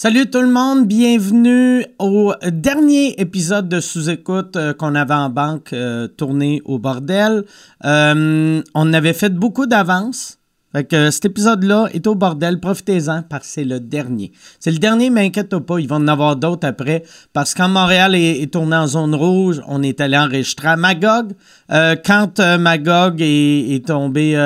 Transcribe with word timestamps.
Salut 0.00 0.30
tout 0.30 0.42
le 0.42 0.46
monde, 0.52 0.86
bienvenue 0.86 1.84
au 1.98 2.32
dernier 2.52 3.20
épisode 3.20 3.68
de 3.68 3.80
sous-écoute 3.80 4.54
euh, 4.54 4.72
qu'on 4.72 4.94
avait 4.94 5.12
en 5.12 5.28
banque 5.28 5.72
euh, 5.72 6.06
tourné 6.06 6.62
au 6.64 6.78
bordel. 6.78 7.42
Euh, 7.84 8.62
on 8.76 8.92
avait 8.92 9.12
fait 9.12 9.34
beaucoup 9.34 9.66
d'avance. 9.66 10.38
Fait 10.70 10.84
que 10.84 11.10
cet 11.10 11.24
épisode-là 11.24 11.88
est 11.94 12.06
au 12.06 12.14
bordel, 12.14 12.60
profitez-en 12.60 13.22
parce 13.22 13.48
que 13.48 13.52
c'est 13.54 13.64
le 13.64 13.80
dernier. 13.80 14.30
C'est 14.60 14.70
le 14.70 14.78
dernier, 14.78 15.10
mais 15.10 15.26
inquiète 15.26 15.58
pas, 15.58 15.80
ils 15.80 15.88
vont 15.88 15.96
en 15.96 16.06
avoir 16.06 16.36
d'autres 16.36 16.68
après. 16.68 17.02
Parce 17.32 17.52
que 17.52 17.62
quand 17.62 17.68
Montréal 17.68 18.14
est, 18.14 18.52
tourné 18.52 18.76
en 18.76 18.86
zone 18.86 19.16
rouge, 19.16 19.60
on 19.66 19.82
est 19.82 20.00
allé 20.00 20.16
enregistrer 20.16 20.68
à 20.68 20.76
Magog. 20.76 21.32
quand 21.68 22.38
Magog 22.38 23.20
est, 23.20 23.74
est 23.74 23.86
tombé 23.86 24.36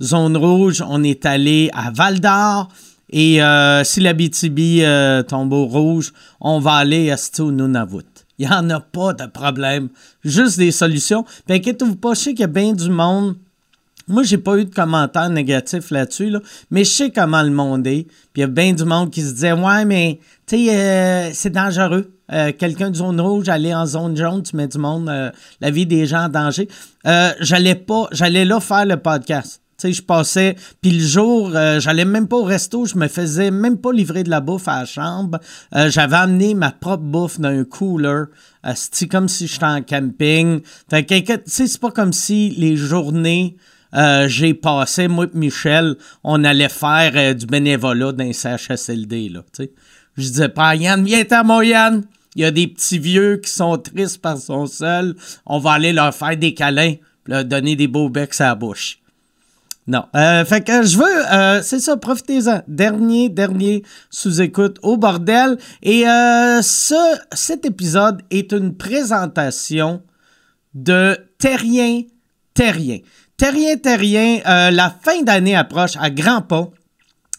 zone 0.00 0.36
rouge, 0.36 0.84
on 0.86 1.02
est 1.02 1.26
allé 1.26 1.68
à 1.72 1.90
Val 1.90 2.20
d'Or. 2.20 2.68
Et 3.16 3.40
euh, 3.40 3.84
si 3.84 4.00
la 4.00 4.12
BTB 4.12 4.80
euh, 4.80 5.22
tombe 5.22 5.52
au 5.52 5.66
rouge, 5.66 6.12
on 6.40 6.58
va 6.58 6.72
aller 6.72 7.12
à 7.12 7.16
au 7.38 7.52
Nunavut? 7.52 8.02
Il 8.40 8.48
n'y 8.48 8.52
en 8.52 8.68
a 8.70 8.80
pas 8.80 9.12
de 9.12 9.26
problème. 9.26 9.88
Juste 10.24 10.58
des 10.58 10.72
solutions. 10.72 11.24
Puis 11.46 11.58
inquiétez-vous 11.58 11.94
pas, 11.94 12.14
je 12.14 12.20
sais 12.20 12.30
qu'il 12.30 12.40
y 12.40 12.44
a 12.44 12.48
bien 12.48 12.72
du 12.72 12.90
monde. 12.90 13.36
Moi, 14.08 14.24
j'ai 14.24 14.36
pas 14.36 14.58
eu 14.58 14.64
de 14.64 14.74
commentaires 14.74 15.30
négatifs 15.30 15.92
là-dessus, 15.92 16.28
là, 16.28 16.40
mais 16.72 16.82
je 16.82 16.90
sais 16.90 17.10
comment 17.10 17.42
le 17.42 17.52
monde 17.52 17.86
est. 17.86 18.02
Puis 18.02 18.38
il 18.38 18.40
y 18.40 18.44
a 18.44 18.48
bien 18.48 18.72
du 18.72 18.84
monde 18.84 19.12
qui 19.12 19.22
se 19.22 19.32
disait 19.32 19.52
Ouais, 19.52 19.84
mais 19.84 20.18
tu 20.44 20.56
sais, 20.56 20.76
euh, 20.76 21.30
c'est 21.32 21.50
dangereux. 21.50 22.10
quelqu'un 22.58 22.90
de 22.90 22.96
zone 22.96 23.20
rouge, 23.20 23.48
aller 23.48 23.72
en 23.72 23.86
zone 23.86 24.16
jaune, 24.16 24.42
tu 24.42 24.56
mets 24.56 24.66
du 24.66 24.78
monde, 24.78 25.08
la 25.60 25.70
vie 25.70 25.86
des 25.86 26.04
gens 26.06 26.24
en 26.24 26.28
danger. 26.28 26.68
j'allais 27.04 27.76
pas, 27.76 28.08
j'allais 28.10 28.44
là 28.44 28.58
faire 28.58 28.86
le 28.86 28.96
podcast 28.96 29.60
je 29.82 30.02
passais, 30.02 30.56
puis 30.80 30.92
le 30.92 31.04
jour, 31.04 31.50
euh, 31.54 31.80
j'allais 31.80 32.04
même 32.04 32.28
pas 32.28 32.36
au 32.36 32.44
resto, 32.44 32.86
je 32.86 32.96
me 32.96 33.08
faisais 33.08 33.50
même 33.50 33.78
pas 33.78 33.92
livrer 33.92 34.22
de 34.24 34.30
la 34.30 34.40
bouffe 34.40 34.68
à 34.68 34.80
la 34.80 34.86
chambre. 34.86 35.38
Euh, 35.74 35.90
j'avais 35.90 36.16
amené 36.16 36.54
ma 36.54 36.70
propre 36.70 37.02
bouffe 37.02 37.40
dans 37.40 37.48
un 37.48 37.64
cooler. 37.64 38.24
Euh, 38.66 38.72
c'est 38.74 39.08
comme 39.08 39.28
si 39.28 39.46
j'étais 39.46 39.64
en 39.64 39.82
camping. 39.82 40.60
Fait 40.88 41.04
que, 41.04 41.32
c'est 41.46 41.80
pas 41.80 41.90
comme 41.90 42.12
si 42.12 42.50
les 42.50 42.76
journées 42.76 43.56
j'ai 44.26 44.54
passé, 44.54 45.06
moi 45.06 45.26
et 45.26 45.38
Michel, 45.38 45.94
on 46.24 46.42
allait 46.42 46.68
faire 46.68 47.32
du 47.36 47.46
bénévolat 47.46 48.10
dans 48.10 48.24
un 48.24 48.32
CHSLD, 48.32 49.28
là, 49.28 49.44
Je 50.16 50.22
disais 50.22 50.48
pas, 50.48 50.74
Yann, 50.74 51.04
viens 51.04 51.22
à 51.30 51.44
moi, 51.44 51.64
Yann. 51.64 52.02
Il 52.34 52.42
y 52.42 52.44
a 52.44 52.50
des 52.50 52.66
petits 52.66 52.98
vieux 52.98 53.36
qui 53.36 53.50
sont 53.50 53.78
tristes 53.78 54.20
par 54.20 54.38
son 54.38 54.66
seul. 54.66 55.14
On 55.46 55.60
va 55.60 55.72
aller 55.72 55.92
leur 55.92 56.12
faire 56.12 56.36
des 56.36 56.54
câlins, 56.54 56.94
leur 57.26 57.44
donner 57.44 57.76
des 57.76 57.86
beaux 57.86 58.08
becs 58.08 58.40
à 58.40 58.46
la 58.46 58.54
bouche. 58.56 58.98
Non. 59.86 60.04
Euh, 60.16 60.44
fait 60.46 60.62
que 60.62 60.82
je 60.82 60.96
veux, 60.96 61.32
euh, 61.32 61.60
c'est 61.62 61.78
ça, 61.78 61.96
profitez-en. 61.96 62.62
Dernier, 62.68 63.28
dernier 63.28 63.82
sous-écoute 64.08 64.78
au 64.82 64.96
bordel. 64.96 65.58
Et 65.82 66.08
euh, 66.08 66.62
ce, 66.62 67.18
cet 67.32 67.66
épisode 67.66 68.22
est 68.30 68.52
une 68.52 68.74
présentation 68.76 70.02
de 70.72 71.18
Terrien, 71.38 72.02
Terrien. 72.54 72.98
Terrien, 73.36 73.76
Terrien, 73.76 74.40
la 74.44 74.94
fin 75.02 75.22
d'année 75.22 75.56
approche 75.56 75.96
à 76.00 76.08
grands 76.08 76.42
pas 76.42 76.70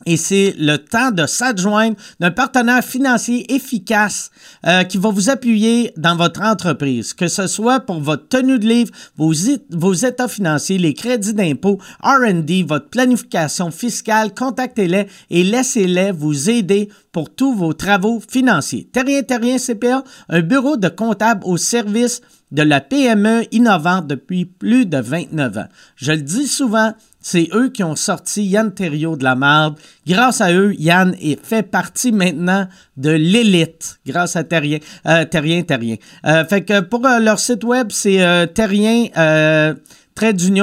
et 0.06 0.18
c'est 0.18 0.54
le 0.58 0.78
temps 0.78 1.12
de 1.12 1.26
s'adjoindre 1.26 1.96
d'un 2.20 2.32
partenaire 2.32 2.84
financier 2.84 3.54
efficace 3.54 4.30
euh, 4.68 4.84
qui 4.84 4.98
va 4.98 5.10
vous 5.10 5.30
appuyer 5.30 5.94
dans 5.96 6.18
votre 6.18 6.42
entreprise, 6.42 7.14
que 7.14 7.30
ce 7.30 7.48
soit 7.48 7.80
pour 7.80 8.02
votre 8.02 8.28
tenue 8.28 8.60
de 8.60 8.68
livre, 8.68 8.92
vos, 9.16 9.34
vos 9.70 9.94
états 9.94 10.28
financiers, 10.28 10.78
les 10.78 10.94
crédits 10.94 11.34
d'impôt, 11.34 11.80
RD, 12.04 12.68
votre 12.68 12.90
planification 12.90 13.72
fiscale, 13.72 14.34
contactez-les 14.34 15.08
et 15.30 15.44
laissez-les 15.44 16.12
vous 16.12 16.50
aider 16.50 16.90
pour 17.14 17.34
tous 17.34 17.56
vos 17.56 17.74
travaux 17.74 18.22
financiers. 18.30 18.90
Terrien 18.92 19.24
Terrien 19.24 19.58
CPA, 19.58 20.04
un 20.28 20.42
bureau 20.42 20.76
de 20.76 20.90
comptable 20.90 21.42
au 21.46 21.56
service 21.56 22.22
de 22.56 22.64
la 22.64 22.80
PME 22.80 23.44
innovante 23.52 24.08
depuis 24.08 24.46
plus 24.46 24.86
de 24.86 24.98
29 24.98 25.58
ans. 25.58 25.68
Je 25.98 26.14
le 26.14 26.22
dis 26.22 26.48
souvent, 26.48 26.94
c'est 27.20 27.50
eux 27.54 27.70
qui 27.70 27.84
ont 27.84 27.98
sorti 27.98 28.46
Yann 28.46 28.74
Thériault 28.74 29.18
de 29.18 29.26
la 29.26 29.36
marde. 29.36 29.78
Grâce 30.08 30.40
à 30.40 30.54
eux, 30.54 30.74
Yann 30.80 31.16
est 31.22 31.44
fait 31.44 31.64
partie 31.64 32.14
maintenant 32.14 32.68
de 32.96 33.10
l'élite, 33.10 34.00
grâce 34.08 34.38
à 34.38 34.46
Terrien, 34.46 34.80
euh, 35.06 35.26
Terrien, 35.26 35.64
Terrien. 35.64 35.98
Euh, 36.26 36.46
fait 36.46 36.62
que 36.62 36.80
pour 36.80 37.06
euh, 37.06 37.20
leur 37.20 37.40
site 37.40 37.66
web, 37.66 37.88
c'est 37.92 38.54
Terrien, 38.54 39.08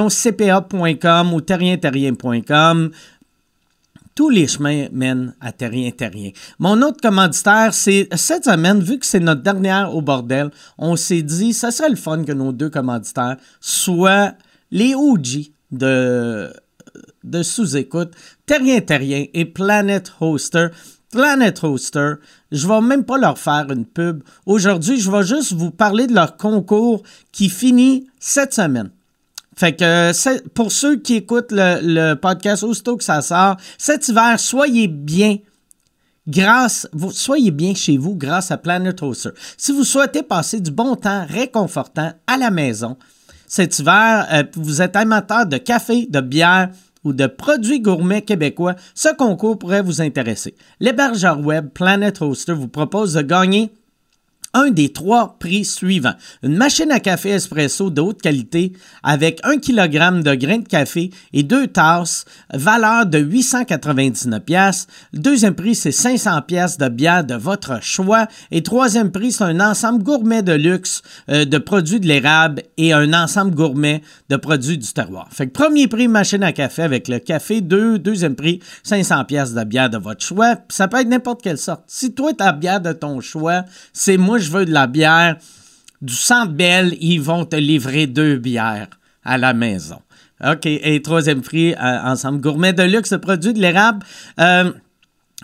cpa.com 0.09 1.33
ou 1.33 1.41
terrienterrien.com 1.41 2.89
tous 4.15 4.29
les 4.29 4.47
chemins 4.47 4.87
mènent 4.91 5.35
à 5.41 5.51
Terrien 5.51 5.91
Terrien. 5.91 6.31
Mon 6.59 6.81
autre 6.81 7.01
commanditaire, 7.01 7.73
c'est 7.73 8.07
cette 8.15 8.45
semaine, 8.45 8.81
vu 8.81 8.99
que 8.99 9.05
c'est 9.05 9.19
notre 9.19 9.41
dernière 9.41 9.95
au 9.95 10.01
bordel, 10.01 10.51
on 10.77 10.95
s'est 10.95 11.21
dit, 11.21 11.53
ça 11.53 11.71
serait 11.71 11.89
le 11.89 11.95
fun 11.95 12.23
que 12.23 12.31
nos 12.31 12.51
deux 12.51 12.69
commanditaires 12.69 13.37
soient 13.59 14.33
les 14.71 14.95
OG 14.95 15.51
de, 15.71 16.51
de 17.23 17.43
sous-écoute, 17.43 18.13
Terrien 18.45 18.81
Terrien 18.81 19.25
et 19.33 19.45
Planet 19.45 20.11
Hoster. 20.19 20.67
Planet 21.11 21.63
Hoster, 21.63 22.13
je 22.51 22.67
vais 22.67 22.81
même 22.81 23.03
pas 23.03 23.19
leur 23.19 23.37
faire 23.37 23.69
une 23.69 23.85
pub. 23.85 24.23
Aujourd'hui, 24.47 24.99
je 24.99 25.11
vais 25.11 25.23
juste 25.23 25.53
vous 25.53 25.69
parler 25.69 26.07
de 26.07 26.13
leur 26.15 26.37
concours 26.37 27.03
qui 27.31 27.49
finit 27.49 28.07
cette 28.19 28.53
semaine. 28.53 28.89
Fait 29.55 29.75
que 29.75 30.47
pour 30.49 30.71
ceux 30.71 30.97
qui 30.97 31.15
écoutent 31.15 31.51
le, 31.51 32.15
podcast 32.15 32.63
aussitôt 32.63 32.97
que 32.97 33.03
ça 33.03 33.21
sort, 33.21 33.57
cet 33.77 34.07
hiver, 34.07 34.39
soyez 34.39 34.87
bien 34.87 35.37
grâce, 36.27 36.87
soyez 37.11 37.51
bien 37.51 37.75
chez 37.75 37.97
vous 37.97 38.15
grâce 38.15 38.51
à 38.51 38.57
Planet 38.57 39.01
Hoster. 39.01 39.31
Si 39.57 39.71
vous 39.71 39.83
souhaitez 39.83 40.23
passer 40.23 40.59
du 40.59 40.71
bon 40.71 40.95
temps 40.95 41.25
réconfortant 41.27 42.13
à 42.27 42.37
la 42.37 42.49
maison, 42.49 42.97
cet 43.47 43.77
hiver, 43.79 44.27
euh, 44.31 44.43
vous 44.55 44.81
êtes 44.81 44.95
amateur 44.95 45.45
de 45.45 45.57
café, 45.57 46.07
de 46.09 46.21
bière 46.21 46.69
ou 47.03 47.13
de 47.13 47.27
produits 47.27 47.81
gourmets 47.81 48.21
québécois, 48.21 48.75
ce 48.95 49.13
concours 49.13 49.59
pourrait 49.59 49.83
vous 49.83 50.01
intéresser. 50.01 50.55
L'hébergeur 50.79 51.39
web 51.39 51.69
Planet 51.69 52.21
Hoster 52.21 52.53
vous 52.53 52.69
propose 52.69 53.13
de 53.13 53.21
gagner 53.21 53.71
un 54.53 54.69
des 54.69 54.93
trois 54.93 55.37
prix 55.39 55.65
suivants. 55.65 56.13
Une 56.43 56.55
machine 56.55 56.91
à 56.91 56.99
café 56.99 57.29
espresso 57.29 57.89
de 57.89 58.01
haute 58.01 58.21
qualité 58.21 58.73
avec 59.01 59.39
1 59.43 59.57
kg 59.57 60.21
de 60.21 60.35
grains 60.35 60.59
de 60.59 60.67
café 60.67 61.09
et 61.33 61.41
deux 61.41 61.67
tasses, 61.67 62.25
valeur 62.53 63.07
de 63.07 63.17
899 63.17 64.39
pièces. 64.41 64.87
Le 65.11 65.19
deuxième 65.19 65.55
prix, 65.55 65.73
c'est 65.73 65.91
500 65.91 66.43
pièces 66.43 66.77
de 66.77 66.87
bière 66.87 67.23
de 67.23 67.33
votre 67.33 67.81
choix. 67.81 68.27
Et 68.51 68.61
troisième 68.61 69.11
prix, 69.11 69.31
c'est 69.31 69.43
un 69.43 69.59
ensemble 69.59 70.03
gourmet 70.03 70.43
de 70.43 70.53
luxe 70.53 71.01
euh, 71.29 71.45
de 71.45 71.57
produits 71.57 71.99
de 71.99 72.07
l'érable 72.07 72.61
et 72.77 72.93
un 72.93 73.11
ensemble 73.13 73.55
gourmet 73.55 74.01
de 74.29 74.35
produits 74.35 74.77
du 74.77 74.93
terroir. 74.93 75.27
Fait 75.31 75.47
que 75.47 75.51
premier 75.51 75.87
prix, 75.87 76.07
machine 76.07 76.43
à 76.43 76.53
café 76.53 76.83
avec 76.83 77.07
le 77.07 77.17
café. 77.17 77.61
Deux, 77.61 77.97
deuxième 77.97 78.35
prix, 78.35 78.59
500 78.83 79.25
pièces 79.25 79.53
de 79.53 79.63
bière 79.63 79.89
de 79.89 79.97
votre 79.97 80.23
choix. 80.23 80.57
Ça 80.69 80.87
peut 80.87 80.97
être 80.97 81.07
n'importe 81.07 81.41
quelle 81.41 81.57
sorte. 81.57 81.83
Si 81.87 82.13
toi, 82.13 82.33
ta 82.33 82.51
bière 82.51 82.81
de 82.81 82.93
ton 82.93 83.19
choix, 83.19 83.65
c'est 83.93 84.17
moi, 84.17 84.37
je 84.43 84.51
veux 84.51 84.65
de 84.65 84.71
la 84.71 84.87
bière, 84.87 85.37
du 86.01 86.13
Centre 86.13 86.51
Belle, 86.51 86.95
ils 86.99 87.21
vont 87.21 87.45
te 87.45 87.55
livrer 87.55 88.07
deux 88.07 88.37
bières 88.37 88.89
à 89.23 89.37
la 89.37 89.53
maison. 89.53 89.99
OK. 90.45 90.65
Et 90.65 91.01
troisième 91.01 91.41
prix, 91.41 91.73
euh, 91.73 92.01
ensemble 92.03 92.41
gourmet 92.41 92.73
de 92.73 92.83
luxe, 92.83 93.13
produit 93.21 93.53
de 93.53 93.59
l'érable. 93.59 94.05
Euh, 94.39 94.71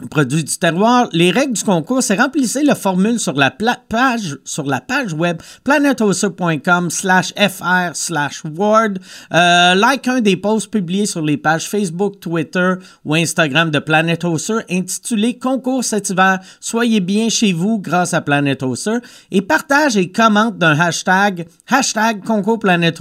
produit 0.07 0.43
du 0.43 0.57
terroir. 0.57 1.09
Les 1.11 1.31
règles 1.31 1.53
du 1.53 1.63
concours, 1.63 2.01
c'est 2.01 2.15
remplissez 2.15 2.63
la 2.63 2.75
formule 2.75 3.19
sur 3.19 3.33
la 3.33 3.51
page 3.51 4.37
sur 4.45 4.65
la 4.65 4.79
page 4.79 5.13
web 5.13 5.41
planethoster.com 5.63 6.89
slash 6.89 7.33
fr 7.33 7.93
slash 7.93 8.43
word. 8.45 8.95
Euh, 9.33 9.75
like 9.75 10.07
un 10.07 10.21
des 10.21 10.37
posts 10.37 10.71
publiés 10.71 11.05
sur 11.05 11.21
les 11.21 11.37
pages 11.37 11.67
Facebook, 11.67 12.19
Twitter 12.19 12.75
ou 13.03 13.15
Instagram 13.15 13.71
de 13.71 13.79
Planet 13.79 14.23
Hoster 14.23 14.59
intitulé 14.69 15.37
Concours 15.37 15.83
cet 15.83 16.09
hiver. 16.09 16.39
Soyez 16.59 16.99
bien 16.99 17.29
chez 17.29 17.53
vous 17.53 17.79
grâce 17.79 18.13
à 18.13 18.21
Planet 18.21 18.61
Hoster 18.63 18.97
et 19.31 19.41
partage 19.41 19.97
et 19.97 20.11
commente 20.11 20.57
d'un 20.57 20.79
hashtag 20.79 21.47
hashtag 21.67 22.23
concours 22.23 22.59
Planet 22.59 22.99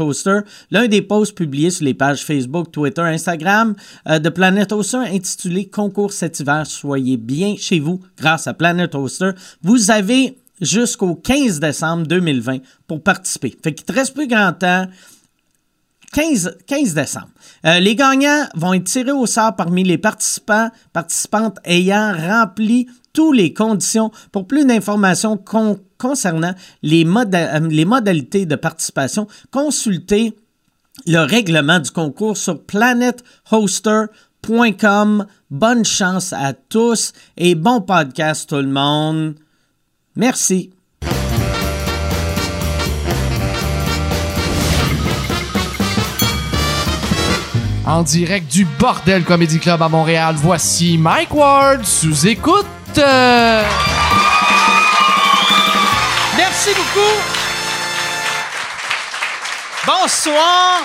l'un 0.70 0.86
des 0.86 1.02
posts 1.02 1.36
publiés 1.36 1.70
sur 1.70 1.84
les 1.84 1.94
pages 1.94 2.24
Facebook, 2.24 2.70
Twitter, 2.72 3.02
Instagram 3.02 3.74
euh, 4.08 4.18
de 4.18 4.28
Planet 4.28 4.72
Hoster 4.72 4.98
intitulé 4.98 5.68
Concours 5.68 6.12
cet 6.12 6.40
hiver 6.40 6.66
soyez 6.66 6.88
bien 6.96 7.56
chez 7.58 7.81
vous 7.81 8.00
grâce 8.17 8.46
à 8.46 8.55
Planet 8.55 8.94
Hoster. 8.94 9.31
Vous 9.62 9.90
avez 9.90 10.38
jusqu'au 10.61 11.14
15 11.14 11.61
décembre 11.61 12.06
2020 12.06 12.58
pour 12.87 13.02
participer. 13.02 13.56
Fait 13.62 13.75
qu'il 13.75 13.85
te 13.87 13.93
reste 13.93 14.14
plus 14.14 14.26
grand 14.26 14.52
temps. 14.52 14.87
15, 16.12 16.56
15 16.67 16.94
décembre. 16.94 17.29
Euh, 17.67 17.81
les 17.81 17.94
gagnants 17.94 18.46
vont 18.55 18.73
être 18.73 18.85
tirés 18.85 19.12
au 19.12 19.26
sort 19.26 19.55
parmi 19.56 19.85
les 19.85 19.99
participants, 19.99 20.70
participantes 20.93 21.58
ayant 21.64 22.14
rempli 22.14 22.88
toutes 23.12 23.37
les 23.37 23.52
conditions. 23.52 24.11
Pour 24.32 24.46
plus 24.46 24.64
d'informations 24.64 25.38
concernant 25.99 26.55
les, 26.82 27.05
euh, 27.05 27.69
les 27.69 27.85
modalités 27.85 28.46
de 28.46 28.56
participation, 28.56 29.26
consultez 29.50 30.35
le 31.06 31.19
règlement 31.19 31.79
du 31.79 31.90
concours 31.90 32.38
sur 32.38 32.62
planethoster.com 32.62 34.08
Bonne 35.50 35.85
chance 35.85 36.32
à 36.32 36.52
tous 36.52 37.12
et 37.37 37.55
bon 37.55 37.81
podcast 37.81 38.49
tout 38.49 38.56
le 38.56 38.69
monde. 38.69 39.35
Merci. 40.17 40.73
En 47.87 48.02
direct 48.02 48.52
du 48.52 48.67
Bordel 48.79 49.25
Comedy 49.25 49.58
Club 49.58 49.81
à 49.81 49.88
Montréal, 49.88 50.35
voici 50.37 50.99
Mike 50.99 51.35
Ward 51.35 51.85
sous 51.85 52.26
écoute. 52.26 52.67
Merci 56.37 56.70
beaucoup. 56.76 57.17
Bonsoir. 59.87 60.82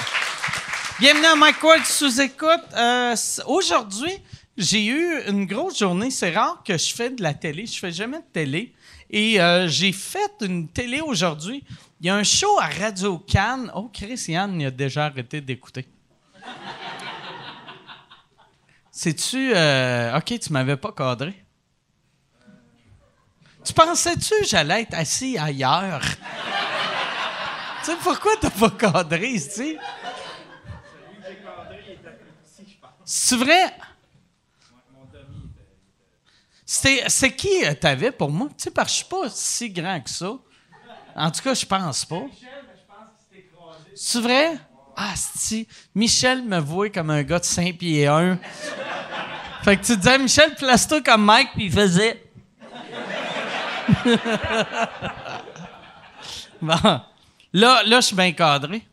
Bienvenue 1.03 1.25
à 1.25 1.35
Mike 1.35 1.61
Ward 1.61 1.83
sous 1.83 2.21
écoute. 2.21 2.63
Euh, 2.77 3.13
Aujourd'hui, 3.47 4.17
j'ai 4.55 4.85
eu 4.85 5.21
une 5.27 5.45
grosse 5.45 5.77
journée. 5.77 6.09
C'est 6.09 6.33
rare 6.33 6.63
que 6.65 6.77
je 6.77 6.95
fais 6.95 7.09
de 7.09 7.21
la 7.21 7.33
télé. 7.33 7.65
Je 7.65 7.77
fais 7.77 7.91
jamais 7.91 8.19
de 8.19 8.25
télé. 8.31 8.73
Et 9.09 9.41
euh, 9.41 9.67
j'ai 9.67 9.91
fait 9.91 10.31
une 10.39 10.69
télé 10.69 11.01
aujourd'hui. 11.01 11.61
Il 11.99 12.07
y 12.07 12.09
a 12.09 12.15
un 12.15 12.23
show 12.23 12.57
à 12.57 12.67
Radio 12.67 13.17
Cannes. 13.17 13.69
Oh, 13.75 13.89
Christiane, 13.91 14.61
il 14.61 14.67
a 14.67 14.71
déjà 14.71 15.07
arrêté 15.07 15.41
d'écouter. 15.41 15.85
C'est-tu. 18.89 19.51
euh, 19.53 20.17
OK, 20.17 20.39
tu 20.39 20.53
m'avais 20.53 20.77
pas 20.77 20.93
cadré. 20.93 21.35
Tu 23.65 23.73
pensais-tu 23.73 24.39
que 24.39 24.47
j'allais 24.47 24.83
être 24.83 24.93
assis 24.93 25.37
ailleurs? 25.37 25.99
tu 27.83 27.91
sais, 27.91 27.97
pourquoi 28.01 28.37
t'as 28.39 28.51
pas 28.51 28.69
cadré 28.69 29.31
ici? 29.31 29.77
C'est 33.05 33.35
vrai? 33.35 33.73
C'est 36.65 37.35
qui 37.35 37.65
euh, 37.65 37.73
t'avais 37.73 38.11
pour 38.11 38.31
moi? 38.31 38.47
Tu 38.57 38.63
sais, 38.63 38.71
parce 38.71 38.87
que 38.87 38.91
je 38.91 38.97
suis 38.97 39.05
pas 39.05 39.29
si 39.29 39.69
grand 39.69 40.01
que 40.01 40.09
ça. 40.09 40.33
En 41.15 41.29
tout 41.29 41.41
cas, 41.41 41.53
je 41.53 41.65
pense 41.65 42.05
pas. 42.05 42.23
C'est 43.95 44.21
vrai? 44.21 44.57
Ah, 44.95 45.13
si. 45.15 45.67
Michel 45.93 46.43
me 46.43 46.59
voit 46.59 46.89
comme 46.89 47.09
un 47.09 47.23
gars 47.23 47.39
de 47.39 47.45
5 47.45 47.77
pieds 47.77 48.07
1. 48.07 48.39
Fait 49.63 49.77
que 49.77 49.85
tu 49.85 49.95
disais, 49.97 50.17
Michel, 50.17 50.55
place-toi 50.55 51.01
comme 51.01 51.23
Mike, 51.25 51.49
puis 51.53 51.65
il 51.65 51.71
faisait. 51.71 52.23
bon. 56.61 57.01
Là, 57.53 57.83
là 57.83 57.99
je 57.99 58.05
suis 58.07 58.15
bien 58.15 58.31
cadré. 58.31 58.83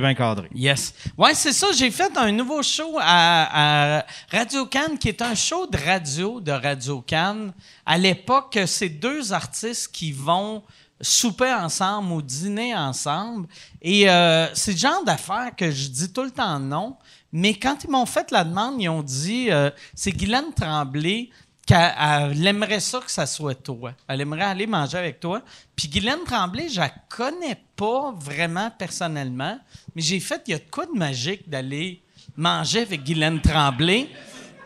Bien. 0.00 0.14
Yes. 0.54 0.94
Ouais, 1.16 1.34
c'est 1.34 1.52
ça. 1.52 1.68
J'ai 1.76 1.90
fait 1.90 2.16
un 2.16 2.32
nouveau 2.32 2.62
show 2.62 2.98
à, 3.00 3.98
à 3.98 4.06
Radio 4.30 4.66
Cannes, 4.66 4.98
qui 4.98 5.08
est 5.08 5.22
un 5.22 5.34
show 5.34 5.66
de 5.66 5.76
radio 5.76 6.40
de 6.40 6.52
Radio 6.52 7.00
Cannes. 7.00 7.52
À 7.84 7.98
l'époque, 7.98 8.58
c'est 8.66 8.88
deux 8.88 9.32
artistes 9.32 9.90
qui 9.92 10.12
vont 10.12 10.62
souper 11.02 11.52
ensemble 11.52 12.12
ou 12.12 12.22
dîner 12.22 12.74
ensemble. 12.74 13.48
Et 13.82 14.08
euh, 14.08 14.46
c'est 14.54 14.72
le 14.72 14.78
genre 14.78 15.04
d'affaires 15.04 15.50
que 15.56 15.70
je 15.70 15.88
dis 15.88 16.12
tout 16.12 16.22
le 16.22 16.30
temps 16.30 16.58
non. 16.58 16.96
Mais 17.32 17.54
quand 17.54 17.84
ils 17.84 17.90
m'ont 17.90 18.06
fait 18.06 18.30
la 18.30 18.44
demande, 18.44 18.80
ils 18.80 18.88
ont 18.88 19.02
dit 19.02 19.50
euh, 19.50 19.70
c'est 19.94 20.12
Guylaine 20.12 20.52
Tremblay 20.54 21.30
qu'elle 21.66 21.94
elle 21.98 22.46
aimerait 22.46 22.80
ça 22.80 23.00
que 23.00 23.10
ça 23.10 23.26
soit 23.26 23.54
toi. 23.54 23.92
Elle 24.08 24.20
aimerait 24.20 24.42
aller 24.42 24.66
manger 24.66 24.98
avec 24.98 25.20
toi. 25.20 25.42
Puis 25.76 25.88
Guylaine 25.88 26.24
Tremblay, 26.26 26.68
je 26.68 26.80
la 26.80 26.90
connais 27.08 27.60
pas 27.76 28.12
vraiment 28.12 28.70
personnellement, 28.70 29.58
mais 29.94 30.02
j'ai 30.02 30.20
fait, 30.20 30.42
il 30.46 30.52
y 30.52 30.54
a 30.54 30.58
de 30.58 30.70
quoi 30.70 30.86
de 30.86 30.92
magique 30.92 31.48
d'aller 31.48 32.02
manger 32.36 32.80
avec 32.80 33.04
Guylaine 33.04 33.40
Tremblay. 33.40 34.08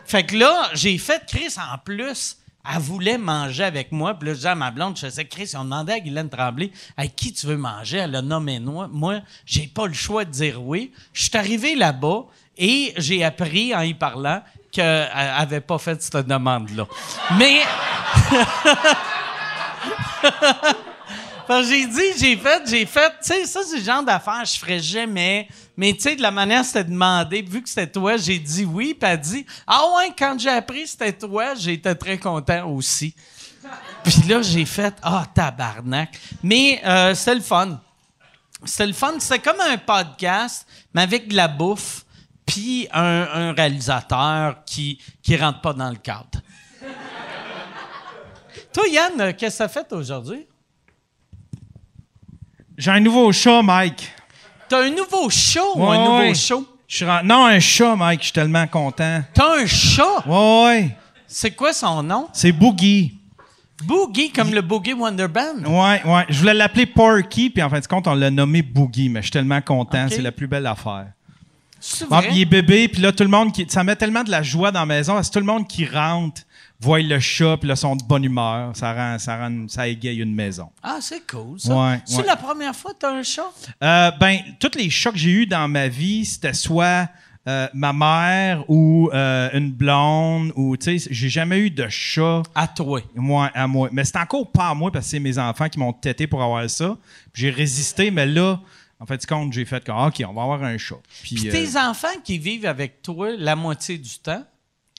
Fait 0.05 0.25
que 0.25 0.37
là, 0.37 0.69
j'ai 0.73 0.97
fait 0.97 1.23
Chris 1.27 1.55
en 1.57 1.77
plus. 1.77 2.37
Elle 2.69 2.81
voulait 2.81 3.17
manger 3.17 3.63
avec 3.63 3.91
moi. 3.91 4.13
Puis 4.13 4.27
là, 4.27 4.33
je 4.33 4.37
disais 4.39 4.49
à 4.49 4.55
ma 4.55 4.71
blonde, 4.71 4.97
je 4.97 5.05
faisais 5.05 5.25
Chris, 5.25 5.51
on 5.55 5.63
demandait 5.63 5.93
à 5.93 5.99
Guylaine 5.99 6.29
Tremblay, 6.29 6.71
avec 6.97 7.15
qui 7.15 7.31
tu 7.31 7.45
veux 7.47 7.57
manger? 7.57 7.97
Elle 7.99 8.15
a 8.15 8.21
nommé 8.21 8.59
moi. 8.59 8.89
Moi, 8.91 9.21
j'ai 9.45 9.67
pas 9.67 9.87
le 9.87 9.93
choix 9.93 10.25
de 10.25 10.31
dire 10.31 10.61
oui. 10.61 10.91
Je 11.13 11.23
suis 11.23 11.37
arrivé 11.37 11.75
là-bas 11.75 12.25
et 12.57 12.93
j'ai 12.97 13.23
appris 13.23 13.73
en 13.73 13.81
y 13.81 13.93
parlant 13.93 14.41
qu'elle 14.77 15.09
avait 15.13 15.61
pas 15.61 15.77
fait 15.77 16.01
cette 16.01 16.27
demande-là. 16.27 16.85
Mais. 17.37 17.61
J'ai 21.49 21.85
dit, 21.87 22.01
j'ai 22.19 22.35
fait, 22.35 22.61
j'ai 22.67 22.85
fait, 22.85 23.09
tu 23.21 23.27
sais, 23.27 23.45
ça, 23.45 23.61
c'est 23.65 23.77
le 23.77 23.83
genre 23.83 24.03
d'affaires 24.03 24.43
je 24.43 24.59
ferais 24.59 24.79
jamais. 24.79 25.47
Mais 25.77 25.93
tu 25.93 26.01
sais, 26.01 26.15
de 26.17 26.21
la 26.21 26.29
manière 26.29 26.65
c'était 26.65 26.83
demandé, 26.83 27.41
vu 27.41 27.61
que 27.61 27.69
c'était 27.69 27.87
toi, 27.87 28.17
j'ai 28.17 28.37
dit 28.37 28.65
oui, 28.65 28.93
puis 28.93 29.09
elle 29.09 29.17
dit, 29.17 29.45
ah 29.65 29.81
ouais, 29.95 30.11
quand 30.17 30.37
j'ai 30.37 30.49
appris 30.49 30.83
que 30.83 30.89
c'était 30.89 31.13
toi, 31.13 31.55
j'étais 31.55 31.95
très 31.95 32.17
content 32.17 32.69
aussi. 32.69 33.15
Puis 34.03 34.23
là, 34.27 34.41
j'ai 34.41 34.65
fait, 34.65 34.93
ah, 35.01 35.25
tabarnak. 35.33 36.19
Mais 36.43 36.81
euh, 36.85 37.15
c'était 37.15 37.35
le 37.35 37.41
fun. 37.41 37.79
C'était 38.65 38.87
le 38.87 38.93
fun. 38.93 39.13
C'était 39.19 39.39
comme 39.39 39.61
un 39.61 39.77
podcast, 39.77 40.67
mais 40.93 41.03
avec 41.03 41.29
de 41.29 41.35
la 41.35 41.47
bouffe, 41.47 42.03
puis 42.47 42.87
un, 42.91 43.27
un 43.31 43.51
réalisateur 43.53 44.63
qui 44.65 44.99
qui 45.21 45.37
rentre 45.37 45.61
pas 45.61 45.73
dans 45.73 45.89
le 45.89 45.97
cadre. 45.97 46.41
Toi, 48.73 48.83
Yann, 48.91 49.33
qu'est-ce 49.35 49.57
que 49.59 49.63
t'as 49.63 49.67
fait 49.69 49.91
aujourd'hui? 49.93 50.47
J'ai 52.77 52.91
un 52.91 52.99
nouveau 52.99 53.31
chat, 53.31 53.61
Mike. 53.61 54.11
T'as 54.69 54.83
un 54.83 54.89
nouveau 54.89 55.29
show 55.29 55.73
ou 55.75 55.85
un 55.85 55.97
nouveau 55.97 56.17
ouais. 56.19 56.35
show? 56.35 56.67
Je 56.87 56.97
suis 56.97 57.05
ren- 57.05 57.23
Non, 57.23 57.45
un 57.47 57.59
chat, 57.59 57.95
Mike. 57.95 58.19
Je 58.19 58.25
suis 58.25 58.33
tellement 58.33 58.67
content. 58.67 59.23
T'as 59.33 59.61
un 59.61 59.65
chat? 59.65 60.25
Ouais, 60.27 60.63
ouais. 60.65 60.97
C'est 61.25 61.51
quoi 61.51 61.73
son 61.73 62.03
nom? 62.03 62.29
C'est 62.33 62.51
Boogie. 62.51 63.13
Boogie, 63.83 64.31
comme 64.31 64.53
le 64.53 64.61
Boogie 64.61 64.93
Wonder 64.93 65.27
Band. 65.27 65.63
Ouais, 65.65 66.01
ouais. 66.05 66.25
Je 66.29 66.39
voulais 66.39 66.53
l'appeler 66.53 66.85
Porky, 66.85 67.49
puis 67.49 67.61
en 67.63 67.69
fin 67.69 67.79
de 67.79 67.87
compte, 67.87 68.07
on 68.07 68.15
l'a 68.15 68.29
nommé 68.29 68.61
Boogie, 68.61 69.09
mais 69.09 69.21
je 69.21 69.25
suis 69.25 69.31
tellement 69.31 69.61
content. 69.61 70.07
C'est 70.09 70.21
la 70.21 70.31
plus 70.31 70.47
belle 70.47 70.65
affaire. 70.67 71.07
Bon, 72.09 72.21
il 72.31 72.41
est 72.41 72.45
bébé, 72.45 72.87
puis 72.87 73.01
là, 73.01 73.11
tout 73.11 73.23
le 73.23 73.29
monde 73.29 73.53
qui. 73.53 73.65
Ça 73.69 73.83
met 73.83 73.95
tellement 73.95 74.23
de 74.23 74.31
la 74.31 74.43
joie 74.43 74.71
dans 74.71 74.81
la 74.81 74.85
maison, 74.85 75.13
parce 75.13 75.29
que 75.29 75.33
tout 75.33 75.39
le 75.39 75.45
monde 75.45 75.67
qui 75.67 75.85
rentre 75.85 76.41
voit 76.79 76.99
le 76.99 77.19
chat, 77.19 77.57
puis 77.57 77.67
là, 77.67 77.75
sont 77.75 77.95
de 77.95 78.03
bonne 78.03 78.23
humeur. 78.23 78.75
Ça 78.75 78.93
rend, 78.93 79.17
ça 79.19 79.37
rend, 79.37 79.67
ça 79.67 79.87
égaye 79.87 80.19
une 80.19 80.33
maison. 80.33 80.69
Ah, 80.83 80.97
c'est 81.01 81.25
cool, 81.25 81.59
ça. 81.59 81.75
Ouais, 81.75 82.01
C'est 82.05 82.17
ouais. 82.17 82.25
la 82.25 82.35
première 82.35 82.75
fois 82.75 82.91
que 82.93 82.97
t'as 82.99 83.13
un 83.13 83.23
chat? 83.23 83.49
Euh, 83.83 84.11
ben, 84.19 84.39
tous 84.59 84.77
les 84.77 84.89
chats 84.89 85.11
que 85.11 85.17
j'ai 85.17 85.31
eus 85.31 85.45
dans 85.47 85.67
ma 85.67 85.87
vie, 85.87 86.25
c'était 86.25 86.53
soit 86.53 87.09
euh, 87.47 87.67
ma 87.73 87.93
mère 87.93 88.69
ou 88.69 89.09
euh, 89.13 89.49
une 89.53 89.71
blonde, 89.71 90.51
ou, 90.55 90.75
tu 90.77 90.99
sais, 90.99 91.07
j'ai 91.09 91.29
jamais 91.29 91.59
eu 91.59 91.71
de 91.71 91.87
chat. 91.89 92.43
À 92.53 92.67
toi. 92.67 93.01
Moi, 93.15 93.49
à 93.53 93.65
moi. 93.67 93.89
Mais 93.91 94.03
c'est 94.03 94.17
encore 94.17 94.51
pas 94.51 94.69
à 94.69 94.73
moi 94.73 94.91
parce 94.91 95.05
que 95.05 95.11
c'est 95.11 95.19
mes 95.19 95.39
enfants 95.39 95.69
qui 95.69 95.79
m'ont 95.79 95.93
tété 95.93 96.27
pour 96.27 96.43
avoir 96.43 96.69
ça. 96.69 96.97
J'ai 97.33 97.49
résisté, 97.49 98.11
mais 98.11 98.25
là, 98.25 98.59
en 98.99 99.05
fait, 99.05 99.25
compte, 99.25 99.53
j'ai 99.53 99.65
fait 99.65 99.83
comme, 99.83 99.97
OK, 99.97 100.23
on 100.27 100.33
va 100.33 100.43
avoir 100.43 100.63
un 100.63 100.77
chat. 100.77 100.95
Puis, 101.21 101.35
Puis 101.35 101.49
euh, 101.49 101.51
tes 101.51 101.77
enfants 101.77 102.07
qui 102.23 102.37
vivent 102.39 102.65
avec 102.65 103.01
toi 103.01 103.29
la 103.37 103.55
moitié 103.55 103.97
du 103.97 104.17
temps, 104.19 104.43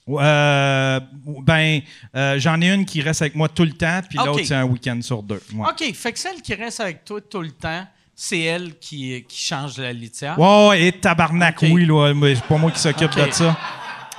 euh, 0.07 0.99
ben, 1.43 1.81
euh, 2.15 2.39
j'en 2.39 2.59
ai 2.61 2.73
une 2.73 2.85
qui 2.85 3.01
reste 3.01 3.21
avec 3.21 3.35
moi 3.35 3.49
tout 3.49 3.65
le 3.65 3.73
temps, 3.73 3.99
puis 4.07 4.17
l'autre, 4.17 4.43
c'est 4.43 4.55
un 4.55 4.63
week-end 4.63 4.99
sur 5.01 5.21
deux. 5.21 5.41
Ouais. 5.53 5.67
OK, 5.69 5.93
fait 5.93 6.13
que 6.13 6.19
celle 6.19 6.41
qui 6.41 6.55
reste 6.55 6.79
avec 6.79 7.03
toi 7.03 7.19
tout 7.21 7.41
le 7.41 7.51
temps, 7.51 7.85
c'est 8.15 8.39
elle 8.39 8.77
qui, 8.79 9.23
qui 9.27 9.43
change 9.43 9.77
la 9.77 9.93
litière? 9.93 10.39
Ouais, 10.39 10.87
et 10.87 10.91
tabarnak, 10.93 11.61
OK. 11.61 11.69
oui, 11.71 11.85
là, 11.85 12.13
mais 12.13 12.35
c'est 12.35 12.43
pas 12.43 12.57
moi 12.57 12.71
qui 12.71 12.79
s'occupe 12.79 13.15
de 13.15 13.31
ça. 13.31 13.57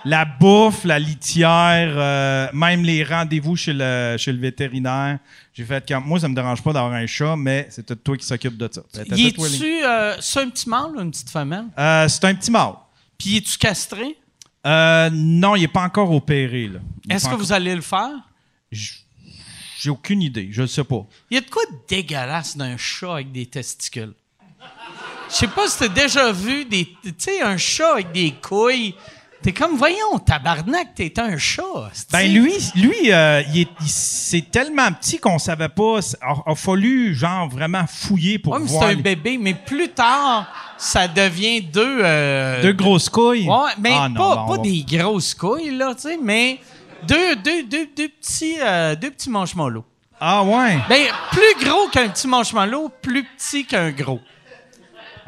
La 0.05 0.25
bouffe, 0.25 0.85
la 0.85 0.99
litière, 0.99 1.93
euh, 1.97 2.49
même 2.55 2.83
les 2.85 3.05
rendez-vous 3.05 3.55
chez 3.57 3.73
le, 3.75 4.17
chez 4.19 4.33
le 4.33 4.39
vétérinaire. 4.39 5.19
J'ai 5.53 5.65
fait 5.65 5.91
moi, 6.05 6.19
ça 6.19 6.29
me 6.29 6.35
dérange 6.35 6.63
pas 6.63 6.73
d'avoir 6.73 6.93
un 6.95 7.07
chat, 7.07 7.37
mais 7.37 7.67
c'est 7.71 7.85
tout 7.85 7.95
toi 7.97 8.17
qui 8.17 8.25
s'occupe 8.25 8.57
de 8.57 8.69
ça. 8.73 8.83
Y 9.15 9.27
es-tu 9.27 9.85
euh, 9.85 10.17
c'est 10.21 10.41
un 10.41 10.49
petit 10.49 10.69
mâle 10.69 10.93
ou 10.97 11.01
une 11.01 11.11
petite 11.11 11.29
femelle? 11.29 11.67
Euh, 11.79 12.09
c'est 12.09 12.25
un 12.25 12.35
petit 12.35 12.51
mâle. 12.51 12.75
Puis 13.19 13.37
es-tu 13.37 13.59
castré? 13.59 14.17
Euh, 14.67 15.11
non, 15.13 15.55
il 15.57 15.63
n'est 15.63 15.69
pas 15.69 15.83
encore 15.83 16.11
opéré. 16.13 16.69
là. 16.69 16.81
Est-ce 17.09 17.25
que 17.25 17.29
encore- 17.29 17.39
vous 17.41 17.53
allez 17.53 17.75
le 17.75 17.83
faire? 17.83 18.11
J'ai 18.73 19.91
aucune 19.91 20.23
idée, 20.23 20.49
je 20.51 20.63
ne 20.63 20.67
sais 20.67 20.85
pas. 20.85 21.07
Il 21.31 21.35
y 21.35 21.39
a 21.39 21.41
de 21.41 21.49
quoi 21.51 21.63
de 21.71 21.77
dégueulasse 21.89 22.57
d'un 22.57 22.77
chat 22.77 23.13
avec 23.15 23.33
des 23.33 23.47
testicules? 23.47 24.13
Je 25.29 25.35
sais 25.35 25.49
pas 25.49 25.69
si 25.69 25.79
t'as 25.79 25.89
déjà 25.89 26.33
vu 26.33 26.65
des. 26.65 26.87
Tu 27.03 27.15
sais, 27.19 27.41
un 27.43 27.57
chat 27.57 27.93
avec 27.93 28.13
des 28.13 28.33
couilles. 28.33 28.95
T'es 29.43 29.53
comme, 29.53 29.75
voyons, 29.77 30.19
tabarnak, 30.19 30.89
t'es 30.95 31.19
un 31.19 31.39
chat. 31.39 31.63
Ben 32.13 32.31
lui, 32.31 32.53
lui, 32.75 33.11
euh, 33.11 33.43
il 33.55 33.67
c'est 33.87 34.51
tellement 34.51 34.93
petit 34.93 35.19
qu'on 35.19 35.39
savait 35.39 35.71
pas. 35.71 36.01
Il 36.47 36.51
a, 36.53 36.55
fallu 36.55 37.15
genre 37.15 37.49
vraiment 37.49 37.85
fouiller 37.89 38.39
pour 38.39 38.53
Ouais, 38.53 38.59
mais 38.61 38.67
c'est 38.67 38.73
voir 38.75 38.89
un 38.89 38.95
les- 38.95 38.97
bébé, 39.03 39.39
mais 39.41 39.55
plus 39.55 39.89
tard, 39.89 40.47
ça 40.77 41.09
devient 41.09 41.63
deux. 41.63 42.01
euh, 42.03 42.61
deux 42.61 42.75
grosses 42.75 43.09
couilles? 43.09 43.49
Ouais, 43.49 43.71
mais 43.79 43.93
Ah 43.95 44.11
non, 44.11 44.15
pas, 44.15 44.37
ben, 44.37 44.47
pas 44.47 44.57
va- 44.57 44.63
des 44.63 44.85
grosses 44.87 45.35
couilles, 45.35 45.71
là, 45.75 45.95
tu 45.95 46.03
sais, 46.03 46.19
mais 46.23 46.59
deux, 47.09 47.35
deux, 47.37 47.63
deux, 47.63 47.89
deux 47.97 48.09
petits, 48.11 48.57
euh, 48.61 48.95
deux 48.95 49.11
petits 49.11 49.31
marshmallows. 49.31 49.85
Ah 50.21 50.43
ouais. 50.45 50.79
Ben, 50.87 51.07
plus 51.33 51.65
gros 51.67 51.89
qu'un 51.89 52.09
petit 52.11 52.29
marshmallow, 52.29 52.91
plus 53.01 53.25
petit 53.39 53.65
qu'un 53.65 53.91
gros. 53.91 54.21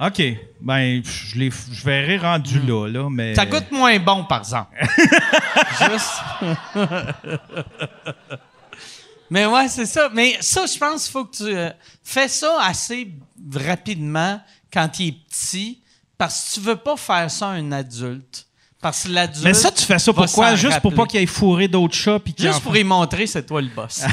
OK. 0.04 0.22
Ben, 0.60 1.02
je, 1.04 1.38
les, 1.38 1.50
je 1.50 1.84
verrai 1.84 2.18
rendu 2.18 2.60
là, 2.60 2.88
là, 2.88 3.08
mais... 3.10 3.34
Ça 3.34 3.46
goûte 3.46 3.70
moins 3.70 3.98
bon, 4.00 4.24
par 4.24 4.38
exemple. 4.38 4.76
Juste. 5.78 6.10
Mais 9.30 9.46
ouais, 9.46 9.68
c'est 9.68 9.86
ça. 9.86 10.10
Mais 10.12 10.36
ça, 10.40 10.66
je 10.66 10.76
pense 10.76 11.04
qu'il 11.04 11.12
faut 11.12 11.24
que 11.24 11.36
tu 11.36 11.56
euh, 11.56 11.70
fais 12.02 12.28
ça 12.28 12.58
assez 12.62 13.14
rapidement 13.54 14.40
quand 14.72 14.98
il 14.98 15.08
est 15.08 15.16
petit, 15.28 15.80
parce 16.18 16.50
que 16.50 16.54
tu 16.54 16.60
veux 16.60 16.76
pas 16.76 16.96
faire 16.96 17.30
ça 17.30 17.48
à 17.48 17.52
un 17.52 17.72
adulte. 17.72 18.46
Parce 18.80 19.04
que 19.04 19.10
l'adulte. 19.10 19.44
Mais 19.44 19.54
ça, 19.54 19.70
tu 19.70 19.84
fais 19.84 20.00
ça 20.00 20.12
pourquoi? 20.12 20.56
Juste 20.56 20.80
pour 20.80 20.92
pas 20.92 21.06
qu'il 21.06 21.20
aille 21.20 21.26
fourrer 21.26 21.68
d'autres 21.68 21.94
chats 21.94 22.18
puis 22.18 22.34
en 22.40 22.42
Juste 22.42 22.60
pour 22.60 22.76
y 22.76 22.82
montrer, 22.82 23.28
c'est 23.28 23.46
toi 23.46 23.62
le 23.62 23.68
boss. 23.68 24.04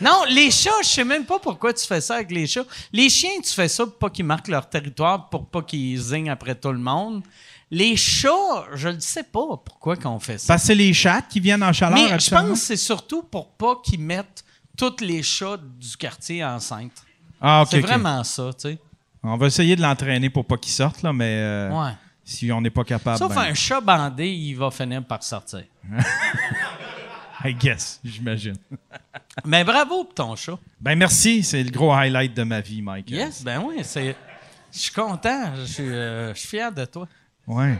non, 0.00 0.24
les 0.28 0.50
chats, 0.50 0.70
je 0.82 0.88
sais 0.88 1.04
même 1.04 1.24
pas 1.24 1.38
pourquoi 1.38 1.72
tu 1.72 1.86
fais 1.86 2.00
ça 2.00 2.16
avec 2.16 2.30
les 2.30 2.46
chats. 2.46 2.64
Les 2.92 3.08
chiens, 3.08 3.40
tu 3.42 3.52
fais 3.52 3.68
ça 3.68 3.84
pour 3.84 3.96
pas 3.98 4.10
qu'ils 4.10 4.24
marquent 4.24 4.48
leur 4.48 4.68
territoire, 4.68 5.28
pour 5.28 5.46
pas 5.46 5.62
qu'ils 5.62 5.98
zignent 6.00 6.30
après 6.30 6.54
tout 6.54 6.72
le 6.72 6.78
monde. 6.78 7.22
Les 7.70 7.96
chats, 7.96 8.66
je 8.74 8.88
ne 8.88 9.00
sais 9.00 9.22
pas 9.22 9.56
pourquoi 9.64 9.96
qu'on 9.96 10.20
fait 10.20 10.38
ça. 10.38 10.52
Parce 10.54 10.62
que 10.62 10.66
c'est 10.68 10.74
les 10.74 10.92
chats 10.92 11.22
qui 11.22 11.40
viennent 11.40 11.62
en 11.62 11.72
chaleur 11.72 11.98
Mais 11.98 12.18
je 12.18 12.30
pense 12.30 12.48
que 12.60 12.66
c'est 12.66 12.76
surtout 12.76 13.22
pour 13.22 13.48
pas 13.52 13.76
qu'ils 13.82 14.00
mettent 14.00 14.44
tous 14.76 14.96
les 15.00 15.22
chats 15.22 15.56
du 15.78 15.96
quartier 15.96 16.44
enceintes. 16.44 17.02
Ah, 17.40 17.62
OK, 17.62 17.68
c'est 17.70 17.80
vraiment 17.80 18.22
ça, 18.24 18.50
tu 18.52 18.68
sais. 18.70 18.78
On 19.22 19.36
va 19.36 19.46
essayer 19.46 19.76
de 19.76 19.82
l'entraîner 19.82 20.28
pour 20.30 20.44
pas 20.44 20.56
qu'il 20.56 20.72
sorte, 20.72 21.02
là, 21.02 21.12
mais 21.12 21.36
euh, 21.38 21.70
Ouais. 21.70 21.92
si 22.24 22.50
on 22.52 22.60
n'est 22.60 22.70
pas 22.70 22.84
capable, 22.84 23.18
Sauf 23.18 23.34
ben, 23.34 23.42
un 23.42 23.54
chat 23.54 23.80
bandé, 23.80 24.28
il 24.28 24.54
va 24.54 24.70
finir 24.70 25.02
par 25.04 25.22
sortir. 25.22 25.64
I 27.44 27.54
guess, 27.54 28.00
j'imagine. 28.04 28.56
Mais 29.44 29.64
bravo 29.72 30.04
pour 30.04 30.14
ton 30.14 30.36
chat. 30.36 30.58
Ben 30.80 30.96
merci, 30.96 31.42
c'est 31.42 31.62
le 31.62 31.70
gros 31.70 31.92
highlight 31.92 32.34
de 32.34 32.42
ma 32.44 32.60
vie, 32.60 32.82
Mike. 32.82 33.10
Yes, 33.10 33.42
ben 33.42 33.62
oui, 33.66 33.76
c'est. 33.82 34.14
Je 34.72 34.78
suis 34.78 34.92
content, 34.92 35.54
je 35.56 35.64
suis 35.64 35.82
euh, 35.90 36.34
fier 36.34 36.72
de 36.72 36.84
toi. 36.84 37.06
Ouais. 37.46 37.76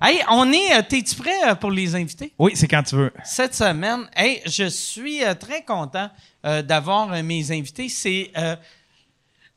Hey, 0.00 0.20
on 0.30 0.50
est. 0.52 0.76
euh, 0.78 0.82
T'es-tu 0.88 1.14
prêt 1.16 1.48
euh, 1.48 1.54
pour 1.54 1.70
les 1.70 1.94
invités? 1.94 2.32
Oui, 2.38 2.52
c'est 2.54 2.68
quand 2.68 2.82
tu 2.82 2.96
veux. 2.96 3.12
Cette 3.24 3.54
semaine, 3.54 4.08
hey, 4.14 4.40
je 4.46 4.68
suis 4.68 5.24
euh, 5.24 5.34
très 5.34 5.64
content 5.64 6.10
d'avoir 6.44 7.08
mes 7.24 7.50
invités. 7.50 7.88
C'est 7.88 8.30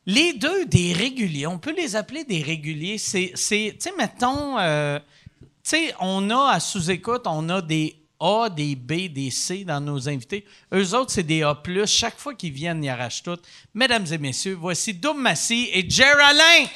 les 0.06 0.32
deux 0.32 0.64
des 0.66 0.92
réguliers. 0.92 1.46
On 1.46 1.58
peut 1.58 1.74
les 1.76 1.94
appeler 1.94 2.24
des 2.24 2.42
réguliers. 2.42 2.98
C'est, 2.98 3.30
c'est 3.36 3.76
tu 3.80 3.88
sais, 3.88 3.92
mettons, 3.96 4.56
tu 4.56 5.00
sais, 5.62 5.94
on 6.00 6.28
a 6.30 6.52
à 6.54 6.58
sous-écoute, 6.58 7.22
on 7.26 7.48
a 7.48 7.62
des 7.62 7.94
A, 8.20 8.48
des 8.50 8.76
B, 8.76 9.08
des 9.12 9.30
C 9.30 9.64
dans 9.64 9.80
nos 9.80 10.08
invités. 10.08 10.44
Eux 10.74 10.94
autres, 10.94 11.10
c'est 11.12 11.22
des 11.22 11.42
A+. 11.42 11.56
Chaque 11.86 12.18
fois 12.18 12.34
qu'ils 12.34 12.52
viennent, 12.52 12.84
ils 12.84 12.88
arrachent 12.90 13.22
tout. 13.22 13.38
Mesdames 13.74 14.06
et 14.12 14.18
messieurs, 14.18 14.56
voici 14.60 14.92
Doum 14.94 15.20
Massy 15.20 15.70
et 15.72 15.88
Jer 15.88 16.16
Alain. 16.22 16.66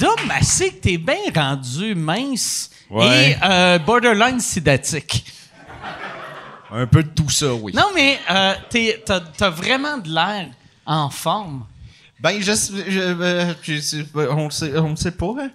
Doum 0.00 0.26
Massy, 0.26 0.72
t'es 0.80 0.96
bien 0.98 1.16
rendu 1.34 1.94
mince 1.94 2.70
Ouais. 2.90 3.30
et 3.30 3.36
euh, 3.42 3.78
borderline 3.78 4.40
sidatique. 4.40 5.24
Un 6.70 6.86
peu 6.86 7.02
de 7.02 7.08
tout 7.10 7.30
ça, 7.30 7.52
oui. 7.54 7.72
Non, 7.74 7.88
mais 7.94 8.18
euh, 8.30 8.54
t'as 9.04 9.20
t'as 9.20 9.50
vraiment 9.50 9.98
de 9.98 10.08
l'air 10.08 10.48
en 10.86 11.10
forme. 11.10 11.64
Ben, 12.20 12.40
je, 12.40 12.52
je, 12.52 13.00
euh, 13.00 13.54
je 13.62 14.28
on 14.30 14.44
le 14.46 14.50
sait, 14.50 14.78
on 14.78 14.90
le 14.90 14.96
sait 14.96 15.10
pas. 15.10 15.34
Hein? 15.40 15.50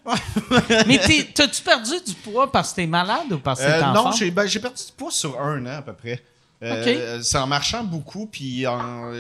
Mais 0.88 1.00
t'as-tu 1.34 1.62
perdu 1.64 1.94
du 2.06 2.14
poids 2.14 2.52
parce 2.52 2.72
que 2.72 2.76
t'es 2.76 2.86
malade 2.86 3.32
ou 3.32 3.40
parce 3.40 3.60
que 3.60 3.66
t'es 3.66 3.72
Euh, 3.72 3.86
en 3.86 3.94
non, 3.94 4.04
forme? 4.04 4.16
j'ai 4.18 4.30
ben, 4.30 4.46
j'ai 4.46 4.60
perdu 4.60 4.84
du 4.86 4.92
poids 4.96 5.10
sur 5.10 5.40
un 5.42 5.66
an 5.66 5.78
à 5.80 5.82
peu 5.82 5.94
près. 5.94 6.22
Euh, 6.62 7.20
C'est 7.24 7.38
en 7.40 7.48
marchant 7.48 7.84
beaucoup, 7.84 8.28
puis 8.28 8.66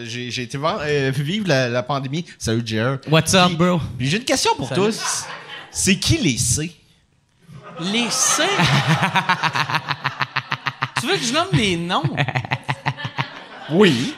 j'ai 0.03 0.43
été 0.43 0.58
voir, 0.60 0.79
euh, 0.84 1.12
vivre 1.15 1.48
la, 1.48 1.69
la 1.69 1.81
pandémie. 1.81 2.25
Salut, 2.38 2.62
Jer. 2.63 3.00
What's 3.10 3.34
up, 3.34 3.53
bro? 3.53 3.79
J'ai 4.00 4.17
une 4.17 4.25
question 4.25 4.53
pour 4.55 4.67
Salut. 4.69 4.81
tous. 4.81 5.24
C'est 5.72 5.96
qui 5.98 6.17
les 6.17 6.38
C? 6.38 6.72
Les 7.79 8.10
C? 8.12 8.43
tu 11.00 11.08
veux 11.08 11.18
que 11.18 11.24
je 11.24 11.34
nomme 11.34 11.50
les 11.53 11.75
noms? 11.77 12.03
Oui. 13.72 14.15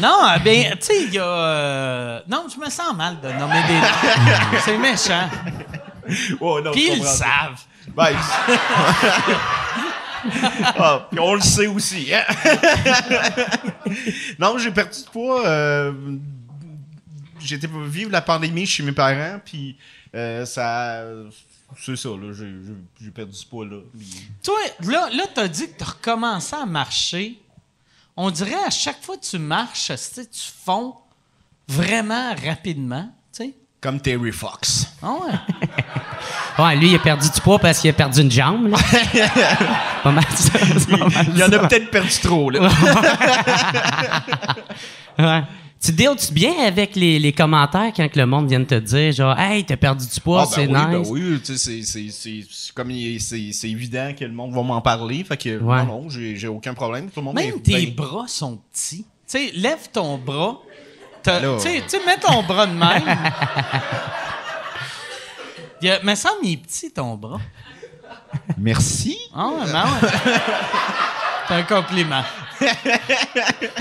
Non, 0.00 0.18
euh, 0.24 0.38
ben, 0.42 0.70
tu 0.72 0.86
sais, 0.86 1.02
il 1.04 1.12
y 1.14 1.18
a. 1.18 1.22
euh, 1.24 2.20
Non, 2.28 2.46
je 2.52 2.58
me 2.58 2.70
sens 2.70 2.94
mal 2.96 3.20
de 3.20 3.28
nommer 3.32 3.62
des 3.68 3.74
noms. 3.74 4.58
C'est 4.64 4.78
méchant. 4.78 5.28
Oh, 6.40 6.60
non, 6.62 6.72
Puis 6.72 6.88
ils 6.92 7.00
le 7.00 7.04
savent. 7.06 7.60
Ben, 7.94 8.12
ah, 10.78 11.06
puis 11.10 11.20
on 11.20 11.34
le 11.34 11.40
sait 11.40 11.66
aussi. 11.66 12.10
hein. 12.14 12.22
non, 14.38 14.56
j'ai 14.58 14.70
perdu 14.70 15.00
de 15.04 15.10
poids. 15.10 15.46
euh, 15.46 15.92
j'ai 17.40 17.56
été 17.56 17.68
vivre 17.86 18.10
la 18.10 18.22
pandémie 18.22 18.64
chez 18.66 18.82
mes 18.82 18.92
parents, 18.92 19.38
puis 19.44 19.76
euh, 20.14 20.46
ça. 20.46 21.02
C'est 21.80 21.96
ça, 21.96 22.08
là. 22.10 22.32
J'ai, 22.32 23.10
perdu 23.10 23.38
du 23.38 23.46
poids, 23.46 23.64
là. 23.66 23.78
Puis- 23.96 24.28
Toi, 24.42 24.58
là, 24.80 25.08
là 25.12 25.24
tu 25.32 25.40
as 25.40 25.48
dit 25.48 25.68
que 25.68 25.78
tu 25.78 25.84
as 25.84 25.88
recommencé 25.88 26.56
à 26.56 26.66
marcher. 26.66 27.38
On 28.16 28.30
dirait 28.30 28.64
à 28.66 28.70
chaque 28.70 29.02
fois 29.02 29.16
que 29.16 29.24
tu 29.24 29.38
marches, 29.38 29.88
tu 29.88 29.96
sais, 29.96 30.26
tu 30.26 30.40
fonds 30.64 30.94
vraiment 31.68 32.34
rapidement. 32.46 33.10
Tu 33.36 33.44
sais? 33.44 33.54
Comme 33.80 34.00
Terry 34.00 34.32
Fox. 34.32 34.86
Ah 35.02 35.12
ouais. 35.12 35.32
Ouais, 36.56 36.76
lui, 36.76 36.90
il 36.90 36.94
a 36.94 37.00
perdu 37.00 37.28
du 37.28 37.40
poids 37.40 37.58
parce 37.58 37.80
qu'il 37.80 37.90
a 37.90 37.92
perdu 37.92 38.20
une 38.20 38.30
jambe. 38.30 38.68
là. 38.68 38.78
pas 40.04 40.12
mal 40.12 40.24
ça. 40.36 40.52
c'est 40.60 40.88
pas 40.88 41.08
mal 41.08 41.26
Il 41.30 41.38
y 41.38 41.42
en 41.42 41.50
a 41.50 41.58
peut-être 41.66 41.90
perdu 41.90 42.16
trop, 42.22 42.48
là. 42.48 42.68
Ouais. 45.18 45.42
Tu 45.84 45.92
deals-tu 45.92 46.32
bien 46.32 46.54
avec 46.66 46.96
les, 46.96 47.18
les 47.18 47.32
commentaires 47.32 47.92
quand 47.94 48.08
que 48.08 48.18
le 48.18 48.24
monde 48.24 48.48
vient 48.48 48.60
de 48.60 48.64
te 48.64 48.74
dire, 48.76 49.12
genre, 49.12 49.38
hey, 49.38 49.64
t'as 49.64 49.76
perdu 49.76 50.06
du 50.06 50.18
poids, 50.20 50.42
Ah, 50.42 50.44
ben 50.46 50.50
c'est 50.54 50.66
oui, 50.66 50.72
ben 50.72 50.98
nice? 50.98 51.08
oui, 51.10 51.40
tu 51.44 51.44
sais, 51.44 51.58
c'est- 51.58 51.82
c'est- 51.82 52.10
c'est- 52.10 52.46
c'est 52.50 52.72
comme 52.74 52.90
il 52.90 53.16
est- 53.16 53.18
c'est 53.18 53.50
c'est 53.52 53.68
évident 53.68 54.14
que 54.18 54.24
le 54.24 54.32
monde 54.32 54.54
va 54.54 54.62
m'en 54.62 54.80
parler. 54.80 55.22
Fait 55.24 55.36
que 55.36 55.58
Ouais. 55.60 55.84
non, 55.84 56.02
non, 56.04 56.08
j'ai 56.08 56.36
j'ai 56.36 56.48
aucun 56.48 56.72
problème. 56.72 57.10
Tout 57.10 57.20
le 57.20 57.24
monde 57.26 57.34
Même 57.34 57.56
est 57.56 57.62
tes 57.62 57.86
ben- 57.86 57.94
bras 57.96 58.24
sont 58.28 58.58
petits. 58.72 59.04
Tu 59.28 59.36
sais, 59.38 59.50
lève 59.54 59.90
ton 59.92 60.16
bras. 60.16 60.58
Tu 61.22 61.30
sais, 61.58 61.82
mets 62.06 62.16
ton 62.18 62.42
bras 62.42 62.66
de 62.66 62.72
même. 62.72 63.02
Il 65.82 65.88
y 65.88 65.90
a- 65.90 66.02
me 66.02 66.14
semble 66.14 66.40
qu'il 66.42 66.52
est 66.52 66.56
petit, 66.56 66.90
ton 66.92 67.14
bras. 67.16 67.40
Merci. 68.56 69.18
Ah 69.34 69.48
ouais, 69.48 69.70
ben. 69.70 69.84
C'est 71.48 71.54
un 71.54 71.62
compliment. 71.64 72.22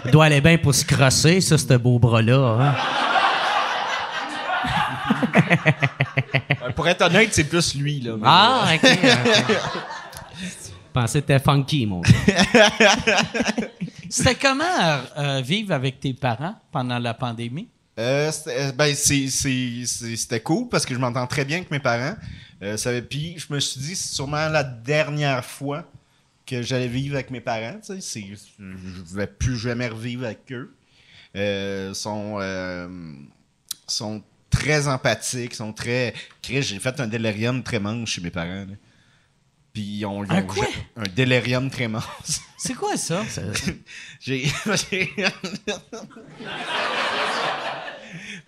Il 0.06 0.12
doit 0.12 0.26
aller 0.26 0.42
bien 0.42 0.58
pour 0.58 0.74
se 0.76 0.84
crosser, 0.86 1.42
ça, 1.42 1.58
ce 1.58 1.74
beau 1.76 2.00
bras-là. 2.00 2.58
hein. 2.60 2.76
Pour 6.76 6.88
être 6.88 7.02
honnête, 7.04 7.30
c'est 7.34 7.44
plus 7.44 7.76
lui, 7.76 8.00
là. 8.02 8.14
mais- 8.18 8.24
Ah, 8.26 8.66
OK. 8.76 8.84
ok. 8.84 9.58
Je 10.42 10.48
pensais 10.94 11.22
que 11.22 11.28
t'étais 11.28 11.44
funky, 11.44 11.86
mon 11.86 12.02
gars. 12.02 12.12
C'était 14.10 14.36
comment 14.36 14.64
euh, 15.18 15.42
vivre 15.44 15.74
avec 15.74 16.00
tes 16.00 16.14
parents 16.14 16.56
pendant 16.72 17.00
la 17.00 17.14
pandémie? 17.16 17.68
Euh, 18.00 18.32
c'était- 18.32 18.58
euh, 18.60 18.72
ben, 18.72 18.94
c'est- 18.96 19.28
c'est- 19.30 19.86
c'est- 19.86 20.16
c'était 20.16 20.40
cool 20.40 20.68
parce 20.70 20.86
que 20.86 20.94
je 20.94 21.00
m'entends 21.00 21.26
très 21.28 21.46
bien 21.46 21.58
avec 21.58 21.72
mes 21.72 21.80
parents. 21.80 22.16
Euh, 22.62 22.78
ça- 22.78 22.92
Puis 23.08 23.36
je 23.38 23.52
me 23.54 23.60
suis 23.60 23.80
dit, 23.82 23.96
c'est 23.96 24.14
sûrement 24.16 24.48
la 24.50 24.64
dernière 24.64 25.44
fois 25.44 25.84
que 26.62 26.68
j'allais 26.68 26.88
vivre 26.88 27.16
avec 27.16 27.30
mes 27.32 27.42
parents. 27.42 27.80
tu 27.86 28.00
sais, 28.00 28.02
c'est- 28.02 28.26
Je 28.60 29.16
vais 29.16 29.28
plus 29.28 29.58
jamais 29.58 29.88
revivre 29.88 30.26
avec 30.26 30.52
eux. 30.52 30.76
Euh, 31.36 31.94
sont, 31.94 32.38
euh, 32.40 32.88
sont 33.88 34.24
très 34.50 34.88
empathiques, 34.88 35.56
sont 35.56 35.74
très. 35.74 36.14
J'ai 36.48 36.62
fait 36.80 37.00
un 37.00 37.08
délirium 37.08 37.64
très 37.64 37.80
manche 37.80 38.12
chez 38.12 38.22
mes 38.22 38.30
parents. 38.32 38.66
là. 38.70 38.76
Puis 39.74 39.82
ils 39.82 40.06
ont, 40.06 40.24
ils 40.24 40.32
Un 40.32 40.44
ont- 40.44 40.48
quoi? 40.48 40.68
un 40.98 41.04
délirium. 41.16 41.70
C'est 42.58 42.76
quoi 42.76 42.96
ça? 42.98 43.24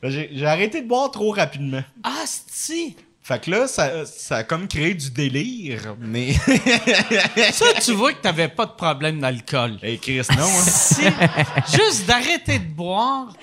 Ben, 0.01 0.09
j'ai 0.11 0.29
j'ai 0.33 0.45
arrêté 0.45 0.81
de 0.81 0.87
boire 0.87 1.09
trop 1.11 1.31
rapidement. 1.31 1.83
Ah, 2.03 2.25
si! 2.27 2.95
Fait 3.27 3.43
que 3.43 3.49
là, 3.49 3.67
ça, 3.67 4.05
ça 4.05 4.35
a 4.37 4.43
comme 4.43 4.67
créé 4.67 4.93
du 4.93 5.09
délire, 5.09 5.95
mais. 5.99 6.33
Ça, 7.51 7.65
tu 7.83 7.93
vois 7.93 8.13
que 8.13 8.21
t'avais 8.21 8.47
pas 8.49 8.67
de 8.67 8.73
problème 8.73 9.19
d'alcool. 9.19 9.79
hey 9.81 9.97
Chris, 9.97 10.21
non, 10.37 10.43
hein? 10.45 10.63
Si, 10.67 11.01
juste 11.75 12.05
d'arrêter 12.05 12.59
de 12.59 12.65
boire. 12.67 13.33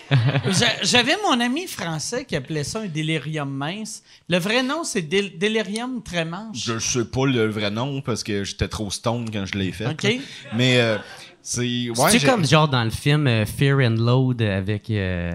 J'a- 0.46 0.82
J'avais 0.84 1.16
mon 1.24 1.40
ami 1.40 1.66
français 1.66 2.24
qui 2.24 2.36
appelait 2.36 2.62
ça 2.62 2.78
un 2.82 2.86
délirium 2.86 3.50
mince. 3.50 4.04
Le 4.28 4.38
vrai 4.38 4.62
nom, 4.62 4.84
c'est 4.84 5.02
dél- 5.02 5.36
délirium 5.36 6.00
très 6.00 6.24
manche. 6.24 6.58
Je 6.64 6.78
sais 6.78 7.04
pas 7.04 7.26
le 7.26 7.46
vrai 7.50 7.72
nom 7.72 8.00
parce 8.02 8.22
que 8.22 8.44
j'étais 8.44 8.68
trop 8.68 8.88
stone 8.90 9.28
quand 9.32 9.46
je 9.46 9.58
l'ai 9.58 9.72
fait. 9.72 9.86
OK. 9.88 10.02
là. 10.04 10.10
Mais 10.56 10.80
euh, 10.80 10.96
c'est. 11.42 11.90
Ouais, 11.90 12.20
comme 12.24 12.46
genre 12.46 12.68
dans 12.68 12.84
le 12.84 12.90
film 12.90 13.26
euh, 13.26 13.44
Fear 13.46 13.78
and 13.78 13.96
Load 13.98 14.42
avec. 14.42 14.88
euh, 14.90 15.32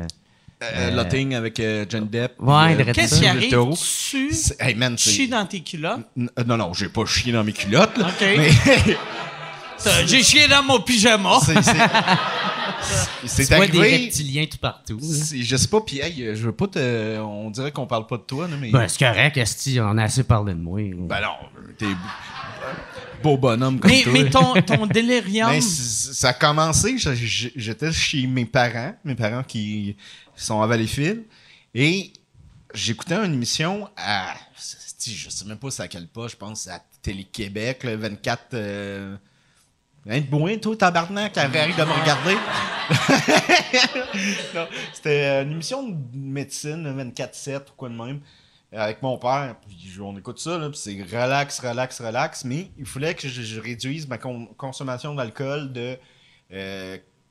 Euh, 0.63 0.89
Lotting 0.91 1.35
avec 1.35 1.59
euh, 1.59 1.85
Johnny 1.87 2.07
Depp. 2.07 2.33
Ouais, 2.39 2.75
de 2.75 2.83
Qu'est-ce 2.91 3.15
qui 3.19 3.21
le 3.21 3.27
arrive? 3.29 3.51
taureau. 3.51 3.77
Tu 4.09 4.31
Hey 4.59 4.73
man, 4.73 4.97
chies 4.97 5.27
dans 5.27 5.45
tes 5.45 5.59
culottes? 5.61 6.01
N- 6.17 6.29
euh, 6.39 6.43
Non, 6.45 6.57
non, 6.57 6.73
j'ai 6.73 6.89
pas 6.89 7.05
chié 7.05 7.31
dans 7.31 7.43
mes 7.43 7.53
culottes. 7.53 7.95
Là, 7.97 8.07
OK. 8.07 8.27
Mais 8.37 8.49
J'ai 10.07 10.23
chié 10.23 10.47
dans 10.47 10.63
mon 10.63 10.79
pyjama. 10.81 11.37
c'est- 11.43 11.53
vois 13.55 13.67
des 13.67 13.77
arrivé. 13.79 13.97
reptiliens 14.05 14.45
tout 14.49 14.57
partout. 14.57 14.99
Je 14.99 15.55
sais 15.57 15.67
pas, 15.67 15.81
puis 15.81 15.99
hey, 15.99 16.23
euh, 16.23 16.35
je 16.35 16.45
veux 16.45 16.51
pas 16.51 16.65
te. 16.67 17.19
On 17.19 17.51
dirait 17.51 17.71
qu'on 17.71 17.85
parle 17.85 18.07
pas 18.07 18.17
de 18.17 18.23
toi, 18.23 18.47
mais. 18.59 18.71
Ben, 18.71 18.87
c'est 18.87 19.05
correct, 19.05 19.37
Esti, 19.37 19.77
on 19.79 19.95
a 19.99 20.03
assez 20.05 20.23
parlé 20.23 20.53
de 20.53 20.59
moi. 20.59 20.79
Ben 20.95 21.21
non, 21.21 21.35
t'es 21.77 21.85
beau 23.21 23.37
bonhomme 23.37 23.79
comme 23.79 23.91
Mais, 23.91 24.01
toi. 24.01 24.13
mais 24.13 24.29
ton, 24.31 24.53
ton 24.61 24.87
délirium. 24.87 25.49
Ben, 25.51 25.61
ça 25.61 26.29
a 26.29 26.33
commencé, 26.33 26.95
j'étais 26.97 27.91
chez 27.91 28.25
mes 28.25 28.45
parents, 28.45 28.95
mes 29.05 29.15
parents 29.15 29.43
qui 29.43 29.95
sont 30.43 30.61
à 30.61 30.67
Valleyfield, 30.67 31.23
et 31.73 32.13
j'écoutais 32.73 33.15
une 33.15 33.33
émission 33.33 33.89
à, 33.97 34.35
je 34.57 35.29
sais 35.29 35.45
même 35.45 35.57
pas 35.57 35.71
c'est 35.71 35.83
à 35.83 35.87
quel 35.87 36.07
pas, 36.07 36.27
je 36.27 36.35
pense 36.35 36.67
à 36.67 36.81
Télé-Québec, 37.01 37.83
le 37.83 37.95
24... 37.95 38.53
Euh, 38.53 39.17
Hein, 40.09 40.21
de 40.21 40.55
toi, 40.55 40.75
tabarnak, 40.77 41.33
qui 41.33 41.39
arrive 41.39 41.75
de 41.75 41.83
me 41.83 41.91
regarder. 41.91 42.37
C'était 44.93 45.09
euh, 45.09 45.43
une 45.43 45.51
émission 45.51 45.83
de 45.83 45.97
médecine, 46.13 46.83
le 46.83 47.03
24-7 47.03 47.57
ou 47.57 47.61
quoi 47.75 47.89
de 47.89 47.95
même, 47.95 48.21
avec 48.71 49.01
mon 49.01 49.17
père. 49.17 49.57
On 49.99 50.17
écoute 50.17 50.39
ça, 50.39 50.57
là, 50.57 50.69
c'est 50.73 50.93
relax, 51.11 51.59
relax, 51.59 51.99
relax. 51.99 52.45
Mais 52.45 52.71
il 52.77 52.85
fallait 52.85 53.15
que 53.15 53.27
je, 53.27 53.59
réduise 53.59 54.07
ma 54.07 54.17
con- 54.17 54.47
consommation 54.55 55.13
d'alcool 55.13 55.73
de 55.73 55.97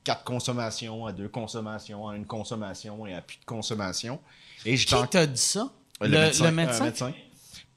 4 0.07 0.23
consommations 0.23 1.05
à 1.05 1.11
2 1.11 1.27
consommations, 1.27 2.07
à 2.07 2.15
une 2.15 2.25
consommation 2.25 3.05
et 3.05 3.13
à 3.13 3.21
plus 3.21 3.37
de 3.37 3.43
consommation. 3.45 4.21
Et 4.65 4.75
Qui 4.77 4.85
t'a 5.09 5.25
dit 5.27 5.41
ça? 5.41 5.69
le, 5.99 6.07
Le, 6.07 6.17
médecin. 6.19 6.45
le 6.45 6.51
médecin? 6.51 6.81
un 6.81 6.85
médecin. 6.85 7.13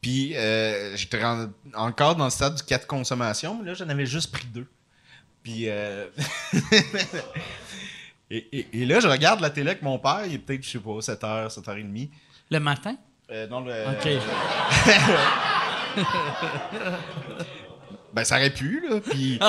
Puis 0.00 0.36
euh, 0.36 0.94
j'étais 0.96 1.20
encore 1.74 2.14
dans 2.14 2.24
le 2.26 2.30
stade 2.30 2.54
du 2.54 2.62
4 2.62 2.86
consommations, 2.86 3.58
mais 3.60 3.66
là, 3.66 3.74
j'en 3.74 3.88
avais 3.88 4.06
juste 4.06 4.30
pris 4.30 4.46
deux. 4.46 4.68
Puis. 5.42 5.64
euh, 5.68 6.06
et, 8.30 8.36
et- 8.58 8.68
et 8.82 8.86
là, 8.86 9.00
je 9.00 9.08
regarde 9.08 9.40
la 9.40 9.50
télé 9.50 9.70
avec 9.70 9.82
mon 9.82 9.98
père, 9.98 10.22
il 10.26 10.34
est 10.34 10.38
peut-être, 10.38 10.62
je 10.62 10.70
sais 10.70 10.78
pas, 10.78 10.90
7h, 11.00 11.48
7h30. 11.52 12.10
Le 12.52 12.60
matin? 12.60 12.96
Euh, 13.30 13.46
non, 13.48 13.60
le. 13.60 13.72
OK. 13.90 14.08
Ben, 18.12 18.24
ça 18.24 18.36
aurait 18.36 18.50
pu, 18.50 18.84
là. 18.88 19.00
Puis. 19.00 19.38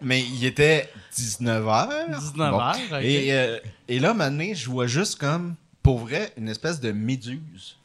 mais 0.00 0.22
il 0.22 0.44
était 0.44 0.90
19h. 1.14 2.10
19h, 2.10 2.76
ok. 2.90 3.02
Et, 3.02 3.32
euh, 3.32 3.58
et 3.88 3.98
là, 3.98 4.14
maintenant, 4.14 4.52
je 4.54 4.68
vois 4.68 4.86
juste 4.86 5.16
comme, 5.18 5.54
pour 5.82 5.98
vrai, 5.98 6.32
une 6.36 6.48
espèce 6.48 6.80
de 6.80 6.92
méduse 6.92 7.76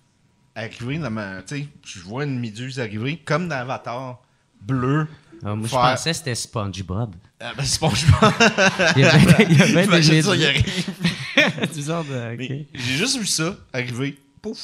arriver 0.56 0.98
dans 0.98 1.12
ma. 1.12 1.41
Tu 1.44 1.56
sais, 1.62 1.68
je 1.86 2.00
vois 2.01 2.24
une 2.25 2.39
méduse 2.39 2.80
arriver 2.80 3.18
comme 3.24 3.48
dans 3.48 3.56
Avatar, 3.58 4.20
bleu. 4.62 5.08
Ah, 5.44 5.56
moi, 5.56 5.68
je 5.68 5.72
pensais 5.74 6.12
que 6.12 6.18
c'était 6.18 6.36
SpongeBob. 6.36 7.15
Ah, 7.39 7.53
ben, 7.58 7.63
pense. 7.80 8.03
Il 8.96 9.01
y 9.01 9.06
avait, 9.06 9.46
il 9.50 9.58
y 9.60 9.63
des 10.01 10.22
ça, 10.22 10.36
il 10.36 10.39
méduses. 10.39 10.44
arrive. 10.46 10.89
Du 11.74 11.82
genre 11.82 12.03
de- 12.03 12.36
Mais 12.38 12.62
ok. 12.62 12.68
J'ai 12.75 12.98
juste 12.98 13.18
vu 13.18 13.25
ça 13.25 13.56
arriver. 13.74 14.20
Pouf. 14.41 14.60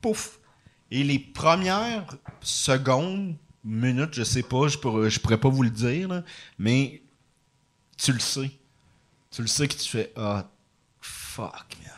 Pouf. 0.00 0.38
Et 0.90 1.04
les 1.04 1.18
premières 1.18 2.06
secondes, 2.40 3.34
minutes, 3.68 4.14
je 4.14 4.22
sais 4.24 4.42
pas, 4.42 4.68
je 4.68 4.78
pourrais, 4.78 5.10
je 5.10 5.20
pourrais 5.20 5.38
pas 5.38 5.48
vous 5.48 5.62
le 5.62 5.70
dire, 5.70 6.08
là, 6.08 6.22
mais 6.58 7.02
tu 7.96 8.12
le 8.12 8.18
sais. 8.20 8.50
Tu 9.30 9.42
le 9.42 9.48
sais 9.48 9.68
que 9.68 9.74
tu 9.74 9.88
fais 9.88 10.12
Ah, 10.16 10.48
fuck, 11.00 11.66
man. 11.82 11.92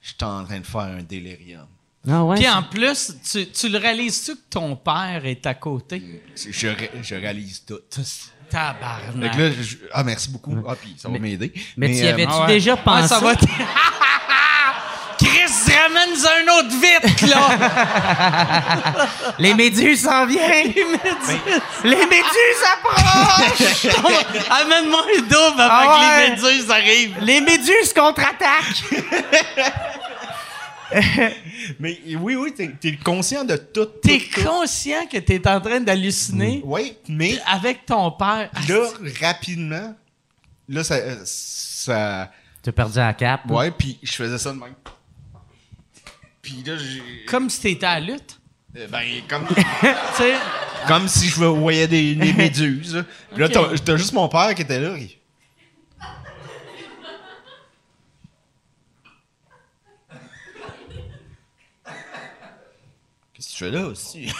Je 0.00 0.08
suis 0.08 0.16
en 0.24 0.44
train 0.44 0.60
de 0.60 0.66
faire 0.66 0.80
un 0.80 1.02
délirium. 1.02 1.66
Ah 2.08 2.24
ouais. 2.24 2.36
Puis 2.36 2.48
en 2.48 2.62
plus, 2.62 3.14
tu, 3.28 3.50
tu 3.50 3.68
le 3.68 3.78
réalises-tu 3.78 4.36
que 4.36 4.40
ton 4.50 4.76
père 4.76 5.22
est 5.24 5.44
à 5.46 5.54
côté? 5.54 6.22
Je, 6.36 6.68
ré- 6.68 6.90
je 7.02 7.14
réalise 7.16 7.64
tout. 7.64 7.80
Fait 7.90 8.02
Tabarnak. 8.50 9.34
que 9.36 9.40
là, 9.42 9.50
je- 9.50 9.76
ah, 9.92 10.04
merci 10.04 10.30
beaucoup. 10.30 10.54
Ah, 10.68 10.76
puis 10.76 10.94
ça 10.96 11.08
va 11.08 11.18
m'aider. 11.18 11.52
Mais, 11.76 11.88
tu 11.88 11.94
y 11.96 12.06
euh, 12.06 12.12
avais-tu 12.12 12.30
Ah 12.32 12.40
ouais. 12.42 12.46
déjà 12.46 12.74
Ouais, 12.74 12.80
pensé? 12.84 13.08
ça 13.08 13.18
va 13.18 13.34
ramène-nous 15.76 16.26
un 16.26 16.58
autre 16.58 16.74
vite, 16.80 17.20
là! 17.30 19.06
Les 19.38 19.54
méduses 19.54 20.02
s'en 20.02 20.26
viennent! 20.26 20.72
Les 21.84 22.06
méduses 22.06 22.62
approchent! 22.72 23.86
Amène-moi 24.50 25.02
un 25.16 25.20
double 25.22 25.60
avant 25.60 25.68
Ah 25.70 25.86
ouais. 25.88 25.96
que 25.98 26.30
les 26.30 26.30
méduses 26.52 26.70
arrivent. 26.70 27.16
Les 27.20 27.40
méduses 27.40 27.92
contre-attaquent! 27.94 28.84
Mais 31.80 31.98
oui, 32.20 32.36
oui, 32.36 32.54
t'es 32.54 32.70
es 32.88 32.96
conscient 32.96 33.42
de 33.44 33.56
tout. 33.56 33.86
T'es 34.00 34.20
conscient 34.44 35.04
que 35.10 35.18
t'es 35.18 35.46
en 35.48 35.60
train 35.60 35.80
d'halluciner? 35.80 36.60
Oui, 36.64 36.96
mais 37.08 37.40
avec 37.44 37.84
ton 37.86 38.12
père? 38.12 38.50
Puis 38.54 38.66
là, 38.72 38.86
rapidement, 39.20 39.94
là, 40.68 40.84
ça. 40.84 40.96
ça 41.24 42.30
T'as 42.62 42.72
perdu 42.72 42.98
la 42.98 43.14
cape? 43.14 43.50
ouais, 43.50 43.70
puis 43.72 43.98
je 44.02 44.12
faisais 44.12 44.38
ça 44.38 44.50
de 44.52 44.58
même. 44.58 44.74
Puis 46.46 46.62
là, 46.64 46.76
j'ai. 46.76 47.02
Comme 47.26 47.50
si 47.50 47.60
t'étais 47.60 47.86
à 47.86 47.98
la 47.98 48.12
lutte. 48.12 48.38
euh, 48.76 48.86
Ben, 48.86 49.02
comme, 49.28 49.46
sais, 50.16 50.34
comme 50.86 51.08
si 51.08 51.26
je 51.28 51.44
voyais 51.44 51.88
des, 51.88 52.14
des 52.14 52.32
méduses. 52.44 52.94
là. 52.94 53.02
Puis 53.32 53.40
là, 53.40 53.48
t'as- 53.48 53.76
t'as 53.84 53.96
juste 53.96 54.12
mon 54.12 54.28
père 54.28 54.54
qui 54.54 54.62
était 54.62 54.78
là. 54.78 54.96
il- 54.96 55.10
Qu'est-ce 63.34 63.48
que 63.48 63.52
tu 63.52 63.64
fais 63.64 63.70
là 63.70 63.86
aussi? 63.86 64.32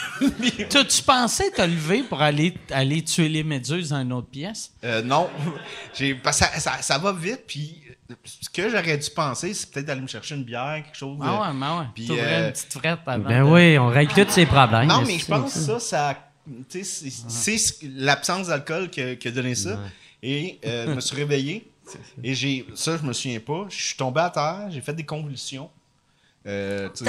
t'as-tu 0.71 1.03
pensé 1.03 1.51
te 1.51 1.61
lever 1.63 2.03
pour 2.03 2.23
aller, 2.23 2.55
aller 2.71 3.03
tuer 3.03 3.29
les 3.29 3.45
méduses 3.45 3.91
dans 3.91 4.01
une 4.01 4.13
autre 4.13 4.29
pièce? 4.29 4.73
Euh, 4.85 5.03
non. 5.03 5.29
J'ai, 5.95 6.15
parce 6.15 6.39
que 6.41 6.47
ça, 6.47 6.59
ça, 6.61 6.81
ça 6.83 6.99
va 6.99 7.13
vite, 7.13 7.43
puis 7.47 7.83
ce 8.25 8.49
que 8.51 8.69
j'aurais 8.69 8.97
dû 8.99 9.11
penser, 9.11 9.53
c'est 9.55 9.71
peut-être 9.71 9.87
d'aller 9.87 10.01
me 10.01 10.07
chercher 10.07 10.35
une 10.37 10.45
bière, 10.45 10.83
quelque 10.85 10.97
chose. 10.97 11.19
Ah 11.23 11.41
ouais, 11.41 11.55
mais 11.55 11.67
ouais. 11.67 11.85
puis, 11.95 12.09
euh, 12.11 12.47
une 12.47 12.53
petite 12.53 12.73
frette 12.73 13.01
avant. 13.07 13.29
Ben 13.29 13.45
de- 13.45 13.51
oui, 13.51 13.79
on 13.79 13.89
règle 13.89 14.13
tous 14.25 14.31
ses 14.33 14.47
problèmes. 14.47 14.87
Non, 14.89 15.03
mais 15.07 15.19
je 15.19 15.27
pense 15.27 15.53
que 15.53 15.59
ça, 15.59 15.79
ça? 15.81 16.19
c'est 16.69 16.85
c'est 16.85 17.59
ce- 17.59 17.75
l'absence 17.97 18.49
d'alcool 18.49 18.89
qui, 18.91 19.01
a- 19.03 19.17
qui 19.17 19.29
a 19.29 19.31
donné 19.31 19.55
ça. 19.55 19.79
Et 20.23 20.59
euh, 20.65 20.87
je 20.89 20.93
me 20.93 21.01
suis 21.01 21.17
réveillé. 21.17 21.71
Et 22.25 22.35
j'ai 22.35 22.67
ça, 22.75 22.97
je 22.97 23.03
me 23.03 23.13
souviens 23.13 23.39
pas. 23.41 23.67
Je 23.69 23.81
suis 23.81 23.97
tombé 23.97 24.21
à 24.21 24.31
terre, 24.31 24.67
j'ai 24.71 24.81
fait 24.81 24.93
des 24.95 25.05
convulsions. 25.07 25.71
Euh, 26.49 26.89
je, 26.95 27.05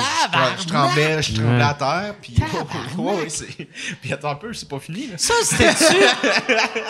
tremblais, 0.67 1.21
je 1.21 1.34
tremblais 1.36 1.62
à 1.62 1.73
terre. 1.76 2.15
Puis, 4.02 4.12
attends 4.12 4.32
un 4.32 4.36
peu, 4.36 4.52
c'est 4.52 4.67
pas 4.67 4.80
fini. 4.80 5.08
Là. 5.08 5.17
Ça, 5.17 5.36
c'était-tu. 5.43 5.95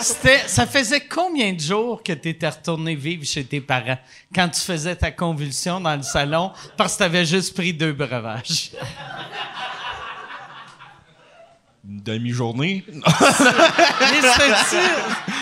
c'était, 0.00 0.38
ça 0.46 0.66
faisait 0.66 1.00
combien 1.00 1.52
de 1.52 1.60
jours 1.60 2.02
que 2.02 2.14
tu 2.14 2.30
étais 2.30 2.48
retourné 2.48 2.94
vivre 2.94 3.24
chez 3.24 3.44
tes 3.44 3.60
parents 3.60 3.98
quand 4.34 4.48
tu 4.48 4.60
faisais 4.62 4.96
ta 4.96 5.10
convulsion 5.10 5.78
dans 5.78 5.94
le 5.94 6.02
salon 6.02 6.52
parce 6.78 6.94
que 6.94 6.98
tu 6.98 7.04
avais 7.04 7.26
juste 7.26 7.54
pris 7.54 7.74
deux 7.74 7.92
breuvages? 7.92 8.70
Une 11.86 12.00
demi-journée? 12.02 12.82
Mais 12.94 13.02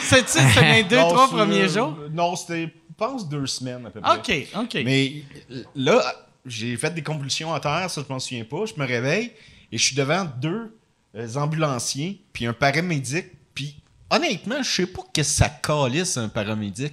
c'était-tu. 0.02 0.60
Les 0.60 0.82
deux, 0.82 0.96
Non, 0.96 1.08
trois 1.08 1.28
premiers 1.28 1.68
jours? 1.68 1.96
Non, 2.12 2.34
c'était, 2.34 2.62
je 2.62 2.94
pense, 2.96 3.28
deux 3.28 3.46
semaines 3.46 3.86
à 3.86 3.90
peu 3.90 4.00
près. 4.00 4.16
OK, 4.16 4.48
OK. 4.60 4.82
Mais 4.84 5.22
euh, 5.52 5.62
là, 5.76 6.02
j'ai 6.46 6.76
fait 6.76 6.94
des 6.94 7.02
convulsions 7.02 7.52
à 7.52 7.60
terre, 7.60 7.90
ça 7.90 8.02
je 8.06 8.12
m'en 8.12 8.18
souviens 8.18 8.44
pas. 8.44 8.64
Je 8.66 8.80
me 8.80 8.86
réveille 8.86 9.32
et 9.72 9.78
je 9.78 9.82
suis 9.84 9.96
devant 9.96 10.24
deux 10.24 10.78
euh, 11.14 11.34
ambulanciers 11.34 12.22
puis 12.32 12.46
un 12.46 12.52
paramédic. 12.52 13.26
Honnêtement, 14.08 14.62
je 14.62 14.70
sais 14.70 14.86
pas 14.86 15.02
que 15.12 15.22
ça 15.24 15.48
calisse 15.48 16.16
un 16.16 16.28
paramédic. 16.28 16.92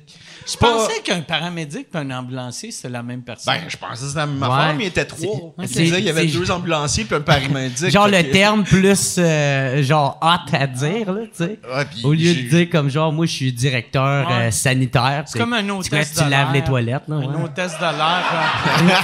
Je 0.52 0.58
pensais 0.58 1.00
qu'un 1.04 1.22
paramédic 1.22 1.88
et 1.94 1.98
un 1.98 2.10
ambulancier, 2.10 2.72
c'était 2.72 2.90
la 2.90 3.04
même 3.04 3.22
personne. 3.22 3.54
Ben, 3.54 3.70
je 3.70 3.78
pensais 3.78 4.02
que 4.02 4.08
c'était 4.08 4.20
la 4.20 4.26
même 4.26 4.42
Ouais. 4.42 4.50
affaire, 4.50 4.74
mais 4.76 4.84
il 4.86 4.88
était 4.88 5.06
trois. 5.06 5.54
C'est- 5.60 5.84
Il 5.86 5.94
c'est- 5.94 6.02
y 6.02 6.10
avait 6.10 6.28
c'est- 6.28 6.38
deux 6.38 6.50
ambulanciers 6.50 7.06
puis 7.06 7.16
un 7.16 7.22
paramédic. 7.22 7.92
Genre 7.92 8.08
le 8.08 8.24
que- 8.24 8.32
terme 8.32 8.64
plus 8.64 9.16
euh, 9.20 9.84
genre 9.84 10.18
hot 10.24 10.56
à 10.56 10.66
dire, 10.66 11.14
là, 11.14 11.22
tu 11.26 11.30
sais. 11.46 11.60
Ouais, 11.72 11.86
Au 12.04 12.14
lieu 12.14 12.34
de 12.34 12.42
dire 12.50 12.70
comme 12.72 12.90
genre, 12.90 13.14
moi, 13.14 13.28
je 13.28 13.32
suis 13.32 13.54
directeur 13.54 14.28
Ouais. 14.28 14.48
euh, 14.48 14.52
sanitaire. 14.52 15.24
c'est 15.28 15.38
comme 15.38 15.54
un 15.54 15.70
hôtesse 15.70 16.14
tu 16.16 16.28
laves 16.28 16.52
les 16.52 16.64
toilettes, 16.64 17.08
là. 17.08 17.16
Un 17.18 17.44
hôtesse 17.44 17.78
de 17.78 17.84
l'air. 17.84 18.24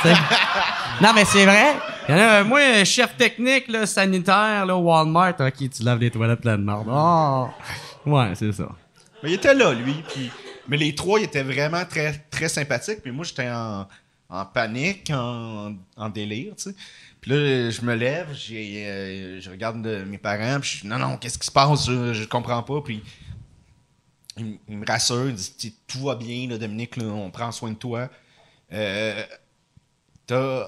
Non, 1.01 1.11
mais 1.15 1.23
c'est 1.23 1.45
vrai. 1.45 1.75
Il 2.09 2.15
y 2.15 2.17
en 2.17 2.21
a, 2.21 2.43
moi, 2.43 2.83
chef 2.83 3.15
technique, 3.15 3.67
là, 3.69 3.85
sanitaire, 3.85 4.65
là, 4.65 4.75
Walmart. 4.75 5.35
OK, 5.39 5.69
tu 5.69 5.83
laves 5.83 5.99
les 5.99 6.09
toilettes 6.11 6.41
plein 6.41 6.57
de 6.57 6.63
merde. 6.63 6.87
Oh. 6.89 7.47
Ouais, 8.05 8.33
c'est 8.35 8.51
ça. 8.51 8.69
Mais 9.23 9.31
il 9.31 9.33
était 9.35 9.53
là, 9.53 9.73
lui. 9.73 9.95
Mais 10.67 10.77
les 10.77 10.95
trois, 10.95 11.19
ils 11.19 11.25
étaient 11.25 11.43
vraiment 11.43 11.83
très, 11.85 12.13
très 12.29 12.47
sympathiques. 12.49 13.01
Puis 13.01 13.11
moi, 13.11 13.25
j'étais 13.25 13.49
en, 13.49 13.87
panique, 14.45 15.11
en, 15.13 15.73
délire, 16.13 16.55
tu 16.55 16.63
sais. 16.69 16.75
Puis 17.19 17.31
là, 17.31 17.69
je 17.69 17.81
me 17.81 17.95
lève, 17.95 18.29
euh, 18.51 19.41
je 19.41 19.49
regarde 19.49 19.81
de- 19.81 20.03
mes 20.05 20.17
parents, 20.17 20.59
puis 20.61 20.69
je 20.69 20.81
dis 20.81 20.87
non, 20.87 20.97
non, 20.99 21.17
qu'est-ce 21.17 21.37
qui 21.37 21.45
se 21.47 21.51
passe? 21.51 21.85
Je, 21.87 22.13
je 22.13 22.23
comprends 22.25 22.63
pas. 22.63 22.81
Puis 22.81 23.03
ils, 24.37 24.57
ils 24.69 24.77
me 24.77 24.85
rassurent, 24.85 25.29
ils 25.31 25.73
tout 25.87 25.99
va 26.05 26.15
bien, 26.15 26.47
là, 26.47 26.57
Dominique, 26.57 26.95
là, 26.95 27.05
on 27.05 27.29
prend 27.29 27.51
soin 27.51 27.71
de 27.71 27.75
toi. 27.75 28.09
euh, 28.71 29.23
t'as 30.27 30.67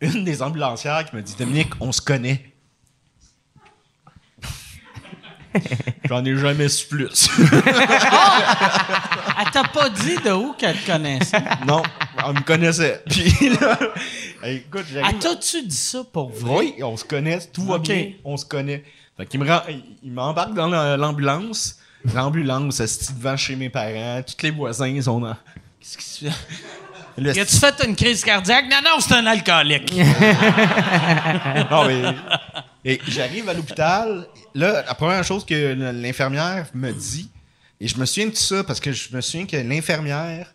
une 0.00 0.24
des 0.24 0.42
ambulancières 0.42 1.04
qui 1.04 1.14
me 1.16 1.22
dit 1.22 1.34
Dominique, 1.38 1.72
on 1.80 1.92
se 1.92 2.00
connaît. 2.00 2.51
J'en 6.08 6.24
ai 6.24 6.36
jamais 6.36 6.68
su 6.68 6.86
plus. 6.86 7.28
Elle 9.38 9.50
t'a 9.50 9.64
pas 9.64 9.88
dit 9.90 10.16
de 10.24 10.30
où 10.32 10.52
qu'elle 10.54 10.76
te 10.76 10.86
connaissait? 10.92 11.42
non, 11.66 11.82
on 12.24 12.32
me 12.34 12.40
connaissait. 12.40 13.02
Puis 13.10 13.48
là, 13.60 13.78
écoute, 14.44 14.84
Ah, 14.88 14.92
j'arrive. 14.94 15.18
t'as-tu 15.18 15.62
dit 15.66 15.76
ça 15.76 16.02
pour 16.12 16.30
vrai? 16.30 16.54
Oui, 16.56 16.74
on 16.82 16.96
se 16.96 17.04
connaît, 17.04 17.38
tout 17.52 17.64
va 17.64 17.78
bien, 17.78 18.12
on 18.24 18.36
se 18.36 18.44
connaît. 18.44 18.84
Fait 19.16 19.26
qu'il 19.26 19.40
me 19.40 19.48
rend, 19.48 19.60
il- 20.02 20.10
m'embarque 20.12 20.54
dans 20.54 20.68
la- 20.68 20.96
l'ambulance. 20.96 21.76
L'ambulance, 22.14 22.80
elle 22.80 22.88
se 22.88 23.12
devant 23.12 23.36
chez 23.36 23.54
mes 23.56 23.68
parents. 23.70 24.22
Tous 24.26 24.42
les 24.42 24.50
voisins, 24.50 24.88
ils 24.88 25.02
sont 25.04 25.20
dans. 25.20 25.36
Qu'est-ce 25.80 25.98
qui 25.98 26.04
se 26.04 26.24
fait? 26.24 26.32
Le 27.18 27.30
a-tu 27.30 27.44
fait 27.56 27.84
une 27.86 27.94
crise 27.94 28.24
cardiaque? 28.24 28.64
Non, 28.70 28.78
non, 28.82 28.98
c'est 29.00 29.14
un 29.14 29.26
alcoolique. 29.26 29.92
Non, 31.70 31.84
mais- 31.86 32.14
Et 32.84 33.00
j'arrive 33.08 33.48
à 33.48 33.54
l'hôpital. 33.54 34.26
Là, 34.54 34.82
la 34.86 34.94
première 34.94 35.22
chose 35.24 35.44
que 35.46 35.72
l'infirmière 35.92 36.68
me 36.74 36.90
dit, 36.92 37.30
et 37.80 37.86
je 37.88 37.96
me 37.98 38.04
souviens 38.06 38.28
de 38.28 38.34
ça 38.36 38.64
parce 38.64 38.80
que 38.80 38.92
je 38.92 39.14
me 39.14 39.20
souviens 39.20 39.46
que 39.46 39.56
l'infirmière 39.56 40.52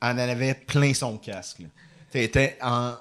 en 0.00 0.16
avait 0.18 0.54
plein 0.54 0.92
son 0.94 1.16
casque. 1.18 1.60
là. 1.60 1.66
Elle 2.12 2.22
était 2.22 2.56
en. 2.62 2.94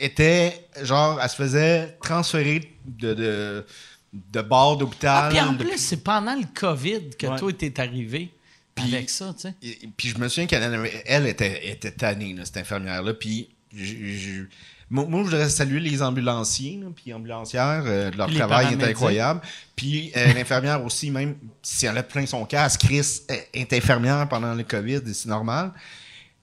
était 0.00 0.66
genre, 0.82 1.18
elle 1.22 1.28
se 1.30 1.36
faisait 1.36 1.96
transférer 2.02 2.70
de, 2.86 3.14
de, 3.14 3.66
de 4.12 4.42
bord 4.42 4.72
Ah, 4.74 4.76
d'hôpital. 4.80 5.28
puis 5.30 5.40
en 5.40 5.52
de- 5.54 5.64
plus, 5.64 5.78
c'est 5.78 6.02
pendant 6.04 6.34
le 6.34 6.44
COVID 6.54 7.10
que 7.18 7.26
Ouais. 7.26 7.38
toi, 7.38 7.52
t'es 7.54 7.80
arrivé 7.80 8.30
Puis- 8.74 8.94
avec 8.94 9.08
ça, 9.08 9.32
tu 9.34 9.42
sais. 9.48 9.54
Et- 9.62 9.84
et 9.84 9.88
puis 9.96 10.08
je 10.10 10.18
me 10.18 10.28
souviens 10.28 10.46
qu'elle 10.46 10.90
elle 11.06 11.26
était, 11.26 11.66
était 11.70 11.90
tannée, 11.92 12.34
là, 12.34 12.44
cette 12.44 12.58
infirmière-là. 12.58 13.14
Puis 13.14 13.48
je- 13.74 13.84
je- 13.84 14.44
moi, 14.90 15.04
moi, 15.08 15.20
je 15.20 15.24
voudrais 15.30 15.48
saluer 15.50 15.80
les 15.80 16.02
ambulanciers, 16.02 16.80
puis 16.96 17.12
ambulancières. 17.12 17.82
euh, 17.86 18.10
leur 18.16 18.26
Puis 18.28 18.36
travail 18.36 18.74
est 18.74 18.82
incroyable. 18.84 19.40
Puis 19.76 20.12
euh, 20.16 20.32
l'infirmière 20.34 20.82
aussi, 20.84 21.10
même 21.10 21.36
si 21.62 21.86
elle 21.86 21.98
a 21.98 22.02
plein 22.02 22.24
son 22.26 22.44
casque, 22.46 22.80
Chris 22.82 23.20
est 23.52 23.72
infirmière 23.72 24.26
pendant 24.28 24.54
le 24.54 24.62
COVID, 24.64 25.00
et 25.06 25.12
c'est 25.14 25.28
normal. 25.28 25.72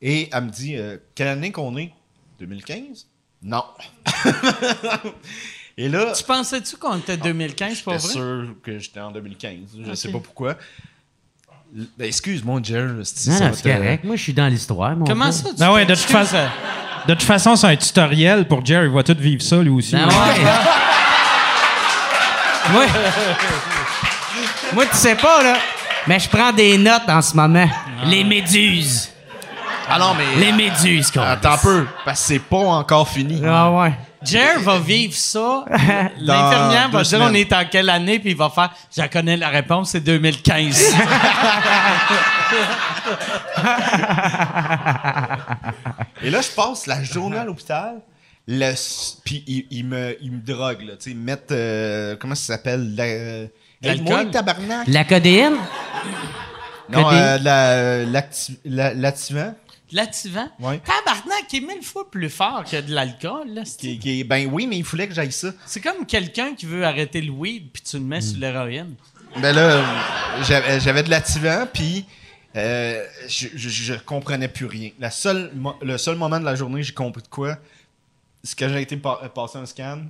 Et 0.01 0.29
elle 0.31 0.43
me 0.45 0.49
dit 0.51 0.75
euh, 0.77 0.97
Quelle 1.15 1.29
année 1.29 1.51
qu'on 1.51 1.75
est 1.77 1.91
2015 2.39 3.07
Non. 3.41 3.63
et 5.77 5.89
là. 5.89 6.11
Tu 6.15 6.23
pensais-tu 6.23 6.77
qu'on 6.77 6.97
était 6.97 7.17
2015, 7.17 7.81
pour 7.81 7.93
J'étais 7.93 8.05
vrai? 8.05 8.13
sûr 8.13 8.55
que 8.63 8.79
j'étais 8.79 8.99
en 8.99 9.11
2015. 9.11 9.57
Je 9.83 9.89
Ok. 9.89 9.97
sais 9.97 10.11
pas 10.11 10.19
pourquoi. 10.19 10.57
L- 11.75 11.87
ben, 11.97 12.05
excuse-moi, 12.05 12.61
Jerry. 12.63 12.93
Non, 12.93 13.03
ça 13.03 13.39
non, 13.49 13.53
c'est 13.53 13.71
correct. 13.73 14.03
Moi, 14.03 14.15
je 14.15 14.21
suis 14.21 14.33
dans 14.33 14.47
l'histoire. 14.47 14.95
mon 14.95 15.05
Comment 15.05 15.25
gars. 15.25 15.31
ça, 15.31 15.49
tu 15.49 15.55
Ben 15.55 15.73
ouais, 15.73 15.85
de 15.85 15.95
toute 15.95 16.03
façon- 16.03 16.47
De 17.07 17.13
toute 17.13 17.23
façon, 17.23 17.55
c'est 17.55 17.67
un 17.67 17.75
tutoriel 17.75 18.47
pour 18.47 18.65
Jerry. 18.65 18.87
Il 18.87 18.93
va 18.93 19.03
tout 19.03 19.15
vivre 19.17 19.41
ça, 19.41 19.57
lui 19.57 19.69
aussi. 19.69 19.95
Ben 19.95 20.07
ouais. 20.07 20.13
Moi, 22.71 22.85
moi, 24.73 24.85
tu 24.87 24.97
sais 24.97 25.13
pas, 25.13 25.43
là, 25.43 25.53
mais 26.07 26.19
je 26.19 26.27
prends 26.27 26.51
des 26.51 26.79
notes 26.79 27.07
en 27.07 27.21
ce 27.21 27.35
moment. 27.35 27.69
Les 28.05 28.23
méduses. 28.23 29.11
Ah 29.87 29.99
non, 29.99 30.15
mais. 30.15 30.43
Les 30.43 30.51
méduses, 30.51 31.11
quoi. 31.11 31.27
Attends 31.27 31.53
un 31.53 31.57
peu, 31.57 31.85
parce 32.03 32.21
que 32.21 32.27
c'est 32.27 32.39
pas 32.39 32.57
encore 32.57 33.07
fini. 33.07 33.39
Ah 33.45 33.69
ouais. 33.69 33.93
Jer 34.23 34.59
va 34.59 34.79
vivre 34.79 35.13
ça. 35.13 35.63
L'infirmière 36.19 36.89
va 36.89 37.03
dire 37.03 37.19
on 37.21 37.33
est 37.33 37.53
en 37.53 37.65
quelle 37.69 37.89
année, 37.89 38.17
puis 38.17 38.31
il 38.31 38.37
va 38.37 38.49
faire 38.49 38.71
je 38.95 39.01
la 39.01 39.07
connais 39.07 39.37
la 39.37 39.49
réponse, 39.49 39.91
c'est 39.91 39.99
2015. 39.99 40.95
Et 46.21 46.29
là, 46.29 46.41
je 46.41 46.49
passe 46.49 46.87
la 46.87 47.03
journée 47.03 47.37
à 47.37 47.45
l'hôpital. 47.45 48.01
le 48.47 48.73
Puis 49.23 49.43
ils 49.47 49.65
il 49.71 49.85
me, 49.85 50.15
il 50.21 50.31
me 50.31 50.39
droguent, 50.41 50.83
là. 50.83 50.93
Tu 50.97 51.03
sais, 51.05 51.11
ils 51.11 51.17
me 51.17 51.23
mettent. 51.23 51.51
euh, 51.51 52.15
comment 52.15 52.35
ça 52.35 52.53
s'appelle? 52.55 52.95
La, 52.95 53.03
euh, 53.03 53.47
L'alcool? 53.81 54.31
Tabarnak. 54.31 54.87
La 54.87 55.03
codéine? 55.03 55.55
Non, 56.89 57.03
Codé- 57.03 57.15
euh, 57.17 57.37
la- 57.39 58.05
l'acti- 58.05 58.59
la- 58.65 58.93
l'activant. 58.93 59.53
L'ativant. 59.91 60.47
Ouais. 60.59 60.79
Tabarnak, 60.79 61.47
qui 61.47 61.57
est 61.57 61.61
mille 61.61 61.83
fois 61.83 62.09
plus 62.09 62.29
fort 62.29 62.63
que 62.69 62.79
de 62.81 62.93
l'alcool. 62.93 63.49
là, 63.53 63.61
Qui, 63.77 63.97
qui- 63.99 64.23
ben 64.23 64.47
oui, 64.51 64.67
mais 64.67 64.77
il 64.77 64.83
fallait 64.85 65.07
que 65.07 65.13
j'aille 65.13 65.31
ça. 65.31 65.49
C'est 65.65 65.81
comme 65.81 66.05
quelqu'un 66.05 66.53
qui 66.55 66.65
veut 66.65 66.83
arrêter 66.85 67.21
le 67.21 67.31
weed, 67.31 67.69
puis 67.71 67.81
tu 67.83 67.97
le 67.97 68.03
mets 68.03 68.21
sur 68.21 68.39
l'héroïne. 68.39 68.95
Ben 69.37 69.53
là, 69.55 69.83
j'avais 70.43 70.79
j'avais 70.79 71.03
de 71.03 71.09
l'activant, 71.09 71.65
puis 71.71 72.05
euh, 72.55 73.05
je, 73.27 73.47
je, 73.55 73.69
je 73.69 73.93
comprenais 73.95 74.47
plus 74.47 74.65
rien. 74.65 74.91
La 74.99 75.11
seule, 75.11 75.51
le 75.81 75.97
seul 75.97 76.15
moment 76.17 76.39
de 76.39 76.45
la 76.45 76.55
journée 76.55 76.83
j'ai 76.83 76.93
compris 76.93 77.21
de 77.21 77.27
quoi, 77.27 77.57
c'est 78.43 78.57
que 78.57 78.69
j'ai 78.69 78.81
été 78.81 78.97
pa- 78.97 79.27
passer 79.33 79.57
un 79.57 79.65
scan, 79.65 80.03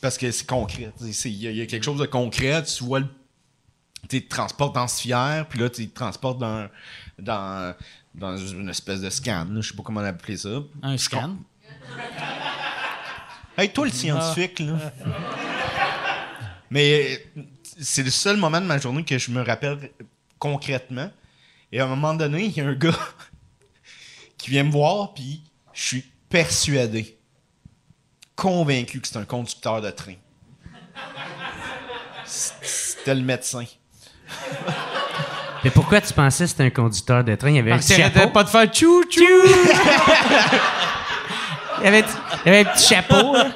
parce 0.00 0.18
que 0.18 0.30
c'est 0.30 0.46
concret. 0.46 0.92
Il 1.00 1.30
y, 1.32 1.46
a- 1.46 1.50
il 1.50 1.56
y 1.56 1.62
a 1.62 1.66
quelque 1.66 1.84
chose 1.84 1.98
de 2.00 2.06
concret, 2.06 2.62
tu 2.64 2.84
vois 2.84 3.00
le. 3.00 3.06
Tu 4.08 4.22
te 4.24 4.28
transportes 4.28 4.74
dans 4.74 4.88
ce 4.88 5.02
fier, 5.02 5.46
puis 5.48 5.58
là, 5.60 5.68
tu 5.70 5.86
te 5.88 5.94
transportes 5.94 6.38
dans, 6.38 6.68
dans, 7.18 7.74
dans 8.14 8.36
une 8.36 8.68
espèce 8.70 9.00
de 9.02 9.10
scan. 9.10 9.46
Je 9.60 9.68
sais 9.68 9.76
pas 9.76 9.82
comment 9.84 10.00
appeler 10.00 10.36
ça. 10.38 10.48
Un 10.82 10.92
Je 10.96 11.02
scan? 11.02 11.36
Hey, 13.56 13.70
toi, 13.72 13.84
le 13.84 13.92
scientifique, 13.92 14.58
là. 14.60 14.92
Mais 16.70 17.20
euh, 17.36 17.42
c'est 17.80 18.02
le 18.02 18.10
seul 18.10 18.36
moment 18.38 18.60
de 18.60 18.66
ma 18.66 18.78
journée 18.78 19.04
que 19.04 19.18
je 19.18 19.30
me 19.30 19.42
rappelle 19.42 19.90
concrètement. 20.38 21.10
Et 21.72 21.80
à 21.80 21.84
un 21.84 21.88
moment 21.88 22.14
donné, 22.14 22.44
il 22.46 22.56
y 22.56 22.60
a 22.60 22.66
un 22.66 22.74
gars 22.74 22.90
qui 24.38 24.50
vient 24.50 24.64
me 24.64 24.72
voir, 24.72 25.14
puis 25.14 25.42
je 25.72 25.82
suis 25.86 26.04
persuadé, 26.28 27.18
convaincu 28.36 29.00
que 29.00 29.06
c'est 29.08 29.16
un 29.18 29.24
conducteur 29.24 29.80
de 29.80 29.90
train. 29.90 30.14
C'était 32.24 33.14
le 33.14 33.22
médecin. 33.22 33.64
Mais 35.64 35.70
pourquoi 35.70 36.00
tu 36.00 36.12
pensais 36.12 36.44
que 36.44 36.50
c'était 36.50 36.64
un 36.64 36.70
conducteur 36.70 37.22
de 37.24 37.34
train? 37.34 37.50
Il 37.50 37.56
y 37.56 37.58
avait 37.58 37.72
un 37.72 37.76
Parce 37.76 37.92
chapeau. 37.94 38.28
pas 38.30 38.44
de 38.44 38.48
faire 38.48 38.66
tchou 38.66 39.04
tchou. 39.04 39.22
Il 41.80 41.84
y 41.84 41.88
avait, 41.88 42.04
il 42.44 42.52
y 42.52 42.54
avait 42.56 42.60
un 42.68 42.72
petit 42.72 42.86
chapeau. 42.94 43.34
là. 43.34 43.50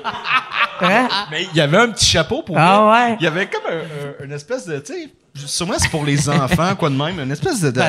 Hein? 0.80 1.08
Mais 1.30 1.44
il 1.44 1.56
y 1.56 1.60
avait 1.60 1.76
un 1.78 1.88
petit 1.90 2.04
chapeau 2.06 2.42
pour 2.42 2.58
Ah 2.58 2.80
vrai. 2.82 3.10
ouais? 3.10 3.16
Il 3.20 3.24
y 3.24 3.26
avait 3.26 3.48
comme 3.48 3.62
un- 3.70 3.76
un- 3.78 4.24
une 4.24 4.32
espèce 4.32 4.66
de, 4.66 4.78
tu 4.80 4.92
sais, 4.92 5.08
sûrement 5.34 5.74
c'est 5.78 5.88
pour 5.90 6.04
les 6.04 6.28
enfants, 6.28 6.74
quoi 6.76 6.90
de 6.90 6.96
même, 6.96 7.18
une 7.20 7.30
espèce 7.32 7.60
de... 7.60 7.70
de 7.70 7.80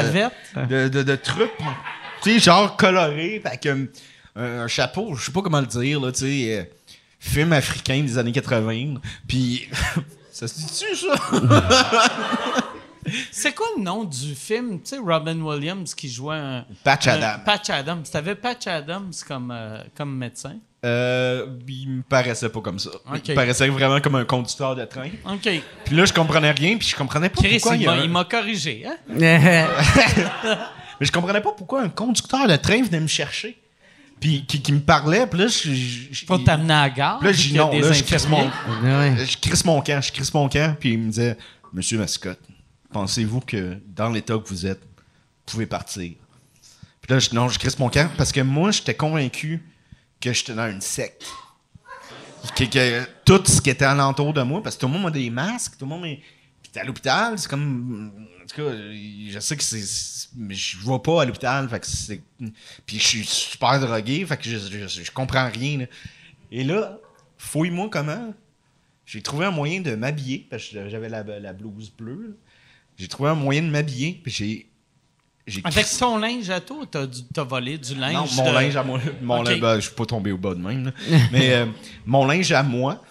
de, 0.67 0.87
de, 0.89 1.03
de 1.03 1.15
truc, 1.15 1.51
tu 2.21 2.33
sais, 2.33 2.39
genre 2.39 2.75
coloré, 2.77 3.41
avec 3.45 3.65
un, 3.65 3.85
un- 4.35 4.67
chapeau, 4.67 5.15
je 5.15 5.25
sais 5.25 5.31
pas 5.31 5.41
comment 5.41 5.59
le 5.61 5.67
dire, 5.67 5.99
là, 6.01 6.11
tu 6.11 6.19
sais, 6.21 6.59
euh, 6.59 6.63
film 7.19 7.53
africain 7.53 8.01
des 8.01 8.17
années 8.17 8.31
80. 8.31 8.95
Puis, 9.27 9.69
ça 10.31 10.47
se 10.47 10.55
dit-tu, 10.55 10.95
ça? 10.95 11.15
C'est 13.31 13.53
quoi 13.53 13.67
le 13.77 13.83
nom 13.83 14.03
du 14.03 14.33
film? 14.33 14.81
Tu 14.81 14.89
sais, 14.89 14.97
Robin 14.97 15.39
Williams 15.39 15.93
qui 15.93 16.09
jouait 16.09 16.37
un. 16.37 16.65
Patch 16.83 17.05
Adams. 17.05 17.41
Patch 17.45 17.69
Adams. 17.69 18.03
T'avais 18.11 18.33
Patch 18.33 18.65
Adams 18.65 19.11
comme, 19.27 19.51
euh, 19.51 19.83
comme 19.95 20.17
médecin? 20.17 20.55
Euh, 20.85 21.47
il 21.67 21.89
me 21.89 22.01
paraissait 22.03 22.49
pas 22.49 22.61
comme 22.61 22.77
ça. 22.79 22.91
Il 23.25 23.31
me 23.31 23.35
paraissait 23.35 23.67
vraiment 23.69 23.99
comme 23.99 24.15
un 24.15 24.25
conducteur 24.25 24.75
de 24.75 24.85
train. 24.85 25.09
OK. 25.25 25.49
Puis 25.83 25.95
là, 25.95 26.05
je 26.05 26.13
comprenais 26.13 26.51
rien, 26.51 26.77
puis 26.77 26.87
je 26.87 26.95
comprenais 26.95 27.29
pas 27.29 27.41
Chris, 27.41 27.57
pourquoi 27.59 27.75
il 27.75 28.09
m'a- 28.09 28.19
un- 28.19 28.23
corrigé. 28.23 28.85
Hein? 28.85 28.95
Mais 30.99 31.05
je 31.05 31.11
comprenais 31.11 31.41
pas 31.41 31.51
pourquoi 31.53 31.81
un 31.81 31.89
conducteur 31.89 32.47
de 32.47 32.55
train 32.55 32.81
venait 32.83 32.99
me 32.99 33.07
chercher. 33.07 33.57
Puis 34.19 34.45
qui, 34.45 34.61
qui 34.61 34.71
me 34.71 34.79
parlait, 34.79 35.27
puis 35.27 35.39
là, 35.39 35.47
je... 35.47 35.69
il- 35.69 36.43
t'amener 36.45 36.73
à 36.73 36.81
la 36.83 36.89
gare. 36.89 37.19
Puis 37.19 37.51
là, 37.53 37.63
non, 37.65 37.79
là, 37.79 37.91
je 37.91 38.03
crisse 38.03 38.29
mon... 38.29 38.45
Ouais. 38.45 39.15
Je 39.25 39.37
crisse 39.37 39.65
mon 39.65 39.81
camp, 39.81 40.01
je 40.01 40.11
crisse 40.11 40.33
mon 40.33 40.47
camp, 40.47 40.75
puis 40.79 40.93
il 40.93 40.99
me 40.99 41.09
disait 41.09 41.35
Monsieur 41.73 41.97
Mascotte, 41.97 42.39
pensez-vous 42.93 43.41
que 43.41 43.77
dans 43.87 44.09
l'état 44.09 44.35
que 44.37 44.47
vous 44.47 44.65
êtes, 44.65 44.79
vous 44.81 45.51
pouvez 45.51 45.65
partir? 45.65 46.11
Puis 47.01 47.13
là, 47.13 47.19
je 47.19 47.29
non, 47.33 47.49
je 47.49 47.59
crisse 47.59 47.77
mon 47.77 47.89
camp 47.89 48.09
parce 48.17 48.31
que 48.31 48.41
moi, 48.41 48.71
j'étais 48.71 48.93
convaincu 48.95 49.61
que 50.19 50.33
j'étais 50.33 50.53
dans 50.53 50.69
une 50.69 50.81
secte. 50.81 51.25
Que, 52.55 52.63
que 52.65 53.07
tout 53.25 53.43
ce 53.45 53.59
qui 53.59 53.69
était 53.71 53.85
alentour 53.85 54.33
de 54.33 54.41
moi, 54.43 54.61
parce 54.61 54.75
que 54.75 54.81
tout 54.81 54.87
le 54.87 54.93
monde 54.93 55.07
a 55.07 55.11
des 55.11 55.29
masques, 55.29 55.77
tout 55.77 55.85
le 55.85 55.89
monde 55.89 56.05
est. 56.05 56.21
Puis 56.61 56.79
à 56.79 56.83
l'hôpital, 56.83 57.37
c'est 57.39 57.49
comme. 57.49 58.11
En 58.43 58.45
tout 58.45 58.55
cas, 58.55 58.71
je 58.71 59.39
sais 59.39 59.57
que 59.57 59.63
c'est. 59.63 60.29
Mais 60.35 60.53
je 60.53 60.77
vais 60.77 60.99
pas 60.99 61.23
à 61.23 61.25
l'hôpital, 61.25 61.67
fait 61.69 61.79
que 61.79 61.87
c'est. 61.87 62.21
Puis 62.85 62.99
je 62.99 63.03
suis 63.07 63.25
super 63.25 63.79
drogué, 63.79 64.25
fait 64.25 64.37
que 64.37 64.43
je, 64.43 64.57
je, 64.57 65.03
je 65.03 65.11
comprends 65.11 65.49
rien. 65.49 65.79
là. 65.79 65.85
Et 66.51 66.63
là, 66.63 66.99
fouille-moi 67.37 67.89
comment. 67.91 68.33
J'ai 69.05 69.21
trouvé 69.21 69.45
un 69.45 69.51
moyen 69.51 69.81
de 69.81 69.95
m'habiller, 69.95 70.47
parce 70.49 70.67
que 70.67 70.89
j'avais 70.89 71.09
la, 71.09 71.23
la 71.23 71.53
blouse 71.53 71.91
bleue. 71.91 72.37
J'ai 72.97 73.07
trouvé 73.07 73.29
un 73.29 73.35
moyen 73.35 73.63
de 73.63 73.69
m'habiller, 73.69 74.19
puis 74.23 74.31
j'ai. 74.31 74.69
Avec 75.63 75.85
ton 75.99 76.17
linge 76.17 76.49
à 76.49 76.59
toi, 76.59 76.85
t'as, 76.89 77.05
t'as 77.33 77.43
volé 77.43 77.77
du 77.77 77.93
linge. 77.95 78.13
non, 78.13 78.43
mon 78.43 78.49
de- 78.51 78.55
linge 78.55 78.75
à 78.75 78.83
moi. 78.83 78.99
Mon 79.21 79.39
Ok. 79.41 79.47
linge, 79.49 79.59
ben, 79.59 79.75
je 79.75 79.81
suis 79.87 79.95
pas 79.95 80.05
tombé 80.05 80.31
au 80.31 80.37
bas 80.37 80.55
de 80.55 80.59
même. 80.61 80.85
là. 80.85 80.91
Mais 81.31 81.53
euh, 81.53 81.65
mon 82.05 82.25
linge 82.25 82.51
à 82.51 82.63
moi. 82.63 83.03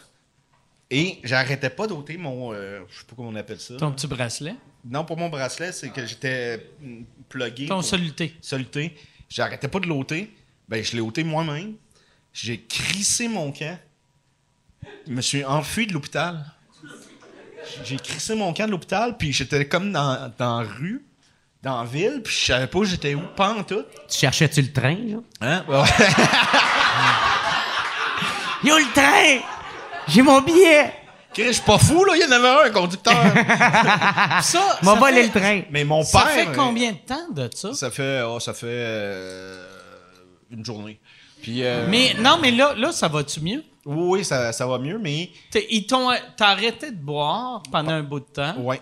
Et 0.90 1.18
j'arrêtais 1.24 1.70
pas 1.70 1.86
d'ôter 1.86 2.16
mon. 2.16 2.52
euh, 2.52 2.80
je 2.90 2.98
sais 2.98 3.04
pas 3.04 3.14
comment 3.16 3.28
on 3.30 3.34
appelle 3.36 3.58
ça. 3.60 3.76
Ton 3.76 3.90
petit 3.92 4.06
bracelet? 4.06 4.54
Non, 4.84 5.04
pour 5.04 5.16
mon 5.16 5.28
bracelet, 5.28 5.72
c'est 5.72 5.88
que 5.90 6.04
j'étais 6.04 6.70
mm, 6.80 7.02
plugué. 7.28 7.66
Ton 7.66 7.82
soluté. 7.82 8.34
soluté. 8.40 8.94
J'arrêtais 9.28 9.68
pas 9.68 9.80
de 9.80 9.86
l'ôter 9.86 10.32
Ben, 10.68 10.82
je 10.84 10.92
l'ai 10.92 11.00
ôté 11.00 11.24
moi-même. 11.24 11.74
J'ai 12.32 12.60
crissé 12.60 13.28
mon 13.28 13.50
camp. 13.52 13.78
Je 15.06 15.12
me 15.12 15.20
suis 15.20 15.44
enfui 15.44 15.86
de 15.86 15.92
l'hôpital. 15.92 16.44
J'ai 17.84 17.96
crissé 17.96 18.34
mon 18.34 18.52
camp 18.52 18.66
de 18.66 18.70
l'hôpital, 18.72 19.16
puis 19.16 19.32
j'étais 19.32 19.66
comme 19.66 19.90
dans, 19.92 20.30
dans 20.36 20.60
la 20.60 20.68
rue, 20.68 21.02
dans 21.64 21.78
la 21.82 21.84
ville, 21.88 22.20
puis 22.22 22.32
je 22.34 22.44
savais 22.46 22.66
pas 22.66 22.78
où 22.78 22.84
j'étais 22.84 23.14
où, 23.14 23.20
pas 23.34 23.54
en 23.54 23.62
tout. 23.64 23.82
Tu 24.08 24.18
cherchais-tu 24.18 24.60
le 24.62 24.72
train, 24.72 24.94
là? 24.94 25.16
Hein? 25.40 25.64
Ouais. 25.68 25.88
Yo, 28.68 28.78
le 28.78 28.92
train! 28.92 29.40
J'ai 30.08 30.22
mon 30.22 30.40
billet! 30.40 30.92
Je 31.36 31.50
suis 31.52 31.62
pas 31.62 31.78
fou, 31.78 32.04
là, 32.04 32.12
il 32.14 32.22
y 32.22 32.24
en 32.24 32.30
avait 32.30 32.48
un, 32.48 32.66
un 32.66 32.70
conducteur. 32.70 33.12
Ça, 34.42 34.78
M'a 34.82 34.92
ça 34.92 34.98
volé 35.00 35.14
fait- 35.16 35.22
le 35.24 35.30
train. 35.40 35.62
Mais 35.70 35.82
mon 35.84 36.02
Ça 36.04 36.20
père. 36.20 36.30
fait 36.30 36.46
euh, 36.48 36.52
combien 36.54 36.92
de 36.92 36.98
temps 36.98 37.28
de 37.32 37.50
ça? 37.52 37.72
Ça 37.74 37.90
fait, 37.90 38.22
oh, 38.22 38.38
ça 38.38 38.54
fait 38.54 38.66
euh, 38.68 39.66
une 40.52 40.64
journée. 40.64 41.00
Puis, 41.42 41.64
euh, 41.64 41.86
Mais 41.88 42.14
non, 42.20 42.38
mais 42.40 42.52
là, 42.52 42.74
là 42.76 42.92
ça 42.92 43.08
va-tu 43.08 43.40
mieux? 43.40 43.64
oui, 43.84 44.24
ça, 44.24 44.52
ça 44.52 44.66
va 44.66 44.78
mieux, 44.78 44.98
mais 44.98 45.28
T'es- 45.50 45.66
Ils 45.70 45.86
t'ont 45.86 46.08
t'as 46.36 46.48
arrêté 46.50 46.90
de 46.92 46.96
boire 46.96 47.62
pendant 47.70 47.90
un 47.92 48.02
bout 48.02 48.20
de 48.20 48.24
temps? 48.26 48.54
ouais. 48.60 48.80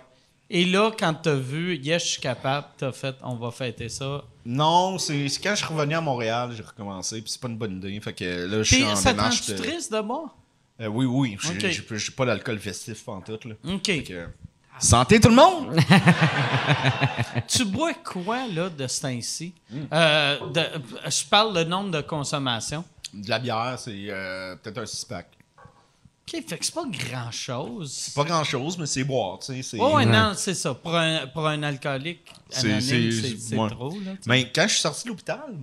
Et 0.51 0.65
là, 0.67 0.91
quand 0.99 1.15
t'as 1.15 1.35
vu, 1.35 1.77
yes, 1.77 2.03
je 2.05 2.09
suis 2.11 2.21
capable, 2.21 2.67
t'as 2.77 2.93
fait, 2.93 3.15
on 3.23 3.37
va 3.37 3.51
fêter 3.51 3.89
ça. 3.89 4.23
Non, 4.45 4.99
c'est 4.99 5.29
c'est 5.29 5.41
quand 5.41 5.55
je 5.55 5.65
suis 5.65 5.73
revenu 5.75 5.95
à 5.95 6.01
Montréal, 6.01 6.51
j'ai 6.55 6.63
recommencé, 6.63 7.23
puis 7.23 7.31
c'est 7.31 7.41
pas 7.41 7.49
une 7.49 7.57
bonne 7.57 7.77
idée. 7.79 7.99
Fait 8.01 8.13
que 8.13 8.25
là, 8.47 8.59
je 8.59 8.63
suis 8.65 8.77
Puis 8.83 8.85
en 8.87 8.97
ça 8.97 9.15
te 9.15 9.21
rend 9.21 9.29
démarche 9.29 9.47
de... 9.47 9.57
triste 9.57 9.93
de 9.93 10.01
boire? 10.01 10.35
Euh, 10.81 10.87
oui, 10.89 11.07
oui, 11.07 11.39
j'ai 11.41 11.51
Ok. 11.51 11.61
j'ai- 11.89 11.99
j'ai 11.99 12.13
pas 12.13 12.27
d'alcool 12.27 12.59
festif 12.59 13.07
en 13.09 13.21
tout, 13.21 13.39
là. 13.49 13.55
OK. 13.73 13.87
Fait 13.87 14.03
que, 14.03 14.29
Santé 14.81 15.21
tout 15.21 15.29
le 15.29 15.35
monde! 15.37 15.77
Tu 17.49 17.65
bois 17.65 17.95
quoi, 17.95 18.47
là, 18.49 18.69
de 18.69 18.87
ce 18.87 19.01
temps-ci? 19.03 19.53
Hmm. 19.71 19.77
Euh, 19.93 20.39
de- 20.51 21.11
je 21.11 21.25
parle 21.27 21.55
le 21.57 21.65
nombre 21.65 21.91
de 21.91 22.01
consommation. 22.01 22.85
De 23.13 23.29
la 23.29 23.39
bière, 23.39 23.75
c'est 23.79 23.95
euh, 24.09 24.57
peut-être 24.57 24.79
un 24.79 24.87
six-pack. 24.87 25.27
OK, 26.29 26.45
fait 26.49 26.59
que 26.59 26.65
c'est 26.65 26.75
pas 26.75 26.85
grand-chose. 26.89 27.93
C'est 27.93 28.15
pas 28.15 28.25
grand-chose, 28.25 28.79
mais 28.79 28.87
c'est 28.87 29.05
boire, 29.05 29.39
tu 29.41 29.47
sais. 29.47 29.63
c'est- 29.63 29.79
Oh, 29.81 29.97
ouais, 29.97 30.07
non, 30.07 30.33
c'est 30.37 30.55
ça. 30.55 30.73
Pour 30.75 30.95
un, 30.95 31.27
pour 31.27 31.47
un 31.49 31.63
alcoolique 31.63 32.25
C'est- 32.49 32.73
anonyme, 32.73 33.11
c'est- 33.39 33.57
ouais. 33.57 33.69
trop, 33.71 33.91
là. 34.01 34.13
Mais 34.27 34.51
quand 34.51 34.63
je 34.69 34.73
suis 34.75 34.81
sorti 34.81 35.05
de 35.05 35.09
l'hôpital, 35.09 35.55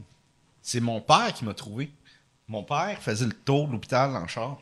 c'est 0.62 0.82
mon 0.82 1.00
père 1.02 1.34
qui 1.34 1.45
m'a 1.45 1.54
trouvé. 1.54 1.89
Mon 2.48 2.63
père 2.63 2.98
faisait 3.02 3.26
le 3.26 3.34
tour 3.34 3.67
de 3.67 3.74
l'hôpital 3.74 4.15
en 4.15 4.28
char. 4.28 4.60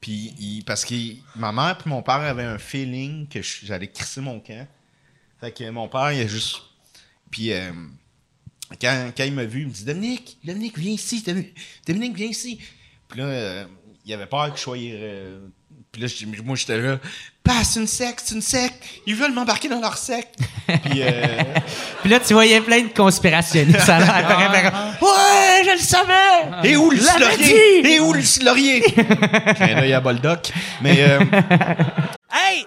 Puis, 0.00 0.34
il- 0.38 0.64
parce 0.64 0.84
que 0.84 0.94
ma 1.36 1.52
mère 1.52 1.78
et 1.84 1.88
mon 1.88 2.02
père 2.02 2.14
avaient 2.16 2.44
un 2.44 2.58
feeling 2.58 3.26
que 3.28 3.40
j'allais 3.42 3.88
crisser 3.90 4.20
mon 4.20 4.40
camp. 4.40 4.66
Fait 5.40 5.52
que 5.52 5.68
mon 5.70 5.88
père, 5.88 6.12
il 6.12 6.20
a 6.20 6.26
juste. 6.26 6.56
Puis, 7.30 7.52
euh, 7.52 7.70
quand, 8.80 9.12
quand 9.16 9.24
il 9.24 9.32
m'a 9.34 9.44
vu, 9.44 9.62
il 9.62 9.66
me 9.68 9.72
dit 9.72 9.84
Dominique, 9.84 10.38
Dominique, 10.44 10.78
viens 10.78 10.92
ici. 10.92 11.22
Dominique, 11.22 11.54
Dominique, 11.86 12.16
viens 12.16 12.28
ici. 12.28 12.58
Puis 13.08 13.18
là, 13.20 13.26
euh, 13.26 13.66
il 14.08 14.14
avait 14.14 14.26
peur 14.26 14.50
que 14.50 14.56
je 14.56 14.62
sois. 14.62 14.76
euh, 14.78 15.38
puis 15.92 16.02
là, 16.02 16.08
moi, 16.44 16.56
j'étais 16.56 16.78
là. 16.78 16.98
C'est 17.64 17.80
une 17.80 17.86
secte, 17.86 18.22
c'est 18.26 18.34
une 18.34 18.42
secte. 18.42 18.84
Ils 19.06 19.14
veulent 19.14 19.32
m'embarquer 19.32 19.68
dans 19.68 19.80
leur 19.80 19.96
secte. 19.96 20.34
puis, 20.66 21.00
euh, 21.02 21.42
Puis 22.02 22.10
là, 22.10 22.20
tu 22.20 22.34
voyais 22.34 22.60
plein 22.60 22.82
de 22.82 22.88
conspirationnistes. 22.88 23.80
Ça 23.80 23.96
a 23.96 24.16
apparaît. 24.18 24.64
Ouais, 25.00 25.64
je 25.64 25.72
le 25.72 25.78
savais! 25.78 26.68
Et 26.70 26.76
où 26.76 26.90
le 26.90 26.98
Laurier? 27.18 27.94
Et 27.94 28.00
où 28.00 28.12
le 28.12 28.44
Laurier? 28.44 28.80
Clin 28.82 29.74
d'œil 29.80 29.92
à 29.94 30.00
Boldoc. 30.00 30.52
Mais 30.82 30.96
euh, 31.00 31.20
Hey, 32.30 32.66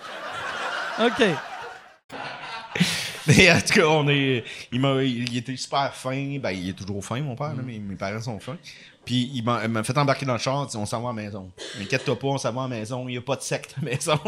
OK. 0.99 1.23
Mais 3.27 3.51
en 3.51 3.61
tout 3.61 3.73
cas, 3.73 3.87
on 3.87 4.09
est. 4.09 4.43
Il, 4.71 5.37
était 5.37 5.55
super 5.55 5.93
fin. 5.93 6.39
Ben, 6.39 6.49
il 6.51 6.69
est 6.69 6.73
toujours 6.73 7.05
fin, 7.05 7.21
mon 7.21 7.35
père, 7.35 7.53
là, 7.55 7.61
mais 7.63 7.77
mes 7.77 7.95
parents 7.95 8.19
sont 8.19 8.39
fins. 8.39 8.57
Puis 9.05 9.29
il 9.33 9.43
m'a, 9.43 9.83
fait 9.83 9.95
embarquer 9.95 10.25
dans 10.25 10.33
le 10.33 10.39
char, 10.39 10.65
il 10.67 10.71
dit, 10.71 10.77
on 10.77 10.87
s'en 10.87 11.01
va 11.01 11.09
à 11.09 11.13
la 11.13 11.21
maison. 11.21 11.51
Inquiète-toi 11.79 12.17
pas, 12.17 12.27
on 12.27 12.39
s'en 12.39 12.51
va 12.51 12.63
à 12.63 12.67
la 12.67 12.77
maison, 12.77 13.07
il 13.07 13.11
n'y 13.11 13.17
a 13.17 13.21
pas 13.21 13.35
de 13.35 13.41
secte 13.41 13.75
à 13.77 13.85
la 13.85 13.91
maison. 13.91 14.17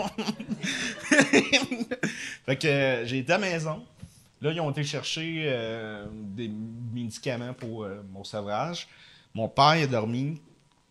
fait 2.45 2.55
que 2.55 2.67
euh, 2.67 3.03
j'ai 3.05 3.17
été 3.17 3.33
à 3.33 3.39
la 3.39 3.49
maison. 3.49 3.81
Là, 4.43 4.51
ils 4.51 4.59
ont 4.59 4.71
été 4.71 4.83
chercher 4.83 5.45
euh, 5.45 6.05
des 6.11 6.51
médicaments 6.93 7.53
pour 7.53 7.85
euh, 7.85 8.03
mon 8.11 8.25
sevrage. 8.25 8.89
Mon 9.33 9.47
père 9.47 9.77
il 9.77 9.83
a 9.83 9.87
dormi 9.87 10.41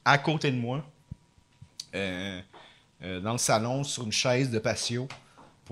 à 0.06 0.16
côté 0.16 0.50
de 0.50 0.56
moi, 0.56 0.82
euh, 1.94 2.40
dans 3.20 3.32
le 3.32 3.38
salon, 3.38 3.84
sur 3.84 4.04
une 4.04 4.12
chaise 4.12 4.50
de 4.50 4.58
patio, 4.58 5.06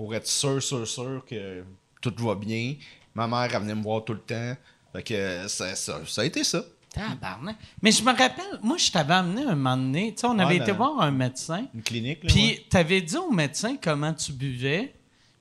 pour 0.01 0.15
être 0.15 0.25
sûr, 0.25 0.63
sûr, 0.63 0.87
sûr 0.87 1.23
que 1.29 1.63
tout 2.01 2.13
va 2.17 2.33
bien. 2.33 2.73
Ma 3.13 3.27
mère, 3.27 3.47
elle 3.53 3.61
venait 3.61 3.75
me 3.75 3.83
voir 3.83 4.03
tout 4.03 4.13
le 4.13 4.19
temps. 4.21 4.57
Fait 4.93 5.03
que 5.03 5.47
ça, 5.47 5.75
ça, 5.75 6.01
ça 6.07 6.21
a 6.23 6.25
été 6.25 6.43
ça. 6.43 6.63
Tabarnak. 6.91 7.55
Mais 7.83 7.91
je 7.91 8.01
me 8.01 8.07
rappelle, 8.09 8.59
moi, 8.63 8.77
je 8.77 8.89
t'avais 8.89 9.13
amené 9.13 9.43
un 9.43 9.53
moment 9.53 9.77
donné. 9.77 10.11
Tu 10.15 10.21
sais, 10.21 10.25
on 10.27 10.39
avait 10.39 10.55
Ouais, 10.55 10.61
été 10.63 10.71
ben- 10.71 10.77
voir 10.77 11.01
un 11.01 11.11
médecin. 11.11 11.67
Une 11.75 11.83
clinique. 11.83 12.21
Puis, 12.27 12.65
t'avais 12.67 12.99
dit 13.01 13.15
au 13.15 13.29
médecin 13.31 13.77
comment 13.79 14.11
tu 14.11 14.33
buvais. 14.33 14.91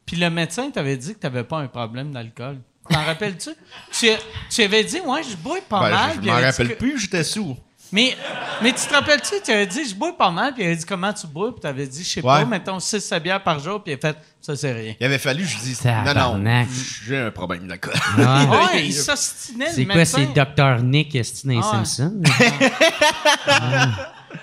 Puis, 0.04 0.16
le 0.18 0.28
médecin 0.28 0.70
t'avait 0.70 0.98
dit 0.98 1.14
que 1.14 1.20
t'avais 1.20 1.44
pas 1.44 1.56
un 1.58 1.68
problème 1.68 2.12
d'alcool. 2.12 2.58
T'en 2.90 3.02
rappelles-tu? 3.02 3.50
Tu, 3.92 4.08
tu 4.50 4.62
avais 4.62 4.84
dit, 4.84 5.00
ouais, 5.00 5.22
je 5.22 5.36
bois 5.38 5.58
pas 5.66 5.80
Ben, 5.84 5.90
mal. 5.90 6.16
je 6.22 6.28
m'en 6.28 6.34
rappelle 6.34 6.68
que- 6.68 6.74
plus, 6.74 6.98
j'étais 6.98 7.24
sous. 7.24 7.56
Mais, 7.92 8.16
mais 8.62 8.72
tu 8.72 8.86
te 8.86 8.94
rappelles-tu, 8.94 9.34
tu 9.44 9.50
avais 9.50 9.66
dit, 9.66 9.84
je 9.88 9.94
bois 9.94 10.16
pas 10.16 10.30
mal. 10.30 10.54
Puis, 10.54 10.62
il 10.62 10.66
avait 10.66 10.76
dit, 10.76 10.84
comment 10.84 11.12
tu 11.12 11.26
bois? 11.26 11.50
Puis, 11.52 11.60
t'avais 11.60 11.86
dit, 11.86 12.04
je 12.04 12.08
sais 12.08 12.22
pas, 12.22 12.38
Ouais. 12.40 12.44
mettons 12.44 12.78
6 12.78 13.12
bières 13.22 13.42
par 13.42 13.58
jour. 13.58 13.82
Puis, 13.82 13.92
il 13.92 13.96
a 13.96 13.98
fait, 13.98 14.16
ça, 14.40 14.54
c'est 14.54 14.72
rien. 14.72 14.94
Il 15.00 15.06
avait 15.06 15.18
fallu, 15.18 15.44
je 15.44 15.58
dis, 15.58 15.76
non, 15.84 15.92
non, 15.92 16.04
Tabarnak. 16.04 16.68
j'ai 17.06 17.18
un 17.18 17.30
problème 17.30 17.66
d'alcool. 17.66 17.94
Ouais. 18.18 18.24
Ouais, 18.24 18.86
il 18.86 18.92
s'ostinait, 18.92 19.70
C'est 19.72 19.80
le 19.80 19.86
quoi, 19.86 19.94
médecin. 19.96 20.26
c'est 20.34 20.44
Dr. 20.44 20.82
Nick 20.84 21.16
Ah 21.16 21.18
ouais. 21.48 21.62
Simpson? 21.62 22.22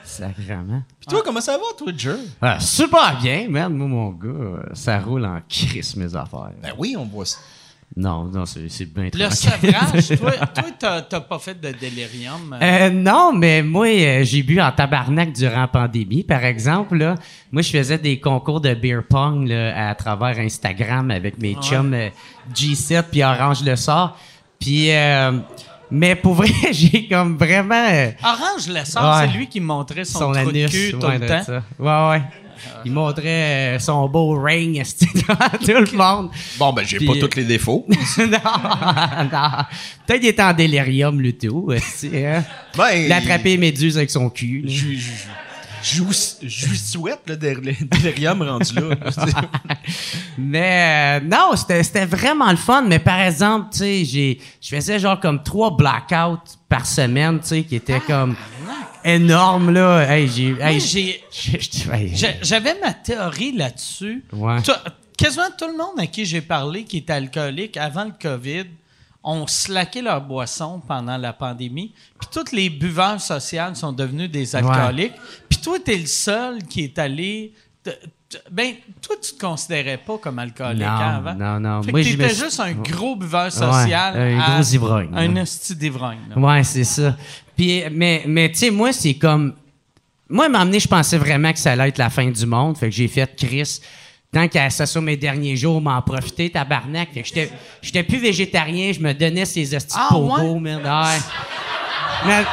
Sacrement. 0.03 0.83
Puis 0.99 1.07
toi, 1.09 1.21
comment 1.23 1.41
ça 1.41 1.53
va, 1.53 1.63
toi, 1.77 1.91
Jer? 1.95 2.17
Ah, 2.41 2.59
super 2.59 3.17
bien, 3.21 3.47
merde, 3.49 3.73
moi, 3.73 3.87
mon 3.87 4.09
gars, 4.09 4.27
euh, 4.29 4.63
ça 4.73 4.99
roule 4.99 5.25
en 5.25 5.39
crise, 5.47 5.95
mes 5.95 6.13
affaires. 6.15 6.51
Ben 6.61 6.73
oui, 6.77 6.95
on 6.97 7.05
voit 7.05 7.25
ça. 7.25 7.37
Non, 7.99 8.25
non, 8.25 8.45
c'est 8.45 8.85
bien 8.93 9.09
Le 9.11 9.29
sevrage, 9.31 10.19
toi, 10.19 10.31
toi 10.79 11.01
t'as, 11.09 11.19
pas 11.19 11.39
fait 11.39 11.59
de 11.59 11.71
délirium. 11.71 12.55
euh, 12.61 12.87
Euh, 12.87 12.89
non, 12.91 13.33
mais 13.33 13.63
moi, 13.63 13.87
euh, 13.87 14.23
j'ai 14.23 14.43
bu 14.43 14.61
en 14.61 14.71
tabarnak 14.71 15.33
durant 15.33 15.61
la 15.61 15.67
pandémie. 15.67 16.23
Par 16.23 16.43
exemple, 16.45 16.95
là, 16.95 17.15
moi, 17.51 17.63
je 17.63 17.71
faisais 17.71 17.97
des 17.97 18.19
concours 18.19 18.61
de 18.61 18.71
beer 18.75 19.01
pong 19.09 19.47
là, 19.47 19.89
à 19.89 19.95
travers 19.95 20.37
Instagram 20.37 21.09
avec 21.09 21.39
mes 21.39 21.55
chums 21.55 21.93
euh, 21.95 22.09
G7 22.53 23.03
puis 23.11 23.23
Orange 23.23 23.63
le 23.63 23.75
sort. 23.75 24.15
Puis, 24.59 24.89
mais 25.89 26.15
pour 26.15 26.35
vrai, 26.35 26.49
j'ai 26.71 27.07
comme 27.07 27.35
vraiment 27.35 27.87
Orange 28.23 28.67
le 28.67 28.85
sort, 28.85 29.17
Ouais. 29.17 29.27
c'est 29.31 29.37
lui 29.37 29.47
qui 29.47 29.59
me 29.59 29.65
montrait 29.65 30.03
son, 30.05 30.19
son 30.19 30.31
trou 30.33 30.51
de 30.51 30.57
anus. 30.59 30.69
cul 30.71 30.91
tout 30.91 31.07
le 31.07 31.25
temps. 31.27 31.43
ça. 31.43 31.63
Ouais, 31.79 32.09
ouais. 32.11 32.21
Il 32.85 32.91
montrait 32.91 33.75
euh, 33.75 33.79
son 33.79 34.07
beau 34.07 34.39
ring 34.41 34.83
devant 35.13 35.49
tout 35.85 35.91
le 35.91 35.97
monde. 35.97 36.29
Bon, 36.57 36.73
ben, 36.73 36.83
j'ai 36.85 36.97
Puis, 36.97 37.07
pas 37.07 37.13
tous 37.27 37.35
les 37.37 37.45
défauts. 37.45 37.85
non, 38.17 38.25
non. 38.27 39.49
Peut-être 40.05 40.19
qu'il 40.19 40.29
était 40.29 40.43
en 40.43 40.53
délirium, 40.53 41.19
le 41.21 41.33
tout. 41.33 41.71
hein. 42.25 42.43
Ben, 42.77 43.07
les 43.43 43.57
méduses 43.57 43.97
avec 43.97 44.09
son 44.09 44.29
cul. 44.29 44.63
là. 44.65 44.71
Je 45.95 46.67
vous 46.67 46.75
souhaite, 46.75 47.21
le 47.27 47.35
délirium 47.35 48.41
rendu 48.41 48.73
là. 48.75 48.95
Mais 50.37 51.19
euh, 51.21 51.25
non, 51.25 51.55
c'était 51.55 51.83
c'était 51.83 52.05
vraiment 52.05 52.49
le 52.49 52.57
fun. 52.57 52.83
Mais 52.83 52.99
par 52.99 53.19
exemple, 53.21 53.67
tu 53.71 53.77
sais, 53.79 54.05
j'ai 54.05 54.39
je 54.61 54.75
faisais 54.75 54.99
genre 54.99 55.19
comme 55.19 55.43
trois 55.43 55.75
blackouts 55.75 56.57
par 56.67 56.85
semaine, 56.85 57.39
tu 57.39 57.47
sais, 57.47 57.63
qui 57.63 57.75
étaient 57.75 57.99
comme 58.01 58.35
énormes 59.03 59.71
là. 59.71 60.01
Hey, 60.09 60.27
j'ai, 60.27 60.55
hey, 60.61 60.79
J'avais 62.41 62.79
ma 62.79 62.93
théorie 62.93 63.53
là-dessus. 63.53 64.23
Ouais. 64.33 64.57
Quasiment 65.17 65.49
tout 65.57 65.67
le 65.67 65.77
monde 65.77 65.99
à 65.99 66.05
qui 66.07 66.25
j'ai 66.25 66.41
parlé 66.41 66.83
qui 66.83 66.97
est 66.97 67.09
alcoolique 67.09 67.77
avant 67.77 68.05
le 68.05 68.13
COVID 68.21 68.65
ont 69.23 69.45
slacké 69.47 70.01
leur 70.01 70.21
boisson 70.21 70.81
pendant 70.87 71.17
la 71.17 71.33
pandémie. 71.33 71.93
Puis 72.19 72.29
tous 72.31 72.55
les 72.55 72.69
buveurs 72.69 73.19
sociaux 73.19 73.73
sont 73.73 73.91
devenus 73.91 74.29
des 74.31 74.55
alcooliques. 74.55 75.13
Puis 75.49 75.59
toi, 75.59 75.77
t'es 75.83 75.97
le 75.97 76.05
seul 76.05 76.63
qui 76.63 76.83
est 76.85 76.97
allé... 76.99 77.53
t- 77.83 77.91
tu- 78.29 78.37
ben, 78.51 78.73
toi, 79.01 79.15
tu 79.21 79.33
te 79.35 79.39
considérais 79.39 79.97
pas 79.97 80.17
comme 80.17 80.39
alcoolique 80.39 80.81
Non, 80.81 80.87
hein, 80.87 81.15
avant? 81.25 81.33
non, 81.33 81.59
non. 81.59 81.83
Fait 81.83 81.91
Moi, 81.91 82.01
que 82.03 82.07
juste 82.33 82.59
un 82.59 82.73
gros 82.73 83.15
buveur 83.15 83.51
social. 83.51 84.15
Ouais, 84.15 84.33
un 84.33 84.53
gros 84.55 84.63
ivrogne, 84.69 85.09
Un 85.13 85.37
hostie 85.41 85.75
d'ivrogne. 85.75 86.19
Ouais, 86.35 86.63
c'est 86.63 86.83
ça. 86.83 87.15
Puis, 87.55 87.83
mais, 87.91 88.23
mais 88.27 88.49
tu 88.51 88.57
sais, 88.59 88.71
moi, 88.71 88.93
c'est 88.93 89.15
comme. 89.15 89.55
Moi, 90.29 90.49
donné, 90.49 90.79
je 90.79 90.87
pensais 90.89 91.17
vraiment 91.17 91.51
que 91.53 91.59
ça 91.59 91.71
allait 91.71 91.87
être 91.89 91.97
la 91.97 92.09
fin 92.09 92.29
du 92.29 92.45
monde. 92.45 92.77
Fait 92.77 92.89
que 92.89 92.95
j'ai 92.95 93.07
fait 93.07 93.33
Chris. 93.35 93.79
Tant 94.31 94.47
qu'à 94.47 94.69
ça 94.69 94.85
soit 94.85 95.01
mes 95.01 95.15
derniers 95.17 95.55
jours, 95.55 95.81
m'en 95.81 96.01
profiter, 96.01 96.49
tabarnak. 96.49 97.09
Fait 97.13 97.21
que 97.21 97.27
j'étais, 97.27 97.49
j'étais 97.81 98.03
plus 98.03 98.17
végétarien, 98.17 98.91
je 98.93 98.99
me 98.99 99.13
donnais 99.13 99.45
ces 99.45 99.73
hosties 99.73 99.95
Ah, 99.97 100.07
pogo, 100.11 100.35
ouais? 100.53 100.59
merde. 100.59 100.83
Ouais. 100.85 101.19
Mais, 102.25 102.43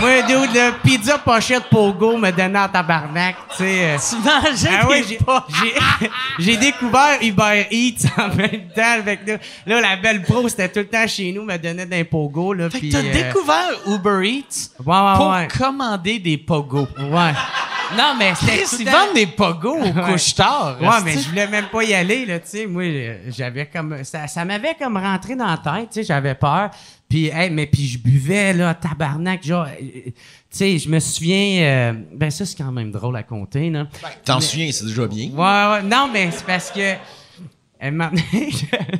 moi, 0.00 0.22
dude, 0.22 0.54
le 0.54 0.72
pizza 0.82 1.18
pochette 1.18 1.64
pogo 1.70 2.16
me 2.16 2.30
donnait 2.30 2.58
en 2.58 2.68
tabarnak, 2.68 3.34
tu 3.50 3.56
sais. 3.64 3.64
euh, 3.84 3.96
Tu 3.98 4.16
mangeais 4.16 4.78
ah 4.80 4.88
ouais, 4.88 5.02
j'ai, 5.08 5.16
pas- 5.16 5.46
j'ai, 6.38 6.56
découvert 6.58 7.18
Uber 7.22 7.66
Eats 7.72 8.06
en 8.18 8.28
même 8.34 8.68
temps. 8.74 8.92
Avec 8.98 9.26
là, 9.26 9.36
là, 9.66 9.80
la 9.80 9.96
belle 9.96 10.22
pro, 10.22 10.46
c'était 10.48 10.68
tout 10.68 10.78
le 10.80 10.88
temps 10.88 11.06
chez 11.08 11.32
nous, 11.32 11.42
me 11.44 11.56
donnait 11.56 11.86
d'un 11.86 12.04
pogo. 12.04 12.52
Là, 12.52 12.70
Fait 12.70 12.80
que 12.80 12.92
t'as 12.92 12.98
euh, 12.98 13.12
découvert 13.12 13.70
Uber 13.86 14.28
Eats 14.28 14.70
Ouais, 14.84 14.94
ouais, 14.94 15.46
pour 15.48 15.58
commander 15.58 16.18
des 16.20 16.36
pogos. 16.38 16.86
Ouais. 16.98 17.32
Non, 17.96 18.14
mais 18.18 18.32
c'était. 18.34 18.82
Ils 18.82 18.88
vendent 18.90 19.14
des 19.14 19.26
pogos 19.26 19.76
au 19.78 19.82
Ouais. 19.82 20.12
couche-tard. 20.12 20.78
Ouais, 20.80 20.88
mais 21.04 21.12
je 21.12 21.28
voulais 21.28 21.46
même 21.46 21.66
pas 21.66 21.82
y 21.84 21.92
aller, 21.94 22.24
là, 22.26 22.38
tu 22.40 22.48
sais. 22.48 22.66
Moi, 22.66 22.84
j'avais 23.28 23.66
comme. 23.66 24.02
Ça, 24.04 24.26
ça 24.26 24.44
m'avait 24.44 24.74
comme 24.74 24.96
rentré 24.96 25.36
dans 25.36 25.46
la 25.46 25.58
tête, 25.58 25.90
tu 25.90 26.00
sais, 26.00 26.04
j'avais 26.04 26.34
peur. 26.34 26.70
Puis, 27.08 27.26
hey, 27.28 27.50
mais 27.50 27.66
puis 27.66 27.86
je 27.86 27.98
buvais, 27.98 28.52
là, 28.52 28.74
tabarnak, 28.74 29.44
genre. 29.44 29.66
euh, 29.66 30.10
Tu 30.10 30.12
sais, 30.50 30.78
je 30.78 30.88
me 30.88 30.98
souviens. 31.00 31.62
euh, 31.62 31.92
ben, 32.14 32.30
ça, 32.30 32.44
c'est 32.46 32.56
quand 32.56 32.72
même 32.72 32.90
drôle 32.90 33.16
à 33.16 33.22
compter, 33.22 33.70
là. 33.70 33.86
T'en 34.24 34.40
souviens, 34.40 34.70
c'est 34.72 34.86
déjà 34.86 35.06
bien. 35.06 35.28
Ouais, 35.30 35.72
ouais. 35.76 35.82
Non, 35.82 36.08
mais 36.12 36.30
c'est 36.32 36.44
parce 36.46 36.70
que. 36.70 36.94
Elle 37.78 37.92
m'a 37.92 38.06
amené- 38.06 38.50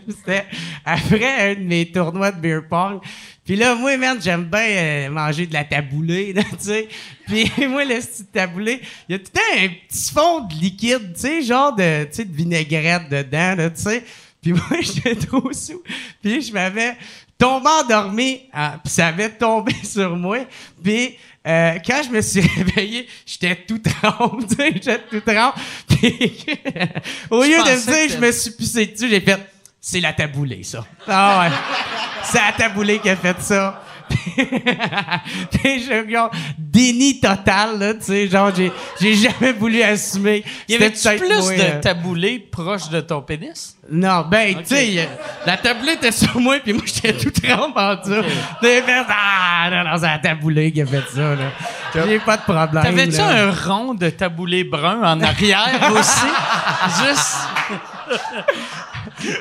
C'était 0.07 0.45
après 0.85 1.51
un 1.53 1.55
de 1.55 1.65
mes 1.67 1.91
tournois 1.91 2.31
de 2.31 2.39
beer 2.41 2.61
pong. 2.69 3.01
Puis 3.47 3.55
là, 3.55 3.77
moi, 3.77 3.97
merde, 3.97 4.19
j'aime 4.21 4.45
bien 4.45 4.61
euh, 4.61 5.11
manger 5.11 5.47
de 5.47 5.55
la 5.55 5.63
taboulée, 5.63 6.35
tu 6.51 6.57
sais. 6.59 6.89
Puis 7.29 7.51
moi, 7.69 7.85
le 7.85 8.01
style 8.01 8.27
taboulé, 8.27 8.81
il 9.09 9.13
y 9.13 9.15
a 9.15 9.19
tout 9.21 9.31
le 9.33 9.39
temps 9.39 9.65
un 9.65 9.69
petit 9.69 10.13
fond 10.13 10.41
de 10.41 10.55
liquide, 10.55 11.13
tu 11.15 11.21
sais, 11.21 11.43
genre 11.43 11.75
de, 11.75 12.05
tu 12.05 12.17
sais, 12.17 12.25
de 12.25 12.37
vinaigrette 12.37 13.09
dedans, 13.09 13.71
tu 13.75 13.83
sais. 13.83 14.03
Puis 14.43 14.53
moi, 14.71 14.81
j'étais 14.81 15.15
trop 15.15 15.53
sous. 15.53 15.81
Puis 16.21 16.43
je 16.43 16.53
m'avais 16.53 16.97
tombé 17.39 17.69
endormi, 17.85 18.41
ah, 18.53 18.81
puis 18.83 18.93
ça 18.93 19.09
avait 19.09 19.31
tombé 19.31 19.75
sur 19.85 20.17
moi. 20.17 20.39
Puis 20.83 21.17
euh, 21.47 21.79
quand 21.87 22.03
je 22.05 22.11
me 22.11 22.21
suis 22.23 22.41
réveillé, 22.41 23.07
j'étais 23.25 23.55
tout 23.55 23.79
trempe, 23.79 24.45
tu 24.49 24.57
sais, 24.57 24.73
j'étais 24.73 24.99
tout 25.09 25.21
trempe. 25.21 25.55
Puis 25.89 26.45
au 27.31 27.45
lieu 27.45 27.59
de 27.59 27.71
me 27.71 28.07
dire, 28.09 28.17
je 28.17 28.19
me 28.19 28.33
suis 28.33 28.51
pissé 28.51 28.87
dessus, 28.87 29.09
j'ai 29.09 29.21
fait, 29.21 29.39
c'est 29.89 30.01
la 30.01 30.13
taboulée, 30.13 30.65
ça. 30.65 30.85
Ah 31.07 31.43
ouais. 31.43 31.57
c'est 32.25 32.41
la 32.41 32.51
taboulée 32.51 32.99
qui 32.99 33.09
a 33.09 33.15
fait 33.15 33.41
ça. 33.41 33.83
Puis 34.11 35.85
je, 35.85 36.11
genre, 36.11 36.31
déni 36.59 37.21
total, 37.21 37.79
là, 37.79 37.95
tu 37.95 38.03
sais, 38.03 38.27
genre, 38.27 38.51
j'ai, 38.53 38.73
j'ai 39.01 39.15
jamais 39.15 39.53
voulu 39.53 39.81
assumer. 39.83 40.43
Y 40.69 40.75
avait 40.75 40.91
plus 40.91 41.29
moi, 41.29 41.53
euh, 41.53 41.77
de 41.77 41.81
taboulé 41.81 42.41
proche 42.41 42.89
de 42.89 43.01
ton 43.01 43.23
pénis? 43.23 43.77
non, 43.89 44.25
ben, 44.29 44.57
tu 44.57 44.75
sais, 44.75 45.09
la 45.47 45.57
taboulée 45.57 45.93
était 45.93 46.11
sur 46.11 46.41
moi, 46.41 46.59
puis 46.59 46.73
moi, 46.73 46.83
j'étais 46.85 47.13
tout 47.13 47.33
en 47.49 47.95
dessous. 47.95 48.29
J'ai 48.63 48.83
fait, 48.83 49.05
ah, 49.09 49.69
non, 49.71 49.89
non, 49.89 49.97
c'est 49.99 50.07
la 50.07 50.19
taboulée 50.19 50.73
qui 50.73 50.83
a 50.83 50.87
fait 50.87 51.05
ça, 51.15 51.37
là. 51.37 51.53
J'ai 51.95 52.19
pas 52.19 52.39
de 52.39 52.43
problème. 52.43 52.83
T'avais-tu 52.83 53.21
un 53.21 53.53
rond 53.53 53.95
de 53.95 54.11
taboulé 54.11 54.65
brun 54.65 54.99
en 55.01 55.21
arrière 55.21 55.93
aussi? 55.93 56.27
Juste. 57.07 57.37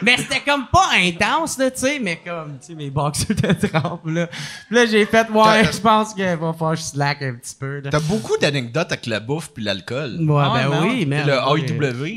Mais 0.02 0.18
c'était 0.18 0.40
comme 0.42 0.68
pas 0.68 0.90
intense, 0.98 1.58
là, 1.58 1.70
tu 1.72 1.80
sais, 1.80 2.00
mais 2.00 2.22
comme, 2.26 2.58
tu 2.60 2.68
sais, 2.68 2.76
mes 2.76 2.90
boxers 2.90 3.36
de 3.36 3.68
trempe, 3.68 4.06
là. 4.08 4.28
Puis 4.28 4.76
là, 4.76 4.86
j'ai 4.86 5.06
fait, 5.06 5.30
ouais, 5.30 5.64
je 5.72 5.80
pense 5.80 6.14
qu'il 6.14 6.26
va 6.26 6.54
falloir 6.54 6.72
que 6.74 6.78
je 6.80 6.84
slack 6.84 7.22
un 7.22 7.34
petit 7.36 7.56
peu, 7.60 7.80
là. 7.82 7.90
T'as 7.90 8.00
beaucoup 8.00 8.38
d'anecdotes 8.38 8.92
avec 8.92 9.06
la 9.06 9.20
bouffe 9.20 9.50
puis 9.54 9.64
l'alcool. 9.64 10.18
Ouais, 10.22 10.44
Ah, 10.46 10.52
ben 10.54 10.70
non. 10.70 10.88
oui, 10.88 11.06
mais. 11.06 11.24
Le. 11.26 11.34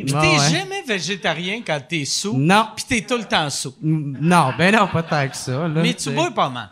Pis 0.05 0.14
Ouais, 0.14 0.21
t'es 0.21 0.38
ouais. 0.38 0.51
jamais 0.51 0.83
végétarien 0.87 1.61
quand 1.66 1.81
t'es 1.88 2.05
sous. 2.05 2.37
Non. 2.37 2.68
Pis 2.77 2.85
t'es 2.85 3.01
tout 3.03 3.16
le 3.18 3.25
temps 3.25 3.49
sous. 3.51 3.75
Non, 3.83 4.53
ben 4.57 4.75
non, 4.75 4.87
pas 4.88 5.03
tant 5.03 5.29
que 5.29 5.37
ça, 5.37 5.53
là. 5.68 5.81
Mais 5.83 5.94
tu 5.94 6.11
bois 6.11 6.31
pas 6.31 6.49
mal. 6.49 6.68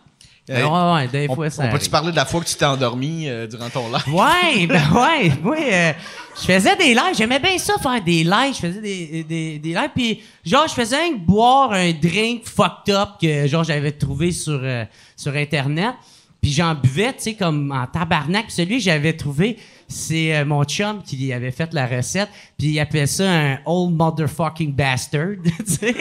Hey, 0.49 0.63
Ouais, 0.63 0.93
ouais, 0.95 1.09
des 1.09 1.27
on 1.29 1.35
fois, 1.35 1.51
ça. 1.51 1.65
on 1.65 1.73
peut-tu 1.73 1.91
parler 1.91 2.13
de 2.13 2.17
la 2.17 2.25
fois 2.25 2.41
que 2.41 2.47
tu 2.47 2.55
t'es 2.55 2.65
endormi 2.65 3.29
euh, 3.29 3.47
durant 3.49 3.69
ton 3.69 3.89
live? 3.89 4.15
Ouais, 4.15 4.67
ben 4.69 4.83
ouais. 4.95 5.33
Moi, 5.43 5.57
euh, 5.61 5.93
je 6.41 6.45
faisais 6.45 6.77
des 6.77 6.95
lives. 6.95 7.17
J'aimais 7.17 7.41
bien 7.41 7.59
ça, 7.59 7.75
faire 7.83 8.01
des 8.03 8.23
lives. 8.23 8.55
Je 8.55 8.61
faisais 8.61 8.81
des, 8.81 9.25
des, 9.25 9.59
des 9.59 9.69
lives. 9.71 9.91
Puis, 9.95 10.23
genre, 10.45 10.69
je 10.69 10.75
faisais 10.75 11.11
que 11.11 11.17
boire 11.19 11.73
un 11.73 11.91
drink 11.93 12.45
fucked 12.45 12.95
up 12.95 13.09
que, 13.21 13.47
genre, 13.49 13.65
j'avais 13.65 13.93
trouvé 13.93 14.31
sur, 14.31 14.61
euh, 14.63 14.85
sur 15.17 15.35
Internet. 15.35 15.95
Puis 16.41 16.53
j'en 16.53 16.75
buvais, 16.75 17.13
tu 17.15 17.23
sais, 17.23 17.35
comme 17.35 17.73
en 17.73 17.87
tabarnak. 17.87 18.47
Puis 18.47 18.55
celui 18.55 18.77
que 18.77 18.85
j'avais 18.85 19.15
trouvé, 19.15 19.57
c'est 19.89 20.37
euh, 20.37 20.45
mon 20.45 20.65
chum 20.65 21.03
qui 21.03 21.33
avait 21.33 21.51
fait 21.51 21.73
la 21.73 21.87
recette. 21.87 22.29
Puis 22.59 22.69
il 22.69 22.81
appelait 22.81 23.07
ça 23.07 23.31
un 23.31 23.59
old 23.67 23.95
motherfucking 23.95 24.73
bastard, 24.75 25.37
tu 25.45 25.73
sais. 25.73 25.95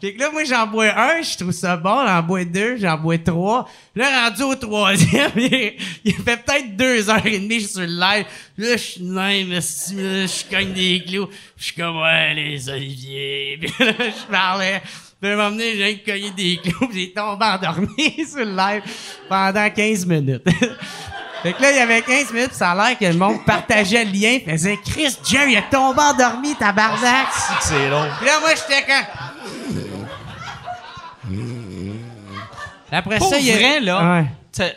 puis, 0.00 0.16
là, 0.16 0.30
moi, 0.30 0.44
j'en 0.44 0.66
bois 0.66 0.96
un, 0.96 1.22
je 1.22 1.36
trouve 1.36 1.52
ça 1.52 1.76
bon. 1.76 2.06
J'en 2.06 2.22
bois 2.22 2.44
deux, 2.44 2.76
j'en 2.76 2.96
bois 2.96 3.18
trois. 3.18 3.68
Là, 3.94 4.28
rendu 4.28 4.42
au 4.42 4.54
troisième, 4.54 5.32
il, 5.36 6.14
fait 6.14 6.36
peut-être 6.36 6.76
deux 6.76 7.10
heures 7.10 7.26
et 7.26 7.38
demie, 7.38 7.60
sur 7.60 7.80
le 7.80 7.86
live. 7.86 8.26
Là, 8.56 8.72
je 8.72 8.76
suis 8.76 9.02
même, 9.02 9.48
je 9.50 10.50
cogne 10.50 10.72
des 10.72 11.02
clous. 11.04 11.28
Je 11.56 11.64
suis 11.64 11.74
comme, 11.74 12.00
ouais, 12.00 12.34
les 12.34 12.68
oliviers. 12.68 13.58
Puis 13.60 13.72
là, 13.80 13.92
je 13.98 14.30
parlais. 14.30 14.82
Puis 15.20 15.30
à 15.30 15.34
un 15.34 15.36
moment 15.36 15.50
donné, 15.50 15.74
j'ai 15.76 15.98
cogné 15.98 16.30
des 16.30 16.58
clous, 16.58 16.90
j'ai 16.94 17.12
tombé 17.12 17.44
endormi 17.44 18.24
sur 18.24 18.44
le 18.44 18.54
live 18.54 18.82
pendant 19.28 19.68
15 19.68 20.06
minutes. 20.06 20.44
Fait 21.42 21.52
que 21.52 21.62
là, 21.62 21.70
il 21.70 21.76
y 21.76 21.80
avait 21.80 22.02
15 22.02 22.32
minutes, 22.32 22.52
ça 22.54 22.72
a 22.72 22.74
l'air 22.88 22.98
que 22.98 23.04
le 23.04 23.12
monde 23.18 23.44
partageait 23.44 24.04
le 24.04 24.10
lien, 24.10 24.38
faisait 24.44 24.76
Chris, 24.84 25.16
Jerry, 25.24 25.52
il 25.52 25.56
a 25.56 25.62
tombé 25.62 26.00
endormi, 26.00 26.54
tabarnak! 26.56 27.28
C'est 27.60 27.88
long. 27.88 28.06
Puis 28.18 28.26
là, 28.26 28.40
moi, 28.40 28.50
j'étais 28.56 28.84
quand. 28.86 29.04
Après 32.90 33.18
Pour 33.18 33.28
ça, 33.30 33.38
il 33.38 33.46
y 33.46 33.52
a. 33.52 33.56
vrai, 33.56 33.80
là, 33.80 34.20
Ouais. 34.20 34.26
euh, 34.60 34.70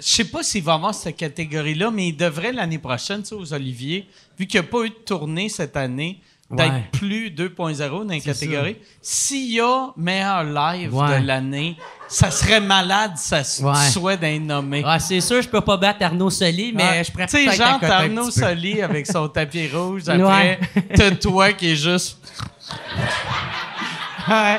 je 0.00 0.02
sais 0.06 0.24
pas 0.24 0.42
s'il 0.42 0.62
va 0.62 0.74
avoir 0.74 0.94
cette 0.94 1.16
catégorie-là, 1.16 1.90
mais 1.90 2.08
il 2.08 2.16
devrait 2.16 2.52
l'année 2.52 2.78
prochaine, 2.78 3.22
tu 3.22 3.28
sais, 3.30 3.34
aux 3.34 3.52
Oliviers, 3.52 4.08
vu 4.38 4.46
qu'il 4.46 4.60
n'y 4.60 4.66
a 4.66 4.70
pas 4.70 4.84
eu 4.84 4.90
de 4.90 4.94
tournée 4.94 5.48
cette 5.48 5.76
année, 5.76 6.20
d'être 6.50 6.72
Ouais. 6.72 6.84
plus 6.92 7.30
2.0 7.30 8.04
dans 8.04 8.14
la 8.14 8.20
C'est 8.20 8.24
catégorie. 8.26 8.76
S'il 9.02 9.52
y 9.54 9.60
a 9.60 9.88
meilleur 9.96 10.44
live 10.44 10.94
Ouais. 10.94 11.20
de 11.20 11.26
l'année, 11.26 11.76
ça 12.08 12.30
serait 12.30 12.60
malade, 12.60 13.12
ça 13.16 13.38
Ouais. 13.64 13.90
soit 13.90 14.16
d'être 14.16 14.42
nommé. 14.42 14.82
Ah, 14.86 14.98
c'est 15.00 15.20
sûr, 15.20 15.42
je 15.42 15.48
peux 15.48 15.60
pas 15.60 15.76
battre 15.76 16.04
Arnaud 16.04 16.30
Soli, 16.30 16.72
mais 16.72 16.82
Ouais. 16.84 17.04
je 17.04 17.10
préfère 17.10 17.40
Tu 17.40 17.50
sais, 17.50 17.56
genre, 17.56 17.82
Arnaud. 17.82 18.30
Soli 18.30 18.80
avec 18.80 19.06
son 19.08 19.28
tapis 19.28 19.68
rouge. 19.68 20.02
Après, 20.08 20.60
t'as 20.94 21.10
toi 21.12 21.52
qui 21.52 21.70
est 21.72 21.76
juste. 21.76 22.18
Ouais. 24.28 24.58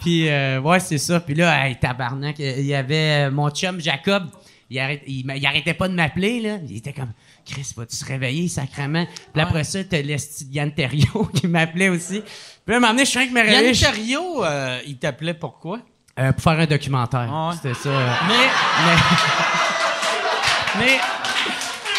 Puis, 0.00 0.28
euh, 0.28 0.60
ouais, 0.60 0.78
c'est 0.80 0.98
ça. 0.98 1.20
Puis 1.20 1.34
là, 1.34 1.66
hey, 1.66 1.76
tabarnak, 1.76 2.38
il 2.38 2.66
y 2.66 2.74
avait 2.74 3.30
mon 3.30 3.50
chum 3.50 3.80
Jacob. 3.80 4.24
Il, 4.70 5.00
il 5.06 5.46
arrêtait 5.46 5.74
pas 5.74 5.88
de 5.88 5.94
m'appeler, 5.94 6.40
là. 6.40 6.58
Il 6.68 6.76
était 6.76 6.92
comme, 6.92 7.12
Chris, 7.50 7.72
vas-tu 7.76 7.96
se 7.96 8.04
réveiller, 8.04 8.48
sacrement? 8.48 9.06
Puis 9.32 9.42
après 9.42 9.64
ça, 9.64 9.82
t'as 9.84 10.02
l'esti 10.02 10.44
de 10.44 10.54
Yann 10.54 10.72
Terriot 10.72 11.24
qui 11.34 11.46
m'appelait 11.48 11.88
aussi. 11.88 12.22
Puis 12.66 12.74
là, 12.74 12.80
donné, 12.80 13.04
je 13.04 13.10
suis 13.10 13.28
que 13.28 13.32
me 13.32 13.40
réveiller. 13.40 13.72
Yann 13.72 13.92
Terriot, 13.92 14.44
euh, 14.44 14.78
il 14.86 14.98
t'appelait 14.98 15.34
pourquoi? 15.34 15.80
Euh, 16.18 16.32
pour 16.32 16.42
faire 16.42 16.58
un 16.60 16.66
documentaire. 16.66 17.28
Ah 17.32 17.48
ouais. 17.50 17.54
C'était 17.56 17.74
ça. 17.74 17.88
euh. 17.88 18.12
Mais, 18.28 18.34
Mais. 20.78 20.86
Mais. 20.86 20.98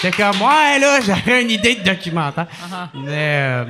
J'étais 0.01 0.15
comme, 0.23 0.41
ouais, 0.41 0.79
là, 0.79 1.01
j'avais 1.01 1.41
une 1.41 1.51
idée 1.51 1.75
de 1.75 1.83
documentaire. 1.83 2.45
Uh-huh. 2.45 2.99
Mais. 3.05 3.65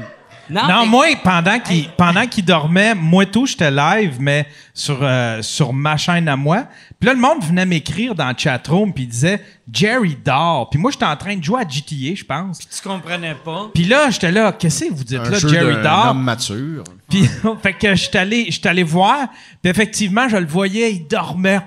Non, 0.50 0.62
Non, 0.68 0.80
mais- 0.82 0.88
moi, 0.88 1.06
pendant 1.24 1.60
qu'il 1.60 1.90
pendant 1.92 2.26
qu'il 2.28 2.46
dormait, 2.46 2.96
moi 2.96 3.26
tout, 3.26 3.46
j'étais 3.46 3.72
live, 3.72 4.18
mais 4.20 4.48
sur, 4.74 5.00
euh, 5.02 5.42
sur 5.42 5.74
ma 5.74 5.98
chaîne 5.98 6.28
à 6.28 6.36
moi. 6.36 6.66
Puis 7.00 7.08
là, 7.08 7.14
le 7.14 7.20
monde 7.20 7.44
venait 7.44 7.66
m'écrire 7.66 8.16
dans 8.16 8.28
le 8.30 8.36
chatroom, 8.38 8.94
puis 8.94 9.04
il 9.06 9.10
disait 9.10 9.42
Jerry 9.72 10.18
dort. 10.24 10.70
Puis 10.70 10.80
moi, 10.80 10.92
j'étais 10.92 11.06
en 11.06 11.15
train 11.15 11.36
de 11.38 11.44
jouer 11.44 11.62
à 11.62 11.67
GTA, 11.67 12.15
je 12.15 12.23
pense. 12.23 12.60
tu 12.60 12.88
comprenais 12.88 13.36
pas. 13.36 13.69
Puis 13.73 13.86
là, 13.86 14.10
j'étais 14.10 14.32
là, 14.32 14.52
qu'est-ce 14.52 14.86
que 14.86 14.94
vous 14.94 15.04
dites 15.04 15.19
Un 15.19 15.30
là, 15.30 15.38
jeu 15.40 15.48
Jerry 15.50 15.76
d'un 15.76 15.82
dort? 15.84 16.08
homme 16.12 16.23
mature. 16.23 16.84
Puis, 17.10 17.28
fait 17.63 17.73
que 17.73 17.96
j'étais 17.96 18.17
allé, 18.19 18.46
j'étais 18.50 18.69
allé 18.69 18.84
voir, 18.84 19.28
puis 19.62 19.69
effectivement, 19.71 20.28
je 20.30 20.38
le 20.38 20.46
voyais, 20.48 20.92
il 20.94 21.08
dormait. 21.08 21.60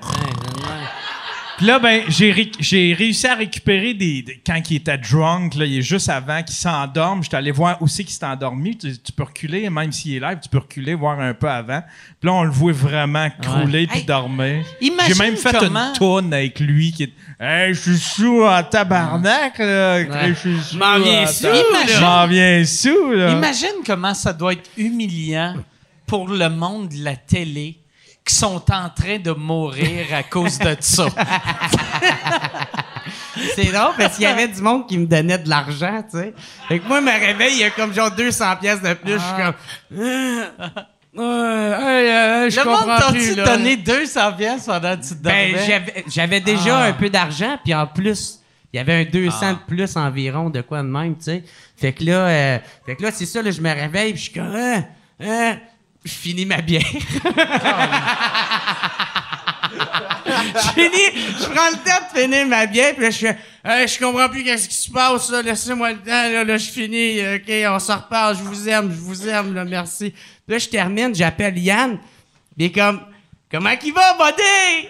Puis 1.58 1.66
là, 1.66 1.78
ben, 1.78 2.02
j'ai, 2.08 2.32
ré- 2.32 2.50
j'ai 2.58 2.94
réussi 2.94 3.26
à 3.26 3.34
récupérer 3.34 3.94
des, 3.94 4.22
des- 4.22 4.42
Quand 4.44 4.60
il 4.70 4.76
était 4.76 4.98
drunk, 4.98 5.54
là, 5.54 5.64
il 5.64 5.78
est 5.78 5.82
juste 5.82 6.08
avant 6.08 6.42
qu'il 6.42 6.54
s'endorme. 6.56 7.22
J'étais 7.22 7.36
allé 7.36 7.50
voir 7.52 7.80
où 7.80 7.86
c'est 7.88 8.04
qu'il 8.04 8.14
s'est 8.14 8.24
endormi. 8.26 8.76
Tu, 8.76 8.98
tu 8.98 9.12
peux 9.12 9.22
reculer, 9.22 9.68
même 9.70 9.92
s'il 9.92 10.14
est 10.14 10.20
live, 10.20 10.38
tu 10.42 10.48
peux 10.48 10.58
reculer, 10.58 10.94
voir 10.94 11.20
un 11.20 11.34
peu 11.34 11.48
avant. 11.48 11.82
Puis 12.20 12.26
là, 12.28 12.32
on 12.32 12.42
le 12.44 12.50
voit 12.50 12.72
vraiment 12.72 13.28
crouler 13.40 13.86
puis 13.86 14.00
Hey, 14.00 14.04
dormir. 14.04 14.64
imagine 14.80 15.14
J'ai 15.14 15.22
même 15.22 15.36
fait 15.36 15.56
comment- 15.58 15.88
une 15.92 15.98
tourne 15.98 16.34
avec 16.34 16.58
lui 16.58 16.90
qui 16.92 17.04
est. 17.04 17.12
Hey, 17.38 17.74
je 17.74 17.80
suis 17.80 17.98
sous 17.98 18.42
en 18.42 18.62
tabarnak, 18.62 19.58
là. 19.58 20.28
Je 20.28 20.34
suis 20.34 20.58
sous. 20.60 20.76
M'en 20.78 20.98
viens 20.98 21.22
en 21.24 21.26
sous, 21.26 22.00
m'en 22.00 22.26
viens 22.26 22.64
sous, 22.64 23.12
là. 23.12 23.30
Imagine 23.32 23.82
comment 23.86 24.14
ça 24.14 24.32
doit 24.32 24.54
être 24.54 24.70
humiliant 24.76 25.54
pour 26.06 26.28
le 26.28 26.48
monde 26.48 26.88
de 26.88 27.04
la 27.04 27.16
télé 27.16 27.78
qui 28.24 28.34
sont 28.34 28.62
en 28.70 28.88
train 28.88 29.18
de 29.18 29.32
mourir 29.32 30.06
à 30.14 30.22
cause 30.22 30.58
de 30.58 30.76
ça. 30.80 31.06
C'est 33.56 33.72
drôle 33.72 33.92
parce 33.98 34.14
qu'il 34.14 34.24
y 34.24 34.26
avait 34.26 34.48
du 34.48 34.60
monde 34.60 34.86
qui 34.86 34.98
me 34.98 35.06
donnait 35.06 35.38
de 35.38 35.48
l'argent, 35.48 36.02
tu 36.10 36.18
sais. 36.18 36.34
Fait 36.68 36.78
que 36.78 36.86
moi, 36.86 37.00
je 37.00 37.04
me 37.06 37.10
réveille, 37.26 37.54
il 37.54 37.60
y 37.60 37.64
a 37.64 37.70
comme 37.70 37.92
genre 37.92 38.10
200 38.10 38.56
pièces 38.56 38.80
de 38.82 38.94
plus. 38.94 39.14
Je 39.14 39.18
suis 39.18 39.36
comme... 39.36 39.54
Euh, 39.98 40.44
euh, 41.18 41.78
hey, 41.78 42.10
euh, 42.10 42.50
je 42.50 42.60
le 42.60 42.64
monde 42.64 42.98
t'a-tu 42.98 43.34
donné 43.34 43.76
200 43.76 44.32
pièces 44.34 44.64
pendant 44.66 44.96
que 44.96 45.02
tu 45.06 45.14
dormais? 45.14 45.52
Ben, 45.54 45.92
j'avais, 46.06 46.40
déjà 46.40 46.78
Ah. 46.78 46.84
un 46.84 46.92
peu 46.92 47.10
d'argent, 47.10 47.58
puis 47.62 47.74
en 47.74 47.86
plus, 47.86 48.38
il 48.72 48.78
y 48.78 48.80
avait 48.80 48.94
un 48.94 49.04
200 49.04 49.52
de 49.52 49.58
plus 49.66 49.96
environ, 49.96 50.48
de 50.48 50.60
quoi 50.62 50.78
de 50.78 50.88
même, 50.88 51.16
tu 51.16 51.24
sais. 51.24 51.44
Fait 51.76 51.92
que 51.92 52.04
là, 52.04 52.12
euh, 52.28 52.58
fait 52.86 52.96
que 52.96 53.02
là, 53.02 53.10
c'est 53.12 53.26
ça, 53.26 53.42
là, 53.42 53.50
je 53.50 53.60
me 53.60 53.68
réveille, 53.70 54.12
puis 54.12 54.22
je 54.22 54.30
suis 54.30 54.40
comme, 54.40 54.54
hein, 54.54 54.84
hein, 55.20 55.56
je 55.58 55.71
finis 56.10 56.46
ma 56.46 56.60
bière. 56.60 56.82
je 60.54 60.68
finis, 60.74 61.12
je 61.38 61.44
prends 61.44 61.70
le 61.70 61.76
temps 61.84 62.00
de 62.12 62.18
finir 62.18 62.46
ma 62.46 62.66
bière, 62.66 62.94
puis 62.94 63.04
là, 63.04 63.10
je 63.10 63.18
fais, 63.18 63.38
Hey, 63.64 63.86
je 63.86 63.98
comprends 63.98 64.28
plus 64.28 64.42
qu'est-ce 64.42 64.68
qui 64.68 64.74
se 64.74 64.90
passe, 64.90 65.30
là, 65.30 65.42
laissez-moi 65.42 65.92
le 65.92 65.98
temps, 65.98 66.10
là, 66.10 66.42
là, 66.44 66.56
je 66.58 66.70
finis, 66.70 67.20
ok, 67.20 67.52
on 67.68 67.78
s'en 67.78 67.98
reparle, 67.98 68.36
je 68.36 68.42
vous 68.42 68.68
aime, 68.68 68.90
je 68.90 68.98
vous 69.00 69.28
aime, 69.28 69.54
là, 69.54 69.64
merci. 69.64 70.10
Puis 70.10 70.20
là, 70.48 70.58
je 70.58 70.68
termine, 70.68 71.14
j'appelle 71.14 71.56
Yann, 71.58 71.98
puis 71.98 72.06
il 72.56 72.64
est 72.66 72.72
comme, 72.72 73.00
comment 73.50 73.76
qu'il 73.76 73.92
va, 73.92 74.14
buddy? 74.14 74.88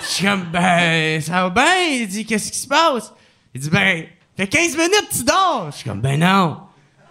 Je 0.00 0.06
suis 0.06 0.24
comme, 0.24 0.44
ben, 0.44 1.20
ça 1.20 1.48
va 1.48 1.50
bien? 1.50 1.82
Il 1.92 2.08
dit, 2.08 2.26
qu'est-ce 2.26 2.50
qui 2.50 2.58
se 2.58 2.66
passe? 2.66 3.12
Il 3.54 3.60
dit, 3.60 3.70
ben, 3.70 4.06
fait 4.40 4.46
15 4.46 4.76
minutes, 4.76 5.08
tu 5.12 5.22
dors. 5.22 5.68
Je 5.70 5.76
suis 5.76 5.88
comme, 5.88 6.00
ben 6.00 6.18
non. 6.18 6.60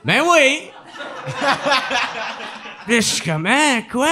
Ben 0.03 0.23
oui. 0.23 0.71
Là, 2.89 2.95
je 2.95 3.01
suis 3.01 3.21
comme, 3.21 3.45
hein, 3.45 3.83
quoi? 3.91 4.07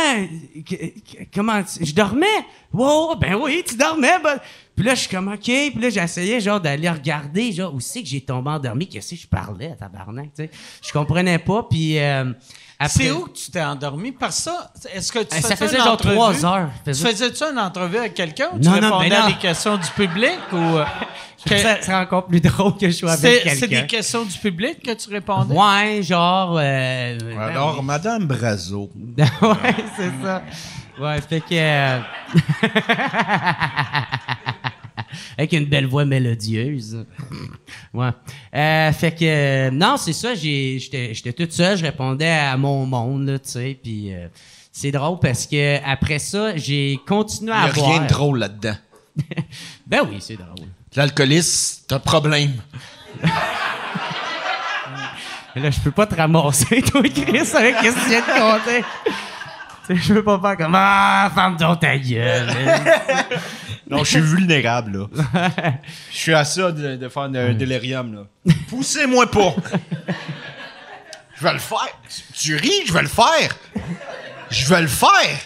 Comment? 1.33 1.63
tu- 1.63 1.83
Je 1.85 1.93
dormais? 1.93 2.25
Wow, 2.71 3.15
ben 3.15 3.35
oui, 3.35 3.63
tu 3.67 3.75
dormais. 3.75 4.19
ben. 4.23 4.37
Puis 4.75 4.85
là, 4.85 4.93
je 4.93 4.99
suis 5.01 5.09
comme, 5.09 5.29
OK. 5.29 5.41
Puis 5.41 5.73
là, 5.79 5.89
j'essayais, 5.89 6.39
genre, 6.39 6.59
d'aller 6.61 6.89
regarder, 6.89 7.51
genre, 7.51 7.73
où 7.73 7.79
c'est 7.79 8.03
que 8.03 8.07
j'ai 8.07 8.21
tombé 8.21 8.51
endormi? 8.51 8.87
Qu'est-ce 8.87 9.15
que 9.15 9.21
je 9.21 9.27
parlais, 9.27 9.75
tabarnak, 9.79 10.25
tu 10.35 10.43
sais? 10.43 10.51
Je 10.85 10.91
comprenais 10.91 11.39
pas, 11.39 11.63
puis... 11.69 11.97
euh, 11.99 12.31
après- 12.79 13.03
C'est 13.03 13.11
où 13.11 13.25
que 13.25 13.31
tu 13.37 13.51
t'es 13.51 13.61
endormi? 13.63 14.11
Par 14.11 14.31
ça, 14.31 14.71
est-ce 14.93 15.11
que 15.11 15.19
tu 15.19 15.35
Euh, 15.35 15.41
ça 15.41 15.41
faisais 15.41 15.55
faisait 15.55 15.77
une 15.77 15.83
genre 15.83 15.93
entrevue? 15.93 16.15
trois 16.15 16.45
heures. 16.45 16.69
Tu 16.85 16.91
Faisait- 16.91 17.09
faisais-tu 17.09 17.43
une 17.43 17.59
entrevue 17.59 17.97
avec 17.97 18.13
quelqu'un 18.13 18.49
ou 18.53 18.59
tu 18.59 18.67
Non, 18.67 18.75
non, 18.75 18.81
répondais 18.97 19.09
ben 19.09 19.15
à 19.15 19.21
non. 19.23 19.27
des 19.29 19.35
questions 19.35 19.77
du 19.77 19.87
public? 19.95 20.37
ou 20.51 20.55
euh, 20.57 20.85
que- 21.45 21.57
Ça 21.57 21.81
serait 21.81 21.95
encore 21.95 22.27
plus 22.27 22.41
drôle 22.41 22.77
que 22.77 22.87
je 22.89 22.95
sois 22.95 23.13
avec 23.13 23.43
quelqu'un. 23.43 23.57
c'est 23.59 23.67
des 23.67 23.87
questions 23.87 24.23
du 24.25 24.37
public 24.37 24.83
que 24.83 24.91
tu 24.93 25.09
répondais? 25.09 25.55
Ouais, 25.55 26.01
genre. 26.03 26.55
euh, 26.59 27.17
ben 27.19 27.39
Alors, 27.39 27.81
Madame 27.83 28.25
Brazo. 28.27 28.89
oui. 28.95 29.13
ouais, 29.41 29.75
c'est 29.95 30.11
ça. 30.23 30.43
Ouais, 30.99 31.21
fait 31.21 31.41
que. 31.41 31.99
Avec 35.37 35.53
une 35.53 35.65
belle 35.65 35.85
voix 35.87 36.05
mélodieuse. 36.05 37.05
Ouais. 37.93 38.09
Euh, 38.55 38.91
fait 38.91 39.11
que. 39.11 39.25
euh, 39.25 39.71
non, 39.71 39.97
c'est 39.97 40.13
ça, 40.13 40.33
j'étais 40.35 41.33
toute 41.35 41.51
seule, 41.51 41.77
je 41.77 41.83
répondais 41.85 42.29
à 42.29 42.55
mon 42.57 42.85
monde, 42.85 43.39
tu 43.43 43.49
sais, 43.51 43.79
puis. 43.81 44.13
euh, 44.13 44.27
c'est 44.71 44.91
drôle 44.91 45.17
parce 45.19 45.47
que 45.47 45.77
après 45.83 46.19
ça, 46.19 46.55
j'ai 46.55 46.99
continué 47.07 47.51
Il 47.51 47.55
à 47.57 47.63
n'y 47.63 47.69
a 47.69 47.73
boire. 47.73 47.89
rien 47.89 48.01
de 48.03 48.07
drôle 48.07 48.37
là-dedans. 48.39 48.75
Ben 49.87 50.01
oui, 50.07 50.17
c'est 50.19 50.35
drôle. 50.35 50.67
L'alcoolisme, 50.95 51.81
c'est 51.87 51.95
un 51.95 51.99
problème. 51.99 52.51
Mais 55.55 55.61
là, 55.63 55.71
je 55.71 55.79
peux 55.79 55.91
pas 55.91 56.05
te 56.05 56.13
ramasser, 56.15 56.81
toi, 56.83 57.01
Chris, 57.03 57.49
avec 57.55 57.75
ce 57.77 57.89
que 57.89 58.03
tu 58.03 58.09
viens 58.09 58.19
de 58.21 58.59
compter. 58.59 58.85
Je 59.89 60.13
peux 60.13 60.23
pas 60.23 60.39
faire 60.39 60.57
comme 60.57 60.73
Ah, 60.75 61.31
ferme 61.33 61.57
donc 61.57 61.79
ta 61.79 61.97
gueule. 61.97 62.49
Non, 63.89 64.03
je 64.03 64.09
suis 64.11 64.19
vulnérable, 64.35 65.09
là. 65.13 65.71
Je 66.11 66.17
suis 66.17 66.33
à 66.33 66.43
ça 66.43 66.71
de, 66.71 66.95
de 66.95 67.09
faire 67.09 67.23
un 67.23 67.53
délirium, 67.53 68.13
là. 68.13 68.53
Poussez-moi 68.69 69.29
pas! 69.31 69.55
Je 71.35 71.43
vais 71.43 71.53
le 71.53 71.59
faire! 71.59 71.99
Tu 72.33 72.55
ris, 72.55 72.85
je 72.85 72.93
vais 72.93 73.03
le 73.03 73.07
faire! 73.07 73.55
Je 74.49 74.67
vais 74.67 74.81
le 74.81 74.87
faire! 74.87 75.39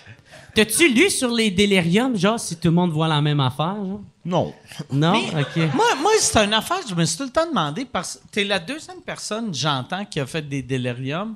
T'as-tu 0.54 0.94
lu 0.94 1.10
sur 1.10 1.32
les 1.32 1.50
déliriums, 1.52 2.18
genre, 2.18 2.40
si 2.40 2.58
tout 2.58 2.68
le 2.68 2.74
monde 2.74 2.92
voit 2.92 3.08
la 3.08 3.22
même 3.22 3.40
affaire, 3.40 3.76
genre? 3.76 4.02
Non. 4.26 4.54
Non? 4.92 5.14
Mais 5.14 5.42
OK. 5.42 5.74
Moi, 5.74 5.86
moi 6.02 6.12
c'est 6.20 6.38
une 6.44 6.54
affaire, 6.54 6.80
je 6.88 6.94
me 6.94 7.06
suis 7.06 7.18
tout 7.18 7.24
le 7.24 7.30
temps 7.30 7.48
demandé, 7.48 7.86
parce 7.86 8.16
que 8.16 8.28
t'es 8.32 8.44
la 8.44 8.60
deuxième 8.60 9.02
personne, 9.02 9.54
j'entends, 9.54 10.06
qui 10.06 10.20
a 10.20 10.26
fait 10.26 10.48
des 10.48 10.62
déliriums. 10.62 11.36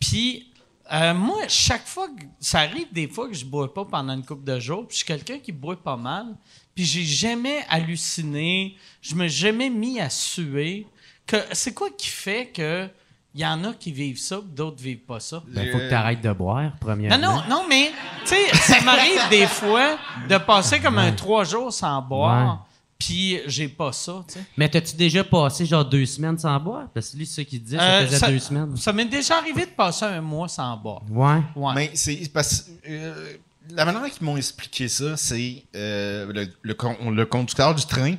Puis, 0.00 0.47
euh, 0.92 1.14
moi, 1.14 1.42
chaque 1.48 1.86
fois, 1.86 2.08
que, 2.08 2.24
ça 2.40 2.60
arrive 2.60 2.92
des 2.92 3.08
fois 3.08 3.28
que 3.28 3.34
je 3.34 3.44
bois 3.44 3.72
pas 3.72 3.84
pendant 3.84 4.14
une 4.14 4.24
couple 4.24 4.44
de 4.44 4.58
jours, 4.58 4.86
puis 4.86 4.92
je 4.92 4.96
suis 4.98 5.06
quelqu'un 5.06 5.38
qui 5.38 5.52
boit 5.52 5.76
pas 5.76 5.96
mal, 5.96 6.26
puis 6.74 6.84
j'ai 6.84 7.04
jamais 7.04 7.64
halluciné, 7.68 8.76
je 9.02 9.14
me 9.14 9.28
suis 9.28 9.40
jamais 9.40 9.70
mis 9.70 10.00
à 10.00 10.08
suer. 10.08 10.86
Que, 11.26 11.36
c'est 11.52 11.74
quoi 11.74 11.88
qui 11.90 12.08
fait 12.08 12.46
que 12.46 12.88
il 13.34 13.42
y 13.42 13.46
en 13.46 13.62
a 13.64 13.74
qui 13.74 13.92
vivent 13.92 14.18
ça, 14.18 14.40
d'autres 14.42 14.82
vivent 14.82 15.04
pas 15.04 15.20
ça? 15.20 15.42
Ben, 15.46 15.70
faut 15.70 15.78
que 15.78 15.90
t'arrêtes 15.90 16.22
de 16.22 16.32
boire, 16.32 16.72
premièrement. 16.80 17.18
Non, 17.18 17.36
non, 17.36 17.42
non, 17.48 17.64
mais, 17.68 17.92
tu 18.24 18.34
sais, 18.34 18.56
ça 18.56 18.80
m'arrive 18.80 19.20
des 19.30 19.46
fois 19.46 19.98
de 20.28 20.38
passer 20.38 20.80
comme 20.80 20.98
un 20.98 21.12
trois 21.12 21.44
jours 21.44 21.72
sans 21.72 22.00
boire, 22.00 22.66
puis 22.98 23.40
j'ai 23.46 23.68
pas 23.68 23.92
ça, 23.92 24.24
tu 24.26 24.34
sais. 24.34 24.40
Mais 24.56 24.68
t'as-tu 24.68 24.96
déjà 24.96 25.22
passé, 25.22 25.64
genre, 25.64 25.84
deux 25.84 26.04
semaines 26.04 26.36
sans 26.38 26.58
boire? 26.58 26.88
Parce 26.92 27.10
que 27.10 27.16
lui, 27.18 27.26
c'est 27.26 27.42
ce 27.44 27.48
qu'il 27.48 27.62
disait, 27.62 27.76
ça 27.78 28.00
Euh, 28.00 28.06
faisait 28.08 28.26
deux 28.32 28.38
semaines. 28.40 28.76
Ça 28.76 28.92
m'est 28.92 29.04
déjà 29.04 29.36
arrivé 29.38 29.66
de 29.66 29.70
passer 29.70 30.04
un 30.04 30.20
mois 30.20 30.48
sans 30.48 30.76
boire. 30.76 31.02
Ouais. 31.10 31.40
Ouais. 31.54 31.74
Mais 31.74 31.90
c'est 31.94 32.28
parce 32.32 32.62
que 32.62 32.70
euh, 32.88 33.32
la 33.70 33.84
manière 33.84 34.10
qu'ils 34.10 34.24
m'ont 34.24 34.36
expliqué 34.36 34.88
ça, 34.88 35.16
c'est 35.16 35.62
euh, 35.76 36.32
le, 36.32 36.48
le, 36.62 36.74
con- 36.74 37.10
le 37.10 37.24
conducteur 37.26 37.74
du 37.74 37.86
train. 37.86 38.14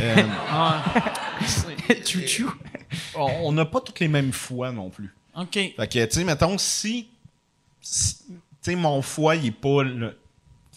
euh, 0.00 0.16
Chouchou. 2.04 2.52
on 3.14 3.52
n'a 3.52 3.64
pas 3.64 3.80
toutes 3.80 4.00
les 4.00 4.08
mêmes 4.08 4.32
foies 4.32 4.72
non 4.72 4.90
plus. 4.90 5.14
OK. 5.36 5.52
Fait 5.52 5.72
que, 5.88 6.04
tu 6.06 6.10
sais, 6.18 6.24
mettons, 6.24 6.58
si. 6.58 7.08
si- 7.80 8.16
tu 8.26 8.34
sais, 8.72 8.74
mon 8.74 9.00
foie, 9.02 9.36
il 9.36 9.46
est 9.46 9.50
pas 9.52 9.84
le- 9.84 10.18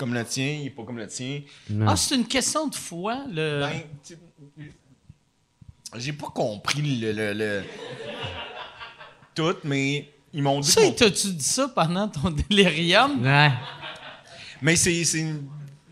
comme 0.02 0.14
le 0.16 0.26
tien, 0.26 0.48
il 0.62 0.66
est 0.66 0.70
pas 0.72 0.84
comme 0.84 0.98
le 0.98 1.08
tien. 1.08 1.42
Ah, 1.88 1.96
c'est 1.96 2.16
une 2.16 2.26
question 2.28 2.68
de 2.68 2.76
foi, 2.76 3.24
le... 3.30 3.62
Ben, 3.62 3.82
tu 4.04 4.16
sais, 4.16 4.20
j'ai 5.98 6.14
pas 6.14 6.28
compris 6.28 6.82
le, 6.82 7.12
le- 7.12 7.34
le- 7.34 7.64
tout, 9.36 9.56
mais 9.64 10.10
ils 10.34 10.42
m'ont 10.42 10.60
dit. 10.60 10.72
Ça, 10.72 10.82
que 10.82 10.86
mon- 10.88 10.92
t'as-tu 10.94 11.34
dit 11.34 11.44
ça 11.44 11.68
pendant 11.68 12.08
ton 12.08 12.32
délirium? 12.50 13.22
Ouais. 13.24 13.52
Mais 14.62 14.76
c'est. 14.76 15.04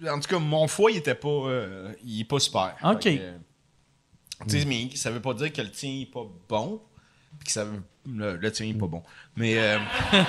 En 0.09 0.19
tout 0.19 0.29
cas, 0.29 0.39
mon 0.39 0.67
foie, 0.67 0.91
il 0.91 0.97
était 0.97 1.15
pas. 1.15 1.27
euh, 1.29 1.93
il 2.03 2.21
est 2.21 2.25
pas 2.25 2.39
super. 2.39 2.75
OK. 2.83 3.01
Que, 3.03 3.09
euh, 3.19 3.37
tu 4.47 4.59
sais, 4.59 4.65
mais 4.65 4.89
ça 4.95 5.11
veut 5.11 5.21
pas 5.21 5.33
dire 5.33 5.51
que 5.53 5.61
le 5.61 5.69
tien 5.71 5.91
est 6.01 6.11
pas 6.11 6.25
bon. 6.47 6.81
Puis 7.39 7.45
que 7.47 7.51
ça 7.51 7.65
veut- 7.65 7.83
le, 8.09 8.37
le 8.37 8.51
tien 8.51 8.67
est 8.67 8.73
pas 8.73 8.87
bon. 8.87 9.03
Mais. 9.35 9.57
euh, 9.57 9.77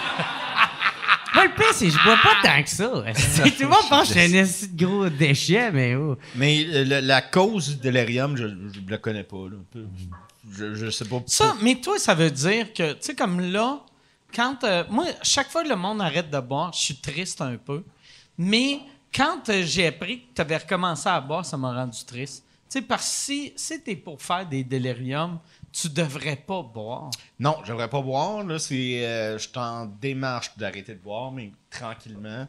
Moi, 1.35 1.45
le 1.47 1.55
pire, 1.55 1.72
c'est 1.72 1.87
que 1.87 1.91
je 1.93 2.03
bois 2.05 2.18
pas 2.22 2.37
tant 2.43 2.62
que 2.62 2.68
ça. 2.70 2.89
Tout 3.51 3.62
le 3.62 3.68
monde 3.68 3.78
pense 3.89 4.09
que 4.09 4.14
je 4.14 4.20
suis 4.26 4.37
un 4.37 4.43
esti 4.43 4.68
de 4.68 4.85
gros 4.85 5.09
déchet, 5.09 5.70
mais 5.70 5.95
oh. 5.95 6.16
mais 6.35 6.64
euh, 6.66 6.85
le- 6.85 7.01
la 7.01 7.22
cause 7.22 7.68
du 7.70 7.76
délirium, 7.76 8.37
je, 8.37 8.47
je 8.49 8.81
la 8.91 8.99
connais 8.99 9.24
pas. 9.24 9.37
Là. 9.51 9.81
Je, 10.53 10.74
je 10.74 10.91
sais 10.91 11.05
pas. 11.05 11.22
Ça, 11.26 11.55
mais 11.62 11.76
toi, 11.76 11.99
ça 11.99 12.14
veut 12.14 12.31
dire 12.31 12.72
que, 12.72 12.93
tu 12.93 12.99
sais, 13.01 13.14
comme 13.14 13.41
là, 13.41 13.81
quand. 14.35 14.64
euh, 14.64 14.85
moi, 14.91 15.05
chaque 15.22 15.51
fois 15.51 15.62
que 15.62 15.68
le 15.68 15.76
monde 15.76 16.01
arrête 16.01 16.31
de 16.31 16.41
boire, 16.41 16.72
je 16.72 16.81
suis 16.81 16.97
triste 16.97 17.41
un 17.41 17.57
peu. 17.57 17.85
Mais 18.39 18.81
quand 19.14 19.49
euh, 19.51 19.62
j'ai 19.64 19.87
appris 19.89 20.20
que 20.20 20.26
tu 20.37 20.41
avais 20.41 20.57
recommencé 20.57 21.09
à 21.09 21.20
boire, 21.20 21.45
ça 21.45 21.57
m'a 21.57 21.72
rendu 21.72 21.99
triste. 22.07 22.45
Tu 22.70 22.78
sais, 22.78 22.83
parce 22.83 23.03
que 23.09 23.14
si, 23.14 23.53
si 23.57 23.83
tu 23.83 23.91
es 23.91 23.97
pour 23.97 24.20
faire 24.22 24.47
des 24.47 24.62
déliriums, 24.64 25.39
tu 25.73 25.89
devrais 25.89 26.37
pas 26.37 26.62
boire. 26.62 27.11
Non, 27.39 27.57
j'aimerais 27.64 27.89
pas 27.89 28.01
boire. 28.03 28.43
Là, 28.45 28.59
c'est, 28.59 29.05
euh, 29.07 29.39
je 29.39 29.49
suis 29.49 29.59
en 29.59 29.87
démarche 29.87 30.57
d'arrêter 30.57 30.95
de 30.95 31.01
boire, 31.01 31.31
mais 31.33 31.53
tranquillement, 31.71 32.47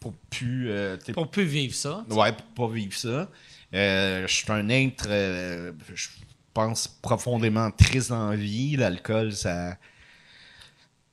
pour 0.00 0.12
plus. 0.30 0.70
euh, 0.70 0.96
t'sais, 0.96 1.12
Pour 1.12 1.30
plus 1.30 1.44
vivre 1.44 1.74
ça. 1.74 2.04
Ouais, 2.10 2.32
pour 2.32 2.68
pas 2.68 2.74
vivre 2.74 2.94
ça. 2.94 3.28
Euh, 3.74 4.26
je 4.26 4.32
suis 4.34 4.50
un 4.52 4.68
être, 4.68 5.06
euh, 5.08 5.72
je 5.94 6.08
pense, 6.54 6.86
profondément 6.88 7.70
triste 7.70 8.10
la 8.10 8.34
vie. 8.36 8.76
L'alcool, 8.76 9.32
ça. 9.32 9.76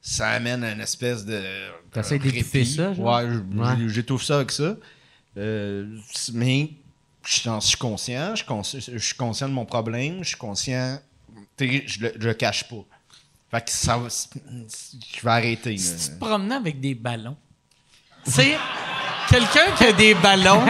Ça 0.02 0.30
amène 0.32 0.64
à 0.64 0.72
une 0.74 0.82
espèce 0.82 1.26
de. 1.26 1.42
T'essaies 1.92 2.20
de 2.20 2.24
d'étouffer 2.30 2.66
ça, 2.66 2.94
genre? 2.94 3.06
Ouais, 3.06 3.30
je- 3.30 3.58
Ouais. 3.58 3.76
j'ai- 3.78 3.90
j'étouffe 3.90 4.24
ça 4.24 4.36
avec 4.38 4.52
ça. 4.52 4.76
Euh, 5.38 5.98
mais 6.34 6.72
je 7.26 7.42
j'en 7.44 7.62
suis 7.62 7.78
conscient, 7.78 8.36
je 8.36 8.44
je 8.80 8.98
suis 8.98 9.16
conscient 9.16 9.48
de 9.48 9.54
mon 9.54 9.66
problème, 9.66 10.24
je 10.24 10.30
suis 10.30 10.38
conscient. 10.38 11.00
Je 11.60 12.00
le, 12.02 12.14
je 12.20 12.28
le 12.28 12.34
cache 12.34 12.64
pas. 12.66 12.84
Fait 13.52 13.62
que 13.66 13.72
ça 13.72 13.98
va- 13.98 14.08
Je 14.10 15.22
vais 15.24 15.30
arrêter. 15.32 15.78
Si 15.78 15.92
là. 15.92 15.98
tu 16.06 16.10
te 16.20 16.26
promenais 16.26 16.56
avec 16.56 16.80
des 16.80 16.96
ballons? 16.96 17.36
C'est 18.26 18.56
quelqu'un 19.30 19.72
qui 19.78 19.84
a 19.86 19.92
des 19.94 20.14
ballons, 20.16 20.62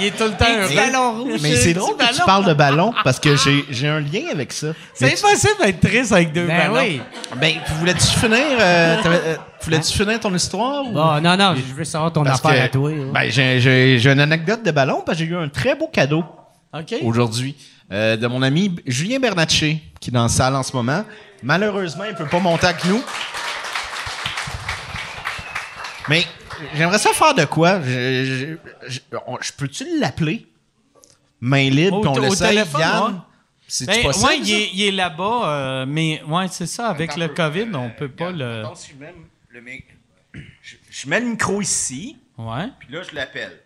il 0.00 0.06
est 0.06 0.10
tout 0.16 0.24
le 0.24 0.32
temps 0.36 0.44
heureux. 0.48 1.38
Mais 1.40 1.54
c'est 1.56 1.72
drôle 1.72 1.96
que 1.96 2.14
tu 2.14 2.22
parles 2.24 2.44
de 2.44 2.52
ballon 2.54 2.92
parce 3.04 3.18
que 3.20 3.36
j'ai 3.36 3.64
j'ai 3.70 3.88
un 3.88 4.00
lien 4.00 4.24
avec 4.32 4.52
ça. 4.52 4.68
C'est 4.92 5.06
Mais 5.06 5.14
tu- 5.14 5.24
impossible 5.24 5.54
d'être 5.64 5.80
triste 5.80 6.12
avec 6.12 6.32
deux 6.32 6.46
Ben 6.46 6.58
ballons. 6.72 6.80
oui. 6.84 7.00
Ben, 7.40 7.54
voulais-tu 7.78 8.06
finir, 8.06 8.36
euh, 8.60 8.96
euh, 9.06 9.36
voulais-tu 9.62 9.92
finir 9.96 10.18
ton 10.20 10.34
histoire? 10.34 10.84
ou- 10.84 10.92
Bon, 10.92 11.20
non, 11.20 11.36
non, 11.36 11.54
je 11.54 11.74
veux 11.74 11.84
savoir 11.84 12.12
ton 12.12 12.24
Parce 12.24 12.44
affaire 12.44 12.60
que- 12.60 12.66
à 12.66 12.68
toi. 12.68 12.90
hein. 12.90 13.10
Ben, 13.14 13.30
j'ai- 13.30 13.60
j'ai 13.60 13.98
j'ai 13.98 14.10
une 14.10 14.20
anecdote 14.20 14.62
de 14.64 14.70
ballon 14.72 15.02
parce 15.06 15.16
que 15.18 15.24
j'ai 15.24 15.30
eu 15.30 15.36
un 15.36 15.48
très 15.48 15.74
beau 15.76 15.86
cadeau 15.88 16.24
OK. 16.74 16.94
aujourd'hui 17.02 17.56
euh, 17.92 18.16
de 18.16 18.26
mon 18.26 18.42
ami 18.42 18.74
Julien 18.86 19.18
Bernatchez 19.18 19.82
qui 20.00 20.10
est 20.10 20.12
dans 20.12 20.22
la 20.24 20.28
salle 20.28 20.54
en 20.56 20.62
ce 20.62 20.74
moment. 20.74 21.04
Malheureusement, 21.42 22.04
il 22.04 22.14
peut 22.14 22.26
pas 22.26 22.40
monter 22.40 22.66
avec 22.66 22.84
nous. 22.84 23.02
Mais 26.08 26.24
j'aimerais 26.74 26.98
ça 26.98 27.10
faire 27.12 27.34
de 27.34 27.44
quoi? 27.44 27.80
Je, 27.82 28.56
je- 28.88 28.90
je- 28.90 29.00
on- 29.26 29.38
je 29.40 29.52
peux-tu 29.52 29.98
l'appeler? 29.98 30.46
Main 31.40 31.68
libre, 31.70 32.00
puis 32.00 32.08
on 32.08 32.34
téléphone, 32.34 32.80
Yann? 32.80 33.22
C'est 33.68 33.86
Ben, 33.86 34.02
possible? 34.02 34.26
ouais, 34.28 34.38
il 34.38 34.70
il 34.74 34.82
est 34.84 34.92
là-bas, 34.92 35.40
euh, 35.44 35.86
mais 35.86 36.22
ouais, 36.28 36.46
c'est 36.50 36.66
ça. 36.66 36.88
Avec 36.88 37.16
le 37.16 37.28
COVID, 37.28 37.66
on 37.74 37.90
peut 37.90 38.08
pas 38.08 38.30
le. 38.30 38.60
Attends, 38.60 38.74
si 38.76 38.92
je 38.92 38.96
mets 39.04 39.12
le 39.50 39.60
je 40.90 41.08
mets 41.08 41.20
le 41.20 41.26
micro 41.26 41.60
ici, 41.60 42.16
Ouais. 42.38 42.68
puis 42.78 42.88
là, 42.92 43.02
je 43.02 43.14
l'appelle. 43.14 43.60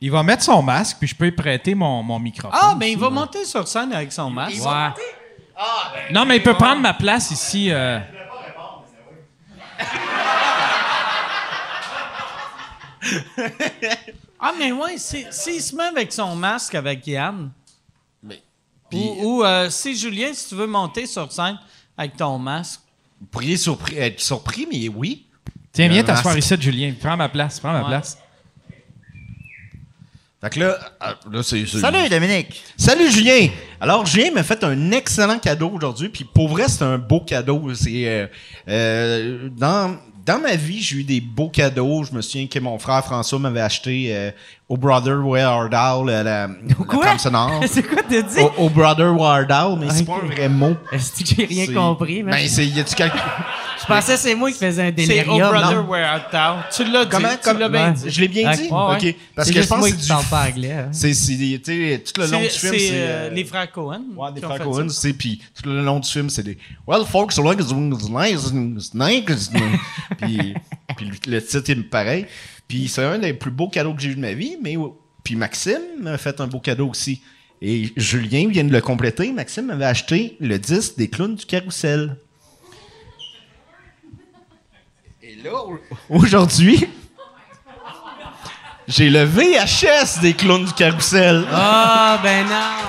Il 0.00 0.10
va 0.10 0.22
mettre 0.22 0.42
son 0.42 0.62
masque, 0.62 0.96
puis 0.98 1.08
je 1.08 1.14
peux 1.14 1.24
lui 1.26 1.32
prêter 1.32 1.74
mon, 1.74 2.02
mon 2.02 2.18
microphone. 2.18 2.58
Ah, 2.60 2.74
ben 2.74 2.86
il 2.86 2.98
va 2.98 3.10
monter 3.10 3.44
sur 3.44 3.68
scène 3.68 3.92
avec 3.92 4.10
son 4.12 4.30
masque. 4.30 4.56
Ouais. 4.64 4.88
Non, 6.10 6.24
mais 6.24 6.36
il 6.38 6.42
peut 6.42 6.54
prendre 6.54 6.80
ma 6.80 6.94
place 6.94 7.30
ici. 7.30 7.70
euh. 7.70 8.00
Ah, 14.38 14.52
mais 14.58 14.72
ouais, 14.72 14.96
s'il 14.96 15.60
se 15.62 15.74
met 15.76 15.84
avec 15.84 16.12
son 16.12 16.34
masque 16.34 16.74
avec 16.74 17.06
Yann, 17.06 17.50
Mais- 18.22 18.42
ou, 18.92 19.16
ou, 19.38 19.44
euh, 19.44 19.68
si 19.70 19.94
Julien, 19.96 20.32
si 20.32 20.48
tu 20.48 20.54
veux 20.54 20.66
monter 20.66 21.06
sur 21.06 21.30
scène 21.30 21.58
avec 21.96 22.16
ton 22.16 22.38
masque, 22.38 22.80
Vous 23.20 23.26
pourriez 23.26 23.56
surpris- 23.58 23.98
être 23.98 24.18
surpris, 24.18 24.66
mais 24.70 24.88
oui. 24.88 25.26
Tiens, 25.72 25.84
Il 25.86 25.92
viens 25.92 26.02
t'asseoir 26.02 26.38
ici, 26.38 26.56
Julien. 26.58 26.94
Prends 26.98 27.18
ma 27.18 27.28
place, 27.28 27.60
prends 27.60 27.72
ma 27.72 27.82
Ouais. 27.82 27.86
place. 27.88 28.16
Fait 30.42 30.48
que 30.50 30.60
là, 30.60 30.78
ah, 31.00 31.14
là 31.30 31.42
c'est... 31.42 31.66
c'est- 31.66 31.80
Salut, 31.80 32.08
Dominique! 32.08 32.62
Salut 32.76 33.10
Julien! 33.10 33.48
Alors 33.78 34.06
Julien 34.06 34.30
m'a 34.32 34.42
fait 34.42 34.64
un 34.64 34.90
excellent 34.92 35.38
cadeau 35.38 35.70
aujourd'hui, 35.74 36.08
puis 36.08 36.24
pour 36.24 36.48
vrai 36.48 36.64
c'est 36.68 36.82
un 36.82 36.96
beau 36.96 37.20
cadeau. 37.20 37.62
C'est 37.74 38.06
euh, 38.08 38.26
euh, 38.68 39.48
dans 39.54 39.96
dans 40.24 40.38
ma 40.38 40.54
vie 40.56 40.80
j'ai 40.82 40.96
eu 40.96 41.04
des 41.04 41.20
beaux 41.20 41.50
cadeaux. 41.50 42.04
Je 42.04 42.14
me 42.14 42.22
souviens 42.22 42.46
que 42.46 42.58
mon 42.58 42.78
frère 42.78 43.04
François 43.04 43.38
m'avait 43.38 43.60
acheté 43.60 44.08
euh, 44.16 44.30
au 44.68 44.78
Brother 44.78 45.18
Wardall 45.26 46.06
la, 46.06 46.22
la, 46.22 46.46
la 46.46 46.74
Quoi? 46.86 47.18
sonore. 47.18 47.62
c'est 47.66 47.82
quoi 47.82 48.02
t'as 48.08 48.22
dit? 48.22 48.40
Au, 48.40 48.64
au 48.64 48.70
Brother 48.70 49.14
Wardall, 49.14 49.78
mais 49.78 49.90
c'est 49.90 50.04
pas 50.06 50.20
un 50.22 50.26
vrai 50.26 50.48
mot. 50.48 50.74
Est-ce 50.90 51.22
que 51.22 51.34
j'ai 51.36 51.44
rien 51.44 51.66
C'est- 51.66 51.74
compris, 51.74 52.22
man? 52.22 52.32
Ben 52.34 52.48
c'est 52.48 52.66
y 52.66 52.80
a-tu 52.80 52.94
quelque... 52.94 53.16
je 53.80 53.86
pensais 53.86 54.14
que 54.14 54.18
c'est 54.20 54.34
moi 54.34 54.50
qui 54.52 54.58
faisais 54.58 54.82
un 54.82 54.86
c'est 54.86 54.92
délirium. 54.92 55.40
Oh 55.42 55.50
Brother 55.50 55.82
non? 55.82 55.88
Where 55.90 56.04
Art 56.06 56.30
Thou. 56.30 56.62
Tu 56.74 56.90
l'as 56.90 57.04
dit. 57.04 57.10
Comment? 57.10 57.28
tu 57.42 57.58
l'as 57.58 57.68
bien 57.68 57.88
Ouais. 57.88 57.92
dit. 57.94 58.10
Je 58.10 58.20
l'ai 58.20 58.28
bien 58.28 58.50
dit? 58.52 58.62
Ouais, 58.62 58.68
ouais. 58.68 58.96
OK, 59.10 59.16
parce 59.34 59.48
C'est 59.48 59.54
que 59.54 59.62
je 59.62 59.66
pense 59.68 59.78
moi 59.78 59.90
que 59.90 59.96
qui 59.96 60.02
c'est 60.02 60.08
parle 60.08 60.22
du 60.24 60.30
pas 60.30 60.46
anglais. 60.48 60.72
hein. 60.72 60.88
c'est 60.92 61.14
c'est 61.14 61.32
tu 61.36 61.60
sais 61.64 62.02
tout 62.04 62.20
le 62.20 62.26
long 62.28 62.40
du 62.40 62.48
C'est 62.50 62.58
film 62.58 62.72
c'est, 62.72 62.78
c'est 62.78 62.92
euh, 62.94 63.06
euh, 63.06 63.30
les 63.30 63.44
frères 63.44 63.72
Cohen. 63.72 64.02
Ouais, 64.16 64.32
des 64.32 64.40
qui 64.40 64.44
ont 64.44 64.48
frères 64.48 64.58
fait 64.58 64.64
Cohen, 64.64 64.88
ça. 64.88 65.00
sais, 65.00 65.12
puis 65.12 65.42
tout 65.54 65.68
le 65.68 65.82
long 65.82 65.98
du 66.00 66.08
film, 66.08 66.28
c'est 66.30 66.42
des 66.42 66.58
Well, 66.86 67.04
folks, 67.06 67.32
so 67.32 67.42
long 67.42 67.50
as 67.58 67.62
it's 67.62 67.72
nice, 67.72 68.52
it's 68.76 68.94
nice, 68.94 69.50
puis, 70.20 70.54
puis 70.96 71.06
le- 71.26 71.32
le 71.32 71.42
titre 71.44 71.70
est 71.70 71.74
pareil. 71.76 72.26
Puis 72.68 72.88
c'est 72.88 73.02
un 73.04 73.18
des 73.18 73.32
plus 73.34 73.50
beaux 73.50 73.68
cadeaux 73.68 73.94
que 73.94 74.00
j'ai 74.02 74.10
eu 74.10 74.14
de 74.14 74.20
ma 74.20 74.32
vie, 74.32 74.56
mais 74.62 74.76
puis 75.24 75.36
Maxime 75.36 75.80
m'a 76.00 76.18
fait 76.18 76.40
un 76.40 76.46
beau 76.46 76.60
cadeau 76.60 76.88
aussi. 76.90 77.20
Et 77.62 77.92
Julien 77.96 78.48
vient 78.48 78.64
de 78.64 78.72
le 78.72 78.80
compléter. 78.80 79.32
Maxime 79.32 79.66
m'avait 79.66 79.84
acheté 79.84 80.36
le 80.40 80.58
disque 80.58 80.96
des 80.96 81.08
clowns 81.08 81.34
du 81.34 81.44
carrousel. 81.44 82.16
Et 85.22 85.29
là, 85.44 85.52
au- 85.54 85.78
aujourd'hui, 86.08 86.88
j'ai 88.88 89.08
le 89.10 89.24
VHS 89.24 90.20
des 90.20 90.34
clowns 90.34 90.64
du 90.64 90.72
carrousel. 90.72 91.46
Ah, 91.52 92.18
ben 92.22 92.46
non! 92.46 92.88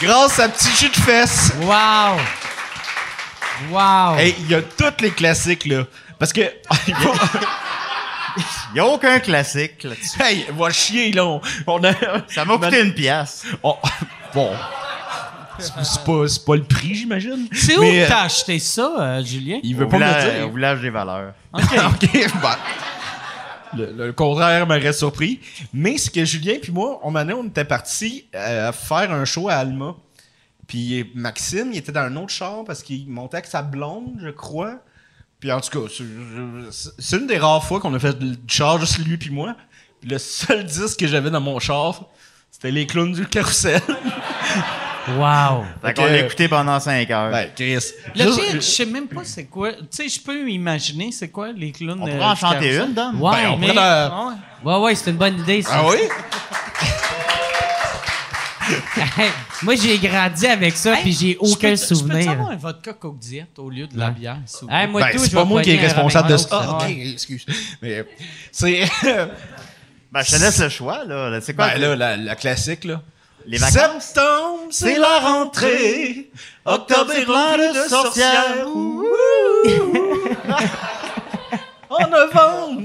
Grâce 0.00 0.38
à 0.38 0.48
Petit 0.48 0.68
Jus 0.76 0.88
de 0.90 0.96
fesses. 0.96 1.52
Wow! 1.62 2.18
Wow! 3.70 4.16
Hey, 4.18 4.34
il 4.40 4.50
y 4.50 4.54
a 4.54 4.62
tous 4.62 5.00
les 5.00 5.10
classiques, 5.12 5.64
là. 5.66 5.84
Parce 6.18 6.32
que. 6.32 6.40
il 6.86 6.94
n'y 8.74 8.80
a 8.80 8.84
aucun 8.86 9.18
classique 9.20 9.82
là-dessus. 9.84 10.20
hey, 10.22 10.46
va 10.50 10.70
chier, 10.70 11.12
là. 11.12 11.24
On, 11.24 11.40
on 11.66 11.84
a. 11.84 11.92
Ça 12.28 12.44
m'a 12.44 12.58
coûté 12.58 12.82
une 12.82 12.94
pièce. 12.94 13.44
on- 13.62 13.76
bon. 14.34 14.52
C'est 15.58 16.04
pas, 16.04 16.26
c'est 16.28 16.44
pas 16.44 16.56
le 16.56 16.64
prix, 16.64 16.94
j'imagine. 16.94 17.48
C'est 17.52 17.76
où 17.76 17.80
que 17.82 17.86
euh, 18.04 18.08
t'as 18.08 18.22
acheté 18.22 18.58
ça, 18.58 18.92
euh, 18.98 19.24
Julien? 19.24 19.58
Il 19.62 19.76
veut 19.76 19.84
Au 19.86 19.88
pas 19.88 19.98
me 19.98 20.04
village, 20.04 20.24
le 20.24 20.30
au 20.30 20.46
dire. 20.46 20.54
village 20.54 20.80
des 20.82 20.90
valeurs. 20.90 21.32
OK. 21.52 21.62
OK, 22.02 22.26
bah. 22.42 22.58
Le, 23.76 23.92
le 24.06 24.12
contraire 24.12 24.66
m'aurait 24.66 24.92
surpris. 24.92 25.40
Mais 25.72 25.96
c'est 25.98 26.12
que 26.12 26.24
Julien 26.24 26.54
puis 26.62 26.72
moi, 26.72 27.00
on, 27.02 27.10
m'en 27.10 27.20
est- 27.28 27.32
on 27.32 27.44
était 27.46 27.64
partis 27.64 28.26
euh, 28.34 28.70
faire 28.72 29.10
un 29.12 29.24
show 29.24 29.48
à 29.48 29.54
Alma. 29.54 29.94
Puis 30.66 31.10
Maxime, 31.14 31.70
il 31.72 31.78
était 31.78 31.92
dans 31.92 32.00
un 32.02 32.16
autre 32.16 32.30
char 32.32 32.64
parce 32.64 32.82
qu'il 32.82 33.08
montait 33.08 33.36
avec 33.38 33.46
sa 33.46 33.62
blonde, 33.62 34.14
je 34.22 34.30
crois. 34.30 34.76
Puis 35.40 35.52
en 35.52 35.60
tout 35.60 35.70
cas, 35.80 35.88
c'est- 36.70 37.16
une 37.16 37.26
des 37.26 37.38
rares 37.38 37.64
fois 37.64 37.80
qu'on 37.80 37.92
a 37.94 37.98
fait 37.98 38.18
du 38.18 38.36
char 38.48 38.78
juste 38.80 38.98
lui 38.98 39.16
puis 39.18 39.30
moi. 39.30 39.56
Puis 40.00 40.08
le 40.10 40.18
seul 40.18 40.64
disque 40.64 41.00
que 41.00 41.06
j'avais 41.06 41.30
dans 41.30 41.40
mon 41.40 41.58
char, 41.58 42.06
c'était 42.50 42.70
les 42.70 42.86
clowns 42.86 43.12
du 43.12 43.26
carrousel. 43.26 43.80
Wow! 45.08 45.64
Fait 45.82 45.94
qu'on 45.94 46.06
l'a 46.06 46.18
écouté 46.20 46.48
pendant 46.48 46.80
5 46.80 47.10
heures. 47.10 47.30
ben, 47.30 47.48
Chris. 47.54 47.78
Le 48.14 48.24
pire, 48.24 48.54
je 48.54 48.60
sais 48.60 48.86
même 48.86 49.06
pas 49.06 49.22
c'est 49.24 49.44
quoi. 49.44 49.72
Tu 49.72 49.78
sais, 49.90 50.08
je 50.08 50.20
peux 50.20 50.48
imaginer 50.50 51.12
c'est 51.12 51.28
quoi 51.28 51.52
les 51.52 51.72
clowns. 51.72 51.98
on 52.00 52.06
euh, 52.08 52.10
pourrait 52.12 52.24
en 52.24 52.34
chanter 52.34 52.76
une, 52.76 52.94
Dom? 52.94 53.20
Ouais, 53.20 53.32
Ben, 53.32 53.50
on 53.50 53.56
Mais, 53.58 53.70
ouais. 54.64 54.78
ouais, 54.80 54.94
c'est 54.94 55.10
une 55.10 55.16
bonne 55.16 55.38
idée, 55.40 55.62
ça. 55.62 55.72
Ah 55.74 55.88
oui? 55.88 55.98
Hey, 58.96 59.28
Moi, 59.62 59.74
j'ai 59.76 59.98
grandi 59.98 60.46
avec 60.46 60.74
ça, 60.74 60.94
puis 61.02 61.12
j'ai 61.12 61.34
peux- 61.34 61.40
aucun 61.46 61.74
Je 61.74 61.86
peux 61.86 61.94
souvenir. 61.94 62.30
avoir 62.30 62.50
un 62.50 62.56
vodka 62.56 62.94
coke 62.94 63.18
diète 63.18 63.58
au 63.58 63.68
lieu 63.68 63.86
de 63.86 63.98
la 63.98 64.10
bière? 64.10 64.38
Hey, 64.70 64.86
moi, 64.88 65.02
Ben, 65.02 65.12
tout, 65.12 65.18
c'est 65.18 65.34
pas 65.34 65.44
moi 65.44 65.60
qui 65.60 65.72
est 65.72 65.78
responsable 65.80 66.30
de 66.30 66.36
ça. 66.38 66.48
Ah, 66.50 66.78
ok, 66.80 66.88
excuse. 66.88 67.44
Mais 67.82 68.06
c'est. 68.50 68.84
Ben, 70.10 70.22
je 70.22 70.30
te 70.30 70.40
laisse 70.40 70.60
le 70.60 70.68
choix, 70.70 71.04
là. 71.04 71.38
C'est 71.42 71.54
quoi? 71.54 71.68
Ben 71.74 71.78
là, 71.80 71.94
la, 71.96 72.16
la 72.16 72.36
classique, 72.36 72.84
là. 72.84 73.02
Les 73.46 73.58
vacances? 73.58 74.04
Septembre, 74.04 74.60
c'est 74.70 74.96
la 74.98 75.18
rentrée. 75.20 76.30
Octobre 76.64 77.12
est 77.12 77.24
rempli 77.24 77.68
de 77.72 77.88
sorcières. 77.88 78.66
En 81.90 82.08
novembre, 82.08 82.82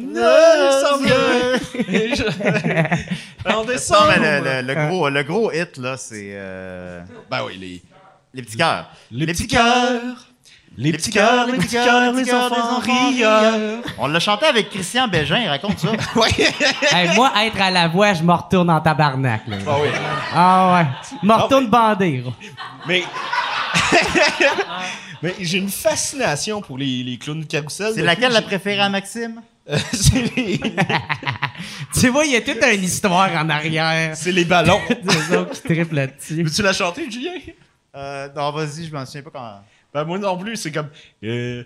je- 2.16 3.50
En 3.50 3.52
Non, 3.54 3.64
décembre. 3.66 4.14
mais 4.20 4.40
le, 4.42 4.62
le- 4.68 4.74
le 4.74 4.88
gros, 4.88 5.10
le 5.10 5.24
gros 5.24 5.52
hit, 5.52 5.78
là, 5.78 5.98
c'est 5.98 6.32
euh, 6.34 7.02
Ben 7.32 7.40
oui, 7.46 7.58
les, 7.58 7.82
les 8.36 8.44
petits 8.44 8.58
cœurs. 8.58 8.92
les, 9.10 9.26
petits 9.26 9.48
cœurs. 9.48 10.28
Les 10.78 10.92
petits 10.94 11.12
cœurs, 11.12 11.48
les 11.48 11.54
petits 11.58 11.76
cœurs, 11.76 12.14
les 12.14 12.34
enfants 12.34 12.80
rieurs. 12.80 13.82
On 13.98 14.08
l'a 14.08 14.20
chanté 14.20 14.46
avec 14.46 14.70
Christian 14.70 15.08
Bégin, 15.08 15.50
raconte 15.50 15.80
ça. 15.80 15.90
Hey, 16.92 17.16
moi, 17.16 17.32
être 17.44 17.62
à 17.62 17.70
la 17.70 17.88
voix, 17.88 18.14
je 18.14 18.24
me 18.24 18.34
retourne 18.34 18.70
en 18.70 18.80
tabarnak. 18.80 19.48
Là. 19.48 19.58
Ah 19.68 19.76
oui. 19.82 19.90
Ah 20.34 20.74
ouais. 20.74 21.10
Je 21.22 21.28
me 21.28 21.34
retourne 21.34 21.68
bandé. 21.68 22.18
gros. 22.20 22.34
Mais. 22.88 23.04
Mais 25.22 25.36
j'ai 25.42 25.58
une 25.58 25.70
fascination 25.70 26.62
pour 26.62 26.78
les, 26.78 27.04
les 27.04 27.18
clowns 27.18 27.42
de 27.42 27.46
carrousel. 27.46 27.92
C'est 27.94 28.02
laquelle 28.02 28.30
que 28.30 28.36
la 28.36 28.42
préférée 28.42 28.80
à 28.80 28.88
Maxime? 28.88 29.42
Euh, 29.70 29.78
c'est 29.92 30.34
les, 30.36 30.60
Tu 31.94 32.08
vois, 32.08 32.26
il 32.26 32.32
y 32.32 32.36
a 32.38 32.42
toute 32.42 32.64
une 32.64 32.84
histoire 32.84 33.30
en 33.36 33.50
arrière. 33.50 34.16
c'est 34.16 34.32
les 34.32 34.46
ballons. 34.46 34.80
Des 34.90 35.36
autres 35.36 35.52
qui 35.62 35.62
triplent 35.62 35.96
là-dessus. 35.96 36.44
Veux-tu 36.44 36.62
la 36.62 36.72
chanter, 36.74 37.12
Julien? 37.12 37.34
Euh, 37.96 38.30
non, 38.36 38.52
vas-y, 38.52 38.86
je 38.86 38.94
m'en 38.94 39.06
souviens 39.06 39.24
pas 39.24 39.30
quand. 39.32 39.62
Ben, 39.94 40.04
moi 40.06 40.20
non 40.20 40.38
plus, 40.38 40.56
c'est 40.56 40.72
comme. 40.72 40.90
euh, 41.24 41.64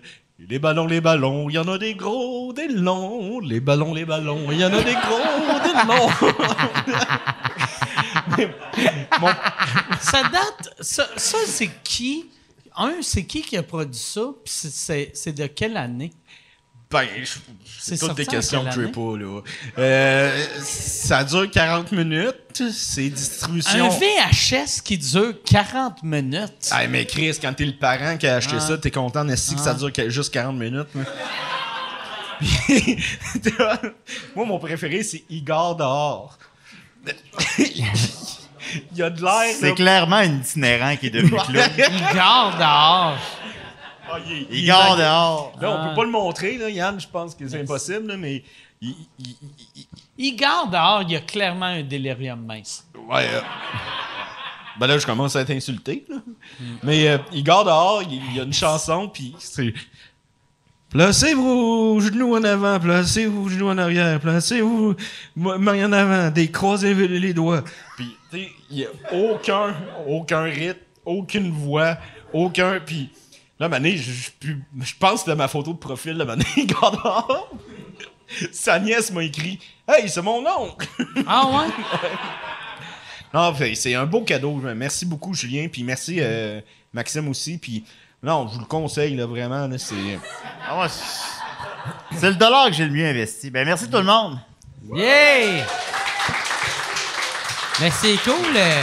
les 0.48 0.58
ballons, 0.58 0.86
les 0.86 1.00
ballons, 1.00 1.48
il 1.48 1.54
y 1.54 1.58
en 1.58 1.68
a 1.68 1.78
des 1.78 1.94
gros, 1.94 2.52
des 2.52 2.68
longs. 2.68 3.38
Les 3.40 3.60
ballons, 3.60 3.94
les 3.94 4.04
ballons, 4.04 4.50
il 4.50 4.58
y 4.58 4.64
en 4.64 4.72
a 4.72 4.82
des 4.82 4.94
gros, 4.94 5.60
des 5.62 5.74
longs. 5.86 6.10
Ça 10.00 10.22
date. 10.24 10.74
Ça, 10.80 11.06
ça, 11.16 11.38
c'est 11.46 11.70
qui? 11.82 12.26
Un, 12.76 12.94
c'est 13.02 13.24
qui 13.24 13.42
qui 13.42 13.56
a 13.56 13.62
produit 13.62 14.00
ça? 14.00 14.22
Puis 14.44 14.52
c'est 15.14 15.32
de 15.32 15.46
quelle 15.46 15.76
année? 15.76 16.12
Ben, 16.94 17.08
C'est 17.76 17.98
toutes 17.98 18.14
des 18.14 18.24
questions 18.24 18.64
que 18.64 18.70
je 18.70 18.86
pas, 18.86 19.18
là. 19.18 19.40
Euh, 19.78 20.44
ça 20.62 21.24
dure 21.24 21.50
40 21.50 21.90
minutes. 21.90 22.62
C'est 22.72 23.08
distribution. 23.08 23.86
Un 23.86 23.88
VHS 23.88 24.80
qui 24.84 24.96
dure 24.96 25.34
40 25.44 26.04
minutes. 26.04 26.68
Ah, 26.70 26.86
mais 26.86 27.04
Chris, 27.04 27.36
quand 27.42 27.52
t'es 27.52 27.64
le 27.64 27.76
parent 27.76 28.16
qui 28.16 28.28
a 28.28 28.36
acheté 28.36 28.60
ça, 28.60 28.78
t'es 28.78 28.92
content 28.92 29.24
d'essayer 29.24 29.56
que 29.56 29.62
ça 29.62 29.74
dure 29.74 29.92
que- 29.92 30.08
juste 30.08 30.32
40 30.32 30.56
minutes. 30.56 30.86
moi, 34.36 34.46
mon 34.46 34.58
préféré, 34.60 35.02
c'est 35.02 35.24
Igor 35.28 35.74
dehors. 35.74 36.38
Il 37.58 38.96
y 38.96 39.02
a 39.02 39.10
de 39.10 39.20
l'air. 39.20 39.54
C'est 39.58 39.74
clairement 39.74 40.16
un 40.16 40.38
itinérant 40.38 40.96
qui 40.96 41.06
est 41.08 41.10
devenu 41.10 41.30
clown. 41.30 41.70
Il 41.76 42.14
garde 42.14 42.56
dehors. 42.58 43.18
Ah, 44.10 44.18
il, 44.28 44.46
Il 44.50 44.66
garde 44.66 44.98
dehors. 44.98 45.52
Là, 45.60 45.70
on 45.70 45.88
peut 45.88 45.94
pas 45.96 46.04
le 46.04 46.10
montrer, 46.10 46.58
là, 46.58 46.68
Yann, 46.70 47.00
je 47.00 47.08
pense 47.08 47.34
que 47.34 47.46
c'est 47.48 47.60
impossible, 47.60 48.08
là, 48.08 48.16
mais 48.16 48.42
il, 48.80 48.90
il- 48.90 48.96
il- 49.18 49.36
il- 49.76 49.86
Il 50.18 50.36
garde 50.36 50.70
dehors, 50.70 51.02
il 51.02 51.10
y 51.12 51.16
a 51.16 51.20
clairement 51.20 51.66
un 51.66 51.82
délirium 51.82 52.44
mince. 52.44 52.86
Ouais. 53.08 53.26
euh, 53.32 53.40
Ben 54.78 54.86
là, 54.88 54.98
je 54.98 55.06
commence 55.06 55.36
à 55.36 55.40
être 55.40 55.50
insulté. 55.50 56.04
là. 56.08 56.16
Mais 56.82 57.08
euh, 57.08 57.18
Igor 57.32 57.64
dehors, 57.64 58.02
il 58.02 58.14
il 58.30 58.36
y 58.36 58.40
a 58.40 58.42
une 58.44 58.52
chanson, 58.52 59.08
puis 59.08 59.34
c'est. 59.38 59.72
Placez 60.90 61.34
vos 61.34 61.98
genoux 61.98 62.36
en 62.36 62.44
avant, 62.44 62.78
placez 62.78 63.26
vos 63.26 63.48
genoux 63.48 63.68
en 63.68 63.78
arrière, 63.78 64.20
placez 64.20 64.60
vos 64.60 64.94
ma- 65.34 65.58
mains 65.58 65.86
en 65.88 65.92
avant, 65.92 66.30
décroisez 66.30 66.94
les 66.94 67.34
doigts. 67.34 67.64
Puis, 67.96 68.16
tu 68.30 68.38
sais, 68.38 68.52
il 68.70 68.76
n'y 68.76 68.84
a 68.84 68.88
aucun, 69.12 69.74
aucun 70.06 70.42
rythme, 70.42 70.78
aucune 71.04 71.50
voix, 71.50 71.96
aucun. 72.32 72.78
Puis, 72.78 73.10
là, 73.58 73.68
mané, 73.68 73.96
je, 73.96 74.10
je, 74.42 74.94
pense 74.98 75.24
que 75.24 75.30
de 75.30 75.34
ma 75.34 75.48
photo 75.48 75.72
de 75.72 75.78
profil, 75.78 76.16
de 76.18 76.24
mané. 76.24 76.44
Sa 78.52 78.78
nièce 78.78 79.12
m'a 79.12 79.22
écrit 79.22 79.58
Hey, 79.86 80.08
c'est 80.08 80.22
mon 80.22 80.44
oncle! 80.46 80.88
Ah 81.26 81.46
ouais? 81.46 81.68
Non, 83.32 83.52
fait, 83.54 83.74
c'est 83.74 83.94
un 83.94 84.06
beau 84.06 84.22
cadeau. 84.22 84.60
Merci 84.76 85.06
beaucoup, 85.06 85.34
Julien. 85.34 85.66
Puis 85.70 85.82
merci, 85.82 86.18
euh, 86.20 86.60
Maxime 86.92 87.28
aussi. 87.28 87.58
Puis 87.58 87.84
non, 88.22 88.46
je 88.48 88.54
vous 88.54 88.60
le 88.60 88.66
conseille, 88.66 89.16
là, 89.16 89.26
vraiment. 89.26 89.66
là, 89.66 89.78
c'est... 89.78 90.18
Ah 90.68 90.80
ouais, 90.80 90.88
c'est- 90.88 92.18
c'est 92.18 92.28
le 92.30 92.36
dollar 92.36 92.66
que 92.68 92.72
j'ai 92.72 92.86
le 92.86 92.92
mieux 92.92 93.06
investi. 93.06 93.50
Ben, 93.50 93.66
merci 93.66 93.90
tout 93.90 93.98
le 93.98 94.04
monde. 94.04 94.38
Yeah! 94.94 95.66
Mais 97.80 97.90
c'est 97.90 98.16
cool. 98.18 98.56
euh, 98.56 98.82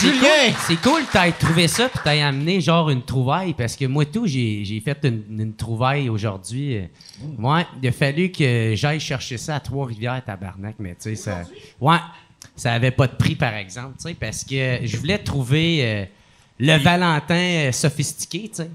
Julien! 0.00 0.20
cool- 0.20 0.54
C'est 0.66 0.76
cool 0.82 1.04
que 1.06 1.12
t'aies 1.12 1.32
trouvé 1.32 1.68
ça 1.68 1.88
puis 1.88 1.98
t'aies 2.04 2.20
amené 2.22 2.60
genre 2.60 2.90
une 2.90 3.02
trouvaille 3.02 3.54
parce 3.54 3.76
que 3.76 3.84
moi 3.86 4.04
tout, 4.04 4.26
j'ai 4.26 4.82
fait 4.84 4.98
une, 5.04 5.22
une 5.40 5.54
trouvaille 5.54 6.08
aujourd'hui. 6.08 6.76
euh. 6.78 6.86
Ouais, 7.38 7.64
il 7.82 7.88
a 7.88 7.92
fallu 7.92 8.30
que 8.30 8.72
j'aille 8.74 9.00
chercher 9.00 9.38
ça 9.38 9.56
à 9.56 9.60
Trois-Rivières, 9.60 10.22
tabarnak, 10.24 10.76
mais 10.78 10.90
tu 10.94 11.02
sais, 11.10 11.16
ça. 11.16 11.42
Ouais, 11.80 11.98
ça 12.54 12.72
avait 12.72 12.90
pas 12.90 13.06
de 13.06 13.14
prix 13.14 13.34
par 13.36 13.54
exemple, 13.54 13.94
tu 14.00 14.08
sais, 14.08 14.14
parce 14.14 14.44
que 14.44 14.80
je 14.84 14.96
voulais 14.96 15.18
trouver 15.18 15.78
euh, 15.82 16.04
le 16.58 16.76
Valentin 16.78 17.34
euh, 17.34 17.72
sophistiqué, 17.72 18.48
tu 18.48 18.56
sais. 18.62 18.70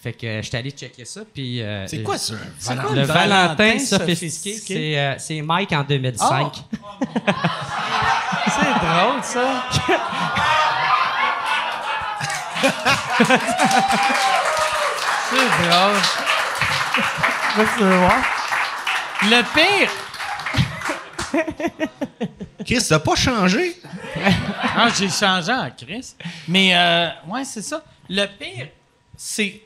Fait 0.00 0.12
que 0.12 0.26
euh, 0.26 0.42
j'étais 0.42 0.58
allé 0.58 0.70
checker 0.70 1.04
ça, 1.04 1.22
puis. 1.32 1.60
euh, 1.60 1.86
C'est 1.88 2.02
quoi 2.02 2.16
ça? 2.18 2.34
C'est 2.58 2.76
quoi 2.76 2.94
le 2.94 3.02
Valentin, 3.02 3.54
Valentin 3.56 3.78
sophistiqué, 3.80 4.52
sophistiqué? 4.54 4.74
c'est 4.74 4.98
euh, 4.98 5.14
c'est 5.18 5.42
Mike 5.42 5.72
en 5.72 5.82
2005. 5.82 6.52
C'est 8.46 8.86
drôle, 8.86 9.22
ça. 9.22 9.64
C'est 15.30 15.46
drôle. 15.68 15.96
Le 19.22 19.42
pire, 19.52 19.90
Chris, 22.64 22.86
t'as 22.88 22.98
pas 23.00 23.14
changé? 23.16 23.76
Ah, 24.76 24.88
j'ai 24.96 25.08
changé 25.08 25.52
en 25.52 25.70
Chris. 25.76 26.14
Mais, 26.46 26.74
euh, 26.76 27.08
ouais, 27.26 27.44
c'est 27.44 27.62
ça. 27.62 27.82
Le 28.08 28.26
pire, 28.26 28.68
c'est. 29.16 29.60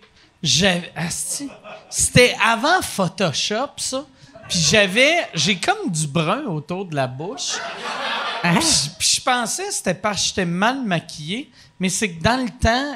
C'était 1.90 2.34
avant 2.44 2.82
Photoshop, 2.82 3.70
ça. 3.76 4.04
Puis 4.48 4.58
j'avais. 4.58 5.26
J'ai 5.34 5.56
comme 5.56 5.90
du 5.90 6.06
brun 6.06 6.44
autour 6.44 6.84
de 6.86 6.96
la 6.96 7.06
bouche. 7.06 7.58
Puis 8.42 8.50
puis 8.98 9.08
je 9.16 9.20
pensais 9.20 9.66
que 9.66 9.72
c'était 9.72 9.94
parce 9.94 10.22
que 10.22 10.28
j'étais 10.28 10.44
mal 10.44 10.82
maquillé. 10.82 11.50
Mais 11.78 11.88
c'est 11.88 12.10
que 12.10 12.22
dans 12.22 12.42
le 12.42 12.50
temps, 12.50 12.94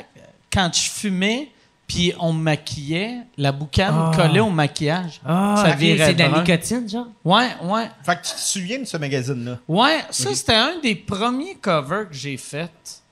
quand 0.52 0.70
je 0.72 0.90
fumais, 0.90 1.50
puis 1.86 2.12
on 2.18 2.32
me 2.32 2.42
maquillait, 2.42 3.18
la 3.36 3.52
boucane 3.52 4.14
collait 4.14 4.40
au 4.40 4.50
maquillage. 4.50 5.20
Ah, 5.24 5.62
ça 5.64 5.70
ok, 5.70 5.76
virait 5.76 6.06
c'est 6.06 6.14
de 6.14 6.22
la 6.22 6.40
nicotine, 6.40 6.88
genre? 6.88 7.06
Ouais, 7.24 7.48
ouais. 7.62 7.88
Fait 8.04 8.16
que 8.16 8.26
tu 8.26 8.34
te 8.34 8.40
souviens 8.40 8.78
de 8.80 8.84
ce 8.84 8.96
magazine-là? 8.96 9.58
Ouais, 9.68 10.04
ça, 10.10 10.34
c'était 10.34 10.54
un 10.54 10.78
des 10.82 10.96
premiers 10.96 11.54
covers 11.54 12.08
que 12.08 12.14
j'ai 12.14 12.36
fait. 12.36 13.02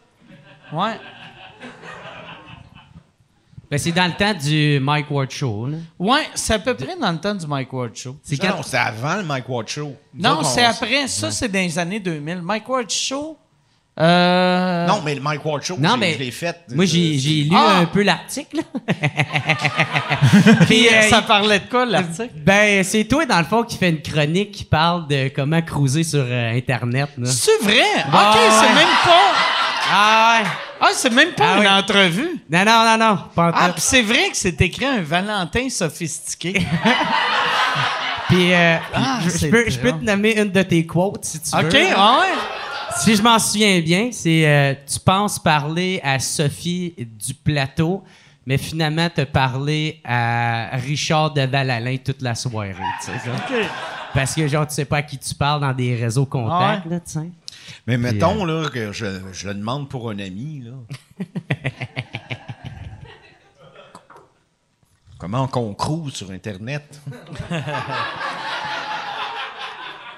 Ouais. 0.73 0.99
Ben, 3.75 3.79
c'est 3.81 3.91
dans 3.91 4.07
le 4.07 4.13
temps 4.13 4.33
du 4.35 4.79
Mike 4.81 5.11
Ward 5.11 5.29
Show, 5.33 5.67
là. 5.67 5.79
Ouais, 5.99 6.23
c'est 6.37 6.55
à 6.55 6.59
peu 6.61 6.75
près 6.75 6.95
dans 7.01 7.11
le 7.11 7.19
temps 7.19 7.35
du 7.35 7.45
Mike 7.45 7.73
Ward 7.73 7.91
Show. 7.97 8.17
C'est 8.23 8.41
Non, 8.41 8.63
c'est 8.65 8.77
avant 8.77 9.17
le 9.17 9.25
Mike 9.25 9.49
Ward 9.49 9.67
Show. 9.67 9.97
Nous 10.15 10.23
Non, 10.23 10.45
c'est 10.45 10.65
on- 10.65 10.71
après. 10.71 11.09
Ça, 11.09 11.33
c'est 11.33 11.49
dans 11.49 11.59
les 11.59 11.77
années 11.77 11.99
2000. 11.99 12.41
Mike 12.43 12.69
Ward 12.69 12.89
Show. 12.89 13.37
Euh... 13.99 14.87
Non, 14.87 15.03
mais 15.05 15.17
le 15.17 15.21
Mike 15.21 15.45
Ward 15.45 15.63
Show, 15.65 15.77
Non, 15.79 15.91
j'ai- 15.95 15.97
mais 15.99 16.13
je 16.15 16.19
l'ai 16.21 16.31
fait. 16.31 16.57
Moi, 16.73 16.85
j'ai, 16.85 17.19
j'ai 17.19 17.43
lu 17.45 17.51
Ah! 17.57 17.79
un 17.81 17.87
peu 17.87 18.03
l'article, 18.05 18.59
là. 18.59 18.63
Puis, 20.67 20.89
euh, 20.89 21.03
ça 21.09 21.23
parlait 21.23 21.59
de 21.61 21.69
quoi, 21.69 21.85
l'article? 21.85 22.31
Ben, 22.45 22.85
c'est 22.85 23.05
toi, 23.05 23.27
dans 23.27 23.39
le 23.39 23.45
fond, 23.45 23.63
qui 23.65 23.77
fait 23.77 23.91
une 23.91 24.03
chronique 24.03 24.53
qui 24.53 24.65
parle 24.65 25.09
de 25.09 25.29
comment 25.35 25.63
cruiser 25.63 26.05
sur 26.05 26.25
euh, 26.25 26.57
Internet, 26.57 27.09
là. 27.19 27.27
C'est 27.27 27.61
vrai? 27.63 27.83
Ah, 28.13 28.31
OK, 28.35 28.41
c'est 28.61 28.75
même 28.75 28.95
pas... 29.05 29.33
Ah 29.91 30.41
ouais! 30.43 30.49
Ah, 30.81 30.89
c'est 30.93 31.11
même 31.13 31.33
pas 31.33 31.45
Ah, 31.47 31.55
une 31.57 31.61
oui. 31.61 31.69
entrevue. 31.69 32.43
Non, 32.51 32.65
non, 32.65 32.85
non, 32.85 32.99
non, 32.99 33.19
pas 33.35 33.51
Ah, 33.55 33.71
puis 33.73 33.81
c'est 33.83 34.03
vrai 34.03 34.31
que 34.31 34.37
c'est 34.37 34.61
écrit 34.61 34.85
un 34.87 35.01
Valentin 35.03 35.69
sophistiqué. 35.69 36.55
Puis, 38.29 38.53
euh, 38.55 38.77
Ah, 38.95 39.19
je, 39.23 39.47
peux, 39.49 39.69
je 39.69 39.79
peux 39.79 39.93
te 39.93 40.03
nommer 40.05 40.41
une 40.41 40.51
de 40.51 40.63
tes 40.63 40.87
quotes, 40.87 41.25
si 41.25 41.41
tu 41.41 41.57
veux. 41.57 41.67
OK, 41.69 41.77
ah 41.95 42.21
ouais? 42.21 42.35
Si 42.99 43.15
je 43.17 43.23
m'en 43.23 43.39
souviens 43.39 43.81
bien, 43.81 44.09
c'est 44.13 44.47
euh, 44.47 44.75
tu 44.91 44.99
penses 45.01 45.39
parler 45.39 46.01
à 46.03 46.19
Sophie 46.19 46.95
du 46.97 47.35
plateau, 47.35 48.03
mais 48.47 48.57
finalement 48.57 49.11
te 49.11 49.23
parler 49.23 50.01
à 50.05 50.71
Richard 50.75 51.33
de 51.35 51.43
Valalin 51.43 51.97
toute 52.03 52.23
la 52.23 52.35
soirée. 52.35 52.75
tu 53.01 53.07
sais, 53.07 53.19
ça. 53.19 53.31
Parce 54.15 54.35
que 54.35 54.47
genre 54.49 54.67
tu 54.67 54.75
sais 54.75 54.85
pas 54.85 54.99
à 54.99 55.03
qui 55.03 55.19
tu 55.19 55.35
parles 55.35 55.61
dans 55.61 55.73
des 55.73 55.95
réseaux 55.97 56.27
contacts, 56.27 56.83
Ah 56.87 56.89
là, 56.89 57.01
tu 57.01 57.13
sais. 57.13 57.31
Mais 57.87 57.99
mettons 57.99 58.45
là, 58.45 58.69
que 58.71 58.93
je, 58.93 59.07
je 59.33 59.49
le 59.49 59.55
demande 59.55 59.89
pour 59.89 60.09
un 60.11 60.19
ami. 60.19 60.63
Là. 60.65 60.73
Comment 65.19 65.47
qu'on 65.47 65.75
cruise 65.75 66.15
sur 66.15 66.31
Internet? 66.31 67.01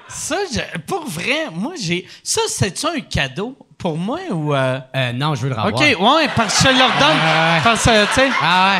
Ça, 0.09 0.37
je- 0.51 0.79
pour 0.79 1.05
vrai, 1.07 1.47
moi, 1.51 1.73
j'ai... 1.79 2.07
Ça, 2.23 2.41
c'est-tu 2.47 2.85
un 2.87 2.99
cadeau 3.01 3.57
pour 3.77 3.97
moi 3.97 4.19
ou... 4.31 4.55
euh, 4.55 4.79
Euh, 4.95 5.11
non, 5.13 5.35
je 5.35 5.41
veux 5.43 5.49
le 5.49 5.55
revoir. 5.55 5.73
OK, 5.73 5.81
ouais, 5.81 6.29
parce 6.35 6.63
que 6.63 6.69
je 6.73 6.77
leur 6.77 6.89
donne. 6.97 7.17
Parce 7.63 7.83
que, 7.83 8.05
tu 8.07 8.13
sais... 8.13 8.29
Ah 8.41 8.79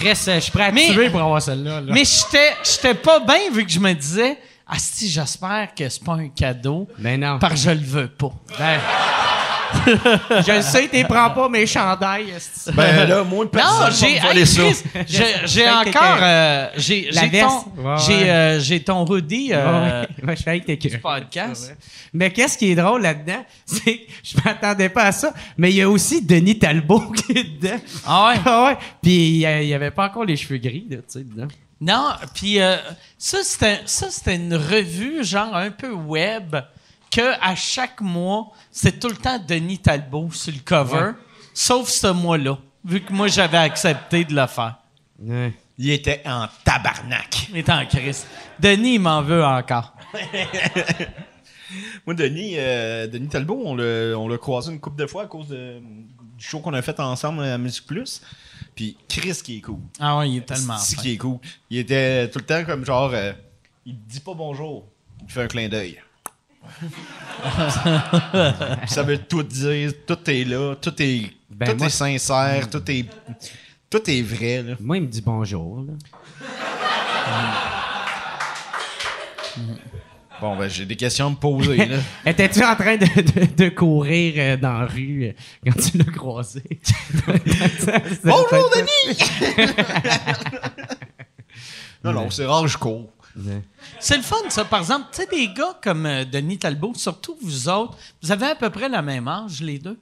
ouais. 0.00 0.06
Reste, 0.08 0.28
euh, 0.28 0.34
je 0.36 0.40
suis 0.40 0.50
prêt 0.52 0.64
à 0.64 0.72
Mais- 0.72 1.10
pour 1.10 1.20
avoir 1.20 1.40
celle-là. 1.40 1.80
là. 1.80 1.92
Mais 1.92 2.02
j'étais, 2.04 2.54
j'étais 2.64 2.94
pas 2.94 3.20
bien 3.20 3.50
vu 3.52 3.64
que 3.64 3.70
je 3.70 3.78
me 3.78 3.92
disais, 3.94 4.36
ah 4.74 4.78
si, 4.78 5.08
j'espère 5.10 5.68
que 5.76 5.88
c'est 5.88 6.02
pas 6.02 6.14
un 6.14 6.28
cadeau, 6.28 6.88
Mais 6.98 7.18
non. 7.18 7.38
parce 7.38 7.54
que 7.54 7.60
je 7.60 7.70
le 7.70 7.84
veux 7.84 8.08
pas. 8.08 8.32
Ben, 8.58 8.80
je 9.86 10.52
le 10.56 10.62
sais, 10.62 10.86
t'es 10.88 11.02
prends 11.04 11.30
pas 11.30 11.48
mes 11.48 11.66
chandails. 11.66 12.32
Ben 12.74 13.08
là, 13.08 13.24
moi, 13.24 13.44
Non, 13.46 13.50
personne 13.50 13.92
j'ai, 13.92 14.18
va 14.18 14.22
me 14.22 14.28
voler 14.28 14.44
ça. 14.46 14.62
J'ai, 15.06 15.24
j'ai 15.46 15.68
encore, 15.70 16.18
euh, 16.20 16.68
j'ai, 16.76 17.10
La 17.10 17.22
j'ai 17.22 17.28
veste. 17.28 17.46
ton, 17.48 17.82
Ouais, 17.82 17.96
j'ai, 18.06 18.14
ouais. 18.16 18.30
euh, 18.30 18.60
j'ai 18.60 18.80
ton 18.82 19.06
hoodie 19.10 19.48
euh, 19.52 20.02
Ouais, 20.02 20.26
ouais, 20.28 20.36
je 20.36 20.40
suis 20.42 20.50
avec 20.50 20.66
tes 20.66 20.76
du 20.76 20.88
cœurs. 20.90 21.00
podcast. 21.00 21.74
Mais 22.12 22.30
qu'est-ce 22.30 22.58
qui 22.58 22.70
est 22.72 22.74
drôle 22.74 23.00
là-dedans, 23.02 23.44
c'est 23.66 23.96
que 23.98 24.02
je 24.22 24.36
m'attendais 24.44 24.90
pas 24.90 25.04
à 25.04 25.12
ça, 25.12 25.32
mais 25.56 25.70
il 25.70 25.76
y 25.76 25.82
a 25.82 25.88
aussi 25.88 26.20
Denis 26.22 26.58
Talbot 26.58 27.00
qui 27.16 27.32
est 27.32 27.44
dedans. 27.60 27.80
Ah 28.06 28.28
ouais? 28.34 28.40
Ah 28.44 28.64
ouais. 28.66 28.76
Puis 29.02 29.12
il 29.12 29.36
y 29.38 29.46
a- 29.46 29.62
il 29.62 29.68
y 29.68 29.74
avait 29.74 29.90
pas 29.90 30.06
encore 30.06 30.24
les 30.26 30.36
cheveux 30.36 30.58
gris, 30.58 30.86
là, 30.90 30.98
tu 30.98 31.02
sais, 31.08 31.24
dedans. 31.24 31.48
Non, 31.82 32.10
puis 32.32 32.60
euh, 32.60 32.76
ça, 33.18 33.42
c'était, 33.42 33.80
ça, 33.86 34.08
c'était 34.08 34.36
une 34.36 34.54
revue, 34.54 35.24
genre 35.24 35.56
un 35.56 35.72
peu 35.72 35.90
web, 35.90 36.54
que 37.10 37.34
à 37.40 37.56
chaque 37.56 38.00
mois, 38.00 38.52
c'est 38.70 39.00
tout 39.00 39.08
le 39.08 39.16
temps 39.16 39.40
Denis 39.40 39.80
Talbot 39.80 40.30
sur 40.30 40.52
le 40.52 40.60
cover, 40.60 41.10
sauf 41.52 41.88
ce 41.88 42.06
mois-là, 42.06 42.56
vu 42.84 43.00
que 43.00 43.12
moi, 43.12 43.26
j'avais 43.26 43.58
accepté 43.58 44.24
de 44.24 44.32
le 44.32 44.46
faire. 44.46 44.76
Ouais. 45.18 45.52
Il 45.76 45.90
était 45.90 46.22
en 46.24 46.46
tabarnak. 46.62 47.48
Il 47.50 47.58
est 47.58 47.68
en 47.68 47.84
crise. 47.84 48.28
Denis, 48.60 48.94
il 48.94 49.00
m'en 49.00 49.20
veut 49.20 49.44
encore. 49.44 49.92
Moi, 52.06 52.14
Denis, 52.14 52.54
euh, 52.58 53.08
Denis 53.08 53.28
Talbot, 53.28 53.60
on 53.64 53.74
l'a, 53.74 54.16
on 54.16 54.28
l'a 54.28 54.38
croisé 54.38 54.70
une 54.70 54.78
couple 54.78 55.00
de 55.00 55.06
fois 55.06 55.24
à 55.24 55.26
cause 55.26 55.48
de 55.48 55.80
show 56.42 56.60
qu'on 56.60 56.74
a 56.74 56.82
fait 56.82 56.98
ensemble 57.00 57.42
à 57.44 57.56
Musique 57.58 57.86
Plus. 57.86 58.20
Puis 58.74 58.96
Chris 59.08 59.38
qui 59.44 59.58
est 59.58 59.60
cool. 59.60 59.80
Ah 60.00 60.18
ouais, 60.18 60.30
il 60.30 60.36
est 60.38 60.46
tellement 60.46 60.78
C'est 60.78 60.96
fin. 60.96 61.02
qui 61.02 61.12
est 61.12 61.16
cool? 61.18 61.38
Il 61.70 61.78
était 61.78 62.28
tout 62.30 62.38
le 62.38 62.44
temps 62.44 62.64
comme 62.64 62.84
genre, 62.84 63.10
euh, 63.12 63.32
il 63.86 63.96
dit 64.06 64.20
pas 64.20 64.34
bonjour, 64.34 64.86
il 65.26 65.30
fait 65.30 65.42
un 65.42 65.48
clin 65.48 65.68
d'œil. 65.68 66.00
ça 68.86 69.02
veut 69.02 69.18
tout 69.18 69.42
dire, 69.42 69.92
tout 70.06 70.30
est 70.30 70.44
là, 70.44 70.76
tout 70.76 70.94
est, 71.02 71.32
Ben, 71.50 71.70
tout 71.72 71.76
moi- 71.78 71.86
est 71.88 71.90
sincère, 71.90 72.70
tout 72.70 72.88
est, 72.90 73.06
tout 73.90 74.10
est 74.10 74.22
vrai. 74.22 74.62
Là. 74.62 74.74
Moi, 74.80 74.96
il 74.98 75.02
me 75.02 75.08
dit 75.08 75.20
bonjour. 75.22 75.84
là. 75.84 75.92
Bon, 80.42 80.56
ben 80.56 80.68
j'ai 80.68 80.84
des 80.86 80.96
questions 80.96 81.28
à 81.28 81.30
me 81.30 81.36
poser. 81.36 81.76
là. 81.76 81.98
Étais-tu 82.26 82.64
en 82.64 82.74
train 82.74 82.96
de, 82.96 83.06
de- 83.06 83.54
de 83.54 83.68
courir 83.68 84.34
euh, 84.36 84.56
dans 84.56 84.72
la 84.80 84.86
rue 84.86 85.26
euh, 85.26 85.32
quand 85.64 85.80
tu 85.80 85.98
l'as 85.98 86.04
croisé? 86.12 86.64
Bonjour, 88.24 88.70
Denis! 88.74 89.18
non, 92.02 92.12
non, 92.12 92.28
c'est 92.30 92.44
rare, 92.44 92.66
je 92.66 92.76
cours. 92.76 93.08
C'est 94.00 94.16
le 94.16 94.22
fun, 94.24 94.36
ça. 94.48 94.64
Par 94.64 94.80
exemple, 94.80 95.06
tu 95.12 95.22
sais, 95.22 95.28
des 95.28 95.46
gars 95.54 95.78
comme 95.80 96.06
euh, 96.06 96.24
Denis 96.24 96.58
Talbot, 96.58 96.92
surtout 96.96 97.36
vous 97.40 97.68
autres, 97.68 97.96
vous 98.20 98.32
avez 98.32 98.46
à 98.46 98.54
peu 98.56 98.68
près 98.70 98.88
le 98.88 99.00
même 99.00 99.28
âge, 99.28 99.60
les 99.62 99.78
deux? 99.78 99.96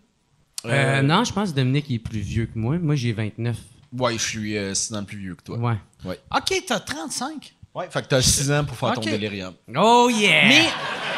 Euh, 0.65 1.03
non, 1.03 1.23
je 1.25 1.35
pense 1.35 1.51
que 1.51 1.57
Dominique 1.57 1.91
est 1.91 1.99
plus 1.99 2.21
vieux 2.21 2.47
que 2.47 2.59
moi. 2.59 2.79
Moi, 2.79 2.95
j'ai 2.97 3.13
29. 3.13 3.57
Ouais, 3.99 4.15
je 4.15 4.19
suis 4.19 4.57
6 4.75 4.95
ans 4.95 5.05
plus 5.05 5.19
vieux 5.19 5.35
que 5.35 5.43
toi. 5.43 5.59
Ouais. 5.59 6.19
OK, 6.35 6.63
t'as 6.67 6.81
35. 6.81 7.55
Ouais, 7.75 7.87
fait 7.91 8.03
que 8.03 8.09
t'as 8.09 8.23
6 8.23 8.51
ans 8.51 8.65
pour 8.65 8.77
faire 8.77 8.95
ton 8.95 9.01
délirium. 9.01 9.55
Oh 9.77 10.09
yeah! 10.13 10.49
Mais, 10.49 10.65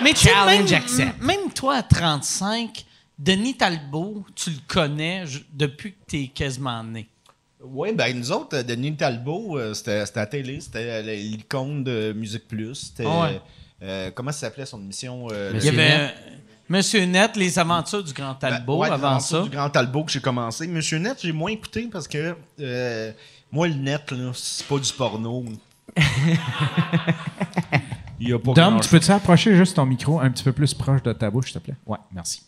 mais 0.03 0.11
tu 0.11 0.17
sais, 0.21 0.29
Challenge 0.31 0.71
même, 0.71 0.83
accept. 0.83 1.23
même 1.23 1.51
toi, 1.55 1.77
à 1.77 1.83
35, 1.83 2.85
Denis 3.19 3.57
Talbot, 3.57 4.27
tu 4.35 4.51
le 4.51 4.57
connais 4.69 5.25
depuis 5.53 5.93
que 5.93 5.99
t'es 6.07 6.27
quasiment 6.35 6.83
né. 6.85 7.09
Oui, 7.65 7.93
ben 7.95 8.17
nous 8.19 8.33
autres, 8.33 8.57
euh, 8.57 8.63
Denis 8.65 8.97
Talbot, 8.97 9.57
euh, 9.57 9.73
c'était 9.73 10.01
à 10.01 10.05
la 10.17 10.27
télé, 10.27 10.61
c'était 10.61 10.79
euh, 10.91 11.03
l'icône 11.03 11.85
de 11.85 12.13
Musique 12.13 12.49
Plus. 12.49 12.75
C'était. 12.75 13.05
Ah 13.07 13.23
ouais. 13.23 13.41
euh, 13.83 14.11
comment 14.13 14.33
ça 14.33 14.41
s'appelait 14.41 14.67
son 14.67 14.81
émission 14.81 15.29
euh, 15.31 15.53
Il 15.55 15.65
y 15.65 15.69
avait 15.69 15.77
Net? 16.07 16.15
Monsieur 16.69 17.05
Net, 17.05 17.37
Les 17.37 17.59
Aventures 17.59 18.03
du 18.03 18.13
Grand 18.13 18.35
Talbot, 18.35 18.79
Ben, 18.81 18.89
ouais, 18.89 18.91
avant 18.91 19.21
ça. 19.21 19.43
du 19.43 19.51
Grand 19.51 19.71
Talbot 19.71 20.05
que 20.05 20.11
j'ai 20.13 20.21
commencé. 20.21 20.67
Monsieur 20.67 20.99
Net, 20.99 21.19
j'ai 21.23 21.33
moins 21.33 21.51
écouté 21.53 21.89
parce 21.91 22.09
que 22.09 22.35
euh, 22.61 23.13
moi, 23.53 23.69
le 23.69 23.75
net, 23.75 24.13
c'est 24.35 24.67
pas 24.67 24.79
du 24.79 24.93
porno. 24.93 25.45
Il 28.21 28.33
a 28.33 28.39
pas 28.39 28.53
Dom, 28.53 28.81
tu 28.81 28.89
peux-tu 28.89 29.11
approcher 29.11 29.57
juste 29.57 29.75
ton 29.77 29.85
micro 29.87 30.21
un 30.21 30.31
petit 30.31 30.45
peu 30.45 30.53
plus 30.53 30.73
proche 30.75 31.03
de 31.03 31.13
ta 31.13 31.31
bouche, 31.31 31.47
s'il 31.53 31.61
te 31.61 31.65
plaît? 31.65 31.75
Ouais, 31.87 31.99
merci. 32.13 32.43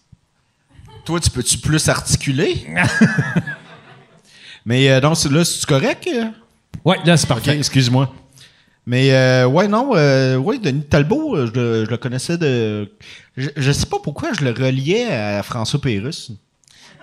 Toi, 1.04 1.18
tu 1.20 1.30
peux-tu 1.30 1.58
plus 1.58 1.88
articuler? 1.88 2.66
Mais 4.64 4.88
euh, 4.90 5.00
non, 5.00 5.14
c'est- 5.14 5.28
là, 5.30 5.44
c'est 5.44 5.66
correct? 5.66 6.08
Ouais, 6.84 6.98
là, 7.04 7.16
c'est 7.16 7.26
parfait. 7.26 7.56
excuse-moi. 7.58 8.12
Mais 8.86 9.12
euh, 9.12 9.46
ouais, 9.46 9.66
non, 9.68 9.92
euh, 9.94 10.36
ouais, 10.36 10.58
Denis 10.58 10.84
Talbot, 10.84 11.36
euh, 11.36 11.46
je, 11.46 11.52
le- 11.60 11.84
je 11.86 11.90
le 11.90 11.96
connaissais 11.96 12.38
de. 12.38 12.90
Je, 13.36 13.48
je 13.56 13.72
sais 13.72 13.86
pas 13.86 13.96
pourquoi 14.02 14.32
je 14.32 14.44
le 14.44 14.50
reliais 14.50 15.10
à 15.12 15.42
François 15.42 15.80
Pérusse. 15.80 16.30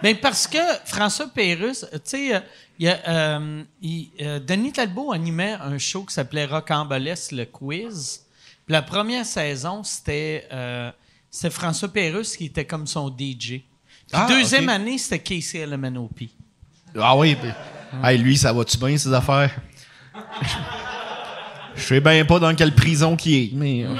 Ben 0.04 0.16
parce 0.18 0.48
que 0.48 0.58
François 0.86 1.28
Pérusse, 1.28 1.86
tu 1.92 2.00
sais, 2.04 2.36
euh, 2.36 2.40
il 2.80 2.86
y 2.86 2.90
a, 2.90 3.00
euh, 3.08 3.64
il- 3.82 4.10
euh, 4.22 4.40
Denis 4.40 4.72
Talbot 4.72 5.12
animait 5.12 5.54
un 5.62 5.78
show 5.78 6.04
qui 6.04 6.14
s'appelait 6.14 6.46
Rocambolesque, 6.46 7.32
le 7.34 7.46
quiz. 7.46 8.22
Puis 8.66 8.74
la 8.74 8.82
première 8.82 9.26
saison, 9.26 9.84
c'était 9.84 10.48
euh, 10.52 10.92
François 11.52 11.90
Pérusse 11.90 12.36
qui 12.36 12.46
était 12.46 12.66
comme 12.66 12.88
son 12.88 13.10
DJ. 13.10 13.48
Puis 13.48 13.64
Ah, 14.14 14.26
deuxième 14.28 14.70
année, 14.70 14.98
c'était 14.98 15.20
Casey 15.20 15.66
LMNOP. 15.66 16.22
Ah 17.00 17.16
oui, 17.16 17.38
hey, 18.04 18.18
lui, 18.18 18.36
ça 18.38 18.52
va-tu 18.52 18.78
bien, 18.78 18.98
ses 18.98 19.14
affaires? 19.14 19.52
Je 21.76 21.82
sais 21.84 22.02
bien 22.02 22.26
pas 22.26 22.38
dans 22.40 22.54
quelle 22.54 22.76
prison 22.76 23.16
qu'il 23.16 23.34
est, 23.36 23.50
mais. 23.54 23.86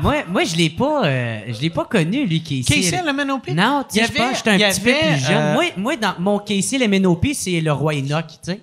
Moi, 0.00 0.24
moi 0.28 0.44
je 0.44 0.56
l'ai 0.56 0.70
pas, 0.70 1.04
euh, 1.06 1.40
je 1.48 1.60
l'ai 1.60 1.70
pas 1.70 1.84
connu, 1.84 2.26
lui, 2.26 2.42
Casey. 2.42 2.62
Casey 2.90 3.02
LMNOP? 3.04 3.48
Non, 3.48 3.84
tu 3.90 3.98
Il 3.98 4.02
y 4.02 4.06
sais, 4.06 4.12
je 4.12 4.18
pense 4.18 4.36
j'étais 4.38 4.50
un 4.50 4.58
petit 4.70 4.80
peu 4.80 4.92
plus 4.92 5.18
jeune. 5.18 5.36
euh, 5.36 5.54
Moi, 5.54 5.64
moi, 5.76 5.96
dans 5.96 6.14
mon 6.18 6.38
Casey, 6.38 6.78
le 6.78 6.86
MNOP, 6.88 7.26
c'est 7.34 7.60
le 7.60 7.72
roi 7.72 7.94
Enoch, 7.94 8.26
tu 8.28 8.36
sais. 8.42 8.60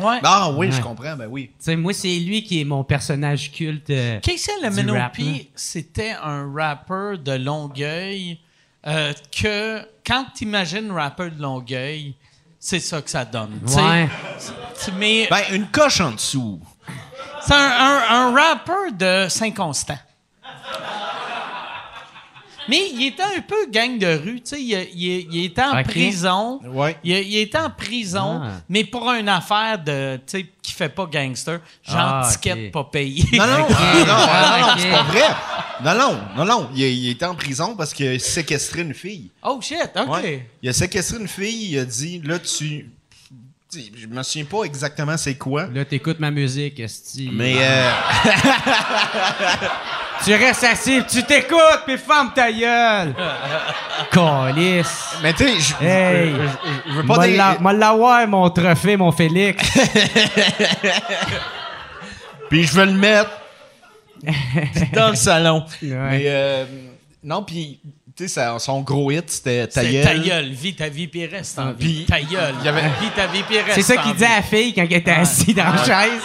Ouais. 0.00 0.18
Ah 0.22 0.52
oui, 0.56 0.70
je 0.70 0.80
comprends, 0.80 1.16
ben 1.16 1.26
oui. 1.28 1.46
Tu 1.48 1.52
sais, 1.58 1.76
moi, 1.76 1.92
c'est 1.92 2.16
lui 2.20 2.44
qui 2.44 2.60
est 2.60 2.64
mon 2.64 2.84
personnage 2.84 3.50
culte. 3.50 3.90
euh, 3.90 4.20
Casey 4.20 4.52
là. 4.62 4.70
c'était 5.56 6.14
un 6.22 6.50
rappeur 6.54 7.18
de 7.18 7.32
Longueuil 7.32 8.38
euh, 8.86 9.12
que, 9.36 9.80
quand 10.06 10.26
tu 10.34 10.44
imagines 10.44 10.90
rappeur 10.92 11.30
de 11.32 11.42
Longueuil, 11.42 12.14
c'est 12.58 12.78
ça 12.80 13.02
que 13.02 13.10
ça 13.10 13.24
donne. 13.24 13.58
tu 13.66 13.72
sais. 13.72 13.80
Ouais. 13.80 14.08
Tu- 14.84 14.92
Mais 14.98 15.26
Ben, 15.28 15.42
une 15.52 15.66
coche 15.66 16.00
en 16.00 16.12
dessous. 16.12 16.60
c'est 17.44 17.52
un, 17.52 17.56
un, 17.56 18.02
un 18.10 18.34
rappeur 18.34 18.92
de 18.96 19.26
Saint-Constant. 19.28 19.98
Mais 22.70 22.88
il 22.94 23.06
était 23.08 23.22
un 23.22 23.40
peu 23.46 23.66
gang 23.70 23.98
de 23.98 24.06
rue, 24.06 24.40
tu 24.40 24.50
sais. 24.56 24.62
Il, 24.62 24.70
il- 24.94 25.26
il 25.34 25.44
était 25.46 25.62
en 25.62 25.82
prison. 25.82 26.60
Ouais. 26.64 26.96
Il, 27.04 27.12
il 27.18 27.36
était 27.38 27.58
en 27.58 27.68
prison, 27.70 28.40
Ah. 28.44 28.52
mais 28.68 28.84
pour 28.84 29.10
une 29.10 29.28
affaire 29.28 29.78
de, 29.78 30.16
tu 30.18 30.22
sais, 30.38 30.46
qui 30.62 30.72
fait 30.72 30.88
pas 30.88 31.06
gangster, 31.06 31.60
genre 31.82 31.96
Ah, 31.98 32.28
ticket 32.32 32.70
pas 32.70 32.84
payé. 32.84 33.24
Non, 33.32 33.46
non, 33.46 33.58
non, 33.58 33.58
non, 33.58 33.68
non, 33.68 34.06
non, 34.06 34.72
ok. 34.72 34.78
c'est 34.78 34.90
pas 34.90 35.02
vrai. 35.02 35.22
Non, 35.84 35.94
non, 35.98 36.18
non, 36.36 36.44
non. 36.44 36.70
Il, 36.74 36.82
il 36.82 37.10
était 37.10 37.24
en 37.26 37.34
prison 37.34 37.74
parce 37.76 37.92
qu'il 37.92 38.06
a 38.08 38.18
séquestré 38.18 38.82
une 38.82 38.94
fille. 38.94 39.30
Oh 39.42 39.58
shit, 39.60 39.90
OK. 39.96 40.08
Ouais. 40.22 40.46
Il 40.62 40.68
a 40.68 40.72
séquestré 40.72 41.18
une 41.18 41.28
fille, 41.28 41.72
il 41.72 41.78
a 41.78 41.84
dit, 41.84 42.20
là, 42.24 42.38
tu. 42.38 42.88
tu- 43.72 43.80
Je 43.96 44.06
me 44.06 44.22
souviens 44.22 44.44
pas 44.44 44.62
exactement 44.64 45.16
c'est 45.16 45.36
quoi. 45.36 45.66
Là, 45.72 45.84
t'écoutes 45.84 46.20
ma 46.20 46.30
musique, 46.30 46.78
esti. 46.80 47.30
Mais 47.32 47.56
euh, 47.60 47.90
Tu 50.24 50.34
restes 50.34 50.64
assis, 50.64 51.00
tu 51.08 51.22
t'écoutes, 51.24 51.82
puis 51.86 51.96
ferme 51.96 52.30
ta 52.34 52.52
gueule. 52.52 53.14
Calice. 54.12 55.14
mais 55.22 55.32
tu 55.32 55.44
sais, 55.44 55.60
je 55.60 55.84
Hey. 55.84 56.32
veux 56.88 57.04
pas 57.06 57.16
M'a 57.16 57.26
dire. 57.28 57.36
la- 57.62 57.72
l'avoir, 57.72 58.26
mon 58.28 58.48
trophée, 58.50 58.96
mon 58.96 59.12
Félix. 59.12 59.62
Puis 62.50 62.64
je 62.64 62.72
veux 62.72 62.84
le 62.86 62.92
mettre 62.92 63.30
dans 64.92 65.10
le 65.10 65.16
salon. 65.16 65.64
Ouais. 65.82 65.88
Mais 66.10 66.22
euh, 66.26 66.64
non, 67.22 67.42
puis 67.44 67.78
tu 68.16 68.28
sais, 68.28 68.44
son 68.58 68.80
gros 68.82 69.10
hit 69.10 69.30
c'était 69.30 69.66
ta 69.68 69.82
C'est 69.82 69.92
gueule. 69.92 70.04
ta 70.04 70.14
gueule, 70.18 70.48
vis 70.50 70.74
ta 70.74 70.88
vie 70.88 71.06
puis 71.06 71.26
reste 71.26 71.58
en 71.58 71.72
vie. 71.72 72.04
Puis, 72.04 72.06
Ta 72.06 72.20
gueule, 72.20 72.54
il 72.60 72.64
y 72.66 72.68
avait- 72.68 72.82
vis 73.00 73.10
ta 73.14 73.26
vie 73.28 73.42
puis 73.44 73.58
reste 73.60 73.74
C'est 73.80 73.82
ça 73.82 73.96
qu'il 74.02 74.14
dit 74.14 74.24
à 74.24 74.36
la 74.36 74.42
fille 74.42 74.74
quand 74.74 74.82
elle 74.82 74.92
était 74.94 75.12
assise 75.12 75.54
dans 75.54 75.64
la 75.72 75.84
chaise. 75.84 76.22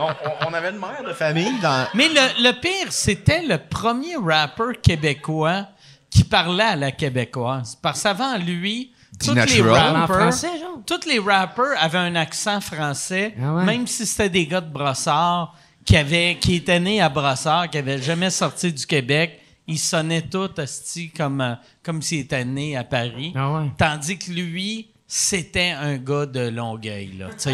On, 0.00 0.48
on 0.48 0.54
avait 0.54 0.70
une 0.70 0.78
mère 0.78 1.02
de 1.06 1.12
famille 1.12 1.58
dans. 1.60 1.86
Mais 1.94 2.08
le, 2.08 2.42
le 2.42 2.52
pire, 2.60 2.90
c'était 2.92 3.42
le 3.42 3.58
premier 3.58 4.16
rappeur 4.16 4.72
québécois 4.82 5.66
qui 6.10 6.24
parlait 6.24 6.64
à 6.64 6.76
la 6.76 6.92
québécoise. 6.92 7.76
Parce 7.80 8.02
qu'avant 8.02 8.36
lui, 8.38 8.92
tous 9.24 9.34
les 9.34 9.62
rappers, 9.62 10.08
français, 10.16 10.58
genre? 10.60 10.78
tous 10.86 11.06
les 11.08 11.18
rappers 11.18 11.74
avaient 11.80 11.98
un 11.98 12.14
accent 12.16 12.60
français, 12.60 13.34
Ah 13.42 13.54
ouais? 13.54 13.64
même 13.64 13.86
si 13.86 14.06
c'était 14.06 14.28
des 14.30 14.46
gars 14.46 14.60
de 14.60 14.70
Brossard 14.72 15.54
qui 15.84 15.96
avaient, 15.96 16.36
qui 16.40 16.56
étaient 16.56 16.80
nés 16.80 17.00
à 17.00 17.08
Brossard, 17.08 17.68
qui 17.70 17.78
avaient 17.78 18.00
jamais 18.00 18.30
sorti 18.30 18.72
du 18.72 18.86
Québec. 18.86 19.40
Ils 19.66 19.78
sonnaient 19.78 20.22
tous 20.22 20.50
asti, 20.58 21.10
comme 21.10 21.40
euh, 21.40 21.54
comme 21.82 22.02
s'ils 22.02 22.20
étaient 22.20 22.44
nés 22.44 22.76
à 22.76 22.84
Paris. 22.84 23.32
Ah 23.34 23.50
ouais? 23.52 23.70
Tandis 23.78 24.18
que 24.18 24.30
lui, 24.30 24.88
c'était 25.06 25.70
un 25.70 25.96
gars 25.96 26.26
de 26.26 26.48
Longueuil, 26.48 27.12
là, 27.18 27.26
tu 27.38 27.50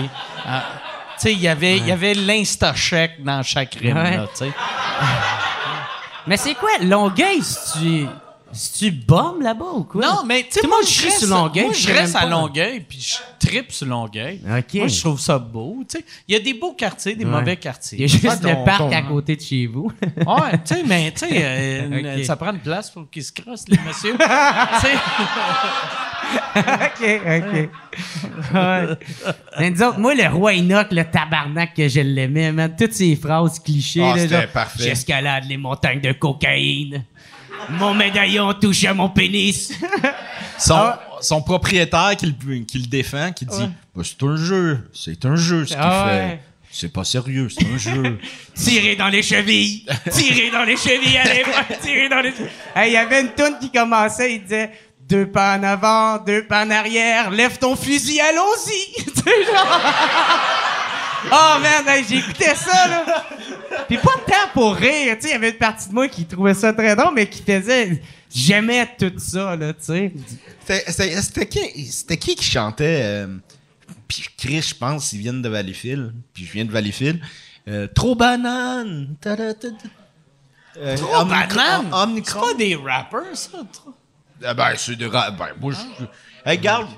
sais. 1.21 1.33
Il 1.33 1.41
y 1.41 1.49
avait, 1.49 1.77
il 1.79 1.87
y 1.87 1.93
avait 1.93 2.15
l'insta-chèque 2.15 3.23
dans 3.23 3.43
chaque 3.43 3.75
rime, 3.75 3.97
Ouais. 3.97 4.17
là, 4.17 4.27
tu 4.33 4.45
sais. 4.45 4.51
Mais 6.27 6.37
c'est 6.37 6.55
quoi, 6.55 6.71
Longueuil, 6.83 7.43
si 7.43 7.79
tu. 7.79 8.07
Si 8.53 8.73
tu 8.73 8.91
bombes 8.91 9.43
là-bas 9.43 9.65
ou 9.77 9.85
quoi? 9.85 10.03
Non, 10.05 10.25
mais 10.27 10.43
tu 10.43 10.55
sais, 10.55 10.61
Tout 10.61 10.67
le 10.67 10.71
moi, 10.71 10.79
monde 10.81 10.89
je 10.89 11.03
reste, 11.05 11.19
sur 11.21 11.29
Longueuil, 11.29 11.65
moi, 11.67 11.73
je 11.73 11.89
reste 11.93 12.17
à 12.17 12.21
pas. 12.23 12.27
Longueuil, 12.27 12.81
puis 12.81 12.99
je 13.01 13.47
tripe 13.47 13.71
sur 13.71 13.87
Longueuil. 13.87 14.41
OK. 14.45 14.75
Moi, 14.75 14.89
je 14.89 15.01
trouve 15.01 15.21
ça 15.21 15.39
beau, 15.39 15.85
tu 15.89 15.99
sais. 15.99 16.05
Il 16.27 16.35
y 16.35 16.37
a 16.37 16.41
des 16.41 16.55
beaux 16.55 16.73
quartiers, 16.73 17.15
des 17.15 17.25
Ouais. 17.25 17.31
mauvais 17.31 17.45
Il 17.45 17.49
y 17.51 17.53
a 17.53 17.57
quartiers. 17.57 18.09
juste 18.09 18.27
Ah, 18.29 18.37
ton- 18.37 18.49
le 18.59 18.65
parc 18.65 18.79
ton- 18.79 18.91
à 18.91 19.03
côté 19.03 19.37
de 19.37 19.41
chez 19.41 19.69
vous. 19.69 19.93
Ouais, 20.03 20.59
tu 20.67 20.75
sais, 20.75 20.83
mais 20.85 21.13
tu 21.13 21.29
sais, 21.29 21.29
euh, 21.33 22.17
Ok. 22.19 22.25
ça 22.25 22.35
prend 22.35 22.51
une 22.51 22.59
place 22.59 22.91
pour 22.91 23.09
qu'ils 23.09 23.23
se 23.23 23.31
crossent, 23.31 23.69
les 23.69 23.79
messieurs. 23.87 24.17
Tu 24.19 24.25
sais, 24.81 24.95
OK, 26.57 27.21
OK. 27.27 27.69
Ouais. 28.55 28.87
Mais 29.59 29.83
autres, 29.83 29.99
moi, 29.99 30.15
le 30.15 30.27
roi 30.29 30.53
Enoch, 30.55 30.89
le 30.91 31.05
tabarnak 31.05 31.75
que 31.75 31.89
je 31.89 32.01
l'aimais, 32.01 32.53
man, 32.53 32.75
toutes 32.79 32.93
ces 32.93 33.17
phrases 33.17 33.59
clichés. 33.59 34.03
Ah, 34.03 34.17
là, 34.17 34.23
c'était 34.23 34.35
genre, 34.43 34.47
parfait. 34.53 34.83
J'escalade 34.85 35.45
les 35.49 35.57
montagnes 35.57 36.01
de 36.01 36.13
cocaïne. 36.13 37.05
Mon 37.71 37.95
médaillon 37.95 38.53
touche 38.55 38.85
à 38.85 38.95
mon 38.95 39.09
pénis. 39.11 39.73
Son, 40.59 40.75
Ah. 40.75 41.01
son 41.21 41.43
propriétaire 41.43 42.17
qui 42.17 42.27
le, 42.27 42.59
qui 42.65 42.79
le 42.79 42.87
défend, 42.87 43.33
qui 43.33 43.45
dit 43.47 43.69
Bah, 43.95 44.03
C'est 44.05 44.23
un 44.23 44.37
jeu, 44.37 44.89
c'est 44.93 45.25
un 45.27 45.37
jeu 45.37 45.65
ce 45.67 45.73
qu'il 45.75 45.77
Ah 45.81 46.07
fait. 46.09 46.15
ouais. 46.17 46.41
C'est 46.73 46.93
pas 46.93 47.03
sérieux, 47.05 47.49
c'est 47.51 47.67
un 47.67 47.77
jeu. 47.79 48.19
Tirer 48.55 48.95
dans 48.95 49.09
les 49.09 49.23
chevilles! 49.23 49.85
Tirer 50.11 50.51
dans 50.53 50.63
les 50.63 50.77
chevilles, 50.77 51.17
allez, 51.19 51.43
tirer 51.83 52.09
dans 52.09 52.21
les 52.21 52.31
chevilles! 52.31 52.47
Hey, 52.77 52.91
il 52.91 52.95
y 52.95 52.97
avait 52.97 53.23
une 53.23 53.31
toune 53.31 53.57
qui 53.61 53.71
commençait, 53.73 54.35
il 54.37 54.43
disait 54.43 54.71
deux 55.11 55.27
pas 55.27 55.59
en 55.59 55.63
avant, 55.65 56.19
deux 56.19 56.47
pas 56.47 56.65
en 56.65 56.71
arrière, 56.71 57.31
lève 57.31 57.59
ton 57.59 57.77
fusil, 57.77 58.21
allons-y! 58.21 59.03
Tu 59.05 59.23
sais, 59.23 59.45
genre. 59.45 59.81
Oh 61.33 61.59
man, 61.61 61.87
hey, 61.87 62.05
j'écoutais 62.09 62.55
ça, 62.55 62.89
là! 62.89 63.27
Puis 63.89 63.99
pas 63.99 64.15
de 64.17 64.31
temps 64.31 64.49
pour 64.55 64.75
rire, 64.75 65.17
tu 65.17 65.23
sais, 65.23 65.29
il 65.29 65.33
y 65.33 65.35
avait 65.35 65.51
une 65.51 65.57
partie 65.59 65.89
de 65.89 65.95
moi 65.95 66.09
qui 66.09 66.25
trouvait 66.25 66.55
ça 66.55 66.73
très 66.73 66.97
drôle, 66.97 67.13
mais 67.15 67.29
qui 67.29 67.43
faisait. 67.43 68.01
J'aimais 68.35 68.89
tout 68.99 69.13
ça, 69.19 69.57
là, 69.57 69.73
tu 69.75 69.79
sais. 69.85 70.13
C'était- 70.87 71.47
qui, 71.49 71.85
c'était 71.87 72.17
qui 72.17 72.37
qui 72.37 72.45
chantait 72.45 73.01
euh, 73.03 73.27
Puis 74.09 74.25
Chris, 74.39 74.63
je 74.63 74.75
pense, 74.75 75.13
ils 75.13 75.19
viennent 75.19 75.43
de 75.43 75.49
Valleyfield. 75.49 76.13
Puis 76.33 76.47
je 76.47 76.53
viens 76.53 76.65
de 76.65 76.71
Valleyfield. 76.71 77.21
Euh, 77.69 77.89
Trop 77.89 78.15
banane. 78.15 79.17
Euh, 79.27 80.97
Trop 80.97 81.15
Omnicron- 81.25 81.83
banane? 81.93 82.23
C'est 82.25 82.35
pas 82.35 82.55
des 82.57 82.77
rappers, 82.77 83.35
ça. 83.37 83.59
trop. 83.73 83.93
Ah 84.45 84.55
ben, 84.55 84.73
c'est 84.77 84.97
de 84.97 85.07
rap. 85.07 85.37
Ben, 85.37 85.49
moi, 85.61 85.73
je. 85.73 86.05
Hey, 86.51 86.57
regarde. 86.59 86.89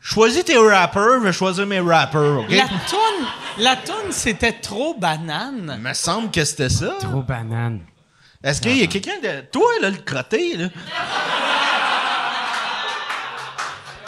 Choisis 0.00 0.44
tes 0.44 0.58
rappers, 0.58 1.20
je 1.20 1.24
vais 1.24 1.32
choisir 1.32 1.66
mes 1.66 1.80
rappers, 1.80 2.40
OK? 2.40 2.50
La 2.50 2.64
toune, 2.68 3.26
la 3.58 3.76
toune, 3.76 4.10
c'était 4.12 4.52
trop 4.52 4.94
banane. 4.98 5.72
Il 5.78 5.82
me 5.82 5.94
semble 5.94 6.30
que 6.30 6.44
c'était 6.44 6.68
ça. 6.68 6.94
Trop 7.00 7.22
banane. 7.22 7.80
Est-ce 8.42 8.60
qu'il 8.60 8.76
y 8.76 8.82
a 8.82 8.86
quelqu'un 8.86 9.18
de. 9.22 9.40
Toi, 9.50 9.64
là, 9.80 9.88
le 9.88 9.96
crotté, 9.96 10.58
là? 10.58 10.68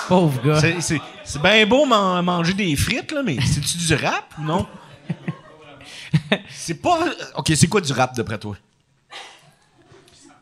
Pauvre 0.09 0.41
gars. 0.43 0.61
C'est- 0.61 0.80
C'est 0.80 1.01
c'est 1.24 1.43
bien 1.43 1.66
beau 1.66 1.84
man- 1.87 2.22
manger 2.24 2.53
des 2.55 2.76
frites, 2.76 3.11
là, 3.12 3.22
mais 3.24 3.39
c'est-tu 3.41 3.78
du 3.78 3.95
rap 3.95 4.26
ou 4.39 4.43
non? 4.43 4.66
c'est 6.51 6.74
pas. 6.80 6.99
Ok, 7.37 7.53
c'est 7.57 7.66
quoi 7.68 7.80
du 7.80 7.93
rap 7.93 8.14
d'après 8.14 8.39
toi? 8.39 8.57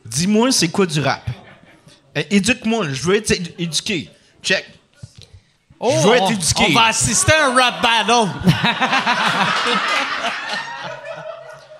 Dis-moi, 0.04 0.52
c'est 0.52 0.68
quoi 0.68 0.84
du 0.84 1.00
rap? 1.00 1.22
Eh, 2.14 2.36
Éduque-moi, 2.36 2.88
je 2.92 3.02
veux 3.02 3.16
être 3.16 3.30
édu- 3.30 3.54
éduqué. 3.58 4.10
Check. 4.42 4.64
Oh, 5.80 5.92
Je 6.00 6.06
veux 6.08 6.14
être 6.14 6.22
on, 6.24 6.30
éduqué. 6.30 6.64
on 6.68 6.72
va 6.72 6.84
assister 6.86 7.32
à 7.32 7.46
un 7.48 7.54
rap 7.54 7.82
battle. 7.82 8.30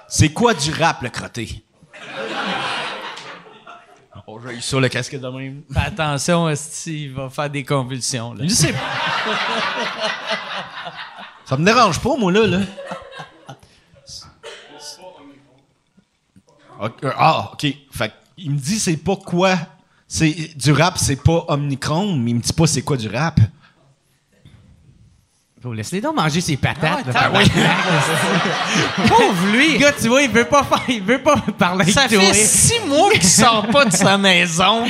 C'est 0.08 0.28
quoi 0.30 0.54
du 0.54 0.72
rap, 0.72 1.02
le 1.02 1.10
crotté? 1.10 1.62
Oh, 4.26 4.40
j'ai 4.46 4.54
eu 4.54 4.60
ça, 4.60 4.78
le 4.80 4.88
casquette 4.88 5.20
de 5.20 5.28
même. 5.28 5.62
Fais 5.72 5.80
attention, 5.80 6.48
esti, 6.48 7.04
il 7.04 7.12
va 7.12 7.28
faire 7.28 7.50
des 7.50 7.62
convulsions. 7.64 8.32
Là. 8.34 8.44
Je 8.46 8.54
sais 8.54 8.74
Ça 11.44 11.56
me 11.58 11.64
dérange 11.64 12.00
pas, 12.00 12.16
moi, 12.16 12.32
là. 12.32 12.46
là. 12.46 12.58
Euh, 16.82 16.88
Ah, 17.16 17.50
OK. 17.52 17.66
Fait 17.92 18.12
il 18.36 18.50
me 18.50 18.58
dit 18.58 18.80
c'est 18.80 18.96
pas 18.96 19.14
quoi. 19.16 19.56
C'est 20.16 20.50
du 20.56 20.70
rap, 20.70 20.96
c'est 20.96 21.16
pas 21.16 21.44
Omnicron, 21.48 22.14
mais 22.14 22.30
il 22.30 22.34
me 22.36 22.40
dit 22.40 22.52
pas 22.52 22.68
c'est 22.68 22.82
quoi 22.82 22.96
du 22.96 23.08
rap. 23.08 23.40
Faut 25.60 25.72
laisser 25.72 26.00
donc 26.00 26.14
manger 26.14 26.40
ses 26.40 26.56
patates. 26.56 27.06
Ah, 27.14 27.28
là, 27.28 27.30
ouais. 27.32 27.44
Pauvre 29.08 29.46
lui! 29.50 29.72
Le 29.72 29.78
gars, 29.78 29.92
tu 29.92 30.06
vois, 30.08 30.22
il 30.22 30.30
veut 30.30 30.44
pas 30.44 30.62
faire, 30.62 30.82
il 30.88 31.02
veut 31.02 31.20
pas 31.22 31.36
parler 31.58 31.90
Ça 31.90 32.02
avec 32.02 32.18
toi. 32.20 32.28
fait 32.32 32.44
six 32.44 32.78
mois 32.86 33.10
qu'il 33.12 33.24
sort 33.24 33.66
pas 33.68 33.86
de 33.86 33.90
sa 33.92 34.16
maison, 34.18 34.84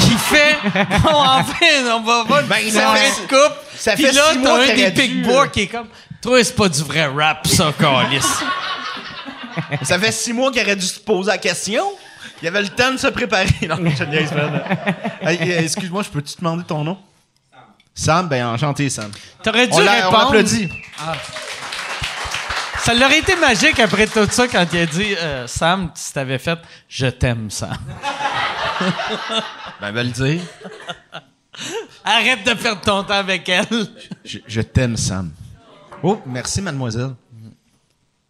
qu'il 0.00 0.18
fait. 0.18 0.56
Bon, 1.04 1.10
enfin, 1.14 1.66
on 1.94 2.00
va 2.00 2.24
voir 2.24 2.40
une 2.40 2.46
Ben, 2.48 2.68
ça 2.70 2.94
fait- 2.96 3.22
de 3.22 3.28
coupe. 3.28 3.56
ça 3.76 3.92
Puis 3.94 4.06
fait 4.06 4.12
là, 4.12 4.22
six 4.32 4.42
t'as 4.42 4.48
mois 4.48 4.62
un 4.62 4.66
des 4.74 5.22
là. 5.22 5.48
qui 5.48 5.60
est 5.60 5.66
comme. 5.68 5.86
Toi, 6.20 6.42
c'est 6.42 6.56
pas 6.56 6.68
du 6.70 6.82
vrai 6.82 7.04
rap, 7.06 7.46
ça, 7.46 7.72
Calis. 7.78 8.24
Ça 9.82 9.98
fait 10.00 10.10
six 10.10 10.32
mois 10.32 10.50
qu'il 10.50 10.62
aurait 10.62 10.74
dû 10.74 10.86
se 10.86 10.98
poser 10.98 11.30
la 11.30 11.38
question. 11.38 11.84
Il 12.44 12.48
avait 12.48 12.60
le 12.60 12.68
temps 12.68 12.92
de 12.92 12.98
se 12.98 13.06
préparer. 13.06 13.48
Non, 13.66 13.76
je 13.78 14.04
niaise, 14.04 14.30
man. 14.34 14.62
Hey, 15.22 15.38
euh, 15.50 15.60
Excuse-moi, 15.62 16.02
je 16.02 16.10
peux-tu 16.10 16.34
te 16.34 16.40
demander 16.40 16.62
ton 16.64 16.84
nom? 16.84 16.98
Sam, 17.94 18.28
ben 18.28 18.44
enchanté, 18.48 18.90
Sam. 18.90 19.10
T'aurais 19.42 19.66
dû 19.66 19.72
On 19.72 19.78
l'a- 19.78 19.92
on 19.92 20.10
répondre. 20.10 20.18
l'applaudit. 20.34 20.68
Ça 22.80 22.92
l'aurait 22.92 23.20
été 23.20 23.34
magique 23.36 23.80
après 23.80 24.06
tout 24.06 24.26
ça 24.30 24.46
quand 24.46 24.66
il 24.74 24.78
a 24.80 24.84
dit 24.84 25.14
euh, 25.16 25.46
Sam, 25.46 25.90
tu 25.94 26.12
t'avais 26.12 26.38
fait 26.38 26.58
Je 26.86 27.06
t'aime, 27.06 27.50
Sam. 27.50 27.74
Ben, 29.80 29.90
va 29.92 30.02
le 30.02 30.10
dire. 30.10 30.42
Arrête 32.04 32.44
de 32.46 32.52
perdre 32.52 32.82
ton 32.82 33.04
temps 33.04 33.14
avec 33.14 33.48
elle. 33.48 33.66
Je, 34.22 34.38
je 34.46 34.60
t'aime, 34.60 34.98
Sam. 34.98 35.30
Oh, 36.02 36.20
merci, 36.26 36.60
mademoiselle. 36.60 37.14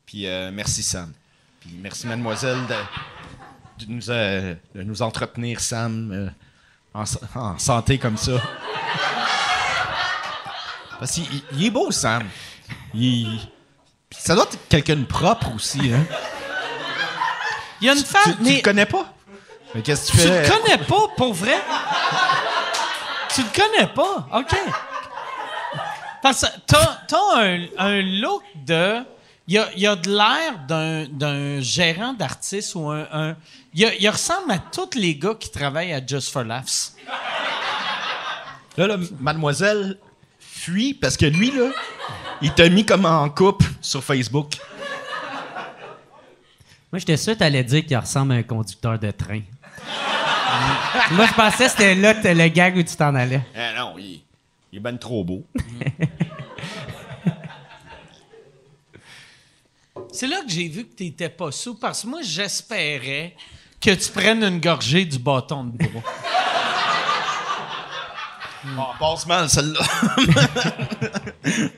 Puis 0.06 0.28
euh, 0.28 0.52
merci, 0.52 0.84
Sam. 0.84 1.12
Puis 1.60 1.70
merci, 1.82 2.06
mademoiselle, 2.06 2.58
de, 2.68 2.74
de 3.78 3.86
nous, 3.88 4.10
euh, 4.10 4.54
de 4.74 4.82
nous 4.82 5.02
entretenir, 5.02 5.60
Sam, 5.60 6.10
euh, 6.12 6.28
en, 6.94 7.04
en 7.38 7.58
santé 7.58 7.98
comme 7.98 8.16
ça. 8.16 8.32
Parce 10.98 11.12
qu'il 11.12 11.24
il- 11.24 11.42
il 11.52 11.66
est 11.66 11.70
beau, 11.70 11.90
Sam. 11.90 12.24
Il, 12.94 13.38
ça 14.10 14.34
doit 14.34 14.44
être 14.44 14.68
quelqu'un 14.68 14.96
de 14.96 15.04
propre 15.04 15.52
aussi, 15.54 15.92
hein? 15.92 16.04
Il 17.80 17.86
y 17.88 17.90
a 17.90 17.94
une 17.94 17.98
Tu, 18.02 18.04
femme, 18.06 18.36
tu 18.36 18.42
mais 18.42 18.56
le 18.56 18.62
connais 18.62 18.86
pas? 18.86 19.06
Mais 19.74 19.82
qu'est-ce 19.82 20.12
que 20.12 20.16
tu 20.16 20.22
tu 20.22 20.28
fais? 20.28 20.42
le 20.42 20.48
connais 20.48 20.78
pas, 20.78 21.08
pour 21.16 21.34
vrai? 21.34 21.60
tu 23.34 23.42
le 23.42 23.48
connais 23.54 23.86
pas? 23.88 24.28
OK. 24.32 24.56
Parce 26.22 26.40
que 26.42 26.46
t'as, 26.66 26.98
t'as 27.08 27.36
un, 27.42 27.66
un 27.76 28.00
look 28.20 28.42
de... 28.54 29.02
Il 29.46 29.54
y 29.54 29.58
a, 29.58 29.68
il 29.76 29.86
a 29.86 29.94
de 29.96 30.08
l'air 30.10 30.58
d'un, 30.66 31.04
d'un 31.06 31.60
gérant 31.60 32.14
d'artiste 32.14 32.74
ou 32.76 32.88
un... 32.88 33.06
un- 33.12 33.36
il, 33.74 33.84
a- 33.84 33.94
il 33.94 34.08
ressemble 34.08 34.50
à 34.52 34.58
tous 34.58 34.96
les 34.98 35.16
gars 35.16 35.34
qui 35.38 35.50
travaillent 35.50 35.92
à 35.92 36.00
Just 36.04 36.30
for 36.32 36.44
Laughs. 36.44 36.92
Là, 38.76 38.86
là, 38.86 38.96
mademoiselle 39.20 39.98
fuit 40.40 40.94
parce 40.94 41.16
que 41.16 41.26
lui, 41.26 41.50
là, 41.50 41.70
il 42.40 42.52
t'a 42.54 42.68
mis 42.70 42.84
comme 42.86 43.04
en 43.04 43.28
couple 43.28 43.66
sur 43.82 44.02
Facebook. 44.02 44.54
Moi, 46.90 46.98
j'étais 47.00 47.16
sûr 47.16 47.34
que 47.34 47.40
t'allais 47.40 47.64
dire 47.64 47.84
qu'il 47.84 47.96
ressemble 47.98 48.32
à 48.32 48.36
un 48.36 48.42
conducteur 48.42 48.98
de 48.98 49.10
train. 49.10 49.40
Moi, 51.12 51.26
je 51.26 51.34
pensais 51.34 51.64
que 51.64 51.70
c'était 51.70 51.94
là 51.96 52.14
le 52.14 52.48
gag 52.48 52.76
où 52.76 52.82
tu 52.82 52.96
t'en 52.96 53.14
allais. 53.14 53.42
Ah 53.54 53.72
non, 53.76 53.94
il, 53.98 54.22
il 54.72 54.76
est 54.78 54.80
ben 54.80 54.96
trop 54.96 55.22
beau. 55.24 55.44
C'est 60.14 60.28
là 60.28 60.42
que 60.42 60.48
j'ai 60.50 60.68
vu 60.68 60.84
que 60.86 60.94
tu 60.94 61.04
n'étais 61.04 61.28
pas 61.28 61.50
sous, 61.50 61.74
parce 61.74 62.02
que 62.02 62.06
moi, 62.06 62.20
j'espérais 62.22 63.34
que 63.80 63.90
tu 63.90 64.10
prennes 64.12 64.44
une 64.44 64.60
gorgée 64.60 65.04
du 65.04 65.18
bâton 65.18 65.64
de 65.64 65.76
bois. 65.88 66.02
Oh, 68.78 68.82
passe 69.00 69.26
mal, 69.26 69.50
celle-là. 69.50 69.80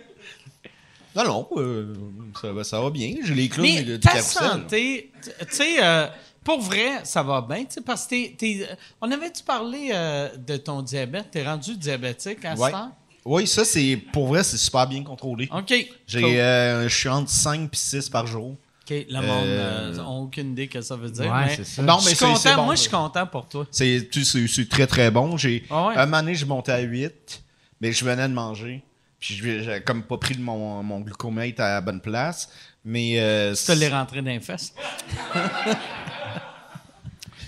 non, 1.16 1.24
non, 1.24 1.48
euh, 1.56 1.94
ça, 2.40 2.52
va, 2.52 2.62
ça 2.62 2.80
va 2.80 2.90
bien. 2.90 3.14
J'ai 3.24 3.34
les 3.34 3.48
clowns 3.48 3.66
Mais 3.66 3.82
du 3.82 3.98
ta 4.00 4.20
santé, 4.20 5.12
tu 5.22 5.30
tu 5.30 5.54
sais, 5.54 5.82
euh, 5.82 6.06
pour 6.44 6.60
vrai, 6.60 7.00
ça 7.04 7.22
va 7.22 7.40
bien, 7.40 7.64
tu 7.64 7.72
sais, 7.74 7.80
parce 7.80 8.04
que 8.04 8.10
t'es- 8.10 8.34
t'es- 8.38 8.68
on 9.00 9.10
avait-tu 9.10 9.42
parlé 9.42 9.90
euh, 9.94 10.28
de 10.36 10.58
ton 10.58 10.82
diabète? 10.82 11.30
T'es 11.32 11.42
rendu 11.44 11.74
diabétique 11.76 12.44
à 12.44 12.54
Ouais. 12.54 12.68
ce 12.68 12.72
temps? 12.72 12.96
Oui, 13.26 13.46
ça, 13.46 13.64
c'est 13.64 13.96
pour 14.12 14.28
vrai, 14.28 14.42
c'est 14.44 14.56
super 14.56 14.86
bien 14.86 15.02
contrôlé. 15.02 15.48
OK. 15.52 15.74
J'ai, 16.06 16.20
Cool. 16.20 16.30
euh, 16.30 16.88
je 16.88 16.94
suis 16.96 17.08
entre 17.08 17.28
5 17.30 17.62
et 17.72 17.76
6 17.76 18.08
par 18.08 18.26
jour. 18.26 18.50
OK, 18.88 19.04
le 19.10 19.20
monde 19.20 19.96
n'a 19.96 20.04
aucune 20.08 20.52
idée 20.52 20.68
que 20.68 20.80
ça 20.80 20.94
veut 20.94 21.10
dire. 21.10 21.24
Ouais, 21.32 21.46
mais 21.46 21.56
c'est 21.56 21.64
ça. 21.64 21.82
Non, 21.82 21.98
je 21.98 22.08
suis 22.10 22.16
content. 22.18 22.54
bon, 22.54 22.64
moi, 22.66 22.74
je 22.76 22.80
suis 22.82 22.90
content 22.90 23.26
pour 23.26 23.48
toi. 23.48 23.66
C'est, 23.72 24.08
tu- 24.12 24.24
c'est, 24.24 24.46
c'est 24.46 24.68
très, 24.68 24.86
très 24.86 25.10
bon. 25.10 25.36
J'ai, 25.36 25.64
Ah 25.70 25.88
ouais? 25.88 25.96
Un 25.96 26.06
moment 26.06 26.20
donné, 26.22 26.34
je 26.36 26.46
montais 26.46 26.70
à 26.72 26.78
8, 26.80 27.42
mais 27.80 27.90
je 27.92 28.04
venais 28.04 28.28
de 28.28 28.32
manger. 28.32 28.82
Puis 29.18 29.34
je 29.34 29.62
j'avais 29.62 29.82
comme 29.82 30.02
pas 30.04 30.18
pris 30.18 30.38
mon, 30.38 30.82
mon 30.84 31.00
glucomètre 31.00 31.60
à 31.62 31.68
la 31.74 31.80
bonne 31.80 32.00
place. 32.00 32.48
Mais. 32.84 33.14
euh, 33.18 33.54
Tu 33.56 33.64
te 33.64 33.72
l'es 33.72 33.88
rentré 33.88 34.22
dans 34.22 34.30
les 34.30 34.38
fesses? 34.40 34.72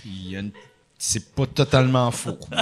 Il 0.05 0.31
y 0.31 0.35
a 0.35 0.39
une- 0.39 0.51
C'est 0.97 1.33
pas 1.33 1.45
totalement 1.45 2.11
faux. 2.11 2.37
mais... 2.51 2.57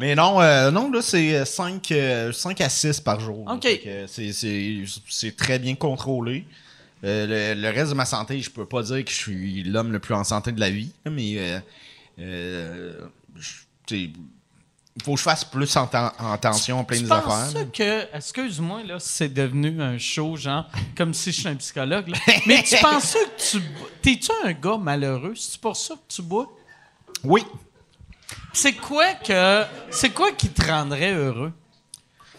Mais 0.00 0.14
non, 0.16 0.40
euh, 0.40 0.70
non, 0.72 0.90
là, 0.90 1.00
c'est 1.02 1.44
5, 1.44 1.92
à 1.92 2.68
6 2.68 3.00
par 3.00 3.20
jour. 3.20 3.44
OK. 3.48 3.68
C'est- 4.08 4.32
C'est 4.32 4.84
c'est 5.08 5.36
très 5.36 5.58
bien 5.60 5.74
contrôlé. 5.76 6.44
Euh, 7.04 7.54
le, 7.54 7.60
le 7.62 7.68
reste 7.70 7.90
de 7.90 7.94
ma 7.94 8.04
santé, 8.06 8.40
je 8.40 8.50
peux 8.50 8.66
pas 8.66 8.82
dire 8.82 9.04
que 9.04 9.10
je 9.10 9.16
suis 9.16 9.62
l'homme 9.62 9.92
le 9.92 9.98
plus 10.00 10.14
en 10.14 10.24
santé 10.24 10.52
de 10.52 10.60
la 10.60 10.70
vie, 10.70 10.90
mais 11.08 11.34
euh, 11.38 11.60
euh, 12.18 13.00
il 13.90 14.12
faut 15.02 15.12
que 15.14 15.18
je 15.18 15.22
fasse 15.22 15.44
plus 15.44 15.74
en, 15.76 15.88
en 16.18 16.36
tension, 16.36 16.84
plein 16.84 16.98
Tu 16.98 17.04
des 17.04 17.12
affaires. 17.12 17.52
là. 17.54 17.64
que, 17.72 18.16
excuse-moi, 18.16 18.82
là, 18.84 18.98
c'est 18.98 19.32
devenu 19.32 19.80
un 19.80 19.96
show, 19.98 20.36
genre, 20.36 20.66
comme 20.96 21.14
si 21.14 21.32
je 21.32 21.40
suis 21.40 21.48
un 21.48 21.54
psychologue, 21.56 22.08
là. 22.08 22.18
mais 22.46 22.62
tu 22.62 22.76
penses 22.82 23.14
que 23.14 23.50
tu. 23.58 23.62
T'es-tu 24.02 24.30
un 24.44 24.52
gars 24.52 24.76
malheureux? 24.76 25.34
C'est 25.36 25.60
pour 25.60 25.76
ça 25.76 25.94
que 25.94 26.14
tu 26.14 26.22
bois? 26.22 26.52
Oui. 27.24 27.42
C'est 28.52 28.74
quoi 28.74 29.14
que. 29.14 29.64
C'est 29.90 30.10
quoi 30.10 30.32
qui 30.32 30.48
te 30.48 30.66
rendrait 30.66 31.12
heureux? 31.12 31.52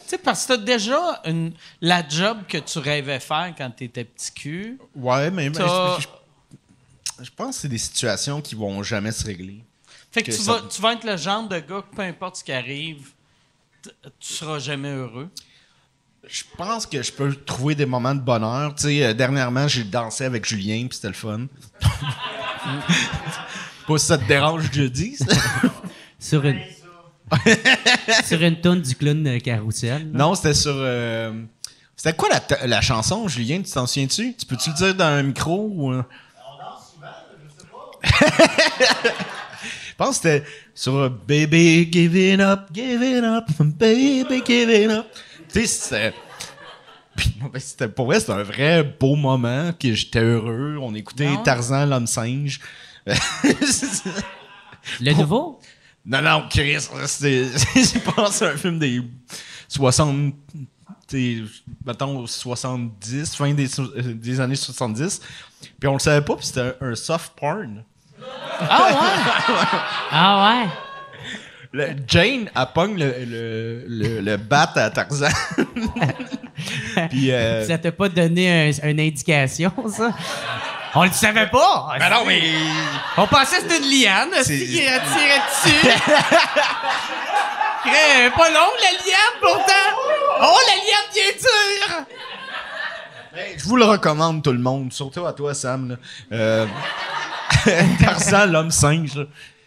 Tu 0.03 0.09
sais, 0.09 0.18
parce 0.18 0.43
que 0.45 0.53
t'as 0.53 0.57
déjà 0.57 1.22
une, 1.26 1.53
la 1.80 2.07
job 2.07 2.39
que 2.47 2.57
tu 2.57 2.80
rêvais 2.80 3.20
faire 3.20 3.53
quand 3.57 3.72
t'étais 3.72 4.03
petit 4.03 4.32
cul. 4.34 4.80
Ouais, 4.95 5.32
mais, 5.32 5.45
je, 5.47 5.53
je- 6.01 7.24
je 7.24 7.30
pense 7.36 7.55
que 7.55 7.62
c'est 7.62 7.68
des 7.70 7.78
situations 7.78 8.41
qui 8.41 8.55
vont 8.55 8.84
jamais 8.84 9.12
se 9.14 9.26
régler. 9.26 9.64
Fait 10.12 10.22
que, 10.24 10.32
Que 10.32 10.36
tu, 10.36 10.41
ça- 10.41 10.53
vas, 10.53 10.62
tu 10.70 10.82
vas 10.82 10.93
être 10.93 11.05
le 11.05 11.16
genre 11.16 11.47
de 11.47 11.59
gars 11.59 11.84
que 11.89 11.95
peu 11.95 12.01
importe 12.01 12.38
ce 12.38 12.43
qui 12.43 12.51
arrive, 12.51 13.07
tu 14.20 14.34
seras 14.34 14.59
jamais 14.59 14.91
heureux. 14.91 15.30
Je 16.28 16.43
pense 16.57 16.86
que 16.86 17.01
je 17.01 17.12
peux 17.12 17.34
trouver 17.34 17.74
des 17.74 17.86
moments 17.86 18.14
de 18.14 18.20
bonheur. 18.20 18.76
Tu 18.76 18.84
sais, 18.84 19.03
euh, 19.05 19.14
dernièrement, 19.14 19.68
j'ai 19.68 19.84
dansé 19.86 20.26
avec 20.26 20.45
Julien, 20.45 20.86
puis 20.88 20.95
c'était 20.97 21.07
le 21.07 21.14
fun. 21.14 21.47
Pas 23.88 23.97
si 23.97 24.05
ça 24.05 24.18
te 24.18 24.28
dérange 24.28 24.70
que 24.70 24.76
je 24.76 24.84
dis. 24.84 25.18
Sur 26.22 26.46
une. 26.46 26.60
sur 28.26 28.42
une 28.42 28.62
tourne 28.62 28.82
du 28.82 28.96
clown 28.96 29.26
euh, 29.28 29.40
carrousel. 29.40 30.12
là. 30.12 30.18
non, 30.20 30.36
c'était 30.36 30.54
sur. 30.54 30.74
euh, 30.76 31.44
C'était 31.96 32.14
quoi 32.16 32.30
la, 32.30 32.68
la 32.68 32.80
chanson, 32.82 33.28
Julien? 33.28 33.62
Tu 33.62 33.72
t'en 33.72 33.86
souviens-tu? 33.88 34.36
Tu 34.36 34.46
peux-tu 34.46 34.70
le 34.70 34.76
dire 34.76 34.96
dans 34.96 35.06
un 35.06 35.24
micro? 35.24 35.70
Ou... 35.74 35.92
euh? 35.94 36.04
Je 39.88 39.96
pense 39.98 40.20
que 40.20 40.30
c'était 40.30 40.44
sur 40.74 40.96
euh, 40.96 41.10
Baby 41.10 41.90
Giving 41.92 42.40
Up, 42.42 42.62
Giving 42.74 43.24
Up, 43.24 43.46
Baby 43.60 44.42
Giving 44.46 44.90
Up. 44.90 45.06
Tu 45.54 45.62
sais, 45.62 45.68
c'était. 45.68 46.14
Puis, 47.16 47.36
non, 47.42 47.48
ben, 47.54 47.60
c'était 47.60 47.88
pour 47.90 48.06
vrai, 48.08 48.20
c'était 48.20 48.32
un 48.34 48.42
vrai 48.44 48.84
beau 48.84 49.16
moment 49.16 49.72
que 49.80 49.94
j'étais 49.94 50.22
heureux. 50.22 50.78
On 50.82 50.96
écoutait 50.96 51.26
Non. 51.30 51.44
Tarzan, 51.44 51.86
l'homme 51.86 52.08
singe. 52.08 52.60
Le 55.00 55.14
nouveau? 55.14 55.60
Non, 56.06 56.22
non, 56.22 56.45
Chris, 56.49 56.88
c'est, 57.06 57.43
je 57.76 57.99
pense 57.99 58.41
un 58.41 58.58
film 58.58 58.80
des 58.80 59.02
60, 59.68 60.34
t'sais, 61.08 61.38
mettons 61.86 62.26
70, 62.26 63.36
fin 63.36 63.54
des, 63.54 63.80
euh, 63.80 64.14
des 64.16 64.39
années 64.39 64.56
70. 64.56 65.22
Puis 65.80 65.88
on 65.88 65.93
le 65.93 65.99
savait 65.99 66.26
pas, 66.26 66.36
puis 66.36 66.45
c'était 66.47 66.62
un, 66.82 66.88
un 66.89 66.95
soft 66.95 67.34
porn. 67.39 67.84
Ah 70.12 70.64
ouais? 70.64 70.70
Le- 71.74 71.95
Jane, 72.06 72.49
elle 72.54 72.66
pogne 72.76 72.97
le, 72.99 73.14
le, 73.26 73.86
le, 73.88 74.20
le 74.22 74.36
bat 74.38 74.70
à 74.76 74.89
Tarzan. 74.89 75.30
puis, 77.10 77.32
euh, 77.32 77.66
Ça 77.66 77.78
t'a 77.78 77.93
pas 77.93 78.10
donné 78.10 78.70
un- 78.84 78.89
une 78.89 78.99
indication, 78.99 79.72
ça? 79.88 80.14
On 80.94 81.04
le 81.06 81.12
savait 81.12 81.48
pas! 81.48 81.96
ben 82.00 82.10
non, 82.10 82.26
mais. 82.26 82.42
On 83.18 83.26
pensait 83.28 83.58
que 83.58 83.62
c'était 83.64 83.78
une 83.78 83.89
liane, 84.02 84.30
C'est- 84.44 84.58
qui 84.60 84.66
tirait 84.74 85.00
dessus. 85.00 85.88
Crée, 87.84 88.30
pas 88.36 88.50
long, 88.50 88.70
la 88.80 88.92
liane, 88.92 89.39
pourtant! 89.42 89.98
Oh, 90.42 90.58
la 90.68 90.76
liane 90.76 91.10
bien 91.14 91.32
dure! 91.39 92.06
Ben, 93.34 93.58
Je 93.58 93.64
vous 93.64 93.78
le 93.78 93.86
recommande, 93.86 94.44
tout 94.44 94.52
le 94.52 94.60
monde, 94.60 94.92
surtout 94.94 95.26
à 95.26 95.34
toi, 95.34 95.54
Sam. 95.54 95.89
là. 95.92 95.96
Euh, 96.38 96.68
Tarzan, 98.04 98.46
l'homme 98.48 98.72
singe. 98.72 99.16
là. 99.16 99.24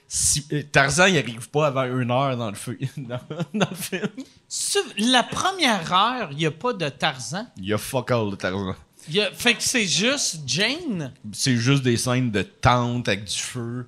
Si- 0.07 0.47
euh, 0.53 0.63
Tarzan, 0.71 1.07
il 1.07 1.19
arrive 1.19 1.49
pas 1.51 1.67
avant 1.69 1.85
une 1.85 2.11
heure 2.11 2.37
dans 2.37 2.51
le, 2.51 2.55
feu, 2.57 2.79
dans, 2.97 3.19
dans 3.53 3.67
le 3.71 3.77
film. 3.77 4.09
Sur 4.49 4.83
la 4.99 5.23
première 5.25 5.93
heure, 5.93 6.29
il 6.31 6.37
n'y 6.37 6.47
a 6.47 6.51
pas 6.53 6.73
de 6.73 6.89
Tarzan. 6.89 7.47
Il 7.57 7.65
y 7.67 7.73
a 7.73 7.79
fuck 7.79 8.11
all 8.13 8.31
de 8.31 8.37
Tarzan. 8.37 8.75
Il 9.09 9.15
y 9.17 9.21
a- 9.21 9.31
fait 9.33 9.55
que 9.55 9.63
c'est 9.63 9.87
juste 9.87 10.41
Jane? 10.47 11.13
C'est 11.33 11.57
juste 11.57 11.83
des 11.83 11.97
scènes 11.97 12.31
de 12.31 12.43
tente 12.43 13.09
avec 13.09 13.25
du 13.25 13.37
feu. 13.39 13.87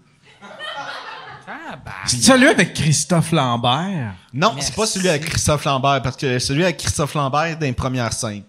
Ah, 1.49 1.77
bah. 1.85 1.93
C'est 2.07 2.23
celui 2.23 2.49
avec 2.49 2.75
Christophe 2.75 3.33
Lambert? 3.33 4.15
Non, 4.35 4.55
c'est 4.61 4.75
pas 4.75 4.87
celui 4.87 5.09
avec 5.09 5.25
Christophe 5.27 5.65
Lambert, 5.65 6.03
parce 6.03 6.17
que 6.17 6.39
celui 6.39 6.65
avec 6.65 6.77
Christophe 6.77 7.15
Lambert 7.15 7.45
est 7.45 7.55
dans 7.57 7.67
les 7.67 7.73
premières 7.73 8.13
scènes. 8.13 8.43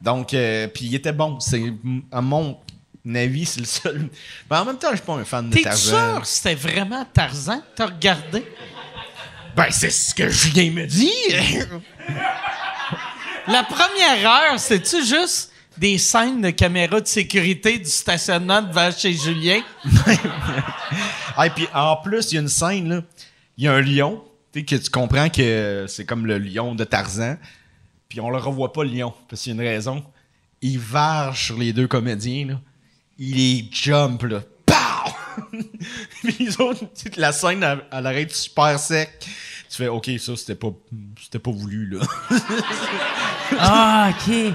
Donc, 0.00 0.32
euh, 0.34 0.66
puis 0.68 0.86
il 0.86 0.94
était 0.94 1.12
bon. 1.12 1.38
C'est, 1.40 1.62
à 2.10 2.20
mon 2.20 2.58
avis, 3.14 3.44
c'est 3.46 3.60
le 3.60 3.66
seul. 3.66 4.08
Mais 4.50 4.56
en 4.56 4.64
même 4.64 4.78
temps, 4.78 4.88
je 4.90 4.96
suis 4.96 5.04
pas 5.06 5.14
un 5.14 5.24
fan 5.24 5.48
de 5.50 5.54
T'es 5.54 5.62
Tarzan. 5.62 6.12
sûr 6.14 6.20
que 6.22 6.26
c'était 6.26 6.54
vraiment 6.54 7.04
Tarzan? 7.12 7.62
T'as 7.76 7.86
regardé? 7.86 8.44
Ben, 9.56 9.66
c'est 9.70 9.90
ce 9.90 10.14
que 10.14 10.28
Julien 10.28 10.70
me 10.70 10.86
dit. 10.86 11.10
La 13.46 13.64
première 13.64 14.30
heure, 14.52 14.58
c'est-tu 14.60 15.04
juste 15.04 15.52
des 15.78 15.98
scènes 15.98 16.40
de 16.40 16.50
caméras 16.50 17.00
de 17.00 17.06
sécurité 17.06 17.78
du 17.78 17.90
stationnement 17.90 18.62
devant 18.62 18.90
chez 18.90 19.12
Julien? 19.12 19.60
Ah, 21.40 21.46
et 21.46 21.50
puis 21.50 21.68
en 21.72 21.94
plus, 21.94 22.32
il 22.32 22.34
y 22.34 22.38
a 22.38 22.40
une 22.40 22.48
scène, 22.48 22.88
là. 22.88 23.02
Il 23.56 23.64
y 23.64 23.68
a 23.68 23.72
un 23.72 23.80
lion. 23.80 24.24
Tu 24.52 24.58
sais, 24.58 24.64
que 24.64 24.74
tu 24.74 24.90
comprends 24.90 25.28
que 25.28 25.84
c'est 25.86 26.04
comme 26.04 26.26
le 26.26 26.36
lion 26.36 26.74
de 26.74 26.82
Tarzan. 26.82 27.36
Puis 28.08 28.20
on 28.20 28.28
le 28.28 28.38
revoit 28.38 28.72
pas, 28.72 28.82
le 28.82 28.90
lion, 28.90 29.14
parce 29.28 29.42
qu'il 29.42 29.54
y 29.54 29.56
a 29.56 29.62
une 29.62 29.68
raison. 29.68 30.04
Il 30.62 30.80
varge 30.80 31.46
sur 31.46 31.58
les 31.58 31.72
deux 31.72 31.86
comédiens, 31.86 32.46
là. 32.46 32.60
Il 33.18 33.36
les 33.36 33.68
jump, 33.70 34.24
là. 34.24 34.40
Pow! 34.66 35.12
Puis 36.24 36.36
les 36.40 36.60
autres, 36.60 36.84
la 37.16 37.30
scène, 37.30 37.62
elle, 37.62 37.84
elle 37.92 38.06
arrête 38.06 38.34
super 38.34 38.76
sec. 38.76 39.10
Tu 39.70 39.76
fais, 39.76 39.86
OK, 39.88 40.10
ça, 40.18 40.34
c'était 40.34 40.56
pas, 40.56 40.72
c'était 41.22 41.38
pas 41.38 41.52
voulu, 41.52 41.86
là. 41.86 42.00
Ah, 43.60 44.10
OK. 44.10 44.52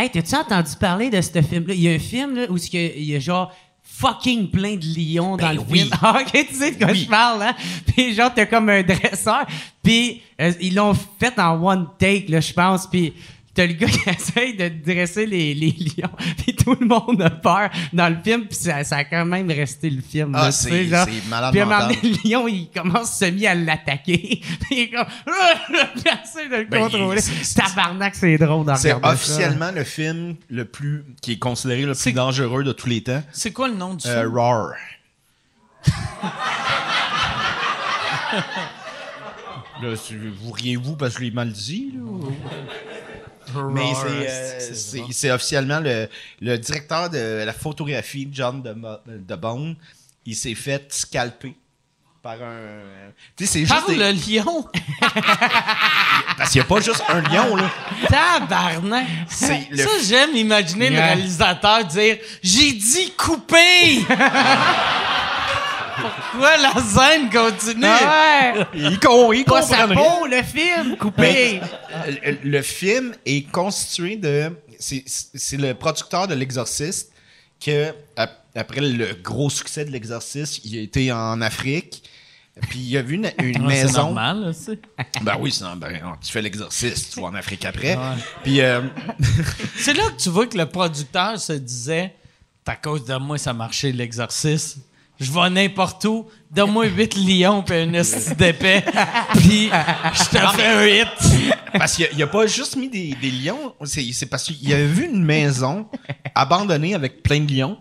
Hey, 0.00 0.10
t'as-tu 0.10 0.34
entendu 0.36 0.70
parler 0.78 1.10
de 1.10 1.20
ce 1.20 1.42
film-là? 1.42 1.74
Il 1.74 1.80
y 1.80 1.88
a 1.88 1.92
un 1.92 1.98
film 1.98 2.36
là, 2.36 2.42
où 2.48 2.56
il 2.56 3.02
y 3.04 3.16
a- 3.16 3.18
genre 3.18 3.52
fucking 3.82 4.48
plein 4.50 4.76
de 4.76 4.84
lions 4.96 5.36
dans 5.36 5.48
Ben 5.48 5.54
le 5.54 5.60
oui. 5.68 5.78
film. 5.80 5.90
Ah, 6.02 6.20
OK, 6.20 6.46
tu 6.48 6.54
sais 6.54 6.70
de 6.70 6.78
quoi 6.78 6.92
Oui. 6.92 7.00
je 7.00 7.08
parle, 7.08 7.42
hein? 7.42 7.54
Puis 7.86 8.14
genre, 8.14 8.30
t'as 8.32 8.46
comme 8.46 8.68
un 8.68 8.82
dresseur. 8.84 9.44
Puis 9.82 10.22
euh, 10.40 10.52
ils 10.60 10.74
l'ont 10.74 10.94
fait 10.94 11.36
en 11.40 11.60
one 11.60 11.88
take, 11.98 12.26
là, 12.28 12.38
je 12.40 12.52
pense. 12.52 12.86
Puis 12.86 13.12
t'as 13.58 13.66
le 13.66 13.72
gars 13.72 13.86
qui 13.88 14.08
essaye 14.08 14.54
de 14.56 14.68
dresser 14.68 15.26
les, 15.26 15.52
les 15.54 15.72
lions. 15.72 16.10
Puis 16.38 16.54
tout 16.54 16.76
le 16.80 16.86
monde 16.86 17.20
a 17.22 17.30
peur 17.30 17.70
dans 17.92 18.08
le 18.08 18.16
film. 18.22 18.46
Puis 18.46 18.56
ça, 18.56 18.84
ça 18.84 18.98
a 18.98 19.04
quand 19.04 19.24
même 19.24 19.50
resté 19.50 19.90
le 19.90 20.00
film. 20.00 20.32
Ah, 20.36 20.52
c'est- 20.52 20.68
Puis 20.70 20.94
à 20.94 21.02
un 21.02 21.50
moment 21.64 21.80
donné, 21.88 21.98
le 22.02 22.28
lion, 22.30 22.46
il 22.46 22.70
commence 22.70 23.18
semi 23.18 23.46
à 23.48 23.54
l'attaquer. 23.56 24.40
Puis 24.60 24.66
il 24.70 24.78
est 24.78 24.90
comme... 24.90 25.06
Il 25.96 26.00
essaie 26.00 26.48
de 26.48 26.56
le 26.56 26.64
Ben, 26.66 26.82
contrôler. 26.82 27.20
c'est- 27.20 27.54
Tabarnak, 27.60 28.14
c'est 28.14 28.38
drôle 28.38 28.64
d'en 28.66 28.76
C'est 28.76 28.92
regarder 28.92 29.16
ça. 29.18 29.22
officiellement 29.32 29.70
le 29.74 29.82
film 29.84 30.36
le 30.50 30.64
plus, 30.64 31.04
qui 31.20 31.32
est 31.32 31.38
considéré 31.38 31.82
le 31.82 31.94
C'est- 31.94 32.10
plus 32.10 32.16
dangereux 32.16 32.62
de 32.62 32.72
tous 32.72 32.88
les 32.88 33.02
temps. 33.02 33.22
C'est 33.32 33.52
quoi 33.52 33.66
le 33.68 33.74
nom 33.74 33.94
du 33.94 34.06
Euh, 34.06 34.22
film? 34.22 34.34
Roar. 34.34 34.70
Là, 39.82 39.94
vous 40.42 40.50
riez-vous 40.50 40.96
parce 40.96 41.14
que 41.14 41.20
je 41.20 41.24
l'ai 41.26 41.30
mal 41.30 41.52
dit, 41.52 41.92
là? 41.94 42.28
Mais 43.72 43.92
c'est, 43.94 44.90
euh, 44.90 45.04
c'est, 45.12 45.30
officiellement 45.30 45.80
le, 45.80 46.08
le 46.40 46.56
directeur 46.58 47.10
de 47.10 47.44
la 47.44 47.52
photographie, 47.52 48.28
John 48.32 48.62
de, 48.62 48.72
Mo- 48.72 48.98
de 49.06 49.36
Bone. 49.36 49.76
Il 50.26 50.36
s'est 50.36 50.54
fait 50.54 50.86
scalper 50.92 51.54
par 52.22 52.34
un. 52.34 52.80
Tu 53.36 53.46
sais, 53.46 53.52
c'est 53.52 53.60
juste. 53.60 53.72
Par 53.72 53.86
des- 53.86 53.96
le 53.96 54.10
lion! 54.12 54.66
Parce 56.36 56.50
qu'il 56.50 56.60
n'y 56.60 56.64
a 56.64 56.68
pas 56.68 56.80
juste 56.80 57.02
un 57.08 57.20
lion, 57.22 57.56
là. 57.56 57.70
Tabarnak! 58.08 59.06
C'est 59.28 59.68
le 59.70 59.78
Ça, 59.78 59.88
j'aime 60.06 60.36
imaginer 60.36 60.90
le 60.90 60.96
réalisateur 60.96 61.84
dire 61.84 62.18
«J'ai 62.42 62.72
dit 62.72 63.12
couper!» 63.16 64.04
Pourquoi 66.30 66.56
la 66.58 66.74
scène 66.82 67.30
continue? 67.30 67.84
Ah 67.84 68.54
ouais! 68.54 68.66
Il, 68.74 68.98
con, 69.00 69.32
il 69.32 69.44
Pas 69.44 69.62
sa 69.62 69.86
peau, 69.88 70.26
le 70.26 70.42
film, 70.42 70.96
coupé! 70.96 71.60
le, 72.24 72.36
le 72.42 72.62
film 72.62 73.14
est 73.26 73.50
constitué 73.50 74.16
de. 74.16 74.52
C'est 74.78 75.02
c'est 75.06 75.56
le 75.56 75.74
producteur 75.74 76.28
de 76.28 76.34
L'Exorciste 76.34 77.10
que, 77.64 77.92
ap- 78.16 78.44
après 78.54 78.80
le 78.80 79.14
gros 79.22 79.50
succès 79.50 79.84
de 79.84 79.90
L'Exorciste, 79.90 80.64
il 80.64 80.78
a 80.78 80.80
été 80.82 81.10
en 81.12 81.40
Afrique. 81.40 82.02
Puis 82.70 82.80
il 82.80 82.96
a 82.96 83.02
vu 83.02 83.14
une, 83.14 83.30
une 83.40 83.56
Ah, 83.66 83.70
C'est 83.70 83.84
maison. 83.84 84.02
normal, 84.02 84.40
là, 84.46 84.52
c'est. 84.52 84.80
Ben 85.22 85.36
oui, 85.38 85.52
c'est 85.52 85.64
ben, 85.76 85.92
tu 86.24 86.32
fais 86.32 86.42
l'exorciste, 86.42 87.14
tu 87.14 87.20
vas 87.20 87.26
en 87.28 87.34
Afrique 87.36 87.64
après. 87.64 87.96
Puis 88.42 88.60
euh, 88.60 88.82
C'est 89.76 89.94
là 89.94 90.04
que 90.10 90.20
tu 90.20 90.28
vois 90.28 90.46
que 90.48 90.58
le 90.58 90.66
producteur 90.66 91.38
se 91.38 91.52
disait 91.52 92.14
à 92.66 92.74
cause 92.76 93.04
de 93.06 93.14
moi, 93.16 93.38
ça 93.38 93.52
marchait 93.54 93.92
l'exercice. 93.92 94.76
Je 95.20 95.32
vais 95.32 95.50
n'importe 95.50 96.04
où, 96.04 96.26
donne-moi 96.50 96.86
huit 96.86 97.16
lions 97.16 97.62
puis 97.62 97.76
un 97.76 97.92
esti 97.92 98.34
d'épais, 98.36 98.84
puis 99.34 99.68
je 100.14 100.24
te 100.24 100.56
fais 100.56 100.66
un 100.66 100.86
hit. 100.86 101.08
parce 101.72 101.96
qu'il 101.96 102.06
a, 102.06 102.08
il 102.12 102.22
a 102.22 102.26
pas 102.28 102.46
juste 102.46 102.76
mis 102.76 102.88
des, 102.88 103.16
des 103.20 103.30
lions, 103.30 103.74
c'est 103.84 104.26
parce 104.26 104.44
qu'il 104.44 104.72
avait 104.72 104.86
vu 104.86 105.06
une 105.06 105.24
maison 105.24 105.86
abandonnée 106.34 106.94
avec 106.94 107.22
plein 107.22 107.40
de 107.40 107.52
lions. 107.52 107.78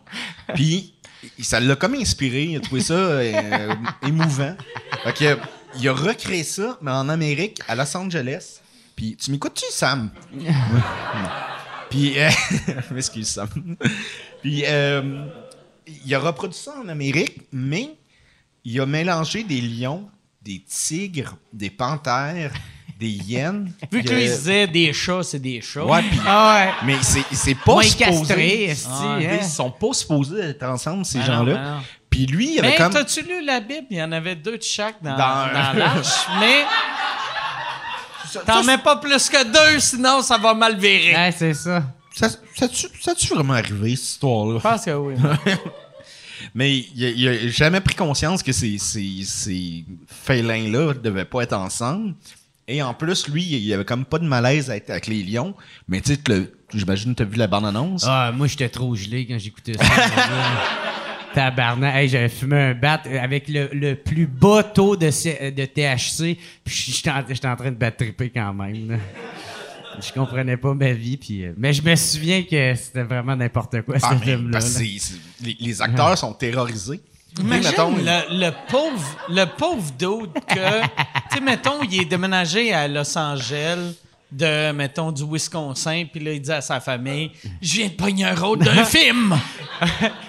Puis 0.55 0.95
ça 1.39 1.59
l'a 1.59 1.75
comme 1.75 1.95
inspiré, 1.95 2.43
il 2.43 2.57
a 2.57 2.59
trouvé 2.59 2.81
ça 2.81 2.93
euh, 2.93 3.73
émouvant. 4.07 4.55
Fait 5.03 5.13
que, 5.13 5.38
il 5.79 5.88
a 5.88 5.93
recréé 5.93 6.43
ça, 6.43 6.77
mais 6.81 6.91
en 6.91 7.09
Amérique, 7.09 7.59
à 7.67 7.75
Los 7.75 7.95
Angeles. 7.95 8.61
Puis 8.95 9.15
tu 9.15 9.31
m'écoutes-tu, 9.31 9.65
Sam? 9.71 10.09
Puis, 11.89 12.19
euh, 12.19 12.29
je 12.89 12.93
m'excuse, 12.93 13.27
Sam. 13.27 13.47
Puis, 14.41 14.63
euh, 14.65 15.25
il 16.05 16.15
a 16.15 16.19
reproduit 16.19 16.57
ça 16.57 16.73
en 16.83 16.88
Amérique, 16.89 17.41
mais 17.51 17.91
il 18.65 18.79
a 18.81 18.85
mélangé 18.85 19.43
des 19.43 19.61
lions, 19.61 20.09
des 20.41 20.61
tigres, 20.67 21.35
des 21.53 21.69
panthères 21.69 22.51
des 22.99 23.09
hyènes. 23.09 23.71
Vu 23.91 24.01
que 24.01 24.09
lui, 24.11 24.23
disait 24.23 24.65
des 24.65 24.91
chats, 24.91 25.21
c'est 25.21 25.38
des 25.39 25.61
chats. 25.61 25.85
Ouais, 25.85 26.01
puis- 26.01 26.19
Ah 26.25 26.55
ouais. 26.65 26.73
mais 26.83 26.97
c'est 27.03 27.21
c'est 27.31 27.53
pas 27.53 27.73
Moins 27.73 27.83
supposé. 27.83 28.05
castré, 28.17 28.63
esti, 28.63 28.89
Ils 29.19 29.25
hein. 29.27 29.43
sont 29.43 29.69
pas 29.69 29.93
supposés 29.93 30.39
être 30.41 30.63
ensemble, 30.63 31.05
ces 31.05 31.19
Ah 31.19 31.25
gens-là. 31.25 31.61
ah. 31.63 31.79
Puis 32.09 32.25
lui, 32.25 32.53
il 32.55 32.59
avait 32.59 32.69
Mais 32.69 32.75
comme. 32.75 32.91
t'as-tu 32.93 33.21
lu 33.21 33.45
la 33.45 33.59
Bible? 33.59 33.85
Il 33.91 33.97
y 33.97 34.01
en 34.01 34.11
avait 34.11 34.35
deux 34.35 34.57
de 34.57 34.63
chaque 34.63 34.95
dans, 35.03 35.11
Dans- 35.11 35.17
dans 35.17 35.73
l'arche, 35.77 36.25
mais 36.39 36.63
t'en 38.45 38.63
mets 38.63 38.77
pas 38.79 38.95
plus 38.97 39.29
que 39.29 39.43
deux, 39.43 39.79
sinon 39.79 40.21
ça 40.23 40.38
va 40.39 40.53
mal 40.55 40.77
virer. 40.77 41.13
Ouais, 41.15 41.31
c'est 41.38 41.53
ça. 41.53 41.83
Ça, 42.18 42.30
ça, 42.55 42.68
tu- 42.68 42.88
ça 43.01 43.11
a-tu 43.11 43.28
vraiment 43.34 43.53
arrivé, 43.53 43.95
cette 43.95 44.09
histoire-là? 44.09 44.57
Je 44.57 44.63
pense 44.63 44.86
que 44.86 44.91
oui. 44.91 45.15
Mais 46.53 46.78
il 46.95 47.05
a, 47.05 47.09
il 47.09 47.28
a 47.28 47.47
jamais 47.49 47.82
pris 47.82 47.95
conscience 47.95 48.43
que 48.43 48.51
ces, 48.51 48.78
ces, 48.78 49.22
ces 49.24 49.86
félins-là 50.07 50.93
devaient 50.93 51.26
pas 51.26 51.41
être 51.43 51.53
ensemble. 51.53 52.13
Et 52.68 52.82
en 52.82 52.93
plus, 52.93 53.28
lui, 53.30 53.43
il 53.43 53.74
avait 53.74 53.86
comme 53.86 54.03
pas 54.05 54.20
de 54.20 54.26
malaise 54.26 54.70
avec, 54.70 54.89
avec 54.89 55.07
les 55.07 55.24
lions. 55.24 55.55
Mais 55.88 56.01
tu 56.01 56.13
sais, 56.13 56.18
tu 56.24 56.49
j'imagine 56.78 57.13
que 57.13 57.18
tu 57.18 57.24
as 57.24 57.26
vu 57.26 57.38
la 57.38 57.47
bande-annonce? 57.47 58.03
Ah, 58.05 58.32
moi, 58.36 58.47
j'étais 58.47 58.70
trop 58.70 58.93
gelé 58.95 59.26
quand 59.26 59.39
j'écoutais 59.39 59.74
ça. 59.74 59.84
Tabarnak. 61.34 61.95
Hey, 61.95 62.09
j'avais 62.09 62.30
fumé 62.30 62.57
un 62.57 62.74
bat 62.74 63.01
avec 63.22 63.47
le, 63.47 63.70
le 63.72 63.95
plus 63.95 64.26
bas 64.28 64.63
taux 64.63 64.95
de, 64.95 65.05
de 65.51 65.65
THC. 65.65 66.38
Puis 66.63 66.93
j'étais 66.93 67.09
en, 67.09 67.24
j'étais 67.28 67.47
en 67.47 67.55
train 67.55 67.72
de 67.72 67.76
battre 67.78 67.97
triper 67.97 68.30
quand 68.30 68.53
même. 68.53 68.99
Je 70.01 70.11
comprenais 70.13 70.57
pas 70.57 70.73
ma 70.73 70.91
vie. 70.93 71.17
Puis, 71.17 71.45
euh, 71.45 71.53
mais 71.57 71.73
je 71.73 71.81
me 71.81 71.95
souviens 71.95 72.43
que 72.43 72.75
c'était 72.75 73.03
vraiment 73.03 73.35
n'importe 73.35 73.81
quoi, 73.81 73.95
Ah, 74.01 74.11
ce 74.17 74.23
film-là. 74.23 74.59
les, 75.43 75.57
les 75.59 75.81
acteurs 75.81 76.17
sont 76.17 76.33
terrorisés. 76.33 77.01
Imagine 77.39 77.69
mettons, 77.69 77.95
le, 77.95 78.45
le 78.45 78.51
pauvre, 78.69 79.17
le 79.29 79.45
pauvre 79.45 79.91
dude 79.97 80.33
que, 80.47 80.81
tu 80.81 81.35
sais, 81.35 81.39
mettons, 81.41 81.83
il 81.83 82.01
est 82.01 82.05
déménagé 82.05 82.73
à 82.73 82.87
Los 82.87 83.15
Angeles 83.17 83.93
de, 84.31 84.71
mettons, 84.71 85.11
du 85.11 85.23
Wisconsin, 85.23 86.05
puis 86.11 86.21
là, 86.23 86.33
il 86.33 86.41
dit 86.41 86.51
à 86.51 86.61
sa 86.61 86.79
famille, 86.79 87.31
je 87.61 87.73
viens 87.75 87.87
de 87.89 87.93
pogner 87.93 88.25
un 88.25 88.33
rôle 88.35 88.59
d'un 88.59 88.83
film. 88.85 89.37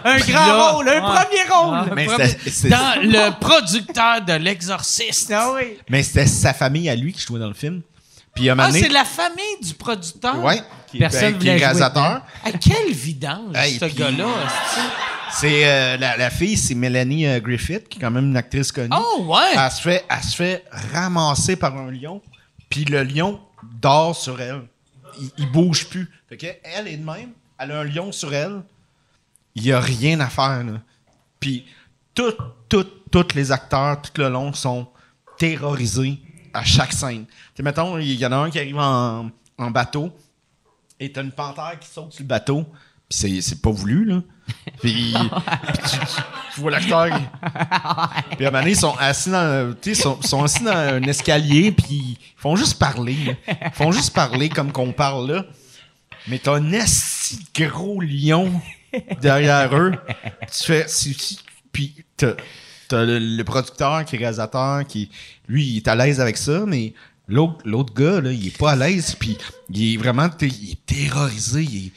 Un 0.05 0.21
Puis 0.21 0.33
grand 0.33 0.47
là- 0.47 0.69
rôle, 0.71 0.89
un 0.89 1.01
premier 1.01 1.43
rôle. 1.51 1.95
Mais 1.97 2.05
premier- 2.07 2.29
c'est- 2.47 2.69
dans 2.69 3.01
le 3.03 3.31
producteur 3.41 4.25
de 4.25 4.35
L'Exorciste. 4.35 5.33
Ah 5.35 5.53
oui. 5.55 5.79
Mais 5.89 6.03
c'était 6.03 6.27
sa 6.27 6.53
famille 6.53 6.89
à 6.91 6.95
lui 6.97 7.13
qui 7.13 7.23
jouait 7.23 7.41
dans 7.41 7.49
le 7.49 7.55
film. 7.55 7.81
Puis 8.39 8.49
à 8.51 8.55
Ah, 8.57 8.71
c'est 8.71 8.89
la 8.89 9.05
famille 9.05 9.59
du 9.61 9.75
producteur? 9.75 10.39
Ouais. 10.45 10.63
Qui, 10.87 10.99
Personne 10.99 11.33
ben, 11.33 11.39
qui 11.41 11.49
est 11.49 11.57
réalisateur. 11.57 12.23
À 12.45 12.53
quel 12.53 12.93
vidange, 12.93 13.57
Hey, 13.57 13.79
ce 13.79 13.85
puis- 13.87 13.95
gars-là? 13.95 14.29
C'est 15.33 15.69
euh, 15.69 15.97
la, 15.97 16.17
la 16.17 16.31
fille, 16.31 16.57
c'est 16.57 16.75
Mélanie 16.77 17.27
euh, 17.27 17.41
Griffith, 17.41 17.89
qui 17.89 17.99
est 17.99 18.01
quand 18.01 18.11
même 18.13 18.27
une 18.27 18.37
actrice 18.37 18.71
connue. 18.71 18.95
Oh, 18.97 19.25
ouais! 19.25 19.55
Elle 19.57 19.71
se 19.73 19.81
fait, 19.83 20.05
elle 20.09 20.23
se 20.23 20.37
fait 20.37 20.65
ramasser 20.93 21.57
par 21.57 21.77
un 21.77 21.91
lion, 21.91 22.23
puis 22.71 22.85
le 22.85 23.03
lion 23.03 23.41
dort 23.81 24.15
sur 24.17 24.41
elle. 24.41 24.63
Il, 25.21 25.31
il 25.39 25.51
bouge 25.51 25.89
plus. 25.89 26.09
Fait 26.29 26.37
que 26.37 26.47
elle 26.63 26.87
est 26.89 26.97
de 26.97 27.05
même, 27.05 27.31
elle 27.59 27.73
a 27.73 27.81
un 27.81 27.85
lion 27.85 28.13
sur 28.13 28.33
elle. 28.33 28.63
Il 29.57 29.67
y 29.67 29.73
a 29.73 29.81
rien 29.81 30.21
à 30.21 30.29
faire 30.29 30.63
là. 30.65 30.81
Puis 31.41 31.67
tout, 32.15 32.33
tout, 32.69 32.87
tous 33.11 33.35
les 33.35 33.51
acteurs 33.51 34.01
tout 34.01 34.13
le 34.23 34.29
long 34.29 34.53
sont 34.53 34.87
terrorisés 35.39 36.19
à 36.59 36.65
chaque 36.65 36.93
scène. 36.93 37.25
Tu 37.27 37.33
sais, 37.57 37.63
mettons, 37.63 37.99
il 37.99 38.15
y 38.15 38.27
en 38.27 38.33
a 38.33 38.37
un 38.37 38.51
qui 38.51 38.59
arrive 38.59 38.79
en, 38.79 39.31
en 39.59 39.71
bateau 39.71 40.11
et 41.01 41.11
t'as 41.13 41.23
une 41.23 41.33
panthère 41.33 41.79
qui 41.81 41.89
saute 41.89 42.13
sur 42.13 42.23
le 42.23 42.29
bateau. 42.29 42.65
Puis 43.09 43.19
c'est, 43.19 43.41
c'est 43.41 43.63
pas 43.63 43.71
voulu, 43.71 44.05
là. 44.05 44.21
Puis, 44.83 45.15
tu, 45.91 45.99
tu- 46.55 46.61
vois 46.61 46.71
l'acteur. 46.71 47.07
Puis 48.37 48.45
à 48.45 48.49
un 48.49 48.51
moment 48.51 48.59
donné, 48.61 48.71
ils 48.71 48.77
sont 48.77 48.95
assis 48.99 49.31
dans, 49.31 49.75
sont, 49.95 50.21
sont 50.23 50.43
assis 50.43 50.65
dans 50.65 50.73
un 50.73 51.03
escalier, 51.03 51.71
puis 51.73 51.87
ils 51.91 52.19
font 52.37 52.57
juste 52.57 52.79
parler. 52.79 53.17
là. 53.27 53.33
Ils 53.67 53.73
font 53.73 53.93
juste 53.93 54.15
parler 54.15 54.49
comme 54.49 54.73
qu'on 54.73 54.93
parle 54.93 55.31
là. 55.31 55.45
Mais 56.29 56.39
t'as 56.39 56.57
un 56.57 56.61
de 56.61 57.67
gros 57.67 58.01
lion 58.01 58.51
derrière 59.21 59.75
eux. 59.77 59.93
Tu 60.51 60.65
fais. 60.65 60.87
Puis 61.73 62.05
t'as, 62.89 63.05
le, 63.05 63.43
producteur 63.45 64.05
qui 64.05 64.17
est 64.17 64.19
réalisateur, 64.19 64.87
qui 64.87 65.11
lui, 65.49 65.65
il 65.65 65.77
est 65.79 65.89
à 65.89 65.95
l'aise 65.95 66.21
avec 66.21 66.37
ça, 66.37 66.65
mais 66.67 66.95
l'autre, 67.29 67.59
l'autre 67.65 67.95
gars, 67.95 68.21
là, 68.21 68.33
il 68.33 68.47
est 68.47 68.57
pas 68.57 68.73
à 68.73 68.77
l'aise, 68.77 69.15
puis 69.15 69.39
il 69.71 69.95
est 69.95 69.97
vraiment 69.97 70.29
il 70.41 70.73
est 70.73 70.87
terrorisé. 70.87 71.63
Il, 71.63 71.93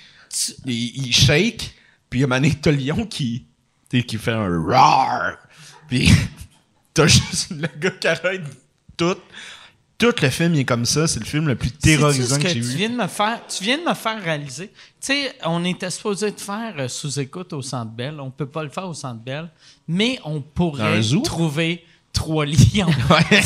il, 0.65 1.07
il 1.07 1.13
shake, 1.13 1.73
puis 2.09 2.21
à 2.21 2.25
un 2.25 2.27
moment 2.27 2.41
donné, 2.41 2.55
t'as 2.61 3.05
qui, 3.05 3.45
qui 3.89 4.17
fait 4.17 4.31
un 4.31 4.59
roar. 4.59 5.37
Puis 5.87 6.11
t'as 6.93 7.07
juste 7.07 7.51
le 7.51 7.67
gars 7.79 7.91
qui 7.91 8.07
arrête 8.07 8.43
tout. 8.97 9.17
Tout 10.01 10.13
le 10.21 10.29
film 10.29 10.53
il 10.55 10.61
est 10.61 10.65
comme 10.65 10.85
ça. 10.85 11.07
C'est 11.07 11.19
le 11.19 11.25
film 11.25 11.47
le 11.47 11.55
plus 11.55 11.71
terrorisant 11.71 12.35
ce 12.35 12.39
que, 12.39 12.43
que, 12.43 12.49
j'ai 12.49 12.55
tu 12.55 12.61
vu. 12.61 12.75
viens 12.77 12.89
de 12.89 12.95
me 12.95 13.07
faire 13.07 13.39
tu 13.47 13.63
viens 13.63 13.77
de 13.77 13.83
me 13.87 13.93
faire 13.93 14.21
réaliser? 14.23 14.67
Tu 14.67 14.73
sais 14.99 15.35
on 15.45 15.63
était 15.63 15.89
supposé 15.91 16.31
de 16.31 16.39
faire 16.39 16.73
euh, 16.79 16.87
sous-écoute 16.87 17.53
au 17.53 17.61
Centre 17.61 17.91
Bell 17.91 18.19
on 18.19 18.31
peut 18.31 18.45
pas 18.47 18.63
le 18.63 18.69
faire 18.69 18.87
au 18.87 18.93
Centre 18.93 19.21
Bell 19.23 19.49
mais 19.87 20.19
on 20.25 20.35
Dans 20.35 20.41
pourrait 20.41 20.97
un 20.99 21.21
trouver 21.21 21.85
trois 22.13 22.45
lions 22.45 22.87
Ouais. 23.09 23.41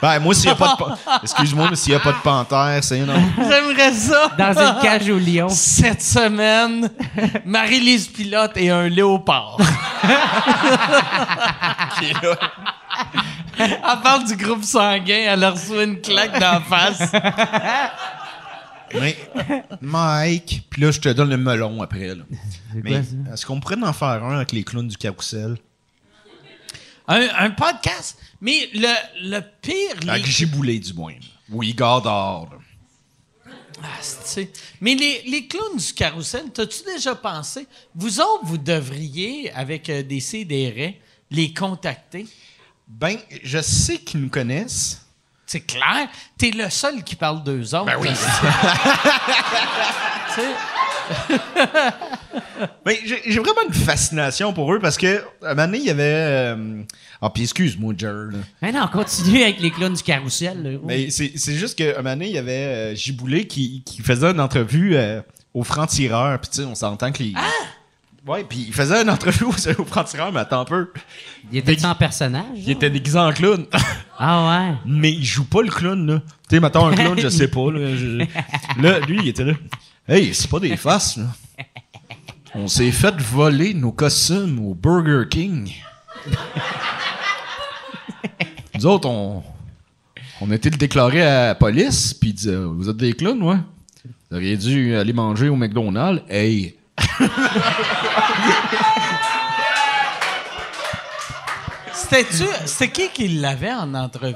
ben, 0.00 0.18
moi, 0.20 0.34
s'il 0.34 0.44
n'y 0.46 0.50
a 0.52 0.54
pas 0.54 0.76
de. 0.78 0.84
Excuse-moi, 1.24 1.68
mais 1.70 1.76
s'il 1.76 1.92
n'y 1.92 1.96
a 1.96 2.00
pas 2.00 2.12
de 2.12 2.18
panthère, 2.18 2.84
c'est 2.84 2.98
non. 3.00 3.14
j'aimerais 3.38 3.92
ça 3.92 4.30
Dans 4.38 4.52
une 4.58 4.80
cage 4.82 5.08
au 5.08 5.18
lion. 5.18 5.48
cette 5.48 6.02
semaine 6.02 6.90
Marie-Lise 7.44 8.08
Pilote 8.08 8.52
et 8.56 8.70
un 8.70 8.88
léopard 8.88 9.56
Qui 11.98 12.04
est 12.06 12.22
là. 12.22 12.36
Elle 13.58 14.00
parle 14.02 14.24
du 14.26 14.36
groupe 14.36 14.62
sanguin 14.64 15.24
elle 15.28 15.44
a 15.44 15.50
reçu 15.50 15.72
une 15.82 16.00
claque 16.00 16.38
d'en 16.38 16.60
face 16.60 17.10
Mais, 18.94 19.16
Mike, 19.80 20.62
puis 20.70 20.82
là, 20.82 20.90
je 20.92 21.00
te 21.00 21.08
donne 21.08 21.30
le 21.30 21.36
melon 21.36 21.82
après. 21.82 22.14
Là. 22.14 22.22
Mais 22.84 23.02
est-ce 23.32 23.44
qu'on 23.44 23.58
pourrait 23.58 23.76
en 23.82 23.92
faire 23.92 24.22
un 24.24 24.36
avec 24.36 24.52
les 24.52 24.62
clowns 24.62 24.86
du 24.88 24.96
carrousel? 24.96 25.56
un, 27.08 27.26
un 27.36 27.50
podcast? 27.50 28.16
Mais 28.40 28.68
le, 28.74 28.88
le 29.28 29.40
pire 29.60 29.96
les- 30.02 30.08
Avec 30.10 30.26
Giboulé, 30.26 30.78
du 30.78 30.92
moins. 30.94 31.14
Ou 31.50 31.62
Igor 31.64 32.00
d'or. 32.02 32.48
là. 32.52 33.52
Ah, 33.82 33.86
c'est- 34.00 34.50
Mais 34.80 34.94
les, 34.94 35.22
les 35.26 35.46
clowns 35.48 35.76
du 35.76 35.92
carrousel, 35.92 36.44
t'as-tu 36.54 36.84
déjà 36.84 37.14
pensé? 37.16 37.66
Vous 37.94 38.20
autres, 38.20 38.44
vous 38.44 38.56
devriez, 38.58 39.52
avec 39.52 39.90
euh, 39.90 40.02
des 40.04 40.20
CDR, 40.20 40.94
les 41.30 41.52
contacter. 41.52 42.26
Ben, 42.88 43.16
je 43.42 43.60
sais 43.60 43.98
qu'ils 43.98 44.20
nous 44.20 44.28
connaissent. 44.28 45.02
C'est 45.46 45.60
clair. 45.60 46.08
T'es 46.38 46.50
le 46.50 46.68
seul 46.70 47.02
qui 47.04 47.14
parle 47.14 47.42
d'eux 47.44 47.74
autres. 47.74 47.84
Ben 47.86 47.96
oui. 48.00 48.08
Ben, 52.84 52.96
j'ai 53.04 53.20
j'ai 53.26 53.38
vraiment 53.38 53.62
une 53.68 53.74
fascination 53.74 54.52
pour 54.52 54.72
eux 54.72 54.78
parce 54.80 54.96
que, 54.96 55.22
à 55.42 55.50
un 55.50 55.54
moment 55.54 55.66
donné, 55.66 55.78
il 55.78 55.84
y 55.84 55.90
avait. 55.90 56.02
euh, 56.02 56.82
Ah, 57.20 57.30
puis 57.30 57.44
excuse-moi, 57.44 57.94
Jer. 57.96 58.30
Mais 58.62 58.72
non, 58.72 58.88
continue 58.88 59.42
avec 59.42 59.60
les 59.60 59.70
clowns 59.70 59.94
du 59.94 60.02
carrousel. 60.02 60.62
là. 60.62 60.78
Mais 60.84 61.10
c'est 61.10 61.32
c'est 61.36 61.54
juste 61.54 61.76
qu'à 61.78 61.90
un 61.98 62.02
moment 62.02 62.10
donné, 62.10 62.26
il 62.28 62.34
y 62.34 62.38
avait 62.38 62.52
euh, 62.52 62.94
Giboulé 62.94 63.46
qui, 63.46 63.82
qui 63.84 64.02
faisait 64.02 64.30
une 64.30 64.40
entrevue 64.40 64.96
euh, 64.96 65.20
au 65.54 65.62
franc-tireur. 65.64 66.40
Puis 66.40 66.50
tu 66.50 66.56
sais, 66.58 66.64
on 66.64 66.74
s'entend 66.74 67.12
que 67.12 67.22
les. 67.22 67.32
Ah! 67.36 67.42
Ouais, 68.26 68.44
puis 68.48 68.64
il 68.66 68.74
faisait 68.74 69.02
une 69.02 69.10
entrevue 69.10 69.44
au, 69.44 69.52
franc-tireur, 69.52 70.32
mais 70.32 70.40
attends 70.40 70.62
un 70.62 70.64
peu. 70.64 70.90
Il 71.52 71.58
était 71.58 71.84
en 71.86 71.94
personnage. 71.94 72.44
Il 72.56 72.70
était 72.70 72.90
déguisé 72.90 73.18
en 73.18 73.32
clown. 73.32 73.66
Ah 74.18 74.48
ouais. 74.48 74.74
mais 74.86 75.12
il 75.12 75.26
joue 75.26 75.44
pas 75.44 75.60
le 75.60 75.68
clown, 75.68 76.06
là. 76.06 76.22
Tu 76.48 76.56
sais, 76.56 76.60
mettons 76.60 76.86
un 76.86 76.94
clown, 76.94 77.18
je 77.20 77.28
sais 77.28 77.48
pas, 77.48 77.70
là. 77.70 77.94
je- 77.94 78.24
Là, 78.80 78.98
lui, 79.00 79.18
il 79.20 79.28
était 79.28 79.44
là. 79.44 79.52
Hey, 80.08 80.32
c'est 80.34 80.48
pas 80.48 80.58
des 80.58 80.74
faces, 80.78 81.18
là. 81.18 81.24
On 82.54 82.66
s'est 82.66 82.90
fait 82.92 83.14
voler 83.20 83.74
nos 83.74 83.92
costumes 83.92 84.58
au 84.60 84.74
Burger 84.74 85.28
King. 85.28 85.70
Nous 88.74 88.86
autres, 88.86 89.06
on, 89.06 89.42
on 90.40 90.50
a 90.50 90.54
été 90.54 90.70
le 90.70 90.78
déclarer 90.78 91.20
à 91.20 91.46
la 91.48 91.54
police, 91.54 92.14
puis 92.14 92.30
il 92.30 92.34
disait 92.34 92.56
Vous 92.56 92.88
êtes 92.88 92.96
des 92.96 93.12
clowns, 93.12 93.42
ouais? 93.42 93.58
Vous 94.30 94.36
auriez 94.38 94.56
dû 94.56 94.96
aller 94.96 95.12
manger 95.12 95.50
au 95.50 95.56
McDonald's. 95.56 96.22
Hey 96.30 96.74
C'était-tu. 102.08 102.44
C'était 102.66 102.88
qui 102.90 103.08
qui 103.10 103.28
l'avait 103.28 103.72
en 103.72 103.92
entrevue? 103.94 104.34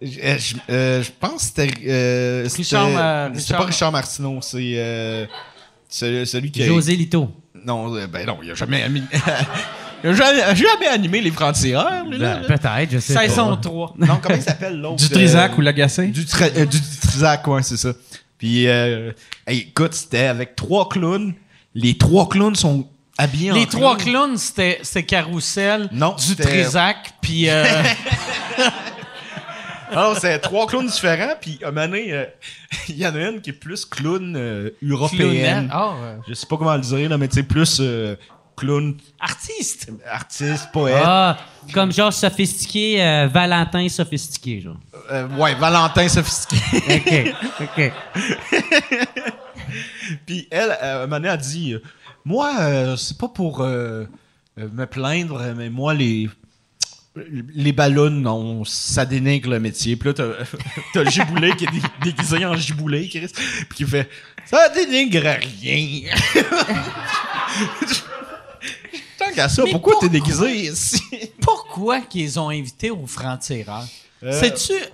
Je, 0.00 0.18
euh, 0.20 0.38
je- 0.38 0.56
euh, 0.70 1.02
je 1.02 1.10
pense 1.18 1.50
que 1.50 1.62
c'était. 1.62 1.70
euh, 1.88 2.48
Richard, 2.56 2.88
euh, 2.88 3.28
Richard- 3.34 3.58
pas 3.58 3.64
Richard 3.66 3.92
Martineau, 3.92 4.38
c'est. 4.40 4.58
euh, 4.76 5.26
celui, 5.88 6.26
celui 6.26 6.50
qui 6.50 6.62
a. 6.62 6.66
José 6.66 6.96
Lito. 6.96 7.30
Non, 7.64 7.92
ben 8.08 8.26
non, 8.26 8.38
il 8.42 8.50
a 8.50 8.54
jamais 8.54 8.82
animé. 8.82 9.02
il 10.04 10.10
a 10.10 10.14
jamais, 10.14 10.56
jamais 10.56 10.86
animé 10.88 11.20
les 11.20 11.30
francs-tireurs, 11.30 12.04
lui, 12.06 12.18
là. 12.18 12.40
Ben, 12.48 12.58
Peut-être, 12.58 12.90
je 12.92 12.98
sais 12.98 13.14
pas. 13.14 13.20
Saison 13.28 13.56
3. 13.56 13.94
Non, 13.98 14.18
comment 14.20 14.34
il 14.34 14.42
s'appelle 14.42 14.80
l'autre 14.80 14.96
Du 14.96 15.08
Trisac 15.08 15.52
euh, 15.52 15.56
ou 15.58 15.60
l'Agacé? 15.60 16.08
Du, 16.08 16.24
euh, 16.40 16.66
du 16.66 16.78
Trisac, 17.00 17.46
ouais, 17.46 17.62
c'est 17.62 17.76
ça. 17.76 17.92
Puis, 18.38 18.66
euh, 18.66 19.12
hey, 19.46 19.58
écoute, 19.68 19.94
c'était 19.94 20.24
avec 20.26 20.56
trois 20.56 20.88
clowns. 20.88 21.34
Les 21.74 21.96
trois 21.96 22.28
clowns 22.28 22.56
sont 22.56 22.88
en 23.50 23.54
Les 23.54 23.66
trois 23.66 23.96
clown. 23.96 24.12
clowns, 24.28 24.36
c'était 24.38 24.78
c'était 24.82 25.04
Carousel, 25.04 25.88
Non, 25.92 26.14
du 26.14 26.22
c'était- 26.24 26.42
Trisac, 26.44 27.12
puis. 27.20 27.48
euh, 27.48 27.64
Alors, 29.90 30.16
c'est 30.18 30.38
trois 30.38 30.66
clowns 30.66 30.86
différents, 30.86 31.34
puis 31.38 31.58
à 31.62 31.68
un 31.68 31.70
moment 31.70 31.86
donné, 31.86 32.12
euh, 32.14 32.24
il 32.88 32.96
y 32.96 33.06
en 33.06 33.14
a 33.14 33.18
une 33.28 33.40
qui 33.42 33.50
est 33.50 33.52
plus 33.52 33.84
clown 33.84 34.34
euh, 34.36 34.70
européenne. 34.82 35.68
Ah, 35.70 35.90
ouais. 35.90 36.16
Je 36.28 36.32
sais 36.34 36.46
pas 36.46 36.56
comment 36.56 36.74
le 36.74 36.80
dire, 36.80 37.10
là, 37.10 37.18
mais 37.18 37.28
tu 37.28 37.34
sais, 37.34 37.42
plus 37.42 37.76
euh, 37.80 38.16
clown, 38.56 38.96
Artiste. 39.20 39.90
artiste, 40.10 40.70
poète. 40.72 40.96
Ah, 41.04 41.36
comme 41.74 41.92
genre 41.92 42.10
sophistiqué, 42.12 43.02
euh, 43.04 43.28
Valentin 43.30 43.86
sophistiqué, 43.90 44.62
genre. 44.62 44.76
Euh, 45.10 45.28
ouais, 45.36 45.54
Valentin 45.56 46.08
sophistiqué. 46.08 47.34
OK, 47.60 47.62
OK. 47.76 47.92
Puis 50.26 50.48
elle, 50.50 50.70
euh, 50.82 51.00
à 51.00 51.02
un 51.02 51.06
moment 51.06 51.16
donné, 51.16 51.28
elle 51.28 51.38
dit 51.38 51.72
euh, 51.74 51.82
Moi, 52.24 52.52
euh, 52.60 52.96
c'est 52.96 53.18
pas 53.18 53.28
pour 53.28 53.60
euh, 53.60 54.04
euh, 54.58 54.68
me 54.72 54.84
plaindre, 54.86 55.42
mais 55.56 55.70
moi, 55.70 55.94
les. 55.94 56.28
Les 57.54 57.72
ballons, 57.72 58.08
non, 58.08 58.64
ça 58.64 59.04
dénigre 59.04 59.50
le 59.50 59.60
métier. 59.60 59.96
Puis 59.96 60.08
là, 60.08 60.14
t'as, 60.14 60.32
t'as 60.94 61.04
Giboulet 61.10 61.54
qui 61.56 61.64
est 61.64 61.70
dé- 61.70 61.82
déguisé 62.10 62.46
en 62.46 62.56
Giboulet, 62.56 63.06
Chris, 63.06 63.28
puis 63.68 63.76
qui 63.76 63.84
fait 63.84 64.08
Ça 64.46 64.70
dénigre 64.70 65.20
rien. 65.20 66.10
Tant 69.18 69.30
qu'à 69.34 69.48
ça, 69.48 69.62
Mais 69.64 69.72
pourquoi 69.72 69.96
t'es 70.00 70.08
déguisé 70.08 70.68
ici? 70.68 71.02
Pourquoi 71.40 72.00
qu'ils 72.00 72.38
ont 72.40 72.48
invité 72.48 72.90
au 72.90 73.06
franc-tireur? 73.06 73.86
Euh. 74.22 74.32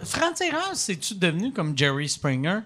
Franc-tireur, 0.05 0.71
c'est-tu 0.75 1.15
devenu 1.15 1.53
comme 1.53 1.77
Jerry 1.77 2.09
Springer? 2.09 2.61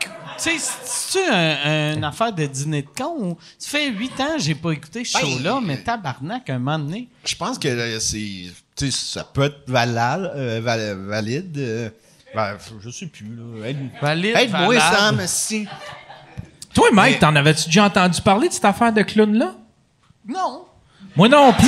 Tu 0.00 0.08
sais, 0.38 0.56
c'est-tu 0.58 1.32
un- 1.32 1.94
une 1.96 2.04
affaire 2.04 2.32
de 2.32 2.46
dîner 2.46 2.82
de 2.82 2.88
con? 2.96 3.14
Ou... 3.18 3.38
Ça 3.58 3.70
fait 3.70 3.88
huit 3.90 4.12
ans 4.20 4.36
que 4.36 4.42
j'ai 4.42 4.54
pas 4.54 4.70
écouté 4.70 5.04
ce 5.04 5.18
Ben, 5.18 5.26
show-là, 5.26 5.60
mais 5.62 5.78
tabarnak, 5.78 6.48
un 6.50 6.58
moment 6.58 6.78
donné. 6.78 7.08
Je 7.24 7.34
pense 7.34 7.58
que 7.58 7.66
euh, 7.68 7.98
c'est. 7.98 8.18
Tu 8.76 8.90
sais, 8.90 8.90
ça 8.90 9.24
peut 9.24 9.44
être 9.44 9.62
valal, 9.66 10.30
euh, 10.36 10.60
val- 10.62 10.96
valide. 11.08 11.58
euh, 11.58 11.90
ben, 12.34 12.56
je 12.80 12.90
sais 12.90 13.06
plus, 13.06 13.34
là. 13.34 13.66
Aide- 13.68 13.90
Valide, 14.00 14.36
Aide-moi, 14.36 14.74
valable. 14.78 15.18
Sam, 15.18 15.26
si. 15.26 15.66
Toi, 16.72 16.88
Mike, 16.92 17.14
Mais- 17.14 17.18
t'en 17.18 17.34
avais-tu 17.34 17.64
déjà 17.66 17.86
entendu 17.86 18.20
parler 18.22 18.48
de 18.48 18.52
cette 18.52 18.64
affaire 18.64 18.92
de 18.92 19.02
clown-là? 19.02 19.54
Non. 20.28 20.64
Moi 21.16 21.28
non 21.28 21.52
plus. 21.52 21.66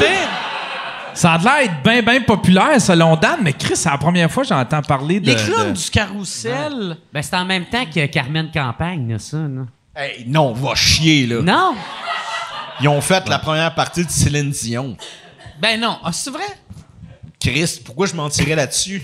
Ça 1.15 1.33
a 1.33 1.39
l'air 1.39 1.69
d'être 1.69 1.83
bien, 1.83 2.03
bien 2.03 2.21
populaire 2.23 2.81
selon 2.81 3.17
Dan, 3.17 3.41
mais 3.43 3.53
Chris, 3.53 3.77
c'est 3.77 3.91
la 3.91 3.99
première 3.99 4.31
fois 4.31 4.43
que 4.43 4.49
j'entends 4.49 4.83
parler 4.83 5.21
de. 5.21 5.27
Les 5.27 5.37
clowns 5.37 5.73
de- 5.73 5.79
du 5.79 5.91
carrousel... 5.91 6.97
Ben, 7.13 7.23
c'est 7.23 7.37
en 7.37 7.45
même 7.45 7.65
temps 7.67 7.85
que 7.87 8.07
Carmen 8.07 8.51
Campagne, 8.53 9.19
ça, 9.19 9.37
là. 9.39 9.63
Hey, 9.95 10.25
non, 10.27 10.53
va 10.53 10.75
chier, 10.75 11.27
là. 11.27 11.43
Non! 11.43 11.75
Ils 12.81 12.89
ont 12.89 13.01
fait 13.01 13.29
la 13.29 13.39
première 13.39 13.75
partie 13.75 14.05
de 14.05 14.11
Céline 14.11 14.51
Dion. 14.51 14.97
Ben 15.61 15.79
non. 15.79 15.99
Ah, 16.03 16.13
c'est 16.13 16.31
vrai? 16.31 16.45
Christ, 17.39 17.85
pourquoi 17.85 18.07
je 18.07 18.15
mentirais 18.15 18.55
là-dessus? 18.55 19.03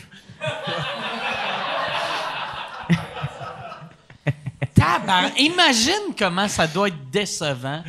Imagine 5.38 6.14
comment 6.18 6.48
ça 6.48 6.66
doit 6.66 6.88
être 6.88 7.10
décevant 7.10 7.82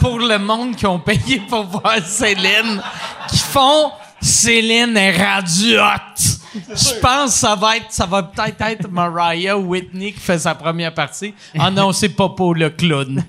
pour 0.00 0.18
le 0.18 0.38
monde 0.38 0.76
qui 0.76 0.86
ont 0.86 0.98
payé 0.98 1.40
pour 1.48 1.64
voir 1.64 1.98
Céline, 2.04 2.80
qui 3.28 3.38
font 3.38 3.90
Céline 4.20 4.96
est 4.96 5.16
rendue 5.16 5.78
hot. 5.78 6.38
Je 6.54 7.00
pense 7.00 7.32
que 7.32 7.38
ça 7.38 7.54
va 7.54 7.76
être, 7.76 7.90
ça 7.90 8.06
va 8.06 8.22
peut-être 8.22 8.60
être 8.62 8.88
Mariah 8.88 9.56
Whitney 9.56 10.12
qui 10.12 10.20
fait 10.20 10.38
sa 10.38 10.54
première 10.54 10.94
partie. 10.94 11.34
Ah 11.58 11.70
non, 11.70 11.92
c'est 11.92 12.08
Popo 12.08 12.52
le 12.54 12.70
clown. 12.70 13.22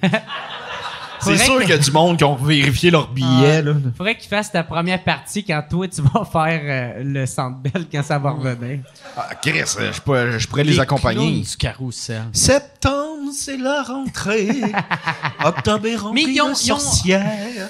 C'est 1.21 1.37
sûr 1.37 1.59
qu'il 1.59 1.69
y 1.69 1.73
a 1.73 1.77
du 1.77 1.91
monde 1.91 2.17
qui 2.17 2.23
ont 2.23 2.35
vérifié 2.35 2.91
leur 2.91 3.09
billet, 3.09 3.61
là. 3.61 3.73
Faudrait 3.97 4.17
qu'il 4.17 4.29
fasse 4.29 4.51
ta 4.51 4.63
première 4.63 5.03
partie 5.03 5.43
quand 5.43 5.61
toi, 5.69 5.87
tu 5.87 6.01
vas 6.01 6.23
faire 6.25 6.61
euh, 6.97 7.03
le 7.03 7.25
centre 7.25 7.57
belle 7.59 7.85
quand 7.91 8.03
ça 8.03 8.17
va 8.19 8.31
revenir. 8.31 8.79
Ah, 9.17 9.35
Chris, 9.41 9.63
euh, 9.79 9.91
je 9.93 10.01
pourrais, 10.01 10.39
je 10.39 10.47
pourrais 10.47 10.63
les, 10.63 10.71
clowns 10.73 10.83
accompagner. 10.83 11.41
du 11.41 11.57
carrousel. 11.57 12.23
Septembre, 12.33 13.31
c'est 13.33 13.57
la 13.57 13.83
rentrée. 13.83 14.49
Octobre 15.43 15.87
est 15.87 15.95
rempli 15.97 16.25
Mais 16.25 16.31
ils 16.33 16.41
ont- 16.41 16.47
de 16.49 16.57
ils 16.63 16.71
ont- 16.73 16.79
sorcières. 16.79 17.69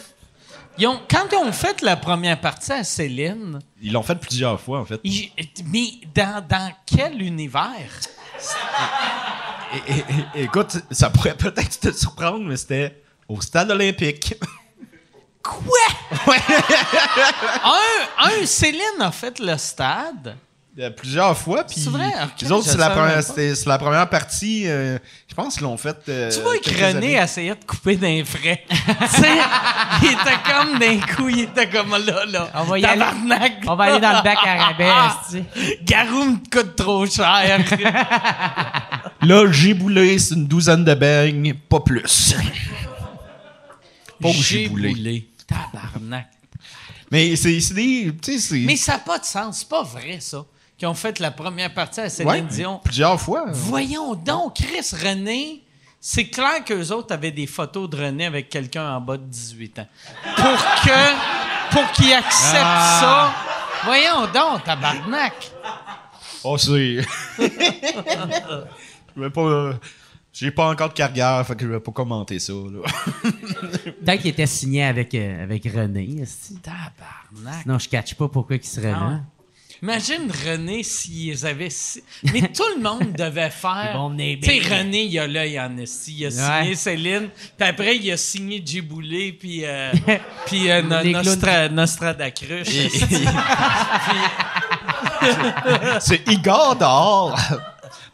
Ils 0.77 0.87
ont- 0.87 0.99
quand 1.09 1.25
ils 1.31 1.35
ont 1.37 1.51
fait 1.51 1.81
la 1.81 1.97
première 1.97 2.39
partie 2.39 2.71
à 2.71 2.83
Céline, 2.83 3.59
Ils 3.81 3.91
l'ont 3.91 4.03
fait 4.03 4.15
plusieurs 4.15 4.59
fois, 4.61 4.79
en 4.79 4.85
fait. 4.85 4.99
ils- 5.03 5.31
mais 5.65 5.87
dans, 6.15 6.41
dans 6.47 6.71
quel 6.85 7.21
univers? 7.21 7.73
Écoute, 10.35 10.77
ça 10.91 11.09
pourrait 11.09 11.35
peut-être 11.35 11.79
te 11.79 11.91
surprendre, 11.91 12.39
mais 12.45 12.57
c'était 12.57 13.01
au 13.29 13.39
stade 13.41 13.71
olympique. 13.71 14.33
Quoi? 15.41 16.35
un, 17.63 18.25
un, 18.41 18.45
Céline 18.45 18.81
a 19.01 19.11
fait 19.11 19.39
le 19.39 19.57
stade. 19.57 20.35
Euh, 20.77 20.91
plusieurs 20.91 21.37
fois, 21.37 21.63
puis 21.65 21.77
C'est 21.81 21.89
vrai? 21.89 22.09
Les 22.41 22.51
autres, 22.51 22.65
je 22.65 22.71
c'est 22.71 22.77
la, 22.77 22.89
première- 22.91 23.23
c'est 23.23 23.65
la 23.65 23.77
première 23.77 24.07
partie. 24.07 24.63
euh, 24.65 24.97
je 25.27 25.35
pense 25.35 25.55
qu'ils 25.55 25.63
l'ont 25.63 25.75
fait. 25.77 25.97
euh, 26.07 26.31
tu 26.31 26.39
vois 26.41 26.57
que 26.57 26.69
René 26.69 27.15
essayait 27.17 27.55
de 27.55 27.63
couper 27.65 27.97
d'un 27.97 28.23
frais. 28.23 28.63
tu 28.69 28.75
sais, 29.21 29.27
il 30.03 30.11
était 30.11 30.37
comme 30.47 30.79
d'un 30.79 30.99
coup, 31.01 31.27
il 31.27 31.39
était 31.41 31.67
comme 31.67 31.91
là, 31.91 32.23
là. 32.25 32.49
On 32.55 32.63
va 32.63 32.79
y 32.79 32.85
aller. 32.85 33.03
On 33.67 33.75
va 33.75 33.83
aller 33.85 33.99
dans 33.99 34.17
le 34.17 34.23
bac 34.23 34.37
à 34.45 34.65
rabais, 34.67 34.89
esti. 35.33 35.43
Garou 35.83 36.23
me 36.25 36.37
coûte 36.49 36.75
trop 36.77 37.05
cher. 37.05 37.59
Là, 39.21 39.51
j'ai 39.51 39.73
boulé, 39.73 40.17
c'est 40.17 40.35
une 40.35 40.47
douzaine 40.47 40.85
de 40.85 40.93
beignes, 40.93 41.55
pas 41.55 41.81
plus. 41.81 42.35
Pas 44.21 44.29
J'ai 44.31 44.63
giboulé. 44.63 44.89
boulé. 44.93 45.29
Tabarnak. 45.47 46.27
Mais 47.11 47.35
c'est 47.35 47.57
des. 47.73 48.13
Mais 48.65 48.75
ça 48.75 48.93
n'a 48.93 48.99
pas 48.99 49.17
de 49.19 49.25
sens. 49.25 49.59
C'est 49.59 49.69
pas 49.69 49.83
vrai, 49.83 50.19
ça. 50.19 50.45
Qui 50.77 50.85
ont 50.85 50.93
fait 50.93 51.19
la 51.19 51.31
première 51.31 51.73
partie 51.73 51.99
à 51.99 52.09
Céline 52.09 52.31
Ouais, 52.31 52.41
Dion. 52.41 52.79
plusieurs 52.83 53.19
fois. 53.19 53.45
Voyons 53.51 54.15
donc, 54.15 54.55
Chris 54.55 54.91
René. 54.93 55.63
C'est 55.99 56.27
clair 56.29 56.63
qu'eux 56.63 56.91
autres 56.91 57.13
avaient 57.13 57.31
des 57.31 57.47
photos 57.47 57.89
de 57.89 57.97
René 57.97 58.25
avec 58.25 58.47
quelqu'un 58.47 58.95
en 58.95 59.01
bas 59.01 59.17
de 59.17 59.23
18 59.25 59.79
ans. 59.79 59.87
Pour 60.35 60.45
que. 60.83 61.71
Pour 61.73 61.91
qu'ils 61.91 62.13
acceptent 62.13 62.53
ça. 63.01 63.33
Voyons 63.83 64.25
donc, 64.33 64.63
tabarnak. 64.63 65.33
Oh, 66.43 66.57
c'est. 66.57 67.01
je 67.37 69.21
vais 69.21 69.29
pas. 69.29 69.73
J'ai 70.39 70.51
pas 70.51 70.69
encore 70.69 70.89
de 70.89 70.93
carrière, 70.93 71.45
fait 71.45 71.55
que 71.55 71.65
je 71.65 71.71
vais 71.71 71.79
pas 71.81 71.91
commenter 71.91 72.39
ça. 72.39 72.53
Là. 72.53 72.79
Peut-être 73.83 74.21
qu'il 74.21 74.29
était 74.31 74.45
signé 74.45 74.85
avec, 74.85 75.13
euh, 75.13 75.43
avec 75.43 75.65
René. 75.65 76.23
Tabarnak. 76.63 77.65
Non, 77.65 77.77
je 77.77 77.89
catch 77.89 78.13
pas 78.15 78.29
pourquoi 78.29 78.55
il 78.55 78.63
serait 78.63 78.93
Ah. 78.95 78.99
là. 78.99 79.19
Imagine 79.81 80.29
René 80.45 80.83
s'ils 80.83 81.45
avaient. 81.45 81.69
si- 81.69 82.03
Mais 82.33 82.41
tout 82.53 82.63
le 82.77 82.83
monde 82.83 83.13
devait 83.13 83.49
faire. 83.49 83.97
Venir 84.09 84.37
Tu 84.41 84.49
sais, 84.49 84.59
bien. 84.59 84.77
René, 84.79 85.03
il 85.05 85.19
a 85.19 85.27
l'œil 85.27 85.57
en 85.59 85.77
esti. 85.77 86.15
Il 86.19 86.25
a 86.25 86.29
Ouais. 86.29 86.61
signé 86.63 86.75
Céline. 86.75 87.29
Puis 87.57 87.67
après, 87.67 87.95
il 87.95 88.11
a 88.11 88.17
signé 88.17 88.61
Djiboulé. 88.65 89.31
Puis, 89.33 89.61
euh, 89.63 89.91
puis 90.47 90.69
euh, 90.69 90.81
no- 90.81 91.01
Les 91.01 91.11
clowns 91.11 91.23
Nostra, 91.25 91.69
Nostradacruche. 91.69 92.67
c'est 96.01 96.27
Igor 96.29 96.75
dehors. 96.75 97.39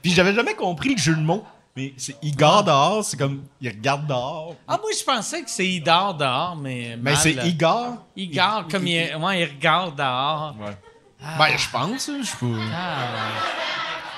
Puis 0.02 0.12
j'avais 0.12 0.34
jamais 0.36 0.54
compris 0.54 0.94
le 0.96 1.02
jeu 1.02 1.16
de 1.16 1.22
mots. 1.22 1.44
Mais 1.76 1.94
c'est 1.98 2.16
Igor 2.24 2.64
dehors, 2.64 3.04
c'est 3.04 3.18
comme. 3.18 3.44
Il 3.60 3.68
regarde 3.70 4.08
dehors. 4.08 4.56
Ah, 4.66 4.78
moi, 4.82 4.92
je 4.98 5.04
pensais 5.04 5.44
que 5.44 5.50
c'est 5.50 5.68
Idar 5.68 6.16
dehors, 6.16 6.56
mais. 6.56 6.96
Mais 7.02 7.16
c'est 7.18 7.34
Igor? 7.48 7.98
Igor, 8.16 8.68
comme 8.70 8.88
il, 8.88 9.14
ouais, 9.18 9.42
il 9.42 9.46
regarde 9.56 9.98
dehors. 9.98 10.56
Ben, 10.58 11.58
je 11.58 11.70
pense. 11.70 12.08
hein, 12.10 12.20
Je 12.22 12.28
sais 12.28 12.38
pas. 12.40 12.46
Ah, 12.74 13.08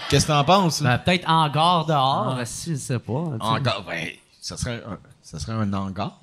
Qu'est-ce 0.10 0.28
que 0.28 0.32
t'en 0.32 0.44
penses? 0.44 0.84
Ben, 0.84 0.98
peut-être 1.00 1.28
hangar 1.28 1.86
dehors, 1.88 2.40
esti, 2.40 2.72
je 2.72 2.76
sais 2.76 3.00
pas. 3.00 3.24
tu 3.26 3.32
sais. 3.46 3.52
Hangar. 3.52 3.84
Ben, 3.84 4.08
ça 4.40 4.56
serait 4.56 4.84
un, 4.86 5.00
ça 5.24 5.40
serait 5.40 5.54
un 5.54 5.74
hangar. 5.74 6.20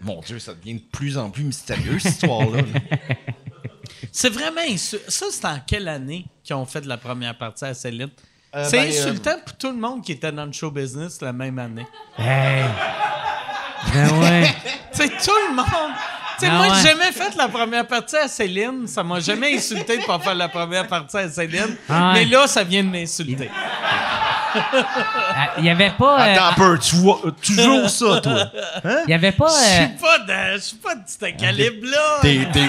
Mon 0.00 0.20
Dieu, 0.20 0.38
ça 0.38 0.54
devient 0.54 0.74
de 0.74 0.80
plus 0.92 1.16
en 1.18 1.30
plus 1.30 1.44
mystérieux, 1.44 1.98
cette 1.98 2.12
histoire-là. 2.14 2.62
C'est 4.12 4.30
vraiment 4.30 4.60
insu- 4.62 5.00
Ça, 5.08 5.26
c'est 5.30 5.44
en 5.46 5.58
quelle 5.66 5.88
année 5.88 6.26
qu'ils 6.42 6.54
ont 6.56 6.66
fait 6.66 6.84
la 6.86 6.96
première 6.98 7.36
partie 7.36 7.64
à 7.64 7.74
Céline? 7.74 8.10
Euh, 8.56 8.64
c'est 8.68 8.78
ben, 8.78 8.88
insultant 8.88 9.36
pour 9.44 9.56
tout 9.56 9.68
le 9.70 9.76
monde 9.78 10.02
qui 10.04 10.12
était 10.12 10.30
dans 10.30 10.44
le 10.46 10.52
show 10.52 10.70
business 10.70 11.20
la 11.20 11.32
même 11.32 11.58
année. 11.58 11.86
Hey! 12.18 12.64
Ben 13.92 14.10
ouais. 14.20 14.54
Tu 14.92 15.02
sais, 15.02 15.08
tout 15.08 15.32
le 15.50 15.56
monde. 15.56 15.66
Tu 16.38 16.46
sais, 16.46 16.52
Ah 16.52 16.56
moi, 16.56 16.66
ouais. 16.68 16.72
j'ai 16.80 16.88
jamais 16.90 17.10
fait 17.12 17.34
la 17.36 17.48
première 17.48 17.84
partie 17.86 18.14
à 18.16 18.28
Céline. 18.28 18.86
Ça 18.86 19.02
m'a 19.02 19.18
jamais 19.18 19.56
insulté 19.56 19.98
de 19.98 20.04
pas 20.04 20.20
faire 20.20 20.36
la 20.36 20.48
première 20.48 20.86
partie 20.86 21.16
à 21.16 21.28
Céline. 21.28 21.76
Ah 21.88 22.12
ouais. 22.12 22.20
Mais 22.20 22.24
là, 22.26 22.46
ça 22.46 22.62
vient 22.62 22.84
de 22.84 22.90
m'insulter. 22.90 23.50
Ah, 24.54 25.50
Il 25.58 25.64
y 25.64 25.70
avait 25.70 25.90
pas. 25.90 26.20
euh, 26.20 26.32
Attends 26.34 26.46
un 26.46 26.52
peu, 26.52 26.78
tu 26.78 26.94
vois 26.96 27.20
euh, 27.24 27.30
toujours 27.32 27.90
ça, 27.90 28.20
toi. 28.20 28.44
Il 29.06 29.10
y 29.10 29.14
avait 29.14 29.32
pas. 29.32 29.48
Je 29.48 29.54
euh, 29.82 29.86
suis 29.86 29.96
pas 30.00 30.18
de, 30.20 30.52
je 30.54 30.58
suis 30.60 30.76
pas 30.76 30.94
de 30.94 31.02
ce 31.06 31.26
calibre-là. 31.36 32.18
T'es, 32.22 32.46
t'es, 32.52 32.68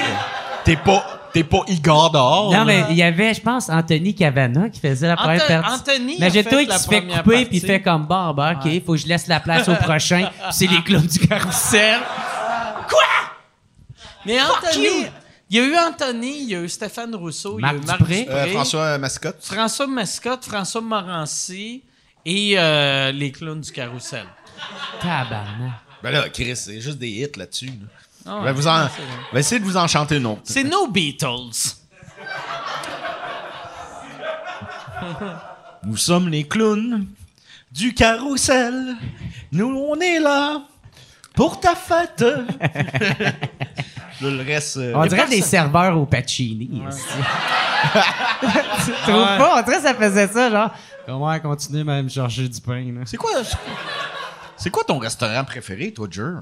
t'es 0.63 0.75
pas, 0.77 1.24
t'es 1.35 1.43
pas 1.43 1.61
Igor 1.67 2.11
dehors. 2.11 2.51
Non, 2.51 2.59
là. 2.59 2.65
mais 2.65 2.85
il 2.89 2.95
y 2.97 3.03
avait, 3.03 3.33
je 3.33 3.41
pense, 3.41 3.69
Anthony 3.69 4.15
Cavana 4.15 4.69
qui 4.69 4.79
faisait 4.79 5.07
la 5.07 5.15
première 5.15 5.43
Anto- 5.43 5.61
partie. 5.61 5.91
Anthony 5.91 6.13
a 6.13 6.17
Imagine-toi 6.17 6.57
fait 6.59 6.65
qui 6.67 6.79
se 6.79 6.87
fait 6.87 7.01
couper 7.07 7.45
puis 7.45 7.57
il 7.57 7.61
fait 7.61 7.81
comme 7.81 8.05
bon, 8.05 8.33
ben, 8.33 8.53
OK, 8.53 8.85
faut 8.85 8.93
que 8.93 8.97
je 8.99 9.07
laisse 9.07 9.27
la 9.27 9.39
place 9.39 9.67
au 9.69 9.75
prochain. 9.75 10.29
C'est 10.51 10.67
les 10.67 10.81
clowns 10.83 11.05
du 11.07 11.19
carrousel. 11.27 11.99
Mais 14.25 14.39
Anthony, 14.41 15.05
Il 15.49 15.57
y 15.57 15.59
a 15.59 15.63
eu 15.65 15.75
Anthony, 15.77 16.41
il 16.43 16.49
y 16.49 16.55
a 16.55 16.61
eu 16.61 16.69
Stéphane 16.69 17.13
Rousseau, 17.15 17.59
Marc 17.59 17.75
il 17.75 17.77
y 17.77 17.79
a 17.79 17.83
eu 17.83 17.85
Marc 17.87 17.99
Dupré. 17.99 18.19
Dupré, 18.21 18.35
Euh, 18.35 18.47
François 18.53 18.97
Mascotte. 18.97 19.37
François 19.41 19.87
Mascotte, 19.87 20.45
François 20.45 20.81
Morancy 20.81 21.83
et 22.25 22.55
euh, 22.57 23.11
les 23.11 23.31
clowns 23.31 23.61
du 23.61 23.71
carrousel. 23.71 24.25
Tabarnak. 24.99 25.73
Ben 26.01 26.11
là, 26.11 26.29
Chris, 26.29 26.55
c'est 26.55 26.81
juste 26.81 26.97
des 26.97 27.09
hits 27.09 27.37
là-dessus. 27.37 27.67
là. 27.67 27.73
Ah 28.27 28.31
Je 28.31 28.37
ouais, 28.39 28.45
vais, 28.45 28.53
vous 28.53 28.67
en... 28.67 28.87
c'est 28.87 29.01
vrai. 29.01 29.11
je 29.29 29.33
vais 29.35 29.39
essayer 29.39 29.59
de 29.59 29.65
vous 29.65 29.77
en 29.77 29.87
chanter 29.87 30.17
une 30.17 30.25
autre. 30.25 30.41
C'est 30.45 30.63
nos 30.63 30.87
Beatles. 30.87 31.75
Nous 35.83 35.97
sommes 35.97 36.29
les 36.29 36.47
clowns 36.47 37.05
du 37.71 37.93
carrousel. 37.93 38.95
Nous, 39.51 39.67
on 39.67 39.99
est 39.99 40.19
là 40.19 40.61
pour 41.35 41.59
ta 41.59 41.75
fête. 41.75 42.21
Là, 42.21 43.31
le 44.21 44.43
reste. 44.43 44.77
euh, 44.77 44.93
On 44.95 45.05
dirait 45.05 45.27
des 45.27 45.41
serveurs 45.41 45.97
au 45.97 46.05
Pacini. 46.05 46.81
esti. 46.87 47.03
tu 48.85 48.91
trouves 49.03 49.15
Ouais. 49.15 49.37
pas? 49.37 49.59
On 49.59 49.61
dirait 49.61 49.77
que 49.77 49.83
ça 49.83 49.93
faisait 49.93 50.27
ça, 50.27 50.49
genre. 50.49 50.71
Comment 51.05 51.37
continuer 51.39 51.83
même 51.83 52.09
chercher 52.09 52.47
du 52.47 52.61
pain, 52.61 52.81
là? 52.93 53.01
C'est 53.05 53.17
quoi, 53.17 53.31
c'est 54.57 54.69
quoi 54.71 54.83
ton 54.85 54.97
restaurant 54.97 55.43
préféré, 55.43 55.93
toi, 55.93 56.07
Jer? 56.09 56.41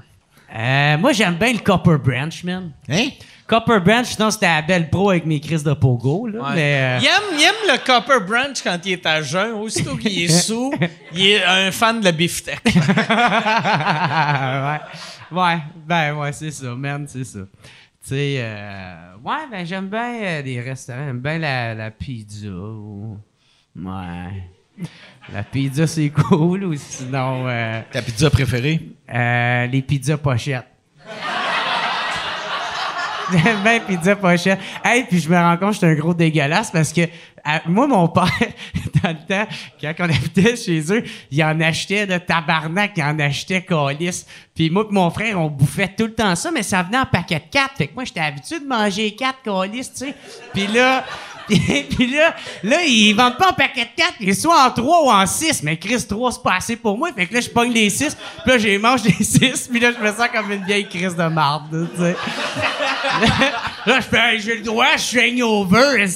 Euh, 0.54 0.96
moi, 0.98 1.12
j'aime 1.12 1.34
bien 1.34 1.52
le 1.52 1.58
Copper 1.58 1.96
Branch, 2.02 2.44
man. 2.44 2.70
Hein? 2.88 3.08
Copper 3.46 3.78
Branch, 3.80 4.06
sinon 4.06 4.30
c'était 4.30 4.46
la 4.46 4.62
belle 4.62 4.88
pro 4.88 5.10
avec 5.10 5.26
mes 5.26 5.38
crises 5.40 5.64
de 5.64 5.74
pogo, 5.74 6.26
là. 6.28 6.40
Ouais. 6.40 6.54
Mais. 6.54 6.78
euh, 6.80 6.98
Il, 7.02 7.06
aime, 7.06 7.38
il 7.38 7.42
aime 7.42 7.74
le 7.74 7.78
Copper 7.84 8.20
Branch 8.26 8.56
quand 8.62 8.78
il 8.86 8.92
est 8.92 9.04
à 9.06 9.20
jeun. 9.20 9.52
Aussitôt 9.54 9.96
qu'il 9.96 10.18
est 10.22 10.28
sous, 10.42 10.72
il 11.12 11.26
est 11.26 11.44
un 11.44 11.70
fan 11.70 12.00
de 12.00 12.04
la 12.06 12.12
beefsteak. 12.12 12.62
ouais. 12.74 14.80
Ouais, 15.32 15.58
ben 15.86 16.14
ouais, 16.16 16.32
c'est 16.32 16.50
ça, 16.50 16.74
man, 16.74 17.06
c'est 17.08 17.24
ça. 17.24 17.40
Tu 17.40 17.46
sais, 18.10 18.36
euh, 18.38 19.14
ouais, 19.24 19.46
ben 19.50 19.64
j'aime 19.66 19.88
bien 19.88 20.14
euh, 20.22 20.42
les 20.42 20.60
restaurants, 20.60 21.06
j'aime 21.06 21.20
bien 21.20 21.38
la, 21.38 21.74
la 21.74 21.90
pizza. 21.90 22.48
ou- 22.48 23.18
Ouais. 23.76 24.44
La 25.32 25.42
pizza, 25.42 25.86
c'est 25.86 26.10
cool, 26.10 26.64
ou 26.64 26.74
sinon, 26.76 27.46
euh, 27.48 27.80
Ta 27.90 28.02
pizza 28.02 28.28
préférée? 28.30 28.80
euh, 29.12 29.66
les 29.66 29.82
pizzas 29.82 30.18
pochettes. 30.18 30.66
J'aime 33.32 33.62
bien 33.62 33.80
pizza 33.80 34.14
pochette. 34.16 34.58
Hey, 34.84 35.04
puis 35.04 35.18
je 35.18 35.30
me 35.30 35.36
rends 35.36 35.56
compte 35.56 35.68
que 35.70 35.74
j'étais 35.76 35.86
un 35.86 35.94
gros 35.94 36.12
dégueulasse 36.12 36.70
parce 36.70 36.92
que 36.92 37.00
à- 37.42 37.62
moi, 37.66 37.86
mon 37.86 38.06
père, 38.06 38.24
dans 39.02 39.10
le 39.10 39.26
temps, 39.26 39.48
quand 39.80 39.94
on 40.00 40.04
habitait 40.04 40.56
chez 40.56 40.80
eux, 40.92 41.02
il 41.30 41.42
en 41.42 41.58
achetait 41.62 42.06
de 42.06 42.18
tabarnak, 42.18 42.92
il 42.96 43.02
en 43.02 43.18
achetait 43.18 43.62
calice. 43.62 44.26
Puis 44.54 44.68
moi 44.68 44.86
et 44.88 44.92
mon 44.92 45.10
frère, 45.10 45.40
on 45.40 45.48
bouffait 45.48 45.88
tout 45.96 46.04
le 46.04 46.12
temps 46.14 46.36
ça, 46.36 46.50
mais 46.50 46.62
ça 46.62 46.82
venait 46.82 46.98
en 46.98 47.06
paquet 47.06 47.36
de 47.36 47.50
quatre. 47.50 47.76
Fait 47.78 47.86
que 47.86 47.94
moi, 47.94 48.04
j'étais 48.04 48.20
habitué 48.20 48.60
de 48.60 48.66
manger 48.66 49.14
quatre 49.16 49.40
calices, 49.42 49.90
tu 49.94 49.98
sais. 50.04 50.14
Puis 50.52 50.66
là... 50.66 51.02
Puis 51.96 52.06
là, 52.10 52.34
là, 52.62 52.82
ils 52.84 53.12
vendent 53.14 53.36
pas 53.36 53.50
en 53.50 53.52
paquet 53.52 53.84
de 53.84 53.90
4, 54.02 54.14
ils 54.20 54.34
sont 54.34 54.48
en 54.48 54.70
3 54.70 55.04
ou 55.04 55.10
en 55.10 55.26
6. 55.26 55.62
Mais 55.62 55.76
Chris, 55.78 56.04
3, 56.08 56.32
c'est 56.32 56.42
pas 56.42 56.54
assez 56.54 56.76
pour 56.76 56.96
moi. 56.98 57.10
Fait 57.14 57.26
que 57.26 57.34
là, 57.34 57.40
je 57.40 57.48
pogne 57.50 57.72
les 57.72 57.90
6. 57.90 58.16
Puis 58.16 58.52
là, 58.52 58.58
j'ai 58.58 58.78
mange 58.78 59.02
les 59.04 59.12
6. 59.24 59.68
Puis 59.70 59.80
là, 59.80 59.90
je 59.92 59.98
me 60.02 60.08
sens 60.12 60.28
comme 60.32 60.50
une 60.52 60.64
vieille 60.64 60.88
crise 60.88 61.14
de 61.16 61.24
marde, 61.28 61.72
là, 61.72 61.86
tu 61.94 62.00
sais. 62.00 62.16
là, 63.86 64.00
je 64.00 64.06
fais, 64.06 64.34
Hey, 64.34 64.40
j'ai 64.40 64.56
le 64.56 64.62
droit, 64.62 64.86
je 64.96 65.02
suis 65.02 65.20
hangover. 65.42 66.06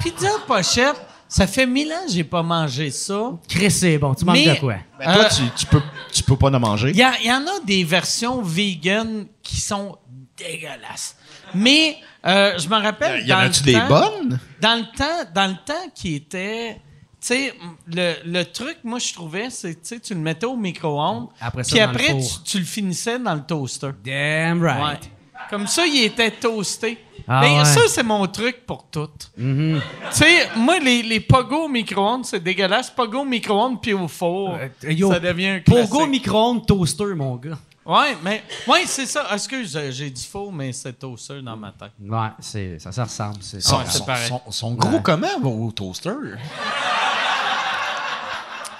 Pizza 0.00 0.28
pochette, 0.46 0.96
ça 1.28 1.46
fait 1.46 1.66
mille 1.66 1.90
ans 1.92 2.04
que 2.06 2.12
j'ai 2.12 2.24
pas 2.24 2.42
mangé 2.42 2.90
ça. 2.90 3.32
Chris, 3.48 3.70
c'est 3.70 3.96
bon, 3.98 4.14
tu 4.14 4.24
manges 4.24 4.38
Mais- 4.44 4.54
de 4.54 4.60
quoi? 4.60 4.74
Ben, 4.98 5.14
toi, 5.14 5.24
Euh, 5.24 5.28
tu, 5.34 5.42
tu 5.56 5.66
peux, 5.66 5.80
tu 6.12 6.22
peux 6.22 6.36
pas 6.36 6.48
en 6.48 6.60
manger. 6.60 6.90
Il 6.90 6.96
y, 6.96 7.26
y 7.26 7.32
en 7.32 7.40
a 7.46 7.60
des 7.64 7.84
versions 7.84 8.42
vegan 8.42 9.26
qui 9.42 9.60
sont 9.60 9.96
dégueulasses. 10.36 11.16
Mais 11.54 11.96
euh, 12.26 12.58
je 12.58 12.68
me 12.68 12.76
rappelle. 12.76 13.26
Y 13.26 13.32
en 13.32 13.36
dans 13.36 13.42
a-tu 13.44 13.60
le 13.60 13.72
des 13.72 13.78
temps- 13.78 13.88
bonnes? 13.88 14.40
Dans 14.60 14.74
le 14.78 14.96
temps, 14.96 15.30
dans 15.34 15.46
le 15.50 15.56
temps 15.64 15.90
qui 15.94 16.14
était. 16.16 16.80
Tu 17.20 17.28
sais, 17.28 17.54
le, 17.90 18.14
le 18.26 18.44
truc, 18.44 18.76
moi, 18.84 18.98
je 18.98 19.12
trouvais, 19.14 19.48
c'est 19.48 19.72
tu 19.74 19.80
sais, 19.84 20.00
tu 20.00 20.12
le 20.14 20.20
mettais 20.20 20.44
au 20.44 20.56
micro-ondes. 20.56 21.28
Après 21.40 21.64
ça, 21.64 21.70
Puis 21.70 21.78
le 21.78 21.84
après, 21.86 22.18
tu, 22.20 22.42
tu 22.44 22.58
le 22.58 22.64
finissais 22.66 23.18
dans 23.18 23.34
le 23.34 23.40
toaster. 23.40 23.90
Damn 24.04 24.60
Ouais. 24.62 24.70
right. 24.70 25.10
Comme 25.48 25.66
ça, 25.66 25.86
il 25.86 26.04
était 26.04 26.30
toasté. 26.30 26.98
Ah 27.26 27.40
Ben, 27.40 27.58
ouais. 27.58 27.64
Ça, 27.64 27.80
c'est 27.88 28.02
mon 28.02 28.26
truc 28.26 28.66
pour 28.66 28.84
tout. 28.90 29.08
Tu 29.36 29.76
sais, 30.10 30.48
moi, 30.56 30.78
les, 30.78 31.02
les 31.02 31.20
pogo 31.20 31.64
au 31.64 31.68
micro-ondes, 31.68 32.26
c'est 32.26 32.42
dégueulasse. 32.42 32.90
Pogo 32.90 33.20
au 33.20 33.24
micro-ondes 33.24 33.80
puis 33.80 33.94
au 33.94 34.06
four, 34.08 34.56
Euh, 34.60 34.92
yo, 34.92 35.10
ça 35.10 35.18
devient 35.20 35.48
un 35.48 35.60
classique. 35.60 35.90
Pogo 35.90 36.06
micro-ondes 36.06 36.66
toaster, 36.66 37.14
mon 37.16 37.36
gars. 37.36 37.58
Ouais, 37.86 38.16
mais 38.22 38.42
ouais, 38.66 38.84
c'est 38.86 39.04
ça. 39.06 39.26
Excuse, 39.34 39.76
euh, 39.76 39.90
j'ai 39.90 40.08
dit 40.08 40.26
faux, 40.30 40.50
mais 40.50 40.72
c'est 40.72 40.94
toaster 40.94 41.42
dans 41.42 41.56
ma 41.56 41.70
tête. 41.70 41.90
Ouais, 42.00 42.28
c'est, 42.40 42.78
ça, 42.78 42.92
ça 42.92 43.04
ressemble. 43.04 43.36
C'est, 43.42 43.60
Son- 43.60 43.82
pareil. 44.06 44.28
Sont, 44.28 44.40
sont 44.50 44.72
gros 44.74 45.00
comment 45.00 45.38
vos 45.42 45.70
toasters? 45.70 46.14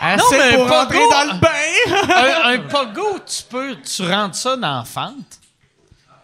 Assez 0.01 0.19
Non, 0.23 0.25
mais 0.39 0.57
pour 0.57 0.67
Pogo- 0.67 0.79
rentrer 0.81 0.99
dans 1.11 1.33
le 1.35 1.39
bain! 1.41 1.49
un, 2.45 2.55
un 2.55 2.59
pogo, 2.61 3.19
tu 3.27 3.43
peux, 3.49 3.77
tu 3.77 4.07
rentres 4.11 4.37
ça 4.37 4.57
dans 4.57 4.79
la 4.79 4.85
fente. 4.85 5.15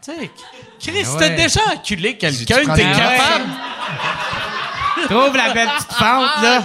Tu 0.03 0.13
sais, 0.13 0.31
Chris, 0.81 1.05
Ah 1.07 1.17
t'as 1.19 1.29
déjà 1.31 1.61
enculé 1.75 2.17
quelqu'un, 2.17 2.57
t'es 2.75 2.83
capable. 2.83 3.51
Trouve 5.09 5.37
la 5.37 5.53
belle 5.53 5.69
petite 5.69 5.93
fente, 5.93 6.43
là. 6.43 6.63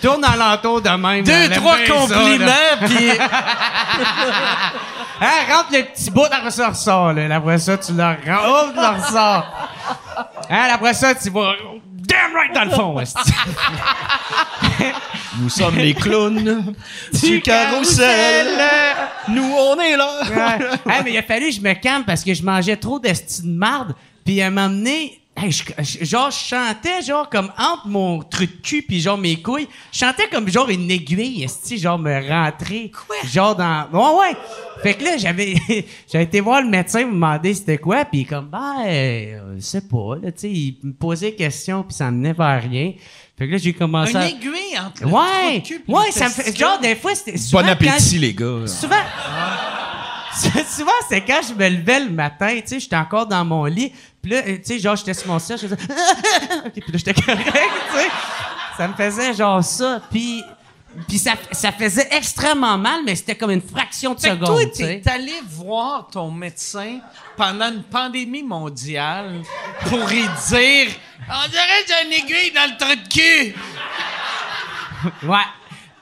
Tourne 0.00 0.24
alentour 0.24 0.80
de 0.80 0.90
même. 0.90 1.24
Deux, 1.24 1.48
là. 1.48 1.56
trois 1.56 1.76
ça, 1.78 1.92
compliments, 1.92 2.86
puis 2.86 3.10
Hein, 5.20 5.54
rentre 5.54 5.68
le 5.72 5.84
petit 5.84 6.10
bout, 6.10 6.24
après 6.24 6.50
ça, 6.50 6.70
ressort, 6.70 7.12
là. 7.12 7.36
Après 7.36 7.58
ça, 7.58 7.78
tu 7.78 7.92
le 7.92 8.02
rentres. 8.02 8.44
Oh, 8.44 8.70
tu 8.74 8.80
le 8.80 9.02
ressors. 9.02 9.46
Hein, 10.50 10.68
après 10.74 10.94
ça, 10.94 11.14
tu 11.14 11.30
vas. 11.30 11.52
Damn 11.94 12.34
right 12.34 12.52
dans 12.52 12.64
le 12.64 12.70
fond, 12.70 13.00
esti. 13.00 13.32
Nous 15.38 15.48
sommes 15.48 15.76
les 15.76 15.94
clowns 15.94 16.74
du 17.22 17.40
carrousel. 17.40 18.48
Nous, 19.28 19.54
on 19.56 19.78
est 19.78 19.96
là. 19.96 20.10
Ouais. 20.28 20.92
Hey, 20.92 21.02
mais 21.04 21.12
il 21.12 21.18
a 21.18 21.22
fallu 21.22 21.46
que 21.46 21.52
je 21.52 21.60
me 21.60 21.72
calme 21.74 22.04
parce 22.04 22.24
que 22.24 22.34
je 22.34 22.42
mangeais 22.42 22.76
trop 22.76 22.98
d'esti 22.98 23.42
de 23.42 23.48
marde. 23.56 23.94
Puis 24.24 24.42
à 24.42 24.46
un 24.46 24.50
moment 24.50 24.68
donné, 24.68 25.21
hey, 25.36 25.50
je- 25.50 25.62
je- 25.78 26.04
genre, 26.04 26.30
je 26.30 26.36
chantais 26.36 27.02
genre 27.02 27.28
comme 27.28 27.50
entre 27.58 27.86
mon 27.88 28.20
truc 28.22 28.56
de 28.56 28.62
cul 28.62 28.82
puis 28.82 29.00
genre 29.00 29.18
mes 29.18 29.40
couilles. 29.40 29.68
Je 29.92 29.98
chantais 29.98 30.28
comme 30.28 30.48
genre 30.48 30.68
une 30.68 30.90
aiguille, 30.90 31.42
esti, 31.44 31.78
genre 31.78 31.98
me 31.98 32.28
rentrer. 32.28 32.90
Quoi? 33.06 33.16
Genre 33.28 33.54
dans... 33.56 33.88
Ouais, 33.92 34.20
ouais. 34.30 34.36
Fait 34.82 34.94
que 34.94 35.04
là, 35.04 35.16
j'avais 35.16 35.54
j'avais 36.12 36.24
été 36.24 36.40
voir 36.40 36.60
le 36.62 36.68
médecin 36.68 37.06
me 37.06 37.12
demander 37.12 37.54
c'était 37.54 37.78
quoi. 37.78 38.04
Puis 38.04 38.24
comme, 38.24 38.48
ben, 38.48 38.84
euh, 38.86 39.54
je 39.56 39.60
sais 39.62 39.80
pas. 39.82 40.16
Là, 40.22 40.32
tu 40.32 40.40
sais, 40.40 40.50
il 40.50 40.78
me 40.82 40.92
posait 40.92 41.30
des 41.30 41.36
questions 41.36 41.82
puis 41.82 41.94
ça 41.94 42.10
menait 42.10 42.32
vers 42.32 42.62
rien. 42.62 42.92
Fait 43.38 43.46
que 43.46 43.52
là, 43.52 43.58
j'ai 43.58 43.72
commencé 43.72 44.10
une 44.12 44.16
à... 44.18 44.28
aiguille 44.28 44.78
entre 44.78 45.02
le 45.04 45.08
trou 45.08 45.18
Ouais, 45.18 45.58
de 45.60 45.66
cul 45.66 45.80
puis 45.80 45.92
ouais, 45.94 46.06
le 46.06 46.12
ça 46.12 46.26
me 46.26 46.30
fait... 46.30 46.56
Genre, 46.56 46.78
des 46.80 46.94
fois, 46.94 47.14
c'était... 47.14 47.36
souvent 47.38 47.62
Bon 47.62 47.66
quand 47.68 47.72
appétit, 47.72 48.18
les 48.18 48.34
gars. 48.34 48.66
Souvent. 48.66 48.96
Souvent, 50.66 50.90
c'est 51.10 51.20
quand 51.20 51.40
je 51.46 51.52
me 51.52 51.68
levais 51.68 52.00
le 52.00 52.10
matin, 52.10 52.54
tu 52.54 52.62
sais, 52.66 52.80
j'étais 52.80 52.96
encore 52.96 53.26
dans 53.26 53.44
mon 53.44 53.66
lit, 53.66 53.92
puis 54.22 54.30
là, 54.30 54.42
tu 54.42 54.60
sais, 54.62 54.78
genre, 54.78 54.94
j'étais 54.94 55.14
sur 55.14 55.26
mon 55.26 55.38
siège, 55.40 55.60
je 55.62 55.66
faisais... 55.66 55.82
OK, 56.66 56.72
puis 56.72 56.92
là, 56.92 56.98
j'étais 56.98 57.14
correct, 57.14 57.44
tu 57.92 57.98
sais. 57.98 58.08
Ça 58.76 58.88
me 58.88 58.94
faisait 58.94 59.34
genre 59.34 59.62
ça, 59.62 60.00
puis... 60.10 60.42
Puis 61.08 61.16
ça, 61.16 61.32
ça 61.52 61.72
faisait 61.72 62.06
extrêmement 62.10 62.76
mal, 62.76 63.00
mais 63.02 63.16
c'était 63.16 63.34
comme 63.34 63.50
une 63.50 63.62
fraction 63.62 64.12
de 64.12 64.20
Fait 64.20 64.28
seconde, 64.28 64.46
toi, 64.46 64.66
t'es 64.76 65.02
allé 65.08 65.32
voir 65.48 66.06
ton 66.12 66.30
médecin 66.30 66.98
pendant 67.34 67.70
une 67.70 67.82
pandémie 67.82 68.42
mondiale 68.42 69.40
pour 69.88 70.12
y 70.12 70.20
dire 70.20 70.88
On 71.30 71.48
dirait 71.48 71.82
que 71.86 71.88
j'ai 71.88 72.06
une 72.06 72.12
aiguille 72.12 72.52
dans 72.52 72.70
le 72.70 72.76
trou 72.78 72.94
de 72.94 73.08
cul. 73.08 73.54
Ouais. 75.26 75.38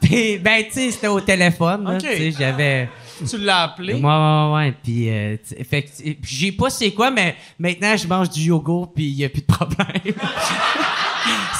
Puis, 0.00 0.38
ben, 0.38 0.64
tu 0.64 0.72
sais, 0.72 0.90
c'était 0.90 1.06
au 1.06 1.20
téléphone, 1.20 1.96
tu 2.00 2.08
sais, 2.08 2.32
j'avais... 2.36 2.88
Tu 3.28 3.38
l'as 3.38 3.62
appelé. 3.62 3.94
Ouais, 3.94 4.00
ouais, 4.00 4.52
ouais. 4.54 4.74
Puis, 4.82 5.10
euh, 5.10 5.36
fait 5.68 5.90
j'ai 6.22 6.52
pas 6.52 6.70
c'est 6.70 6.92
quoi, 6.92 7.10
mais 7.10 7.36
maintenant, 7.58 7.96
je 7.96 8.06
mange 8.06 8.30
du 8.30 8.42
yogourt, 8.42 8.92
puis 8.92 9.04
il 9.04 9.16
y 9.16 9.24
a 9.24 9.28
plus 9.28 9.42
de 9.42 9.46
problème. 9.46 9.86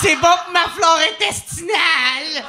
c'est 0.01 0.17
bon 0.17 0.29
pour 0.45 0.53
ma 0.53 0.69
flore 0.69 0.99
intestinale! 1.15 2.45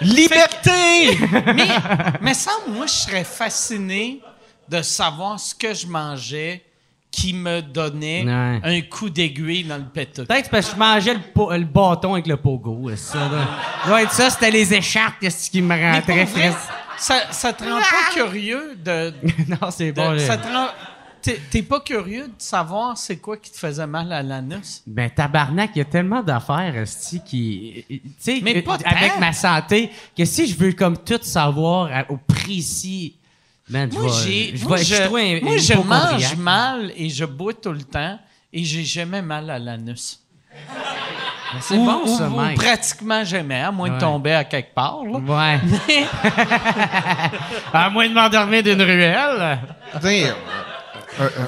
Liberté! 0.00 1.18
mais, 1.54 1.68
mais 2.22 2.34
ça, 2.34 2.52
moi, 2.68 2.86
je 2.86 2.92
serais 2.92 3.24
fasciné 3.24 4.20
de 4.68 4.82
savoir 4.82 5.38
ce 5.38 5.54
que 5.54 5.74
je 5.74 5.86
mangeais 5.86 6.62
qui 7.10 7.32
me 7.32 7.60
donnait 7.60 8.24
Ouais. 8.24 8.60
un 8.62 8.80
coup 8.82 9.10
d'aiguille 9.10 9.64
dans 9.64 9.76
le 9.78 9.84
péteux. 9.84 10.24
Peut-être 10.24 10.48
parce 10.48 10.68
que 10.68 10.74
je 10.74 10.78
mangeais 10.78 11.14
le, 11.14 11.64
bâton 11.64 12.12
avec 12.14 12.26
le 12.26 12.36
pogo. 12.36 12.88
Ça, 12.96 13.18
là. 13.18 13.48
Ça 13.82 13.88
doit 13.88 14.02
être 14.02 14.12
ça, 14.12 14.30
c'était 14.30 14.50
les 14.50 14.72
écharpes 14.72 15.16
qu'est-ce 15.20 15.50
qui 15.50 15.60
me 15.60 15.74
vrai, 15.74 16.26
frais. 16.26 16.52
Ça, 17.00 17.32
ça 17.32 17.52
te 17.52 17.64
rend 17.64 17.78
pas 17.78 18.12
curieux 18.14 18.76
de. 18.76 19.12
non, 19.48 19.70
c'est 19.70 19.92
bon. 19.92 20.18
ça 20.18 20.36
te 20.36 20.46
rend- 20.46 20.68
t'es, 21.22 21.62
pas 21.62 21.80
curieux 21.80 22.28
de 22.28 22.34
savoir 22.38 22.96
c'est 22.96 23.18
quoi 23.18 23.36
qui 23.36 23.50
te 23.50 23.58
faisait 23.58 23.86
mal 23.86 24.12
à 24.12 24.22
l'anus? 24.22 24.82
Ben, 24.86 25.10
tabarnak, 25.10 25.70
il 25.74 25.78
y 25.78 25.82
a 25.82 25.84
tellement 25.84 26.22
d'affaires, 26.22 26.74
esti, 26.76 27.20
qui... 27.24 27.84
Tu 27.88 28.02
sais, 28.18 28.40
Mais 28.42 28.56
euh, 28.56 28.62
tant. 28.62 28.78
avec 28.84 29.18
ma 29.18 29.32
santé, 29.32 29.90
que 30.16 30.24
si 30.24 30.46
je 30.46 30.56
veux 30.56 30.72
comme 30.72 30.96
tout 30.96 31.18
savoir 31.22 31.90
à- 31.92 32.10
au 32.10 32.16
précis, 32.16 33.16
Man, 33.68 33.88
Moi, 33.92 34.08
j'ai, 34.24 34.56
je 34.56 34.64
moi, 34.66 34.78
je, 34.78 34.94
je 34.96 35.08
moi, 35.08 35.58
je 35.58 35.74
mange 35.74 36.36
mal 36.36 36.92
et 36.96 37.08
je 37.08 37.24
bois 37.24 37.54
tout 37.54 37.70
le 37.70 37.84
temps 37.84 38.18
et 38.52 38.64
j'ai 38.64 38.82
jamais 38.84 39.22
mal 39.22 39.48
à 39.48 39.60
l'anus. 39.60 40.18
C'est 41.60 41.76
Ou- 41.76 41.84
bon, 41.84 42.06
ça, 42.06 42.28
ou 42.28 42.36
Mike. 42.36 42.58
pratiquement 42.58 43.24
jamais, 43.24 43.60
à 43.60 43.72
moins 43.72 43.88
Ouais. 43.90 43.96
de 43.96 44.00
tomber 44.00 44.32
à 44.32 44.44
quelque 44.44 44.72
part. 44.74 45.00
là. 45.04 45.18
Ouais. 45.18 45.60
à 47.72 47.90
moins 47.90 48.08
de 48.08 48.14
m'endormir 48.14 48.62
d'une 48.62 48.82
ruelle. 48.82 49.58
T'sais, 49.98 50.32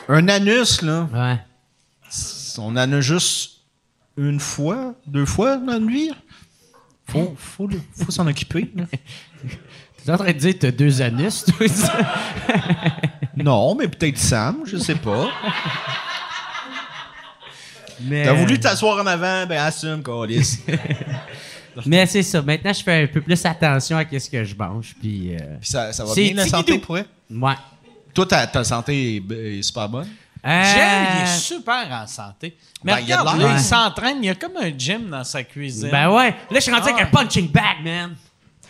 un, 0.08 0.14
un- 0.16 0.28
anus, 0.28 0.82
là, 0.82 1.06
Ouais. 1.12 1.38
on 2.58 2.76
en 2.76 2.92
a 2.92 3.00
juste 3.00 3.50
une 4.16 4.40
fois, 4.40 4.94
deux 5.06 5.26
fois 5.26 5.56
dans 5.56 5.72
la 5.74 5.78
nuit. 5.78 6.10
Faut, 7.08 7.34
faut, 7.36 7.68
s'en 8.08 8.26
occuper. 8.26 8.70
là. 8.74 8.84
Tu 10.04 10.08
es 10.08 10.12
en 10.12 10.16
train 10.16 10.26
de 10.32 10.32
dire 10.32 10.54
que 10.54 10.58
t'as 10.58 10.70
deux 10.72 11.00
anus, 11.00 11.44
toi? 11.44 11.64
Non, 13.36 13.76
mais 13.76 13.86
peut-être 13.86 14.18
Sam, 14.18 14.56
je 14.64 14.76
sais 14.76 14.96
pas. 14.96 15.28
Mais, 18.04 18.24
T'as 18.24 18.32
voulu 18.32 18.58
t'asseoir 18.60 19.02
en 19.02 19.06
avant, 19.06 19.46
ben 19.46 19.58
assume, 19.62 20.02
Calis. 20.02 20.58
Mais 21.86 22.04
c'est 22.06 22.22
ça. 22.22 22.42
Maintenant, 22.42 22.72
je 22.72 22.82
fais 22.82 23.02
un 23.04 23.06
peu 23.06 23.20
plus 23.22 23.44
attention 23.46 23.96
à 23.96 24.04
ce 24.18 24.28
que 24.28 24.44
je 24.44 24.54
mange. 24.54 24.94
Puis, 25.00 25.34
euh, 25.34 25.38
Puis 25.60 25.70
ça, 25.70 25.92
ça 25.92 26.04
va 26.04 26.12
C'est 26.14 26.24
bien 26.24 26.34
la 26.34 26.46
santé 26.46 26.78
pour 26.78 26.98
elle? 26.98 27.06
ouais. 27.30 27.54
Toi, 28.14 28.26
ta, 28.26 28.46
ta 28.46 28.62
santé 28.62 29.16
est, 29.16 29.58
est 29.58 29.62
super 29.62 29.88
bonne? 29.88 30.08
Euh, 30.44 30.62
Jerry, 30.64 31.06
il 31.18 31.22
est 31.22 31.38
super 31.38 31.86
en 31.90 32.06
santé. 32.06 32.58
Mais 32.84 32.92
Ben, 32.94 32.98
il 33.00 33.06
de 33.06 33.12
regarde, 33.14 33.38
l'air. 33.38 33.48
là, 33.48 33.54
il 33.56 33.60
s'entraîne. 33.62 34.16
Il 34.22 34.26
y 34.26 34.28
a 34.28 34.34
comme 34.34 34.56
un 34.60 34.70
gym 34.76 35.08
dans 35.08 35.24
sa 35.24 35.42
cuisine. 35.44 35.88
Ben 35.90 36.10
ouais. 36.10 36.30
Là, 36.30 36.34
je 36.56 36.60
suis 36.60 36.72
rendu 36.72 36.84
Ah 36.88 36.92
avec 36.92 37.06
un 37.06 37.10
punching 37.10 37.48
bag, 37.50 37.76
man. 37.82 38.14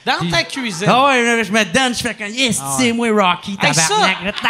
Dans 0.04 0.28
ta 0.30 0.42
cuisine. 0.44 0.86
Ah 0.88 1.06
ouais, 1.06 1.22
là, 1.22 1.42
je 1.42 1.52
me 1.52 1.64
donne, 1.64 1.94
je 1.94 2.00
fais 2.00 2.14
comme, 2.14 2.28
yes, 2.28 2.60
Ah 2.62 2.76
c'est 2.78 2.92
moi, 2.92 3.08
Rocky, 3.10 3.56
Hey, 3.62 3.74
ça- 3.74 3.88
tabarnak. 3.88 4.22
Là, 4.24 4.32
ta- 4.32 4.48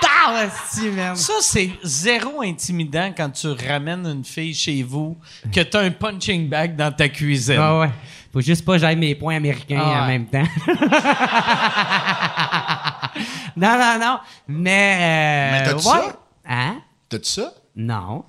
ta- 0.00 0.44
esti, 0.44 0.88
man. 0.90 1.16
Ça, 1.16 1.32
c'est 1.40 1.70
zéro 1.82 2.42
intimidant 2.42 3.12
quand 3.16 3.30
tu 3.30 3.48
ramènes 3.68 4.06
une 4.06 4.24
fille 4.24 4.54
chez 4.54 4.82
vous 4.82 5.16
que 5.52 5.60
tu 5.60 5.76
as 5.76 5.80
un 5.80 5.90
punching 5.90 6.48
bag 6.48 6.76
dans 6.76 6.92
ta 6.92 7.08
cuisine. 7.08 7.58
Ah 7.58 7.78
ouais. 7.78 7.90
Faut 8.32 8.40
juste 8.40 8.64
pas 8.64 8.74
que 8.74 8.78
j'aille 8.78 8.94
mes 8.96 9.14
points 9.16 9.34
américains 9.36 9.80
Ah 9.82 9.88
en 9.88 10.00
ouais. 10.02 10.06
même 10.18 10.26
temps. 10.26 10.44
non, 13.56 13.76
non, 13.78 13.98
non. 14.00 14.18
Mais. 14.46 14.98
Euh, 15.00 15.52
Mais 15.52 15.62
t'as-tu 15.64 15.86
ouais. 15.88 16.10
ça? 16.10 16.16
Hein? 16.48 16.76
T'as-tu 17.08 17.30
ça? 17.30 17.52
Non. 17.74 18.24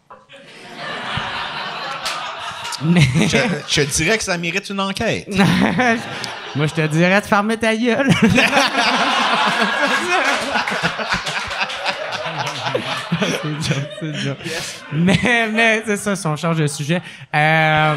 Mais. 2.84 3.02
Je, 3.28 3.38
je 3.68 3.82
te 3.84 3.92
dirais 3.96 4.18
que 4.18 4.24
ça 4.24 4.38
mérite 4.38 4.70
une 4.70 4.80
enquête. 4.80 5.28
Moi, 6.56 6.68
je 6.68 6.74
te 6.74 6.88
dirais 6.88 7.22
de 7.22 7.26
fermer 7.26 7.58
ta 7.58 7.76
gueule. 7.76 8.10
C'est 13.62 14.06
une 14.06 14.16
joke. 14.16 14.38
Mais, 14.92 15.50
mais 15.52 15.84
c'est 15.86 15.98
ça, 15.98 16.16
si 16.16 16.28
on 16.28 16.36
change 16.36 16.58
de 16.58 16.68
sujet. 16.68 17.02
Euh, 17.34 17.96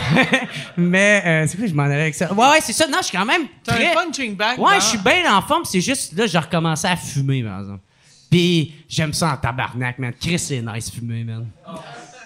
mais, 0.76 1.22
euh, 1.24 1.46
c'est 1.46 1.56
quoi, 1.56 1.66
je 1.66 1.74
m'en 1.74 1.84
allais 1.84 2.02
avec 2.02 2.14
ça? 2.14 2.32
Ouais, 2.32 2.48
ouais, 2.50 2.60
c'est 2.60 2.72
ça. 2.72 2.86
Non, 2.86 2.98
je 3.00 3.06
suis 3.06 3.16
quand 3.16 3.24
même 3.24 3.42
T'as 3.64 3.74
très... 3.74 3.90
un 3.90 3.94
punching 3.94 4.36
bag 4.36 4.58
Ouais, 4.58 4.74
je 4.76 4.84
suis 4.84 4.98
bien 4.98 5.34
en 5.34 5.40
forme. 5.42 5.64
C'est 5.64 5.80
juste, 5.80 6.16
là, 6.16 6.26
j'ai 6.26 6.38
recommencé 6.38 6.86
à 6.86 6.96
fumer, 6.96 7.42
par 7.42 7.60
exemple. 7.60 7.80
Puis, 8.30 8.74
j'aime 8.88 9.12
ça 9.12 9.32
en 9.32 9.36
tabarnak, 9.36 9.98
man. 9.98 10.12
Chris, 10.18 10.38
c'est 10.38 10.62
nice 10.62 10.90
fumer, 10.90 11.24
man. 11.24 11.46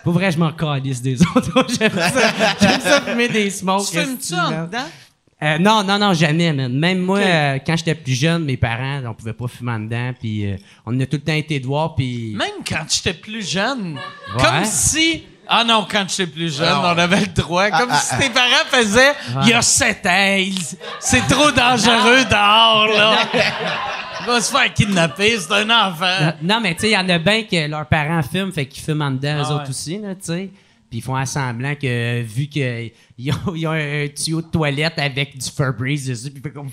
Pour 0.04 0.12
vrai, 0.12 0.30
je 0.30 0.38
m'en 0.38 0.52
calisse 0.52 1.02
des 1.02 1.20
autres. 1.22 1.66
j'aime 1.78 1.92
ça. 1.92 2.32
J'aime 2.60 2.80
ça 2.80 3.00
fumer 3.00 3.28
des 3.28 3.50
smokes. 3.50 3.86
Tu 3.90 3.98
fumes 3.98 4.14
esti, 4.14 4.34
ça 4.34 4.46
en 4.46 4.64
dedans? 4.66 4.84
Euh, 5.42 5.58
non, 5.58 5.84
non, 5.84 5.98
non, 5.98 6.14
jamais, 6.14 6.50
man. 6.52 6.72
Même 6.72 7.00
moi, 7.00 7.18
euh, 7.18 7.58
quand 7.64 7.76
j'étais 7.76 7.94
plus 7.94 8.14
jeune, 8.14 8.44
mes 8.44 8.56
parents, 8.56 9.02
on 9.06 9.12
pouvait 9.12 9.34
pas 9.34 9.46
fumer 9.48 9.72
en 9.72 9.80
dedans, 9.80 10.12
puis 10.18 10.46
euh, 10.46 10.56
on 10.86 10.98
a 10.98 11.04
tout 11.04 11.16
le 11.16 11.22
temps 11.22 11.34
été 11.34 11.60
dehors, 11.60 11.94
puis... 11.94 12.34
Même 12.34 12.64
quand 12.66 12.84
j'étais 12.88 13.12
plus 13.12 13.46
jeune. 13.46 13.98
Ouais. 14.34 14.42
Comme 14.42 14.64
si. 14.64 15.24
Ah 15.46 15.62
non, 15.62 15.86
quand 15.88 16.06
j'étais 16.08 16.26
plus 16.26 16.56
jeune, 16.56 16.68
Ah 16.68 16.92
on 16.94 16.98
avait 16.98 17.20
le 17.20 17.26
droit. 17.26 17.70
Comme 17.70 17.92
si 17.92 18.18
tes 18.18 18.30
parents 18.30 18.64
faisaient 18.68 19.12
il 19.42 19.48
y 19.50 19.52
a 19.52 19.62
sept 19.62 20.04
ans, 20.06 20.38
c'est 20.98 21.26
trop 21.28 21.50
dangereux 21.52 22.24
dehors, 22.28 22.88
là. 22.88 23.16
Il 24.22 24.26
va 24.26 24.40
se 24.40 24.50
faire 24.50 24.72
kidnapper, 24.72 25.38
c'est 25.38 25.52
un 25.52 25.70
enfant. 25.70 26.32
Non, 26.42 26.60
mais 26.60 26.74
tu 26.74 26.80
sais, 26.80 26.88
il 26.88 26.94
y 26.94 26.96
en 26.96 27.08
a 27.10 27.18
bien 27.18 27.44
que 27.44 27.68
leurs 27.68 27.86
parents 27.86 28.22
fument, 28.22 28.50
fait 28.52 28.66
qu'ils 28.66 28.82
fument 28.82 29.02
en 29.02 29.10
dedans, 29.12 29.36
eux 29.36 29.42
Ah 29.44 29.52
autres 29.52 29.64
ouais. 29.64 29.70
aussi, 29.70 29.98
là, 29.98 30.14
tu 30.14 30.22
sais. 30.22 30.50
Puis 30.96 31.00
ils 31.00 31.02
font 31.02 31.14
un 31.16 31.26
semblant 31.26 31.74
que, 31.74 32.22
vu 32.22 32.46
qu'ils 32.46 32.90
ont, 33.46 33.54
ils 33.54 33.66
ont 33.66 33.72
un 33.72 34.08
tuyau 34.08 34.40
de 34.40 34.46
toilette 34.46 34.98
avec 34.98 35.36
du 35.36 35.50
Febreze 35.50 36.06
dessus, 36.06 36.30
puis 36.30 36.50
comme... 36.50 36.70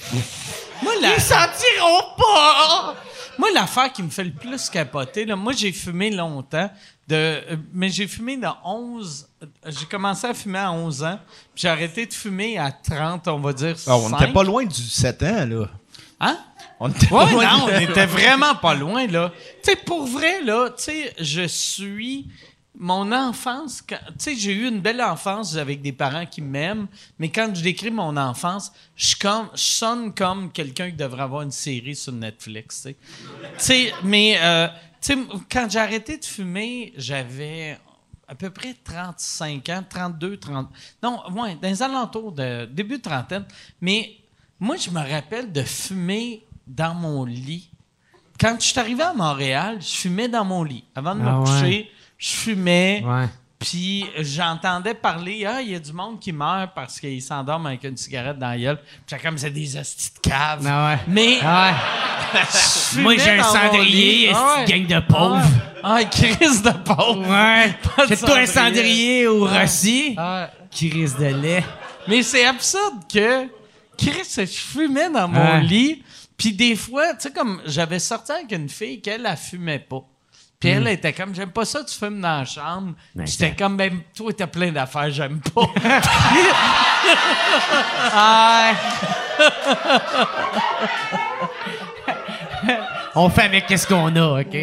Moi, 0.82 0.94
la... 1.02 1.16
Ils 1.16 1.22
sentiront 1.22 2.16
pas! 2.18 2.96
Moi, 3.38 3.50
l'affaire 3.54 3.92
qui 3.92 4.02
me 4.02 4.10
fait 4.10 4.24
le 4.24 4.32
plus 4.32 4.70
capoter, 4.70 5.26
là, 5.26 5.36
moi, 5.36 5.52
j'ai 5.52 5.74
fumé 5.74 6.10
longtemps, 6.10 6.70
de, 7.06 7.16
euh, 7.16 7.58
mais 7.74 7.90
j'ai 7.90 8.08
fumé 8.08 8.38
dans 8.38 8.56
11... 8.64 9.28
euh, 9.42 9.46
J'ai 9.68 9.86
commencé 9.88 10.26
à 10.26 10.34
fumer 10.34 10.60
à 10.60 10.72
11 10.72 11.04
ans, 11.04 11.20
puis 11.54 11.64
j'ai 11.64 11.68
arrêté 11.68 12.06
de 12.06 12.14
fumer 12.14 12.58
à 12.58 12.72
30, 12.72 13.28
on 13.28 13.40
va 13.40 13.52
dire 13.52 13.76
Ah, 13.88 13.98
on 13.98 14.10
n'était 14.10 14.32
pas 14.32 14.44
loin 14.44 14.64
du 14.64 14.82
7 14.82 15.24
ans, 15.24 15.46
là. 15.46 15.66
Hein? 16.22 16.38
On 16.80 16.90
était 16.90 17.08
pas 17.08 17.26
Ouais, 17.26 17.32
loin 17.34 17.58
non, 17.58 17.66
on 17.74 17.80
était 17.80 18.06
vraiment 18.06 18.56
pas 18.56 18.74
loin, 18.74 19.06
là. 19.08 19.34
Tu 19.62 19.72
sais, 19.72 19.76
pour 19.76 20.06
vrai, 20.08 20.42
là, 20.44 20.70
tu 20.70 20.84
sais, 20.84 21.14
je 21.20 21.46
suis. 21.46 22.28
Mon 22.84 23.14
enfance, 23.14 23.82
tu 23.88 23.96
sais, 24.18 24.36
j'ai 24.36 24.52
eu 24.52 24.68
une 24.68 24.82
belle 24.82 25.02
enfance 25.02 25.56
avec 25.56 25.82
des 25.82 25.94
parents 25.94 26.26
qui 26.26 26.42
m'aiment, 26.42 26.88
mais 27.18 27.30
quand 27.30 27.50
je 27.56 27.64
décris 27.64 27.92
mon 27.92 28.18
enfance, 28.18 28.74
je, 28.98 29.06
suis 29.06 29.16
comme, 29.16 29.48
je 29.54 29.62
sonne 29.62 30.14
comme 30.14 30.52
quelqu'un 30.52 30.90
qui 30.90 30.98
devrait 30.98 31.22
avoir 31.24 31.44
une 31.44 31.52
série 31.52 31.96
sur 31.96 32.12
Netflix, 32.12 32.82
tu 32.82 32.90
sais. 32.90 32.96
Tu 32.98 33.48
sais, 33.58 33.94
mais, 34.04 34.38
euh, 34.38 34.68
tu 35.00 35.14
sais, 35.14 35.18
quand 35.50 35.68
j'ai 35.70 35.80
arrêté 35.80 36.18
de 36.18 36.26
fumer, 36.26 36.92
j'avais 36.98 37.80
à 38.28 38.36
peu 38.36 38.50
près 38.50 38.76
35 38.84 39.70
ans, 39.70 39.84
32, 39.90 40.36
30. 40.36 40.70
Non, 41.02 41.22
ouais, 41.32 41.56
dans 41.62 41.70
les 41.70 41.82
alentours 41.82 42.34
de 42.34 42.66
début 42.66 42.98
de 42.98 43.04
trentaine. 43.04 43.46
Mais 43.80 44.18
moi, 44.60 44.76
je 44.76 44.90
me 44.90 45.00
rappelle 45.00 45.54
de 45.54 45.64
fumer 45.64 46.46
dans 46.68 46.96
mon 46.96 47.24
lit. 47.24 47.70
Quand 48.38 48.58
je 48.60 48.66
suis 48.66 48.80
arrivé 48.80 49.04
à 49.04 49.14
Montréal, 49.14 49.78
je 49.80 49.96
fumais 49.96 50.28
dans 50.28 50.44
mon 50.44 50.66
lit. 50.66 50.84
Avant 50.96 51.16
de 51.16 51.22
Ah 51.22 51.40
me 51.40 51.62
ouais. 51.62 51.90
Je 52.24 52.30
fumais. 52.30 53.04
Ouais. 53.06 53.26
Puis 53.60 54.06
j'entendais 54.20 54.94
parler, 54.94 55.46
ah, 55.46 55.62
il 55.62 55.72
y 55.72 55.76
a 55.76 55.80
du 55.80 55.94
monde 55.94 56.20
qui 56.20 56.32
meurt 56.32 56.72
parce 56.74 57.00
qu'il 57.00 57.22
s'endorme 57.22 57.68
avec 57.68 57.84
une 57.84 57.98
cigarette 57.98 58.38
dans 58.38 58.50
la 58.50 58.58
gueule. 58.58 58.80
Puis 59.06 59.18
comme, 59.22 59.38
c'est 59.38 59.50
des 59.50 59.78
hosties 59.78 60.12
de 60.16 60.20
cave. 60.30 60.66
Ah 60.66 60.92
ouais. 60.92 61.00
Mais 61.08 61.38
Ah 61.42 61.72
ouais. 62.34 62.42
je 62.94 63.00
Moi, 63.02 63.18
j'ai 63.18 63.32
un 63.32 63.44
cendrier, 63.44 64.30
esti 64.30 64.42
Ah 64.42 64.66
gang 64.66 64.88
de 64.88 65.00
pauvres. 65.00 65.42
Ah, 65.84 65.96
ouais, 65.96 66.10
crise 66.10 66.62
de 66.62 66.72
pauvre. 66.72 67.28
Ouais. 67.28 67.76
C'est 68.08 68.20
toi 68.20 68.38
un 68.40 68.46
cendrier. 68.46 69.28
au 69.28 69.46
Rossi? 69.46 70.16
Risque 70.82 71.20
de 71.20 71.26
lait. 71.26 71.64
Mais 72.08 72.24
c'est 72.24 72.46
absurde 72.46 73.04
que 73.14 73.48
Chris, 73.98 74.28
je 74.36 74.46
fumais 74.46 75.10
dans 75.10 75.28
mon 75.28 75.60
lit. 75.60 76.04
Puis 76.38 76.54
des 76.54 76.76
fois, 76.76 77.14
tu 77.14 77.22
sais, 77.22 77.32
comme 77.32 77.62
j'avais 77.66 78.00
sorti 78.00 78.32
avec 78.32 78.52
une 78.52 78.68
fille 78.70 79.02
qu'elle, 79.02 79.26
elle 79.26 79.38
fumait 79.38 79.80
pas. 79.80 80.04
Puis 80.64 80.72
elle 80.72 80.88
était 80.88 81.12
comme, 81.12 81.36
j'aime 81.36 81.50
pas 81.50 81.66
ça, 81.66 81.84
tu 81.84 81.94
fumes 81.94 82.22
dans 82.22 82.40
la 82.40 82.46
chambre. 82.46 82.94
Ben, 83.14 83.28
J'étais 83.28 83.52
comme, 83.52 83.76
ben, 83.76 84.00
toi, 84.16 84.32
t'as 84.32 84.48
plein 84.48 84.72
d'affaires, 84.72 85.10
j'aime 85.10 85.42
pas. 85.54 85.68
Ah. 88.16 88.72
On 93.16 93.30
fait 93.30 93.44
avec 93.44 93.68
qu'est-ce 93.68 93.86
qu'on 93.86 94.16
a, 94.16 94.40
OK? 94.40 94.54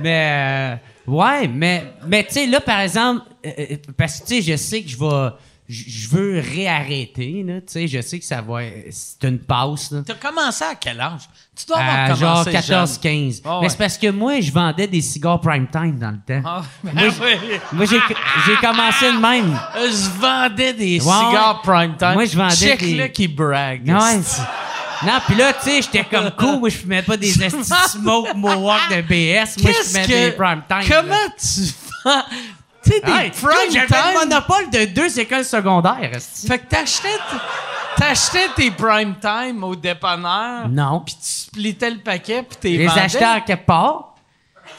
Mais, 0.00 0.78
euh, 1.08 1.10
ouais, 1.10 1.48
mais, 1.48 1.84
mais 2.06 2.22
tu 2.24 2.34
sais, 2.34 2.46
là, 2.46 2.60
par 2.60 2.80
exemple, 2.80 3.22
euh, 3.44 3.50
euh, 3.58 3.76
parce 3.96 4.20
que, 4.20 4.26
tu 4.26 4.40
sais, 4.40 4.52
je 4.52 4.56
sais 4.56 4.82
que 4.82 4.88
je 4.88 4.96
vais, 4.96 5.30
je 5.68 6.08
veux 6.08 6.40
réarrêter, 6.40 7.44
là, 7.46 7.60
tu 7.60 7.64
sais, 7.66 7.88
je 7.88 8.00
sais 8.00 8.18
que 8.18 8.24
ça 8.24 8.40
va, 8.40 8.60
c'est 8.90 9.28
une 9.28 9.38
passe, 9.38 9.90
là. 9.90 10.00
T'as 10.06 10.14
commencé 10.14 10.64
à 10.64 10.74
quel 10.74 10.98
âge? 11.00 11.28
Tu 11.54 11.66
dois 11.66 11.76
avoir 11.78 11.98
À 12.10 12.14
genre 12.14 12.44
commencé 12.44 12.66
jeune. 12.66 12.84
14-15. 12.84 13.42
Ah 13.44 13.56
ouais. 13.56 13.62
Mais 13.62 13.68
c'est 13.68 13.76
parce 13.78 13.98
que 13.98 14.10
moi, 14.10 14.40
je 14.40 14.50
vendais 14.50 14.86
des 14.86 15.00
cigares 15.02 15.40
prime 15.40 15.66
time 15.68 15.98
dans 15.98 16.12
le 16.12 16.18
temps. 16.26 16.42
Ah, 16.48 16.62
ben 16.82 16.92
Moi, 16.94 17.08
oui. 17.20 17.58
Moi, 17.72 17.84
j'ai 17.84 17.98
j'ai 18.46 18.56
commencé 18.56 19.12
de 19.12 19.18
même. 19.20 19.60
Je 19.74 20.20
vendais 20.20 20.72
des 20.72 20.94
Ouais, 21.00 21.00
cigares 21.00 21.60
prime 21.62 21.96
time. 21.98 22.14
Moi, 22.14 22.24
je 22.24 22.36
vendais 22.36 22.54
Check-le 22.54 22.96
des- 22.96 23.12
qui 23.12 23.28
brague. 23.28 23.86
Non, 23.86 25.12
puis 25.26 25.36
là, 25.36 25.52
tu 25.52 25.70
sais, 25.70 25.82
j'étais 25.82 26.04
comme 26.04 26.30
cool. 26.32 26.58
Moi, 26.60 26.68
je 26.70 26.76
fumais 26.78 27.02
pas 27.02 27.16
des 27.16 27.30
smoke 27.88 28.34
Mohawk 28.34 28.80
de 28.90 29.02
BS. 29.02 29.60
Moi, 29.62 29.72
je 29.72 29.86
fumais 29.88 30.06
que... 30.06 30.08
des 30.30 30.32
prime 30.32 30.62
time. 30.68 30.88
Comment 30.88 31.08
là. 31.10 31.28
tu 31.38 31.60
vends... 32.04 32.22
Tu 32.88 32.94
sais, 32.94 33.00
des 33.00 33.10
Hey, 33.12 33.30
prime 33.30 33.70
J'avais 33.72 33.86
le 34.12 34.18
monopole 34.28 34.70
de 34.70 34.84
deux 34.86 35.18
écoles 35.20 35.44
secondaires. 35.44 36.10
Fait 36.46 36.58
que 36.58 36.66
t'achetais, 36.66 37.08
t'achetais 37.96 38.48
tes 38.56 38.70
prime 38.70 39.14
time 39.20 39.62
au 39.64 39.74
dépanneur. 39.76 40.68
Non. 40.68 41.00
Puis 41.04 41.14
tu 41.14 41.20
splittais 41.22 41.90
le 41.90 41.98
paquet 41.98 42.42
puis 42.42 42.58
t'es 42.60 42.68
les 42.70 42.86
vendais 42.86 43.00
achetais 43.02 43.24
à 43.24 43.40
quelque 43.40 43.66
part. 43.66 44.14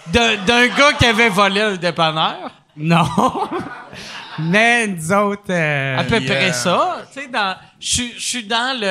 d'un, 0.08 0.36
d'un 0.46 0.68
gars 0.68 0.94
qui 0.94 1.06
avait 1.06 1.30
volé 1.30 1.62
un 1.62 1.76
dépanneur. 1.76 2.50
Non. 2.78 3.06
Mais 4.40 4.88
nous 4.88 5.12
autres... 5.12 5.42
euh, 5.50 5.98
À 6.00 6.04
peu 6.04 6.22
près 6.22 6.54
ça. 6.54 7.00
Tu 7.14 7.22
sais, 7.22 7.28
dans... 7.28 7.56
Je 7.80 8.04
suis- 8.18 8.44
dans 8.46 8.78
le... 8.80 8.86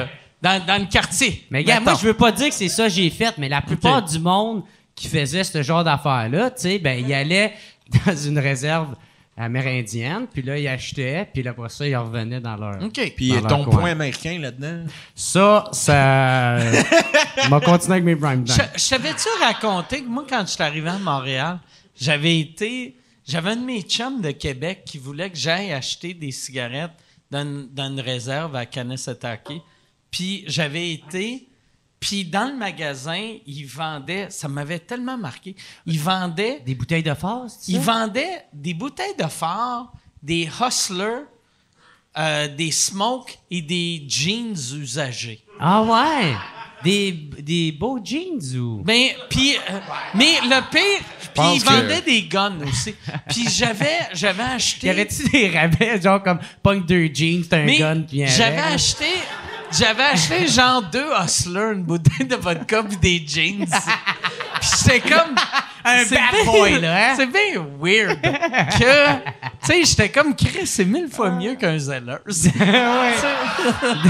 Ouais. 0.00 0.08
Dans, 0.40 0.64
dans 0.64 0.80
le 0.80 0.86
quartier. 0.86 1.46
Mais 1.50 1.62
gars, 1.64 1.80
moi, 1.80 1.94
je 2.00 2.06
veux 2.06 2.14
pas 2.14 2.32
dire 2.32 2.48
que 2.48 2.54
c'est 2.54 2.68
ça 2.70 2.84
que 2.84 2.88
j'ai 2.90 3.10
fait, 3.10 3.34
mais 3.36 3.48
la 3.50 3.60
plupart 3.60 4.00
du 4.02 4.18
monde 4.18 4.62
qui 4.94 5.06
faisait 5.08 5.44
ce 5.44 5.62
genre 5.62 5.84
d'affaires-là, 5.84 6.50
tu 6.50 6.62
sais, 6.62 6.78
ben, 6.78 6.98
il 7.06 7.12
allait 7.12 7.52
dans 8.06 8.16
une 8.16 8.38
réserve 8.38 8.94
amérindienne, 9.36 10.26
puis 10.32 10.42
là, 10.42 10.58
il 10.58 10.68
achetait, 10.68 11.26
puis 11.32 11.42
là, 11.42 11.52
après 11.52 11.70
ça, 11.70 11.86
il 11.86 11.96
revenait 11.96 12.40
dans 12.40 12.56
leur... 12.56 12.82
OK. 12.82 13.12
Puis 13.16 13.28
Dans 13.30 13.34
leur 13.36 13.46
ton 13.48 13.64
coin. 13.64 13.80
point 13.80 13.90
américain 13.92 14.38
là-dedans. 14.38 14.84
Ça, 15.14 15.64
ça... 15.72 16.58
On 17.46 17.48
va 17.48 17.60
continuer 17.60 17.94
avec 17.94 18.04
mes 18.04 18.16
prime 18.16 18.44
time. 18.44 18.56
Je, 18.76 18.82
je 18.82 18.90
t'avais-tu 18.90 19.28
raconté 19.42 20.02
que 20.02 20.08
moi, 20.08 20.26
quand 20.28 20.42
je 20.42 20.52
suis 20.52 20.62
arrivé 20.62 20.90
à 20.90 20.98
Montréal, 20.98 21.58
j'avais 21.98 22.38
été. 22.38 22.96
J'avais 23.26 23.50
un 23.50 23.56
de 23.56 23.64
mes 23.64 23.82
chums 23.82 24.20
de 24.20 24.32
Québec 24.32 24.82
qui 24.84 24.98
voulait 24.98 25.30
que 25.30 25.36
j'aille 25.36 25.72
acheter 25.72 26.12
des 26.14 26.32
cigarettes 26.32 26.90
dans 27.30 27.42
une, 27.42 27.68
dans 27.72 27.88
une 27.88 28.00
réserve 28.00 28.56
à 28.56 28.66
Kanesatake. 28.66 29.52
Puis 30.10 30.44
j'avais 30.48 30.92
été. 30.92 31.46
Puis 32.00 32.24
dans 32.24 32.46
le 32.50 32.56
magasin, 32.56 33.34
ils 33.46 33.66
vendaient. 33.66 34.28
Ça 34.30 34.48
m'avait 34.48 34.78
tellement 34.78 35.18
marqué. 35.18 35.54
Ils 35.86 36.00
vendaient. 36.00 36.60
Des 36.64 36.74
bouteilles 36.74 37.02
de 37.02 37.12
c'est 37.48 37.72
Ils 37.72 37.78
vendaient 37.80 38.46
des 38.54 38.72
bouteilles 38.72 39.16
de 39.18 39.26
phare, 39.28 39.92
des 40.22 40.48
hustlers, 40.60 41.24
euh, 42.18 42.48
des 42.48 42.70
smokes 42.70 43.38
et 43.50 43.60
des 43.62 44.04
jeans 44.08 44.56
usagés. 44.80 45.44
Ah 45.60 45.82
ouais! 45.82 46.34
Des, 46.82 47.12
des 47.12 47.72
beaux 47.72 47.98
jeans 48.02 48.40
ou... 48.56 48.82
Ben, 48.82 49.10
puis, 49.28 49.54
euh, 49.54 49.78
mais 50.14 50.40
le 50.44 50.70
pire, 50.70 51.06
puis 51.34 51.44
ils 51.56 51.62
que- 51.62 51.68
vendaient 51.68 52.00
des 52.00 52.22
guns 52.22 52.58
aussi. 52.66 52.94
Puis 53.28 53.46
j'avais, 53.50 53.98
j'avais 54.14 54.42
Y 54.46 54.46
acheté. 54.46 54.88
avait-tu 54.90 55.28
des 55.28 55.50
rabais, 55.50 56.00
genre 56.00 56.22
comme 56.22 56.38
punk 56.62 56.86
deux 56.86 57.10
jeans, 57.12 57.44
t'as 57.46 57.58
un 57.58 57.64
mais 57.66 57.78
gun 57.78 58.02
qui 58.04 58.26
j'avais 58.26 58.56
acheté, 58.62 59.04
j'avais 59.72 60.02
acheté 60.04 60.46
genre 60.48 60.82
deux 60.82 61.06
hustlers, 61.24 61.72
une 61.74 61.82
bouteille 61.84 62.26
de 62.26 62.36
vodka 62.36 62.82
puis 62.82 62.96
des 62.96 63.24
jeans. 63.26 63.66
Puis 63.66 64.70
j'étais 64.84 65.00
comme 65.00 65.34
Un 65.84 66.04
bad 66.04 66.08
bien- 66.10 66.44
boy, 66.44 66.80
là, 66.80 67.10
hein? 67.10 67.14
C'est 67.16 67.26
bien 67.26 67.64
weird 67.80 68.20
que, 68.20 69.14
tu 69.16 69.66
sais, 69.66 69.84
j'étais 69.84 70.08
comme 70.10 70.34
Chris, 70.36 70.66
c'est 70.66 70.84
mille 70.84 71.08
fois 71.08 71.30
mieux 71.30 71.54
qu'un 71.54 71.78
Zeller. 71.78 72.16
ouais. 72.26 72.30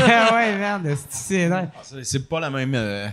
Ah 0.02 0.34
ouais, 0.34 0.56
merde, 0.56 0.96
c'est 1.08 1.46
vrai. 1.46 1.68
C'est- 2.02 2.28
pas 2.28 2.40
la 2.40 2.50
même. 2.50 2.72
euh, 2.74 3.06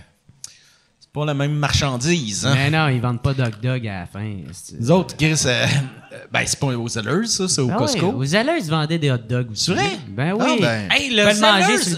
pas 1.18 1.26
la 1.26 1.34
même 1.34 1.54
marchandise. 1.54 2.46
Hein? 2.46 2.54
Mais 2.56 2.70
non, 2.70 2.88
ils 2.90 3.02
vendent 3.02 3.22
pas 3.22 3.34
d'hot 3.34 3.46
dog 3.62 3.88
à 3.88 4.02
la 4.02 4.06
fin. 4.06 4.36
Les 4.80 4.92
autres, 4.92 5.16
Chris, 5.18 5.42
euh, 5.46 5.66
euh, 6.14 6.18
ben 6.32 6.44
c'est 6.46 6.60
pas 6.60 6.68
aux 6.68 6.88
Zellers, 6.88 7.26
ça, 7.28 7.48
c'est 7.48 7.62
au 7.62 7.70
Ah 7.72 7.78
Costco. 7.78 8.08
ouais, 8.08 8.14
aux 8.14 8.26
Zellers, 8.26 8.60
ils 8.60 8.70
vendaient 8.70 8.98
des 9.00 9.10
hot 9.12 9.18
dogs 9.18 9.52
aussi. 9.52 9.66
C'est 9.66 9.72
vrai? 9.74 9.90
Ben 10.10 10.36
Ah, 10.40 10.46
oui. 10.46 10.58
ben. 10.62 10.90
Hey, 10.92 11.10
le 11.16 11.32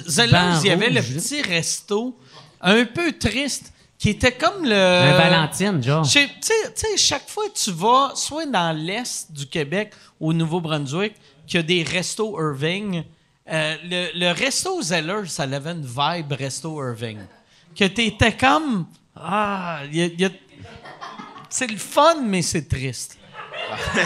Zellers, 0.07 0.59
il 0.63 0.67
y 0.67 0.71
avait 0.71 0.89
le 0.89 1.01
petit 1.01 1.41
resto 1.41 2.17
un 2.61 2.85
peu 2.85 3.11
triste 3.13 3.73
qui 3.97 4.09
était 4.11 4.31
comme 4.31 4.63
le. 4.63 4.73
Un 4.73 5.17
Valentine, 5.17 5.83
genre. 5.83 6.07
Tu 6.07 6.19
sais, 6.41 6.97
chaque 6.97 7.27
fois 7.29 7.43
que 7.53 7.59
tu 7.61 7.71
vas, 7.71 8.11
soit 8.15 8.45
dans 8.45 8.71
l'est 8.75 9.31
du 9.31 9.45
Québec, 9.45 9.91
au 10.19 10.31
Nouveau-Brunswick, 10.33 11.13
qu'il 11.45 11.57
y 11.57 11.59
a 11.59 11.63
des 11.63 11.83
restos 11.83 12.37
Irving, 12.39 13.03
euh, 13.51 13.75
le, 13.83 14.07
le 14.19 14.31
resto 14.31 14.81
Zeller, 14.81 15.23
ça 15.27 15.43
avait 15.43 15.71
une 15.71 15.85
vibe 15.85 16.31
resto 16.31 16.81
Irving. 16.81 17.17
Que 17.75 17.85
t'étais 17.85 18.31
comme. 18.37 18.85
Ah, 19.21 19.81
il 19.91 19.95
y 19.97 20.01
a- 20.01 20.05
y 20.07 20.25
a- 20.25 20.29
c'est 21.49 21.67
le 21.67 21.77
fun, 21.77 22.21
mais 22.23 22.41
c'est 22.41 22.67
triste. 22.67 23.17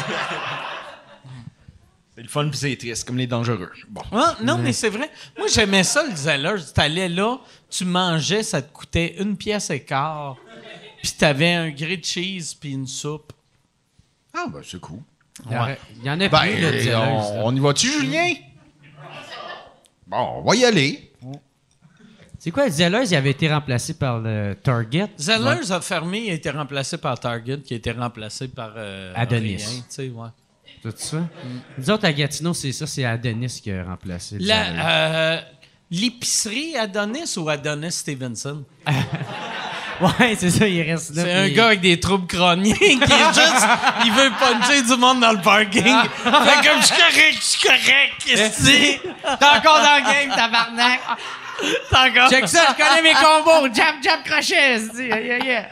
C'est 2.16 2.22
le 2.22 2.28
fun 2.30 2.48
puis 2.48 2.60
c'est 2.60 2.76
triste, 2.78 3.08
comme 3.08 3.18
les 3.18 3.26
dangereux. 3.26 3.72
Bon. 3.90 4.04
Ah, 4.12 4.38
non, 4.44 4.60
mais 4.60 4.72
c'est 4.72 4.90
vrai. 4.90 5.10
Moi, 5.36 5.48
j'aimais 5.48 5.84
ça, 5.84 6.04
le 6.08 6.16
Zeller. 6.16 6.58
Tu 6.74 6.80
allais 6.80 7.10
là, 7.10 7.40
tu 7.72 7.86
mangeais, 7.86 8.44
ça 8.44 8.62
te 8.62 8.72
coûtait 8.72 9.16
une 9.20 9.36
pièce 9.36 9.72
et 9.72 9.80
quart. 9.84 10.38
Puis 11.02 11.12
t'avais 11.18 11.54
un 11.54 11.72
grilled 11.72 12.06
cheese 12.06 12.54
puis 12.60 12.74
une 12.74 12.86
soupe. 12.86 13.34
Ah, 14.32 14.46
ben 14.48 14.62
c'est 14.64 14.80
cool. 14.80 15.00
Il 15.48 15.54
y, 15.54 15.58
aurait- 15.58 15.80
il 15.98 16.04
y 16.06 16.10
en 16.12 16.20
a 16.22 16.30
Ben, 16.30 16.40
plus, 16.42 16.56
de 16.62 16.80
Zellers, 16.80 16.96
on, 16.96 17.48
on 17.48 17.56
y 17.56 17.60
va-tu, 17.60 17.88
Julien? 17.92 18.34
Bon, 20.06 20.18
on 20.38 20.42
va 20.44 20.56
y 20.56 20.66
aller. 20.66 21.12
C'est 22.44 22.52
quoi, 22.52 22.66
le 22.66 22.72
Zellers, 22.72 23.06
il 23.06 23.16
avait 23.16 23.30
été 23.32 23.50
remplacé 23.50 23.94
par 23.94 24.20
le 24.20 24.54
Target? 24.62 25.08
Zellers 25.18 25.72
a 25.72 25.80
fermé 25.80 26.26
et 26.26 26.32
a 26.32 26.34
été 26.34 26.50
remplacé 26.50 26.98
par 26.98 27.18
Target, 27.18 27.60
qui 27.60 27.74
a 27.74 27.78
été 27.78 27.92
remplacé 27.92 28.50
par 28.50 28.74
euh, 28.76 29.14
Adonis. 29.16 29.64
rien, 29.98 30.10
ouais. 30.10 30.28
Tout 30.82 30.92
ça? 30.94 31.20
Nous 31.78 31.90
autres, 31.90 32.04
à 32.04 32.12
Gatineau, 32.12 32.54
c'est 32.54 32.74
ça, 32.74 32.86
c'est 32.86 33.06
Adonis 33.06 33.62
qui 33.64 33.72
a 33.72 33.86
remplacé 33.86 34.40
euh, 34.42 35.40
L'épicerie 35.90 36.76
Adonis 36.76 37.38
ou 37.38 37.48
Adonis 37.48 37.94
Stevenson? 37.94 38.66
Ouais, 40.02 40.36
c'est 40.38 40.50
ça, 40.50 40.68
il 40.68 40.82
reste 40.82 41.16
là. 41.16 41.22
C'est 41.24 41.34
un 41.34 41.50
gars 41.50 41.68
avec 41.68 41.80
des 41.80 42.00
troubles 42.00 42.26
chroniques 42.26 42.76
qui 42.76 42.92
est 42.92 42.98
juste. 43.34 43.68
Il 44.04 44.12
veut 44.12 44.32
puncher 44.40 44.82
du 44.82 45.00
monde 45.00 45.22
dans 45.22 45.32
le 45.32 45.42
parking. 45.42 45.82
fait 45.84 46.68
comme 46.68 46.82
je 46.82 46.88
suis 46.88 46.96
correct, 46.96 47.38
je 47.38 47.42
suis 47.42 47.62
correct? 47.62 48.24
T'es 48.26 49.46
encore 49.46 49.82
dans 49.82 50.04
le 50.04 50.12
game, 50.12 50.36
tabarnak! 50.36 51.00
Encore. 51.92 52.30
Check 52.30 52.48
ça, 52.48 52.76
je 52.78 52.84
connais 52.84 53.02
mes 53.02 53.14
combos! 53.14 53.74
Jab, 53.74 53.96
jab, 54.04 54.24
crochet! 54.26 54.80
Yeah, 54.98 55.20
yeah. 55.44 55.68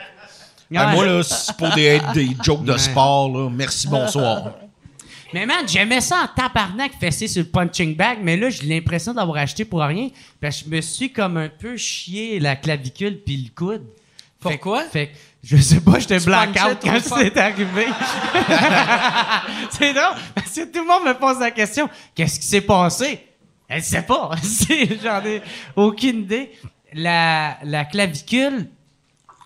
Ben, 0.69 0.85
Ouais. 0.87 0.91
moi, 0.93 1.05
là, 1.05 1.23
c'est 1.23 1.55
pour 1.57 1.69
des, 1.71 1.83
être 1.83 2.13
des 2.13 2.29
jokes 2.43 2.63
de 2.63 2.77
sport, 2.77 3.29
là. 3.29 3.49
Merci, 3.49 3.87
bonsoir. 3.87 4.51
Mais 5.33 5.45
man, 5.45 5.67
j'aimais 5.67 5.99
ça 6.01 6.23
en 6.23 6.27
tabarnak 6.41 6.91
fesser 6.99 7.27
sur 7.27 7.43
le 7.43 7.49
punching 7.49 7.95
bag, 7.95 8.19
mais 8.21 8.37
là, 8.37 8.49
j'ai 8.49 8.63
l'impression 8.65 9.13
d'avoir 9.13 9.37
acheté 9.37 9.65
pour 9.65 9.81
rien. 9.81 10.09
Parce 10.39 10.59
que 10.59 10.65
je 10.69 10.75
me 10.75 10.81
suis 10.81 11.11
comme 11.11 11.37
un 11.37 11.49
peu 11.49 11.75
chié 11.77 12.39
la 12.39 12.55
clavicule 12.55 13.19
puis 13.25 13.37
le 13.37 13.49
coude. 13.53 13.83
Fait 14.41 14.49
que- 14.49 14.53
Pourquoi? 14.63 14.83
Fait 14.83 15.07
que, 15.07 15.11
je 15.43 15.57
sais 15.57 15.79
pas, 15.81 15.99
j'étais 15.99 16.19
blackout 16.19 16.77
quand 16.83 16.99
c'est 17.01 17.37
arrivé. 17.37 17.87
c'est 19.71 19.93
drôle, 19.93 20.15
parce 20.35 20.51
que 20.51 20.65
tout 20.65 20.81
le 20.81 20.87
monde 20.87 21.05
me 21.05 21.13
pose 21.13 21.39
la 21.39 21.51
question 21.51 21.89
qu'est-ce 22.15 22.39
qui 22.39 22.47
s'est 22.47 22.61
passé? 22.61 23.25
Elle 23.71 23.83
sait 23.83 24.01
pas. 24.01 24.31
J'en 25.03 25.23
ai 25.25 25.41
aucune 25.77 26.19
idée. 26.19 26.51
La, 26.93 27.57
la 27.63 27.85
clavicule, 27.85 28.67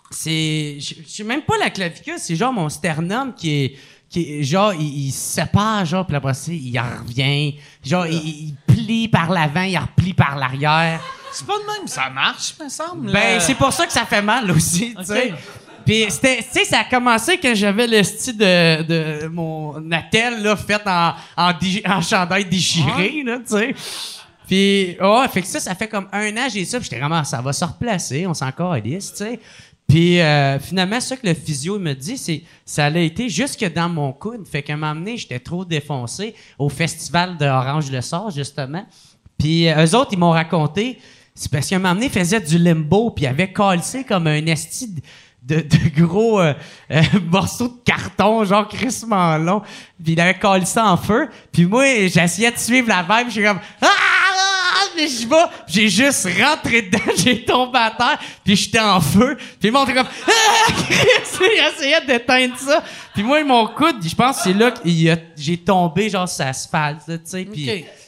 c'est. 0.09 0.77
Je 0.79 0.95
je 1.03 1.07
sais 1.07 1.23
même 1.23 1.43
pas 1.43 1.57
la 1.59 1.69
clavicule, 1.69 2.15
c'est 2.17 2.35
genre 2.35 2.51
mon 2.51 2.69
sternum 2.69 3.33
qui 3.35 3.51
est. 3.51 3.75
Qui 4.09 4.39
est 4.39 4.43
genre, 4.43 4.73
il, 4.73 5.07
il 5.07 5.11
se 5.11 5.35
sépare, 5.41 5.83
genre, 5.85 6.05
puis 6.05 6.15
après 6.15 6.33
ça, 6.33 6.51
il 6.51 6.79
en 6.79 7.03
revient. 7.03 7.55
Genre, 7.83 8.05
il, 8.07 8.15
il 8.15 8.55
plie 8.67 9.07
par 9.07 9.29
l'avant, 9.31 9.63
il 9.63 9.77
replie 9.77 10.13
par 10.13 10.35
l'arrière. 10.37 11.01
C'est 11.31 11.45
pas 11.45 11.57
de 11.57 11.65
même, 11.65 11.87
ça 11.87 12.09
marche, 12.09 12.53
me 12.63 12.69
semble. 12.69 13.11
Ben, 13.11 13.35
là. 13.35 13.39
c'est 13.39 13.55
pour 13.55 13.73
ça 13.73 13.85
que 13.85 13.91
ça 13.91 14.05
fait 14.05 14.21
mal 14.21 14.49
aussi, 14.51 14.95
tu 14.95 15.05
sais. 15.05 15.33
Puis, 15.85 16.05
c'était, 16.09 16.37
tu 16.37 16.43
sais, 16.51 16.65
ça 16.65 16.79
a 16.79 16.83
commencé 16.85 17.37
quand 17.37 17.53
j'avais 17.53 17.85
le 17.87 18.01
style 18.03 18.37
de, 18.37 18.83
de 18.83 19.27
mon 19.27 19.91
attel, 19.91 20.41
là, 20.41 20.55
fait 20.55 20.81
en, 20.85 21.13
en, 21.37 21.53
di- 21.53 21.83
en 21.85 22.01
chandail 22.01 22.45
déchiré, 22.45 23.21
là, 23.23 23.37
tu 23.39 23.53
sais. 23.55 23.75
Puis, 24.47 24.97
ouais, 24.99 25.27
fait 25.31 25.41
que 25.41 25.47
ça, 25.47 25.59
ça 25.59 25.73
fait 25.75 25.87
comme 25.87 26.07
un 26.11 26.35
an, 26.37 26.47
j'ai 26.51 26.65
ça, 26.65 26.79
puis 26.79 26.85
j'étais 26.89 26.99
vraiment, 26.99 27.23
ça 27.23 27.41
va 27.41 27.51
se 27.53 27.65
replacer, 27.65 28.25
on 28.27 28.33
s'en 28.33 28.51
calisse, 28.51 29.11
tu 29.11 29.23
sais. 29.23 29.39
Puis, 29.87 30.19
euh, 30.19 30.57
finalement, 30.59 30.99
ce 30.99 31.13
que 31.13 31.27
le 31.27 31.35
physio 31.35 31.77
me 31.77 31.93
dit, 31.93 32.17
c'est 32.17 32.41
ça 32.65 32.85
a 32.85 32.97
été 32.97 33.29
jusque 33.29 33.71
dans 33.73 33.87
mon 33.87 34.11
coude. 34.13 34.47
Fait 34.47 34.63
qu'à 34.63 34.73
un 34.73 34.77
moment 34.77 34.95
donné, 34.95 35.15
j'étais 35.15 35.37
trop 35.39 35.63
défoncé 35.63 36.33
au 36.57 36.69
festival 36.69 37.37
de 37.37 37.45
Orange 37.45 37.91
le 37.91 38.01
Sort, 38.01 38.31
justement. 38.31 38.83
Puis, 39.37 39.67
euh, 39.69 39.85
eux 39.85 39.95
autres, 39.95 40.09
ils 40.13 40.17
m'ont 40.17 40.31
raconté, 40.31 40.97
c'est 41.35 41.51
parce 41.51 41.69
qu'à 41.69 41.75
un 41.75 41.79
moment 41.79 41.93
donné, 41.93 42.07
ils 42.07 42.11
faisaient 42.11 42.39
du 42.41 42.57
limbo, 42.57 43.11
puis 43.11 43.25
ils 43.25 43.27
avaient 43.27 43.51
calcé 43.53 44.03
comme 44.03 44.25
un 44.25 44.43
esti 44.47 44.89
de, 45.45 45.57
de 45.57 46.01
gros 46.01 46.39
euh, 46.39 46.53
euh, 46.91 47.01
morceaux 47.31 47.67
de 47.67 47.83
carton, 47.83 48.43
genre 48.45 48.67
crissement 48.67 49.37
long. 49.37 49.61
Puis 50.03 50.13
il 50.13 50.19
avait 50.19 50.37
collé 50.37 50.65
ça 50.65 50.85
en 50.85 50.97
feu. 50.97 51.29
Puis 51.51 51.65
moi, 51.65 51.85
j'essayais 52.07 52.51
de 52.51 52.57
suivre 52.57 52.87
la 52.87 53.03
vibe. 53.03 53.29
J'étais 53.29 53.47
comme... 53.47 53.59
Ah! 53.81 53.87
Mais 54.95 55.07
je 55.09 55.27
vais. 55.27 55.35
J'ai 55.67 55.89
juste 55.89 56.27
rentré 56.41 56.83
dedans. 56.83 56.99
J'ai 57.17 57.43
tombé 57.43 57.77
à 57.79 57.91
terre. 57.91 58.17
Puis 58.45 58.55
j'étais 58.55 58.79
en 58.79 59.01
feu. 59.01 59.37
Puis 59.59 59.69
monde 59.69 59.89
était 59.89 59.97
comme... 59.97 60.07
Ah! 60.27 60.71
J'essayais 61.39 62.05
d'éteindre 62.05 62.57
ça. 62.57 62.81
Puis 63.13 63.23
moi, 63.23 63.43
mon 63.43 63.67
coude, 63.67 63.97
je 64.01 64.15
pense 64.15 64.37
que 64.37 64.43
c'est 64.43 64.53
là 64.53 64.71
que 64.71 64.79
j'ai 65.37 65.57
tombé 65.57 66.09
genre 66.09 66.29
sur 66.29 66.45
l'asphalte, 66.45 67.07
là, 67.07 67.17
tu 67.17 67.23
sais. 67.25 67.45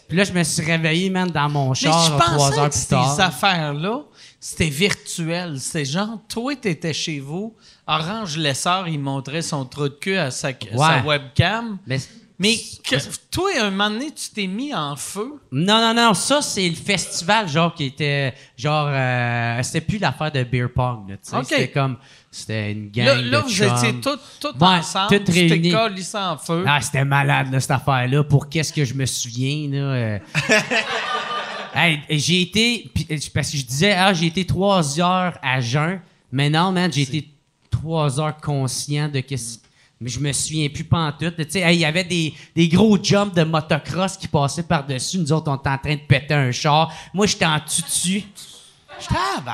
Puis, 0.08 0.18
là, 0.18 0.24
je 0.24 0.32
me 0.32 0.42
suis 0.44 0.64
réveillé, 0.64 1.10
man, 1.10 1.30
dans 1.30 1.50
mon 1.50 1.70
Mais 1.70 1.76
char, 1.76 2.18
trois 2.18 2.38
pensais 2.38 2.60
heures 2.60 2.70
que 2.70 2.74
plus 2.74 2.80
ces 2.80 2.88
tard. 2.88 3.20
affaires-là, 3.20 4.04
c'était 4.40 4.70
virtuel. 4.70 5.60
C'était 5.60 5.86
genre, 5.86 6.20
toi, 6.30 6.56
t'étais 6.56 6.94
chez 6.94 7.20
vous, 7.20 7.56
Orange 7.88 8.38
Lessard, 8.38 8.88
il 8.88 9.00
montrait 9.00 9.42
son 9.42 9.66
trou 9.66 9.84
de 9.90 9.98
queue 10.00 10.20
à 10.20 10.32
sa, 10.32 10.50
sa 10.78 11.02
webcam. 11.04 11.78
Mais- 11.88 12.00
Mais 12.40 12.56
que- 12.84 12.96
toi, 13.32 13.50
un 13.60 13.72
moment 13.72 13.90
donné, 13.90 14.12
tu 14.12 14.30
t'es 14.30 14.46
mis 14.46 14.72
en 14.72 14.96
feu? 14.96 15.40
Non, 15.52 15.80
non, 15.82 15.96
non, 15.96 16.14
ça, 16.14 16.44
c'est 16.44 16.70
le 16.70 16.76
festival, 16.76 17.50
genre, 17.50 17.74
qui 17.74 17.86
était. 17.86 18.32
Genre, 18.56 18.90
euh, 18.92 19.60
c'était 19.64 19.82
plus 19.82 19.98
l'affaire 19.98 20.32
de 20.32 20.44
beer 20.44 20.68
pong, 20.72 21.10
là, 21.10 21.16
tu 21.18 21.32
sais. 21.32 21.36
C'était 21.44 21.72
comme. 21.72 21.98
C'était 22.30 22.74
une 22.74 22.92
gang. 22.92 23.06
Là, 23.08 23.16
de 23.16 23.30
là 23.32 23.40
vous 23.40 23.50
chums. 23.50 23.76
étiez 23.76 23.94
tous 24.00 24.20
tous 24.40 24.50
Ouais, 24.50 24.68
ensemble. 24.68 25.24
t'es 25.24 25.32
réunis. 25.32 25.74
en 26.14 26.38
feu. 26.38 26.64
Ah, 26.68 26.80
c'était 26.80 27.04
malade, 27.06 27.52
là, 27.52 27.60
cette 27.60 27.72
affaire-là. 27.72 28.24
Pour 28.24 28.48
qu'est-ce 28.50 28.72
que 28.72 28.86
je 28.86 28.94
me 28.94 29.08
souviens, 29.08 29.70
là. 29.72 29.78
euh. 29.78 30.20
Hey, 31.74 32.02
j'ai 32.10 32.42
été. 32.42 32.90
euh, 33.12 33.18
Parce 33.34 33.52
que 33.52 33.58
je 33.58 33.66
disais, 33.66 33.94
ah, 33.94 34.14
j'ai 34.14 34.28
été 34.28 34.46
trois 34.46 35.00
heures 35.00 35.38
à 35.42 35.60
jeun. 35.62 36.00
Mais 36.32 36.50
non, 36.50 36.72
man, 36.72 36.92
j'ai 36.92 37.04
été 37.04 37.28
trois 37.70 38.20
heures 38.20 38.38
conscient 38.38 39.08
de 39.10 39.20
qu'est-ce. 39.22 39.60
Mais 40.00 40.10
je 40.10 40.20
me 40.20 40.32
souviens 40.32 40.70
plus 40.70 40.84
pantoute. 40.84 41.36
Tu 41.38 41.46
sais, 41.50 41.74
il 41.74 41.80
y 41.80 41.86
avait 41.86 42.04
des, 42.04 42.34
des 42.56 42.68
gros 42.68 43.02
jumps 43.02 43.34
de 43.34 43.44
motocross 43.44 44.16
qui 44.18 44.28
passaient 44.28 44.62
par-dessus. 44.64 45.18
Nous 45.18 45.32
autres, 45.32 45.50
on 45.52 45.56
était 45.56 45.70
en 45.70 45.78
train 45.80 45.96
de 45.96 46.02
péter 46.02 46.36
un 46.36 46.52
char. 46.52 46.94
Moi, 47.14 47.26
j'étais 47.26 47.46
en 47.46 47.60
tutu. 47.60 48.24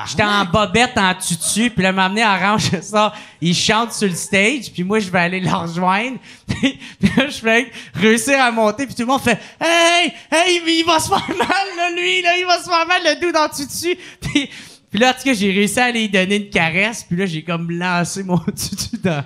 J'étais 0.06 0.22
en 0.22 0.44
bobette 0.44 0.96
en 0.96 1.14
tutu, 1.14 1.70
puis 1.70 1.82
là, 1.82 1.92
m'a 1.92 2.06
amené 2.06 2.24
Orange, 2.24 2.70
ça, 2.80 3.12
il 3.40 3.54
chante 3.54 3.92
sur 3.92 4.08
le 4.08 4.14
stage, 4.14 4.72
puis 4.72 4.82
moi, 4.84 4.98
je 4.98 5.10
vais 5.10 5.18
aller 5.18 5.40
le 5.40 5.50
rejoindre. 5.50 6.18
Puis, 6.46 6.78
là, 7.16 7.28
je 7.28 7.38
fais 7.38 7.70
réussir 7.94 8.40
à 8.40 8.50
monter, 8.50 8.86
puis 8.86 8.94
tout 8.94 9.02
le 9.02 9.08
monde 9.08 9.20
fait 9.20 9.38
«Hey! 9.60 10.12
Hey, 10.30 10.62
il 10.66 10.84
va 10.86 10.98
se 10.98 11.08
faire 11.08 11.28
mal, 11.28 11.66
là, 11.76 11.90
lui, 11.90 12.22
là, 12.22 12.36
il 12.38 12.46
va 12.46 12.58
se 12.58 12.68
faire 12.68 12.86
mal, 12.86 13.02
le 13.04 13.20
dos 13.20 13.32
dans 13.32 13.48
tutu!» 13.48 13.98
puis 14.20 15.00
là, 15.00 15.10
en 15.10 15.12
tout 15.12 15.24
cas, 15.24 15.34
j'ai 15.34 15.50
réussi 15.50 15.80
à 15.80 15.84
aller 15.84 16.02
lui 16.02 16.08
donner 16.08 16.36
une 16.36 16.50
caresse, 16.50 17.04
puis 17.04 17.16
là, 17.16 17.26
j'ai 17.26 17.42
comme 17.42 17.70
lancé 17.70 18.22
mon 18.22 18.38
tutu 18.56 18.96
dans, 19.02 19.24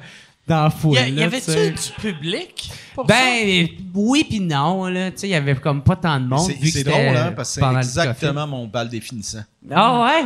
dans 0.49 0.65
la 0.65 0.71
foule. 0.71 0.97
Y, 0.97 1.23
avait-tu 1.23 1.71
du 1.71 1.93
public? 2.01 2.71
pour 2.95 3.09
ça? 3.09 3.15
Ben, 3.15 3.69
oui 3.95 4.25
puis 4.29 4.41
non, 4.41 4.87
là. 4.87 5.11
Tu 5.11 5.19
sais, 5.19 5.29
il 5.29 5.31
y 5.31 5.35
avait 5.35 5.55
comme 5.55 5.83
pas 5.83 5.97
tant 5.97 6.19
de 6.19 6.27
monde. 6.27 6.51
C'est 6.65 6.85
drôle, 6.85 7.17
hein, 7.17 7.33
parce 7.37 7.55
que 7.55 7.61
c'est 7.61 7.77
exactement 7.77 8.47
mon 8.47 8.67
bal 8.67 8.89
définissant. 8.89 9.45
ah 9.71 10.03
ouais? 10.03 10.25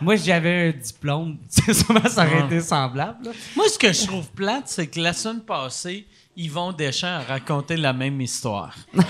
Moi, 0.00 0.16
j'avais 0.16 0.68
un 0.68 0.78
diplôme. 0.78 1.38
Sûrement, 1.48 2.08
ça 2.08 2.26
aurait 2.26 2.46
été 2.46 2.60
semblable. 2.60 3.26
là. 3.26 3.30
Moi, 3.54 3.66
ce 3.72 3.78
que 3.78 3.92
je 3.92 4.06
trouve 4.06 4.26
plate, 4.30 4.64
c'est 4.66 4.88
que 4.88 5.00
la 5.00 5.12
semaine 5.12 5.40
passée, 5.40 6.06
Yvon 6.36 6.72
Deschamps 6.72 7.06
a 7.06 7.20
raconté 7.20 7.76
la 7.76 7.92
même 7.92 8.20
histoire. 8.20 8.74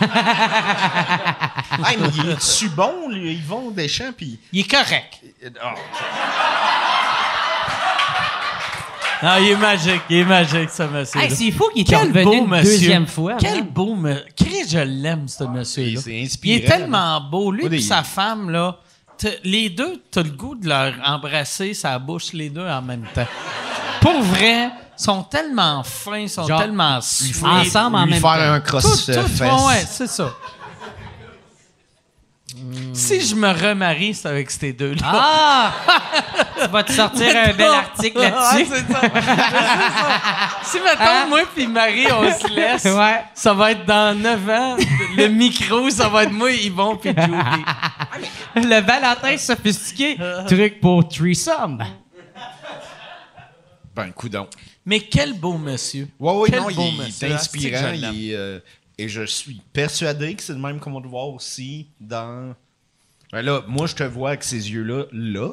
Hey, 1.84 1.96
mais 1.98 2.06
il 2.16 2.30
est-tu 2.30 2.68
bon, 2.68 3.08
lui, 3.08 3.32
Yvon 3.34 3.72
Deschamps? 3.72 4.12
Puis... 4.16 4.38
Il 4.52 4.60
est 4.60 4.70
correct. 4.70 5.20
Ah, 5.60 5.74
Non, 9.24 9.30
il 9.40 9.48
est 9.52 9.56
magique, 9.56 10.02
il 10.10 10.16
est 10.18 10.24
magique, 10.24 10.68
ce 10.70 10.82
monsieur. 10.82 11.20
Hey, 11.20 11.30
c'est 11.30 11.50
fou 11.50 11.64
qu'il 11.72 11.80
est 11.82 11.84
Quel 11.84 12.08
revenu 12.08 12.24
beau 12.24 12.32
une 12.34 12.46
monsieur. 12.48 12.70
deuxième 12.72 13.06
fois. 13.06 13.36
Quel 13.40 13.62
beau 13.64 13.94
monsieur. 13.94 14.24
Chris, 14.36 14.68
je 14.68 14.78
l'aime, 14.80 15.26
ce 15.28 15.44
monsieur-là. 15.44 16.00
c'est 16.04 16.28
Il 16.42 16.52
est 16.52 16.66
tellement 16.66 17.20
beau. 17.22 17.50
Lui 17.50 17.74
et 17.74 17.80
sa 17.80 18.02
femme, 18.02 18.50
là, 18.50 18.76
les 19.44 19.70
deux, 19.70 20.02
t'as 20.10 20.22
le 20.22 20.30
goût 20.30 20.54
de 20.54 20.68
leur 20.68 20.92
embrasser 21.04 21.72
sa 21.72 21.98
bouche, 21.98 22.32
les 22.34 22.50
deux 22.50 22.66
en 22.66 22.82
même 22.82 23.04
temps. 23.14 23.26
Pour 24.02 24.20
vrai, 24.20 24.70
sont 24.96 25.22
tellement 25.22 25.82
fins, 25.82 26.28
sont 26.28 26.46
Genre, 26.46 26.60
tellement 26.60 27.00
sweet. 27.00 27.42
Ensemble 27.42 27.96
en 27.96 28.04
lui 28.04 28.10
même 28.12 28.20
faire 28.20 28.30
temps. 28.34 28.52
un 28.52 28.60
Tout, 28.60 28.66
cross 28.66 29.06
tout, 29.06 29.12
fesse. 29.12 29.40
ouais, 29.40 29.66
ouais, 29.66 29.84
c'est 29.88 30.06
ça. 30.08 30.34
Si 32.92 33.20
je 33.20 33.34
me 33.34 33.48
remarie, 33.48 34.14
c'est 34.14 34.28
avec 34.28 34.50
ces 34.50 34.72
deux-là. 34.72 35.02
Ah! 35.04 35.72
tu 36.62 36.68
vas 36.70 36.82
te 36.84 36.92
sortir 36.92 37.26
un 37.36 37.52
bel 37.52 37.66
article 37.66 38.18
là-dessus. 38.20 38.66
C'est 38.70 38.92
ça. 38.92 39.00
Si, 40.62 40.78
mettons, 40.80 41.28
moi 41.28 41.40
puis 41.54 41.66
Marie, 41.66 42.06
on 42.12 42.22
se 42.30 42.54
laisse, 42.54 42.84
Ouais. 42.84 43.22
ça 43.34 43.52
va 43.54 43.72
être 43.72 43.84
dans 43.84 44.16
9 44.18 44.48
ans. 44.48 44.76
Le 45.16 45.26
micro, 45.28 45.90
ça 45.90 46.08
va 46.08 46.22
être 46.24 46.32
moi, 46.32 46.52
Yvon 46.52 46.96
puis 46.96 47.10
Julie. 47.16 47.64
Le 48.56 48.80
Valentin 48.80 49.36
sophistiqué. 49.36 50.16
Truc 50.46 50.80
pour 50.80 51.08
threesome. 51.08 51.82
Ben, 53.94 54.10
coudon. 54.12 54.48
Mais 54.86 55.00
quel 55.00 55.34
beau 55.34 55.56
monsieur. 55.56 56.08
Ouais, 56.18 56.32
ouais, 56.32 56.48
Quel 56.50 56.60
non, 56.60 56.66
beau 56.70 56.82
il, 56.92 56.98
monsieur. 56.98 57.28
est 57.28 57.30
Ah, 57.32 57.34
que 57.36 57.40
inspirant. 57.40 57.90
il 57.94 58.30
est, 58.30 58.34
euh, 58.34 58.58
et 58.98 59.08
je 59.08 59.22
suis 59.24 59.60
persuadé 59.72 60.34
que 60.34 60.42
c'est 60.42 60.52
le 60.52 60.58
même 60.58 60.78
qu'on 60.80 60.92
va 60.92 61.00
le 61.00 61.08
voir 61.08 61.28
aussi 61.28 61.88
dans. 62.00 62.54
Ben 63.32 63.42
là, 63.42 63.62
moi, 63.66 63.86
je 63.86 63.94
te 63.94 64.02
vois 64.04 64.30
avec 64.30 64.44
ces 64.44 64.70
yeux-là, 64.70 65.04
là. 65.12 65.50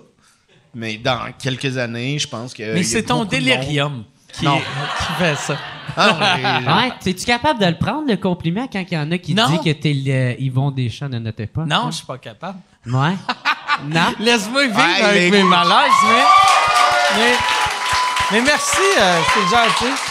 Mais 0.73 0.97
dans 0.97 1.31
quelques 1.37 1.77
années, 1.77 2.19
je 2.19 2.27
pense 2.27 2.53
que. 2.53 2.73
Mais 2.73 2.83
c'est 2.83 3.03
ton 3.03 3.25
délirium 3.25 4.03
qui, 4.31 4.45
Non. 4.45 4.57
qui 4.99 5.13
fait 5.17 5.35
ça. 5.35 5.57
Ah, 5.97 6.07
non, 6.07 6.63
mais- 6.63 6.71
Ouais, 6.71 6.93
es-tu 7.11 7.25
capable 7.25 7.59
de 7.59 7.65
le 7.65 7.77
prendre, 7.77 8.07
le 8.07 8.15
compliment, 8.17 8.67
quand 8.71 8.83
il 8.89 8.93
y 8.93 8.97
en 8.97 9.11
a 9.11 9.17
qui 9.17 9.33
Non. 9.33 9.49
disent 9.49 9.59
que 9.59 9.71
t'es 9.79 9.93
le 9.93 10.39
Yvon 10.41 10.71
Deschamps 10.71 11.09
de 11.09 11.19
notre 11.19 11.41
époque? 11.41 11.65
Non, 11.65 11.87
je 11.91 11.97
suis 11.97 12.05
pas 12.05 12.17
capable. 12.17 12.59
Ouais. 12.85 13.15
non? 13.85 14.13
Laisse-moi 14.19 14.67
vivre 14.67 14.77
Ouais, 14.77 15.03
avec 15.03 15.31
mais 15.31 15.39
mes 15.39 15.43
malaises, 15.43 15.91
mais... 16.07 16.23
Mais, 17.17 17.33
mais 18.31 18.41
merci, 18.43 18.77
euh, 19.01 19.19
c'est 19.33 19.55
gentil. 19.55 20.01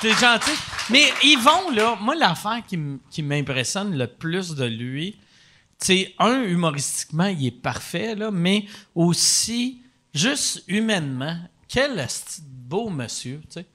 C'est 0.00 0.18
gentil. 0.18 0.52
Mais 0.88 1.10
Yvon, 1.22 1.70
là, 1.72 1.96
moi, 2.00 2.14
l'affaire 2.14 2.62
qui, 2.66 3.22
m'impressionne 3.22 3.96
le 3.96 4.06
plus 4.06 4.54
de 4.54 4.64
lui, 4.64 5.18
c'est 5.78 6.14
un, 6.18 6.42
humoristiquement, 6.42 7.26
il 7.26 7.46
est 7.46 7.50
parfait, 7.50 8.14
là, 8.14 8.30
mais 8.30 8.66
aussi, 8.94 9.82
juste 10.14 10.64
humainement, 10.68 11.36
quel 11.68 12.06
beau 12.42 12.88
monsieur, 12.88 13.40
tu 13.50 13.60
sais. 13.60 13.66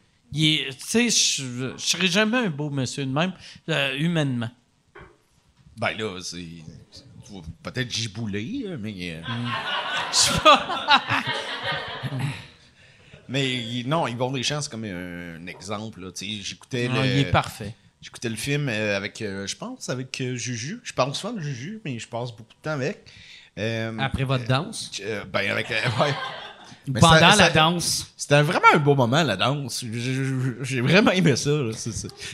Sais, 0.80 1.10
je 1.10 1.74
je 1.78 1.86
serais 1.86 2.08
jamais 2.08 2.38
un 2.38 2.50
beau 2.50 2.70
monsieur 2.70 3.06
de 3.06 3.12
même, 3.12 3.34
euh, 3.70 3.96
humainement. 3.98 4.50
Ben 5.78 5.98
là, 5.98 6.20
c'est. 6.22 6.64
Peut-être 7.64 7.92
giboulé, 7.92 8.66
mais. 8.80 9.16
euh, 9.16 9.22
mais 13.28 13.84
non, 13.86 14.08
Yvon 14.08 14.32
Deschamps, 14.32 14.62
c'est 14.62 14.72
comme 14.72 14.86
un, 14.86 15.46
exemple. 15.48 16.00
J'écoutais 16.20 16.90
Ah, 16.92 17.02
le. 17.02 17.06
il 17.08 17.20
est 17.20 17.32
parfait. 17.32 17.74
J'écoutais 18.02 18.30
le 18.30 18.36
film 18.36 18.70
euh, 18.70 18.96
avec, 18.98 19.22
euh, 19.22 19.48
je 19.48 19.56
pense, 19.56 19.90
avec 19.90 20.22
euh, 20.22 20.36
Juju. 20.36 20.80
Je 20.84 20.94
parle 20.94 21.16
souvent 21.16 21.34
de 21.34 21.42
Juju, 21.42 21.82
mais 21.84 21.98
je 21.98 22.08
passe 22.08 22.30
beaucoup 22.32 22.54
de 22.54 22.62
temps 22.62 22.72
avec. 22.72 23.04
Euh, 23.58 23.98
Après 24.00 24.24
votre 24.26 24.46
danse? 24.46 24.92
euh, 25.04 25.24
ben, 25.32 25.50
avec. 25.52 25.70
ouais. 25.70 25.76
Mais 26.88 27.00
Pendant 27.00 27.18
ça- 27.32 27.36
la 27.36 27.36
ça- 27.36 27.50
danse. 27.50 28.14
C'était 28.16 28.44
vraiment 28.44 28.68
un 28.76 28.78
beau 28.78 28.94
moment, 28.94 29.24
la 29.24 29.36
danse. 29.36 29.84
J'ai- 30.62 30.82
vraiment 30.82 31.10
aimé 31.10 31.36
ça. 31.36 31.50
là, 31.50 31.72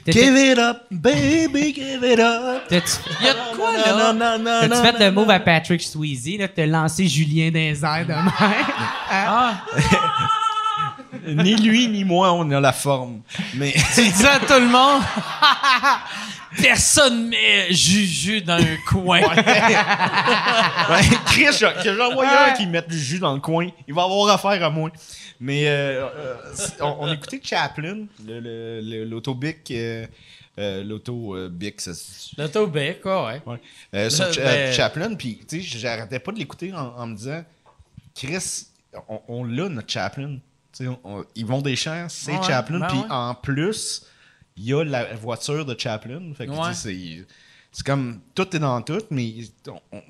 Give 0.07 0.35
it 0.35 0.57
up, 0.59 0.77
baby, 0.91 1.73
give 1.73 2.03
it 2.03 2.19
up. 2.19 2.63
Il 2.69 2.75
y 3.25 3.29
a 3.29 3.33
de 3.33 3.55
quoi, 3.55 3.71
là? 3.77 4.13
Non, 4.13 4.19
non, 4.19 4.39
non, 4.39 4.59
t'as-tu 4.59 4.69
non, 4.69 4.83
fait 4.83 5.05
le 5.05 5.11
move 5.11 5.29
à 5.29 5.39
Patrick 5.39 5.81
là, 6.37 6.49
t'as 6.49 6.65
lancé 6.65 7.07
Julien 7.07 7.53
airs 7.53 7.77
de 8.05 8.11
même? 8.13 8.31
Ah, 9.09 9.63
Ni 11.27 11.55
lui, 11.55 11.87
ni 11.87 12.03
moi, 12.03 12.31
on 12.33 12.49
a 12.51 12.59
la 12.59 12.73
forme. 12.73 13.21
Mais. 13.55 13.73
tu 13.95 14.01
à 14.25 14.39
tout 14.39 14.53
le 14.53 14.67
monde, 14.67 15.01
personne 16.61 17.29
met 17.29 17.71
Juju 17.71 18.41
dans 18.41 18.61
un 18.61 18.77
coin. 18.87 19.21
Chris, 21.27 21.45
que 21.83 21.95
j'en 21.95 22.19
un 22.21 22.51
qui 22.53 22.67
mette 22.67 22.89
du 22.89 22.99
jus 22.99 23.19
dans 23.19 23.33
le 23.33 23.39
coin. 23.39 23.69
Il 23.87 23.93
va 23.93 24.03
avoir 24.03 24.29
affaire 24.33 24.63
à 24.63 24.69
moi. 24.69 24.91
Mais 25.39 25.67
euh, 25.67 26.05
euh, 26.15 26.35
on, 26.81 26.97
on 27.07 27.13
écoutait 27.13 27.41
Chaplin, 27.43 28.05
le- 28.25 28.39
le- 28.39 28.81
le- 28.81 29.05
l'auto-bic. 29.05 29.71
Euh, 29.71 30.05
euh, 30.59 30.83
l'auto-bic, 30.83 31.81
quoi, 33.01 33.25
ouais. 33.25 33.41
Ouais. 33.45 33.57
Euh, 33.95 34.09
sur 34.09 34.27
Le- 34.27 34.35
ben- 34.35 34.73
Chaplin, 34.73 35.15
puis 35.15 35.39
tu 35.47 35.61
sais, 35.63 35.79
j'arrêtais 35.79 36.19
pas 36.19 36.31
de 36.31 36.37
l'écouter 36.37 36.71
en, 36.73 36.93
en 36.95 37.07
me 37.07 37.15
disant, 37.15 37.43
Chris, 38.13 38.67
on, 39.09 39.21
on 39.27 39.43
l'a 39.43 39.69
notre 39.69 39.91
Chaplin. 39.91 40.37
Sais, 40.73 40.87
on- 41.03 41.25
ils 41.35 41.45
vont 41.45 41.61
des 41.61 41.75
champs, 41.75 42.07
c'est 42.09 42.31
Ouais, 42.37 42.43
Chaplin, 42.47 42.79
ben 42.79 42.87
puis 42.87 42.97
ouais. 42.99 43.05
en 43.09 43.35
plus, 43.35 44.05
il 44.55 44.65
y 44.65 44.73
a 44.73 44.83
la 44.83 45.13
voiture 45.15 45.65
de 45.65 45.77
Chaplin. 45.77 46.33
Fait 46.33 46.45
que, 46.47 46.51
Ouais. 46.51 46.73
c'est, 46.73 47.25
c'est 47.71 47.85
comme 47.85 48.21
tout 48.35 48.55
est 48.55 48.59
dans 48.59 48.81
tout, 48.81 49.01
mais 49.09 49.33
on- 49.67 49.81
on- 49.91 50.01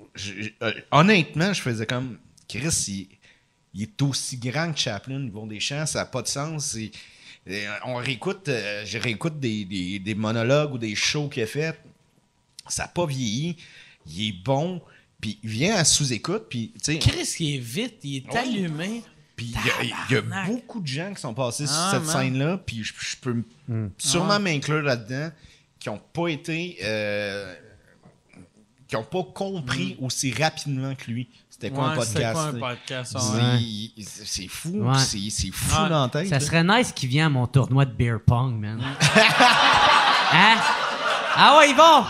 euh, 0.64 0.72
honnêtement, 0.92 1.52
je 1.54 1.62
faisais 1.62 1.86
comme, 1.86 2.18
Chris, 2.48 2.86
il, 2.90 3.08
il 3.74 3.82
est 3.84 4.02
aussi 4.02 4.38
grand 4.38 4.72
que 4.72 4.80
Chaplin, 4.80 5.22
ils 5.24 5.32
vont 5.32 5.48
des 5.48 5.60
champs, 5.60 5.86
ça 5.86 6.00
n'a 6.00 6.06
pas 6.06 6.22
de 6.22 6.28
sens. 6.28 6.76
euh, 7.48 7.68
on 7.86 7.96
réécoute, 7.96 8.48
euh, 8.50 8.84
je 8.86 8.98
réécoute 9.00 9.40
des, 9.40 9.66
des- 9.66 9.98
des 10.00 10.14
monologues 10.16 10.74
ou 10.76 10.78
des 10.78 10.94
shows 10.96 11.28
qu'il 11.30 11.42
a 11.44 11.48
fait 11.48 11.80
ça 12.68 12.84
n'a 12.84 12.90
pas 12.90 13.06
vieilli, 13.08 13.58
il 14.06 14.28
est 14.30 14.44
bon, 14.44 14.82
puis 15.20 15.40
il 15.44 15.50
vient 15.50 15.76
à 15.76 15.84
sous-écoute, 15.84 16.46
puis 16.50 16.72
Chris, 16.84 17.36
il 17.40 17.56
est 17.56 17.58
vite, 17.60 17.96
il 18.04 18.18
est 18.18 18.36
allumé. 18.36 19.02
Puis 19.42 19.54
il 19.56 19.68
y 19.68 19.70
a- 19.72 19.84
il 19.84 20.14
y, 20.14 20.18
a 20.18 20.22
Tabarnak. 20.22 20.48
beaucoup 20.48 20.80
de 20.82 20.88
gens 20.88 21.14
qui 21.14 21.22
sont 21.22 21.34
passés 21.34 21.66
sur 21.66 21.76
Ah, 21.76 21.92
cette 21.94 22.06
scène-là, 22.06 22.58
puis 22.58 22.84
je, 22.84 22.94
je 23.00 23.16
peux 23.18 23.44
m- 23.70 23.92
sûrement 23.98 24.40
m'inclure 24.40 24.84
là-dedans, 24.84 25.32
qui 25.80 25.90
n'ont 25.90 26.02
pas 26.14 26.28
été, 26.28 26.78
euh, 26.84 27.54
qui 28.88 28.96
n'ont 28.96 29.04
pas 29.04 29.24
compris 29.34 29.98
aussi 30.00 30.32
rapidement 30.34 30.94
que 30.96 31.10
lui. 31.10 31.28
C'était 31.50 31.72
quoi 31.72 31.86
un 31.86 31.90
Ouais, 31.92 32.06
podcast? 32.06 32.34
quoi 32.34 32.44
un 32.44 32.48
tu 32.50 32.54
sais? 32.54 32.60
podcast? 32.60 33.18
C'est- 33.18 33.42
ouais. 33.42 33.62
il- 33.62 34.50
fou, 34.50 34.70
Ouais. 34.70 34.98
c'est 35.30 35.52
fou 35.52 35.90
dans 35.90 36.04
la 36.04 36.10
tête. 36.10 36.28
Ça 36.28 36.40
serait 36.40 36.64
nice 36.64 36.92
qu'il 36.92 37.10
vienne 37.10 37.26
à 37.26 37.30
mon 37.30 37.48
tournoi 37.48 37.86
de 37.86 37.94
beer 37.94 38.18
pong, 38.26 38.54
man. 38.60 38.80
hein? 40.34 40.58
Ah 41.36 41.58
ouais, 41.58 41.70
ils 41.70 41.76
vont! 41.76 42.06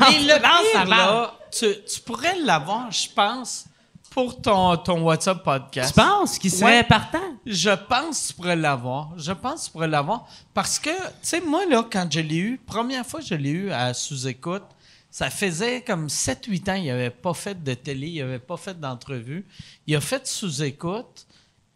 Mais 0.00 0.20
le 0.20 0.34
pire, 0.72 0.86
balle. 0.86 0.88
là, 0.88 1.34
tu, 1.52 1.66
tu 1.92 2.00
pourrais 2.00 2.38
l'avoir, 2.40 2.90
je 2.90 3.08
pense, 3.14 3.66
pour 4.14 4.40
ton, 4.40 4.76
ton 4.76 5.02
WhatsApp 5.02 5.42
podcast. 5.42 5.92
Tu 5.92 6.00
penses 6.00 6.38
qu'il 6.38 6.50
serait 6.52 6.78
Ouais. 6.78 6.84
partant? 6.84 7.18
Je 7.44 7.70
pense 7.70 8.22
que 8.22 8.26
tu 8.28 8.34
pourrais 8.34 8.54
l'avoir. 8.56 9.10
Je 9.18 9.32
pense 9.32 9.62
que 9.62 9.66
tu 9.66 9.72
pourrais 9.72 9.88
l'avoir. 9.88 10.26
Parce 10.54 10.78
que, 10.78 10.90
tu 10.90 11.02
sais, 11.22 11.40
moi, 11.40 11.66
là, 11.66 11.84
quand 11.90 12.06
je 12.10 12.20
l'ai 12.20 12.36
eu, 12.36 12.58
première 12.64 13.04
fois 13.04 13.18
que 13.20 13.26
je 13.26 13.34
l'ai 13.34 13.50
eu 13.50 13.70
à 13.72 13.92
sous-écoute, 13.92 14.62
ça 15.10 15.30
faisait 15.30 15.82
comme 15.82 16.08
7-8 16.08 16.68
ans, 16.70 16.74
il 16.74 16.86
n'avait 16.86 17.10
pas 17.10 17.34
fait 17.34 17.60
de 17.60 17.74
télé, 17.74 18.06
il 18.08 18.18
n'avait 18.20 18.38
pas 18.38 18.56
fait 18.56 18.78
d'entrevue. 18.78 19.44
Il 19.88 19.96
a 19.96 20.00
fait 20.00 20.24
sous-écoute. 20.26 21.26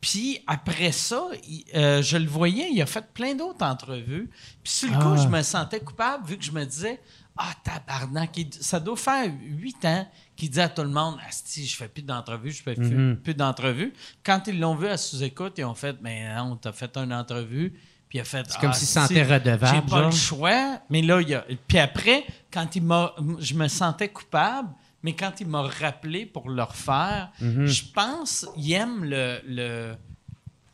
Puis 0.00 0.40
après 0.46 0.92
ça, 0.92 1.24
il- 1.48 1.64
euh, 1.74 2.02
je 2.02 2.16
le 2.18 2.26
voyais, 2.28 2.68
il 2.72 2.80
a 2.80 2.86
fait 2.86 3.04
plein 3.12 3.34
d'autres 3.34 3.64
entrevues. 3.66 4.30
Puis 4.62 4.72
sur 4.72 4.90
le 4.92 4.96
coup, 5.02 5.16
je 5.20 5.26
me 5.26 5.42
sentais 5.42 5.80
coupable 5.80 6.24
vu 6.24 6.38
que 6.38 6.44
je 6.44 6.52
me 6.52 6.64
disais 6.64 7.00
Ah, 7.40 7.52
tabarnak, 7.62 8.36
ça 8.60 8.80
doit 8.80 8.96
faire 8.96 9.30
huit 9.42 9.84
ans 9.84 10.04
qu'il 10.38 10.50
dit 10.50 10.60
à 10.60 10.68
tout 10.68 10.82
le 10.82 10.88
monde 10.88 11.16
Asti, 11.28 11.66
je 11.66 11.76
fais 11.76 11.88
plus 11.88 12.02
d'entrevues, 12.02 12.50
je 12.52 12.62
fais 12.62 12.74
plus, 12.74 13.16
plus 13.16 13.34
d'entrevues. 13.34 13.92
Quand 14.24 14.42
ils 14.46 14.58
l'ont 14.58 14.74
vu 14.74 14.86
à 14.86 14.96
sous-écoute, 14.96 15.54
ils 15.58 15.64
ont 15.64 15.74
fait 15.74 15.96
Mais 16.00 16.34
non, 16.34 16.56
t'as 16.56 16.72
fait 16.72 16.96
une 16.96 17.12
entrevue. 17.12 17.70
Puis 18.08 18.18
il 18.18 18.20
a 18.22 18.24
fait 18.24 18.44
C'est 18.48 18.58
comme 18.58 18.70
Ah, 18.70 18.74
s'il 18.74 18.86
se 18.88 18.98
asti, 18.98 19.14
sentait 19.14 19.34
redevable, 19.34 19.76
J'ai 19.76 19.82
pas 19.90 20.04
le 20.06 20.10
choix. 20.10 20.78
Mais 20.90 21.02
là, 21.02 21.20
il 21.20 21.28
y 21.28 21.34
a. 21.34 21.44
Puis 21.66 21.78
après, 21.78 22.24
quand 22.50 22.74
il 22.76 22.82
m'a. 22.82 23.14
Je 23.38 23.54
me 23.54 23.68
sentais 23.68 24.08
coupable. 24.08 24.68
Mais 25.02 25.12
quand 25.14 25.32
il 25.40 25.46
m'a 25.46 25.62
rappelé 25.62 26.26
pour 26.26 26.48
le 26.50 26.62
refaire, 26.62 27.30
Mhm. 27.40 27.66
je 27.66 27.82
pense 27.94 28.46
qu'il 28.54 28.72
aime 28.72 29.04
le. 29.04 29.40
le 29.46 29.94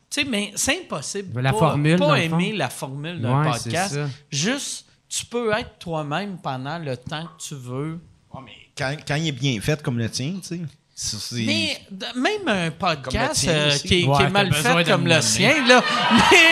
tu 0.09 0.21
sais, 0.21 0.27
mais 0.27 0.51
c'est 0.55 0.79
impossible. 0.83 1.41
La 1.41 1.51
pas, 1.51 1.59
formule, 1.59 1.99
Pas 1.99 2.19
aimer 2.19 2.51
fond. 2.51 2.57
la 2.57 2.69
formule 2.69 3.21
d'un 3.21 3.41
Ouais, 3.43 3.51
podcast. 3.51 3.99
Juste, 4.31 4.87
tu 5.09 5.25
peux 5.25 5.51
être 5.51 5.77
toi-même 5.77 6.37
pendant 6.37 6.77
le 6.79 6.95
temps 6.97 7.25
que 7.37 7.43
tu 7.43 7.55
veux. 7.55 7.99
Quand, 8.77 8.95
quand 9.07 9.15
il 9.15 9.27
est 9.29 9.31
bien 9.31 9.59
fait 9.61 9.81
comme 9.81 9.97
le 9.97 10.09
tien, 10.09 10.33
tu 10.47 10.59
sais. 10.97 11.45
Mais 11.45 11.77
même 12.15 12.47
un 12.47 12.71
podcast 12.71 13.41
tien 13.41 13.51
euh, 13.53 13.71
qui, 13.77 13.95
est- 13.95 14.01
qui 14.01 14.05
Ouais, 14.07 14.23
est 14.23 14.29
mal 14.29 14.53
fait 14.53 14.83
de 14.83 14.91
comme 14.91 15.03
me 15.03 15.13
le 15.15 15.21
sien, 15.21 15.65
là. 15.67 15.83
Mais. 16.11 16.47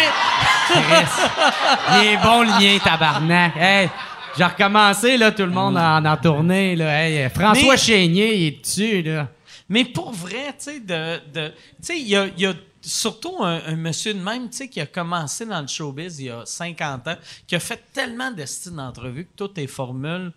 Il 2.01 2.07
est 2.07 2.17
bon 2.17 2.41
le 2.41 2.47
lien, 2.59 2.79
tabarnak. 2.83 3.53
Hey, 3.57 3.89
j'ai 4.37 4.43
recommencé, 4.43 5.17
là, 5.17 5.31
tout 5.31 5.43
le 5.43 5.51
monde 5.51 5.77
en, 5.77 6.03
en 6.03 6.17
tournée. 6.17 6.75
Là. 6.75 7.03
Hey, 7.07 7.29
François 7.29 7.73
Mais- 7.73 7.77
Chénier, 7.77 8.35
il 8.35 8.47
est 8.47 8.61
dessus. 8.63 9.01
Là. 9.01 9.27
Mais 9.69 9.85
pour 9.85 10.11
vrai, 10.11 10.47
tu 10.57 10.65
sais, 10.65 10.79
de, 10.79 11.19
de- 11.33 11.49
tu 11.49 11.55
sais, 11.81 11.99
il 11.99 12.07
y 12.07 12.15
a, 12.15 12.25
il 12.27 12.41
y 12.41 12.45
a 12.45 12.53
surtout 12.81 13.35
un, 13.43 13.61
un 13.65 13.75
monsieur 13.75 14.13
de 14.13 14.19
même, 14.19 14.49
tu 14.49 14.57
sais, 14.57 14.67
qui 14.67 14.81
a 14.81 14.85
commencé 14.85 15.45
dans 15.45 15.61
le 15.61 15.67
showbiz 15.67 16.19
il 16.19 16.25
y 16.25 16.29
a 16.29 16.41
50 16.45 17.07
ans, 17.07 17.15
qui 17.47 17.55
a 17.55 17.59
fait 17.59 17.81
tellement 17.93 18.31
d'estime 18.31 18.75
d'entrevues, 18.75 19.25
que 19.25 19.31
toutes 19.37 19.57
est 19.57 19.67
formules, 19.67 20.31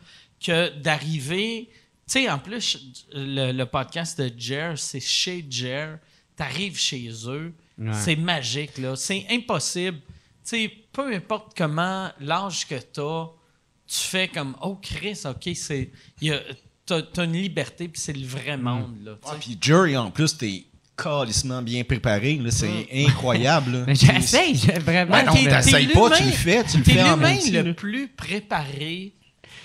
que 0.46 0.68
d'arriver, 0.78 1.68
tu 1.70 1.76
sais, 2.06 2.30
en 2.30 2.38
plus, 2.38 2.78
le, 3.12 3.52
le 3.52 3.66
podcast 3.66 4.20
de 4.20 4.30
Jer, 4.38 4.78
c'est 4.78 5.00
chez 5.00 5.44
Jer, 5.50 5.98
t'arrives 6.36 6.78
chez 6.78 7.10
eux, 7.26 7.52
c'est 7.92 8.16
magique, 8.16 8.78
là, 8.78 8.96
c'est 8.96 9.26
impossible. 9.30 9.98
Tu 9.98 10.04
sais, 10.44 10.72
peu 10.92 11.14
importe 11.14 11.52
comment, 11.56 12.10
l'âge 12.20 12.66
que 12.68 12.76
t'as, 12.76 13.26
tu 13.86 13.98
fais 13.98 14.28
comme, 14.28 14.56
oh 14.62 14.78
Chris, 14.80 15.18
OK, 15.24 15.50
c'est, 15.54 15.90
t'as, 16.86 17.02
t'as 17.02 17.24
une 17.24 17.32
liberté, 17.32 17.88
puis 17.88 18.00
c'est 18.00 18.12
le 18.12 18.26
vrai 18.26 18.56
monde, 18.56 18.96
là. 19.04 19.18
Ah, 19.26 19.34
puis 19.40 19.58
Jerry, 19.60 19.96
en 19.96 20.10
plus, 20.10 20.36
t'es 20.36 20.64
calissement 20.96 21.60
bien 21.60 21.84
préparé. 21.84 22.36
là, 22.36 22.50
C'est 22.50 22.86
incroyable. 23.06 23.72
là. 23.72 23.84
Mais 23.86 23.94
j'essaye, 23.94 24.54
j'ai 24.54 24.78
vraiment. 24.78 25.10
Ben 25.12 25.24
non, 25.26 25.34
mais- 25.34 25.44
t'es 25.44 25.50
t'essayes 25.50 25.88
pas, 25.88 26.10
tu 26.16 26.22
le 26.24 26.30
fais, 26.30 26.64
tu 26.64 26.78
le 26.78 26.84
fais 26.84 27.02
en 27.02 27.16
l'humain 27.16 27.36
le 27.62 27.74
plus 27.74 28.08
préparé 28.08 29.12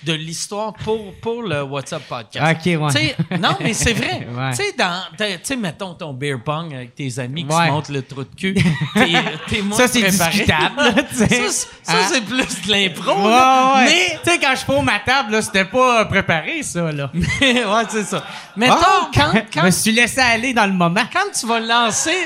de 0.04 0.12
l'histoire 0.14 0.72
pour, 0.74 1.14
pour 1.20 1.42
le 1.42 1.62
WhatsApp 1.62 2.02
podcast. 2.08 2.56
Ok, 2.58 2.64
ouais. 2.66 3.16
Non, 3.38 3.56
mais 3.60 3.72
c'est 3.74 3.92
vrai. 3.92 4.26
Ouais. 4.32 4.50
Tu 4.50 4.56
sais, 4.56 4.72
dans- 4.78 5.02
t'as- 5.16 5.32
tu 5.34 5.38
sais, 5.44 5.56
mettons 5.56 5.94
ton 5.94 6.12
beer 6.14 6.36
pong 6.44 6.72
avec 6.74 6.94
tes 6.94 7.18
amis 7.18 7.44
qui 7.46 7.54
Ouais. 7.54 7.66
se 7.66 7.70
montrent 7.70 7.92
le 7.92 8.02
trou 8.02 8.24
de 8.24 8.34
cul. 8.34 8.54
T'es, 8.94 9.12
t'es 9.48 9.62
moins 9.62 9.76
Ça, 9.76 9.88
c'est 9.88 10.02
discutable. 10.02 10.74
Ça, 11.12 11.26
c'est- 11.28 11.48
ça, 11.50 11.92
Hein? 11.92 11.96
c'est 12.12 12.20
plus 12.24 12.62
de 12.66 12.70
l'impro. 12.70 13.12
Ouais, 13.12 13.30
là. 13.30 13.74
ouais. 13.76 13.84
Mais, 13.84 14.18
tu 14.24 14.30
sais, 14.30 14.38
quand 14.38 14.54
je 14.54 14.60
fais 14.64 14.82
ma 14.82 14.98
table, 15.00 15.32
là, 15.32 15.42
c'était 15.42 15.64
pas 15.66 16.04
préparé, 16.06 16.62
ça, 16.62 16.90
là. 16.92 17.10
ouais, 17.40 17.84
c'est 17.88 18.04
ça. 18.04 18.24
Mettons, 18.56 18.74
Ah! 18.80 19.10
quand, 19.14 19.32
Je 19.34 19.40
quand 19.60 19.64
me 19.66 19.70
suis 19.70 19.92
laissé 19.92 20.20
aller 20.20 20.52
dans 20.54 20.66
le 20.66 20.72
moment. 20.72 21.02
quand 21.12 21.30
tu 21.38 21.46
vas 21.46 21.60
lancer 21.60 22.16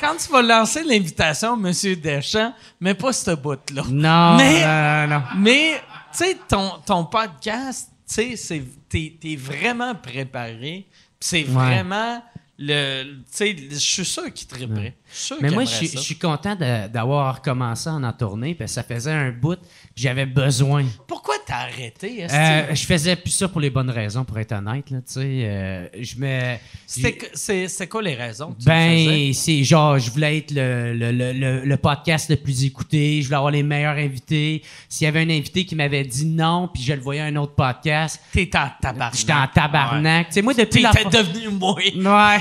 quand 0.00 0.14
tu 0.16 0.32
vas 0.32 0.40
lancer 0.40 0.82
l'invitation, 0.82 1.58
Monsieur 1.58 1.94
Deschamps, 1.94 2.54
mais 2.80 2.94
pas 2.94 3.12
ce 3.12 3.32
bout-là. 3.32 3.82
Non, 3.90 4.36
Mais- 4.38 5.06
non, 5.06 5.14
non. 5.16 5.22
Mais, 5.36 5.82
tu 6.12 6.18
sais, 6.18 6.36
ton, 6.48 6.72
ton 6.84 7.04
podcast, 7.04 7.90
tu 8.08 8.36
sais, 8.36 8.64
t'es 8.88 9.16
t'es 9.20 9.36
vraiment 9.36 9.94
préparé. 9.94 10.86
C'est 11.20 11.42
vraiment 11.42 12.22
le. 12.58 13.04
Tu 13.04 13.22
sais, 13.30 13.56
je 13.70 13.76
suis 13.76 14.04
sûr 14.04 14.32
qu'il 14.32 14.48
triperait. 14.48 14.96
Mais 15.40 15.50
moi, 15.50 15.64
je 15.64 15.84
suis, 15.84 16.18
content 16.18 16.56
d'avoir 16.56 17.36
recommencé 17.36 17.88
à 17.88 17.94
en 17.94 18.12
tourner 18.12 18.54
parce 18.54 18.72
que 18.72 18.74
ça 18.74 18.82
faisait 18.82 19.12
un 19.12 19.32
bout 19.32 19.58
j'avais 20.00 20.26
besoin. 20.26 20.84
Pourquoi 21.06 21.34
t'as 21.46 21.62
arrêté? 21.62 22.26
Euh, 22.30 22.74
je 22.74 22.84
faisais 22.86 23.16
plus 23.16 23.30
ça 23.32 23.48
pour 23.48 23.60
les 23.60 23.70
bonnes 23.70 23.90
raisons, 23.90 24.24
pour 24.24 24.38
être 24.38 24.52
honnête. 24.52 24.90
Là, 24.90 24.98
euh, 25.16 25.88
je 26.00 26.16
me. 26.16 26.56
C'est 26.86 27.88
quoi 27.88 28.02
les 28.02 28.14
raisons 28.14 28.52
que? 28.52 28.64
Ben, 28.64 29.32
c'est 29.34 29.62
genre, 29.64 29.98
je 29.98 30.10
voulais 30.10 30.38
être 30.38 30.52
le, 30.52 30.94
le, 30.94 31.64
le, 31.64 31.76
podcast 31.76 32.30
le 32.30 32.36
plus 32.36 32.64
écouté, 32.64 33.20
je 33.20 33.26
voulais 33.26 33.36
avoir 33.36 33.52
les 33.52 33.62
meilleurs 33.62 33.96
invités. 33.96 34.62
S'il 34.88 35.04
y 35.04 35.08
avait 35.08 35.20
un 35.20 35.30
invité 35.30 35.64
qui 35.64 35.74
m'avait 35.74 36.04
dit 36.04 36.26
non, 36.26 36.68
puis 36.72 36.82
je 36.82 36.92
le 36.92 37.00
voyais 37.00 37.20
à 37.20 37.24
un 37.26 37.36
autre 37.36 37.54
podcast, 37.54 38.20
T'es 38.32 38.48
en 38.56 38.68
tabarnak. 38.80 39.16
j'étais 39.16 39.32
en 39.32 39.46
tabarnak. 39.46 40.28
Tu 40.28 40.34
sais, 40.34 40.42
moi, 40.42 40.54
depuis 40.54 40.82
la. 40.82 40.92
Devenu 40.92 41.48
moi. 41.48 41.74
Ouais. 41.74 42.40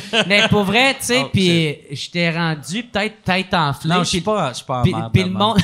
Mais 0.26 0.48
pour 0.48 0.64
vrai, 0.64 0.94
tu 0.94 1.06
sais, 1.06 1.22
Oh, 1.22 1.28
puis 1.32 1.76
j'étais 1.90 2.30
rendu 2.30 2.82
peut-être 2.84 3.22
tête 3.22 3.54
enflée. 3.54 3.90
Non, 3.90 3.98
je 4.00 4.08
suis 4.08 4.20
pas, 4.20 4.50
je 4.50 4.56
suis 4.56 4.66
pas 4.66 4.80
en 4.80 5.10
puis, 5.10 5.22
le 5.24 5.30
monde, 5.30 5.58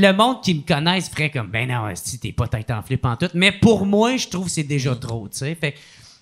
Le, 0.00 0.12
monde 0.12 0.42
qui 0.42 0.54
me 0.54 0.62
connaisse 0.62 1.08
ferait 1.08 1.30
comme 1.30 1.48
ben 1.48 1.68
non, 1.68 1.90
si 1.94 2.18
t'es 2.18 2.32
pas 2.32 2.48
tête 2.48 2.70
enflée 2.70 2.96
pantoute. 2.96 3.32
Mais 3.34 3.52
pour 3.52 3.86
moi, 3.86 4.16
je 4.16 4.28
trouve 4.28 4.46
que 4.46 4.50
c'est 4.50 4.62
déjà 4.62 4.94
trop, 4.94 5.28
tu 5.28 5.38
sais. 5.38 5.56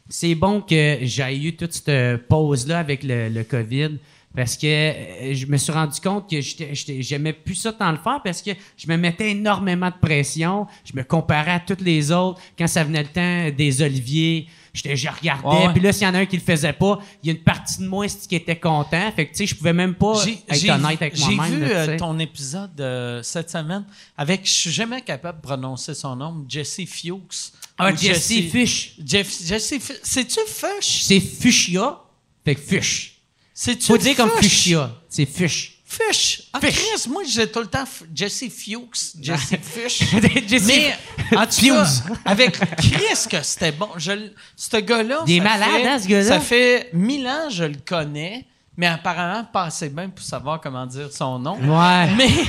C'est 0.09 0.35
bon 0.35 0.63
que 0.63 0.99
j'ai 1.03 1.37
eu 1.37 1.55
toute 1.55 1.73
cette 1.73 2.29
pause 2.29 2.67
là 2.67 2.79
avec 2.79 3.03
le, 3.03 3.43
Covid. 3.43 3.99
Parce 4.35 4.57
que 4.57 4.67
euh, 4.67 5.35
je 5.35 5.47
me 5.47 5.57
suis 5.57 5.73
rendu 5.73 6.01
compte 6.01 6.31
que 6.31 6.41
j'aimais 6.41 7.33
plus 7.33 7.55
ça 7.55 7.73
tant 7.73 7.91
le 7.91 7.99
faire 7.99 8.21
parce 8.23 8.43
que 8.43 8.51
je 8.77 8.87
me 8.87 8.97
mettais 8.97 9.31
énormément 9.31 9.89
de 9.89 9.99
pression. 10.01 10.67
Je 10.85 10.97
me 10.97 11.03
comparais 11.03 11.53
à 11.53 11.61
tous 11.61 11.83
les 11.83 12.13
autres. 12.13 12.41
Quand 12.57 12.67
ça 12.67 12.85
venait 12.85 13.03
le 13.03 13.09
temps 13.09 13.57
des 13.57 13.83
oliviers, 13.83 14.47
je 14.79 15.09
regardais. 15.09 15.47
Ouais, 15.47 15.67
ouais. 15.67 15.73
Puis 15.73 15.83
là, 15.83 15.93
s'il 15.93 16.07
y 16.07 16.11
en 16.11 16.15
a 16.15 16.19
un 16.19 16.27
qui 16.27 16.37
le 16.37 16.43
faisait 16.43 16.73
pas, 16.73 16.99
il 17.23 17.27
y 17.27 17.31
a 17.31 17.37
une 17.37 17.43
partie 17.43 17.79
de 17.81 17.87
moi 17.87 18.07
qui 18.07 18.35
était 18.35 18.59
content? 18.59 19.13
Fait 19.15 19.27
que, 19.27 19.33
tu 19.33 19.39
sais, 19.39 19.47
je 19.47 19.55
pouvais 19.55 19.73
même 19.73 19.95
pas 19.95 20.25
être 20.27 20.69
honnête 20.69 21.03
avec 21.03 21.19
moi-même. 21.19 21.51
J'ai 21.51 21.55
vu 21.57 21.61
là, 21.61 21.77
euh, 21.77 21.99
ton 21.99 22.19
épisode 22.19 22.81
euh, 22.81 23.23
cette 23.23 23.51
semaine 23.51 23.85
avec, 24.17 24.47
je 24.47 24.53
suis 24.53 24.71
jamais 24.71 25.03
capable 25.03 25.41
de 25.41 25.47
prononcer 25.47 25.95
son 25.95 26.17
nom, 26.17 26.45
Jesse 26.49 26.81
Fuchs. 26.87 27.53
Ah, 27.79 27.93
Ou 27.93 27.97
Jesse 27.97 28.51
Fish. 28.51 28.95
Jeff, 29.05 29.31
Jesse 29.45 29.75
C'est-tu 30.03 30.41
Fush? 30.47 31.03
C'est 31.03 31.21
fuchsia. 31.21 32.01
Fait 32.45 32.55
que 32.55 32.61
fush. 32.61 33.19
C'est-tu 33.55 33.87
Faut 33.87 33.99
dire 33.99 34.17
comme 34.17 34.31
fuchsia. 34.31 34.91
C'est 35.09 35.27
fush. 35.27 35.78
Fish. 35.91 36.43
Ah, 36.53 36.61
Fish. 36.61 36.75
Chris, 36.77 37.09
moi, 37.11 37.25
disais 37.25 37.47
tout 37.47 37.61
le 37.61 37.67
temps 37.67 37.85
Jesse 38.15 38.45
Fuchs, 38.51 39.17
Jesse 39.23 39.55
Fish. 39.63 40.03
Jesse- 40.47 40.67
Mais, 40.67 40.95
en 41.37 41.47
tout 41.47 41.67
cas, 41.67 41.87
avec 42.27 42.59
Chris, 42.77 43.27
que 43.31 43.43
c'était 43.43 43.73
bon? 43.73 43.89
Je, 43.97 44.13
ce 44.55 44.77
gars-là. 44.77 45.23
Il 45.27 45.37
est 45.37 45.41
malade, 45.41 45.69
fait- 45.81 45.89
hein, 45.89 45.99
ce 45.99 46.07
gars-là? 46.09 46.29
Ça 46.29 46.41
fait 46.41 46.91
mille 46.93 47.27
ans, 47.27 47.49
je 47.51 47.65
le 47.65 47.79
connais, 47.87 48.45
mais 48.77 48.87
apparemment, 48.87 49.45
pas 49.45 49.65
assez 49.65 49.89
bien 49.89 50.11
pour 50.11 50.25
savoir 50.25 50.61
comment 50.61 50.85
dire 50.85 51.11
son 51.11 51.39
nom. 51.39 51.55
Ouais. 51.57 52.11
Mais, 52.17 52.29
tu 52.29 52.45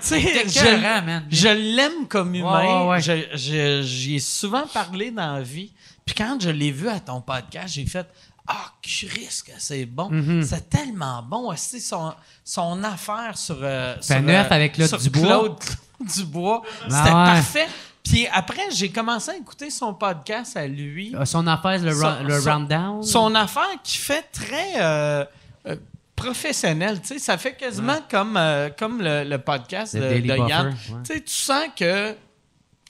sais, 0.00 0.20
je, 0.48 1.48
l'aime 1.48 2.08
comme 2.08 2.34
humain. 2.34 2.60
Ouais, 2.60 2.66
ouais, 2.66 2.88
ouais. 2.88 3.00
Je- 3.32 3.36
je- 3.38 3.82
J'y 3.86 4.16
ai 4.16 4.20
souvent 4.20 4.66
parlé 4.66 5.12
dans 5.12 5.34
la 5.36 5.42
vie. 5.42 5.70
Puis 6.04 6.14
quand 6.16 6.36
je 6.40 6.50
l'ai 6.50 6.72
vu 6.72 6.88
à 6.88 6.98
ton 6.98 7.20
podcast, 7.20 7.72
j'ai 7.74 7.86
fait 7.86 8.06
Ah, 8.52 8.72
Chris, 8.82 9.42
que 9.46 9.52
c'est 9.58 9.86
bon. 9.86 10.10
Mm-hmm. 10.10 10.42
C'est 10.44 10.68
tellement 10.68 11.22
bon. 11.22 11.50
aussi 11.52 11.80
son, 11.80 12.12
son 12.44 12.82
affaire 12.82 13.36
sur. 13.38 13.58
Euh, 13.60 13.96
sur, 14.00 14.20
neuf 14.20 14.46
euh, 14.50 14.54
avec 14.54 14.72
Claude 14.72 15.00
Dubois. 15.00 15.26
Claude 15.28 15.56
Dubois. 16.16 16.62
C'était 16.82 16.94
Ah 16.96 17.04
ouais. 17.04 17.30
parfait. 17.34 17.68
Puis 18.02 18.26
après, 18.32 18.70
j'ai 18.72 18.90
commencé 18.90 19.30
à 19.30 19.36
écouter 19.36 19.70
son 19.70 19.94
podcast 19.94 20.56
à 20.56 20.66
lui. 20.66 21.14
Euh, 21.14 21.24
Son 21.26 21.46
affaire, 21.46 21.78
le, 21.80 21.92
Son- 21.94 22.22
le 22.24 22.40
son- 22.40 22.50
rundown? 22.50 23.02
Son 23.02 23.34
affaire 23.34 23.68
qui 23.84 23.98
fait 23.98 24.22
très 24.32 24.72
euh, 24.82 25.24
euh, 25.66 25.76
professionnel. 26.16 27.00
Tu 27.02 27.08
sais, 27.08 27.18
ça 27.18 27.36
fait 27.38 27.54
quasiment 27.56 27.98
comme, 28.10 28.36
euh, 28.36 28.70
comme 28.76 29.00
le, 29.02 29.22
le 29.24 29.38
podcast 29.38 29.94
Le 29.94 30.00
de, 30.20 30.20
de 30.26 30.48
Yann. 30.48 30.68
ouais. 30.68 30.74
Tu 31.04 31.12
sais, 31.14 31.20
tu 31.20 31.32
sens 31.32 31.64
que 31.76 32.16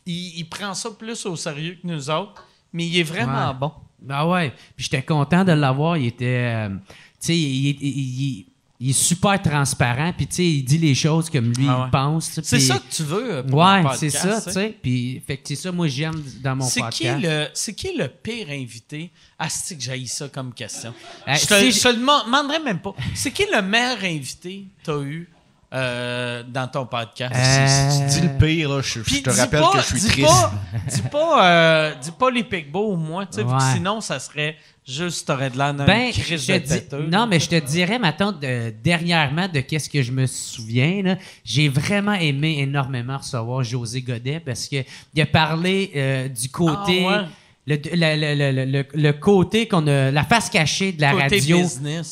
il, 0.07 0.39
il 0.39 0.49
prend 0.49 0.73
ça 0.75 0.91
plus 0.91 1.27
au 1.27 1.37
sérieux 1.37 1.77
que 1.83 1.87
nous 1.87 2.09
autres, 2.09 2.45
mais 2.73 2.87
il 2.87 2.99
est 2.99 3.03
vraiment 3.03 3.49
Ouais. 3.49 3.55
bon. 3.55 3.73
Ah 4.09 4.27
ouais. 4.29 4.53
Puis 4.77 4.85
j'étais 4.85 5.03
content 5.03 5.45
de 5.45 5.53
l'avoir. 5.53 5.97
Il 5.97 6.07
était. 6.07 6.55
euh, 6.55 6.69
tu 6.71 6.77
sais, 7.21 7.37
il, 7.39 7.69
il- 7.69 7.79
il- 7.83 8.47
il 8.83 8.91
est 8.91 8.93
super 8.95 9.43
transparent, 9.43 10.11
puis 10.17 10.27
tu 10.27 10.37
sais, 10.37 10.47
il 10.47 10.63
dit 10.65 10.79
les 10.79 10.95
choses 10.95 11.29
comme 11.29 11.53
lui 11.53 11.67
Ah 11.69 11.81
ouais. 11.81 11.85
il 11.89 11.91
pense. 11.91 12.41
C'est 12.43 12.59
ça 12.61 12.79
que 12.79 12.91
tu 12.91 13.03
veux 13.03 13.35
euh, 13.35 13.43
pour 13.43 13.59
Ouais, 13.59 13.83
c'est 13.95 14.09
ça, 14.09 14.41
tu 14.41 14.53
sais. 14.53 14.75
Puis, 14.83 15.23
fait 15.27 15.37
que 15.37 15.43
c'est 15.49 15.55
ça, 15.57 15.71
moi, 15.71 15.87
j'aime 15.87 16.15
dans 16.43 16.57
mon 16.57 16.65
C'est 16.65 16.81
podcast. 16.81 17.21
qui, 17.21 17.27
le, 17.27 17.47
c'est 17.53 17.75
qui 17.75 17.95
le 17.95 18.09
pire 18.09 18.47
invité? 18.49 19.11
Asti 19.39 19.77
que 19.77 19.83
j'haïs 19.83 20.07
ça 20.09 20.29
comme 20.31 20.55
question. 20.55 20.95
Euh, 21.29 21.35
je 21.35 21.47
te, 21.47 21.71
je 21.71 21.79
te 21.83 21.89
le 21.89 21.95
deman- 21.97 22.25
demanderai 22.25 22.59
même 22.61 22.79
pas. 22.81 22.95
C'est 23.15 23.33
qui 23.33 23.45
le 23.55 23.61
meilleur 23.61 24.03
invité 24.03 24.65
que 24.79 24.85
tu 24.85 24.91
as 24.99 25.03
eu? 25.03 25.29
Euh, 25.73 26.43
dans 26.47 26.67
ton 26.69 26.87
podcast? 26.87 27.35
Euh, 27.35 28.09
Dis 28.09 28.21
le 28.23 28.39
pire, 28.39 28.69
là, 28.71 28.81
je, 28.83 29.01
te 29.21 29.31
rappelle 29.31 29.61
pas- 29.61 29.73
que 29.73 29.79
je 29.81 29.87
suis 29.87 30.01
dis 30.01 30.09
triste. 30.09 30.27
Pas, 30.29 30.53
dis 30.89 31.03
pas, 31.03 31.45
euh, 31.47 31.95
dis 32.03 32.11
pas 32.13 32.31
les 32.31 32.45
Pigbo 32.45 32.93
ou 32.93 32.97
moi, 32.97 33.27
tu 33.27 33.37
sais, 33.37 33.43
Ouais. 33.43 33.55
sinon 33.75 34.01
ça 34.01 34.19
serait 34.19 34.57
juste, 34.87 35.27
t'aurais 35.29 35.51
de 35.51 35.57
l'air 35.59 35.73
d'un 35.73 35.85
Ben, 35.85 36.11
crise 36.11 36.45
je 36.45 36.53
de 36.53 36.59
te 36.59 36.63
dis- 36.65 36.69
têteux. 36.69 37.07
non, 37.07 37.27
mais 37.29 37.39
je 37.39 37.49
te 37.49 37.55
dirais, 37.55 37.99
maintenant, 37.99 38.33
de, 38.33 38.71
dernièrement, 38.83 39.47
de 39.47 39.61
qu'est-ce 39.61 39.89
que 39.89 40.03
je 40.03 40.11
me 40.11 40.27
souviens, 40.27 41.17
j'ai 41.45 41.69
vraiment 41.69 42.15
aimé 42.15 42.57
énormément 42.59 43.19
recevoir 43.19 43.63
José 43.63 44.03
Godet 44.03 44.41
parce 44.41 44.67
que 44.67 44.77
il 45.15 45.21
a 45.23 45.27
parlé 45.27 45.93
euh, 45.95 46.29
du 46.29 46.49
côté. 46.49 47.07
Ah, 47.09 47.23
ouais. 47.23 47.27
Le, 47.67 47.77
le- 47.77 48.35
le- 48.35 48.53
le- 48.53 48.65
le- 48.65 48.87
le 48.95 49.13
côté 49.13 49.69
qu'on 49.69 49.87
a, 49.87 50.11
la 50.11 50.25
face 50.25 50.49
cachée 50.51 50.93
de 50.93 51.01
la 51.01 51.13
Côté 51.13 51.39
radio 51.39 51.59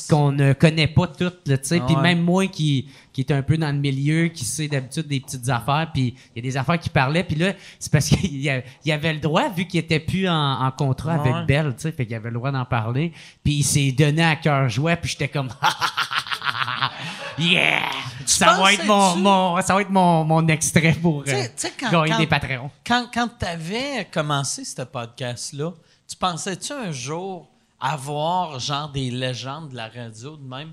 qu'on 0.08 0.30
ne 0.30 0.52
connaît 0.52 0.86
pas 0.86 1.06
toutes, 1.08 1.42
tu 1.44 1.56
sais. 1.62 1.80
Puis 1.80 1.96
même 1.96 2.20
moi 2.20 2.46
qui, 2.46 2.88
qui 3.12 3.22
est 3.22 3.32
un 3.32 3.42
peu 3.42 3.56
dans 3.56 3.74
le 3.74 3.80
milieu, 3.80 4.28
qui 4.28 4.44
sait 4.44 4.68
d'habitude 4.68 5.08
des 5.08 5.20
petites 5.20 5.48
affaires, 5.48 5.90
puis 5.92 6.14
il 6.36 6.44
y 6.44 6.46
a 6.46 6.50
des 6.50 6.56
affaires 6.56 6.78
qui 6.78 6.90
parlaient, 6.90 7.24
puis 7.24 7.36
là, 7.36 7.54
c'est 7.78 7.90
parce 7.90 8.08
qu'il 8.10 8.36
y 8.84 8.92
avait 8.92 9.14
le 9.14 9.20
droit, 9.20 9.48
vu 9.48 9.64
qu'il 9.66 9.80
était 9.80 10.00
plus 10.00 10.28
en, 10.28 10.60
en 10.66 10.70
contrat 10.70 11.14
avec 11.14 11.34
ouais. 11.34 11.44
Bell, 11.46 11.74
tu 11.76 11.82
sais, 11.82 11.92
fait 11.92 12.06
qu'il 12.06 12.14
avait 12.14 12.28
le 12.28 12.34
droit 12.36 12.52
d'en 12.52 12.64
parler. 12.66 13.12
Puis 13.42 13.54
il 13.54 13.64
s'est 13.64 13.90
donné 13.92 14.22
à 14.22 14.36
cœur 14.36 14.68
joie, 14.68 14.96
puis 14.96 15.10
j'étais 15.10 15.28
comme... 15.28 15.48
yeah! 17.38 17.80
Ça 18.30 18.55
va, 18.55 18.72
être 18.72 18.84
mon, 18.86 19.16
mon- 19.16 19.60
ça 19.62 19.74
va 19.74 19.80
être 19.82 19.90
mon, 19.90 20.24
mon 20.24 20.46
extrait 20.48 20.92
pour 21.00 21.24
euh, 21.26 21.46
quand- 21.80 21.90
gagner 21.90 22.10
quand- 22.12 22.18
des 22.18 22.26
Patreons. 22.26 22.70
Quand, 22.86 23.06
quand 23.12 23.28
tu 23.38 23.44
avais 23.46 24.06
commencé 24.12 24.64
ce 24.64 24.82
podcast-là, 24.82 25.72
tu 26.09 26.16
pensais-tu 26.16 26.72
un 26.72 26.90
jour 26.92 27.48
avoir 27.80 28.59
genre 28.59 28.88
des 28.90 29.10
légendes 29.10 29.70
de 29.70 29.76
la 29.76 29.88
radio 29.88 30.36
de 30.36 30.46
même? 30.48 30.72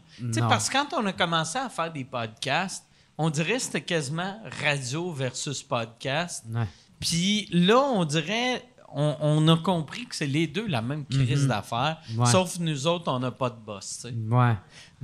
Parce 0.50 0.70
que 0.70 0.74
quand 0.78 0.88
on 0.98 1.06
a 1.06 1.14
commencé 1.14 1.58
à 1.58 1.70
faire 1.70 1.92
des 1.92 2.04
podcasts, 2.04 2.84
on 3.18 3.30
dirait 3.30 3.54
que 3.54 3.60
c'était 3.60 3.82
quasiment 3.82 4.38
radio 4.64 5.12
versus 5.12 5.62
podcast. 5.64 6.44
Ouais. 6.54 6.66
Puis 7.00 7.48
là, 7.52 7.78
on 7.80 8.04
dirait, 8.06 8.64
on, 8.94 9.16
on 9.22 9.48
a 9.48 9.58
compris 9.58 10.06
que 10.06 10.16
c'est 10.16 10.26
les 10.26 10.48
deux 10.48 10.68
la 10.68 10.82
même 10.82 11.06
crise 11.06 11.48
d'affaires, 11.48 11.98
Mhm. 12.12 12.20
Ouais. 12.20 12.26
sauf 12.32 12.58
nous 12.60 12.88
autres, 12.88 13.12
on 13.12 13.20
n'a 13.20 13.32
pas 13.32 13.50
de 13.50 13.56
boss. 13.66 14.06
Ouais. 14.30 14.56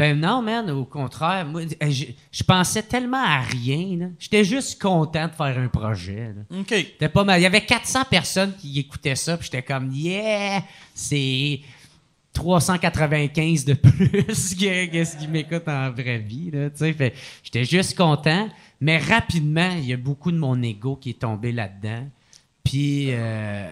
Ben 0.02 0.19
non, 0.19 0.41
man, 0.41 0.68
au 0.72 0.84
contraire. 0.84 1.45
Moi, 1.45 1.61
euh, 1.61 1.91
je, 1.91 2.06
je 2.32 2.44
pensais 2.44 2.82
tellement 2.82 3.23
à 3.23 3.41
rien. 3.41 4.10
J'étais 4.18 4.44
juste 4.44 4.82
content 4.82 5.28
de 5.28 5.32
faire 5.32 5.60
un 5.60 5.68
projet. 5.68 6.34
là. 6.36 6.60
OK. 6.60 6.69
C'était 6.69 7.07
pas 7.07 7.23
mal. 7.23 7.40
Il 7.40 7.44
y 7.44 7.45
avait 7.45 7.64
400 7.64 8.06
personnes 8.10 8.52
qui 8.57 8.80
écoutaient 8.80 9.14
ça, 9.14 9.38
puis 9.38 9.45
j'étais 9.45 9.61
comme, 9.61 9.91
yeah, 9.91 10.64
c'est 10.95 11.60
395 12.34 13.64
de 13.64 13.76
plus 13.76 14.56
que, 14.56 14.86
que 14.88 15.03
ce 15.03 15.18
qui 15.18 15.28
m'écoute 15.28 15.68
en 15.68 15.91
vraie 15.91 16.18
vie. 16.18 16.49
J'étais 17.44 17.64
juste 17.64 17.95
content, 17.95 18.49
mais 18.80 18.98
rapidement, 18.98 19.69
il 19.78 19.86
y 19.86 19.94
a 19.94 19.98
beaucoup 19.98 20.32
de 20.32 20.38
mon 20.38 20.60
ego 20.64 20.95
qui 20.95 21.11
est 21.11 21.22
tombé 21.22 21.52
là-dedans. 21.52 22.10
Puis, 22.64 23.08
euh, 23.10 23.70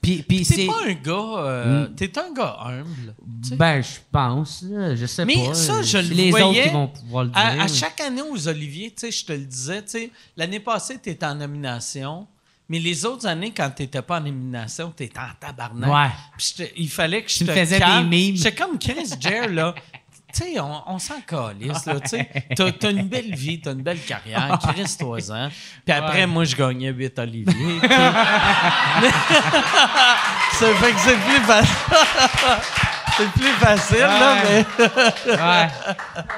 puis, 0.00 0.22
puis 0.26 0.38
T'es 0.38 0.54
c'est. 0.54 0.66
pas 0.66 0.76
un 0.86 0.92
gars, 0.94 1.38
euh, 1.44 1.86
t'es 1.96 2.18
un 2.18 2.32
gars 2.32 2.56
humble. 2.64 3.14
Ben, 3.56 3.82
je 3.82 3.98
pense, 4.10 4.62
là, 4.68 4.94
je 4.96 5.06
sais 5.06 5.24
Mais 5.24 5.34
pas. 5.46 5.54
ça, 5.54 5.82
je 5.82 5.88
C'est 5.98 6.02
le 6.02 6.14
les 6.14 6.30
voyais 6.30 6.46
autres 6.46 6.62
qui 6.62 6.68
vont 6.74 6.88
pouvoir 6.88 7.24
le 7.24 7.30
dire. 7.30 7.38
À, 7.38 7.48
à 7.48 7.54
mais- 7.56 7.68
chaque 7.68 8.00
année 8.00 8.22
aux 8.22 8.48
Olivier, 8.48 8.90
tu 8.90 9.00
sais, 9.06 9.10
je 9.10 9.24
te 9.26 9.32
le 9.32 9.44
disais, 9.44 9.82
tu 9.82 9.88
sais, 9.90 10.10
l'année 10.36 10.60
passée, 10.60 10.98
tu 11.02 11.10
étais 11.10 11.26
en 11.26 11.34
nomination, 11.34 12.26
mais 12.68 12.78
les 12.78 13.04
autres 13.04 13.26
années, 13.26 13.52
quand 13.54 13.70
tu 13.76 13.82
n'étais 13.82 14.00
pas 14.02 14.16
en 14.18 14.22
nomination, 14.22 14.92
tu 14.96 15.04
étais 15.04 15.18
en 15.18 15.28
tabarnak. 15.38 15.90
Ouais. 15.90 16.14
Puis 16.38 16.54
je 16.58 16.64
te- 16.64 16.70
il 16.78 16.88
fallait 16.88 17.22
que 17.22 17.30
je 17.30 17.38
Tu 17.38 17.44
te 17.46 17.52
faisais 17.52 17.78
calme. 17.78 18.08
des 18.08 18.16
mimes. 18.16 18.36
J'étais 18.36 18.54
comme 18.54 18.78
Chris 18.78 19.10
Jer, 19.20 19.48
là. 19.48 19.74
Tu 20.34 20.42
sais, 20.42 20.58
on, 20.60 20.82
on 20.88 20.98
s'en 20.98 21.20
calisse, 21.26 21.86
là, 21.86 22.00
tu 22.00 22.08
sais. 22.08 22.28
T'as, 22.56 22.72
t'as 22.72 22.90
une 22.90 23.06
belle 23.06 23.34
vie, 23.34 23.60
t'as 23.60 23.72
une 23.72 23.82
belle 23.82 24.00
carrière, 24.00 24.58
Chris, 24.60 24.96
toi 24.98 25.18
ans. 25.30 25.48
Puis 25.84 25.94
après, 25.94 26.20
Ouais. 26.20 26.26
moi, 26.26 26.44
je 26.44 26.56
gagnais 26.56 26.90
8 26.90 27.18
Olivier. 27.20 27.80
ça 30.52 30.66
fait 30.74 30.92
que 30.92 30.98
c'est 31.00 31.16
plus 31.16 31.40
facile. 31.40 31.76
c'est 33.16 33.30
plus 33.32 33.52
facile, 33.60 33.98
là, 33.98 34.36
mais... 34.44 34.64
Ouais. 35.28 35.68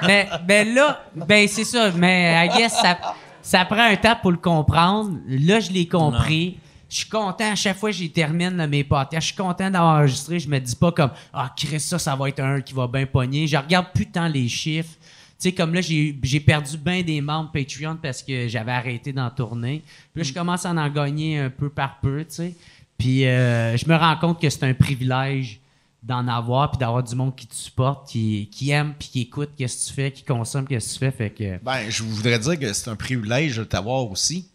mais, 0.05 0.29
ben 0.43 0.73
là, 0.75 1.01
ben 1.15 1.47
c'est 1.47 1.63
ça. 1.63 1.91
Mais 1.95 2.45
I 2.45 2.49
guess 2.57 2.73
ça, 2.79 2.97
ça 3.41 3.65
prend 3.65 3.83
un 3.83 3.95
temps 3.95 4.15
pour 4.21 4.31
le 4.31 4.37
comprendre. 4.37 5.17
Là, 5.27 5.59
je 5.59 5.71
l'ai 5.71 5.87
compris. 5.87 6.59
Je 6.89 6.97
suis 6.97 7.09
content 7.09 7.51
à 7.51 7.55
chaque 7.55 7.77
fois 7.77 7.89
que 7.89 7.95
j'y 7.97 8.09
termine 8.09 8.55
là, 8.55 8.67
mes 8.67 8.83
podcasts. 8.83 9.27
Je 9.27 9.33
suis 9.33 9.35
content 9.35 9.69
d'avoir 9.69 9.99
enregistré. 9.99 10.39
Je 10.39 10.47
me 10.47 10.59
dis 10.59 10.75
pas 10.75 10.91
comme 10.91 11.11
Ah, 11.33 11.53
Chris, 11.55 11.79
ça, 11.79 11.99
ça 11.99 12.15
va 12.15 12.29
être 12.29 12.39
un 12.39 12.61
qui 12.61 12.73
va 12.73 12.87
bien 12.87 13.05
pogner. 13.05 13.47
Je 13.47 13.57
regarde 13.57 13.87
plus 13.93 14.05
tant 14.05 14.27
les 14.27 14.47
chiffres. 14.47 14.93
Tu 15.39 15.49
sais, 15.49 15.51
comme 15.51 15.73
là, 15.73 15.81
j'ai 15.81 16.17
j'ai 16.23 16.39
perdu 16.39 16.77
bien 16.77 17.03
des 17.03 17.21
membres 17.21 17.51
Patreon 17.51 17.97
parce 18.01 18.23
que 18.23 18.47
j'avais 18.47 18.71
arrêté 18.71 19.13
d'en 19.13 19.29
tourner. 19.29 19.83
Puis 20.13 20.23
là, 20.23 20.29
je 20.29 20.33
commence 20.33 20.65
à 20.65 20.71
en 20.71 20.89
gagner 20.89 21.39
un 21.39 21.49
peu 21.49 21.69
par 21.69 21.99
peu, 21.99 22.19
tu 22.21 22.35
sais. 22.35 22.53
Puis 22.97 23.25
euh, 23.25 23.77
je 23.77 23.87
me 23.87 23.95
rends 23.95 24.17
compte 24.17 24.41
que 24.41 24.49
c'est 24.49 24.63
un 24.63 24.73
privilège 24.73 25.59
d'en 26.01 26.27
avoir 26.27 26.71
puis 26.71 26.79
d'avoir 26.79 27.03
du 27.03 27.15
monde 27.15 27.35
qui 27.35 27.45
te 27.47 27.53
supporte, 27.53 28.09
qui, 28.09 28.49
qui 28.51 28.71
aime 28.71 28.93
puis 28.97 29.09
qui 29.09 29.21
écoute 29.21 29.49
qu'est-ce 29.57 29.83
que 29.83 29.89
tu 29.89 29.93
fais, 29.93 30.11
qui 30.11 30.23
consomme 30.23 30.65
qu'est-ce 30.67 30.87
que 30.87 30.93
tu 30.93 30.99
fais. 30.99 31.11
Fait 31.11 31.29
que, 31.29 31.63
Ben, 31.63 31.89
je 31.89 32.03
voudrais 32.03 32.39
dire 32.39 32.57
que 32.57 32.71
c'est 32.73 32.89
un 32.89 32.95
privilège 32.95 33.57
de 33.57 33.63
t'avoir 33.63 34.09
aussi. 34.09 34.47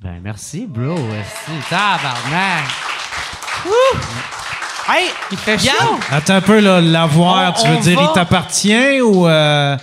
Ben 0.00 0.20
merci, 0.22 0.66
bro. 0.66 0.94
Merci. 0.98 1.50
Tabarnak. 1.68 2.64
Hey, 4.88 5.10
Il 5.30 5.38
fait 5.38 5.58
chaud. 5.58 5.98
Attends 6.10 6.34
un 6.34 6.40
peu, 6.40 6.58
là, 6.60 6.80
l'avoir, 6.80 7.54
tu 7.54 7.68
veux 7.68 7.76
dire, 7.78 8.00
va- 8.00 8.06
il 8.08 8.12
t'appartient 8.14 9.00
ou. 9.00 9.26
euh, 9.28 9.76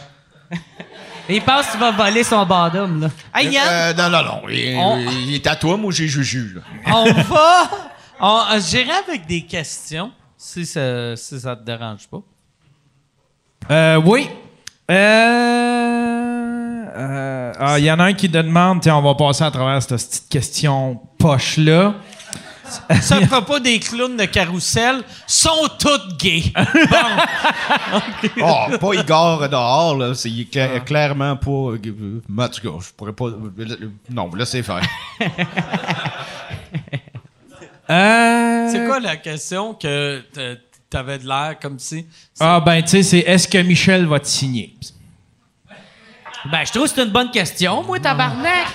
Il 1.30 1.42
pense 1.44 1.68
que 1.68 1.72
tu 1.74 1.78
vas 1.78 1.92
voler 1.92 2.24
son 2.24 2.46
bottom, 2.46 3.02
là. 3.02 3.08
hey, 3.36 3.50
Yann! 3.52 3.68
Euh, 3.70 3.94
non, 3.94 4.10
non, 4.10 4.24
non. 4.24 4.42
Il, 4.50 4.76
On- 4.78 4.98
il 5.00 5.36
est 5.36 5.48
à 5.48 5.56
toi, 5.56 5.78
moi 5.78 5.92
j'ai 5.94 6.08
Juju. 6.08 6.56
Là. 6.56 6.62
on 6.96 7.12
va. 7.14 7.70
On, 8.20 8.40
euh, 8.52 8.60
J'irai 8.60 8.92
avec 9.08 9.26
des 9.28 9.44
questions, 9.44 10.12
si 10.36 10.66
ça, 10.66 11.16
si 11.16 11.40
ça 11.40 11.56
te 11.56 11.64
dérange 11.64 12.08
pas. 12.10 12.20
Euh, 13.72 14.02
oui. 14.04 14.28
Euh. 14.92 15.89
Euh, 17.00 17.54
ah, 17.60 17.80
Il 17.80 17.86
y 17.86 17.92
en 17.92 18.00
a 18.00 18.04
un 18.06 18.14
qui 18.14 18.30
te 18.30 18.38
demande, 18.38 18.82
tiens, 18.82 18.98
on 18.98 19.02
va 19.02 19.16
passer 19.16 19.44
à 19.44 19.52
travers 19.52 19.82
cette 19.82 19.96
petite 20.10 20.30
question 20.30 21.00
poche-là. 21.18 21.96
Ça 23.02 23.16
à 23.18 23.22
propos 23.26 23.58
des 23.58 23.80
clowns 23.80 24.16
de 24.16 24.26
carrousel, 24.26 25.02
sont 25.26 25.68
tous 25.80 26.16
gays. 26.20 26.54
Oh, 28.42 28.66
pas 28.80 28.94
Igor 28.94 29.50
dehors, 29.50 29.98
là. 29.98 30.14
C'est 30.14 30.30
cla- 30.30 30.80
clairement 30.84 31.36
pas. 31.36 31.50
euh, 31.50 32.22
En 32.38 32.48
tout 32.48 32.62
cas, 32.62 32.78
je 32.86 32.94
pourrais 32.96 33.14
pas. 33.14 33.26
euh, 33.26 33.90
Non, 34.12 34.30
laissez 34.36 34.62
faire. 34.62 34.82
Euh, 37.90 38.70
C'est 38.72 38.86
quoi 38.86 39.00
la 39.00 39.16
question 39.18 39.74
que 39.74 40.22
t'avais 40.92 41.18
de 41.18 41.28
l'air 41.28 41.56
comme 41.60 41.80
si. 41.80 42.06
Ah, 42.40 42.62
ben, 42.64 42.84
tu 42.84 42.90
sais, 42.90 43.02
c'est 43.04 43.20
est-ce 43.20 43.48
que 43.48 43.58
Michel 43.58 44.06
va 44.06 44.20
te 44.20 44.28
signer? 44.28 44.76
Ben, 46.46 46.66
je 46.66 46.72
trouve 46.72 46.84
que 46.84 46.96
c'est 46.96 47.04
une 47.04 47.10
bonne 47.10 47.32
question, 47.32 47.84
moi, 47.84 48.00
tabarnak. 48.00 48.68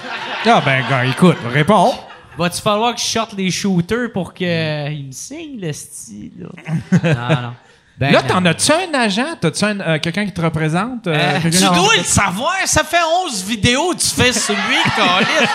Ah, 0.45 0.62
ben, 0.65 0.85
gars, 0.89 1.07
écoute, 1.07 1.39
réponds. 1.51 1.95
Va-tu 2.36 2.61
falloir 2.61 2.95
que 2.95 3.01
je 3.01 3.07
sorte 3.07 3.32
les 3.32 3.51
shooters 3.51 4.12
pour 4.12 4.35
qu'il 4.35 4.47
me 4.47 5.12
signe, 5.12 5.61
le 5.61 5.73
style, 5.73 6.32
là? 6.41 7.15
non, 7.15 7.43
non. 7.43 7.55
Ben, 7.97 8.12
là, 8.12 8.23
t'en 8.23 8.45
as-tu 8.45 8.73
un 8.73 8.93
agent? 8.99 9.37
T'as-tu 9.41 9.65
euh, 9.65 9.99
quelqu'un 10.01 10.27
qui 10.27 10.33
te 10.33 10.41
représente? 10.41 11.07
Euh, 11.07 11.15
Euh, 11.45 11.51
Tu 11.51 11.61
dois 11.61 11.97
le 11.97 12.03
savoir, 12.03 12.57
ça 12.65 12.83
fait 12.83 12.99
11 13.27 13.45
vidéos 13.45 13.93
que 13.95 14.01
tu 14.01 14.09
fais 14.09 14.33
sur 14.33 14.55
lui, 14.55 14.79
Calis. 14.97 15.49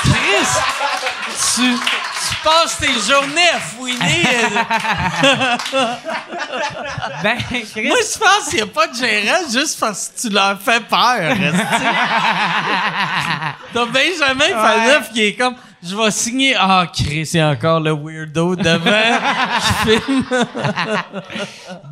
Chris, 0.00 0.46
tu, 1.54 1.74
tu 1.74 2.36
passes 2.42 2.78
tes 2.78 2.86
journées 2.86 3.50
à 3.54 3.58
fouiner. 3.58 4.22
Ben, 7.22 7.36
Chris, 7.72 7.88
Moi, 7.88 7.96
je 8.00 8.18
pense 8.18 8.44
qu'il 8.48 8.56
n'y 8.56 8.62
a 8.62 8.66
pas 8.66 8.86
de 8.86 8.94
gérant 8.94 9.40
juste 9.52 9.78
parce 9.80 10.08
que 10.08 10.20
tu 10.20 10.28
leur 10.32 10.58
fais 10.60 10.80
peur. 10.80 11.36
T'as 13.74 13.84
Benjamin 13.86 14.48
Faneuf 14.62 15.10
qui 15.12 15.24
est 15.26 15.34
comme 15.34 15.54
je 15.82 15.96
vais 15.96 16.10
signer. 16.10 16.54
Ah, 16.58 16.86
Chris, 16.92 17.30
il 17.32 17.36
y 17.36 17.40
a 17.40 17.50
encore 17.50 17.80
le 17.80 17.92
weirdo 17.92 18.56
devant 18.56 19.18
filme. 19.84 20.24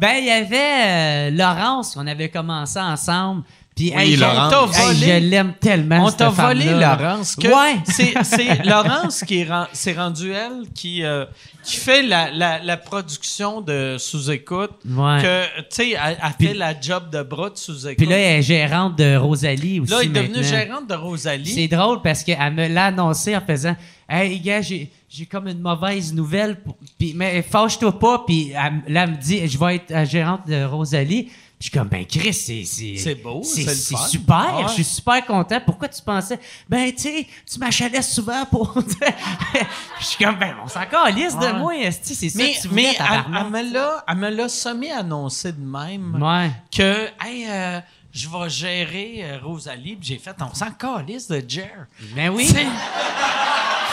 Ben, 0.01 0.17
il 0.19 0.27
y 0.27 0.31
avait 0.31 1.31
euh, 1.31 1.31
Laurence, 1.31 1.95
qu'on 1.95 2.07
avait 2.07 2.29
commencé 2.29 2.79
ensemble. 2.81 3.43
Puis, 3.77 3.93
Oui, 3.95 4.03
hey, 4.03 4.17
Laurence. 4.17 4.75
hey, 4.75 4.87
volé. 4.87 5.07
je 5.07 5.29
l'aime 5.29 5.53
tellement. 5.61 6.07
On 6.07 6.11
t'a 6.11 6.31
volé. 6.31 6.65
Laurence. 6.65 7.37
que 7.37 7.47
Ouais. 7.47 7.77
C'est, 7.85 8.65
Laurence 8.65 9.23
qui 9.23 9.41
est 9.43 9.49
c'est 9.75 9.93
rendu 9.93 10.33
elle 10.33 10.63
qui, 10.75 11.05
euh, 11.05 11.27
qui 11.63 11.77
fait 11.77 12.03
la, 12.03 12.31
la, 12.31 12.59
la 12.63 12.77
production 12.79 13.61
de 13.61 13.97
sous-écoute. 13.99 14.71
Ouais. 14.87 15.21
Que, 15.21 15.45
tu 15.61 15.65
sais, 15.71 15.91
elle, 15.91 16.17
elle 16.23 16.33
Puis- 16.39 16.49
fait 16.49 16.55
la 16.55 16.81
job 16.81 17.11
de 17.13 17.23
bras 17.23 17.51
de 17.51 17.59
sous-écoute. 17.59 17.99
Puis 17.99 18.07
là, 18.07 18.17
elle 18.17 18.39
est 18.39 18.43
gérante 18.43 18.97
de 18.97 19.15
Rosalie 19.17 19.81
aussi. 19.81 19.93
Là, 19.93 19.99
elle 20.01 20.07
est 20.17 20.23
devenue 20.23 20.43
gérante 20.43 20.89
de 20.89 20.95
Rosalie. 20.95 21.51
C'est 21.53 21.69
drôle 21.69 22.01
parce 22.01 22.23
qu'elle 22.25 22.55
me 22.55 22.69
l'a 22.69 22.87
annoncé 22.87 23.37
en 23.37 23.43
faisant 23.43 23.77
Hey, 24.09 24.39
gars, 24.41 24.63
j'ai, 24.63 24.91
j'ai 25.11 25.27
comme 25.27 25.49
une 25.49 25.61
mauvaise 25.61 26.15
nouvelle. 26.15 26.57
Puis, 26.99 27.13
mais 27.15 27.43
fâche-toi 27.43 27.99
pas. 27.99 28.23
Puis 28.27 28.53
elle, 28.53 28.95
là, 28.95 29.03
elle 29.03 29.11
me 29.11 29.17
dit 29.17 29.47
Je 29.47 29.59
vais 29.59 29.77
être 29.77 29.91
la 29.91 30.05
gérante 30.07 30.47
de 30.49 30.65
Rosalie. 30.65 31.29
Je 31.59 31.65
suis 31.65 31.71
comme, 31.71 31.89
ben 31.89 32.05
Chris, 32.05 32.35
c'est... 32.35 32.65
C'est, 32.65 33.15
beau, 33.15 33.43
c'est, 33.43 33.67
super. 33.75 34.57
Ouais. 34.59 34.65
Je 34.69 34.73
suis 34.75 34.85
super 34.85 35.25
content. 35.25 35.59
Pourquoi 35.65 35.89
tu 35.89 36.03
pensais 36.03 36.39
Ben, 36.69 36.93
tu 36.93 37.03
sais, 37.03 37.27
tu 37.51 37.59
m'achalais 37.59 38.03
souvent 38.03 38.45
pour... 38.45 38.75
je 40.01 40.05
suis 40.05 40.23
comme, 40.23 40.37
ben, 40.39 40.55
on 40.63 40.69
s'en 40.69 40.85
calisse 40.85 41.33
Ouais. 41.35 41.53
de 41.53 41.59
moi. 41.59 41.73
C'est 42.03 42.29
ça 42.29 42.39
mais 42.39 42.53
que 42.53 42.61
tu 42.61 42.69
mais 42.69 42.83
voulais, 42.83 42.89
elle, 42.91 42.97
tabarnak. 42.97 43.45
elle 43.47 43.51
me 43.67 43.73
l'a, 43.73 44.05
elle 44.07 44.17
me 44.17 44.31
l'a 44.31 44.49
semi-annoncé 44.51 45.53
de 45.53 45.61
même. 45.61 46.23
Ouais. 46.23 46.51
que 46.71 47.09
hey, 47.25 47.47
euh, 47.49 47.81
je 48.13 48.29
vais 48.29 48.51
gérer 48.51 49.21
euh, 49.25 49.39
Rosalie. 49.43 49.97
Puis 49.97 50.09
j'ai 50.09 50.19
fait, 50.19 50.37
on 50.41 50.55
s'en 50.55 50.71
calisse 50.73 51.27
de 51.29 51.43
Jer. 51.49 51.87
Ben 52.15 52.29
oui. 52.31 52.51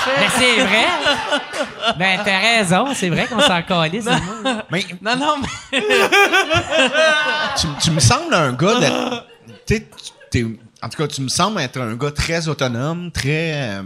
Ben, 0.06 0.30
c'est 0.38 0.56
vrai. 0.64 0.86
ben, 1.98 2.20
t'as 2.24 2.40
raison. 2.40 2.88
C'est 2.94 3.10
vrai 3.10 3.28
qu'on 3.28 3.40
s'en 3.40 3.62
calisse. 3.62 4.06
Mais 4.72 4.86
Non, 5.02 5.16
non, 5.16 5.36
mais. 5.42 5.82
tu, 7.58 7.68
tu 7.82 7.92
me 7.92 8.00
sembles 8.00 8.34
un 8.34 8.54
gars 8.54 8.76
de. 8.76 9.18
tu 9.66 9.76
sais, 9.76 9.88
t'es- 10.32 10.46
en 10.82 10.90
tout 10.90 10.98
cas, 10.98 11.08
tu 11.08 11.22
me 11.22 11.30
sembles 11.30 11.62
être 11.62 11.80
un 11.80 11.96
gars 11.96 12.12
très 12.12 12.48
autonome, 12.50 13.10
très 13.12 13.54
euh, 13.78 13.84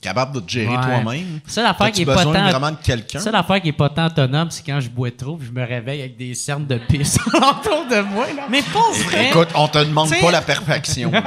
capable 0.00 0.36
de 0.36 0.40
te 0.40 0.50
gérer 0.50 0.76
Ouais. 0.76 0.82
toi-même. 1.02 1.40
Ça, 1.46 1.62
l'affaire 1.62 1.90
qui 1.90 2.02
est 2.02 2.06
pas 2.06 2.16
besoin 2.16 2.32
tant- 2.34 2.48
vraiment 2.50 2.70
de 2.70 2.76
quelqu'un? 2.76 3.18
Ça, 3.18 3.30
l'affaire 3.32 3.60
qui 3.60 3.68
est 3.68 3.72
pas 3.72 3.88
tant 3.88 4.06
autonome, 4.06 4.50
c'est 4.50 4.64
quand 4.64 4.78
je 4.80 4.88
bois 4.88 5.10
trop 5.10 5.38
je 5.44 5.50
me 5.50 5.66
réveille 5.66 6.00
avec 6.02 6.16
des 6.16 6.34
cernes 6.34 6.66
de 6.66 6.76
pisse 6.78 7.18
autour 7.34 7.86
de 7.90 8.00
moi. 8.02 8.26
Là. 8.36 8.42
Mais 8.48 8.62
pas 8.62 8.90
vrai. 9.08 9.28
Écoute, 9.30 9.48
on 9.54 9.66
te 9.66 9.78
demande 9.78 10.08
T'sais- 10.10 10.20
pas 10.20 10.30
la 10.30 10.42
perfection. 10.42 11.10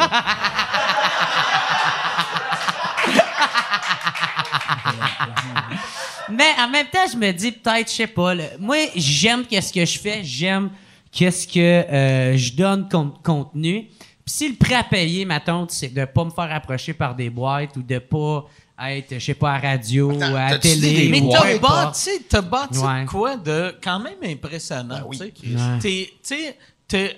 Mais 6.30 6.44
en 6.60 6.70
même 6.70 6.88
temps, 6.88 7.06
je 7.12 7.18
me 7.18 7.32
dis 7.32 7.52
peut-être, 7.52 7.90
je 7.90 7.96
sais 7.96 8.08
pas. 8.08 8.36
là, 8.36 8.44
moi, 8.60 8.78
j'aime 8.96 9.46
qu'est-ce 9.46 9.72
que 9.72 9.86
je 9.86 9.98
fais, 10.00 10.24
j'aime 10.24 10.70
qu'est-ce 11.12 11.48
que 11.48 11.60
euh, 11.60 12.38
je 12.38 12.54
donne 12.54 12.88
comme 12.90 13.14
contenu. 13.24 13.84
Puis 14.26 14.36
si 14.36 14.50
le 14.50 14.56
prêt 14.56 14.76
à 14.76 14.84
payer, 14.84 15.24
ma 15.26 15.40
tante, 15.40 15.72
c'est 15.72 15.88
de 15.94 16.04
pas 16.06 16.26
me 16.26 16.30
faire 16.32 16.52
approcher 16.54 16.94
par 16.94 17.16
des 17.16 17.30
boîtes 17.30 17.78
ou 17.78 17.82
de 17.82 17.98
pas 18.00 18.46
être, 18.90 19.14
je 19.14 19.20
sais 19.20 19.34
pas, 19.34 19.54
à 19.54 19.60
radio 19.60 20.12
ou 20.12 20.22
à 20.22 20.30
la 20.30 20.50
t'as-tu 20.52 20.68
dit 20.68 20.82
télé. 20.82 21.04
des 21.04 21.10
Mais 21.10 21.22
ou 21.22 21.32
t'as 21.32 21.42
peu 21.42 21.48
importe. 21.56 21.84
bâti, 21.86 22.10
t'as 22.30 22.42
bâti 22.42 22.78
Ouais. 22.80 23.02
de 23.04 23.08
quoi 23.10 23.38
de 23.38 23.76
quand 23.82 24.00
même 24.00 24.18
impressionnant. 24.24 25.10
tu 25.10 25.18
sais. 25.18 25.24
Ouais. 25.24 25.80
T'es- 25.80 26.10
Tu 26.12 26.36
sais, 26.36 26.58
t'es- 26.88 27.18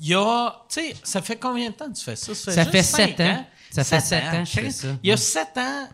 il 0.00 0.06
y 0.08 0.14
a. 0.14 0.54
Tu 0.68 0.80
sais, 0.80 0.94
ça 1.02 1.20
fait 1.20 1.36
combien 1.36 1.68
de 1.70 1.74
temps 1.74 1.90
que 1.90 1.96
tu 1.98 2.04
fais 2.04 2.16
ça? 2.16 2.32
Ça 2.34 2.52
juste 2.62 2.70
fait 2.70 2.82
cinq 2.84 3.08
sept 3.08 3.20
ans? 3.20 3.46
Ça 3.72 3.82
fait 3.84 4.00
sept 4.00 4.22
ans 4.24 4.30
que 4.42 4.44
je 4.44 4.50
fais 4.52 4.60
Chris. 4.62 4.72
ça. 4.72 4.88
Il 5.02 5.10
y 5.10 5.12
a 5.12 5.16
sept 5.16 5.58
ans, 5.58 5.88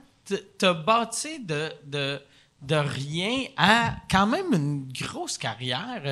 t'as 0.59 0.75
bâti 0.75 1.41
de, 1.41 1.73
de, 1.87 2.21
de 2.63 2.75
rien 2.77 3.45
à 3.57 3.95
quand 4.11 4.27
même 4.27 4.53
une 4.53 4.89
grosse 4.93 5.37
carrière. 5.39 6.03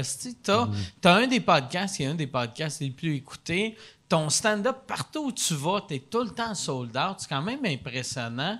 T'as 0.42 0.66
Mm. 0.66 0.74
as 1.04 1.14
un 1.14 1.26
des 1.26 1.40
podcasts 1.40 1.96
qui 1.96 2.02
est 2.02 2.06
un 2.06 2.14
des 2.14 2.26
podcasts 2.26 2.80
les 2.80 2.90
plus 2.90 3.14
écoutés. 3.16 3.76
Ton 4.08 4.28
stand-up, 4.28 4.78
partout 4.88 5.26
où 5.26 5.32
tu 5.32 5.54
vas, 5.54 5.82
t'es 5.88 6.00
tout 6.00 6.22
le 6.24 6.30
temps 6.30 6.54
sold 6.54 6.96
out. 6.96 7.16
C'est 7.18 7.28
quand 7.28 7.42
même 7.42 7.64
impressionnant. 7.64 8.58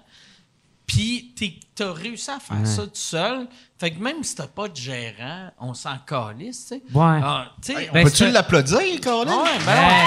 Puis 0.86 1.32
t'es- 1.36 1.59
t'as 1.74 1.93
réussi 1.93 2.31
à 2.31 2.40
faire 2.40 2.66
ça 2.66 2.82
tout 2.82 2.90
seul. 2.94 3.47
Fait 3.78 3.93
que 3.93 4.01
même 4.02 4.24
si 4.24 4.35
t'as 4.35 4.48
pas 4.48 4.66
de 4.68 4.77
gérant, 4.77 5.51
on 5.60 5.72
s'en 5.74 5.97
calisse, 5.98 6.66
tu 6.66 6.74
sais. 6.77 6.82
Ouais. 6.93 7.20
Ah, 7.22 7.52
tu 7.64 7.72
On 7.72 7.93
Ben, 7.93 8.05
peut-tu 8.05 8.16
c'est- 8.16 8.31
l'applaudir, 8.32 9.01
Colin? 9.01 9.43
ouais, 9.43 9.59
ben 9.64 10.05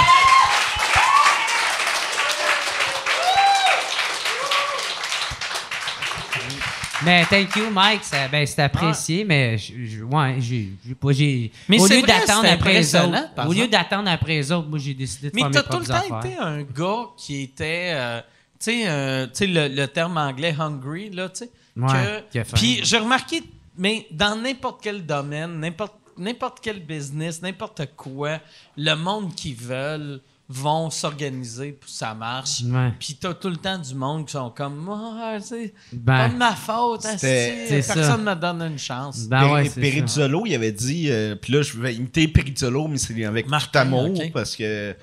Mais 7.05 7.25
thank 7.25 7.55
you, 7.55 7.69
Mike. 7.71 8.03
Ça, 8.03 8.27
ben, 8.27 8.45
c'est 8.45 8.61
apprécié, 8.61 9.23
mais 9.25 9.57
je, 9.57 9.73
je- 9.85 10.03
ouais, 10.03 10.35
j'ai, 10.39 10.69
pas, 10.99 11.11
j'ai. 11.11 11.51
Mais 11.67 11.79
au 11.79 11.87
lieu 11.87 12.01
d'attendre 12.01 12.47
après 12.49 12.73
les 12.73 12.95
autres, 12.95 13.47
au 13.47 13.53
lieu 13.53 13.67
d'attendre 13.67 14.09
après 14.09 14.33
les 14.35 14.51
autres, 14.51 14.67
moi 14.69 14.79
j'ai 14.79 14.93
décidé 14.93 15.29
de 15.29 15.35
Mais 15.35 15.41
faire 15.41 15.49
mes 15.49 15.55
t'as 15.55 15.63
tout 15.63 15.79
le 15.79 15.83
propres 15.85 16.07
temps 16.07 16.15
affaires. 16.17 16.31
été 16.31 16.41
un 16.41 16.61
gars 16.63 17.03
qui 17.17 17.41
était, 17.41 17.91
euh, 17.95 18.21
tu 18.59 18.71
sais, 18.71 18.83
euh, 18.87 19.27
le, 19.41 19.67
le 19.75 19.87
terme 19.87 20.17
anglais 20.17 20.55
hungry, 20.57 21.09
là, 21.09 21.29
tu 21.29 21.39
sais. 21.45 21.49
Ouais. 21.75 22.43
Puis 22.53 22.79
j'ai 22.83 22.97
remarqué, 22.99 23.41
mais 23.77 24.05
dans 24.11 24.35
n'importe 24.39 24.79
quel 24.83 25.05
domaine, 25.05 25.59
n'importe 25.59 25.93
n'importe 26.15 26.59
quel 26.61 26.79
business, 26.79 27.41
n'importe 27.41 27.81
quoi, 27.97 28.39
le 28.77 28.93
monde 28.93 29.33
qui 29.33 29.55
veulent 29.55 30.21
vont 30.49 30.89
s'organiser 30.89 31.71
pour 31.71 31.89
que 31.89 31.95
ça 31.95 32.13
marche. 32.13 32.61
Ouais. 32.63 32.91
Puis 32.99 33.17
t'as 33.19 33.33
tout 33.33 33.49
le 33.49 33.57
temps 33.57 33.77
du 33.77 33.95
monde 33.95 34.25
qui 34.25 34.33
sont 34.33 34.49
comme, 34.49 34.89
ah, 34.91 35.37
c'est 35.41 35.73
Ben, 35.91 36.17
pas 36.17 36.29
de 36.29 36.35
ma 36.35 36.55
faute, 36.55 37.01
personne 37.01 38.23
me 38.23 38.35
donne 38.35 38.61
une 38.61 38.77
chance. 38.77 39.27
Ben 39.27 39.51
ouais, 39.51 39.65
il 39.65 40.55
avait 40.55 40.71
dit, 40.71 41.09
euh, 41.09 41.35
puis 41.35 41.53
là, 41.53 41.61
je 41.61 41.77
vais 41.77 41.95
imiter 41.95 42.27
Perizzolo, 42.27 42.87
mais 42.87 42.97
c'est 42.97 43.23
avec 43.23 43.47
Martin, 43.47 43.71
tout 43.71 43.77
amour, 43.79 44.19
ok. 44.19 44.31
parce 44.33 44.55
que 44.55 44.95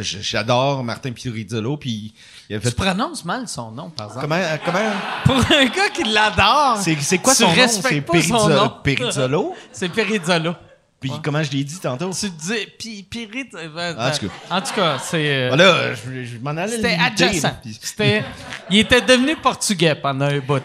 j'adore 0.00 0.84
Martin 0.84 1.12
Perizzolo, 1.12 1.76
puis 1.76 2.14
il 2.48 2.56
a 2.56 2.60
Tu 2.60 2.70
prononces 2.72 3.24
mal 3.24 3.48
son 3.48 3.72
nom, 3.72 3.90
par 3.90 4.08
exemple. 4.08 4.22
Comment, 4.22 4.36
euh, 4.36 4.56
comment, 4.64 4.92
Pour 5.24 5.56
un 5.56 5.66
gars 5.66 5.88
qui 5.92 6.04
l'adore, 6.04 6.78
c'est, 6.80 6.96
c'est 7.00 7.18
quoi 7.18 7.34
son 7.34 7.48
nom? 7.48 7.68
C'est. 7.68 8.00
Perizzolo? 8.00 9.54
c'est 9.72 9.88
Perizzolo. 9.88 10.54
Puis 11.00 11.12
comment 11.22 11.42
je 11.44 11.52
l'ai 11.52 11.62
dit 11.62 11.78
tantôt? 11.78 12.10
Tu 12.12 12.28
dis, 12.28 12.66
puis 12.78 13.02
Pirit, 13.08 13.46
euh, 13.54 13.94
En 13.96 14.10
tout 14.10 14.28
en 14.50 14.60
tout 14.60 14.74
cas, 14.74 14.98
c'est. 14.98 15.28
euh, 15.44 15.48
Voilà, 15.48 15.94
je, 15.94 16.24
je 16.24 16.38
m'en 16.38 16.50
allais 16.50 16.74
C'était 16.76 16.96
adjacent. 17.00 17.54
C'était, 17.80 18.24
il 18.70 18.78
était 18.78 19.00
devenu 19.00 19.36
portugais 19.36 19.94
pendant 19.94 20.24
un 20.26 20.40
bout. 20.40 20.62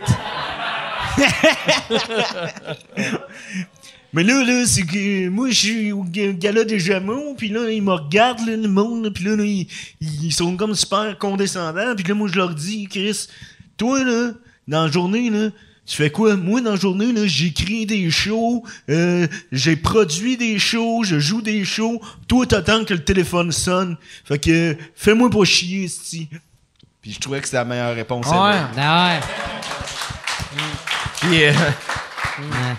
Mais 4.15 4.23
là, 4.23 4.43
là, 4.43 4.63
c'est 4.67 4.83
que 4.85 5.27
moi, 5.29 5.49
je 5.49 5.55
suis 5.55 5.91
au 5.91 6.03
ga- 6.03 6.33
gala 6.33 6.63
des 6.63 6.79
Jameaux, 6.79 7.33
puis 7.35 7.49
là, 7.49 7.67
ils 7.71 7.81
me 7.81 7.93
regardent, 7.93 8.45
là, 8.47 8.55
le 8.55 8.67
monde, 8.67 9.09
puis 9.13 9.23
là, 9.23 9.35
là, 9.35 9.43
ils, 9.43 9.67
ils 10.01 10.31
sont 10.31 10.55
comme 10.55 10.75
super 10.75 11.17
condescendants, 11.17 11.95
puis 11.95 12.05
là, 12.05 12.13
moi, 12.13 12.29
je 12.31 12.35
leur 12.35 12.53
dis, 12.53 12.87
Chris, 12.87 13.27
toi, 13.75 14.03
là, 14.03 14.31
dans 14.67 14.85
la 14.85 14.91
journée, 14.91 15.31
là, 15.31 15.49
tu 15.85 15.97
fais 15.97 16.09
quoi? 16.09 16.35
Moi, 16.35 16.61
dans 16.61 16.71
la 16.71 16.75
journée, 16.77 17.11
là, 17.11 17.25
j'écris 17.25 17.85
des 17.85 18.09
shows, 18.09 18.63
euh, 18.89 19.27
j'ai 19.51 19.75
produit 19.75 20.37
des 20.37 20.57
shows, 20.59 21.03
je 21.03 21.19
joue 21.19 21.41
des 21.41 21.65
shows. 21.65 22.01
Toi, 22.27 22.45
t'attends 22.45 22.85
que 22.85 22.93
le 22.93 23.03
téléphone 23.03 23.51
sonne. 23.51 23.97
Fait 24.25 24.39
que, 24.39 24.77
fais-moi 24.95 25.29
pas 25.29 25.43
chier, 25.43 25.87
sti. 25.87 26.29
Puis 27.01 27.11
je 27.13 27.19
trouvais 27.19 27.39
que 27.41 27.45
c'était 27.45 27.57
la 27.57 27.65
meilleure 27.65 27.95
réponse. 27.95 28.25
Ah 28.29 28.49
ouais. 28.49 29.19
Puis, 31.21 31.43
euh, 31.43 31.53
Ouais. 32.39 32.75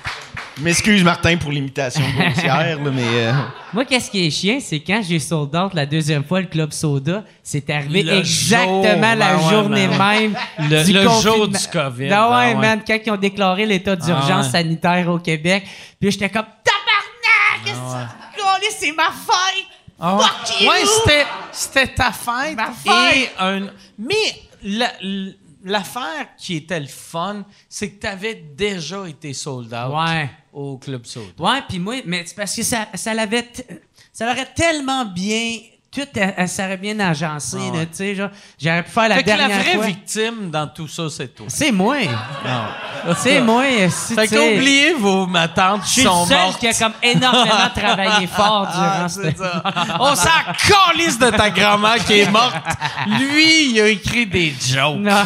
M'excuse, 0.61 1.03
Martin, 1.03 1.37
pour 1.37 1.51
l'imitation 1.51 2.03
grossière, 2.17 2.79
là, 2.83 2.91
mais... 2.93 3.03
euh, 3.05 3.33
Moi, 3.73 3.85
qu'est-ce 3.85 4.11
qui 4.11 4.27
est 4.27 4.31
chiant, 4.31 4.59
c'est 4.61 4.81
quand 4.81 5.01
j'ai 5.07 5.19
sold 5.19 5.55
out 5.57 5.75
la 5.75 5.87
deuxième 5.87 6.25
fois 6.25 6.41
le 6.41 6.47
Club 6.47 6.73
Soda, 6.73 7.25
c'est 7.43 7.69
arrivé 7.71 8.03
Le 8.03 8.13
exactement 8.19 8.83
jour, 8.83 9.17
la 9.17 9.17
ben 9.37 9.51
journée 9.51 9.89
ben 9.89 9.99
même 9.99 10.37
Le- 10.59 10.85
du 10.85 10.93
le 10.93 11.03
jour 11.23 11.49
du 11.49 11.59
COVID, 11.73 12.11
Ah 12.13 12.31
ouais, 12.31 12.55
ben 12.55 12.61
ouais. 12.61 12.67
man, 12.67 12.81
quand 12.87 12.99
ils 13.05 13.11
ont 13.11 13.17
déclaré 13.17 13.67
l'état 13.67 13.97
d'urgence 13.97 14.29
Ah 14.31 14.41
ouais. 14.43 14.49
sanitaire 14.65 15.09
au 15.09 15.19
Québec, 15.19 15.65
puis 16.01 16.11
j'étais 16.11 16.29
comme 16.31 16.47
tabarnak, 16.65 17.65
qu'est-ce 17.65 18.69
que 18.69 18.75
c'est 18.87 18.93
ma 18.93 19.05
fête? 19.11 19.65
Ah 20.01 20.17
ouais. 20.17 20.23
Fuck 20.23 20.61
you! 20.61 20.69
Ouais, 20.71 20.85
c'était, 20.85 21.27
c'était 21.53 21.87
ta 21.95 22.11
fête. 22.13 22.57
Ma 22.57 22.73
fête. 22.73 23.17
Et 23.17 23.29
un, 23.39 23.61
mais 23.99 24.15
la- 24.65 24.93
l'affaire 25.65 26.29
qui 26.37 26.57
était 26.57 26.79
le 26.81 26.87
fun, 26.87 27.45
c'est 27.69 27.91
que 27.91 28.01
tu 28.01 28.07
avais 28.07 28.35
déjà 28.35 29.09
été 29.09 29.33
sold 29.33 29.73
out 29.75 29.93
Ouais. 29.95 30.31
au 30.53 30.79
Club 30.79 31.05
Soda. 31.07 31.27
Ouais, 31.39 31.63
puis 31.69 31.79
moi, 31.79 31.97
mais 32.05 32.25
c'est 32.27 32.37
parce 32.37 32.55
que 32.55 32.63
ça, 32.63 32.87
ça 32.95 33.13
l'avait, 33.15 33.51
ça 34.13 34.27
l'aurait 34.27 34.53
tellement 34.55 35.05
bien, 35.07 35.59
tout, 35.95 36.09
elle, 36.17 36.35
elle 36.37 36.49
serait 36.49 36.77
bien 36.77 36.99
agencé, 37.01 37.57
Ah 37.61 37.73
ouais. 37.77 37.87
tu 37.87 37.95
sais, 37.95 38.15
genre, 38.15 38.31
j'aurais 38.61 38.83
pu 38.83 38.91
faire 38.91 39.09
la 39.09 39.17
fait 39.17 39.23
que 39.23 39.29
la 39.31 39.37
dernière 39.37 39.61
vraie 39.61 39.75
fois. 39.75 39.87
victime 39.87 40.51
dans 40.51 40.67
tout 40.67 40.89
ça, 40.89 41.05
c'est 41.09 41.29
toi. 41.35 41.47
C'est 41.49 41.71
moi. 41.73 41.97
C'est 43.17 43.41
moi. 43.41 43.63
Si, 43.91 44.15
Fait 44.15 44.29
qu'oubliez 44.29 44.95
vos 44.95 45.27
matantes 45.27 45.83
Je 45.83 45.87
qui 45.87 45.93
suis 45.95 46.03
sont 46.03 46.27
seul 46.27 46.39
mortes. 46.39 46.59
qui 46.59 46.67
a 46.69 46.75
comme 46.75 46.93
énormément 47.03 47.71
travaillé 47.75 48.27
fort 48.27 48.67
durant 48.67 49.05
Ah, 49.05 49.09
ce 49.09 49.23
c'est 49.23 49.37
ça. 49.39 49.63
On 50.01 50.15
s'en 50.15 50.31
calisse 50.57 51.19
de 51.19 51.31
ta 51.31 51.51
grand-mère 51.51 52.05
qui 52.05 52.21
est 52.21 52.31
morte. 52.31 52.55
Lui, 53.07 53.71
il 53.73 53.81
a 53.81 53.89
écrit 53.89 54.27
des 54.27 54.53
jokes. 54.61 54.97
Non. 54.99 55.25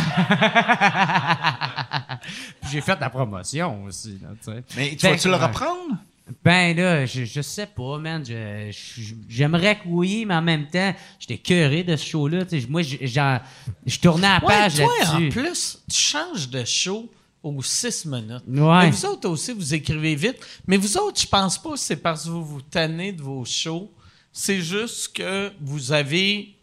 Puis 2.63 2.71
J'ai 2.73 2.81
fait 2.81 2.99
la 3.01 3.11
promotion 3.11 3.85
aussi. 3.85 4.19
Là, 4.23 4.29
tu 4.45 4.53
sais. 4.53 4.65
Mais 4.77 4.97
tu 4.97 5.07
vas-tu 5.09 5.29
le 5.29 5.35
ouais. 5.35 5.41
reprendre? 5.45 5.97
Ben 6.45 6.77
là, 6.77 7.07
je, 7.07 7.25
je 7.25 7.41
sais 7.41 7.67
pas, 7.67 7.99
man. 7.99 8.25
Je- 8.25 8.71
je- 8.71 9.15
J'aimerais 9.29 9.77
que 9.77 9.87
oui, 9.87 10.25
mais 10.27 10.35
en 10.35 10.43
même 10.43 10.67
temps, 10.69 10.95
j'étais 11.19 11.39
curé 11.39 11.83
de 11.85 11.97
ce 11.97 12.05
show-là. 12.07 12.45
tu 12.45 12.61
sais. 12.61 12.67
Moi, 12.69 12.83
je- 12.83 12.99
j'en- 13.03 13.41
je 13.87 13.99
tournais 13.99 14.27
à 14.27 14.39
la 14.41 14.47
Ouais, 14.47 14.55
page 14.55 14.75
toi, 14.77 14.87
en 14.87 15.19
là-dessus. 15.19 15.29
plus, 15.31 15.79
tu 15.91 15.97
changes 15.97 16.49
de 16.51 16.65
show 16.65 17.11
aux 17.43 17.63
six 17.63 18.05
minutes. 18.05 18.43
Ouais. 18.47 18.85
Mais 18.85 18.91
vous 18.91 19.07
autres 19.07 19.29
aussi, 19.29 19.53
vous 19.53 19.73
écrivez 19.75 20.15
vite. 20.17 20.37
Mais 20.67 20.77
vous 20.77 20.99
autres, 20.99 21.21
je 21.21 21.27
pense 21.27 21.57
pas 21.57 21.71
que 21.71 21.79
c'est 21.79 21.97
parce 21.97 22.25
que 22.25 22.29
vous 22.31 22.45
vous 22.45 22.63
tannez 22.63 23.13
de 23.13 23.23
vos 23.23 23.45
shows. 23.45 23.91
C'est 24.33 24.61
juste 24.61 25.17
que 25.17 25.51
vous 25.61 25.93
avez 25.93 26.55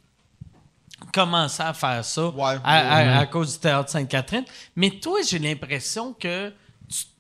commencé 1.11 1.61
à 1.63 1.73
faire 1.73 2.03
ça 2.05 2.27
Ouais. 2.29 2.55
à, 2.63 2.95
à- 2.97 3.19
à 3.19 3.25
cause 3.25 3.53
du 3.53 3.59
Théâtre 3.59 3.89
Sainte-Catherine. 3.89 4.45
Mais 4.75 4.91
toi, 4.91 5.19
j'ai 5.27 5.39
l'impression 5.39 6.13
que 6.13 6.51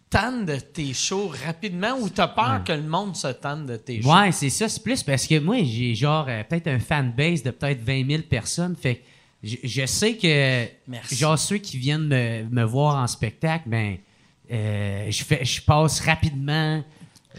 tannes 0.09 0.45
de 0.45 0.57
tes 0.57 0.93
shows 0.93 1.31
rapidement 1.45 1.97
ou 1.99 2.09
tu 2.09 2.21
as 2.21 2.27
peur 2.27 2.63
que 2.63 2.71
le 2.73 2.83
monde 2.83 3.15
se 3.15 3.27
tanne 3.27 3.65
de 3.65 3.75
tes 3.77 4.01
shows? 4.01 4.13
Ouais, 4.13 4.31
c'est 4.31 4.49
ça. 4.49 4.69
C'est 4.69 4.81
plus 4.83 5.03
parce 5.03 5.27
que 5.27 5.39
moi, 5.39 5.57
j'ai 5.63 5.93
genre 5.95 6.25
euh, 6.29 6.43
peut-être 6.43 6.67
un 6.67 6.79
fanbase 6.79 7.43
de 7.43 7.51
peut-être 7.51 7.81
20 7.83 8.07
000 8.09 8.21
personnes. 8.23 8.75
Fait 8.75 8.95
que 8.95 9.01
je, 9.43 9.55
je 9.63 9.85
sais 9.85 10.15
que 10.15 10.65
Merci. 10.87 11.15
genre 11.15 11.37
ceux 11.37 11.57
qui 11.57 11.77
viennent 11.77 12.07
me, 12.07 12.43
me 12.49 12.63
voir 12.63 12.95
en 12.95 13.07
spectacle, 13.07 13.65
ben 13.67 13.97
euh, 14.51 15.07
je 15.09 15.23
fais 15.23 15.43
je 15.43 15.61
passe 15.61 15.99
rapidement 16.01 16.83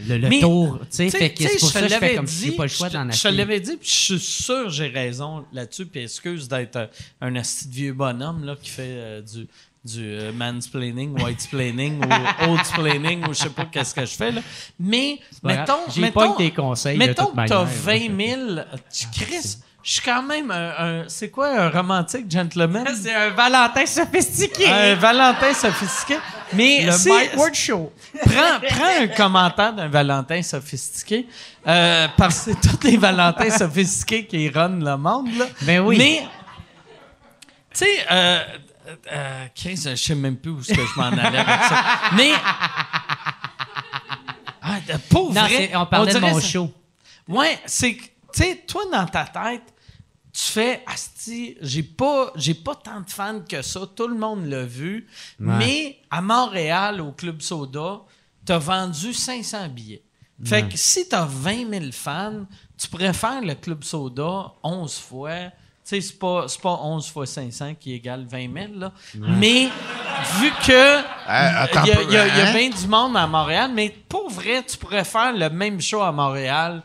le, 0.07 0.17
le 0.17 0.29
Mais, 0.29 0.39
tour. 0.41 0.77
Tu 0.81 0.87
sais, 0.91 1.09
fait 1.09 1.33
que 1.33 1.41
c'est 1.43 1.57
pour 1.57 1.69
je 1.69 1.73
ça 1.73 1.81
que 1.81 1.87
je 1.87 1.93
fais 1.95 1.99
l'avais 2.01 2.15
comme 2.17 2.25
dit, 2.25 2.45
j'ai 2.45 2.51
pas 2.51 2.63
le 2.63 2.69
choix 2.69 2.89
d'en 2.89 3.03
Je 3.05 3.07
te 3.07 3.13
acheter. 3.13 3.31
l'avais 3.31 3.59
dit, 3.59 3.77
puis 3.77 3.89
je 3.89 3.95
suis 3.95 4.19
sûr 4.19 4.65
que 4.65 4.69
j'ai 4.69 4.87
raison 4.89 5.43
là-dessus, 5.51 5.85
puis 5.87 6.01
excuse 6.03 6.47
d'être 6.47 6.89
un 7.19 7.35
asti 7.35 7.67
de 7.69 7.73
vieux 7.73 7.93
bonhomme 7.93 8.43
là, 8.45 8.55
qui 8.61 8.69
fait 8.69 8.83
euh, 8.85 9.21
du, 9.23 9.47
du 9.83 10.03
euh, 10.03 10.31
mansplaining, 10.33 11.21
whitesplaining 11.21 12.01
ou 12.03 12.49
oldsplaining 12.51 13.23
ou 13.25 13.33
je 13.33 13.39
sais 13.39 13.49
pas 13.49 13.65
qu'est-ce 13.65 13.95
que 13.95 14.01
je 14.05 14.15
fais. 14.15 14.31
Là. 14.31 14.41
Mais, 14.79 15.19
mettons, 15.43 15.73
J'ai 15.95 16.11
pas 16.11 16.27
eu 16.27 16.35
tes 16.37 16.51
conseils 16.51 16.97
de 16.97 17.05
mettons 17.05 17.25
toute 17.27 17.35
que 17.35 17.47
t'as 17.47 17.63
manière. 17.63 18.11
20 18.11 18.55
000, 18.55 18.59
tu 18.91 19.07
Chris, 19.23 19.57
je 19.83 19.91
suis 19.93 20.01
quand 20.01 20.23
même 20.23 20.51
un, 20.51 20.73
un- 20.77 21.03
c'est 21.07 21.29
quoi 21.29 21.47
un 21.47 21.69
romantique 21.69 22.29
gentleman? 22.29 22.85
C'est 23.01 23.13
un 23.13 23.29
Valentin 23.29 23.85
sophistiqué. 23.85 24.67
Un 24.67 24.95
Valentin 24.95 25.53
sophistiqué. 25.53 26.17
Mais 26.51 26.83
le 26.85 26.91
si- 26.91 27.07
Mike 27.09 27.37
Ward 27.37 27.53
Show. 27.55 27.93
prends, 28.25 28.59
prends 28.67 29.01
un 29.03 29.07
commentaire 29.07 29.71
d'un 29.73 29.87
Valentin 29.87 30.41
sophistiqué, 30.41 31.27
euh, 31.65 32.07
parce 32.17 32.43
que 32.45 32.51
c'est 32.51 32.69
tous 32.69 32.85
les 32.87 32.97
Valentins 32.97 33.49
sophistiqués 33.49 34.25
qui 34.25 34.49
runnent 34.49 34.83
le 34.83 34.97
monde. 34.97 35.29
Là. 35.37 35.45
Ben 35.61 35.79
oui. 35.79 35.97
Mais, 35.97 36.23
tu 37.73 37.85
sais, 37.85 38.05
euh, 38.11 38.43
euh, 39.11 39.47
Chris, 39.55 39.77
je 39.83 39.95
sais 39.95 40.15
même 40.15 40.37
plus 40.37 40.51
où 40.51 40.57
que 40.57 40.63
je 40.73 40.99
m'en 40.99 41.07
allais 41.07 41.37
avec 41.39 41.63
ça. 41.63 41.83
Mais, 42.15 42.31
ah, 44.61 44.79
pour 45.09 45.33
Non, 45.33 45.41
vrai, 45.41 45.71
on 45.75 45.85
parlait 45.85 46.13
de 46.13 46.19
mon 46.19 46.39
ça- 46.39 46.47
show. 46.47 46.71
Ouais, 47.27 47.59
c'est 47.65 47.95
que, 47.95 48.03
tu 48.03 48.09
sais, 48.33 48.63
toi, 48.67 48.83
dans 48.91 49.05
ta 49.05 49.25
tête, 49.25 49.73
tu 50.33 50.43
fais, 50.43 50.83
Asti, 50.85 51.57
j'ai 51.61 51.83
pas, 51.83 52.31
j'ai 52.35 52.53
pas 52.53 52.75
tant 52.75 53.01
de 53.01 53.09
fans 53.09 53.41
que 53.47 53.61
ça, 53.61 53.81
tout 53.95 54.07
le 54.07 54.15
monde 54.17 54.45
l'a 54.45 54.63
vu, 54.63 55.07
mais 55.39 55.99
à 56.09 56.21
Montréal, 56.21 57.01
au 57.01 57.11
Club 57.11 57.41
Soda, 57.41 58.01
t'as 58.45 58.57
vendu 58.59 59.13
500 59.13 59.67
billets. 59.69 60.03
Fait 60.45 60.67
que 60.69 60.77
si 60.77 61.09
t'as 61.09 61.25
20 61.25 61.67
000 61.79 61.85
fans, 61.91 62.45
tu 62.77 62.87
faire 63.13 63.41
le 63.41 63.55
Club 63.55 63.83
Soda 63.83 64.53
11 64.61 64.99
fois. 64.99 65.49
Tu 65.87 65.95
sais, 65.95 66.01
c'est 66.01 66.19
pas, 66.19 66.45
c'est 66.49 66.59
pas 66.59 66.79
11 66.83 67.09
fois 67.09 67.25
500 67.25 67.75
qui 67.79 67.93
égale 67.93 68.25
20 68.29 68.53
000, 68.53 68.67
là. 68.77 68.91
Mais 69.15 69.69
vu 70.35 70.51
que 70.65 70.97
attends 71.25 71.83
il 71.85 72.09
y 72.09 72.13
y 72.13 72.17
a 72.17 72.23
hein? 72.23 72.53
bien 72.53 72.69
du 72.69 72.87
monde 72.87 73.15
à 73.15 73.25
Montréal, 73.25 73.71
mais 73.73 73.95
pour 74.09 74.29
vrai, 74.29 74.63
tu 74.67 74.75
pourrais 74.75 75.05
faire 75.05 75.31
le 75.31 75.49
même 75.49 75.79
show 75.79 76.01
à 76.01 76.11
Montréal 76.11 76.83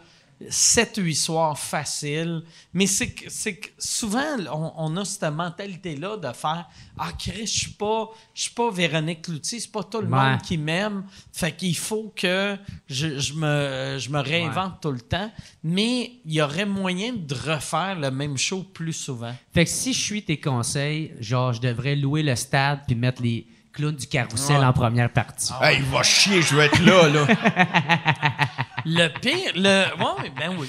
7-8 0.50 1.14
soirs 1.14 1.58
facile. 1.58 2.42
Mais 2.74 2.86
c'est 2.86 3.10
que, 3.10 3.24
c'est 3.28 3.54
que 3.56 3.68
souvent, 3.78 4.24
on, 4.52 4.72
on 4.76 4.96
a 4.96 5.04
cette 5.04 5.22
mentalité-là 5.24 6.16
de 6.16 6.32
faire 6.32 6.68
Ah, 6.98 7.10
Chris, 7.18 7.46
je 7.46 7.58
suis 7.60 7.70
pas, 7.70 8.08
je 8.34 8.42
suis 8.42 8.50
pas 8.52 8.70
Véronique 8.70 9.22
Cloutier, 9.22 9.60
c'est 9.60 9.72
pas 9.72 9.82
tout 9.82 10.00
le 10.00 10.08
Ouais. 10.08 10.18
monde 10.30 10.42
qui 10.42 10.58
m'aime. 10.58 11.04
Fait 11.32 11.52
qu'il 11.52 11.76
faut 11.76 12.12
que 12.16 12.56
je, 12.88 13.18
je 13.18 13.34
me, 13.34 13.96
je 13.98 14.10
me 14.10 14.20
réinvente 14.20 14.80
tout 14.80 14.92
le 14.92 15.00
temps. 15.00 15.30
Mais 15.64 16.12
il 16.24 16.32
y 16.34 16.42
aurait 16.42 16.66
moyen 16.66 17.12
de 17.14 17.34
refaire 17.34 17.98
le 17.98 18.10
même 18.10 18.36
show 18.36 18.62
plus 18.62 18.92
souvent. 18.92 19.34
Fait 19.54 19.64
que 19.64 19.70
si 19.70 19.92
je 19.92 20.00
suis 20.00 20.22
tes 20.24 20.38
conseils, 20.40 21.12
genre, 21.20 21.52
je 21.52 21.60
devrais 21.60 21.96
louer 21.96 22.22
le 22.22 22.36
stade 22.36 22.80
puis 22.86 22.94
mettre 22.96 23.22
les 23.22 23.46
clowns 23.72 23.96
du 23.96 24.06
carrousel 24.06 24.62
en 24.62 24.72
première 24.74 25.10
partie. 25.10 25.50
Hey, 25.62 25.78
il 25.78 25.84
va 25.84 26.02
chier, 26.02 26.42
je 26.42 26.54
veux 26.54 26.60
être 26.62 26.82
là, 26.82 27.08
là. 27.08 27.26
Le 28.84 29.08
pire, 29.20 29.52
le. 29.54 29.84
Ouais, 29.98 30.30
ben 30.36 30.56
oui. 30.58 30.68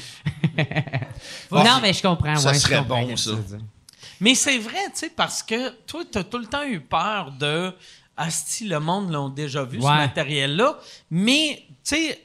non, 1.51 1.79
mais 1.81 1.93
je 1.93 2.01
comprends. 2.01 2.35
ça 2.35 2.51
ouais, 2.51 2.59
serait 2.59 2.77
comprends 2.77 3.05
bon, 3.05 3.17
ça. 3.17 3.31
Mais 4.19 4.35
c'est 4.35 4.59
vrai, 4.59 4.85
tu 4.93 4.99
sais, 4.99 5.09
parce 5.09 5.43
que 5.43 5.69
toi, 5.85 6.03
tu 6.09 6.17
as 6.17 6.23
tout 6.23 6.37
le 6.37 6.45
temps 6.45 6.63
eu 6.63 6.79
peur 6.79 7.31
de 7.31 7.73
Asti, 8.15 8.67
le 8.67 8.79
monde 8.79 9.11
l'ont 9.11 9.29
déjà 9.29 9.63
vu, 9.63 9.81
ce 9.81 9.85
matériel-là. 9.85 10.77
Mais, 11.09 11.65
tu 11.67 11.95
sais, 11.95 12.23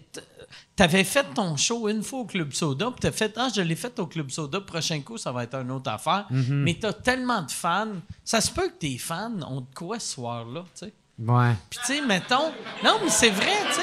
t'avais 0.76 1.04
fait 1.04 1.26
ton 1.34 1.56
show 1.56 1.88
une 1.88 2.02
fois 2.02 2.20
au 2.20 2.24
Club 2.24 2.52
Soda, 2.52 2.86
puis 2.90 3.00
t'as 3.00 3.10
fait, 3.10 3.32
ah, 3.36 3.48
je 3.54 3.62
l'ai 3.62 3.74
fait 3.74 3.98
au 3.98 4.06
Club 4.06 4.30
Soda, 4.30 4.60
prochain 4.60 5.00
coup, 5.00 5.18
ça 5.18 5.32
va 5.32 5.44
être 5.44 5.54
une 5.56 5.70
autre 5.70 5.90
affaire. 5.90 6.26
Mm-hmm. 6.30 6.52
Mais 6.52 6.74
t'as 6.74 6.92
tellement 6.92 7.42
de 7.42 7.50
fans. 7.50 7.96
Ça 8.24 8.40
se 8.40 8.50
peut 8.50 8.68
que 8.68 8.78
tes 8.78 8.98
fans 8.98 9.40
ont 9.48 9.62
de 9.62 9.74
quoi 9.74 9.98
ce 9.98 10.14
soir-là, 10.14 10.64
tu 10.74 10.86
sais. 10.86 10.92
Ouais. 11.18 11.52
Puis, 11.68 11.78
tu 11.84 11.94
sais, 11.94 12.00
mettons. 12.06 12.52
Non, 12.84 12.98
mais 13.02 13.10
c'est 13.10 13.30
vrai, 13.30 13.46
tu 13.68 13.74
sais. 13.74 13.82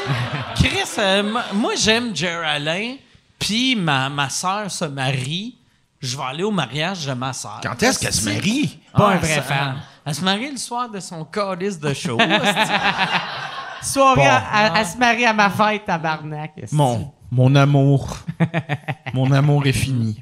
Chris, 0.69 0.89
euh, 0.99 1.23
moi- 1.53 1.75
j'aime 1.75 2.15
Jerry 2.15 2.45
Alain, 2.45 2.95
puis 3.37 3.75
ma, 3.75 4.09
ma 4.09 4.29
soeur 4.29 4.71
se 4.71 4.85
marie. 4.85 5.57
Je 5.99 6.15
vais 6.15 6.23
aller 6.23 6.43
au 6.43 6.51
mariage 6.51 7.05
de 7.05 7.13
ma 7.13 7.33
soeur. 7.33 7.59
Quand 7.63 7.81
est-ce 7.81 7.99
qu'elle 7.99 8.13
se 8.13 8.29
marie? 8.29 8.79
Pas 8.93 9.09
un 9.09 9.13
Ah, 9.15 9.17
vrai 9.17 9.35
ça- 9.35 9.41
fan. 9.41 9.75
Elle 10.05 10.15
se 10.15 10.23
marie 10.23 10.51
le 10.51 10.57
soir 10.57 10.89
de 10.89 10.99
son 10.99 11.25
calice 11.25 11.79
de 11.79 11.93
show. 11.93 12.17
Soirée, 13.81 14.25
à, 14.27 14.73
à 14.73 14.85
se 14.85 14.97
marier 14.97 15.25
à 15.27 15.33
ma 15.33 15.49
fête, 15.49 15.85
tabarnak. 15.85 16.53
Mon, 16.71 17.11
mon 17.31 17.53
amour. 17.55 18.17
mon 19.13 19.31
amour 19.31 19.65
est 19.67 19.73
fini. 19.73 20.21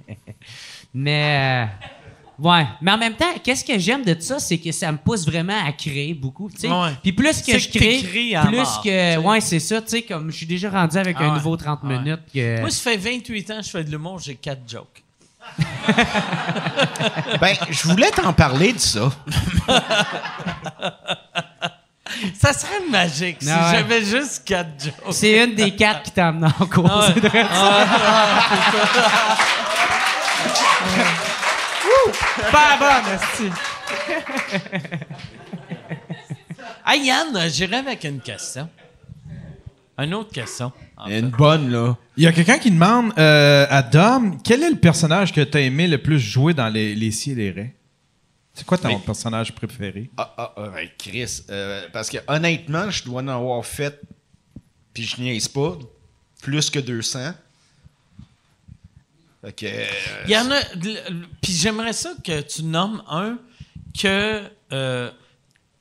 Mais, 0.94 1.66
euh, 1.66 1.88
ouais. 2.40 2.68
Mais 2.82 2.92
en 2.92 2.98
même 2.98 3.14
temps, 3.14 3.34
qu'est-ce 3.44 3.64
que 3.66 3.78
j'aime 3.80 4.04
de 4.04 4.16
ça, 4.20 4.40
c'est 4.40 4.58
que 4.58 4.72
ça 4.72 4.92
me 4.92 4.98
pousse 4.98 5.26
vraiment 5.26 5.58
à 5.66 5.72
créer 5.72 6.14
beaucoup. 6.14 6.50
tu 6.50 6.60
sais. 6.62 6.68
Ouais. 6.70 6.92
Puis 7.02 7.12
plus 7.14 7.42
que 7.42 7.58
je 7.58 7.70
crée, 7.70 8.36
à 8.36 8.46
plus 8.46 8.58
mort, 8.58 8.82
que. 8.82 8.90
tu 8.90 8.90
sais. 8.90 9.18
Ouais, 9.18 9.42
c'est 9.42 9.60
ça. 9.60 9.82
Tu 9.82 9.90
sais, 9.90 10.02
comme 10.04 10.32
je 10.32 10.38
suis 10.38 10.46
déjà 10.46 10.70
rendu 10.70 10.98
avec 10.98 11.16
Ah 11.20 11.24
un 11.24 11.28
ouais. 11.30 11.34
nouveau 11.36 11.56
30 11.58 11.84
Ouais. 11.84 11.98
minutes. 12.00 12.22
Que... 12.34 12.60
Moi, 12.62 12.70
ça 12.70 12.92
fait 12.92 12.98
28 12.98 13.52
ans 13.52 13.58
que 13.60 13.64
je 13.66 13.70
fais 13.70 13.84
de 13.84 13.92
l'humour, 13.92 14.20
j'ai 14.20 14.36
4 14.36 14.62
jokes. 14.68 15.04
Ben, 17.42 17.56
je 17.70 17.88
voulais 17.88 18.12
t'en 18.12 18.32
parler 18.34 18.74
de 18.74 18.80
ça. 18.80 19.12
Ça 22.40 22.54
serait 22.54 22.88
magique 22.90 23.38
si 23.42 23.50
Ah 23.50 23.72
ouais. 23.72 23.78
j'avais 23.78 24.04
juste 24.06 24.44
4 24.46 24.70
jokes. 24.84 24.94
c'est 25.12 25.44
une 25.44 25.56
des 25.56 25.76
quatre 25.76 26.04
qui 26.04 26.12
t'a 26.12 26.28
amené 26.30 26.48
en 26.60 26.66
cours. 26.66 26.88
Ah 26.90 27.10
ouais. 27.10 27.46
Pas 32.52 32.78
bonne, 32.80 33.14
esti. 33.16 33.50
Hey 36.86 37.06
Yann, 37.06 37.50
j'irai 37.50 37.78
avec 37.78 38.04
une 38.04 38.20
question. 38.20 38.68
Une 39.98 40.14
autre 40.14 40.32
question. 40.34 40.72
en 40.98 41.08
fait. 41.08 41.20
Une 41.20 41.30
bonne, 41.30 41.72
là. 41.72 41.96
Il 42.18 42.24
y 42.24 42.28
a 42.28 42.34
quelqu'un 42.34 42.58
qui 42.58 42.72
demande 42.72 43.14
euh, 43.18 43.66
à 43.70 43.82
Dom, 43.82 44.38
quel 44.44 44.64
est 44.64 44.70
le 44.70 44.76
personnage 44.76 45.32
que 45.32 45.42
tu 45.42 45.58
as 45.58 45.62
aimé 45.62 45.88
le 45.88 45.98
plus 46.02 46.20
jouer 46.20 46.54
dans 46.54 46.68
les, 46.68 46.94
les 46.96 47.12
Scies 47.12 47.32
et 47.32 47.36
les 47.36 47.52
Raies? 47.52 47.76
C'est 48.54 48.66
quoi 48.66 48.78
ton 48.78 49.00
personnage 49.00 49.54
préféré? 49.56 50.10
Ah, 50.18 50.34
ah, 50.38 50.54
ah, 50.58 50.70
ouais, 50.70 50.92
Chris. 50.98 51.42
euh, 51.50 51.88
parce 51.92 52.10
que 52.10 52.18
honnêtement, 52.28 52.90
je 52.92 53.04
dois 53.04 53.22
en 53.22 53.28
avoir 53.30 53.66
fait, 53.66 54.00
puis 54.94 55.04
je 55.04 55.22
niaise 55.22 55.48
pas, 55.48 55.78
plus 56.42 56.70
que 56.70 56.80
200. 56.80 57.32
Euh, 59.44 59.86
Il 60.26 60.32
y 60.32 60.38
en 60.38 60.50
a. 60.52 60.60
Puis 61.42 61.52
j'aimerais 61.54 61.94
ça 61.94 62.12
que 62.24 62.42
tu 62.42 62.64
nommes 62.64 63.04
un 63.10 63.38
que 64.00 64.42
euh, 64.72 65.12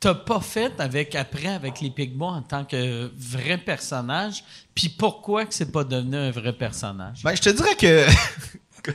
t'as 0.00 0.14
pas 0.14 0.40
fait 0.40 0.72
avec 0.80 1.14
après 1.14 1.46
avec 1.46 1.80
les 1.80 1.90
Pigbois 1.90 2.32
en 2.32 2.42
tant 2.42 2.64
que 2.64 3.10
vrai 3.16 3.58
personnage. 3.58 4.42
Puis 4.74 4.88
pourquoi 4.88 5.46
que 5.46 5.54
c'est 5.54 5.70
pas 5.70 5.84
devenu 5.84 6.16
un 6.16 6.30
vrai 6.32 6.52
personnage? 6.52 7.22
Ben, 7.22 7.34
je 7.36 7.42
te 7.42 7.50
dirais 7.50 7.76
que. 7.76 8.06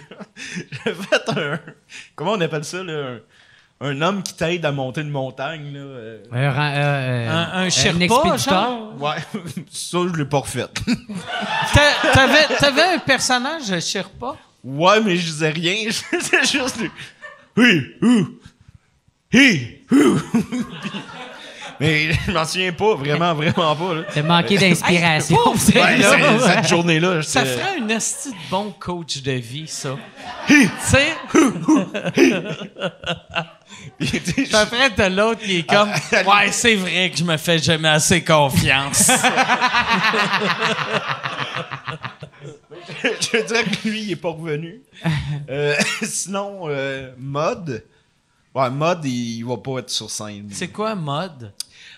J'ai 0.86 0.94
fait 0.94 1.30
un. 1.30 1.60
Comment 2.16 2.34
on 2.34 2.42
appelle 2.42 2.66
ça, 2.66 2.84
là? 2.84 3.18
Un, 3.80 3.88
un 3.90 4.02
homme 4.02 4.24
qui 4.24 4.34
t'aide 4.34 4.66
à 4.66 4.72
monter 4.74 5.00
une 5.02 5.12
montagne, 5.12 5.72
là. 5.74 5.80
euh. 5.80 6.24
Un, 6.32 6.52
ran- 6.52 6.74
euh, 6.76 7.30
Un- 7.30 7.64
un 7.66 7.70
Sherpa, 7.70 8.04
expéditeur? 8.04 8.38
genre? 8.38 8.94
Ouais, 9.02 9.16
ça, 9.72 9.98
je 10.12 10.18
l'ai 10.18 10.26
pas 10.26 10.40
refait. 10.40 10.66
T'a- 11.74 12.12
T'avais, 12.12 12.48
t'avais 12.60 12.82
un 12.96 13.00
personnage 13.00 13.80
Sherpa? 13.80 14.36
Ouais, 14.68 15.00
mais 15.00 15.16
je 15.16 15.26
disais 15.26 15.50
rien. 15.50 15.76
C'était 16.20 16.44
juste. 16.44 16.78
Oui, 17.56 17.82
ouh. 18.02 18.28
Hi, 19.32 19.78
ouh. 19.92 20.20
Mais 21.80 22.12
je 22.12 22.32
m'en 22.32 22.44
souviens 22.44 22.74
pas, 22.74 22.96
vraiment, 22.96 23.34
vraiment 23.34 23.76
pas. 23.76 23.94
Là. 23.94 24.02
T'as 24.14 24.24
manqué 24.24 24.58
d'inspiration. 24.58 25.38
Hey, 25.38 25.44
pauvre 25.44 25.76
Ouais, 25.76 25.98
là. 26.00 26.40
cette 26.56 26.68
journée-là, 26.68 27.22
Ça 27.22 27.46
ferait 27.46 27.80
un 27.80 27.88
esti 27.90 28.32
de 28.32 28.36
bon 28.50 28.74
coach 28.78 29.22
de 29.22 29.32
vie, 29.34 29.68
ça. 29.68 29.96
tu 30.48 30.70
sais, 30.82 31.14
ça 34.50 34.66
ferait 34.66 34.90
de 34.90 35.16
l'autre 35.16 35.42
qui 35.42 35.60
est 35.60 35.70
comme 35.70 35.90
Ouais, 35.90 36.52
c'est 36.52 36.76
vrai 36.76 37.12
que 37.12 37.18
je 37.18 37.24
me 37.24 37.38
fais 37.38 37.60
jamais 37.60 37.90
assez 37.90 38.24
confiance. 38.24 39.12
je 43.04 43.46
dirais 43.46 43.64
que 43.64 43.88
lui, 43.88 44.02
il 44.02 44.12
est 44.12 44.16
pas 44.16 44.30
revenu. 44.30 44.82
Euh, 45.50 45.76
sinon, 46.04 46.64
euh, 46.66 47.12
Mod. 47.18 47.84
Ouais, 48.54 48.70
Mod, 48.70 49.06
il, 49.06 49.38
il 49.38 49.46
va 49.46 49.58
pas 49.58 49.80
être 49.80 49.90
sur 49.90 50.10
scène. 50.10 50.50
c'est 50.52 50.68
quoi 50.68 50.94
mode? 50.96 51.54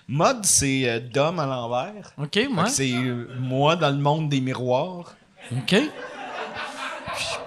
Mod, 0.08 0.46
c'est 0.46 0.88
euh, 0.88 1.00
Dom 1.00 1.40
à 1.40 1.46
l'envers. 1.46 2.12
OK, 2.18 2.40
moi. 2.52 2.68
C'est 2.68 2.92
euh, 2.92 3.28
moi 3.40 3.76
dans 3.76 3.90
le 3.90 3.98
monde 3.98 4.30
des 4.30 4.42
miroirs. 4.42 5.16
OK. 5.52 5.76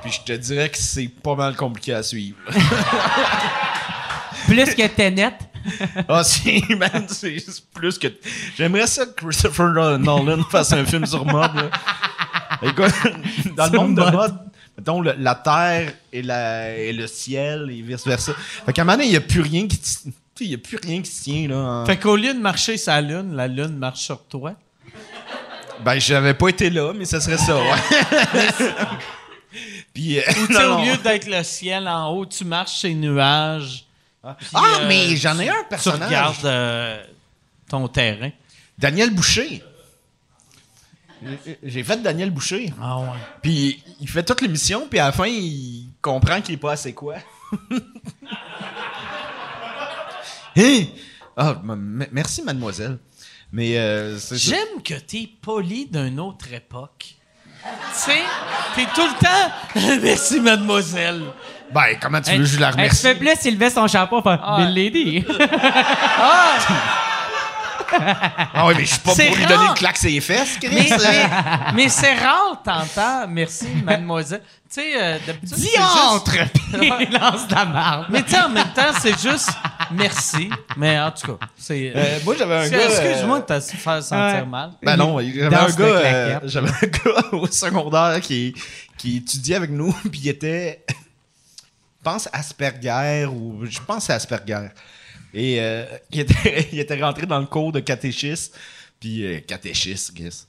Puis 0.03 0.13
je 0.13 0.21
te 0.23 0.33
dirais 0.33 0.69
que 0.71 0.79
c'est 0.79 1.09
pas 1.09 1.37
mal 1.37 1.55
compliqué 1.55 1.95
à 1.95 2.03
suivre. 2.03 2.37
Plus 4.47 4.75
que 4.75 4.87
Tenet. 4.89 5.35
Ah, 6.09 6.25
c'est, 6.25 6.61
man, 6.77 7.07
c'est 7.09 7.35
juste 7.35 7.67
plus 7.73 7.99
que. 7.99 8.09
J'aimerais 8.57 8.87
ça 8.89 9.07
que 9.07 9.25
Christopher 9.25 9.99
Nolan 9.99 10.43
fasse 10.51 10.73
un 10.73 10.85
film 10.85 11.07
sur 11.07 11.25
Mod. 11.25 11.55
là. 11.55 11.71
Écoute, 12.63 12.93
dans 13.57 13.67
le 13.67 13.79
monde 13.79 13.95
de 13.97 14.01
Mod. 14.03 14.13
Mod, 14.13 14.35
mettons, 14.79 15.01
le- 15.01 15.15
la 15.19 15.35
terre 15.35 15.93
et, 16.13 16.23
la, 16.23 16.77
et 16.77 16.93
le 16.93 17.07
ciel 17.07 17.69
et 17.71 17.83
vice-versa. 17.83 18.33
Fait 18.67 18.73
qu'à 18.73 18.83
un 18.83 18.85
moment 18.85 18.97
donné, 18.97 19.07
il 19.09 19.11
n'y 19.11 19.17
a 19.17 19.21
plus 19.21 19.41
rien 19.41 19.67
qui. 19.67 19.79
tu 19.81 20.45
Il 20.45 20.49
n'y 20.49 20.55
a 20.55 20.59
plus 20.59 20.79
rien 20.83 21.03
qui 21.03 21.11
se 21.11 21.23
tient, 21.25 21.49
là. 21.49 21.57
en- 21.57 21.87
Fait 21.87 21.97
qu'au 21.99 22.17
lieu 22.17 22.33
de 22.35 22.39
marcher 22.41 22.77
sur 22.77 22.93
la 22.93 23.01
lune, 23.01 23.35
la 23.37 23.49
lune 23.49 23.77
marche 23.77 24.01
sur 24.03 24.23
toi? 24.25 24.55
Ben, 25.85 25.99
j'avais 25.99 26.35
pas 26.35 26.49
été 26.49 26.71
là, 26.71 26.93
mais 26.95 27.05
ça 27.05 27.21
serait 27.21 27.39
ça, 27.39 27.57
ouais. 27.57 27.69
Puis. 29.95 30.19
euh, 30.19 30.23
Ou 30.43 30.47
tu 30.47 30.53
non, 30.53 30.59
sais, 30.59 30.65
au 30.67 30.79
lieu 30.85 30.97
d'être 31.03 31.27
le 31.29 31.43
ciel 31.43 31.89
en 31.89 32.11
haut, 32.11 32.25
tu 32.27 32.45
marches 32.45 32.83
les 32.85 32.95
nuages. 32.95 33.85
puis, 34.23 34.47
Ah, 34.55 34.63
euh, 34.81 34.89
mais 34.89 35.17
j'en 35.17 35.39
ai 35.39 35.49
un 35.49 35.55
Tu 35.63 35.69
personnage. 35.69 36.09
regardes 36.09 36.45
euh, 36.47 37.03
ton 37.69 37.89
terrain. 37.89 38.31
Daniel 38.79 39.11
Boucher. 39.11 39.63
J'ai 41.63 41.85
fait 41.85 42.03
Daniel 42.03 42.31
Boucher. 42.31 42.73
Ah 42.81 42.99
ouais. 43.01 43.07
Puis 43.43 43.83
il 44.01 44.09
fait 44.09 44.23
toute 44.23 44.41
l'émission, 44.41 44.87
puis 44.89 44.99
à 44.99 45.07
la 45.07 45.13
fin, 45.13 45.27
il 45.27 45.89
comprend 46.01 46.41
qu'il 46.41 46.55
est 46.55 46.59
pas 46.59 46.73
assez 46.73 46.93
quoi. 46.93 47.17
Hein? 50.57 50.85
Ah, 51.37 51.57
merci, 52.13 52.43
mademoiselle. 52.43 52.99
Mais 53.53 53.79
euh. 53.79 54.19
J'aime 54.33 54.83
que 54.85 54.95
t'es 54.95 55.29
poli 55.41 55.87
d'une 55.87 56.21
autre 56.21 56.53
époque. 56.53 57.15
Tu 57.65 57.69
sais, 57.95 58.19
t'es 58.75 58.85
tout 58.95 59.01
le 59.07 59.19
temps. 59.25 60.01
Merci, 60.03 60.41
mademoiselle. 60.41 61.23
Ben, 61.73 61.97
comment 62.01 62.21
tu 62.21 62.33
veux 62.33 62.39
que 62.39 62.45
je 62.45 62.59
la 62.59 62.73
remercie? 62.73 63.03
fais 63.03 63.15
plus 63.15 63.37
s'il 63.39 63.55
levait 63.55 63.71
son 63.71 63.87
chapeau. 63.87 64.17
Enfin, 64.17 64.39
Ah. 64.43 64.57
Bill 64.59 64.75
Lady. 64.75 65.25
Ah 66.19 66.59
oui, 68.67 68.75
mais 68.77 68.85
je 68.85 68.91
suis 68.91 68.99
pas 69.01 69.13
C'est 69.15 69.27
pour 69.29 69.37
lui 69.37 69.45
rare. 69.45 69.57
donner 69.57 69.69
une 69.69 69.75
claque 69.75 69.97
sur 69.97 70.11
les 70.11 70.21
fesses, 70.21 70.57
Chris. 70.61 70.71
Mais, 70.73 70.89
mais, 70.91 71.29
mais 71.75 71.89
c'est 71.89 72.15
rare, 72.15 72.61
t'entends. 72.65 73.27
Merci, 73.29 73.69
mademoiselle. 73.85 74.43
Tu 74.73 74.81
sais, 74.81 74.93
euh, 75.03 75.19
d'habitude. 75.27 75.49
c'est 75.59 75.65
juste- 75.65 76.41
Il 76.81 77.13
lance 77.13 77.47
de 77.47 77.55
la 77.55 77.65
marde. 77.67 78.07
Mais 78.09 78.23
tu 78.23 78.31
sais, 78.31 78.41
en 78.41 78.49
même 78.49 78.73
temps, 78.75 78.93
c'est 79.01 79.21
juste 79.21 79.51
merci. 79.91 80.49
Mais 80.77 80.99
en 80.99 81.11
tout 81.11 81.37
cas, 81.37 81.47
c'est. 81.59 81.93
Euh, 81.95 82.19
moi, 82.25 82.35
j'avais 82.39 82.55
un 82.57 82.69
gars... 82.69 82.79
euh, 82.79 82.89
Excuse-moi 82.89 83.41
de 83.41 83.45
te 83.45 83.61
faire 83.61 84.03
sentir 84.03 84.39
Ouais. 84.41 84.47
mal. 84.47 84.71
Ben 84.83 84.97
non, 84.97 85.19
j'avais 85.21 85.45
un 85.57 85.67
gars, 85.67 85.71
de 85.75 85.83
euh, 85.83 86.41
j'avais 86.45 86.69
un 86.83 86.87
gars 86.87 87.23
au 87.33 87.47
secondaire 87.49 88.21
qui, 88.23 88.55
qui 88.97 89.19
étudiait 89.19 89.57
avec 89.57 89.71
nous, 89.71 89.93
puis 90.11 90.21
il 90.25 90.29
était, 90.31 90.83
je 90.89 90.95
pense 92.03 92.29
Asperger 92.33 93.27
ou 93.27 93.61
je 93.65 93.79
pense 93.87 94.09
à 94.09 94.15
Asperger. 94.15 94.69
Et 95.35 95.61
euh, 95.61 95.85
il, 96.11 96.21
était, 96.21 96.69
il 96.73 96.79
était 96.79 97.01
rentré 97.03 97.27
dans 97.27 97.39
le 97.39 97.47
cours 97.47 97.73
de 97.73 97.81
catéchisme, 97.81 98.53
puis 99.01 99.25
euh, 99.25 99.41
catéchisme, 99.41 100.15
guess. 100.15 100.47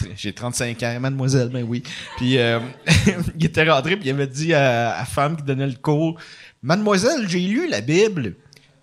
J'ai- 0.00 0.12
J'ai 0.16 0.32
35 0.32 0.82
ans, 0.82 1.00
mademoiselle, 1.00 1.48
ben 1.48 1.62
oui. 1.62 1.82
Puis 2.16 2.38
euh, 2.38 2.58
il 3.38 3.44
était 3.44 3.68
rentré, 3.68 3.96
puis 3.96 4.08
il 4.08 4.12
avait 4.12 4.26
dit 4.26 4.54
à 4.54 4.96
la 4.98 5.04
femme 5.04 5.36
qui 5.36 5.42
donnait 5.42 5.66
le 5.66 5.74
cours, 5.74 6.18
Mademoiselle, 6.64 7.28
j'ai 7.28 7.40
lu 7.40 7.68
la 7.68 7.82
Bible. 7.82 8.36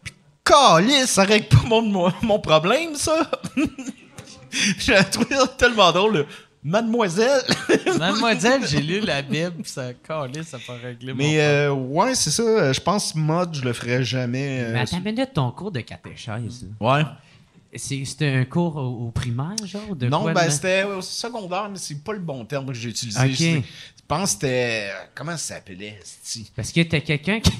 Puis, 0.03 0.13
Calice, 0.45 1.07
ça 1.07 1.23
règle 1.23 1.47
pas 1.47 1.63
mon, 1.65 2.13
mon, 2.21 2.39
problème, 2.39 2.93
ça. 2.93 3.31
J'ai 4.77 5.03
trouvé 5.05 5.35
ça 5.35 5.47
tellement 5.47 5.91
drôle. 5.91 6.27
Mademoiselle. 6.63 7.41
Mademoiselle, 7.97 8.61
j'ai 8.67 8.81
lu 8.81 8.99
la 9.01 9.21
Bible, 9.21 9.63
pis 9.63 9.69
ça 9.69 9.93
calé, 9.93 10.43
ça 10.43 10.57
peut 10.59 10.73
régler 10.81 11.11
mon 11.13 11.17
Mais 11.19 11.39
euh, 11.41 11.71
ouais, 11.73 12.13
c'est 12.15 12.29
ça. 12.29 12.43
euh, 12.43 12.73
Je 12.73 12.79
pense 12.79 13.15
mode, 13.15 13.55
je 13.55 13.61
le 13.63 13.73
ferais 13.73 14.03
jamais. 14.03 14.61
euh, 14.61 14.73
Mais 14.73 14.79
attends 14.81 14.97
une 14.97 15.03
minute, 15.03 15.31
ton 15.33 15.51
cours 15.51 15.71
de 15.71 15.79
catéchèse, 15.81 16.67
ouais. 16.79 17.01
C'est- 17.75 18.03
C'était 18.03 18.27
un 18.27 18.43
cours 18.45 18.75
au, 18.75 19.07
au 19.07 19.11
primaire, 19.11 19.55
genre? 19.65 19.95
De 19.95 20.07
non, 20.09 20.21
quoi, 20.23 20.33
ben 20.33 20.45
de- 20.47 20.51
c'était 20.51 20.83
au 20.83 21.01
secondaire, 21.01 21.69
mais 21.69 21.77
c'est 21.77 22.03
pas 22.03 22.11
le 22.13 22.19
bon 22.19 22.43
terme 22.45 22.65
que 22.67 22.73
j'ai 22.73 22.89
utilisé. 22.89 23.19
Ok. 23.19 23.29
Je 23.29 23.61
je 24.13 24.17
pense 24.17 24.33
que 24.35 24.41
c'était. 24.41 24.89
Comment 25.15 25.31
ça 25.37 25.55
s'appelait, 25.55 25.97
c'ti? 26.03 26.51
Parce 26.53 26.69
que 26.73 26.81
t'as 26.81 26.99
quelqu'un 26.99 27.39
qui. 27.39 27.53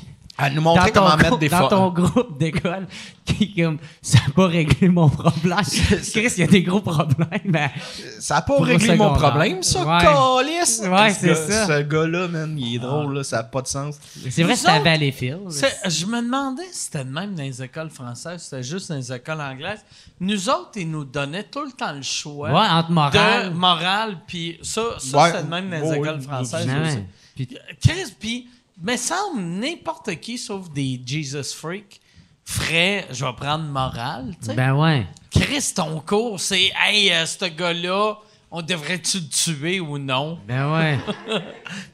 Elle 0.44 0.54
nous 0.54 0.62
montrait 0.62 0.92
comment 0.92 1.16
mettre 1.18 1.38
des 1.38 1.50
dans 1.50 1.58
fois. 1.60 1.68
ton 1.70 1.90
groupe 1.90 2.38
d'école 2.38 2.88
qui 3.26 3.54
comme 3.56 3.78
ça 4.02 4.20
n'a 4.28 4.34
pas 4.34 4.48
réglé 4.48 4.90
mon 4.90 5.10
problème. 5.10 5.58
Chris, 5.62 6.32
il 6.38 6.40
y 6.40 6.44
a 6.44 6.48
des 6.48 6.64
gros 6.64 6.82
problèmes. 6.82 7.28
mais- 7.46 7.72
Ça 8.20 8.38
a 8.38 8.42
pas 8.42 8.58
réglé 8.62 8.96
mon 8.96 9.14
problème, 9.14 9.62
ça, 9.64 9.86
Ouais. 9.86 10.02
calice! 10.02 10.82
Ouais, 10.86 11.14
Ce 11.14 11.20
c'est 11.20 11.36
ça. 11.36 11.68
Ce 11.68 11.82
gars-là, 11.84 12.28
man, 12.28 12.56
il 12.58 12.76
est 12.76 12.80
drôle, 12.80 13.16
là, 13.16 13.24
ça 13.24 13.40
a 13.40 13.44
pas 13.44 13.62
de 13.62 13.68
sens. 13.68 13.96
C'est 14.30 14.44
vrai, 14.44 14.56
c'était 14.56 14.72
à 14.72 14.80
Valleyfield. 14.80 15.50
Je 15.50 16.06
me 16.06 16.22
demandais 16.22 16.64
si 16.72 16.86
c'était 16.86 17.06
de 17.06 17.10
même 17.12 17.36
dans 17.36 17.44
les 17.44 17.62
écoles 17.64 17.90
françaises, 17.90 18.42
c'était 18.44 18.64
juste 18.64 18.90
dans 18.90 18.96
les 18.96 19.14
écoles 19.14 19.42
anglaises. 19.42 19.84
Nous 20.20 20.50
autres, 20.50 20.72
ils 20.76 20.90
nous 20.90 21.04
donnaient 21.06 21.44
tout 21.44 21.64
le 21.66 21.72
temps 21.72 21.94
le 21.94 22.02
choix 22.02 22.50
Ouais, 22.50 22.68
entre 22.70 22.92
morale. 22.92 23.50
de 23.50 23.56
morale, 23.56 24.18
puis 24.28 24.60
ça, 24.62 24.82
ça 25.00 25.42
de 25.42 25.48
même 25.50 25.70
dans 25.70 25.82
les 25.92 25.98
écoles 25.98 26.22
françaises 26.22 26.68
aussi. 26.68 27.48
Chris, 27.82 28.14
puis, 28.20 28.48
me 28.82 28.98
semble, 28.98 29.42
n'importe 29.42 30.16
qui, 30.20 30.38
sauf 30.38 30.70
des 30.72 31.00
Jesus 31.06 31.56
freaks, 31.56 32.00
ferait, 32.46 33.06
je 33.12 33.24
vais 33.24 33.34
prendre 33.34 33.66
morale, 33.66 34.34
tu 34.40 34.48
sais. 34.48 34.54
Ben 34.56 34.74
ouais. 34.76 35.06
Chris, 35.30 35.72
ton 35.76 36.00
cours, 36.00 36.40
c'est, 36.40 36.72
hey, 36.86 37.12
euh, 37.12 37.26
ce 37.26 37.46
gars-là, 37.46 38.16
on 38.50 38.62
devrait-tu 38.62 39.20
le 39.20 39.28
tuer 39.30 39.80
ou 39.80 39.98
non? 39.98 40.40
Ben 40.48 40.72
ouais. 40.74 41.00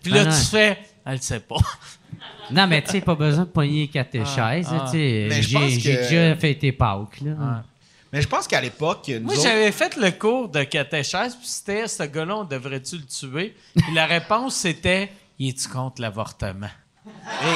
Puis 0.02 0.12
là, 0.12 0.24
Ah, 0.28 0.32
tu 0.36 0.46
fais, 0.46 0.78
elle 1.06 1.22
sait 1.22 1.40
pas. 1.42 1.58
non, 2.52 2.66
mais 2.68 2.82
tu 2.82 2.92
sais, 2.92 3.02
pas 3.02 3.16
besoin 3.16 3.44
de 3.44 3.50
pogner 3.50 3.88
catéchèse. 3.90 4.68
Ah, 4.72 4.80
pense 4.80 4.92
J'ai 4.94 5.80
que- 5.80 6.10
déjà 6.10 6.36
fêté 6.36 6.72
Pâques. 6.72 7.22
Là. 7.22 7.64
Mais 8.12 8.22
je 8.22 8.28
pense 8.28 8.48
qu'à 8.48 8.62
l'époque, 8.62 9.04
nous 9.10 9.20
Moi, 9.20 9.34
autres- 9.34 9.44
j'avais 9.44 9.72
fait 9.72 9.96
le 9.98 10.12
cours 10.12 10.48
de 10.48 10.64
catéchèse, 10.64 11.36
puis 11.36 11.46
c'était, 11.48 11.88
ce 11.88 12.04
gars-là, 12.04 12.38
on 12.38 12.44
devrait-tu 12.46 12.96
le 12.98 13.04
tuer? 13.06 13.54
Puis 13.76 13.94
la 13.94 14.06
réponse, 14.06 14.56
c'était, 14.56 15.12
y 15.40 15.50
es-tu 15.50 15.68
contre 15.70 16.02
l'avortement? 16.02 16.70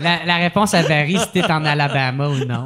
La, 0.00 0.24
la 0.24 0.36
réponse, 0.36 0.74
elle 0.74 0.86
varie 0.86 1.18
si 1.18 1.28
t'es 1.32 1.44
en 1.50 1.64
Alabama 1.64 2.28
ou 2.28 2.44
non. 2.44 2.64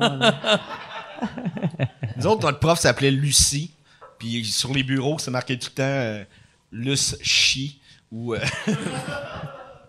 Nous 2.17 2.27
autres, 2.27 2.43
notre 2.43 2.59
prof 2.59 2.79
s'appelait 2.79 3.11
Lucie. 3.11 3.73
Puis 4.19 4.45
sur 4.45 4.73
les 4.73 4.83
bureaux, 4.83 5.19
c'est 5.19 5.31
marqué 5.31 5.59
tout 5.59 5.69
le 5.71 5.75
temps 5.77 5.83
euh, 5.83 6.25
Luce 6.71 7.17
Chi. 7.23 7.81
Ou, 8.11 8.35
euh, 8.35 8.41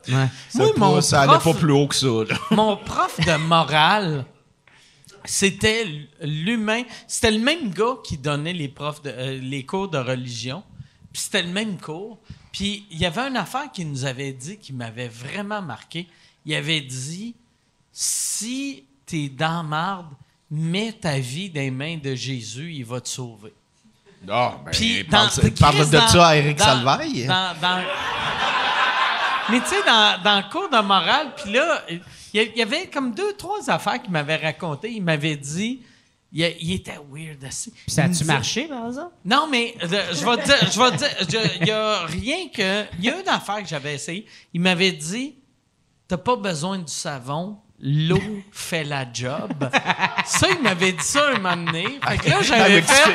Ouais. 0.10 0.28
ça, 0.50 0.60
Moi, 0.64 0.74
pas- 0.74 0.80
mon 0.80 1.02
ça 1.02 1.22
allait 1.22 1.38
prof- 1.40 1.54
pas 1.54 1.60
plus 1.62 1.72
haut 1.72 1.88
que 1.88 1.96
ça. 1.96 2.08
là. 2.08 2.36
Mon 2.52 2.76
prof 2.76 3.20
de 3.26 3.36
morale, 3.38 4.26
c'était 5.24 5.88
l'humain. 6.22 6.84
C'était 7.08 7.32
le 7.32 7.40
même 7.40 7.70
gars 7.70 7.96
qui 8.04 8.18
donnait 8.18 8.52
les, 8.52 8.68
profs 8.68 9.02
de, 9.02 9.10
euh, 9.12 9.40
les 9.42 9.66
cours 9.66 9.88
de 9.90 9.98
religion. 9.98 10.62
Puis 11.14 11.22
c'était 11.22 11.44
le 11.44 11.50
même 11.50 11.80
cours. 11.80 12.18
Puis 12.52 12.86
il 12.92 12.98
y 12.98 13.06
avait 13.06 13.22
une 13.22 13.38
affaire 13.38 13.72
qu'il 13.72 13.90
nous 13.90 14.04
avait 14.06 14.34
dit 14.34 14.58
qui 14.58 14.74
m'avait 14.74 15.08
vraiment 15.08 15.62
marqué. 15.62 16.08
Il 16.46 16.54
avait 16.56 16.82
dit 16.82 17.36
si 17.92 18.84
t'es 19.06 19.30
dans 19.30 19.64
marde, 19.64 20.08
mets 20.50 20.92
ta 20.94 21.20
vie 21.20 21.50
dans 21.50 21.62
les 21.62 21.72
mains 21.72 21.98
de 21.98 22.16
Jésus, 22.16 22.74
il 22.74 22.84
va 22.86 23.00
te 23.00 23.08
sauver. 23.08 23.54
Ah, 24.30 24.58
ben, 24.66 24.72
Puis 24.72 25.04
parle, 25.04 25.28
dans- 25.30 25.50
parle 25.60 25.76
Chris, 25.76 25.86
de 25.88 25.92
dans- 25.98 26.08
ça 26.08 26.28
à 26.28 26.36
Eric 26.38 26.58
dans- 26.58 26.66
Salvaille. 26.66 27.28
Mais 29.50 29.60
tu 29.60 29.68
sais, 29.68 29.84
dans, 29.86 30.22
dans 30.24 30.38
le 30.38 30.50
cours 30.50 30.70
de 30.70 30.82
morale, 30.82 31.34
puis 31.36 31.52
là, 31.52 31.84
il 31.90 32.00
y, 32.34 32.60
y 32.60 32.62
avait 32.62 32.88
comme 32.88 33.14
deux, 33.14 33.34
trois 33.34 33.70
affaires 33.70 34.02
qu'il 34.02 34.12
m'avait 34.12 34.38
racontées. 34.38 34.92
Il 34.92 35.04
m'avait 35.04 35.36
dit, 35.36 35.82
il, 36.34 36.56
il 36.62 36.74
était 36.74 36.98
weird 37.12 37.44
assez. 37.46 37.72
Puis 37.72 37.84
ça 37.92 38.06
a-tu 38.06 38.26
marché, 38.26 38.64
par 38.64 38.88
exemple? 38.88 39.12
Non, 39.24 39.48
mais 39.50 39.76
euh, 39.84 39.88
je 40.14 40.26
vais 40.26 40.38
te 40.38 40.46
dire, 40.46 40.72
je 40.72 40.80
vais 40.80 40.92
te 40.92 40.98
dire, 40.98 41.10
je- 41.42 41.58
il 41.62 41.68
y 41.68 41.72
a 41.72 42.06
rien 42.06 42.38
que. 42.54 42.84
Il 43.00 43.06
y 43.06 43.10
a 43.10 43.20
une 43.20 43.30
affaire 43.30 43.62
que 43.62 43.68
j'avais 43.68 43.94
essayé. 43.96 44.26
Il 44.54 44.62
m'avait 44.62 44.92
dit, 44.92 45.36
t'as 46.08 46.18
pas 46.18 46.36
besoin 46.36 46.80
du 46.80 46.92
savon, 46.92 47.58
l'eau 47.80 48.22
fait 48.52 48.84
la 48.84 49.06
job. 49.14 49.70
ça, 50.26 50.48
il 50.50 50.62
m'avait 50.64 50.94
dit 50.94 51.04
ça 51.04 51.30
un 51.36 51.40
moment 51.40 51.66
donné. 51.72 52.00
Fait 52.08 52.18
que 52.18 52.30
là, 52.30 52.42
j'avais 52.42 52.62
Avec 52.62 52.86
fait. 52.86 53.12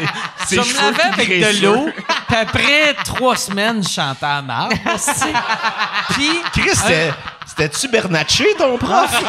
ses- 0.46 0.56
Je 0.56 0.60
me 0.60 0.76
lavais 0.76 1.02
avec 1.02 1.28
de 1.28 1.62
l'eau. 1.64 1.88
Puis 2.28 2.36
après 2.36 2.94
trois 3.04 3.36
semaines, 3.36 3.82
je 3.82 3.88
chantais 3.88 4.26
à 4.26 4.42
marre. 4.42 4.68
Puis. 6.10 6.28
Chris, 6.52 6.70
c'était- 6.74 7.12
c'était-tu 7.58 7.88
Bernatchez, 7.88 8.54
ton 8.56 8.78
prof? 8.78 9.10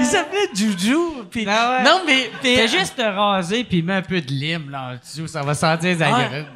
Il 0.00 0.06
s'appelait- 0.06 0.48
Juju. 0.54 0.96
Puis, 1.30 1.44
Ah 1.48 1.78
ouais. 1.78 1.84
Non, 1.84 2.02
mais. 2.06 2.30
mais- 2.42 2.56
Fais 2.56 2.68
juste 2.68 2.96
te 2.96 3.02
raser 3.02 3.64
puis 3.64 3.82
mets 3.82 3.94
un 3.94 4.02
peu 4.02 4.20
de 4.20 4.30
lime 4.30 4.70
là 4.70 4.92
en 4.92 4.96
dessous, 4.96 5.26
ça 5.28 5.42
va 5.42 5.54
sentir 5.54 5.90
les 5.90 6.02
agrumes. 6.02 6.46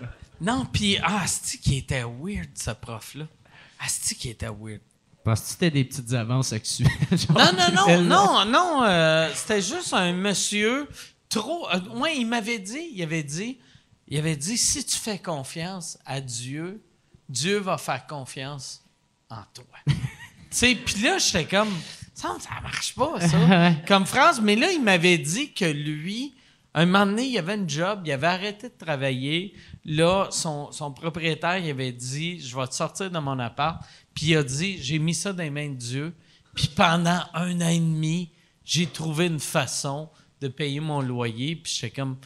Non, 0.40 0.66
puis. 0.70 0.98
Ah, 1.02 1.22
c'est 1.26 1.58
qui 1.58 1.78
était 1.78 2.02
weird, 2.04 2.48
ce 2.54 2.70
prof-là. 2.70 3.24
Ah, 3.80 3.84
c'est 3.88 4.14
qui 4.14 4.30
était 4.30 4.46
weird. 4.48 4.80
Parce 5.24 5.40
que 5.40 5.48
c'était 5.48 5.70
des 5.70 5.84
petites 5.84 6.12
avances 6.12 6.48
sexuelles. 6.48 6.88
Non, 7.30 7.50
non, 7.52 7.72
non, 7.74 8.02
non, 8.04 8.44
non. 8.44 8.82
euh, 8.84 9.28
c'était 9.34 9.60
juste 9.60 9.92
un 9.92 10.12
monsieur 10.12 10.88
trop. 11.28 11.66
Euh, 11.70 11.80
ouais, 11.98 12.16
il 12.16 12.26
m'avait 12.26 12.58
dit, 12.60 12.90
il 12.94 13.02
avait 13.02 13.24
dit, 13.24 13.58
il 14.08 14.18
avait 14.18 14.36
dit, 14.36 14.56
si 14.56 14.84
tu 14.84 14.96
fais 14.96 15.18
confiance 15.18 15.98
à 16.06 16.20
Dieu, 16.20 16.80
Dieu 17.28 17.58
va 17.58 17.78
faire 17.78 18.06
confiance 18.06 18.82
en 19.30 19.42
toi. 19.54 19.64
tu 19.86 19.94
sais, 20.50 20.74
puis 20.74 21.02
là, 21.02 21.18
j'étais 21.18 21.44
comme, 21.44 21.72
ça, 22.14 22.36
ça 22.40 22.60
marche 22.62 22.94
pas, 22.94 23.20
ça. 23.20 23.72
comme 23.88 24.06
France, 24.06 24.40
mais 24.40 24.56
là, 24.56 24.70
il 24.70 24.82
m'avait 24.82 25.18
dit 25.18 25.52
que 25.52 25.64
lui, 25.64 26.34
un 26.74 26.84
moment 26.84 27.06
donné, 27.06 27.24
il 27.24 27.38
avait 27.38 27.54
une 27.54 27.68
job, 27.68 28.02
il 28.04 28.12
avait 28.12 28.26
arrêté 28.26 28.68
de 28.68 28.74
travailler. 28.84 29.54
Là, 29.84 30.28
son, 30.30 30.70
son 30.72 30.92
propriétaire, 30.92 31.56
il 31.56 31.70
avait 31.70 31.92
dit, 31.92 32.38
je 32.40 32.54
vais 32.54 32.66
te 32.66 32.74
sortir 32.74 33.10
de 33.10 33.18
mon 33.18 33.38
appart. 33.38 33.82
Puis 34.14 34.26
il 34.26 34.36
a 34.36 34.42
dit, 34.42 34.82
j'ai 34.82 34.98
mis 34.98 35.14
ça 35.14 35.32
dans 35.32 35.42
les 35.42 35.50
mains 35.50 35.70
de 35.70 35.74
Dieu. 35.74 36.14
Puis 36.54 36.68
pendant 36.68 37.20
un 37.32 37.60
an 37.62 37.68
et 37.68 37.78
demi, 37.78 38.30
j'ai 38.62 38.86
trouvé 38.86 39.26
une 39.26 39.40
façon 39.40 40.10
de 40.40 40.48
payer 40.48 40.80
mon 40.80 41.00
loyer. 41.00 41.56
Puis 41.56 41.72
j'étais 41.80 41.94
comme, 41.94 42.18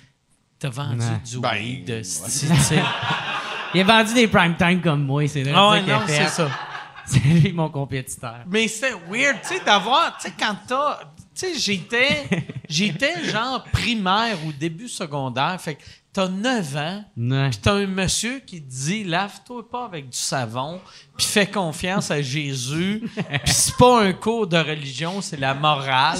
t'as 0.58 0.70
vendu 0.70 1.00
Ouais. 1.00 1.20
du 1.24 1.38
Ben, 1.38 1.54
weed, 1.54 2.02
sais. 2.02 2.82
Il 3.74 3.80
a 3.80 3.84
vendu 3.84 4.14
des 4.14 4.26
prime 4.28 4.56
time 4.56 4.80
comme 4.80 5.04
moi, 5.04 5.26
c'est 5.28 5.42
vrai. 5.42 5.52
Ah 5.54 5.70
ouais, 5.70 5.82
non, 5.82 6.00
c'est 6.06 6.26
ça. 6.28 6.48
C'est 7.06 7.18
lui 7.26 7.52
mon 7.52 7.68
compétiteur. 7.68 8.36
Mais 8.46 8.68
c'est 8.68 8.92
weird, 9.10 9.38
tu 9.42 9.48
sais, 9.56 9.64
d'avoir, 9.66 10.16
tu 10.16 10.28
sais, 10.28 10.34
quand 10.38 10.54
t'as, 10.68 11.00
tu 11.34 11.40
sais, 11.46 11.58
j'étais, 11.58 12.28
j'étais 12.68 13.24
genre 13.24 13.64
primaire 13.72 14.36
ou 14.46 14.52
début 14.52 14.86
secondaire, 14.86 15.56
fait 15.60 15.74
que 15.74 15.82
t'as 16.12 16.28
9 16.28 16.76
ans, 16.76 17.04
puis 17.16 17.58
t'as 17.60 17.72
un 17.74 17.86
monsieur 17.88 18.38
qui 18.46 18.62
te 18.62 18.70
dit, 18.70 19.02
lave-toi 19.02 19.68
pas 19.68 19.86
avec 19.86 20.10
du 20.10 20.16
savon, 20.18 20.80
puis 21.16 21.26
fais 21.26 21.46
confiance 21.48 22.12
à 22.12 22.22
Jésus, 22.22 23.02
puis 23.16 23.52
c'est 23.52 23.76
pas 23.76 24.04
un 24.04 24.12
cours 24.12 24.46
de 24.46 24.58
religion, 24.58 25.20
c'est 25.20 25.40
la 25.40 25.54
morale. 25.54 26.18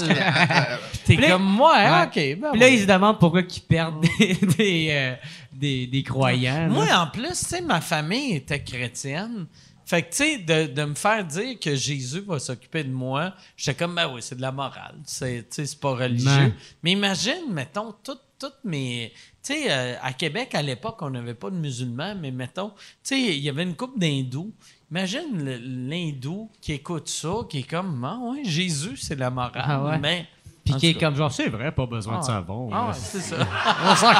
Puis 1.05 1.15
t'es 1.15 1.21
là- 1.21 1.29
comme, 1.29 1.43
moi, 1.45 1.73
Ouais. 1.77 2.03
ok, 2.03 2.41
ben 2.41 2.49
Puis 2.51 2.59
là, 2.59 2.65
ouais. 2.65 2.73
ils 2.75 2.81
se 2.81 2.85
demandent 2.87 3.19
pourquoi 3.19 3.41
ils 3.41 3.61
perdent 3.61 4.01
des, 4.19 4.33
des, 4.35 4.87
euh, 4.91 5.15
des, 5.61 5.87
des 5.87 6.03
croyants. 6.03 6.63
là. 6.63 6.67
Moi, 6.67 6.87
en 6.93 7.07
plus, 7.07 7.29
tu 7.29 7.35
sais, 7.35 7.61
ma 7.61 7.79
famille 7.79 8.33
était 8.35 8.61
chrétienne. 8.63 9.45
Fait 9.85 10.03
que, 10.03 10.09
tu 10.11 10.17
sais, 10.17 10.37
de, 10.37 10.73
de 10.73 10.83
me 10.85 10.95
faire 10.95 11.23
dire 11.25 11.59
que 11.59 11.75
Jésus 11.75 12.21
va 12.21 12.39
s'occuper 12.39 12.83
de 12.83 12.91
moi, 12.91 13.33
j'étais 13.57 13.77
comme, 13.77 13.95
ben 13.95 14.09
oui, 14.13 14.21
c'est 14.21 14.35
de 14.35 14.41
la 14.41 14.51
morale. 14.51 14.95
C'est, 15.05 15.39
tu 15.49 15.55
sais, 15.55 15.65
c'est 15.65 15.79
pas 15.79 15.91
religieux. 15.95 16.53
Mais 16.83 16.91
imagine, 16.91 17.51
mettons, 17.51 17.93
toutes 18.03 18.21
mes. 18.63 19.11
Tu 19.43 19.53
sais, 19.53 19.65
euh, 19.71 19.95
à 20.01 20.13
Québec, 20.13 20.55
à 20.55 20.61
l'époque, 20.61 20.97
on 21.01 21.09
n'avait 21.09 21.33
pas 21.33 21.49
de 21.49 21.55
musulmans, 21.55 22.15
mais 22.15 22.31
mettons, 22.31 22.69
tu 22.69 22.75
sais, 23.03 23.19
il 23.19 23.39
y 23.43 23.49
avait 23.49 23.63
une 23.63 23.75
couple 23.75 23.99
d'hindous. 23.99 24.51
Imagine 24.91 25.43
l'hindou 25.89 26.49
qui 26.61 26.73
écoute 26.73 27.07
ça, 27.09 27.29
qui 27.49 27.59
est 27.59 27.69
comme, 27.69 28.03
ah 28.03 28.17
ouais, 28.31 28.43
Jésus, 28.43 28.97
c'est 28.97 29.15
la 29.15 29.29
morale. 29.29 29.51
Ah 29.55 29.83
ouais. 29.83 29.97
Mais. 29.99 30.25
Puis 30.63 30.75
qui 30.75 30.87
est 30.87 30.93
comme 30.93 31.15
genre, 31.15 31.31
c'est 31.31 31.49
vrai, 31.49 31.71
pas 31.71 31.85
besoin 31.87 32.15
de 32.19 32.23
Ah, 32.23 32.27
savon. 32.27 32.69
Ah, 32.71 32.87
ouais, 32.87 32.93
c'est 32.93 33.19
ça. 33.19 33.35
On 33.85 33.95
s'en. 33.95 34.11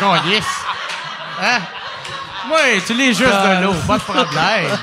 Hein? 1.40 1.60
Moi, 2.48 2.60
tu 2.86 2.94
les 2.94 3.14
juste 3.14 3.24
de 3.24 3.64
l'eau, 3.64 3.74
pas 3.88 3.98
de 3.98 4.04
problème. 4.04 4.78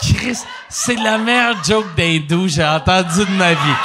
Chris, 0.00 0.38
c'est 0.68 0.96
la 0.96 1.18
meilleure 1.18 1.62
joke 1.62 1.94
d'hindou 1.94 2.42
que 2.42 2.48
j'ai 2.48 2.64
entendue 2.64 3.24
de 3.24 3.30
ma 3.36 3.52
vie. 3.52 3.76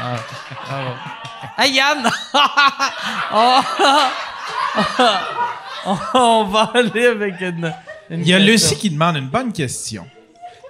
Ah, 0.00 0.16
ah. 0.70 1.62
Hey 1.62 1.72
Yann! 1.72 2.10
on, 3.32 3.62
on 6.14 6.44
va 6.44 6.72
aller 6.74 7.06
avec 7.06 7.40
une. 7.40 7.72
une 8.10 8.20
Il 8.20 8.28
y 8.28 8.34
a 8.34 8.38
question. 8.38 8.52
Lucie 8.52 8.78
qui 8.78 8.90
demande 8.90 9.16
une 9.16 9.28
bonne 9.28 9.52
question. 9.52 10.06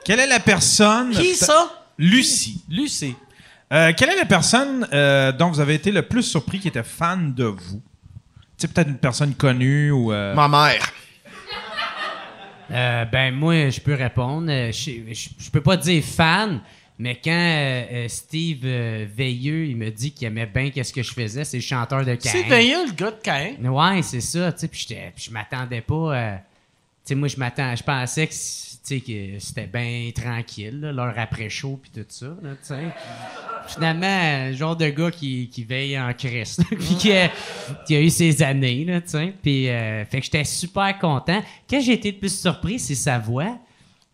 Quelle 0.04 0.20
est 0.20 0.26
la 0.26 0.40
personne... 0.40 1.12
Qui 1.12 1.34
ça? 1.34 1.70
Lucie. 1.96 2.62
Lucie. 2.68 3.16
Euh, 3.72 3.92
quelle 3.96 4.10
est 4.10 4.16
la 4.16 4.24
personne 4.26 4.86
euh, 4.92 5.32
dont 5.32 5.48
vous 5.50 5.60
avez 5.60 5.74
été 5.74 5.90
le 5.90 6.02
plus 6.02 6.22
surpris 6.22 6.60
qui 6.60 6.68
était 6.68 6.82
fan 6.82 7.34
de 7.34 7.44
vous? 7.44 7.82
Tu 8.56 8.66
sais, 8.66 8.68
peut-être 8.68 8.88
une 8.88 8.98
personne 8.98 9.34
connue 9.34 9.90
ou... 9.90 10.12
euh, 10.12 10.34
Ma 10.34 10.48
mère. 10.48 10.92
Euh, 12.70 13.04
ben, 13.04 13.34
moi, 13.34 13.68
je 13.70 13.80
peux 13.80 13.94
répondre. 13.94 14.48
Euh, 14.50 14.72
Je, 14.72 15.12
je, 15.12 15.28
je 15.38 15.50
peux 15.50 15.60
pas 15.60 15.76
dire 15.76 16.02
fan, 16.02 16.60
mais 16.98 17.20
quand 17.22 17.30
euh, 17.30 17.84
euh, 17.92 18.08
Steve 18.08 18.60
euh, 18.64 19.06
Veilleux, 19.14 19.66
il 19.66 19.76
me 19.76 19.90
dit 19.90 20.12
qu'il 20.12 20.26
aimait 20.28 20.46
bien 20.46 20.70
qu'est-ce 20.70 20.92
que 20.92 21.02
je 21.02 21.12
faisais, 21.12 21.44
c'est 21.44 21.58
le 21.58 21.62
chanteur 21.62 22.04
de 22.04 22.14
Cain. 22.14 22.30
C'est 22.30 22.42
Veilleux, 22.44 22.86
le 22.86 22.92
gars 22.92 23.10
de 23.10 23.20
Cain. 23.22 23.54
Ouais, 23.62 24.02
c'est 24.02 24.20
ça, 24.20 24.52
tu 24.52 24.60
sais, 24.60 24.68
puis 24.68 24.86
j'étais- 24.88 25.12
puis 25.14 25.24
je 25.28 25.30
m'attendais 25.30 25.80
pas 25.82 26.16
à- 26.16 26.36
Tu 26.36 26.42
sais, 27.10 27.14
moi, 27.14 27.28
je 27.28 27.36
m'attends, 27.36 27.76
je 27.76 27.82
pensais 27.82 28.26
que, 28.26 28.34
tu 28.86 28.96
sais, 28.96 29.00
que 29.00 29.38
c'était 29.38 29.66
bien 29.66 30.10
tranquille, 30.14 30.80
là, 30.80 30.92
l'heure 30.92 31.14
après 31.16 31.48
chaud, 31.48 31.80
puis 31.80 31.90
tout 31.90 32.04
ça, 32.08 32.26
là, 32.42 32.50
tu 32.52 32.56
sais. 32.62 32.82
Finalement, 33.68 34.46
le 34.50 34.52
genre 34.54 34.76
de 34.76 34.88
gars 34.90 35.10
qui, 35.10 35.48
qui 35.48 35.64
veille 35.64 35.98
en 35.98 36.12
Christ, 36.12 36.62
puis 36.68 36.96
qui, 36.98 37.12
a- 37.12 37.30
qui 37.86 37.96
a 37.96 38.00
eu 38.00 38.10
ses 38.10 38.42
années, 38.42 38.84
là, 38.84 39.00
tu 39.00 39.08
sais. 39.10 39.32
Puis, 39.42 39.68
euh, 39.70 40.04
fait 40.04 40.18
que 40.18 40.24
j'étais 40.26 40.44
super 40.44 40.98
content. 40.98 41.42
Quand 41.68 41.80
j'ai 41.80 41.94
été 41.94 42.12
le 42.12 42.18
plus 42.18 42.38
surpris, 42.38 42.78
c'est 42.78 42.94
sa 42.94 43.18
voix. 43.18 43.58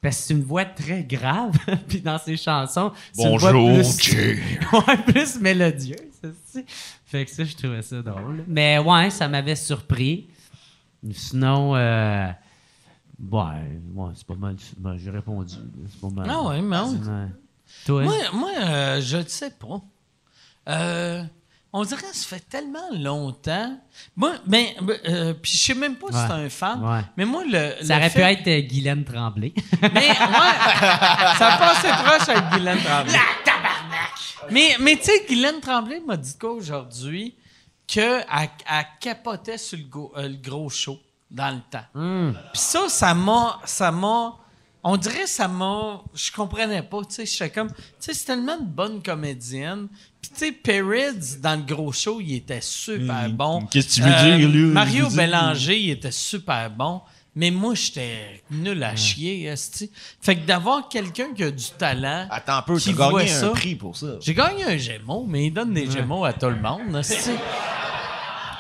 Parce 0.03 0.17
que 0.17 0.23
c'est 0.23 0.35
une 0.35 0.45
voix 0.45 0.65
très 0.65 1.03
grave, 1.03 1.59
puis 1.89 2.01
dans 2.01 2.17
ses 2.19 2.37
chansons, 2.39 2.91
c'est 3.13 3.23
une 3.25 3.37
voix 3.37 3.53
Bonjour, 3.53 3.75
plus, 3.75 4.01
Jay. 4.01 4.39
ouais, 4.73 4.97
plus 5.13 5.39
mélodieuse. 5.41 5.99
Fait 7.05 7.25
que 7.27 7.31
ça, 7.31 7.45
je 7.45 7.55
trouvais 7.55 7.83
ça 7.83 8.01
drôle. 8.01 8.45
Mais 8.47 8.79
ouais, 8.79 9.11
ça 9.11 9.29
m'avait 9.29 9.57
surpris. 9.57 10.29
Sinon, 11.13 11.75
euh, 11.77 12.29
ouais, 13.31 13.81
ouais, 13.95 14.11
c'est 14.15 14.27
pas 14.27 14.35
mal. 14.35 14.57
ben, 14.79 14.97
J'ai 15.03 15.11
répondu. 15.11 15.55
C'est 15.91 16.01
pas 16.01 16.09
mal. 16.15 16.27
Ah 16.31 16.43
ouais, 16.43 16.61
mais 16.63 16.77
on- 16.79 16.93
Ouais. 16.93 17.29
Toi? 17.87 18.03
Moi, 18.03 18.15
moi 18.35 18.51
euh, 18.59 19.01
je 19.01 19.17
ne 19.19 19.27
sais 19.27 19.51
pas. 19.51 19.81
Euh, 20.69 21.23
on 21.73 21.85
dirait 21.85 22.03
que 22.03 22.15
ça 22.17 22.27
fait 22.37 22.49
tellement 22.49 22.91
longtemps. 22.93 23.79
Moi, 24.17 24.33
ben, 24.45 24.67
ben, 24.83 24.99
euh, 25.09 25.35
puis 25.35 25.53
je 25.53 25.59
sais 25.67 25.75
même 25.75 25.95
pas 25.95 26.09
si 26.11 26.15
Ouais. 26.17 26.25
c'est 26.27 26.33
un 26.33 26.49
fan. 26.51 26.83
Ouais. 26.85 27.01
Mais 27.17 27.25
moi, 27.25 27.45
le. 27.45 27.75
ça 27.85 27.95
le 27.95 28.01
aurait 28.01 28.11
fait- 28.11 28.35
pu 28.35 28.41
être 28.41 28.47
euh, 28.49 28.67
Guylaine 28.69 29.05
Tremblay. 29.05 29.53
Mais, 29.83 29.89
ouais, 29.89 30.15
ça 31.39 31.57
passait 31.59 31.93
proche 31.93 32.29
avec 32.37 32.51
Guylaine 32.53 32.79
Tremblay. 32.83 33.19
Mais, 34.51 34.77
mais 34.81 34.97
tu 34.97 35.05
sais, 35.05 35.25
Guylaine 35.29 35.61
Tremblay 35.61 36.01
m'a 36.05 36.17
dit 36.17 36.37
quoi 36.39 36.53
aujourd'hui? 36.53 37.35
Qu'elle 37.87 38.25
elle 38.29 38.87
capotait 39.01 39.59
sur 39.59 39.79
le, 39.79 39.85
go- 39.85 40.13
euh, 40.17 40.29
le 40.29 40.37
gros 40.37 40.69
show 40.69 40.99
dans 41.31 41.51
le 41.55 41.61
temps. 41.71 41.85
Hum. 41.95 42.35
Puis 42.53 42.61
ça, 42.63 42.89
ça 42.89 43.15
m'a. 43.15 43.59
Ça 43.65 43.91
m'a. 43.93 44.35
On 44.83 44.97
dirait 44.97 45.27
ça 45.27 45.47
m'a. 45.47 46.01
Je 46.15 46.33
comprenais 46.33 46.83
pas, 46.83 46.99
tu 47.01 47.15
sais. 47.17 47.27
J'étais 47.27 47.51
comme. 47.51 47.69
Tu 47.69 47.75
sais, 48.01 48.15
c'est 48.15 48.25
tellement 48.25 48.59
une 48.59 48.67
bonne 48.67 49.03
comédienne. 49.03 49.89
Puis 50.23 50.31
tu 50.33 50.39
sais, 50.39 50.53
Perrids, 50.53 51.37
dans 51.43 51.57
le 51.57 51.63
gros 51.75 51.93
show, 51.93 52.21
il 52.21 52.35
était 52.37 52.61
super 52.63 53.29
bon. 53.31 53.67
qu'est-ce 53.71 53.89
que 53.89 53.93
tu 53.95 54.03
veux 54.03 54.13
Euh, 54.13 54.37
dire, 54.39 54.49
là? 54.49 54.73
Mario 54.73 54.97
Je 54.97 55.03
veux 55.05 55.09
dire- 55.11 55.17
Bélanger, 55.19 55.79
il 55.81 55.91
était 55.91 56.11
super 56.11 56.71
bon. 56.71 57.03
Mais 57.37 57.51
moi, 57.53 57.75
j'étais 57.77 58.43
nul 58.51 58.83
à 58.83 58.97
chier, 58.97 59.45
esti. 59.45 59.91
Fait 60.21 60.35
que 60.35 60.45
d'avoir 60.45 60.89
quelqu'un 60.89 61.33
qui 61.33 61.45
a 61.45 61.51
du 61.53 61.65
talent. 61.79 62.27
Attends 62.29 62.57
un 62.57 62.63
peu, 62.63 62.77
qui 62.77 62.91
tu 62.91 62.97
gagné 62.99 63.29
ça. 63.29 63.47
un 63.47 63.51
prix 63.51 63.77
pour 63.77 63.97
ça. 63.97 64.17
J'ai 64.21 64.35
gagné 64.35 64.65
un 64.65 64.77
Gémeaux, 64.77 65.25
mais 65.29 65.47
il 65.47 65.51
donne 65.53 65.73
des 65.73 65.89
Gémeaux 65.89 66.25
à 66.25 66.33
tout 66.33 66.49
le 66.49 66.61
monde, 66.61 66.97
esti. 66.97 67.31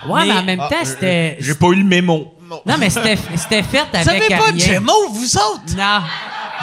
Ouais, 0.06 0.20
mais, 0.20 0.26
Mais- 0.26 0.32
en 0.38 0.42
même 0.44 0.59
temps, 0.60 0.68
Ah, 0.70 0.84
c'était. 0.84 1.36
J'ai 1.40 1.55
pas 1.56 1.66
eu 1.68 1.76
le 1.76 1.84
mémo. 1.84 2.32
Non, 2.66 2.77
mais 2.78 2.90
c'était 2.90 3.16
c'était 3.36 3.62
fait 3.62 3.86
avec 3.93 4.05
Vous 4.05 4.09
avez 4.10 4.28
pas 4.28 4.52
de. 4.52 4.59
Gémeaux, 4.59 5.09
vous 5.10 5.36
autres? 5.36 5.77
Non. 5.77 6.02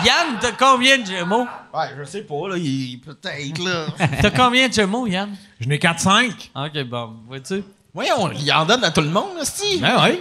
Yann, 0.05 0.37
t'as 0.39 0.51
combien 0.51 0.99
de 0.99 1.05
Gémeaux? 1.05 1.47
Ouais, 1.73 1.87
je 1.97 2.03
sais 2.03 2.21
pas, 2.21 2.49
là. 2.49 2.57
Il... 2.57 2.99
Peut-être, 2.99 3.63
là. 3.63 3.87
T'as 4.21 4.29
combien 4.29 4.67
de 4.67 4.73
Gémeaux, 4.73 5.07
Yann? 5.07 5.35
Je 5.59 5.67
n'ai 5.67 5.77
4-5. 5.77 6.31
Ok, 6.55 6.83
bon, 6.83 7.13
vois-tu? 7.27 7.63
Voyons, 7.93 8.31
il 8.31 8.51
en 8.51 8.65
donne 8.65 8.83
à 8.83 8.91
tout 8.91 9.01
le 9.01 9.09
monde, 9.09 9.37
là, 9.37 9.43
si. 9.43 9.79
Ben 9.79 9.95
oui. 10.03 10.19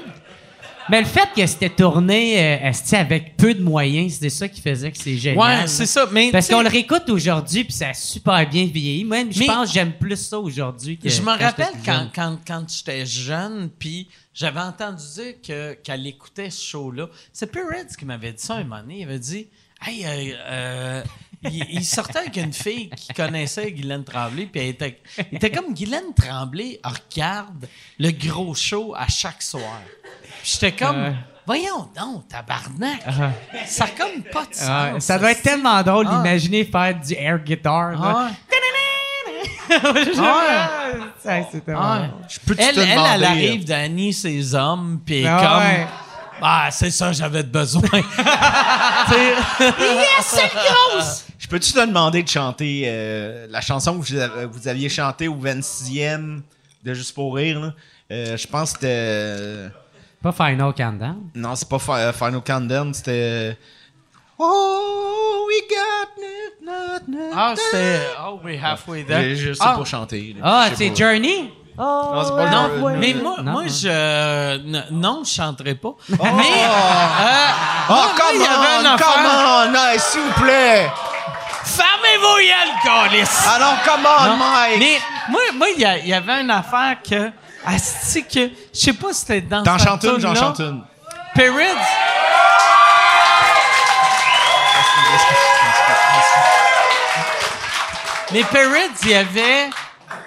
Mais 0.89 1.01
le 1.01 1.07
fait 1.07 1.29
que 1.35 1.47
c'était 1.47 1.71
tourné 1.71 2.61
euh, 2.65 2.73
avec 2.93 3.37
peu 3.37 3.55
de 3.55 3.63
moyens, 3.63 4.15
c'était 4.15 4.31
ça 4.31 4.49
qui 4.49 4.61
faisait 4.61 4.91
que 4.91 4.99
c'est 4.99 5.17
génial. 5.17 5.63
Ouais, 5.63 5.67
c'est 5.67 5.87
ça. 5.87 6.09
Mais 6.13 6.31
Parce 6.31 6.49
qu'on 6.49 6.63
le 6.63 6.69
réécoute 6.69 7.09
aujourd'hui, 7.09 7.65
puis 7.65 7.73
ça 7.73 7.89
a 7.89 7.95
super 7.95 8.49
bien 8.49 8.67
vieilli. 8.67 9.05
Moi, 9.05 9.25
je 9.31 9.45
pense 9.45 9.69
que 9.69 9.75
j'aime 9.75 9.93
plus 9.93 10.17
ça 10.17 10.39
aujourd'hui 10.39 10.99
que 10.99 11.09
Je 11.09 11.23
me 11.23 11.31
rappelle 11.31 11.75
quand, 11.85 12.09
quand, 12.15 12.39
quand 12.47 12.65
j'étais 12.69 13.05
jeune, 13.07 13.71
puis 13.79 14.09
j'avais 14.35 14.61
entendu 14.61 15.03
dire 15.15 15.35
que, 15.47 15.75
qu'elle 15.75 16.07
écoutait 16.07 16.51
ce 16.51 16.63
show-là. 16.63 17.09
C'est 17.33 17.51
Perez 17.51 17.87
qui 17.99 18.05
m'avait 18.05 18.33
dit 18.33 18.43
ça 18.43 18.57
un 18.57 18.65
moment 18.65 18.81
donné. 18.81 19.01
Il 19.01 19.05
avait 19.05 19.19
dit 19.19 19.49
Hey, 19.83 20.05
euh, 20.05 20.35
euh, 20.47 21.05
il, 21.45 21.67
il 21.71 21.85
sortait 21.85 22.19
avec 22.19 22.37
une 22.37 22.53
fille 22.53 22.91
qui 22.91 23.13
connaissait 23.13 23.71
Guylaine 23.73 24.05
Tremblay, 24.05 24.47
puis 24.47 24.61
elle 24.61 24.69
était, 24.69 25.01
il 25.31 25.37
était 25.37 25.51
comme 25.51 25.73
Guylaine 25.75 26.15
Tremblay 26.15 26.81
regarde 26.85 27.67
le 27.99 28.11
gros 28.11 28.55
show 28.55 28.95
à 28.97 29.07
chaque 29.09 29.43
soir. 29.43 29.81
Puis 30.43 30.53
j'étais 30.61 30.73
comme. 30.73 31.17
Voyons 31.47 31.89
donc, 31.97 32.27
tabarnak. 32.27 33.03
Ça 33.67 33.85
a 33.85 33.89
comme 33.89 34.23
pas 34.25 34.47
de 34.47 34.55
sens. 34.55 34.69
Ah, 34.69 34.93
ça 34.99 35.17
doit 35.17 35.31
être 35.31 35.43
tellement 35.43 35.81
drôle 35.85 36.07
Ah. 36.11 36.17
d'imaginer 36.17 36.65
faire 36.65 36.99
du 36.99 37.15
air 37.15 37.39
guitar. 37.39 37.93
là. 37.93 37.99
Ah, 37.99 38.31
Ça, 41.23 41.43
c'était 41.53 41.73
ah. 41.73 41.79
marrant. 41.81 42.11
Je 42.29 42.39
peux 42.41 42.55
te 42.57 42.61
Elle, 42.63 42.79
elle, 42.79 42.89
demander, 42.91 43.11
elle 43.15 43.25
arrive 43.25 43.65
d'Annie, 43.65 44.13
ses 44.13 44.55
hommes, 44.55 45.01
puis 45.05 45.21
elle 45.23 45.27
Ah 45.29 45.41
comme. 45.41 45.59
ouais. 45.59 45.87
Ah, 46.43 46.69
c'est 46.71 46.91
ça, 46.91 47.13
j'avais 47.13 47.43
besoin. 47.45 47.83
T'sais, 49.07 50.51
Je 51.47 51.51
peux-tu 51.51 51.73
te 51.73 51.79
demander 51.79 52.25
de 52.25 52.29
chanter 52.29 52.83
euh, 52.87 53.47
la 53.49 53.61
chanson 53.61 54.01
que 54.01 54.05
vous, 54.05 54.17
avez- 54.17 54.47
vous 54.47 54.67
aviez 54.67 54.89
chantée 54.89 55.29
au 55.29 55.37
26e 55.37 56.41
de 56.83 56.93
Juste 56.93 57.15
pour 57.15 57.37
rire? 57.37 57.61
là? 57.61 57.73
Euh, 58.11 58.37
je 58.37 58.47
pense 58.49 58.73
que 58.73 58.79
c'était. 58.81 58.89
euh, 58.91 59.69
Pas 60.21 60.33
Final 60.33 60.73
Countdown? 60.75 61.19
Non, 61.37 61.55
c'est 61.55 61.69
pas 61.69 61.79
Fi- 61.79 62.13
Final 62.19 62.41
Countdown, 62.45 62.93
c'était. 62.93 63.57
Oh, 64.41 65.47
we 65.47 65.63
got 65.71 66.21
it, 66.21 66.67
not, 66.67 67.07
not, 67.17 67.31
ah, 67.33 67.55
c'est. 67.71 68.01
Oh, 68.27 68.41
we're 68.43 68.59
halfway 68.61 69.05
there. 69.05 69.37
Je, 69.37 69.47
je 69.47 69.53
sais 69.53 69.63
Ah. 69.65 69.77
pas 69.79 69.85
chanter. 69.85 70.35
Ah, 70.43 70.67
c'est 70.75 70.89
pas. 70.91 70.95
Journey? 70.97 71.53
Non, 71.79 72.25
c'est 72.25 72.31
pas 72.33 72.51
Non, 72.51 72.91
mais 72.99 73.15
moi, 73.15 73.37
Non. 73.41 73.53
moi 73.53 73.63
je. 73.69 74.91
Non, 74.91 75.23
je 75.25 75.31
chanterai 75.31 75.77
pas. 75.77 75.95
Mais. 76.09 76.17
euh, 76.19 76.27
Oh, 77.89 77.93
moi, 77.93 78.07
come 78.17 78.41
on, 78.41 78.85
affaire- 78.85 78.99
come 78.99 79.77
on, 79.95 79.99
s'il 80.01 80.21
vous 80.23 80.43
plaît. 80.43 80.91
Alors, 83.55 83.75
Mike. 84.37 84.79
Mais 84.79 84.99
moi, 85.29 85.41
moi, 85.55 85.67
il 85.77 86.09
y, 86.09 86.13
avait 86.13 86.41
une 86.41 86.51
affaire 86.51 86.97
que. 87.09 87.31
Asti 87.65 88.25
que. 88.25 88.51
Je 88.73 88.79
sais 88.79 88.93
pas 88.93 89.13
si 89.13 89.21
c'était 89.21 89.41
dans 89.41 89.63
T'en 89.63 89.79
chantes 89.79 90.05
une, 90.05 90.21
j'en 90.21 90.35
chante 90.35 90.61
une. 90.61 90.83
Perrids. 91.35 91.65
Mais 98.33 98.45
Perrids, 98.45 99.01
il 99.03 99.11
y 99.11 99.15
avait. 99.15 99.71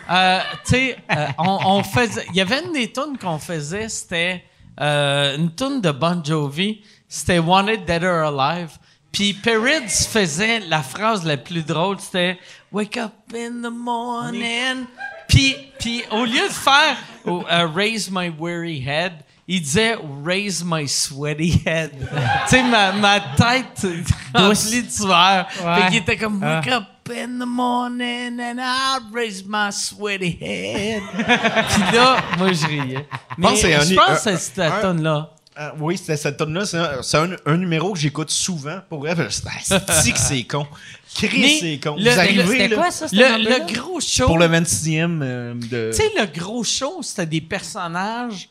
euh, 0.09 0.39
tu 0.65 0.71
sais, 0.71 0.97
euh, 1.11 1.27
on, 1.37 1.59
on 1.65 1.83
faisait. 1.83 2.25
Il 2.29 2.35
y 2.35 2.41
avait 2.41 2.63
une 2.63 2.73
des 2.73 2.91
tunes 2.91 3.17
qu'on 3.21 3.39
faisait, 3.39 3.89
c'était 3.89 4.43
euh, 4.81 5.37
une 5.37 5.53
tune 5.53 5.81
de 5.81 5.91
Bon 5.91 6.23
Jovi. 6.23 6.81
C'était 7.07 7.39
Wanted 7.39 7.85
Dead 7.85 8.03
or 8.03 8.39
Alive. 8.39 8.77
Puis 9.11 9.33
Perrids 9.33 9.89
faisait 10.09 10.59
la 10.61 10.81
phrase 10.83 11.25
la 11.25 11.37
plus 11.37 11.65
drôle, 11.65 11.99
c'était 11.99 12.37
Wake 12.71 12.97
up 12.97 13.11
in 13.33 13.61
the 13.63 13.71
morning. 13.71 14.85
Puis, 15.27 15.55
puis 15.79 16.03
au 16.11 16.25
lieu 16.25 16.47
de 16.47 16.53
faire 16.53 16.95
oh, 17.25 17.43
euh, 17.51 17.67
Raise 17.67 18.09
my 18.11 18.29
weary 18.29 18.83
head, 18.87 19.13
il 19.47 19.61
disait 19.61 19.95
Raise 20.23 20.63
my 20.63 20.87
sweaty 20.87 21.61
head. 21.65 21.91
tu 21.99 22.49
sais, 22.49 22.63
ma, 22.63 22.91
ma 22.91 23.19
tête 23.19 23.85
remplie 24.35 24.83
de 24.83 24.91
sueur. 24.91 25.47
Ouais. 25.63 25.75
Fait 25.81 25.87
qu'il 25.89 25.97
était 25.97 26.17
comme 26.17 26.41
Wake 26.41 26.67
Ah. 26.71 26.77
up 26.77 26.83
in 27.11 27.39
the 27.39 27.47
morning 27.47 28.39
and 28.39 28.59
I'll 28.59 29.11
raise 29.11 29.43
my 29.43 29.71
sweaty 29.71 30.37
head. 30.39 31.01
Puis 31.17 31.97
là, 31.97 32.17
moi, 32.37 32.53
je 32.53 32.67
riais. 32.67 33.07
Mais 33.37 33.55
je 33.55 33.95
pense 33.95 34.09
que 34.13 34.19
c'est 34.19 34.37
cette 34.37 34.59
un- 34.59 34.81
tune-là. 34.93 35.31
Ah, 35.61 35.73
oui, 35.77 35.97
c'était 35.97 36.15
cette 36.15 36.37
tonne-là. 36.37 36.65
C'est 36.65 36.77
un, 36.77 37.01
c'est 37.03 37.17
un- 37.17 37.35
un 37.45 37.57
numéro 37.57 37.91
que 37.91 37.99
j'écoute 37.99 38.29
souvent. 38.29 38.79
Pour 38.87 38.99
vrai, 38.99 39.13
parce 39.13 39.41
que 39.41 39.75
c'est 40.01 40.11
que 40.13 40.17
c'est 40.19 40.43
con? 40.45 40.65
Chris, 41.13 41.57
c'est 41.59 41.79
con. 41.83 41.95
le- 41.97 42.09
Vous 42.11 42.17
arrivez, 42.19 42.47
C'était 42.47 42.67
là, 42.69 42.75
quoi, 42.77 42.91
ça, 42.91 43.07
ce 43.09 43.15
Le, 43.15 43.43
le 43.43 43.73
gros 43.73 43.99
show. 43.99 44.25
pour 44.25 44.37
le 44.37 44.45
26e 44.47 45.19
euh, 45.21 45.53
de... 45.55 45.91
Tu 45.91 45.97
sais, 45.97 46.11
le 46.17 46.25
gros 46.27 46.63
show, 46.63 47.01
c'était 47.01 47.25
des 47.25 47.41
personnages 47.41 48.47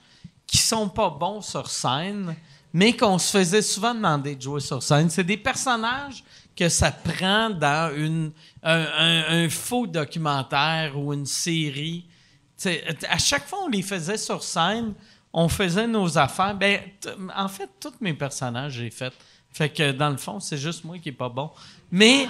qui 0.47 0.59
sont 0.59 0.87
pas 0.91 1.09
bons 1.09 1.41
sur 1.41 1.71
scène, 1.71 2.35
mais 2.75 2.93
qu'on 2.95 3.17
se 3.19 3.39
faisait 3.39 3.63
souvent 3.63 3.95
demander 3.95 4.35
de 4.37 4.43
jouer 4.43 4.61
sur 4.61 4.83
scène. 4.83 5.09
C'est 5.09 5.25
des 5.25 5.39
personnages 5.39 6.23
que 6.55 6.69
ça 6.69 6.91
prend 6.91 7.49
dans 7.49 7.91
une, 7.97 8.33
un, 8.63 8.81
un- 8.99 9.45
un 9.45 9.49
faux 9.49 9.87
documentaire 9.87 10.93
ou 10.99 11.15
une 11.15 11.25
série. 11.25 12.05
Tu 12.61 12.65
sais, 12.65 12.85
à 13.09 13.17
chaque 13.19 13.47
fois 13.49 13.61
on 13.65 13.69
les 13.69 13.83
faisait 13.83 14.19
sur 14.19 14.43
scène, 14.43 14.93
on 15.41 15.49
faisait 15.49 15.87
nos 15.87 16.19
affaires. 16.19 16.55
Ben, 16.57 16.81
en 17.37 17.47
fait, 17.49 17.71
tous 17.79 17.95
mes 18.01 18.13
personnages, 18.13 18.73
j'ai 18.73 18.91
fait. 18.91 19.13
Fait 19.53 19.69
que 19.69 19.93
dans 19.93 20.11
le 20.11 20.17
fond, 20.17 20.41
c'est 20.41 20.57
juste 20.59 20.83
moi 20.85 20.99
qui 20.99 21.11
est 21.11 21.13
pas 21.13 21.29
bon. 21.29 21.51
Mais 21.93 22.27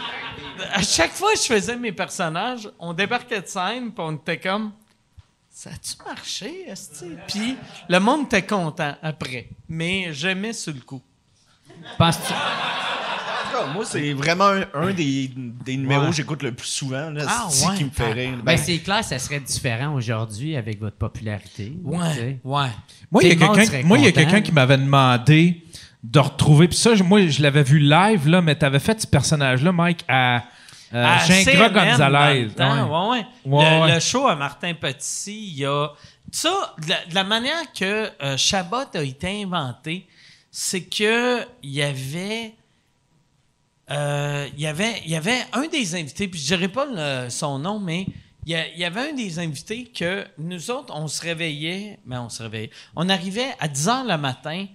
à 0.74 0.82
chaque 0.82 1.12
fois 1.12 1.32
que 1.32 1.39
je 1.39 1.44
faisais 1.44 1.76
mes 1.76 1.93
personnages, 1.93 2.70
on 2.78 2.93
débarquait 2.93 3.40
de 3.40 3.47
scène, 3.47 3.93
puis 3.93 4.05
on 4.06 4.12
était 4.16 4.39
comme 4.39 4.72
ça 5.51 5.70
a-tu 5.70 5.94
marché, 6.06 6.68
esti? 6.68 7.16
Puis 7.26 7.56
le 7.89 7.98
monde 7.98 8.26
était 8.26 8.47
content 8.47 8.94
après, 9.02 9.48
mais 9.68 10.12
jamais 10.12 10.52
sur 10.52 10.74
le 10.74 10.80
coup. 10.80 11.02
Penses-tu- 11.97 12.35
cas, 13.59 13.66
moi, 13.72 13.85
c'est 13.85 14.12
vraiment 14.12 14.48
un, 14.48 14.64
un 14.74 14.93
des, 14.93 15.30
des 15.64 15.76
numéros 15.76 16.06
que 16.06 16.12
j'écoute 16.12 16.43
le 16.43 16.52
plus 16.52 16.66
souvent. 16.68 17.10
Là, 17.10 17.24
Ah, 17.28 17.47
ouais. 17.48 17.76
qui 17.76 17.85
me 17.85 17.90
fait 17.90 18.12
rire. 18.12 18.30
Ben, 18.39 18.43
Ben, 18.44 18.56
c'est 18.59 18.78
clair, 18.78 19.05
ça 19.05 19.18
serait 19.18 19.40
différent 19.40 19.94
aujourd'hui 19.94 20.56
avec 20.56 20.80
votre 20.80 20.97
popularité. 20.97 21.72
tu 21.74 22.14
sais. 22.14 22.39
ouais. 22.44 22.68
Moi, 23.10 23.22
il 23.22 23.28
y 23.28 23.32
a 23.32 23.36
quelqu'un 23.36 23.64
serait 23.64 23.82
moi, 23.82 23.98
il 23.98 24.05
y 24.05 24.06
a 24.06 24.10
content. 24.12 24.20
quelqu'un 24.24 24.40
qui 24.40 24.52
m'avait 24.52 24.78
demandé 24.78 25.62
de 26.02 26.18
retrouver. 26.20 26.68
Puis 26.68 26.78
ça, 26.78 26.94
je- 26.94 27.02
moi, 27.02 27.26
je 27.26 27.43
l'avais 27.43 27.62
vu 27.62 27.78
live, 27.78 28.28
là, 28.28 28.40
mais 28.43 28.55
t'avais 28.55 28.78
fait 28.78 29.01
ce 29.01 29.06
personnage-là, 29.06 29.72
Mike, 29.72 30.05
à 30.09 30.44
euh, 30.94 31.05
À 31.05 31.18
Gingras 31.18 31.44
CNN, 31.44 31.68
dans 31.74 31.90
Gonzalez. 31.90 32.43
le 32.44 32.51
temps, 32.52 33.10
Ouais. 33.10 33.18
ouais, 33.18 33.26
ouais. 33.47 33.56
Ouais, 33.59 33.76
le, 33.78 33.82
ouais. 33.85 33.94
le 33.94 34.01
show 34.01 34.26
à 34.26 34.36
Martin 34.36 34.72
Petit, 34.74 35.48
il 35.52 35.59
y 35.59 35.66
a. 35.66 35.89
Ça, 36.30 36.74
de 36.85 36.89
la, 36.90 37.05
de 37.06 37.14
la 37.14 37.24
manière 37.24 37.72
que 37.78 38.10
euh, 38.22 38.36
Chabot 38.36 38.76
a 38.94 39.02
été 39.02 39.43
inventé, 39.43 40.06
c'est 40.51 40.82
que 40.82 41.40
il 41.62 41.70
y 41.70 41.82
avait. 41.82 42.55
Euh, 43.90 44.48
il 44.56 44.60
y 44.60 44.66
avait, 44.66 45.47
un 45.52 45.66
des 45.69 45.94
invités, 45.94 46.28
puis 46.28 46.40
je 46.40 46.47
dirais 46.47 46.69
pas 46.69 47.31
son 47.31 47.59
nom, 47.59 47.78
mais 47.81 48.06
il 48.47 48.52
y, 48.77 48.85
avait 48.85 49.10
un 49.10 49.12
des 49.12 49.39
invités 49.39 49.85
que 49.85 50.24
nous 50.39 50.70
autres, 50.70 50.94
on 50.97 51.06
se 51.06 51.20
réveillait, 51.23 51.98
mais 52.06 52.16
on 52.16 52.28
se 52.31 52.43
réveillait. 52.43 52.70
On 52.97 53.09
arrivait 53.10 53.51
à 53.60 53.69
10 53.69 53.86
h 53.89 54.06
le 54.10 54.16
matin, 54.16 54.66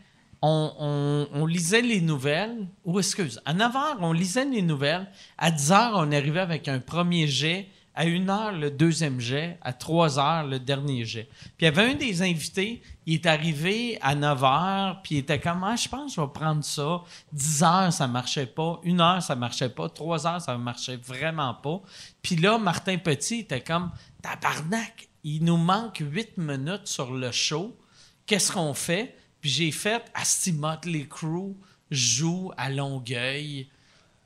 on, 0.43 0.71
on- 0.79 1.27
on 1.33 1.45
lisait 1.47 1.81
les 1.81 2.01
nouvelles, 2.01 2.67
ou 2.85 2.99
excuse, 2.99 3.41
à 3.45 3.53
9 3.53 3.73
h, 3.73 3.95
on 4.01 4.13
lisait 4.13 4.45
les 4.45 4.61
nouvelles. 4.61 5.07
À 5.39 5.49
10 5.49 5.71
h, 5.71 5.91
on 5.95 6.11
arrivait 6.11 6.41
avec 6.41 6.67
un 6.67 6.79
premier 6.79 7.27
jet. 7.27 7.67
À 7.95 8.03
1 8.03 8.25
h, 8.25 8.59
le 8.59 8.71
deuxième 8.71 9.19
jet. 9.19 9.57
À 9.61 9.73
3 9.73 10.17
h, 10.17 10.49
le 10.49 10.59
dernier 10.59 11.05
jet. 11.05 11.29
Puis 11.41 11.53
il 11.61 11.65
y 11.65 11.67
avait 11.67 11.91
un 11.91 11.95
des 11.95 12.21
invités, 12.21 12.81
il 13.05 13.15
est 13.15 13.25
arrivé 13.25 13.97
à 14.01 14.15
9 14.15 14.41
h, 14.41 15.01
puis 15.03 15.15
il 15.15 15.17
était 15.19 15.39
comme, 15.39 15.63
ah, 15.63 15.75
je 15.75 15.87
pense 15.87 16.15
que 16.15 16.21
je 16.21 16.25
vais 16.25 16.33
prendre 16.33 16.63
ça. 16.63 17.01
10 17.33 17.61
h, 17.61 17.91
ça 17.91 18.07
marchait 18.07 18.47
pas. 18.47 18.81
1 18.85 18.95
h, 18.95 19.21
ça 19.21 19.35
marchait 19.35 19.69
pas. 19.69 19.89
3 19.89 20.17
h, 20.17 20.39
ça 20.39 20.57
marchait 20.57 20.97
vraiment 20.97 21.53
pas. 21.53 21.81
Puis 22.21 22.35
là, 22.35 22.57
Martin 22.57 22.97
Petit 22.97 23.39
était 23.39 23.61
comme, 23.61 23.91
tabarnak, 24.21 25.09
il 25.23 25.43
nous 25.43 25.57
manque 25.57 26.01
8 26.01 26.37
minutes 26.37 26.87
sur 26.87 27.13
le 27.13 27.31
show. 27.31 27.77
Qu'est-ce 28.25 28.51
qu'on 28.51 28.73
fait? 28.73 29.15
Puis 29.39 29.49
j'ai 29.49 29.71
fait 29.71 30.03
Asti 30.13 30.53
Motley 30.53 31.05
Crue 31.07 31.55
joue 31.91 32.51
à 32.57 32.69
Longueuil. 32.69 33.69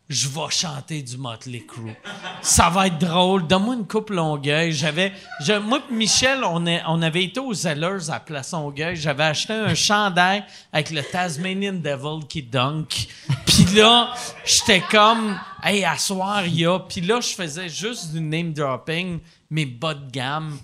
Je 0.09 0.29
vais 0.29 0.49
chanter 0.51 1.01
du 1.01 1.17
Motley 1.17 1.65
Crue. 1.67 1.93
Ça 2.41 2.69
va 2.69 2.88
être 2.88 2.97
drôle. 2.97 3.45
Donne-moi 3.45 3.75
une 3.75 3.85
coupe 3.85 4.09
Longueuil. 4.09 4.71
J'avais, 4.71 5.11
je- 5.41 5.51
moi 5.59 5.79
et 5.89 5.93
Michel, 5.93 6.45
on, 6.45 6.65
est- 6.65 6.81
on 6.88 7.01
avait 7.01 7.25
été 7.25 7.41
aux 7.41 7.53
Zellers 7.53 8.09
à 8.09 8.21
Place 8.21 8.53
Longueuil. 8.53 8.95
J'avais 8.95 9.25
acheté 9.25 9.51
un 9.51 9.75
chandail 9.75 10.45
avec 10.71 10.91
le 10.91 11.03
Tasmanian 11.03 11.73
Devil 11.73 12.25
qui 12.29 12.41
dunk. 12.41 13.07
Puis 13.45 13.65
là, 13.75 14.13
j'étais 14.45 14.79
comme, 14.89 15.38
hey, 15.61 15.84
à 15.84 15.97
soir, 15.97 16.45
il 16.45 16.55
y 16.57 16.65
a. 16.65 16.79
Puis 16.79 17.01
là, 17.01 17.19
je 17.19 17.34
faisais 17.35 17.67
juste 17.67 18.13
du 18.13 18.21
name 18.21 18.53
dropping, 18.53 19.19
mais 19.49 19.65
bas 19.65 19.93
de 19.93 20.09
gamme. 20.09 20.57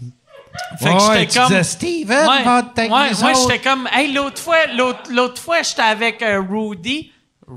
Fait 0.80 0.86
que 0.86 1.10
Ouais, 1.10 1.20
j'étais 1.20 1.40
comme. 1.40 1.48
disais, 1.49 1.64
Steven, 1.64 2.28
ouais, 2.30 2.90
ouais, 2.90 3.24
ouais, 3.24 3.34
j'étais 3.41 3.60
comme, 3.60 3.90
hey, 3.91 4.14
l'autre 4.14 4.40
fois, 4.40 4.68
l'autre, 4.68 5.02
l'autre 5.11 5.41
fois, 5.41 5.64
j'étais 5.64 5.82
avec 5.82 6.22
euh, 6.22 6.40
Rudy, 6.48 7.11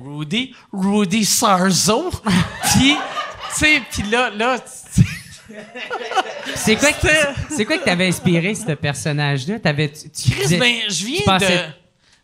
Rudy, 0.04 0.54
Rudy 0.72 1.24
Sarzo, 1.24 2.10
puis, 2.72 2.94
tu 2.94 3.54
sais, 3.54 3.82
puis 3.90 4.02
là, 4.10 4.30
là, 4.30 4.56
C'est 6.54 6.76
quoi, 6.76 6.92
que- 6.92 7.06
c'est 7.54 7.64
quoi 7.64 7.78
que 7.78 7.84
t'avais 7.84 8.08
inspiré, 8.08 8.54
ce 8.54 8.72
personnage-là? 8.72 9.58
T'avais, 9.60 9.90
tu, 9.90 10.10
tu 10.10 10.30
Chris, 10.30 10.42
disais- 10.42 10.58
ben, 10.58 10.74
je 10.88 11.04
viens 11.06 11.20
pensais- 11.24 11.56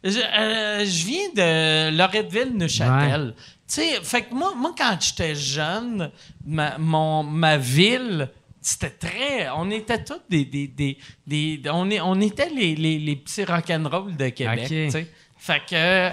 de, 0.05 0.11
Je, 0.11 0.19
euh, 0.19 0.85
je 0.85 1.07
viens 1.07 1.29
de 1.35 1.97
Loretteville, 1.97 2.53
Neuchâtel. 2.57 3.35
Tu 3.69 3.75
sais, 3.75 4.01
fait 4.03 4.23
que 4.23 4.35
moi, 4.35 4.53
moi 4.57 4.75
quand 4.77 4.97
j'étais 5.01 5.35
jeune, 5.37 6.11
ma, 6.45 6.77
mon, 6.79 7.23
ma 7.23 7.57
ville, 7.57 8.29
c'était 8.61 8.91
très. 8.91 9.49
On 9.57 9.71
était 9.71 10.03
tous 10.03 10.21
des. 10.29 10.45
des, 10.45 10.67
des, 10.67 10.99
des- 11.27 11.63
on, 11.71 11.89
est, 11.91 12.01
on 12.01 12.21
était 12.21 12.49
les, 12.51 12.75
les, 12.75 12.99
les 12.99 13.17
petits 13.17 13.45
rock'n'roll 13.45 14.17
de 14.17 14.29
Québec. 14.31 14.61
Ok. 14.65 14.69
tu 14.69 14.91
sais. 14.91 15.07
Fait 15.39 15.63
que. 15.69 16.11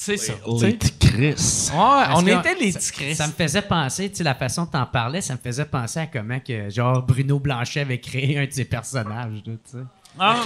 C'est 0.00 0.16
ça. 0.16 0.32
tu 0.44 0.58
sais? 0.58 0.66
Les 0.68 0.72
petits 0.76 0.92
Chris. 1.00 1.70
Ouais, 1.74 2.04
on 2.14 2.22
que 2.22 2.38
était 2.38 2.54
les 2.54 2.70
ça- 2.72 2.78
petits 2.78 2.92
Chris. 2.92 3.14
Ça 3.16 3.26
me 3.26 3.32
faisait 3.32 3.62
penser, 3.62 4.08
tu 4.10 4.16
sais, 4.18 4.24
la 4.24 4.34
façon 4.36 4.62
dont 4.62 4.70
t'en 4.70 4.86
parlais, 4.86 5.20
ça 5.20 5.34
me 5.34 5.38
faisait 5.38 5.64
penser 5.64 5.98
à 6.00 6.06
comment 6.06 6.38
que, 6.38 6.70
genre, 6.70 7.02
Bruno 7.02 7.40
Blanchet 7.40 7.80
avait 7.80 8.00
créé 8.00 8.38
un 8.38 8.46
de 8.46 8.52
ses 8.52 8.64
personnages, 8.64 9.42
tu 9.44 9.50
sais. 9.64 9.78
Ah. 10.18 10.42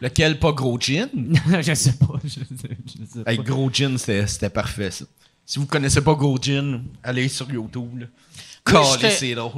Lequel, 0.00 0.38
pas 0.38 0.52
Gros 0.52 0.80
Gin? 0.80 1.08
je 1.60 1.74
sais 1.74 1.92
pas. 1.92 2.14
Je, 2.24 2.30
je 2.30 3.04
sais 3.04 3.22
pas. 3.24 3.30
Hey, 3.30 3.38
Gros 3.38 3.70
Gin, 3.70 3.98
c'était 3.98 4.50
parfait, 4.50 4.90
ça. 4.90 5.04
Si 5.44 5.58
vous 5.58 5.66
connaissez 5.66 6.00
pas 6.00 6.14
Gros 6.14 6.38
Gin, 6.40 6.82
allez 7.02 7.28
sur 7.28 7.50
YouTube. 7.50 8.00
là. 8.00 8.06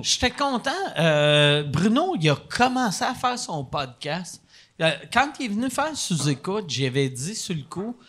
J'étais- 0.03 0.31
content. 0.31 0.71
Euh, 0.99 1.63
Bruno, 1.63 2.17
il 2.21 2.29
a 2.31 2.37
commencé 2.37 3.05
à 3.05 3.15
faire 3.15 3.39
son 3.39 3.65
podcast. 3.65 4.41
Euh, 4.81 4.91
quand 5.13 5.31
il 5.39 5.47
est 5.47 5.49
venu 5.49 5.71
faire 5.71 5.95
sous-écoute, 5.97 6.65
j'avais 6.69 7.09
dit 7.09 7.35
sur 7.35 7.55
le 7.55 7.63
coup, 7.63 7.97
euh, 8.01 8.03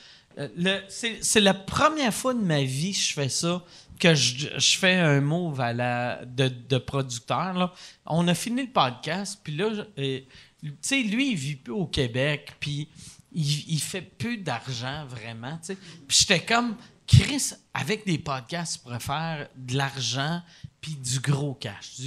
c'est 0.89 1.23
c'est 1.23 1.41
la 1.41 1.53
première 1.53 2.13
fois 2.13 2.33
de 2.33 2.41
ma 2.41 2.63
vie 2.63 2.91
que 2.91 2.99
je 2.99 3.13
fais 3.13 3.29
ça, 3.29 3.63
que 3.99 4.13
je, 4.13 4.77
fais 4.77 4.95
un 4.95 5.21
move 5.21 5.59
à 5.61 6.25
de, 6.25 6.47
de 6.47 6.77
producteur. 6.77 7.73
On 8.05 8.27
a 8.27 8.33
fini 8.33 8.63
le 8.63 8.71
podcast, 8.71 9.39
puis 9.43 9.55
là, 9.55 9.69
euh, 9.97 10.19
tu 10.61 10.73
sais, 10.81 11.01
lui, 11.03 11.31
il 11.31 11.37
vit 11.37 11.55
plus 11.55 11.73
au 11.73 11.85
Québec, 11.85 12.53
puis 12.59 12.87
il, 13.31 13.79
fait 13.79 14.01
plus 14.01 14.37
d'argent 14.37 15.05
vraiment, 15.07 15.57
tu 15.57 15.73
sais. 15.73 15.77
Puis 16.07 16.19
j'étais 16.21 16.43
comme, 16.43 16.75
Chris, 17.05 17.51
avec 17.73 18.05
des 18.05 18.17
podcasts, 18.17 18.83
tu 18.85 18.99
faire 18.99 19.47
de 19.55 19.77
l'argent 19.77 20.41
puis 20.81 20.95
du 20.95 21.19
gros 21.19 21.53
cash. 21.53 21.97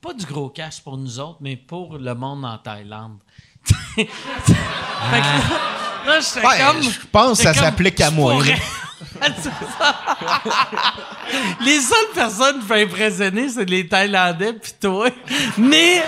Pas 0.00 0.14
du 0.14 0.24
gros 0.24 0.50
cash 0.50 0.80
pour 0.80 0.96
nous 0.96 1.18
autres, 1.18 1.38
mais 1.40 1.56
pour 1.56 1.98
le 1.98 2.14
monde 2.14 2.44
en 2.44 2.58
Thaïlande. 2.58 3.18
fait 3.96 4.04
que 4.06 4.10
là, 5.12 6.06
là, 6.06 6.20
j'étais 6.20 6.46
Ouais, 6.46 6.58
comme... 6.72 6.82
je 6.82 6.98
pense 7.10 7.38
que 7.38 7.44
ça 7.44 7.54
s'applique 7.54 8.00
à 8.00 8.10
moi, 8.10 8.32
pourrais-. 8.32 8.56
les 11.60 11.80
seules 11.80 12.12
personnes 12.14 12.60
qui 12.60 12.66
peuvent 12.66 12.78
impressionner, 12.78 13.48
c'est 13.48 13.68
les 13.68 13.86
Thaïlandais 13.86 14.54
puis 14.54 14.72
toi. 14.80 15.10
Mais 15.58 16.02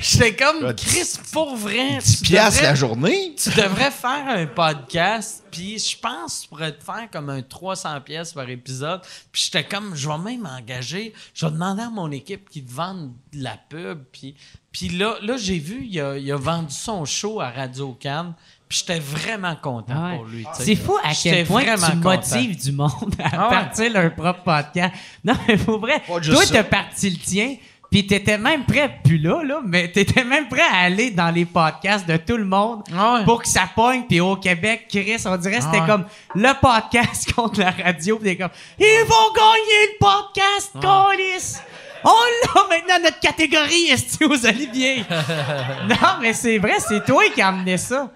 j'étais 0.00 0.36
comme, 0.36 0.64
Ouais, 0.64 0.74
Chris, 0.74 1.14
pour 1.32 1.56
vrai, 1.56 1.98
10 1.98 2.18
tu 2.18 2.24
piastres 2.24 2.62
la 2.62 2.74
journée? 2.74 3.34
tu 3.42 3.50
devrais 3.50 3.90
faire 3.90 4.24
un 4.28 4.46
podcast, 4.46 5.44
puis 5.50 5.78
je 5.78 5.96
pense 5.98 6.38
que 6.38 6.42
tu 6.42 6.48
pourrais 6.48 6.72
te 6.72 6.84
faire 6.84 7.08
comme 7.10 7.30
un 7.30 7.42
300 7.42 8.00
pièces 8.02 8.32
par 8.32 8.48
épisode. 8.50 9.00
Puis 9.32 9.44
j'étais 9.44 9.64
comme, 9.64 9.94
je 9.94 10.08
vais 10.08 10.18
même 10.18 10.46
engager, 10.46 11.14
je 11.34 11.46
vais 11.46 11.52
demander 11.52 11.82
à 11.82 11.90
mon 11.90 12.10
équipe 12.10 12.48
qu'ils 12.50 12.64
te 12.64 12.72
vendent 12.72 13.12
de 13.32 13.42
la 13.42 13.56
pub. 13.68 14.02
Puis, 14.12 14.34
puis 14.72 14.90
là, 14.90 15.16
là 15.22 15.36
j'ai 15.38 15.58
vu, 15.58 15.86
il 15.86 15.98
a, 16.00 16.18
il 16.18 16.30
a 16.30 16.36
vendu 16.36 16.74
son 16.74 17.04
show 17.06 17.40
à 17.40 17.50
Radio 17.50 17.96
Cannes. 17.98 18.34
Puis 18.68 18.80
j'étais 18.86 18.98
vraiment 18.98 19.54
content 19.56 19.94
Ah 19.96 20.10
ouais. 20.10 20.16
pour 20.16 20.24
lui. 20.26 20.44
C'est 20.54 20.74
fou 20.74 20.96
à 21.04 21.10
quel 21.14 21.46
point 21.46 21.62
vraiment 21.62 21.86
tu 21.86 21.92
content. 22.00 22.10
motives 22.10 22.56
du 22.56 22.72
monde 22.72 23.14
à 23.22 23.28
Ah 23.32 23.44
ouais. 23.44 23.50
partir 23.54 23.92
leur 23.92 24.14
propre 24.14 24.42
podcast. 24.42 24.92
Non, 25.24 25.34
mais 25.46 25.56
pour 25.56 25.78
vrai, 25.78 26.00
Pas 26.06 26.20
toi, 26.20 26.42
t'as 26.50 26.64
parti 26.64 27.10
le 27.10 27.16
tien, 27.18 27.54
puis 27.88 28.04
t'étais 28.04 28.36
même 28.38 28.64
prêt, 28.64 28.98
plus 29.04 29.18
là, 29.18 29.42
là, 29.44 29.60
mais 29.64 29.92
t'étais 29.92 30.24
même 30.24 30.48
prêt 30.48 30.62
à 30.72 30.78
aller 30.80 31.12
dans 31.12 31.30
les 31.32 31.44
podcasts 31.44 32.08
de 32.08 32.16
tout 32.16 32.36
le 32.36 32.44
monde 32.44 32.82
Ah 32.92 33.14
ouais. 33.14 33.24
pour 33.24 33.40
que 33.40 33.48
ça 33.48 33.68
pogne. 33.72 34.02
Puis 34.08 34.18
au 34.18 34.34
Québec, 34.34 34.86
Chris, 34.90 35.22
on 35.26 35.36
dirait 35.36 35.58
que 35.58 35.62
c'était 35.62 35.76
Ah 35.78 35.80
ouais. 35.82 35.86
comme 35.86 36.04
le 36.34 36.52
podcast 36.60 37.32
contre 37.36 37.60
la 37.60 37.70
radio. 37.70 38.16
Puis 38.18 38.30
t'es 38.30 38.36
comme, 38.36 38.50
ils 38.80 39.04
vont 39.06 39.32
gagner 39.32 39.92
le 39.92 39.98
podcast, 40.00 40.72
câlisse! 40.82 41.62
On 42.02 42.10
l'a 42.10 42.62
maintenant 42.68 43.04
notre 43.04 43.20
catégorie, 43.20 43.86
est 43.90 44.22
aux 44.22 44.46
Olivier. 44.46 45.04
non, 45.88 46.18
mais 46.20 46.32
c'est 46.32 46.58
vrai, 46.58 46.74
c'est 46.80 47.04
toi 47.04 47.22
qui 47.34 47.40
as 47.40 47.48
amené 47.48 47.76
ça. 47.78 48.10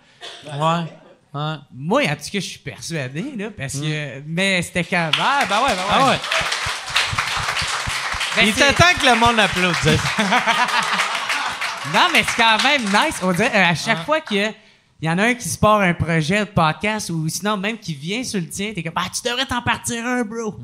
Ouais. 0.47 0.85
Ouais. 1.33 1.55
Moi, 1.73 2.03
en 2.05 2.17
tout 2.17 2.31
cas, 2.31 2.31
je 2.35 2.39
suis 2.41 2.59
persuadé, 2.59 3.25
là, 3.37 3.51
parce 3.57 3.75
que. 3.75 4.23
Mais 4.27 4.63
c'était 4.63 4.85
quand. 4.85 5.11
Ah, 5.19 5.45
ben 5.49 5.57
ouais, 5.61 5.69
ben 5.69 5.75
ouais. 5.75 5.89
Ah 5.91 6.09
ouais. 6.11 6.19
Ben, 8.37 8.47
Il 8.47 8.55
temps 8.75 8.95
que 9.01 9.07
le 9.07 9.15
monde 9.19 9.39
applaudisse. 9.41 10.01
Non, 11.95 12.09
mais 12.13 12.23
c'est 12.29 12.37
quand 12.37 12.63
même 12.63 12.83
nice. 12.85 13.17
On 13.23 13.33
dirait, 13.33 13.51
euh, 13.55 13.71
à 13.71 13.75
chaque 13.75 14.05
fois 14.05 14.21
qu'il 14.21 14.37
y 14.37 14.45
a- 14.45 14.53
il 15.01 15.09
y 15.09 15.11
en 15.11 15.17
a 15.17 15.25
un 15.25 15.35
qui 15.35 15.49
se 15.49 15.57
part 15.57 15.81
un 15.81 15.95
projet 15.95 16.41
de 16.41 16.45
podcast 16.45 17.09
ou 17.09 17.27
sinon 17.27 17.57
même 17.57 17.79
qui 17.79 17.95
vient 17.95 18.23
sur 18.23 18.39
le 18.39 18.47
tien, 18.49 18.73
t'es 18.75 18.83
comme, 18.83 18.93
ah, 18.97 19.07
tu 19.13 19.27
devrais 19.27 19.47
t'en 19.47 19.63
partir 19.63 20.05
un, 20.05 20.23
bro. 20.23 20.57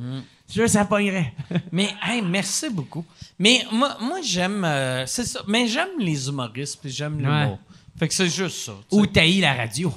Je 0.46 0.52
sûr 0.52 0.62
que 0.64 0.68
ça 0.70 0.84
pognerait. 0.84 1.32
Mais, 1.72 1.88
hey, 2.06 2.20
merci 2.20 2.68
beaucoup. 2.68 3.04
Mais 3.38 3.64
moi, 3.72 3.96
moi 3.98 4.18
j'aime. 4.22 4.62
euh, 4.64 5.06
c'est 5.06 5.24
ça. 5.24 5.40
Mais 5.48 5.66
j'aime 5.66 5.88
les 5.98 6.28
humoristes, 6.28 6.78
puis 6.82 6.90
j'aime 6.90 7.18
l'humour. 7.18 7.58
Fait 7.98 8.08
que 8.08 8.14
c'est 8.14 8.28
juste 8.28 8.58
ça. 8.58 8.72
tu 8.90 8.96
sais. 8.96 9.02
ou 9.02 9.06
taillis 9.06 9.40
la 9.40 9.54
radio. 9.54 9.92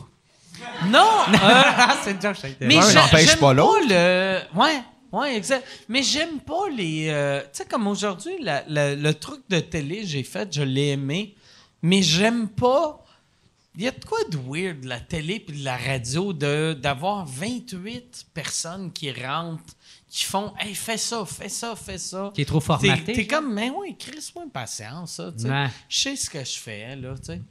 Non! 0.87 0.99
euh, 1.33 1.61
c'est 2.03 2.11
une 2.11 2.21
joke, 2.21 2.35
je 2.35 2.41
t'ai- 2.41 2.55
mais 2.67 2.75
n'empêche 2.93 3.29
j'aime 3.29 3.39
pas 3.39 3.53
l'autre. 3.53 3.85
le. 3.89 4.39
Ouais, 4.55 4.81
ouais, 5.11 5.35
exact. 5.37 5.65
Mais 5.87 6.03
j'aime 6.03 6.39
pas 6.39 6.69
les. 6.75 7.07
euh, 7.09 7.41
tu 7.41 7.47
sais, 7.53 7.65
comme 7.65 7.87
aujourd'hui, 7.87 8.33
la- 8.41 8.63
la- 8.67 8.95
le 8.95 9.13
truc 9.13 9.41
de 9.49 9.59
télé, 9.59 10.05
j'ai 10.05 10.23
fait, 10.23 10.53
je 10.53 10.61
l'ai 10.61 10.89
aimé. 10.89 11.35
Mais 11.81 12.01
j'aime 12.01 12.47
pas. 12.49 13.03
Il 13.77 13.83
y 13.83 13.87
a 13.87 13.91
de 13.91 14.03
quoi 14.03 14.17
de 14.29 14.37
weird, 14.37 14.83
la 14.83 14.99
télé 14.99 15.39
puis 15.39 15.59
de 15.59 15.63
la 15.63 15.77
radio, 15.77 16.33
de, 16.33 16.73
d'avoir 16.73 17.25
28 17.25 18.25
personnes 18.33 18.91
qui 18.91 19.11
rentrent, 19.13 19.63
qui 20.09 20.25
font 20.25 20.53
Hey, 20.59 20.75
fais 20.75 20.97
ça, 20.97 21.23
fais 21.25 21.47
ça, 21.47 21.75
fais 21.77 21.97
ça. 21.97 22.31
Qui 22.33 22.41
est 22.41 22.45
trop 22.45 22.59
formaté. 22.59 23.03
T'es, 23.05 23.13
t'es 23.13 23.29
genre? 23.29 23.39
comme, 23.41 23.53
mais 23.53 23.69
oui, 23.69 23.95
crisse-moi 23.97 24.43
une 24.43 24.51
patience, 24.51 25.13
ça. 25.13 25.31
tu 25.31 25.43
sais. 25.43 25.49
Ouais. 25.49 25.67
Je 25.87 25.99
sais 26.01 26.15
ce 26.17 26.29
que 26.29 26.43
je 26.43 26.57
fais, 26.57 26.95
là, 26.97 27.13
tu 27.17 27.25
sais. 27.27 27.41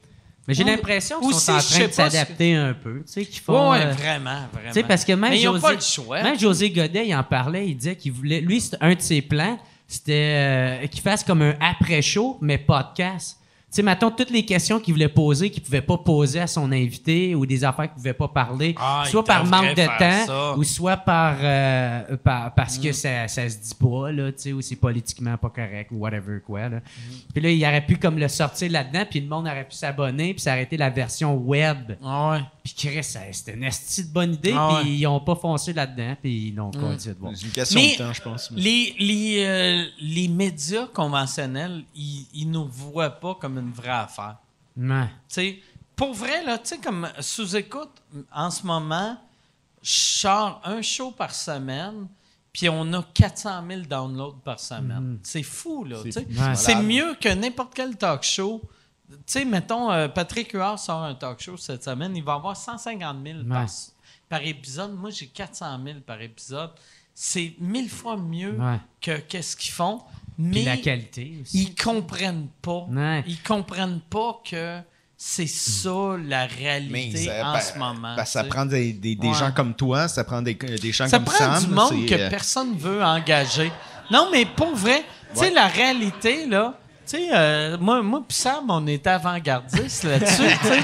Mais 0.48 0.54
j'ai 0.54 0.64
l'impression 0.64 1.20
qu'ils 1.20 1.34
sont 1.34 1.52
en 1.52 1.58
train 1.58 1.86
de 1.86 1.92
s'adapter 1.92 2.54
un 2.54 2.72
peu. 2.72 3.02
Tu 3.06 3.12
sais, 3.12 3.24
qu'ils 3.26 3.42
font. 3.42 3.70
ouais, 3.72 3.84
euh, 3.84 3.92
vraiment, 3.92 4.30
vraiment. 4.50 4.68
Tu 4.68 4.72
sais, 4.72 4.82
parce 4.82 5.04
que 5.04 5.12
même 5.12 5.30
mais 5.30 5.38
ils 5.38 5.44
José, 5.44 5.60
pas 5.60 5.74
le 5.74 5.80
choix. 5.80 6.22
même 6.22 6.38
José 6.38 6.70
Godet, 6.70 7.06
il 7.06 7.14
en 7.14 7.22
parlait, 7.22 7.68
il 7.68 7.76
disait 7.76 7.96
qu'il 7.96 8.12
voulait. 8.12 8.40
Lui, 8.40 8.64
un 8.80 8.94
de 8.94 9.00
ses 9.00 9.20
plans, 9.20 9.58
c'était 9.86 10.82
euh, 10.82 10.86
qu'il 10.86 11.02
fasse 11.02 11.22
comme 11.22 11.42
un 11.42 11.54
après-show, 11.60 12.38
mais 12.40 12.56
podcast. 12.56 13.38
Tu 13.70 13.74
sais, 13.76 13.82
mettons 13.82 14.10
toutes 14.10 14.30
les 14.30 14.46
questions 14.46 14.80
qu'il 14.80 14.94
voulait 14.94 15.10
poser, 15.10 15.50
qu'il 15.50 15.62
pouvait 15.62 15.82
pas 15.82 15.98
poser 15.98 16.40
à 16.40 16.46
son 16.46 16.72
invité, 16.72 17.34
ou 17.34 17.44
des 17.44 17.64
affaires 17.64 17.84
qu'il 17.84 17.96
pouvait 17.96 18.14
pas 18.14 18.28
parler, 18.28 18.74
Ah, 18.78 19.04
soit 19.06 19.22
par 19.22 19.44
manque 19.44 19.74
de 19.76 19.84
temps, 19.84 20.26
ça. 20.26 20.54
Mm. 20.56 20.58
ou 20.58 20.64
soit 20.64 20.96
par, 20.96 21.36
euh, 21.42 22.16
par- 22.16 22.54
parce 22.54 22.78
que 22.78 22.92
ça, 22.92 23.28
ça 23.28 23.46
se 23.46 23.58
dit 23.58 23.74
pas, 23.78 24.10
là, 24.10 24.32
tu 24.32 24.38
sais, 24.38 24.52
ou 24.54 24.62
c'est 24.62 24.76
politiquement 24.76 25.36
pas 25.36 25.50
correct, 25.50 25.90
ou 25.92 25.96
whatever 25.98 26.40
quoi. 26.46 26.70
Là. 26.70 26.76
Mm. 26.78 26.82
Puis 27.34 27.42
là, 27.42 27.50
il 27.50 27.62
aurait 27.62 27.84
pu 27.84 27.98
comme 27.98 28.18
le 28.18 28.28
sortir 28.28 28.72
là-dedans, 28.72 29.04
puis 29.10 29.20
le 29.20 29.28
monde 29.28 29.46
aurait 29.46 29.68
pu 29.68 29.74
s'abonner, 29.74 30.32
puis 30.32 30.40
s'arrêter 30.40 30.78
la 30.78 30.88
version 30.88 31.34
web. 31.36 31.92
Ah 32.02 32.30
ouais. 32.30 32.40
Puis 32.64 32.72
Chris, 32.74 33.04
c'était 33.32 33.54
une 33.54 33.64
esti 33.64 34.04
de 34.04 34.12
bonne 34.12 34.32
idée, 34.34 34.54
Ah 34.56 34.78
puis 34.80 34.96
ils 34.96 35.06
ont 35.06 35.20
pas 35.20 35.34
foncé 35.34 35.74
là-dedans, 35.74 36.16
puis 36.22 36.48
ils 36.48 36.54
l'ont 36.54 36.70
continué 36.70 37.14
de 37.14 37.18
voir. 37.20 37.32
C'est 37.34 37.44
une 37.46 37.52
question 37.52 37.80
Mais 37.80 37.92
de 37.92 37.98
temps, 37.98 38.12
je 38.14 38.22
pense. 38.22 38.50
Les, 38.54 38.94
les, 38.98 39.44
euh, 39.46 39.84
les 40.00 40.28
médias 40.28 40.86
conventionnels, 40.86 41.82
ils, 41.94 42.26
ils 42.34 42.50
nous 42.50 42.66
voient 42.66 43.10
pas 43.10 43.34
comme 43.40 43.57
une 43.58 43.72
vraie 43.72 43.88
affaire. 43.90 44.36
Ouais. 44.76 45.06
Tu 45.06 45.12
sais, 45.28 45.58
pour 45.96 46.14
vrai, 46.14 46.44
là, 46.44 46.58
tu 46.58 46.68
sais, 46.68 46.78
comme 46.78 47.08
sous-écoute, 47.20 47.90
en 48.32 48.50
ce 48.50 48.64
moment, 48.66 49.18
je 49.82 49.90
sors 49.92 50.60
un 50.64 50.82
show 50.82 51.10
par 51.10 51.34
semaine, 51.34 52.06
puis 52.52 52.68
on 52.68 52.92
a 52.92 53.02
400 53.14 53.64
000 53.68 53.80
downloads 53.82 54.38
par 54.44 54.58
semaine. 54.60 55.18
C'est 55.22 55.42
fou, 55.42 55.84
là. 55.84 55.98
tu 56.02 56.12
sais. 56.12 56.26
Ouais. 56.26 56.54
C'est 56.54 56.76
mieux 56.82 57.14
que 57.20 57.28
n'importe 57.28 57.74
quel 57.74 57.96
talk 57.96 58.22
show. 58.22 58.62
Tu 59.10 59.16
sais, 59.26 59.44
mettons, 59.44 59.90
euh, 59.90 60.08
Patrick 60.08 60.52
Huard 60.52 60.78
sort 60.78 61.02
un 61.02 61.14
talk 61.14 61.40
show 61.40 61.56
cette 61.56 61.84
semaine, 61.84 62.14
il 62.16 62.22
va 62.22 62.34
avoir 62.34 62.56
150 62.56 63.16
000 63.24 63.38
par, 64.28 64.42
épisode. 64.42 64.94
Moi, 64.94 65.10
j'ai 65.10 65.26
400 65.28 65.78
000 65.84 66.00
par 66.00 66.20
épisode. 66.20 66.70
C'est 67.14 67.54
mille 67.58 67.88
fois 67.90 68.16
mieux 68.16 68.52
Ouais. 68.60 68.80
que 69.00 69.18
qu'est-ce 69.18 69.56
qu'ils 69.56 69.72
font. 69.72 70.02
Puis 70.38 70.46
Mais 70.46 70.62
la 70.64 70.76
qualité 70.76 71.32
aussi. 71.42 71.58
ils 71.64 71.74
comprennent 71.74 72.46
pas. 72.62 72.86
Ouais. 72.88 73.24
Ils 73.26 73.42
comprennent 73.42 74.00
pas 74.08 74.40
que 74.48 74.78
c'est 75.16 75.48
ça 75.48 76.16
la 76.24 76.46
réalité 76.46 77.24
ça- 77.26 77.48
en 77.48 77.52
ben, 77.54 77.60
ce 77.60 77.76
moment. 77.78 78.14
ben, 78.16 78.24
ça 78.24 78.44
prend 78.44 78.64
des, 78.64 78.92
des, 78.92 79.16
des 79.16 79.26
Ouais. 79.28 79.34
gens 79.34 79.50
comme 79.50 79.74
toi, 79.74 80.06
ça 80.06 80.22
prend 80.22 80.40
des, 80.40 80.54
des 80.54 80.92
gens 80.92 81.08
Ça 81.08 81.18
comme 81.18 81.24
prend 81.24 81.36
Sam. 81.36 81.64
du 81.64 81.70
monde 81.70 82.06
que 82.06 82.14
euh, 82.14 82.30
personne 82.30 82.76
veut 82.78 83.02
engager. 83.02 83.72
Non, 84.12 84.28
mais 84.30 84.46
pour 84.46 84.74
vrai, 84.76 85.02
tu 85.32 85.40
sais, 85.40 85.46
Ouais. 85.46 85.50
la 85.54 85.66
réalité, 85.66 86.46
là, 86.46 86.78
tu 87.04 87.16
sais, 87.16 87.28
euh, 87.34 87.76
moi, 87.78 88.00
moi 88.02 88.22
pis 88.28 88.36
Sam, 88.36 88.66
on 88.68 88.86
était 88.86 89.10
avant-gardistes 89.10 90.04
là-dessus, 90.04 90.42
tu 90.62 90.68
sais. 90.68 90.82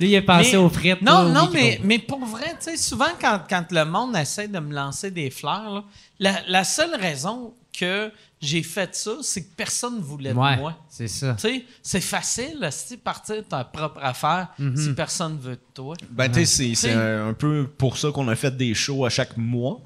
Lui, 0.00 0.10
il 0.10 0.16
a 0.16 0.22
pensé 0.22 0.52
Mais- 0.52 0.56
aux 0.56 0.68
frites. 0.68 1.02
Non, 1.02 1.24
non, 1.30 1.48
mais, 1.52 1.80
mais 1.84 1.98
pour 1.98 2.24
vrai, 2.24 2.50
tu 2.58 2.70
sais, 2.70 2.76
souvent 2.76 3.10
quand, 3.20 3.40
quand 3.48 3.64
le 3.70 3.84
monde 3.84 4.16
essaie 4.16 4.48
de 4.48 4.58
me 4.58 4.72
lancer 4.74 5.10
des 5.10 5.30
fleurs, 5.30 5.72
là, 5.74 5.84
la, 6.18 6.34
la 6.48 6.64
seule 6.64 6.94
raison 6.94 7.54
que 7.78 8.12
j'ai 8.40 8.62
fait 8.62 8.94
ça, 8.94 9.12
c'est 9.22 9.42
que 9.44 9.54
personne 9.56 9.96
ne 9.96 10.02
voulait 10.02 10.32
Ouais, 10.32 10.56
de 10.56 10.60
moi. 10.60 10.78
c'est 10.88 11.08
ça. 11.08 11.34
Tu 11.34 11.48
sais, 11.48 11.64
c'est 11.82 12.00
facile, 12.00 12.68
si 12.70 12.96
partir 12.98 13.36
ta 13.48 13.64
propre 13.64 14.00
affaire, 14.02 14.48
Mhm. 14.58 14.76
si 14.76 14.92
personne 14.94 15.38
veut 15.40 15.54
de 15.56 15.60
toi. 15.74 15.94
Ben, 16.10 16.30
tu 16.30 16.44
sais, 16.44 16.74
c'est- 16.74 16.92
un, 16.92 17.32
peu 17.32 17.66
pour 17.78 17.96
ça 17.96 18.10
qu'on 18.10 18.28
a 18.28 18.36
fait 18.36 18.54
des 18.56 18.74
shows 18.74 19.04
à 19.06 19.10
chaque 19.10 19.36
mois. 19.36 19.80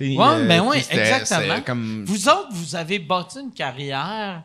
Oui, 0.00 0.16
euh, 0.20 0.46
ben 0.46 0.62
oui, 0.64 0.76
exactement. 0.90 1.60
Comme... 1.62 2.04
Vous 2.06 2.28
autres, 2.28 2.48
vous 2.52 2.76
avez 2.76 3.00
bâti 3.00 3.40
une 3.40 3.52
carrière 3.52 4.42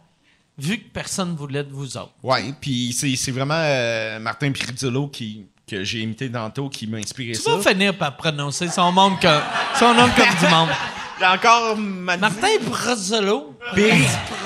vu 0.57 0.79
que 0.79 0.89
personne 0.91 1.31
ne 1.33 1.37
voulait 1.37 1.63
de 1.63 1.71
vous 1.71 1.95
autres. 1.97 2.13
Ouais, 2.23 2.53
puis 2.59 2.91
c'est 2.93 3.15
c'est 3.15 3.31
vraiment 3.31 3.53
euh, 3.57 4.19
Martin 4.19 4.51
Pirizzolo 4.51 5.07
qui 5.09 5.45
que 5.67 5.83
j'ai 5.83 5.99
imité 6.01 6.29
tantôt 6.31 6.69
qui 6.69 6.87
m'a 6.87 6.97
inspiré 6.97 7.33
Tu 7.33 7.41
ça. 7.41 7.55
vas 7.55 7.69
finir 7.71 7.97
par 7.97 8.17
prononcer 8.17 8.67
son 8.67 8.91
nom 8.91 9.15
comme, 9.21 9.41
son 9.79 9.93
nom 9.93 10.07
comme 10.15 10.35
du 10.39 10.53
monde. 10.53 10.69
J'ai 11.19 11.26
encore 11.26 11.77
ma- 11.77 12.18
Martin 12.18 12.48
Brazzolo. 12.65 13.56
Péri- 13.76 14.03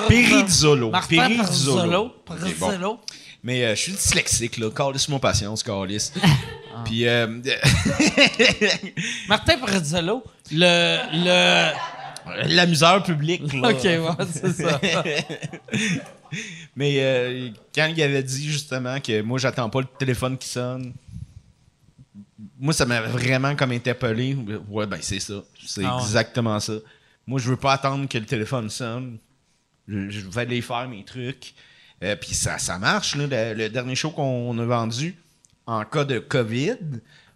Pirizzolo. 0.08 0.90
Martin. 0.90 1.28
Brazzolo. 1.36 2.12
Mais 3.42 3.64
euh, 3.64 3.74
je 3.74 3.80
suis 3.82 3.92
dyslexique, 3.92 4.58
là. 4.58 4.70
Calisse 4.70 5.08
mon 5.08 5.18
patience, 5.18 5.62
Calisse. 5.62 6.12
Ah. 6.22 6.26
Puis, 6.84 7.06
euh, 7.06 7.26
Martin 9.28 9.56
Brazzolo, 9.58 10.22
le, 10.52 10.98
le... 11.12 12.54
l'amuseur 12.54 13.02
public, 13.02 13.52
là. 13.54 13.70
OK, 13.70 13.82
ouais, 13.84 14.26
c'est 14.32 14.52
ça. 14.52 14.80
Mais 16.76 16.96
euh, 16.98 17.48
quand 17.74 17.90
il 17.96 18.02
avait 18.02 18.22
dit 18.22 18.50
justement 18.50 19.00
que 19.00 19.22
moi, 19.22 19.38
j'attends 19.38 19.70
pas 19.70 19.80
le 19.80 19.86
téléphone 19.98 20.36
qui 20.36 20.48
sonne, 20.48 20.92
moi, 22.58 22.72
ça 22.72 22.86
m'a 22.86 23.00
vraiment 23.02 23.54
comme 23.56 23.72
interpellé. 23.72 24.36
Ouais, 24.68 24.86
ben, 24.86 24.98
c'est 25.00 25.20
ça. 25.20 25.42
C'est 25.66 25.84
Ah 25.84 25.96
ouais. 25.96 26.02
exactement 26.02 26.58
ça. 26.60 26.74
Moi, 27.26 27.40
je 27.40 27.50
veux 27.50 27.56
pas 27.56 27.72
attendre 27.74 28.08
que 28.08 28.16
le 28.18 28.26
téléphone 28.26 28.70
sonne. 28.70 29.18
Je, 29.86 30.08
je 30.10 30.20
vais 30.28 30.42
aller 30.42 30.62
faire 30.62 30.88
mes 30.88 31.04
trucs. 31.04 31.54
Euh, 32.04 32.14
Puis 32.16 32.34
ça, 32.34 32.58
ça 32.58 32.78
marche, 32.78 33.16
là. 33.16 33.26
Le, 33.26 33.54
le 33.54 33.68
dernier 33.68 33.94
show 33.96 34.10
qu'on 34.10 34.56
a 34.58 34.64
vendu 34.64 35.16
en 35.66 35.84
cas 35.84 36.04
de 36.04 36.18
COVID. 36.20 36.76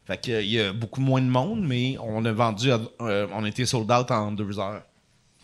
Fait 0.07 0.19
qu'il 0.20 0.47
y 0.47 0.61
a 0.61 0.73
beaucoup 0.73 1.01
moins 1.01 1.20
de 1.20 1.27
monde, 1.27 1.62
mais 1.66 1.97
on 2.01 2.24
a 2.24 2.33
vendu, 2.33 2.70
euh, 2.70 3.27
on 3.33 3.45
été 3.45 3.65
sold 3.66 3.91
out 3.91 4.11
en 4.11 4.33
deux 4.33 4.59
heures. 4.59 4.83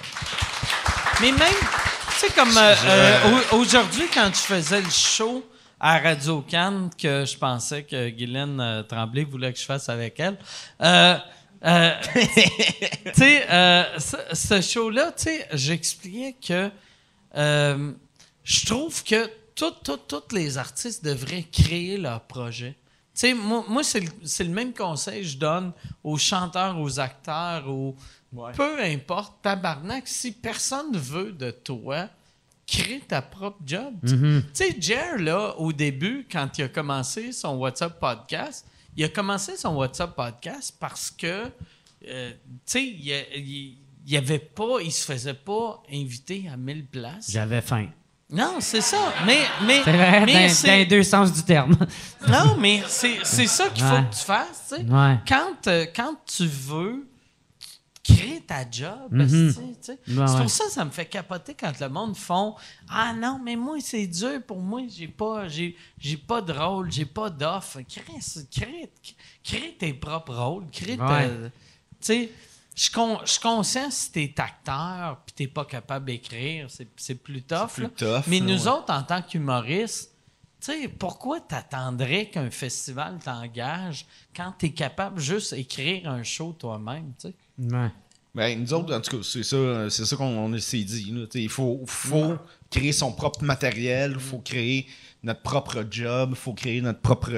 Mais 1.21 1.33
même, 1.33 1.41
tu 1.41 2.27
sais, 2.27 2.33
comme 2.35 2.51
euh, 2.57 3.41
au- 3.53 3.57
aujourd'hui, 3.59 4.05
quand 4.13 4.29
je 4.33 4.41
faisais 4.41 4.81
le 4.83 4.91
show 4.91 5.45
à 5.81 5.99
Radio 5.99 6.43
Cannes, 6.43 6.91
que 6.97 7.25
je 7.25 7.37
pensais 7.37 7.85
que 7.85 8.09
Guylaine 8.09 8.61
euh, 8.61 8.83
Tremblay 8.83 9.25
voulait 9.25 9.53
que 9.53 9.59
je 9.59 9.65
fasse 9.65 9.89
avec 9.89 10.19
elle, 10.19 10.37
euh, 10.81 11.17
euh, 11.65 11.91
tu 12.15 13.13
sais, 13.15 13.51
euh, 13.51 13.99
ce, 13.99 14.17
ce 14.33 14.61
show-là, 14.61 15.13
tu 15.13 15.25
sais, 15.25 15.49
j'expliquais 15.53 16.35
que 16.35 16.71
je 17.35 18.67
trouve 18.67 19.03
que 19.05 19.31
tous 19.55 19.73
tout, 19.83 20.23
les 20.33 20.57
artistes 20.57 21.05
devraient 21.05 21.47
créer 21.51 21.97
leur 21.97 22.23
projet. 22.23 22.77
Tu 23.15 23.21
sais, 23.21 23.35
moi, 23.35 23.65
moi 23.69 23.83
c'est 23.83 24.01
le, 24.01 24.09
c'est 24.25 24.45
le 24.45 24.51
même 24.51 24.73
conseil 24.73 25.23
que 25.23 25.29
je 25.29 25.39
donne 25.39 25.73
aux 26.05 26.19
chanteurs, 26.19 26.79
aux 26.79 27.01
acteurs, 27.01 27.69
aux... 27.69 27.97
Peu 28.55 28.83
importe, 28.83 29.41
tabarnak, 29.43 30.07
si 30.07 30.33
personne 30.33 30.97
veut 30.97 31.33
de 31.33 31.51
toi, 31.51 32.09
crée 32.71 33.01
ta 33.09 33.23
propre 33.23 33.59
job. 33.65 33.95
Tu 34.05 34.43
sais, 34.53 34.77
Jer, 34.79 35.17
là, 35.19 35.55
au 35.59 35.73
début, 35.73 36.27
quand 36.31 36.59
il 36.59 36.65
a 36.65 36.69
commencé 36.69 37.33
son 37.33 37.57
WhatsApp 37.57 37.99
podcast, 37.99 38.67
il 38.97 39.05
a 39.05 39.09
commencé 39.09 39.57
son 39.57 39.75
WhatsApp 39.77 40.15
podcast 40.15 40.75
parce 40.79 41.11
que, 41.11 41.47
euh, 42.07 42.31
tu 42.31 42.37
sais, 42.67 42.85
il, 42.85 43.25
il, 43.37 43.79
il 44.07 44.17
avait 44.17 44.39
pas, 44.39 44.81
il 44.83 44.93
se 44.93 45.05
faisait 45.11 45.35
pas 45.35 45.83
inviter 45.93 46.45
à 46.53 46.57
1000 46.57 46.87
places. 46.87 47.31
J'avais 47.31 47.61
faim. 47.63 47.89
Non, 48.31 48.57
c'est 48.61 48.83
ça. 48.83 49.15
Mais, 49.25 49.39
mais, 49.67 49.81
C'est 49.85 49.93
vrai, 49.93 50.27
mais 50.27 50.49
dans, 50.49 50.55
c'est- 50.55 50.67
dans 50.67 50.75
les 50.75 50.85
deux 50.87 51.03
sens 51.03 51.33
du 51.33 51.43
terme. 51.45 51.75
non, 52.29 52.57
mais 52.59 52.83
c'est 52.87 53.21
c'est 53.25 53.47
ça 53.47 53.71
qu'il 53.71 53.83
faut 53.83 53.95
Ouais. 53.95 54.05
que 54.11 54.15
tu 54.15 54.25
fasses. 54.25 54.65
tu 54.69 54.77
sais. 54.77 54.83
Ouais. 54.83 55.17
Quand, 55.27 55.67
euh, 55.69 55.87
quand 55.97 56.15
tu 56.27 56.47
veux, 56.47 57.09
crée 58.09 58.41
ta 58.47 58.69
job. 58.71 59.09
Mhm. 59.11 59.55
Ouais, 59.59 59.75
c'est 59.83 60.13
ouais. 60.15 60.27
pour 60.27 60.51
ça 60.51 60.65
que 60.65 60.71
ça 60.71 60.85
me 60.85 60.91
fait 60.91 61.07
capoter 61.07 61.55
quand 61.55 61.79
le 61.81 61.89
monde 61.89 62.17
font 62.17 62.55
Ah 62.89 63.13
non, 63.13 63.39
mais 63.43 63.57
moi, 63.57 63.77
c'est 63.81 64.07
dur 64.07 64.43
pour 64.47 64.61
moi. 64.61 64.81
J'ai 64.89 65.09
pas, 65.09 65.47
j'ai, 65.49 65.77
j'ai 65.99 66.17
pas 66.17 66.41
de 66.41 66.53
rôle, 66.53 66.91
j'ai 66.91 67.05
pas 67.05 67.29
d'offre. 67.31 67.81
Crée, 67.83 68.47
crée, 68.51 68.91
crée 69.45 69.77
tes 69.79 69.93
propres 69.93 70.35
rôles. 70.35 70.65
Crée 70.73 70.97
Ouais. 70.99 71.29
Tu 71.31 72.07
sais, 72.07 72.31
je 72.75 72.91
con- 72.93 73.19
je 73.25 73.41
conscient 73.41 73.91
si 73.91 74.13
t'es 74.13 74.35
acteur 74.39 75.21
puis 75.27 75.35
t'es 75.35 75.47
pas 75.49 75.65
capable 75.65 76.07
d'écrire, 76.07 76.71
c'est, 76.71 76.87
c'est 76.97 77.17
plus 77.17 77.43
tough. 77.43 77.69
plus 77.75 77.83
là. 77.85 77.91
tough, 77.97 78.23
Mais 78.29 78.39
là, 78.41 78.47
nous 78.47 78.63
ouais. 78.65 78.69
autres, 78.73 78.93
en 78.93 79.03
tant 79.03 79.21
qu'humoristes, 79.21 80.13
tu 80.61 80.73
sais, 80.73 80.89
pourquoi 80.89 81.41
t'attendrais 81.41 82.27
qu'un 82.31 82.51
festival 82.51 83.19
t'engage 83.25 84.07
quand 84.35 84.53
t'es 84.59 84.71
capable 84.71 85.21
juste 85.21 85.55
d'écrire 85.55 86.09
un 86.09 86.23
show 86.23 86.53
toi-même, 86.59 87.13
tu 87.21 87.29
sais? 87.29 87.35
Ouais. 87.59 87.91
Ben, 88.35 88.61
nous 88.61 88.73
autres, 88.75 88.95
en 88.95 89.01
tout 89.01 89.17
cas, 89.19 89.23
c'est 89.25 89.43
ça, 89.43 89.91
c'est 89.91 90.05
ça 90.05 90.17
qu'on 90.17 90.27
on 90.55 90.59
s'est 90.59 90.85
dit. 90.85 91.11
là. 91.13 91.27
Il 91.35 91.49
faut, 91.49 91.83
faut 91.87 92.37
créer 92.71 92.93
son 92.93 93.13
propre 93.13 93.43
matériel, 93.43 94.13
il 94.15 94.21
faut 94.21 94.39
créer 94.39 94.87
notre 95.23 95.43
propre 95.43 95.85
job, 95.91 96.31
il 96.33 96.37
faut 96.37 96.53
créer 96.53 96.81
notre 96.81 97.01
propre 97.01 97.31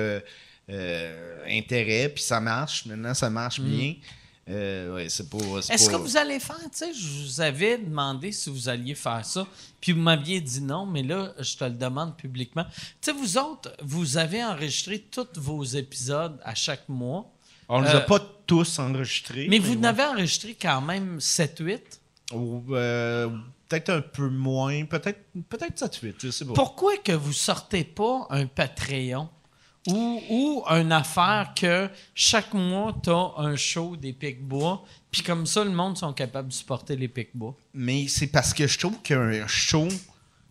euh, 0.69 1.45
intérêt, 1.49 2.09
puis 2.11 2.23
ça 2.23 2.41
marche. 2.41 2.87
Maintenant, 2.87 3.15
ça 3.15 3.31
marche 3.31 3.61
bien. 3.61 3.95
Euh, 4.49 4.95
ouais, 4.97 5.09
c'est 5.09 5.23
Est-ce 5.73 5.87
que 5.87 5.93
pas- 5.93 5.99
vous 5.99 6.17
allez 6.17 6.41
faire, 6.41 6.57
tu 6.59 6.69
sais, 6.73 6.93
je 6.93 7.07
vous 7.25 7.41
avais 7.41 7.79
demandé 7.79 8.33
si 8.33 8.51
vous 8.51 8.69
alliez 8.69 8.97
faire 8.97 9.25
ça, 9.25 9.47
puis 9.81 9.93
vous 9.93 10.01
m'aviez 10.01 10.41
dit 10.41 10.61
non, 10.61 10.87
mais 10.87 11.05
là, 11.05 11.33
je 11.39 11.55
te 11.57 11.65
le 11.65 11.71
demande 11.71 12.17
publiquement. 12.17 12.65
Tu 12.65 12.83
sais, 13.01 13.13
vous 13.13 13.39
autres, 13.39 13.73
vous 13.83 14.17
avez 14.17 14.43
enregistré 14.45 14.99
tous 14.99 15.29
vos 15.37 15.63
épisodes 15.63 16.37
à 16.43 16.55
chaque 16.57 16.89
mois, 16.89 17.31
On 17.73 17.81
les 17.81 17.89
euh, 17.89 17.99
a 17.99 18.01
pas 18.01 18.19
tous 18.47 18.81
enregistrés. 18.81 19.47
mais 19.49 19.61
vous 19.61 19.75
ouais. 19.75 19.77
n'avez 19.77 20.03
enregistré 20.03 20.57
quand 20.61 20.81
même 20.81 21.19
7-8. 21.19 21.81
Ou, 22.33 22.65
euh, 22.75 23.29
peut-être 23.69 23.91
un 23.91 24.01
peu 24.01 24.29
moins, 24.29 24.85
peut-être 24.85 25.21
peut-être 25.49 25.81
7-8, 25.81 26.15
je 26.19 26.31
sais 26.31 26.45
pas. 26.45 26.53
Pourquoi 26.53 26.97
que 26.97 27.13
vous 27.13 27.33
sortez 27.33 27.85
pas 27.85 28.27
un 28.31 28.47
Patreon 28.47 29.29
ou, 29.87 30.21
ou 30.29 30.65
une 30.67 30.91
affaire 30.91 31.53
que 31.55 31.89
chaque 32.15 32.53
mois, 32.53 32.95
tu 33.03 33.11
as 33.11 33.33
un 33.37 33.55
show 33.55 33.97
des 33.97 34.13
Pic-Bois, 34.13 34.85
puis 35.11 35.23
comme 35.23 35.47
ça, 35.47 35.65
le 35.65 35.71
monde 35.71 35.97
sont 35.97 36.13
capables 36.13 36.49
de 36.49 36.53
supporter 36.53 36.97
les 36.97 37.09
Pic-Bois? 37.09 37.57
Mais 37.73 38.09
c'est 38.09 38.27
parce 38.27 38.53
que 38.53 38.67
je 38.67 38.79
trouve 38.79 39.01
qu'un 39.01 39.47
show 39.47 39.89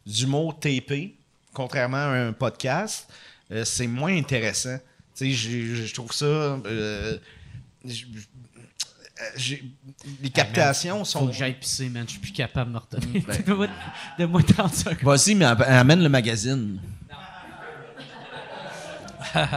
d'humour 0.06 0.58
TP, 0.58 1.16
contrairement 1.54 1.98
à 1.98 2.28
un 2.28 2.34
podcast, 2.34 3.12
euh, 3.52 3.66
c'est 3.66 3.88
moins 3.88 4.16
intéressant. 4.16 4.78
Tu 5.20 5.26
sais, 5.26 5.32
j'ai- 5.32 5.86
je 5.86 5.94
trouve 5.94 6.14
ça. 6.14 6.26
euh, 6.26 7.18
les 10.22 10.30
captations 10.30 11.00
Faut 11.00 11.06
sont. 11.06 11.28
que 11.28 11.34
j'aille 11.34 11.56
pisser, 11.60 11.90
man. 11.90 12.04
Je 12.06 12.12
suis 12.12 12.20
plus 12.22 12.32
capable 12.32 12.70
de 12.72 12.76
me 12.76 12.80
retenir. 12.80 13.22
Ben. 13.28 13.38
Donne-moi- 13.46 13.68
Donne-moi 14.18 14.42
30 14.44 14.74
secondes. 14.74 14.98
Vas-y, 15.04 15.36
mais 15.36 15.46
am- 15.46 15.62
amène 15.68 16.02
le 16.04 16.10
magazine. 16.10 16.80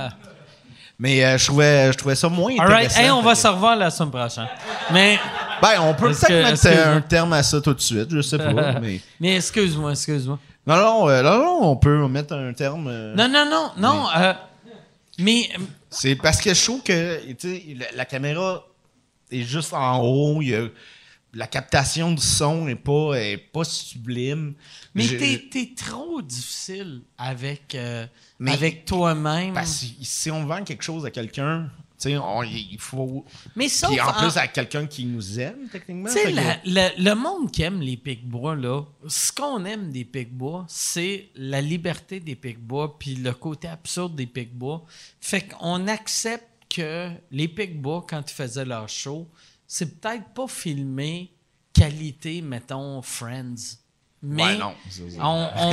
mais 0.98 1.24
euh, 1.24 1.39
je, 1.39 1.47
trouvais, 1.47 1.93
je 1.93 1.98
trouvais 1.98 2.14
ça 2.16 2.28
moins 2.28 2.52
All 2.59 2.60
intéressant. 2.72 2.95
right, 2.96 3.04
hey, 3.06 3.11
on 3.11 3.22
va 3.22 3.32
que- 3.32 3.38
se 3.38 3.46
revoir 3.48 3.77
la 3.77 3.90
semaine 3.90 4.11
prochaine. 4.11 4.48
Mais, 4.93 5.19
Ben, 5.62 5.80
on 5.80 5.95
peut 5.95 6.09
peut-être 6.11 6.28
mettre 6.28 6.66
euh, 6.66 6.96
un 6.96 7.01
terme 7.01 7.32
à 7.35 7.43
ça 7.45 7.61
tout 7.61 7.72
de 7.74 7.80
suite, 7.80 8.09
je 8.11 8.20
sais 8.20 8.38
pas. 8.38 8.53
mais... 8.80 9.01
mais 9.20 9.37
excuse-moi, 9.37 9.93
excuse-moi. 9.93 10.38
Non, 10.66 10.77
non, 10.77 11.09
euh, 11.09 11.22
non, 11.22 11.38
non, 11.38 11.59
on 11.70 11.77
peut 11.77 12.06
mettre 12.09 12.35
un 12.35 12.53
terme. 12.53 12.88
euh, 12.88 13.14
Non, 13.14 13.28
non, 13.28 13.48
non, 13.48 13.70
non. 13.78 14.06
euh, 14.16 14.32
mais, 15.22 15.48
C'est 15.90 16.16
parce 16.16 16.40
que 16.40 16.52
je 16.54 16.64
trouve 16.64 16.82
que 16.82 17.32
tu 17.32 17.36
sais, 17.40 17.64
la, 17.76 17.92
la 17.92 18.04
caméra 18.04 18.66
est 19.30 19.42
juste 19.42 19.72
en 19.72 20.01
haut. 20.02 20.42
il 20.42 20.48
y 20.48 20.54
a- 20.54 20.68
la 21.34 21.46
captation 21.46 22.12
du 22.12 22.20
son 22.20 22.66
n'est 22.66 22.74
pas, 22.76 23.14
est 23.14 23.38
pas 23.38 23.64
sublime. 23.64 24.52
mais 24.94 25.06
t'es, 25.09 25.48
t'es 25.51 25.72
trop 25.74 26.20
difficile 26.20 27.01
avec, 27.16 27.74
euh, 27.74 28.06
avec 28.46 28.84
toi-même. 28.84 29.54
parce 29.54 29.80
que 29.80 29.86
si 30.04 30.30
on 30.30 30.44
vend 30.44 30.62
quelque 30.62 30.82
chose 30.84 31.06
à 31.06 31.10
quelqu'un, 31.10 31.70
on- 32.06 32.43
il 32.43 32.77
faut. 32.79 33.24
mais 33.56 33.69
sauf 33.69 33.90
Puis 33.90 34.01
en 34.01 34.09
en- 34.09 34.13
plus, 34.14 34.37
à 34.37 34.47
quelqu'un 34.48 34.87
qui 34.87 35.05
nous 35.05 35.39
aime, 35.40 35.69
techniquement. 35.71 36.09
Tu 36.11 36.19
sais, 36.19 36.32
que- 36.32 37.03
le 37.03 37.14
monde 37.14 37.51
qui 37.51 37.63
aime 37.63 37.81
les 37.81 37.97
Pic-Bois, 37.97 38.56
là, 38.56 38.82
ce 39.09 39.32
qu'on 39.32 39.64
aime 39.64 39.90
des 39.90 40.05
Pic-Bois, 40.05 40.64
c'est 40.69 41.29
la 41.35 41.61
liberté 41.61 42.21
des 42.21 42.35
Pic-Bois 42.37 42.98
puis 42.98 43.14
le 43.16 43.32
côté 43.32 43.69
absurde 43.69 44.14
des 44.16 44.27
Pic-Bois. 44.27 44.85
Fait 45.21 45.43
qu'on 45.48 45.87
accepte 45.89 46.47
que 46.69 47.11
les 47.31 47.48
Pic-Bois, 47.48 48.05
quand 48.09 48.22
ils 48.31 48.35
faisaient 48.35 48.64
leur 48.64 48.89
show, 48.89 49.29
c'est 49.66 50.01
peut-être 50.01 50.29
pas 50.35 50.47
filmé 50.48 51.31
qualité, 51.72 52.43
mettons, 52.43 53.01
Friends. 53.03 53.55
Mais 54.24 54.43
Ouais, 54.45 54.56
non, 54.59 54.74
c'est 54.89 55.11
ça. 55.11 55.27
on, 55.27 55.48
on- 55.56 55.72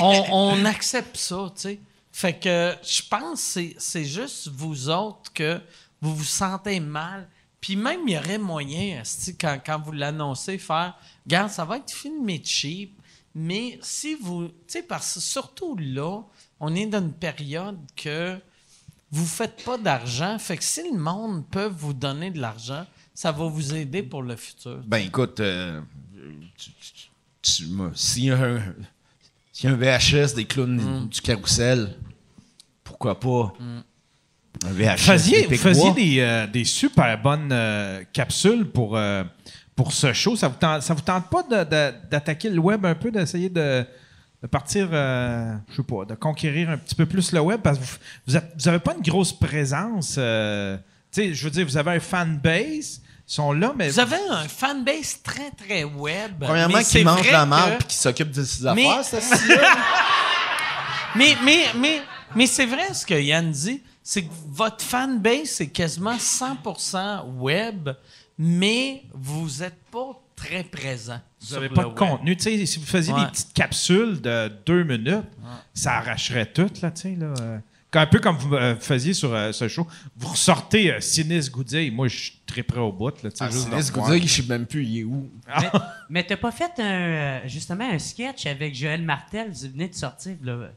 on- 0.00 0.26
on 0.60 0.64
accepte 0.64 1.16
ça, 1.16 1.50
tu 1.56 1.60
sais. 1.62 1.80
Fait 2.16 2.38
que 2.38 2.76
je 2.84 3.02
pense 3.10 3.54
que 3.54 3.60
c'est- 3.76 4.04
juste 4.04 4.46
vous 4.46 4.88
autres 4.88 5.32
que 5.32 5.60
vous 6.00 6.14
vous 6.14 6.22
sentez 6.24 6.78
mal, 6.78 7.28
Puis 7.60 7.74
même, 7.76 8.00
il 8.06 8.12
y 8.12 8.18
aurait 8.18 8.36
moyen, 8.38 9.02
quand, 9.40 9.58
quand 9.66 9.80
vous 9.80 9.90
l'annoncez, 9.92 10.58
faire 10.58 10.94
Regarde, 11.24 11.50
ça 11.50 11.64
va 11.64 11.78
être 11.78 11.90
filmé 11.90 12.40
cheap, 12.44 12.96
mais 13.34 13.78
si 13.82 14.14
vous. 14.14 14.48
Tu 14.48 14.54
sais, 14.68 14.82
parce 14.82 15.18
surtout 15.18 15.74
là, 15.78 16.20
on 16.60 16.74
est 16.74 16.84
dans 16.86 17.00
une 17.00 17.12
période 17.14 17.78
que 17.96 18.38
vous 19.10 19.24
faites 19.26 19.64
pas 19.64 19.78
d'argent. 19.78 20.38
Fait 20.38 20.58
que 20.58 20.62
si 20.64 20.82
le 20.92 20.98
monde 20.98 21.44
peut 21.50 21.66
vous 21.74 21.94
donner 21.94 22.30
de 22.30 22.38
l'argent, 22.38 22.86
ça 23.14 23.32
va 23.32 23.46
vous 23.46 23.74
aider 23.74 24.02
pour 24.02 24.22
le 24.22 24.36
futur. 24.36 24.82
Ben 24.86 24.98
écoute, 24.98 25.40
euh, 25.40 25.80
tu- 26.58 26.70
tu- 27.42 27.64
tu 27.64 27.64
a 28.30 28.36
un, 28.36 28.60
s'il 29.54 29.70
y 29.70 29.72
a 29.72 29.74
un 29.74 29.76
VHS 29.76 30.34
des 30.34 30.44
clowns 30.44 31.08
du 31.08 31.20
carrousel, 31.22 31.96
pourquoi 33.12 33.20
pas? 33.20 33.52
VHS. 34.66 34.90
Vous 34.92 34.96
faisiez, 34.98 35.46
des 35.46 35.56
faisiez 35.56 35.92
des, 35.92 36.16
euh, 36.20 36.46
des 36.46 36.64
super 36.64 37.20
bonnes 37.20 37.50
euh, 37.52 38.02
capsules 38.12 38.64
pour, 38.70 38.96
euh, 38.96 39.24
pour 39.76 39.92
ce 39.92 40.12
show. 40.12 40.36
Ça 40.36 40.48
vous 40.48 40.54
tente, 40.58 40.82
ça 40.82 40.94
vous 40.94 41.00
tente 41.02 41.28
pas 41.28 41.42
de- 41.42 41.64
de- 41.68 41.94
d'attaquer 42.10 42.48
le 42.50 42.60
web 42.60 42.86
un 42.86 42.94
peu, 42.94 43.10
d'essayer 43.10 43.48
de, 43.50 43.84
de 44.42 44.46
partir, 44.46 44.88
euh, 44.92 45.54
je 45.70 45.76
sais 45.76 45.82
pas, 45.82 46.04
de 46.04 46.14
conquérir 46.14 46.70
un 46.70 46.78
petit 46.78 46.94
peu 46.94 47.04
plus 47.04 47.32
le 47.32 47.40
web? 47.40 47.60
Parce 47.62 47.78
que 47.78 47.84
vous, 47.84 47.96
vous, 48.28 48.36
êtes- 48.36 48.52
vous 48.56 48.68
avez 48.68 48.78
pas 48.78 48.94
une 48.94 49.02
grosse 49.02 49.32
présence. 49.32 50.14
euh, 50.18 50.76
tu 51.12 51.22
sais, 51.22 51.34
je 51.34 51.44
veux 51.44 51.50
dire, 51.50 51.66
vous 51.66 51.76
avez 51.76 51.90
un 51.96 52.00
fanbase, 52.00 53.00
ils 53.00 53.00
sont 53.26 53.52
là, 53.52 53.72
mais 53.76 53.88
Vous 53.90 54.00
avez 54.00 54.16
un 54.30 54.46
fanbase 54.48 55.20
très, 55.22 55.50
très 55.50 55.82
web. 55.84 56.32
Premièrement, 56.40 56.78
mais 56.78 56.84
qui 56.84 57.02
mange 57.04 57.30
la 57.30 57.44
marde 57.44 57.78
que- 57.78 57.82
et 57.82 57.86
qui 57.88 57.96
s'occupe 57.96 58.30
de 58.30 58.44
ses 58.44 58.72
Mais- 58.72 58.86
affaires, 58.88 59.04
ça, 59.04 59.20
c'est 59.20 59.58
Mais, 61.16 61.36
mais, 61.44 61.66
mais, 61.78 62.02
mais 62.34 62.46
c'est 62.46 62.66
vrai 62.66 62.92
ce 62.94 63.04
que 63.06 63.14
Yann 63.14 63.50
dit, 63.50 63.82
c'est 64.02 64.22
que 64.22 64.32
votre 64.48 64.84
fanbase, 64.84 65.44
c'est 65.48 65.68
quasiment 65.68 66.16
100% 66.16 67.24
web, 67.38 67.90
mais 68.38 69.02
vous 69.12 69.48
n'êtes 69.60 69.78
pas 69.90 70.20
très 70.36 70.64
présent. 70.64 71.20
vous 71.48 71.54
n'avez 71.54 71.68
pas 71.68 71.82
de 71.82 71.88
web. 71.88 71.96
contenu. 71.96 72.36
Si 72.38 72.78
vous 72.78 72.84
faisiez 72.86 73.12
Ouais. 73.14 73.20
des 73.24 73.26
petites 73.30 73.52
capsules 73.52 74.20
de 74.20 74.50
deux 74.66 74.82
minutes, 74.84 75.24
ça 75.72 75.98
arracherait 75.98 76.46
tout, 76.46 76.70
là, 76.82 76.92
là. 77.04 77.34
euh. 77.40 77.58
Un 77.96 78.06
peu 78.06 78.18
comme 78.18 78.36
vous 78.36 78.52
euh, 78.56 78.74
faisiez 78.74 79.14
sur 79.14 79.32
euh, 79.32 79.52
ce 79.52 79.68
show. 79.68 79.86
Vous 80.16 80.26
ressortez 80.26 80.92
euh, 80.92 81.00
Sinis 81.00 81.48
Goudier. 81.48 81.92
Moi, 81.92 82.08
je 82.08 82.16
suis 82.16 82.40
très 82.44 82.64
près 82.64 82.80
au 82.80 82.90
bout, 82.92 83.22
là, 83.22 83.30
Ah, 83.38 83.48
juste 83.48 83.68
Sinis 83.68 84.26
je 84.26 84.42
sais 84.42 84.42
même 84.48 84.66
plus 84.66 84.84
il 84.84 84.98
est 84.98 85.04
où. 85.04 85.30
Mais, 85.60 85.70
mais 86.10 86.24
t'as 86.26 86.36
pas 86.36 86.50
fait 86.50 86.72
un, 86.80 87.46
justement 87.46 87.88
un 87.88 88.00
sketch 88.00 88.46
avec 88.46 88.74
Joël 88.74 89.00
Martel, 89.02 89.52
vous 89.52 89.68
venez 89.70 89.88
de 89.88 89.94
sortir, 89.94 90.34
là, 90.42 90.70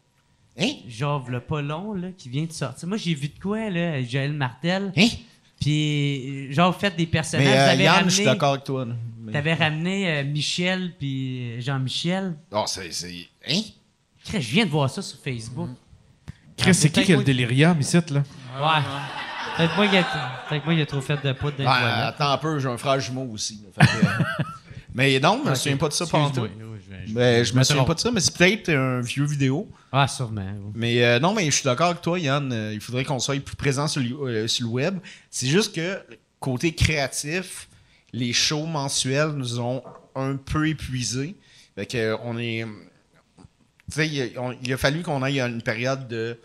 Hein? 0.59 0.71
genre 0.87 1.23
v'là 1.23 1.39
pas 1.39 1.61
long, 1.61 1.93
là, 1.93 2.07
qui 2.17 2.29
vient 2.29 2.45
de 2.45 2.51
sortir. 2.51 2.87
Moi, 2.87 2.97
j'ai 2.97 3.13
vu 3.13 3.27
de 3.27 3.39
quoi, 3.39 3.69
là, 3.69 4.01
Joël 4.03 4.33
Martel? 4.33 4.91
Hein? 4.97 5.07
Puis, 5.59 6.51
genre, 6.53 6.75
faites 6.75 6.95
des 6.95 7.05
personnages. 7.07 7.45
Mais 7.47 7.57
euh, 7.57 7.71
avez 7.71 7.83
Yann, 7.83 7.93
ramené, 7.95 8.09
je 8.09 8.15
suis 8.15 8.25
d'accord 8.25 8.51
avec 8.53 8.63
toi. 8.63 8.85
Mais- 9.21 9.31
T'avais 9.33 9.53
ramené 9.55 10.09
euh, 10.09 10.23
Michel 10.23 10.93
puis 10.97 11.61
Jean-Michel. 11.61 12.35
Oh, 12.51 12.63
c'est. 12.67 12.91
c'est- 12.91 13.27
Hein? 13.49 13.61
Crée, 14.23 14.41
Je 14.41 14.51
viens 14.51 14.65
de 14.65 14.69
voir 14.71 14.89
ça 14.89 15.01
sur 15.01 15.17
Facebook. 15.19 15.69
Chris, 16.57 16.73
c'est 16.73 16.89
qui 16.89 17.03
qui 17.03 17.13
a 17.13 17.17
le 17.17 17.23
délirium 17.23 17.79
ici, 17.79 17.97
là? 18.09 18.23
Ouais. 18.59 18.83
Peut-être 19.57 19.75
moi, 19.75 19.85
il 19.85 19.97
a, 19.97 20.61
moi, 20.65 20.73
il 20.73 20.81
a 20.81 20.85
trop 20.85 21.01
fait 21.01 21.23
de 21.23 21.31
poudre 21.33 21.57
dans 21.57 21.65
Ah, 21.67 22.07
attends 22.07 22.31
un 22.31 22.37
peu, 22.37 22.59
j'ai 22.59 22.67
un 22.67 22.77
frère 22.77 22.99
jumeau 22.99 23.27
aussi. 23.31 23.61
là, 23.63 23.85
fait 23.85 23.91
que, 23.99 24.05
euh, 24.05 24.43
mais 24.93 25.19
non, 25.19 25.41
je 25.45 25.49
me 25.49 25.55
souviens 25.55 25.77
pas 25.77 25.87
de 25.87 25.93
ça 25.93 26.05
pendant 26.05 26.29
tout. 26.29 26.47
Je- 27.07 27.13
Ben, 27.13 27.43
je 27.45 27.53
me 27.53 27.63
souviens 27.63 27.83
pas 27.85 27.93
de 27.93 27.99
ça, 27.99 28.11
mais 28.11 28.19
c'est 28.19 28.35
peut-être 28.35 28.69
un 28.69 29.01
vieux 29.01 29.25
vidéo. 29.25 29.69
Ah, 29.91 30.07
sûrement. 30.07 30.51
oui. 30.59 30.71
Mais 30.75 31.03
euh, 31.05 31.19
non, 31.19 31.33
mais 31.33 31.45
je 31.45 31.51
suis 31.55 31.63
d'accord 31.63 31.87
avec 31.87 32.01
toi, 32.01 32.19
Yann. 32.19 32.51
euh, 32.51 32.73
il 32.73 32.81
faudrait 32.81 33.03
qu'on 33.05 33.19
soit 33.19 33.39
plus 33.43 33.55
présent 33.55 33.87
sur 33.87 34.01
le, 34.01 34.09
euh, 34.43 34.47
sur 34.47 34.67
le 34.67 34.73
web. 34.73 34.99
C'est 35.31 35.47
juste 35.47 35.73
que, 35.75 35.99
côté 36.39 36.73
créatif, 36.75 37.69
les 38.13 38.33
shows 38.33 38.65
mensuels 38.65 39.29
nous 39.31 39.59
ont 39.59 39.83
un 40.15 40.35
peu 40.35 40.67
épuisés. 40.67 41.35
Fait 41.75 41.85
que, 41.85 42.15
on 42.23 42.37
est. 42.37 42.65
Tu 43.89 43.95
sais, 43.95 44.07
il, 44.07 44.37
a- 44.37 44.41
on- 44.41 44.57
il 44.63 44.73
a 44.73 44.77
fallu 44.77 45.01
qu'on 45.03 45.21
aille 45.23 45.39
à 45.39 45.47
une 45.47 45.61
période 45.61 46.07
de. 46.07 46.37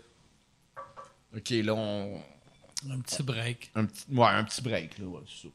Ok, 1.35 1.49
là, 1.49 1.73
on. 1.73 2.19
Un 2.89 2.99
petit 2.99 3.23
break. 3.23 3.71
Un 3.75 3.85
petit, 3.85 4.03
ouais, 4.11 4.27
un 4.27 4.43
petit 4.43 4.61
break, 4.61 4.97
là, 4.99 5.05
ouais, 5.05 5.21
c'est 5.27 5.47
ça. 5.47 5.53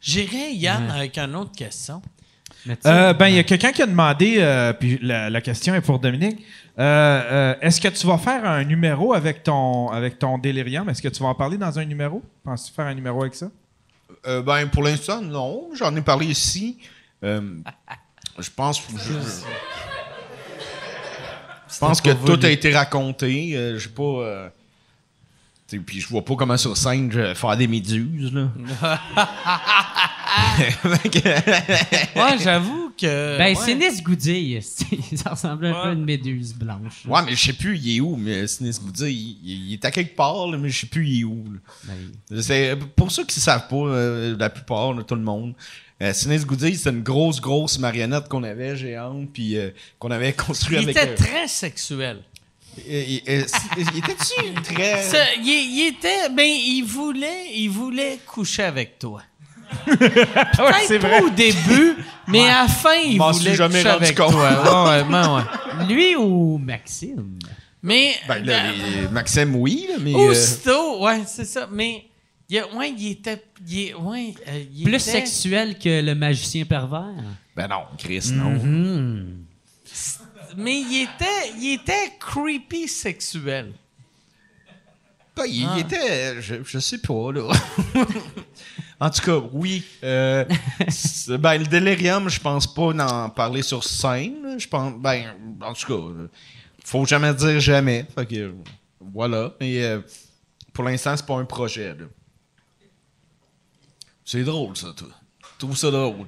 J'irai, 0.00 0.52
Yann, 0.54 0.90
avec 0.90 1.16
une 1.18 1.36
autre 1.36 1.52
question. 1.52 2.00
Euh, 2.86 3.12
ben, 3.14 3.28
il 3.28 3.36
y 3.36 3.38
a 3.38 3.42
quelqu'un 3.44 3.72
qui 3.72 3.82
a 3.82 3.86
demandé, 3.86 4.36
euh, 4.38 4.72
puis 4.72 4.98
la, 5.02 5.30
la 5.30 5.40
question 5.40 5.74
est 5.74 5.80
pour 5.80 5.98
Dominique. 5.98 6.44
Euh, 6.78 6.82
euh, 6.82 7.54
Est-ce 7.60 7.80
que 7.80 7.88
tu 7.88 8.06
vas 8.06 8.18
faire 8.18 8.44
un 8.44 8.64
numéro 8.64 9.12
avec 9.14 9.42
ton, 9.42 9.88
avec 9.88 10.18
ton 10.18 10.36
délirium? 10.38 10.88
Est-ce 10.88 11.00
que 11.02 11.08
tu 11.08 11.22
vas 11.22 11.28
en 11.30 11.34
parler 11.34 11.56
dans 11.58 11.78
un 11.78 11.84
numéro? 11.84 12.22
Penses-tu 12.44 12.72
faire 12.72 12.86
un 12.86 12.94
numéro 12.94 13.22
avec 13.22 13.34
ça? 13.34 13.48
Euh, 14.26 14.42
ben, 14.42 14.66
pour 14.68 14.82
l'instant, 14.82 15.20
non. 15.22 15.68
J'en 15.74 15.94
ai 15.96 16.02
parlé 16.02 16.26
ici. 16.26 16.78
Euh, 17.24 17.40
je 18.38 18.50
pense. 18.54 18.80
Je, 18.96 19.12
je 21.72 21.78
pense 21.78 22.00
que 22.00 22.10
tout 22.10 22.38
a 22.44 22.48
été 22.50 22.74
raconté. 22.74 23.52
Euh, 23.56 23.78
je 23.78 23.84
sais 23.84 23.94
pas. 23.94 24.02
euh, 24.02 24.48
puis 25.86 26.00
je 26.00 26.08
vois 26.08 26.24
pas 26.24 26.34
comment 26.34 26.56
sur 26.56 26.76
scène 26.76 27.12
je 27.12 27.20
vais 27.20 27.34
faire 27.34 27.56
des 27.56 27.68
méduses. 27.68 28.32
Là. 28.34 28.48
Que- 31.10 32.18
Ouais, 32.18 32.38
j'avoue 32.42 32.92
que. 32.98 33.38
Ben, 33.38 33.48
ouais. 33.48 33.54
c'est 33.64 33.74
Nis 33.74 34.02
Goudier. 34.02 34.60
ça 34.60 35.30
ressemble 35.30 35.66
un 35.66 35.72
peu 35.72 35.88
à 35.88 35.92
une 35.92 36.04
méduse 36.04 36.54
blanche. 36.54 37.04
ouais, 37.06 37.20
mais 37.24 37.32
je 37.34 37.46
sais 37.46 37.52
plus 37.52 37.78
il 37.78 37.96
est 37.96 38.00
où. 38.00 38.16
Mais 38.16 38.46
Sinis 38.46 38.78
Goudia, 38.82 39.08
il, 39.08 39.36
il 39.44 39.72
est 39.74 39.84
à 39.84 39.90
quelque 39.90 40.14
part, 40.16 40.46
là, 40.48 40.58
mais 40.58 40.68
je 40.68 40.80
sais 40.80 40.86
plus 40.86 41.06
il 41.08 41.20
est 41.20 41.24
où. 41.24 41.44
Ben, 41.84 42.40
C'est 42.42 42.76
pour 42.96 43.10
ceux 43.10 43.24
qui 43.24 43.38
ne 43.38 43.42
savent 43.42 43.68
pas, 43.68 43.76
euh, 43.76 44.36
la 44.38 44.50
plupart, 44.50 44.92
là, 44.92 45.02
tout 45.02 45.14
le 45.14 45.22
monde. 45.22 45.54
Euh, 46.02 46.12
Sinis 46.14 46.44
Goudia, 46.44 46.72
c'était 46.74 46.90
une 46.90 47.02
grosse, 47.02 47.40
grosse 47.40 47.78
marionnette 47.78 48.28
qu'on 48.28 48.42
avait 48.42 48.74
géante, 48.76 49.28
puis 49.32 49.56
euh, 49.58 49.70
qu'on 49.98 50.10
avait 50.10 50.32
construite 50.32 50.80
Il 50.82 50.90
avec. 50.90 50.96
était 50.96 51.10
euh, 51.10 51.16
très 51.16 51.46
sexuel. 51.48 52.20
euh, 52.78 52.82
il- 53.06 53.22
il 53.26 53.98
était-tu 53.98 54.54
très. 54.74 55.02
Ça, 55.02 55.18
il, 55.34 55.46
il 55.48 55.88
était. 55.88 56.28
Ben, 56.30 56.46
il 56.46 56.82
voulait, 56.82 57.46
il 57.54 57.68
voulait 57.68 58.18
coucher 58.26 58.62
avec 58.62 58.98
toi. 58.98 59.22
Peut-être 59.86 60.98
pas 61.00 61.22
au 61.22 61.30
début, 61.30 61.96
mais 62.28 62.48
à 62.48 62.62
la 62.62 62.68
fin, 62.68 62.94
il 63.04 63.16
M'en 63.18 63.30
voulait 63.32 63.48
suis 63.50 63.54
jamais 63.56 63.82
rendu 63.82 64.04
avec 64.04 64.16
compte. 64.16 64.32
toi. 64.32 64.88
Ouais, 64.88 65.02
ouais, 65.02 65.26
ouais. 65.28 65.86
Lui 65.94 66.16
ou 66.16 66.58
Maxime? 66.58 67.38
Mais. 67.82 68.14
Ben, 68.28 68.44
là, 68.44 68.64
euh, 68.66 68.72
les- 69.02 69.08
Maxime, 69.08 69.56
oui, 69.56 69.86
là, 69.88 69.96
mais. 70.00 70.12
euh, 70.14 70.30
Aussitôt, 70.30 71.02
ouais, 71.04 71.22
c'est 71.26 71.44
ça. 71.46 71.68
Mais, 71.72 72.04
il, 72.48 72.58
a- 72.58 72.68
ouais, 72.74 72.92
il 72.96 73.12
était. 73.12 73.42
Il, 73.68 73.94
ouais, 73.96 74.34
euh, 74.48 74.62
il 74.74 74.84
Plus 74.84 74.94
était- 74.94 75.00
sexuel 75.12 75.78
que 75.78 76.02
le 76.02 76.14
magicien 76.14 76.64
pervers? 76.64 77.04
ben 77.56 77.68
non, 77.68 77.82
Chris, 77.98 78.30
non. 78.32 78.50
Mhm. 78.50 79.44
Mais 80.56 80.80
il 80.80 81.02
était, 81.02 81.52
il 81.60 81.74
était 81.74 82.12
creepy 82.18 82.88
sexuel. 82.88 83.72
Ben, 85.36 85.44
il, 85.46 85.62
il 85.62 85.68
Ah. 85.70 85.78
était. 85.78 86.40
Je, 86.42 86.56
je 86.64 86.78
sais 86.80 86.98
pas, 86.98 87.32
là. 87.32 87.48
en 89.00 89.10
tout 89.10 89.22
cas, 89.22 89.38
oui. 89.52 89.82
euh, 90.04 90.44
ben, 91.38 91.58
le 91.58 91.66
délirium, 91.66 92.28
je 92.28 92.38
pense 92.40 92.66
pas 92.72 92.92
en 92.92 93.30
parler 93.30 93.62
sur 93.62 93.82
scène. 93.82 94.56
Je 94.58 94.68
pense. 94.68 94.92
Ben, 95.00 95.34
en 95.62 95.72
tout 95.72 95.86
cas, 95.86 96.28
faut 96.84 97.04
jamais 97.06 97.32
dire 97.34 97.58
jamais. 97.60 98.06
Fait 98.14 98.26
que. 98.26 98.54
Voilà. 99.00 99.52
Mais 99.60 99.82
euh, 99.82 100.00
pour 100.72 100.84
l'instant, 100.84 101.16
c'est 101.16 101.24
pas 101.26 101.36
un 101.36 101.44
projet, 101.44 101.88
là. 101.94 102.04
C'est 104.24 104.44
drôle, 104.44 104.76
ça, 104.76 104.88
toi. 104.96 105.08
Je 105.54 105.58
trouve 105.58 105.76
ça 105.76 105.90
drôle. 105.90 106.26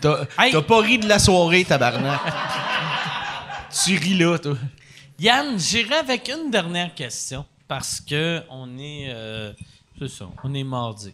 T'as 0.00 0.26
Hey. 0.38 0.52
pas 0.62 0.80
ri 0.80 0.98
de 0.98 1.08
la 1.08 1.18
soirée, 1.18 1.64
tabarnak. 1.64 2.20
tu 3.84 3.96
ris 3.96 4.16
là, 4.18 4.38
toi. 4.38 4.56
Yann, 5.18 5.58
j'irai 5.58 5.96
avec 5.96 6.28
une 6.28 6.50
dernière 6.50 6.94
question 6.94 7.44
parce 7.66 8.00
que 8.00 8.42
on 8.50 8.78
est. 8.78 9.06
euh, 9.10 9.52
c'est 9.98 10.08
ça, 10.08 10.26
on 10.44 10.54
est 10.54 10.62
mardi. 10.62 11.12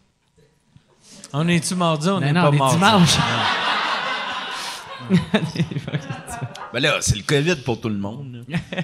On 1.37 1.49
est-tu 1.49 1.75
mardi? 1.75 2.09
On 2.09 2.21
n'est 2.21 2.33
non, 2.33 2.43
pas 2.43 2.49
on 2.49 2.53
est 2.53 2.79
mardi? 2.79 3.07
dimanche. 3.07 3.19
Ben 6.73 6.81
là, 6.81 6.97
c'est 7.01 7.17
le 7.17 7.23
COVID 7.23 7.57
pour 7.63 7.81
tout 7.81 7.89
le 7.89 7.99
monde. 7.99 8.45
là. 8.49 8.59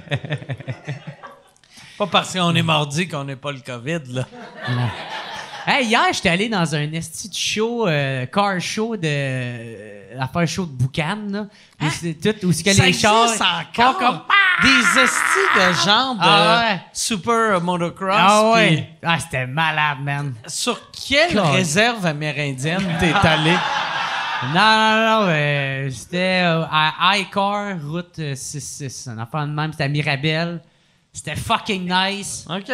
Pas 1.98 2.06
parce 2.06 2.32
qu'on 2.32 2.54
est 2.54 2.62
mardi 2.62 3.08
qu'on 3.08 3.24
n'est 3.24 3.34
pas 3.36 3.50
le 3.52 3.58
COVID, 3.58 4.00
là. 4.12 4.24
Hey, 5.66 5.86
hier, 5.86 6.12
j'étais 6.12 6.28
allé 6.30 6.48
dans 6.48 6.74
un 6.74 6.90
esti 6.92 7.28
de 7.28 7.34
show, 7.34 7.86
euh, 7.86 8.26
car 8.26 8.60
show 8.60 8.96
de. 8.96 9.02
Euh, 9.04 10.18
affaire 10.18 10.48
show 10.48 10.64
de 10.66 10.72
Boucan, 10.72 11.18
là. 11.30 11.46
Où 11.82 11.86
c'est 11.90 12.14
tout, 12.14 12.46
où 12.46 12.52
c'est 12.52 12.62
que 12.62 12.72
Ça 12.72 12.84
les 12.86 12.92
chars. 12.92 13.28
encore? 13.78 13.98
comme- 13.98 14.20
Des 14.62 15.00
estis 15.00 15.48
de 15.56 15.72
genre 15.86 16.14
de 16.14 16.20
Ah 16.22 16.60
ouais. 16.72 16.80
super 16.92 17.60
motocross. 17.62 18.14
Ah 18.18 18.50
ouais. 18.52 18.88
Ah, 19.02 19.18
c'était 19.18 19.46
malade, 19.46 19.98
man. 20.02 20.34
Sur 20.46 20.78
quelle 20.90 21.38
réserve 21.38 22.04
amérindienne 22.04 22.84
t'es 22.98 23.12
allé? 23.26 23.54
Non, 24.42 24.54
non, 24.54 25.20
non, 25.22 25.26
euh, 25.28 25.90
c'était 25.90 26.42
euh, 26.44 26.64
à 26.70 27.16
iCar, 27.18 27.76
route 27.86 28.18
euh, 28.18 28.34
66. 28.34 29.08
Un 29.08 29.18
affaire 29.18 29.46
de 29.46 29.52
même, 29.52 29.72
c'était 29.72 29.84
à 29.84 29.88
Mirabel. 29.88 30.60
C'était 31.12 31.36
fucking 31.36 31.90
nice. 31.90 32.46
OK. 32.48 32.70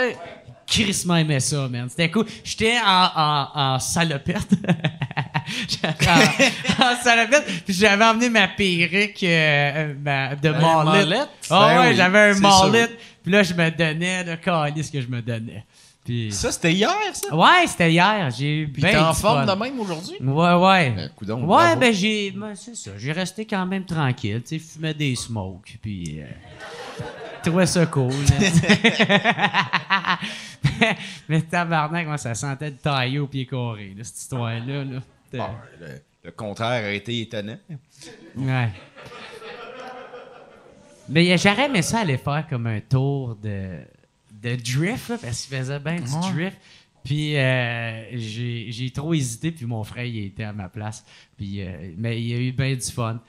Crissement 0.66 1.16
aimé 1.16 1.40
ça, 1.40 1.68
man. 1.68 1.88
C'était 1.88 2.10
cool. 2.10 2.26
J'étais 2.44 2.74
en, 2.84 3.10
en, 3.14 3.48
en 3.54 3.78
salopette. 3.78 4.48
J'étais 5.68 5.88
en, 6.08 6.82
en 6.84 6.96
salopette. 7.02 7.44
Puis 7.64 7.74
j'avais 7.74 8.04
emmené 8.04 8.28
ma 8.28 8.48
perruque 8.48 9.22
euh, 9.22 9.94
ma- 10.02 10.34
de 10.34 10.50
mullet. 10.50 11.04
mullet? 11.04 11.20
Ah 11.50 11.68
Ben 11.68 11.80
ouais, 11.82 11.88
oui, 11.90 11.96
j'avais 11.96 12.18
un 12.18 12.34
c'est 12.34 12.66
mullet. 12.66 12.88
Puis 13.22 13.32
là, 13.32 13.42
je 13.42 13.54
me 13.54 13.70
donnais, 13.70 14.24
le 14.24 14.36
calice 14.36 14.90
que 14.90 15.00
je 15.00 15.08
me 15.08 15.20
donnais. 15.22 15.64
Puis... 16.04 16.30
Ça, 16.30 16.52
c'était 16.52 16.72
hier, 16.72 16.92
ça? 17.12 17.34
Ouais, 17.34 17.66
c'était 17.66 17.90
hier. 17.90 18.30
J'ai 18.30 18.58
eu 18.60 18.68
Puis 18.68 18.80
ben 18.80 18.92
t'es 18.92 18.96
en 18.98 19.12
forme 19.12 19.44
de 19.44 19.52
même 19.52 19.80
aujourd'hui? 19.80 20.14
Ouais, 20.20 20.52
ouais. 20.54 20.90
Ben, 20.90 21.10
coudonc, 21.16 21.40
ouais, 21.40 21.46
bravo. 21.46 21.80
ben 21.80 21.92
j'ai. 21.92 22.30
ben, 22.30 22.54
c'est 22.54 22.76
ça. 22.76 22.92
J'ai 22.96 23.10
resté 23.10 23.44
quand 23.44 23.66
même 23.66 23.84
tranquille. 23.84 24.40
Tu 24.46 24.58
sais, 24.60 24.64
fumais 24.64 24.94
des 24.94 25.16
smokes. 25.16 25.76
Puis. 25.82 26.20
Euh, 26.20 27.04
trouvais 27.46 27.66
ça 27.66 27.86
cool. 27.86 28.12
mais, 30.80 30.96
mais 31.28 31.42
tabarnak, 31.42 32.06
moi, 32.06 32.18
ça 32.18 32.34
sentait 32.34 32.70
de 32.70 32.76
tailler 32.76 33.18
au 33.18 33.26
pied 33.26 33.46
carré, 33.46 33.94
là, 33.96 34.04
cette 34.04 34.18
histoire-là. 34.18 34.84
Là. 34.84 35.00
Ah, 35.38 35.54
le, 35.80 35.86
le 36.24 36.30
contraire 36.32 36.84
a 36.84 36.90
été 36.90 37.20
étonnant. 37.20 37.58
Ouais. 38.36 38.70
Mais 41.08 41.32
euh, 41.32 41.36
j'aurais 41.36 41.66
aimé 41.66 41.82
ça 41.82 42.00
aller 42.00 42.18
faire 42.18 42.46
comme 42.48 42.66
un 42.66 42.80
tour 42.80 43.36
de, 43.36 43.78
de 44.42 44.56
drift, 44.56 45.08
là, 45.08 45.18
parce 45.18 45.42
qu'il 45.42 45.56
faisait 45.56 45.78
bien 45.78 45.96
du 45.96 46.32
drift. 46.32 46.58
Puis 47.04 47.36
euh, 47.36 48.18
j'ai 48.18 48.66
j'ai 48.72 48.90
trop 48.90 49.14
hésité, 49.14 49.52
puis 49.52 49.64
mon 49.64 49.84
frère, 49.84 50.04
il 50.04 50.24
était 50.24 50.42
à 50.42 50.52
ma 50.52 50.68
place. 50.68 51.04
Puis, 51.36 51.62
euh, 51.62 51.92
mais 51.96 52.20
il 52.20 52.34
a 52.34 52.38
eu 52.40 52.52
bien 52.52 52.74
du 52.74 52.90
fun. 52.90 53.20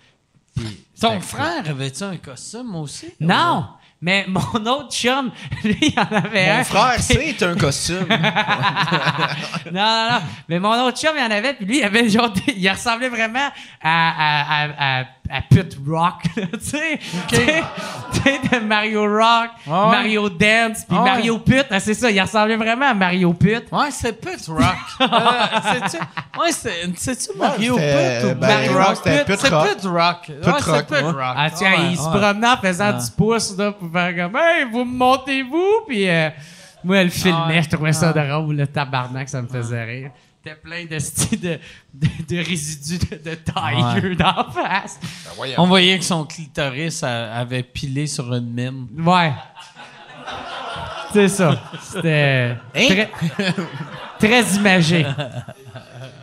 Puis 0.55 0.85
Ton 0.99 1.19
frère 1.19 1.69
avait-tu 1.69 2.03
un 2.03 2.17
costume 2.17 2.75
aussi? 2.75 3.13
Non! 3.19 3.67
Mais 3.99 4.25
mon 4.27 4.65
autre 4.67 4.91
chum, 4.91 5.31
lui, 5.63 5.77
il 5.81 5.99
en 5.99 6.15
avait 6.15 6.49
un. 6.49 6.57
Mon 6.59 6.63
frère, 6.65 6.99
c'est 6.99 7.41
un 7.43 7.55
costume. 7.55 8.05
non, 8.09 9.71
non, 9.73 10.07
non. 10.11 10.19
Mais 10.47 10.59
mon 10.59 10.85
autre 10.85 10.99
chum, 10.99 11.15
il 11.17 11.23
en 11.23 11.31
avait, 11.31 11.55
puis 11.55 11.65
lui, 11.65 11.77
il 11.79 11.83
avait 11.83 12.07
genre. 12.07 12.31
Il 12.55 12.69
ressemblait 12.69 13.09
vraiment 13.09 13.49
à, 13.81 13.81
à, 13.81 14.65
à, 14.65 14.99
à, 14.99 15.05
à 15.29 15.41
Pit 15.41 15.77
Rock, 15.87 16.23
tu 16.35 16.59
sais. 16.59 16.99
De 18.51 18.59
Mario 18.65 19.01
Rock, 19.03 19.49
Ah 19.69 19.85
ouais. 19.89 19.91
Mario 19.97 20.29
Dance, 20.29 20.83
puis 20.87 20.97
Ah 20.97 21.03
ouais. 21.03 21.09
Mario 21.11 21.39
Pit. 21.39 21.65
Ah, 21.69 21.79
c'est 21.79 21.93
ça, 21.93 22.09
il 22.11 22.19
ressemblait 22.21 22.55
vraiment 22.57 22.89
à 22.89 22.93
Mario 22.93 23.33
Pit. 23.33 23.63
Ouais, 23.71 23.91
c'est 23.91 24.13
Pit 24.19 24.45
Rock. 24.47 24.61
Euh, 25.01 25.79
c'est-tu, 25.89 25.97
ouais, 26.39 26.51
c'est, 26.51 26.89
c'est-tu 26.95 27.37
Mario 27.37 27.75
c'était, 27.75 28.19
Pit 28.21 28.25
ou 28.31 28.39
ben, 28.39 28.47
Mario 28.47 28.73
Rock? 28.77 28.95
c'était 29.03 29.37
c'est 29.37 29.49
Rock. 29.49 29.67
Pit 29.69 29.85
Rock. 29.85 30.17
Ouais, 30.29 30.35
c'est 30.59 30.71
Rock, 30.71 30.91
ouais. 30.91 31.01
Rock. 31.01 31.15
Ah, 31.35 31.49
tiens, 31.53 31.71
Ouais, 31.71 31.77
il 31.91 31.97
se 31.97 32.03
ouais. 32.03 32.09
promenait 32.19 32.47
en 32.47 32.57
faisant 32.57 32.85
Ah. 32.89 32.93
du 32.93 33.11
pouce, 33.17 33.57
là, 33.57 33.71
pour 33.71 33.91
faire 33.91 34.15
comme, 34.15 34.35
hey, 34.41 34.65
vous 34.71 34.83
me 34.85 34.97
montez-vous? 34.97 35.85
Puis 35.87 36.09
euh, 36.09 36.29
moi, 36.83 36.97
elle 36.97 37.09
filmait, 37.11 37.37
Ah 37.45 37.47
ouais. 37.49 37.61
je 37.63 37.69
trouvais 37.69 37.93
ça 37.93 38.11
drôle, 38.13 38.55
le 38.55 38.67
tabarnak, 38.67 39.27
ça 39.29 39.41
me 39.41 39.47
faisait 39.47 39.83
rire. 39.83 40.11
C'était 40.47 40.55
plein 40.55 40.85
de, 40.85 40.97
de, 41.47 41.59
de, 41.93 42.07
de 42.35 42.37
résidus 42.43 42.99
de, 42.99 43.29
de 43.29 43.35
tailleux 43.35 44.15
d'en 44.15 44.49
face. 44.51 44.99
On 45.57 45.65
voyait 45.67 45.97
que 45.97 46.05
son 46.05 46.25
clitoris 46.25 47.03
a- 47.03 47.33
avait 47.35 47.63
pilé 47.63 48.07
sur 48.07 48.33
une 48.33 48.51
mine. 48.53 48.87
Ouais. 49.05 49.31
C'est 51.13 51.29
ça. 51.29 51.59
C'était 51.81 52.55
très, 52.73 53.09
très 54.19 54.43
imagé. 54.55 55.05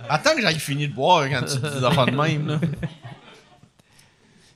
Attends 0.08 0.34
que 0.36 0.42
j'aille 0.42 0.58
finir 0.58 0.88
de 0.88 0.94
boire 0.94 1.28
quand 1.30 1.40
tu 1.46 1.56
dis 1.56 1.78
des 1.78 1.84
affaires 1.84 2.06
de 2.06 2.10
même. 2.16 2.46
Là. 2.46 2.58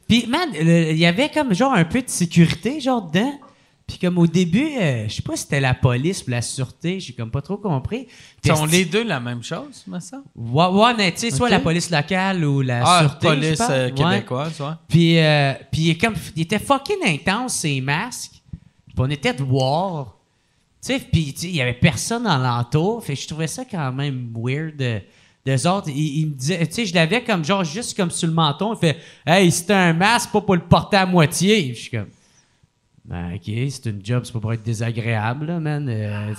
Puis, 0.06 0.26
man, 0.26 0.48
il 0.54 0.96
y 0.98 1.06
avait 1.06 1.28
comme 1.30 1.54
genre 1.54 1.72
un 1.74 1.84
peu 1.84 2.00
de 2.02 2.08
sécurité, 2.08 2.80
genre 2.80 3.02
dedans. 3.02 3.38
Puis, 3.88 3.96
comme 3.96 4.18
au 4.18 4.26
début, 4.26 4.68
euh, 4.78 5.08
je 5.08 5.14
sais 5.14 5.22
pas 5.22 5.34
si 5.34 5.44
c'était 5.44 5.60
la 5.60 5.72
police 5.72 6.22
ou 6.26 6.30
la 6.30 6.42
sûreté, 6.42 7.00
j'ai 7.00 7.14
comme 7.14 7.30
pas 7.30 7.40
trop 7.40 7.56
compris. 7.56 8.06
Sont 8.44 8.66
les 8.66 8.84
deux 8.84 9.02
la 9.02 9.18
même 9.18 9.42
chose, 9.42 9.82
me 9.86 9.98
semble? 9.98 10.24
Ouais, 10.36 10.66
ouais, 10.66 10.94
mais 10.94 11.10
tu 11.10 11.20
sais, 11.20 11.30
soit 11.30 11.48
la 11.48 11.58
police 11.58 11.88
locale 11.90 12.44
ou 12.44 12.60
la 12.60 12.82
Ah, 12.84 13.00
sûreté. 13.00 13.28
je 13.28 13.32
police 13.32 13.62
euh, 13.70 13.90
québécoise, 13.90 14.60
ouais. 14.60 14.66
Puis, 14.88 15.18
euh, 15.18 15.54
puis 15.72 15.80
il, 15.80 15.90
est 15.90 15.94
comme, 15.98 16.14
il 16.36 16.42
était 16.42 16.58
fucking 16.58 16.98
intense, 17.02 17.54
ses 17.54 17.80
masques. 17.80 18.42
Puis 18.88 18.94
on 18.98 19.08
était 19.08 19.32
de 19.32 19.42
voir. 19.42 20.16
Tu 20.84 20.92
sais, 20.92 20.98
puis 21.00 21.32
tu 21.32 21.40
sais, 21.40 21.48
il 21.48 21.56
y 21.56 21.62
avait 21.62 21.72
personne 21.72 22.24
dans 22.24 22.36
l'entour. 22.38 23.02
Fait 23.02 23.14
que 23.14 23.20
je 23.22 23.26
trouvais 23.26 23.46
ça 23.46 23.64
quand 23.64 23.90
même 23.92 24.30
weird. 24.36 24.76
De, 24.76 25.00
d'eux 25.46 25.66
autres, 25.66 25.88
il, 25.88 26.18
il 26.20 26.26
me 26.26 26.34
disait, 26.34 26.66
tu 26.66 26.74
sais, 26.74 26.84
je 26.86 26.94
l'avais 26.94 27.24
comme 27.24 27.42
genre 27.42 27.64
juste 27.64 27.96
comme 27.96 28.10
sur 28.10 28.28
le 28.28 28.34
menton. 28.34 28.74
Il 28.74 28.78
fait, 28.78 28.98
hey, 29.26 29.50
c'était 29.50 29.72
un 29.72 29.94
masque, 29.94 30.30
pas 30.30 30.42
pour 30.42 30.54
le 30.56 30.60
porter 30.62 30.98
à 30.98 31.06
moitié. 31.06 31.72
Je 31.74 31.80
suis 31.80 31.90
comme, 31.90 32.08
ben, 33.08 33.34
ok, 33.34 33.42
c'est 33.70 33.86
une 33.86 34.04
job, 34.04 34.22
c'est 34.24 34.32
pas 34.32 34.40
pour 34.40 34.52
être 34.52 34.62
désagréable, 34.62 35.46
là, 35.46 35.58
man. 35.60 35.88
Euh, 35.88 36.32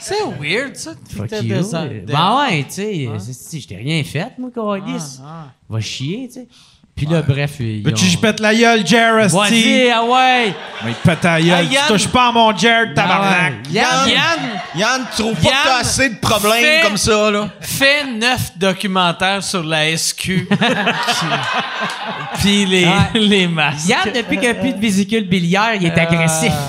C'est 0.00 0.24
weird, 0.40 0.74
ça. 0.76 0.94
fuck 1.08 1.28
you. 1.42 1.48
des- 1.88 2.00
Ben 2.12 2.36
ouais, 2.38 2.64
tu 2.64 2.70
sais, 2.72 3.08
c'est- 3.18 3.60
je 3.60 3.68
t'ai 3.68 3.76
rien 3.76 4.02
fait, 4.02 4.32
moi, 4.38 4.50
Carlis. 4.54 5.18
Ah, 5.22 5.52
Va 5.68 5.80
chier, 5.80 6.26
tu 6.28 6.34
sais. 6.34 6.48
Puis 6.96 7.06
là, 7.06 7.22
bref, 7.22 7.54
ils 7.58 7.82
ont- 7.92 7.96
je 7.96 8.16
pète 8.18 8.38
la 8.38 8.54
gueule, 8.54 8.86
Jared? 8.86 9.28
Vas-y, 9.30 9.90
ah 9.90 10.04
ouais! 10.04 10.54
Mais 10.84 10.92
pète 11.02 11.24
la 11.24 11.40
gueule. 11.42 11.50
Ah, 11.58 11.62
Yann. 11.62 11.82
Tu 11.88 11.92
touches 11.92 12.06
pas 12.08 12.28
à 12.28 12.32
mon 12.32 12.56
Jared, 12.56 12.94
tabarnak. 12.94 13.52
Ah 13.66 13.66
ouais. 13.66 13.72
Yann, 13.72 14.08
Yann, 14.08 14.60
Yann, 14.76 15.06
tu 15.10 15.22
trouves 15.22 15.34
pas 15.34 15.42
Yann 15.48 15.52
que 15.64 15.68
t'as 15.68 15.76
assez 15.80 16.08
de 16.10 16.18
problèmes 16.20 16.62
fait- 16.64 16.80
comme 16.84 16.96
ça, 16.96 17.30
là? 17.32 17.48
fais 17.60 18.04
neuf 18.04 18.56
documentaires 18.56 19.42
sur 19.42 19.64
la 19.64 19.88
SQ. 19.96 20.46
Puis 22.38 22.64
les, 22.66 22.88
les 23.14 23.48
masques. 23.48 23.88
Yann, 23.88 24.12
depuis 24.14 24.36
qu'il 24.38 24.50
n'y 24.50 24.56
a 24.56 24.60
plus 24.60 24.72
de 24.72 24.80
vésicule 24.80 25.24
biliaire, 25.28 25.74
il 25.74 25.86
est 25.86 25.98
agressif. 25.98 26.52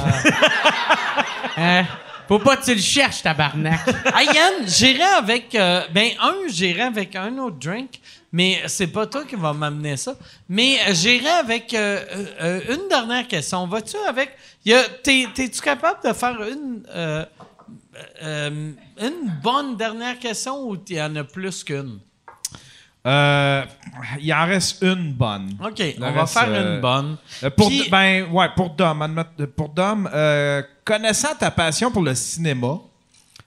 Hein? 1.58 1.86
Faut 2.28 2.40
pas 2.40 2.58
que 2.58 2.66
tu 2.66 2.74
le 2.76 2.82
cherches, 2.82 3.22
tabarnak. 3.22 3.80
Ah, 4.14 4.24
Yann, 4.24 4.68
j'irai 4.68 5.04
avec. 5.18 5.56
euh, 5.56 5.84
ben, 5.94 6.10
un, 6.22 6.34
j'irai 6.50 6.82
avec 6.82 7.16
un 7.16 7.38
autre 7.38 7.56
drink, 7.58 7.92
mais 8.38 8.62
c'est 8.68 8.88
pas 8.88 9.06
toi 9.08 9.24
qui 9.24 9.36
va 9.36 9.54
m'amener 9.54 9.96
ça. 9.96 10.14
Mais 10.50 10.78
euh, 10.88 10.94
j'irai 10.94 11.30
avec 11.46 11.74
euh, 11.74 12.04
euh, 12.42 12.62
une 12.76 12.90
dernière 12.90 13.26
question. 13.28 13.66
Vas-tu 13.68 13.96
avec. 14.08 14.30
T'es-tu 15.04 15.62
capable 15.62 16.00
de 16.08 16.12
faire 16.14 16.38
une. 16.44 16.84
euh, 16.90 17.26
une 19.02 19.32
bonne 19.42 19.78
dernière 19.78 20.20
question 20.20 20.68
ou 20.68 20.78
il 20.90 20.96
y 20.98 21.02
en 21.02 21.16
a 21.16 21.24
plus 21.24 21.64
qu'une? 21.64 22.00
Euh, 23.08 23.64
il 24.20 24.34
en 24.34 24.46
reste 24.48 24.82
une 24.82 25.14
bonne. 25.14 25.58
OK, 25.64 25.78
Le 25.80 26.04
on 26.04 26.12
va 26.12 26.26
faire 26.26 26.48
euh, 26.50 26.76
une 26.76 26.82
bonne. 26.82 27.18
Pour, 27.56 27.68
Puis- 27.70 27.88
ben, 27.90 28.30
ouais, 28.32 28.50
pour 28.56 28.72
Dom, 28.72 29.00
admet- 29.02 29.46
pour 29.48 29.70
Dom 29.70 30.10
euh, 30.14 30.62
connaissant 30.84 31.36
ta 31.40 31.52
passion 31.52 31.92
pour 31.92 32.02
le 32.02 32.16
cinéma, 32.16 32.80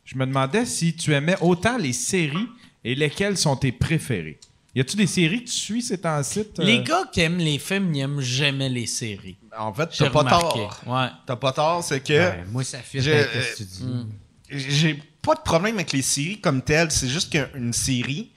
je 0.04 0.16
me 0.16 0.24
demandais 0.26 0.64
si 0.64 0.94
tu 0.94 1.12
aimais 1.12 1.36
autant 1.40 1.76
les 1.76 1.92
séries 1.92 2.48
et 2.84 2.94
lesquelles 2.94 3.36
sont 3.36 3.56
tes 3.56 3.72
préférées. 3.72 4.38
Y 4.78 4.80
a-tu 4.82 4.96
des 4.96 5.06
séries 5.08 5.40
que 5.42 5.48
tu 5.48 5.56
suis 5.56 5.82
ces 5.82 5.98
temps-ci? 5.98 6.40
euh? 6.40 6.62
Les 6.64 6.82
gars 6.84 7.02
qui 7.12 7.20
aiment 7.20 7.38
les 7.38 7.58
films 7.58 7.90
n'aiment 7.90 8.20
jamais 8.20 8.68
les 8.68 8.86
séries. 8.86 9.36
En 9.58 9.74
fait, 9.74 9.88
J'ai 9.92 10.04
t'as 10.04 10.10
pas 10.10 10.18
remarqué. 10.20 10.58
tort. 10.60 10.80
Ouais. 10.86 11.08
T'as 11.26 11.34
pas 11.36 11.52
tort, 11.52 11.82
c'est 11.82 12.00
que 12.00 12.12
Ouais, 12.12 12.44
moi, 12.48 12.62
ça 12.62 12.78
fit 12.78 13.00
Je- 13.00 13.10
avec 13.10 13.28
ce 13.32 13.50
que 13.52 13.56
tu 13.56 13.64
dis. 13.64 14.06
j'ai 14.50 15.02
pas 15.20 15.34
de 15.34 15.40
problème 15.40 15.74
avec 15.74 15.90
les 15.92 16.02
séries 16.02 16.40
comme 16.40 16.62
telles. 16.62 16.92
C'est 16.92 17.08
juste 17.08 17.30
qu'une 17.32 17.72
série, 17.72 18.30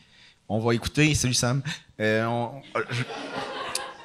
on 0.49 0.59
va 0.59 0.73
écouter. 0.73 1.13
Salut 1.13 1.35
Sam. 1.35 1.61
Euh, 1.99 2.25
on- 2.25 2.61
je, 2.89 3.03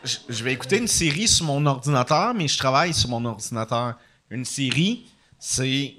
je- 0.04 0.18
je 0.28 0.44
vais 0.44 0.52
écouter 0.52 0.76
une 0.76 0.88
série 0.88 1.28
sur 1.28 1.46
mon 1.46 1.64
ordinateur, 1.64 2.34
mais 2.34 2.48
je 2.48 2.58
travaille 2.58 2.92
sur 2.92 3.08
mon 3.08 3.24
ordinateur. 3.24 3.94
Une 4.30 4.44
série, 4.44 5.06
c'est 5.38 5.94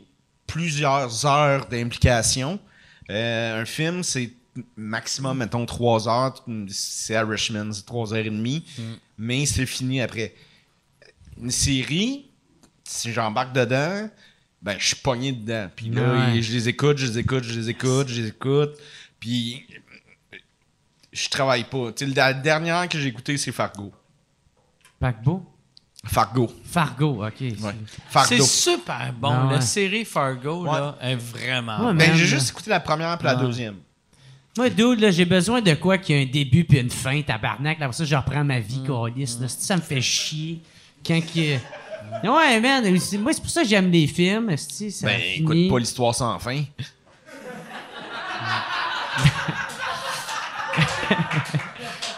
plusieurs 0.46 1.26
heures 1.26 1.66
d'implication. 1.66 2.60
Euh, 3.10 3.62
un 3.62 3.66
film, 3.66 4.04
c'est 4.04 4.32
maximum, 4.76 5.38
mettons, 5.38 5.66
trois 5.66 6.08
heures. 6.08 6.34
C'est 6.70 7.16
à 7.16 7.24
Richmond, 7.26 7.72
c'est 7.74 7.86
trois 7.86 8.14
heures 8.14 8.26
et 8.26 8.30
demie. 8.30 8.64
Mais 9.18 9.46
c'est 9.46 9.66
fini 9.66 10.02
après. 10.02 10.34
Une 11.42 11.52
série, 11.52 12.30
si 12.84 13.12
j'embarque 13.14 13.54
dedans, 13.54 14.10
ben, 14.62 14.76
je 14.80 14.88
suis 14.88 14.96
pogné 14.96 15.32
dedans. 15.32 15.70
Puis 15.76 15.90
là, 15.90 16.14
Ouais. 16.34 16.42
je 16.42 16.52
les 16.54 16.68
écoute, 16.70 16.98
je 16.98 17.06
les 17.08 17.20
écoute, 17.20 17.44
je 17.44 17.60
les 17.60 17.70
écoute, 17.70 18.08
je 18.08 18.22
les 18.22 18.28
écoute. 18.30 18.72
Puis 19.20 19.66
je 21.12 21.30
travaille 21.30 21.64
pas. 21.64 21.92
Tu 21.94 22.08
sais, 22.08 22.14
la 22.16 22.34
dernière 22.34 22.88
que 22.90 23.00
j'ai 23.00 23.08
écoutée, 23.10 23.38
c'est 23.38 23.52
Fargo. 23.52 23.92
Paquebot? 25.00 25.44
Fargo. 26.06 26.50
Fargo, 26.64 27.26
OK. 27.26 27.40
Ouais. 27.42 27.76
C'est 28.26 28.42
super 28.42 29.12
bon. 29.14 29.30
Ah 29.32 29.46
ouais. 29.48 29.54
La 29.56 29.62
série 29.62 30.06
Fargo 30.06 30.64
là, 30.66 30.98
est 31.02 31.16
vraiment. 31.16 31.88
Ouais, 31.88 31.94
Ben, 31.94 32.16
j'ai 32.16 32.26
juste 32.26 32.50
écouté 32.52 32.70
la 32.70 32.80
première 32.80 33.18
puis 33.18 33.26
la 33.28 33.36
deuxième. 33.36 33.76
Moi, 34.58 34.70
dude, 34.70 35.00
là, 35.00 35.12
j'ai 35.12 35.26
besoin 35.26 35.62
de 35.62 35.74
quoi 35.76 35.98
qui 35.98 36.14
a 36.14 36.18
un 36.18 36.26
début 36.26 36.64
puis 36.66 36.80
une 36.80 36.90
fin, 36.90 37.22
tabarnak. 37.22 37.80
Là, 37.80 37.86
Après 37.86 37.98
ça, 37.98 38.06
je 38.06 38.16
reprends 38.16 38.44
ma 38.44 38.60
vie, 38.60 38.82
câlisse, 38.86 39.40
là. 39.40 39.48
Ça 39.48 39.76
me 39.76 39.82
fait 39.82 40.02
chier. 40.02 40.60
Quand 41.06 41.20
que... 41.22 41.58
Ouais, 42.28 42.60
man, 42.60 42.84
moi, 43.20 43.34
c'est 43.34 43.42
pour 43.42 43.50
ça 43.50 43.62
que 43.64 43.68
j'aime 43.68 43.92
les 43.92 44.08
films. 44.08 44.56
Ça 44.58 44.86
Ben, 45.08 45.20
finit. 45.20 45.36
écoute 45.42 45.70
pas 45.70 45.80
l'histoire 45.80 46.16
sans 46.16 46.40
fin. 46.40 46.64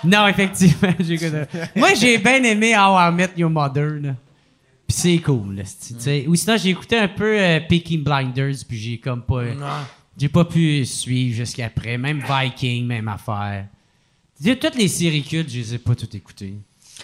Non, 0.03 0.27
effectivement, 0.27 0.93
j'écoute. 1.00 1.34
Moi, 1.76 1.93
j'ai 1.93 2.18
bien 2.18 2.42
aimé 2.43 2.74
How 2.76 2.98
I 2.98 3.14
Met 3.14 3.32
Your 3.38 3.50
Mother, 3.50 4.00
là. 4.01 4.16
Puis 4.88 4.98
c'est 4.98 5.18
cool. 5.19 5.58
tu 5.58 5.95
sais. 6.00 6.26
Ou 6.27 6.35
sinon, 6.35 6.56
j'ai 6.58 6.69
écouté 6.69 6.98
un 6.98 7.08
peu 7.09 7.38
euh, 7.38 7.59
Peaky 7.68 7.98
Blinders, 7.98 8.56
puis 8.68 8.77
j'ai 8.77 8.98
comme 8.98 9.22
pas. 9.22 9.43
J'ai 10.19 10.30
pas 10.30 10.45
pu 10.45 10.85
suivre 10.85 11.35
jusqu'après. 11.38 11.98
Même 11.98 12.22
Viking, 12.27 12.85
même 12.85 13.07
affaire. 13.07 13.67
Toutes 14.43 14.75
les 14.75 14.88
séries 14.88 15.23
cultes, 15.23 15.49
je 15.49 15.57
les 15.59 15.73
ai 15.75 15.77
pas 15.77 15.95
toutes 15.95 16.14
écoutées. 16.15 16.56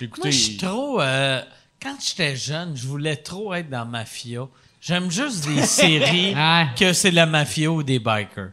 Moi, 0.01 0.09
je 0.25 0.31
suis 0.31 0.57
trop. 0.57 1.01
euh, 1.01 1.41
quand 1.81 1.95
j'étais 2.05 2.35
jeune, 2.35 2.75
je 2.75 2.85
voulais 2.85 3.15
trop 3.15 3.53
être 3.53 3.69
dans 3.69 3.85
Mafia. 3.85 4.47
J'aime 4.81 5.09
juste 5.09 5.47
des 5.47 5.61
séries 5.65 6.33
Ouais. 6.35 6.67
que 6.77 6.91
c'est 6.93 7.11
la 7.11 7.25
mafia 7.25 7.71
ou 7.71 7.81
des 7.83 7.99
bikers. 7.99 8.51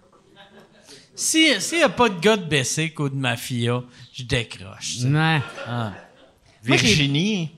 Si- 1.15 1.61
S'il 1.61 1.79
n'y 1.79 1.85
a 1.85 1.89
pas 1.89 2.09
de 2.09 2.19
gars 2.21 2.37
de 2.37 2.45
Bessic 2.45 2.99
ou 3.01 3.09
de 3.09 3.15
mafia, 3.17 3.83
je 4.13 4.23
décroche. 4.23 4.93
tu 4.95 4.99
sais. 5.03 5.09
Ouais. 5.09 5.41
Virginie. 6.63 7.51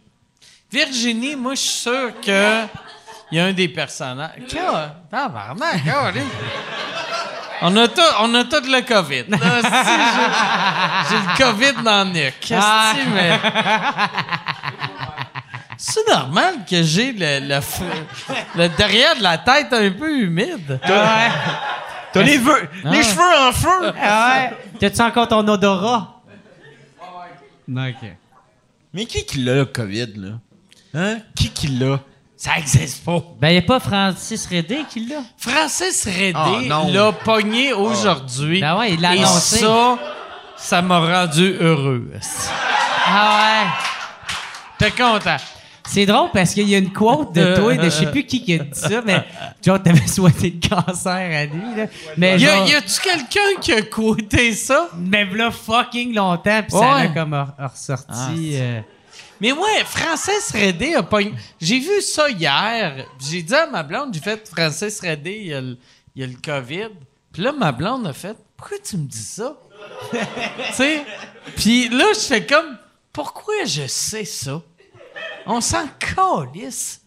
Virginie, 0.73 1.37
moi, 1.37 1.55
je 1.55 1.61
suis 1.61 1.81
sûr 1.83 2.13
que 2.21 2.65
il 3.31 3.37
y 3.37 3.41
a 3.41 3.47
un 3.47 3.53
des 3.53 3.69
personnages. 3.69 4.41
Quoi? 4.51 4.97
Tabarnak. 5.11 5.83
On 7.63 7.77
a, 7.77 7.89
tout, 7.89 8.01
on 8.21 8.35
a 8.35 8.45
tout 8.45 8.63
le 8.65 8.81
COVID. 8.83 9.25
Si, 11.05 11.11
J'ai 11.11 11.17
le 11.17 11.37
COVID 11.37 11.83
dans 11.85 12.05
le 12.07 12.11
nuque. 12.13 12.35
Qu'est-ce 12.41 12.61
que 12.61 12.99
c'est, 12.99 13.11
mais... 13.15 13.39
C'est 15.77 16.09
normal 16.09 16.55
que 16.69 16.83
j'ai 16.83 17.13
le, 17.13 17.41
le, 17.49 17.61
le 18.57 18.69
derrière 18.71 19.17
de 19.17 19.23
la 19.23 19.39
tête 19.39 19.73
un 19.73 19.91
peu 19.91 20.19
humide. 20.21 20.79
T'as 22.13 22.23
les, 22.23 22.39
veux- 22.39 22.69
les 22.85 23.03
cheveux 23.03 23.49
en 23.49 23.53
feu! 23.53 23.93
Ah 24.01 24.35
ouais. 24.37 24.57
T'as-tu 24.79 25.01
encore 25.03 25.27
ton 25.29 25.47
odorat? 25.49 26.23
OK. 27.69 28.09
Mais 28.93 29.05
qui 29.07 29.25
qui 29.27 29.43
l'a, 29.43 29.55
le 29.57 29.65
COVID, 29.65 30.13
là? 30.17 30.29
Hein? 30.95 31.19
Qui 31.35 31.51
qui 31.51 31.67
l'a? 31.67 31.99
Ça 32.45 32.59
existe 32.59 33.03
pas. 33.07 33.23
Ben, 33.41 33.49
y 33.55 33.57
a 33.57 33.63
pas 33.63 33.81
Francis 33.81 34.47
Redé 34.47 34.81
qui 34.91 35.07
l'a? 35.07 35.23
Francis 35.39 36.05
Redé 36.05 36.33
Ah, 36.35 36.51
non. 36.67 36.93
l'a 36.93 37.11
pogné 37.13 37.73
aujourd'hui. 37.73 38.61
Ben 38.61 38.77
ouais, 38.77 38.93
il 38.93 39.01
l'a 39.01 39.15
Et 39.15 39.21
annoncé. 39.21 39.61
ça, 39.61 39.99
ça 40.59 40.83
m'a 40.83 40.99
rendu 40.99 41.57
heureux. 41.59 42.11
Ah 43.07 43.39
ouais. 43.63 43.71
T'es 44.79 44.91
content? 44.91 45.37
C'est 45.87 46.05
drôle 46.05 46.29
parce 46.35 46.53
qu'il 46.53 46.69
y 46.69 46.75
a 46.75 46.79
une 46.79 46.93
quote 46.93 47.33
de 47.35 47.57
toi, 47.57 47.75
de 47.77 47.85
je 47.85 47.89
sais 47.89 48.11
plus 48.11 48.25
qui 48.27 48.43
qui 48.43 48.55
a 48.55 48.59
dit 48.59 48.71
ça, 48.79 49.01
mais 49.05 49.25
genre, 49.65 49.83
t'avais 49.83 50.07
souhaité 50.07 50.55
le 50.61 50.69
cancer 50.69 51.11
à 51.13 51.45
lui, 51.47 51.63
là. 51.77 51.87
Mais 52.19 52.39
Y, 52.39 52.47
a, 52.47 52.57
genre, 52.57 52.69
y 52.69 52.75
a-tu 52.75 53.01
quelqu'un 53.01 53.61
qui 53.61 53.73
a 53.73 53.81
quoté 53.83 54.53
ça? 54.53 54.89
mais 54.99 55.25
là, 55.27 55.51
fucking 55.51 56.15
longtemps, 56.15 56.63
puis 56.63 56.73
ça 56.73 56.95
Ouais. 56.95 57.03
l'a 57.05 57.09
comme 57.09 57.33
re- 57.33 57.71
ressorti. 57.71 58.13
Ah, 58.13 58.61
euh, 58.61 58.81
Mais 59.41 59.53
ouais, 59.53 59.85
Francis 59.85 60.53
Redé 60.53 60.95
a 60.95 61.03
pogné. 61.03 61.35
J'ai 61.61 61.79
vu 61.79 62.01
ça 62.01 62.29
hier. 62.29 63.07
J'ai 63.19 63.43
dit 63.43 63.55
à 63.55 63.67
ma 63.67 63.83
blonde, 63.83 64.15
j'ai 64.15 64.21
fait 64.21 64.49
Francis 64.49 65.01
Redé, 65.01 65.43
il 65.43 65.79
y 66.17 66.23
a 66.23 66.27
le, 66.27 66.37
COVID. 66.43 66.91
Puis 67.33 67.43
là, 67.43 67.53
ma 67.53 67.73
blonde 67.73 68.07
a 68.07 68.13
fait 68.13 68.37
Pourquoi 68.57 68.79
tu 68.79 68.97
me 68.97 69.07
dis 69.07 69.19
ça? 69.19 69.57
tu? 70.77 71.01
Puis 71.57 71.89
là, 71.89 72.07
je 72.15 72.21
fais 72.21 72.47
comme 72.47 72.79
Pourquoi 73.13 73.65
je 73.65 73.87
sais 73.87 74.25
ça? 74.25 74.63
On 75.47 75.61
s'en 75.61 75.87
calisse. 75.99 77.03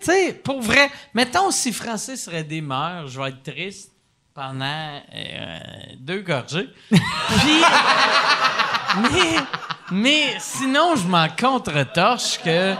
Tu 0.00 0.06
sais, 0.06 0.32
pour 0.32 0.60
vrai, 0.60 0.90
mettons 1.12 1.50
si 1.50 1.72
Francis 1.72 2.28
Redé 2.28 2.60
meurt, 2.60 3.08
je 3.08 3.20
vais 3.20 3.30
être 3.30 3.42
triste 3.42 3.90
pendant 4.34 5.00
euh, 5.14 5.58
deux 5.98 6.22
gorgées. 6.22 6.68
Puis. 6.88 6.98
mais, 9.02 9.36
mais 9.92 10.34
sinon, 10.38 10.96
je 10.96 11.06
m'en 11.06 11.28
contre-torche 11.28 12.38
que 12.42 12.74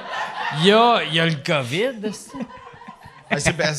y 0.62 0.70
a, 0.72 1.02
y 1.12 1.20
a 1.20 1.26
le 1.26 1.36
COVID. 1.36 2.10
Ah, 3.30 3.40
c'est- 3.40 3.52
ben, 3.54 3.74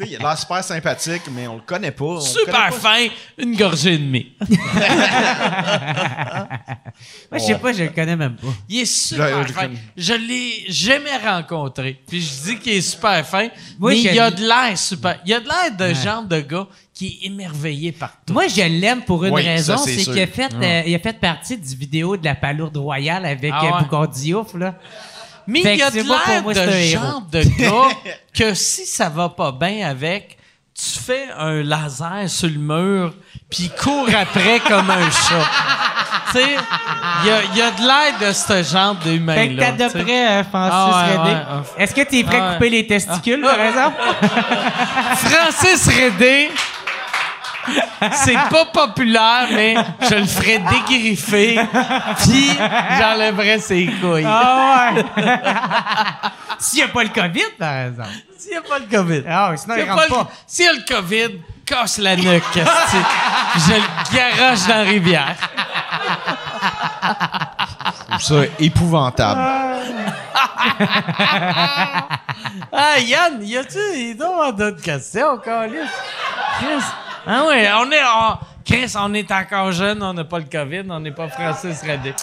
il 0.00 0.16
a 0.16 0.18
l'air 0.20 0.38
super 0.38 0.62
sympathique, 0.64 1.22
mais 1.32 1.46
on 1.48 1.56
le 1.56 1.60
connaît 1.62 1.90
pas. 1.90 2.04
on 2.04 2.14
le 2.14 2.20
Super 2.20 2.44
connaît 2.70 2.70
pas. 2.70 2.70
fin, 2.70 3.06
une 3.38 3.56
gorgée 3.56 3.94
et 3.94 3.98
demie. 3.98 4.32
Moi, 7.30 7.38
je 7.38 7.38
sais 7.38 7.58
pas, 7.58 7.72
je 7.72 7.82
le 7.84 7.88
connais 7.90 8.16
même 8.16 8.36
pas. 8.36 8.46
Il 8.68 8.80
est 8.80 8.84
super 8.84 9.42
Je- 9.42 9.48
je 9.48 9.52
fin. 9.52 9.62
connais. 9.62 9.78
Je 9.96 10.14
l'ai 10.14 10.64
jamais 10.68 11.16
rencontré. 11.16 12.00
Puis 12.06 12.20
je 12.22 12.42
dis 12.44 12.58
qu'il 12.58 12.72
est 12.74 12.80
super 12.80 13.26
fin, 13.26 13.48
Moi, 13.78 13.90
mais 13.90 13.96
je 13.96 14.08
il 14.10 14.20
a 14.20 14.30
l'ai- 14.30 14.36
de 14.36 14.42
l'air 14.46 14.78
super. 14.78 15.18
Il 15.26 15.34
a 15.34 15.40
de 15.40 15.48
l'air 15.48 15.76
de 15.76 15.94
genre 15.94 16.22
de 16.22 16.40
gars 16.40 16.66
qui 16.94 17.18
est 17.22 17.26
émerveillé 17.26 17.90
par 17.90 18.12
tout. 18.24 18.32
Moi, 18.32 18.46
je 18.46 18.62
l'aime 18.62 19.02
pour 19.02 19.24
une 19.24 19.34
Oui, 19.34 19.42
raison, 19.42 19.76
c'est 19.76 19.96
qu'il 19.96 20.20
a, 20.20 20.26
fait, 20.28 20.48
euh, 20.54 20.82
il 20.86 20.94
a 20.94 20.98
fait 21.00 21.18
partie 21.18 21.56
du 21.56 21.74
vidéo 21.74 22.16
de 22.16 22.24
la 22.24 22.36
palourde 22.36 22.76
royale 22.76 23.26
avec 23.26 23.52
Ah 23.52 23.64
euh, 23.64 23.96
ouais. 23.98 24.60
Là. 24.60 24.74
Mais 25.48 25.60
Fait 25.62 25.74
il 25.76 25.82
a 25.82 25.90
que 25.90 25.96
de 25.98 26.02
l'air 26.02 26.42
moi, 26.42 26.54
de 26.54 26.70
genre 26.70 27.22
de 27.30 27.42
gars 27.58 27.96
que 28.32 28.54
si 28.54 28.86
ça 28.86 29.08
va 29.08 29.28
pas 29.28 29.50
bien 29.52 29.88
avec, 29.88 30.38
tu 30.72 30.98
fais 31.00 31.26
un 31.36 31.62
laser 31.62 32.28
sur 32.28 32.48
le 32.48 32.58
mur, 32.58 33.12
puis 33.50 33.64
il 33.64 33.70
court 33.70 34.08
après 34.16 34.60
comme 34.68 34.88
un 34.88 35.10
chat. 35.10 35.50
tu 36.32 36.38
sais, 36.38 36.56
il 37.22 37.28
y 37.28 37.30
a, 37.30 37.42
il 37.52 37.58
y 37.58 37.62
a 37.62 37.70
de 37.72 37.80
l'air 37.80 38.28
de 38.28 38.32
ce 38.32 38.62
genre 38.62 38.96
Fait 39.02 39.08
que 39.10 39.14
d'humain-là. 39.16 39.62
t'as 39.62 39.72
de 39.72 39.92
tu 39.92 39.98
sais. 39.98 40.04
près 40.04 40.28
euh, 40.28 40.44
Francis 40.44 40.72
Ah 40.72 41.06
ouais, 41.08 41.16
Redé. 41.16 41.30
ouais, 41.30 41.42
ah. 41.48 41.62
Est-ce 41.78 41.94
que 41.94 42.00
t'es 42.02 42.24
prêt 42.24 42.38
Ah 42.40 42.44
à 42.44 42.48
ouais. 42.50 42.54
couper 42.54 42.70
les 42.70 42.86
testicules, 42.86 43.42
par 43.42 43.60
exemple? 43.60 43.96
Francis 45.16 45.86
Redé, 45.88 46.50
c'est 48.12 48.34
pas 48.50 48.64
populaire, 48.72 49.48
mais 49.52 49.74
je 50.08 50.14
le 50.14 50.24
ferais 50.26 50.58
dégriffer, 50.70 51.58
puis 52.22 52.50
j'enlèverais 52.98 53.58
ses 53.58 53.86
couilles. 53.86 54.24
Ah 54.26 54.90
ouais! 54.94 55.04
S'il 56.58 56.78
n'y 56.78 56.84
a 56.84 56.88
pas 56.88 57.02
le 57.02 57.08
COVID, 57.10 57.50
par 57.58 57.74
exemple. 57.86 58.08
S'il 58.38 58.52
n'y 58.52 58.56
a 58.58 58.62
pas 58.62 58.78
le 58.78 58.86
COVID. 58.86 59.22
Ah 59.28 59.48
oui, 59.50 59.58
sinon 59.58 59.74
S'il 59.74 59.84
il 59.84 59.88
a 59.88 59.94
rentre 59.94 60.08
pas. 60.08 60.28
S'il 60.46 60.64
y 60.64 60.68
a 60.68 60.72
le 60.72 60.84
COVID, 60.86 61.40
casse 61.66 61.98
la 61.98 62.16
nuque. 62.16 62.42
je 62.54 63.72
le 63.72 64.14
garoche 64.14 64.66
dans 64.66 64.76
la 64.76 64.82
rivière. 64.82 65.34
Je 68.18 68.24
trouve 68.24 68.44
ça 68.44 68.50
épouvantable. 68.58 69.40
Ah, 72.72 72.98
Yann, 72.98 73.38
y 73.42 73.56
a-tu 73.56 73.78
il 73.94 74.16
d'autres 74.16 74.82
questions, 74.82 75.38
Carlis? 75.38 75.76
Ah 77.26 77.46
ouais, 77.46 77.68
on 77.78 77.90
est. 77.90 78.02
on- 78.04 78.38
Chris, 78.64 78.92
on 78.98 79.12
est 79.14 79.30
encore 79.30 79.72
jeune, 79.72 80.02
on 80.02 80.14
n'a 80.14 80.24
pas 80.24 80.38
le 80.38 80.46
COVID, 80.46 80.84
on 80.90 81.00
n'est 81.00 81.12
pas 81.12 81.28
Francis 81.28 81.82
Redé. 81.82 82.14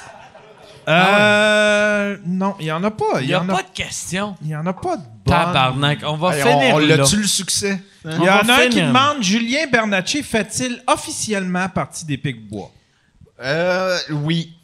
Euh, 0.87 2.17
non, 2.25 2.55
il 2.59 2.65
y 2.65 2.71
en 2.71 2.83
a 2.83 2.89
pas. 2.89 3.19
Il 3.21 3.25
n'y 3.27 3.31
y 3.31 3.33
a 3.35 3.41
pas 3.41 3.61
de 3.61 3.69
questions. 3.73 4.35
il 4.41 4.49
y 4.49 4.55
en 4.55 4.65
a 4.65 4.73
pas 4.73 4.97
de 4.97 5.03
bonnes. 5.03 5.35
Tabarnak, 5.35 5.99
on 6.03 6.17
va 6.17 6.35
Hey, 6.35 6.41
finir 6.41 6.73
on, 6.75 6.77
on 6.77 6.79
l'a-tu 6.79 7.17
le 7.17 7.27
succès? 7.27 7.79
Hein? 8.03 8.09
Il 8.19 8.23
y 8.25 8.29
en 8.29 8.49
a 8.49 8.53
un 8.63 8.67
qui 8.69 8.81
demande 8.81 9.21
Julien 9.21 9.67
Bernatchez 9.71 10.23
fait-il 10.23 10.81
officiellement 10.87 11.69
partie 11.69 12.05
des 12.05 12.17
Pics-Bois? 12.17 12.71
Euh, 13.43 13.97
oui. 14.11 14.55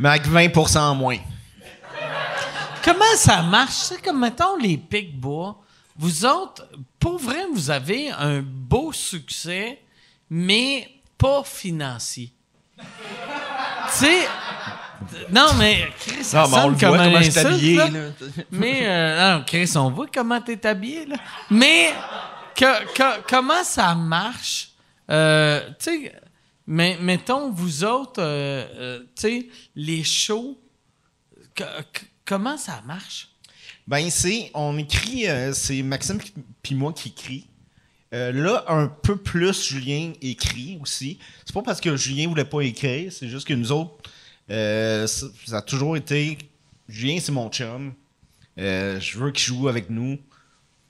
Mais 0.00 0.08
avec 0.08 0.26
20 0.26 0.76
en 0.76 0.94
moins. 0.94 1.18
Comment 2.84 3.16
ça 3.16 3.42
marche? 3.42 3.72
C'est 3.74 4.02
comme, 4.02 4.20
mettons, 4.20 4.56
les 4.56 4.76
pics 4.76 5.18
bois. 5.18 5.60
Vous 5.96 6.24
autres, 6.26 6.68
pour 6.98 7.18
vrai, 7.18 7.46
vous 7.52 7.70
avez 7.70 8.10
un 8.10 8.42
beau 8.42 8.92
succès, 8.92 9.80
mais 10.28 10.90
pas 11.16 11.44
financier. 11.44 12.32
tu 12.76 12.84
sais, 13.90 14.26
non, 15.30 15.54
mais 15.58 15.88
Chris, 16.00 16.24
ça 16.24 16.42
Non, 16.42 16.48
mais 16.48 16.56
on 16.64 16.68
le 16.68 16.74
voit 16.76 16.98
comment 16.98 17.16
insulte, 17.18 17.36
habillé. 17.38 17.76
là. 17.76 17.88
là. 17.90 18.00
Mais, 18.50 18.80
euh, 18.86 19.36
non, 19.38 19.44
Chris, 19.46 19.72
on 19.76 19.90
voit 19.90 20.06
comment 20.12 20.40
t'es 20.40 20.66
habillé, 20.66 21.06
là. 21.06 21.16
Mais, 21.50 21.92
que- 22.56 22.92
que- 22.92 23.20
comment 23.28 23.62
ça 23.64 23.94
marche? 23.94 24.70
Euh, 25.10 25.68
tu 25.78 26.06
sais, 26.06 26.12
mais, 26.66 26.98
mettons, 27.00 27.50
vous 27.50 27.84
autres, 27.84 28.20
euh, 28.22 29.00
tu 29.14 29.22
sais, 29.22 29.48
les 29.76 30.02
shows, 30.02 30.58
que- 31.54 31.62
comment 32.24 32.56
ça 32.56 32.82
marche? 32.86 33.28
Ben, 33.86 34.08
c'est, 34.10 34.50
on 34.54 34.78
écrit, 34.78 35.28
euh, 35.28 35.52
c'est 35.52 35.82
Maxime 35.82 36.18
puis 36.62 36.74
moi 36.74 36.92
qui 36.92 37.08
écrit. 37.08 37.46
Euh, 38.14 38.32
là, 38.32 38.64
un 38.68 38.86
peu 38.86 39.16
plus, 39.16 39.68
Julien 39.68 40.12
écrit 40.22 40.78
aussi. 40.80 41.18
C'est 41.44 41.52
pas 41.52 41.62
parce 41.62 41.80
que 41.80 41.96
Julien 41.96 42.28
voulait 42.28 42.44
pas 42.44 42.60
écrire, 42.60 43.12
c'est 43.12 43.28
juste 43.28 43.46
que 43.46 43.54
nous 43.54 43.72
autres, 43.72 43.94
euh, 44.50 45.06
ça, 45.06 45.26
a 45.52 45.62
toujours 45.62 45.96
été. 45.96 46.38
Julien, 46.88 47.18
c'est 47.20 47.32
mon 47.32 47.50
chum. 47.50 47.92
Je 48.56 49.18
veux 49.18 49.32
qu'il 49.32 49.44
joue 49.44 49.68
avec 49.68 49.90
nous. 49.90 50.18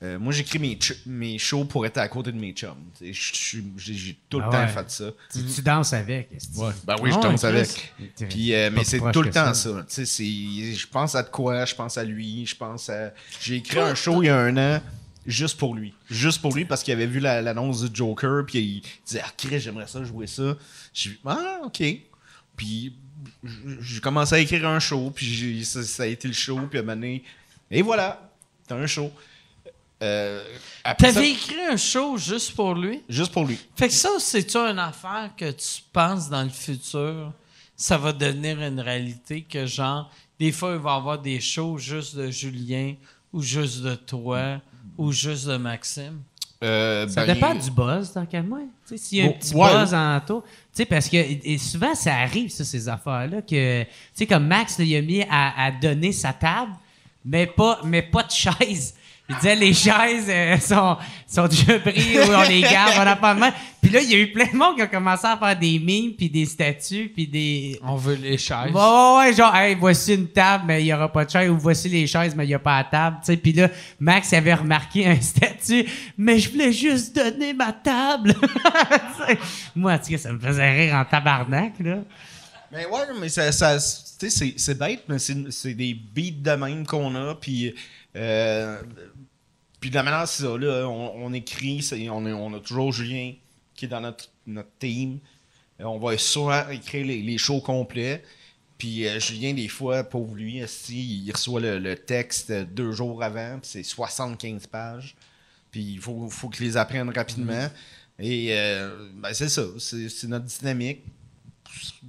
Euh, 0.05 0.19
moi, 0.19 0.33
j'écris 0.33 0.59
mes, 0.59 0.79
mes 1.07 1.39
shows 1.39 1.65
pour 1.65 1.87
être 1.87 1.97
à 1.97 2.07
côté 2.09 2.31
de 2.31 2.37
mes 2.39 2.53
chums. 2.53 2.75
J'ai 3.01 4.19
tout 4.29 4.39
le 4.39 4.45
Ah 4.47 4.51
temps 4.51 4.59
ouais. 4.61 4.69
fait 4.69 4.91
ça. 4.91 5.05
Tu, 5.33 5.43
tu 5.45 5.63
danses 5.63 5.93
avec. 5.95 6.29
que- 6.31 6.87
Ben 6.87 6.97
oui, 7.01 7.11
je 7.11 7.17
Ah 7.17 7.21
danse 7.23 7.43
ouais, 7.43 7.49
avec. 7.49 7.95
Puis, 8.29 8.53
euh, 8.55 8.71
mais 8.73 8.85
c'est 8.85 8.99
tout 9.13 9.23
le 9.23 9.31
temps 9.31 9.55
ça. 9.55 9.87
je 9.89 10.87
pense 10.89 11.15
à 11.15 11.23
de 11.23 11.29
quoi, 11.31 11.65
je 11.65 11.75
pense 11.75 11.97
à 11.97 12.05
lui, 12.05 12.45
je 12.45 12.55
pense 12.55 12.91
à. 12.91 13.13
J'ai 13.41 13.57
écrit 13.57 13.79
un 13.81 13.95
show 13.95 14.23
il 14.23 14.27
y 14.27 14.29
a 14.29 14.37
un 14.39 14.57
an 14.59 14.83
juste 15.27 15.57
pour 15.59 15.75
lui. 15.75 15.95
Juste 16.11 16.43
pour 16.43 16.55
lui, 16.55 16.67
parce 16.67 16.83
qu'il 16.83 16.93
avait 16.93 17.07
vu 17.07 17.19
la- 17.21 17.41
l'annonce 17.41 17.83
du 17.89 17.97
Joker, 17.97 18.45
puis 18.45 18.59
il 18.59 18.83
disait 19.07 19.23
Ah, 19.25 19.31
Chris, 19.39 19.59
j'aimerais 19.61 19.87
ça 19.87 20.05
jouer 20.05 20.27
ça. 20.27 20.55
J'ai 20.93 21.11
dit 21.11 21.19
Ah, 21.25 21.61
ok. 21.65 21.83
Puis 22.57 22.95
j'ai 23.81 24.01
commencé 24.01 24.35
à 24.35 24.39
écrire 24.39 24.69
un 24.69 24.81
show, 24.81 25.11
puis 25.11 25.65
ça, 25.65 25.83
ça 25.83 26.03
a 26.03 26.07
été 26.07 26.29
le 26.29 26.35
show, 26.35 26.59
puis 26.69 26.79
à 26.79 26.83
un 26.83 26.85
moment 26.85 26.97
donné, 26.97 27.25
et 27.71 27.81
voilà, 27.81 28.31
t'as 28.67 28.77
un 28.77 28.87
show. 28.87 29.11
Euh, 30.03 30.43
ça, 30.85 30.95
T'avais 30.95 31.31
écrit 31.31 31.61
un 31.71 31.77
show 31.77 32.17
juste 32.19 32.55
pour 32.55 32.75
lui? 32.75 33.03
juste 33.09 33.33
pour 33.33 33.45
lui. 33.47 33.59
Fait 33.77 33.89
que 33.89 33.95
ça, 33.95 34.11
c'est-tu 34.19 34.57
une 34.59 34.79
affaire 34.79 35.31
que 35.37 35.51
tu 35.51 35.83
penses 35.93 36.29
dans 36.29 36.43
le 36.43 36.49
futur, 36.51 37.33
ça 37.77 37.97
va 37.97 38.13
devenir 38.13 38.61
une 38.61 38.81
réalité 38.81 39.43
que, 39.43 39.67
genre, 39.67 40.11
des 40.39 40.53
fois, 40.53 40.73
il 40.75 40.81
va 40.81 40.95
y 40.95 40.97
avoir 40.97 41.19
des 41.21 41.41
shows 41.41 41.79
juste 41.79 42.17
de 42.17 42.31
Julien 42.31 42.95
ou 43.33 43.41
juste 43.41 43.83
de 43.83 43.95
toi 43.95 44.61
ou 44.99 45.11
juste 45.13 45.47
de 45.47 45.57
Maxime? 45.57 46.21
Euh, 46.63 47.07
Ça 47.09 47.25
ben, 47.27 47.35
dépend 47.35 47.55
du 47.55 47.71
buzz, 47.71 48.13
tant 48.13 48.25
qu'à 48.27 48.43
moi. 48.43 48.61
S'il 48.97 49.19
y 49.19 49.23
a 49.23 49.27
un 49.27 49.33
petit 49.33 49.55
ouais. 49.55 49.73
buzz 49.73 49.93
en 49.95 50.21
sais, 50.73 50.87
parce 50.87 51.09
que 51.09 51.17
et- 51.17 51.59
souvent, 51.59 51.95
ça 51.95 52.15
arrive, 52.17 52.51
ça, 52.51 52.65
ces 52.65 52.89
affaires-là, 52.89 53.43
que, 53.43 53.83
tu 53.83 53.89
sais, 54.15 54.27
comme 54.27 54.47
Max, 54.47 54.79
là, 54.79 54.85
il 54.85 54.97
a 54.97 55.03
mis 55.03 55.23
à, 55.23 55.65
à 55.67 55.71
donner 55.71 56.13
sa 56.13 56.33
table, 56.33 56.73
mais 57.25 57.47
pas, 57.47 57.81
mais 57.85 58.03
pas 58.03 58.23
de 58.23 58.31
chaise. 58.31 58.95
Il 59.27 59.37
disait, 59.37 59.57
les 59.57 59.73
chaises 59.73 60.27
euh, 60.29 60.59
sont, 60.59 60.99
sont 61.27 61.49
déjà 61.49 61.79
prises 61.79 62.29
ou 62.29 62.33
on 62.33 62.43
les 62.43 62.61
garde, 62.61 62.93
on 62.99 63.05
n'a 63.05 63.17
pas 63.17 63.35
de 63.35 63.41
main. 63.41 63.53
Puis 63.81 63.91
là, 63.91 64.01
il 64.01 64.11
y 64.11 64.15
a 64.15 64.19
eu 64.19 64.31
plein 64.33 64.45
de 64.53 64.55
monde 64.57 64.77
qui 64.77 64.83
a 64.83 64.87
commencé 64.87 65.27
à 65.27 65.39
faire 65.39 65.59
des 65.59 65.79
mimes, 65.79 66.13
puis 66.13 66.29
des 66.29 66.45
statues, 66.45 67.11
puis 67.15 67.27
des... 67.27 67.81
On 67.83 67.97
veut 67.97 68.17
les 68.17 68.37
chaises. 68.37 68.71
Ouais, 68.71 68.81
ouais, 68.81 69.17
ouais, 69.29 69.33
genre, 69.35 69.55
hey, 69.57 69.75
voici 69.77 70.13
une 70.15 70.29
table, 70.29 70.65
mais 70.67 70.83
il 70.83 70.85
n'y 70.85 70.93
aura 70.93 71.11
pas 71.11 71.25
de 71.25 71.31
chaise, 71.31 71.49
ou 71.49 71.57
voici 71.57 71.89
les 71.89 72.07
chaises, 72.07 72.35
mais 72.37 72.45
il 72.45 72.49
n'y 72.49 72.55
a 72.55 72.59
pas 72.59 72.83
de 72.83 72.91
table, 72.91 73.17
tu 73.21 73.27
sais. 73.33 73.37
Puis 73.39 73.53
là, 73.55 73.69
Max 73.99 74.31
avait 74.35 74.53
remarqué 74.55 75.07
un 75.07 75.19
statut, 75.21 75.87
mais 76.19 76.39
je 76.39 76.51
voulais 76.51 76.73
juste 76.73 77.17
donner 77.17 77.55
ma 77.55 77.73
table. 77.73 78.35
Tu 78.45 79.27
sais, 79.27 79.39
Moi, 79.75 79.93
en 79.95 79.99
tout 79.99 80.11
cas, 80.11 80.19
ça 80.19 80.33
me 80.33 80.39
faisait 80.39 80.71
rire 80.71 80.95
en 80.97 81.05
tabarnak, 81.07 81.73
là. 81.81 81.97
Mais 82.71 82.85
ouais, 82.87 83.01
mais 83.19 83.29
ça, 83.31 83.51
ça- 83.53 83.79
tu 83.79 84.29
sais, 84.29 84.31
c'est, 84.31 84.55
c'est 84.59 84.79
bête, 84.79 85.05
mais 85.09 85.19
c'est, 85.19 85.51
c'est 85.51 85.75
des 85.75 85.95
beats 85.95 86.51
de 86.53 86.57
même 86.63 86.85
qu'on 86.87 87.15
a, 87.15 87.35
puis 87.35 87.75
euh, 88.17 88.81
puis 89.85 89.91
de 89.91 89.97
la 89.97 90.03
manière 90.03 90.27
c'est 90.27 90.45
ça, 90.45 90.57
là, 90.57 90.89
on, 90.89 91.27
on 91.27 91.33
écrit, 91.35 91.87
on, 92.11 92.25
est- 92.27 92.33
on 92.33 92.55
a 92.55 92.59
toujours 92.61 92.91
Julien 92.91 93.35
qui 93.75 93.85
est 93.85 93.89
dans 93.89 94.01
notre, 94.01 94.31
notre 94.47 94.71
team. 94.79 95.19
Euh, 95.79 95.85
On 95.85 95.99
va 95.99 96.17
souvent 96.17 96.71
écrire 96.71 97.05
les, 97.05 97.21
les 97.21 97.37
shows 97.37 97.61
complets. 97.61 98.23
Puis 98.79 99.07
euh, 99.07 99.21
Julien, 99.21 99.53
des 99.53 99.69
fois, 99.69 100.03
pauvre 100.03 100.37
lui, 100.37 100.63
il 100.89 101.31
reçoit 101.31 101.61
le, 101.61 101.79
le 101.79 101.97
texte 101.97 102.51
deux 102.51 102.93
jours 102.93 103.23
avant, 103.23 103.59
puis 103.61 103.69
c'est 103.71 103.83
75 103.83 104.67
pages. 104.69 105.15
Puis 105.71 105.83
il 105.83 106.01
faut, 106.01 106.31
faut 106.31 106.49
qu'il 106.49 106.65
les 106.65 106.79
apprenne 106.79 107.11
rapidement. 107.11 107.69
Et 108.19 108.49
euh, 108.53 109.11
ben, 109.17 109.35
c'est 109.35 109.51
ça, 109.51 109.65
c'est, 109.79 110.09
notre 110.29 110.47
dynamique 110.47 111.03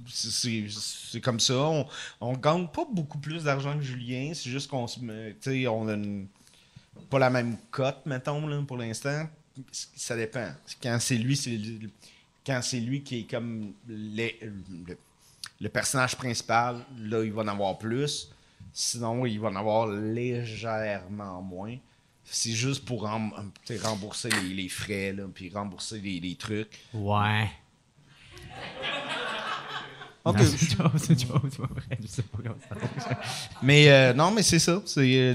c'est- 0.08 1.20
comme 1.20 1.40
ça. 1.40 1.58
On, 1.58 1.86
on 2.22 2.32
gagne 2.38 2.68
pas 2.68 2.86
beaucoup 2.90 3.18
plus 3.18 3.44
d'argent 3.44 3.76
que 3.76 3.82
Julien. 3.84 4.32
C'est 4.34 4.48
juste 4.48 4.70
qu'on 4.70 4.86
se 4.86 5.00
met- 5.00 5.34
tu 5.42 5.50
sais, 5.50 5.66
on 5.68 5.88
a 5.88 5.92
une- 5.94 6.28
pas 7.10 7.18
la 7.18 7.30
même 7.30 7.56
cote, 7.70 8.04
mettons, 8.06 8.46
là, 8.46 8.62
pour 8.66 8.76
l'instant. 8.76 9.28
Ça 9.72 10.16
dépend. 10.16 10.50
Quand 10.82 10.98
c'est 11.00 11.16
lui, 11.16 11.90
quand 12.44 12.60
c'est 12.62 12.80
lui 12.80 13.02
qui 13.02 13.20
est 13.20 13.30
comme 13.30 13.72
le, 13.88 14.28
le 15.60 15.68
personnage 15.68 16.16
principal, 16.16 16.84
là, 16.98 17.24
il 17.24 17.32
va 17.32 17.42
en 17.42 17.48
avoir 17.48 17.78
plus. 17.78 18.30
Sinon, 18.72 19.24
il 19.24 19.40
va 19.40 19.48
en 19.48 19.56
avoir 19.56 19.86
légèrement 19.86 21.40
moins. 21.40 21.76
C'est 22.24 22.52
juste 22.52 22.84
pour 22.84 23.08
rembourser 23.82 24.28
les, 24.28 24.68
frais, 24.68 25.12
là, 25.12 25.24
puis 25.32 25.48
rembourser 25.48 26.00
les 26.00 26.34
trucs. 26.34 26.78
Ouais. 26.92 27.48
Ok. 30.26 30.38
Non, 30.38 30.44
c'est 30.44 30.60
une 30.60 30.76
joke, 30.76 30.92
c'est 30.98 31.12
une 31.12 31.18
joke, 31.20 31.42
c'est 31.52 31.58
pas 31.58 31.68
vrai, 31.68 31.98
je 32.02 32.06
sais 32.08 32.22
pas 32.22 32.38
comment 32.42 32.56
ça 32.68 32.74
fonctionne. 32.74 33.16
Mais 33.62 33.88
euh, 33.88 34.12
non, 34.12 34.32
mais 34.32 34.42
c'est 34.42 34.58
ça. 34.58 34.82
C'est, 34.84 35.00
euh, 35.16 35.34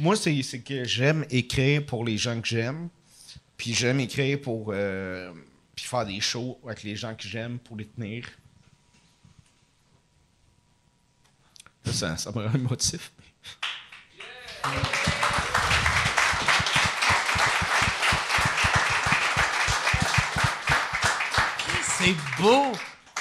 moi, 0.00 0.16
c'est, 0.16 0.42
c'est 0.42 0.60
que 0.60 0.82
j'aime 0.82 1.24
écrire 1.30 1.86
pour 1.86 2.04
les 2.04 2.18
gens 2.18 2.40
que 2.40 2.48
j'aime. 2.48 2.88
Puis 3.56 3.74
j'aime 3.74 4.00
écrire 4.00 4.40
pour. 4.40 4.72
euh, 4.74 5.32
puis 5.76 5.84
faire 5.86 6.04
des 6.04 6.20
shows 6.20 6.58
avec 6.64 6.82
les 6.82 6.96
gens 6.96 7.14
que 7.14 7.22
j'aime 7.22 7.60
pour 7.60 7.76
les 7.76 7.86
tenir. 7.86 8.24
Ça, 11.84 12.16
ça 12.16 12.32
me 12.32 12.44
rend 12.44 12.52
émotif. 12.54 13.12
C'est 21.98 22.14
beau. 22.40 22.72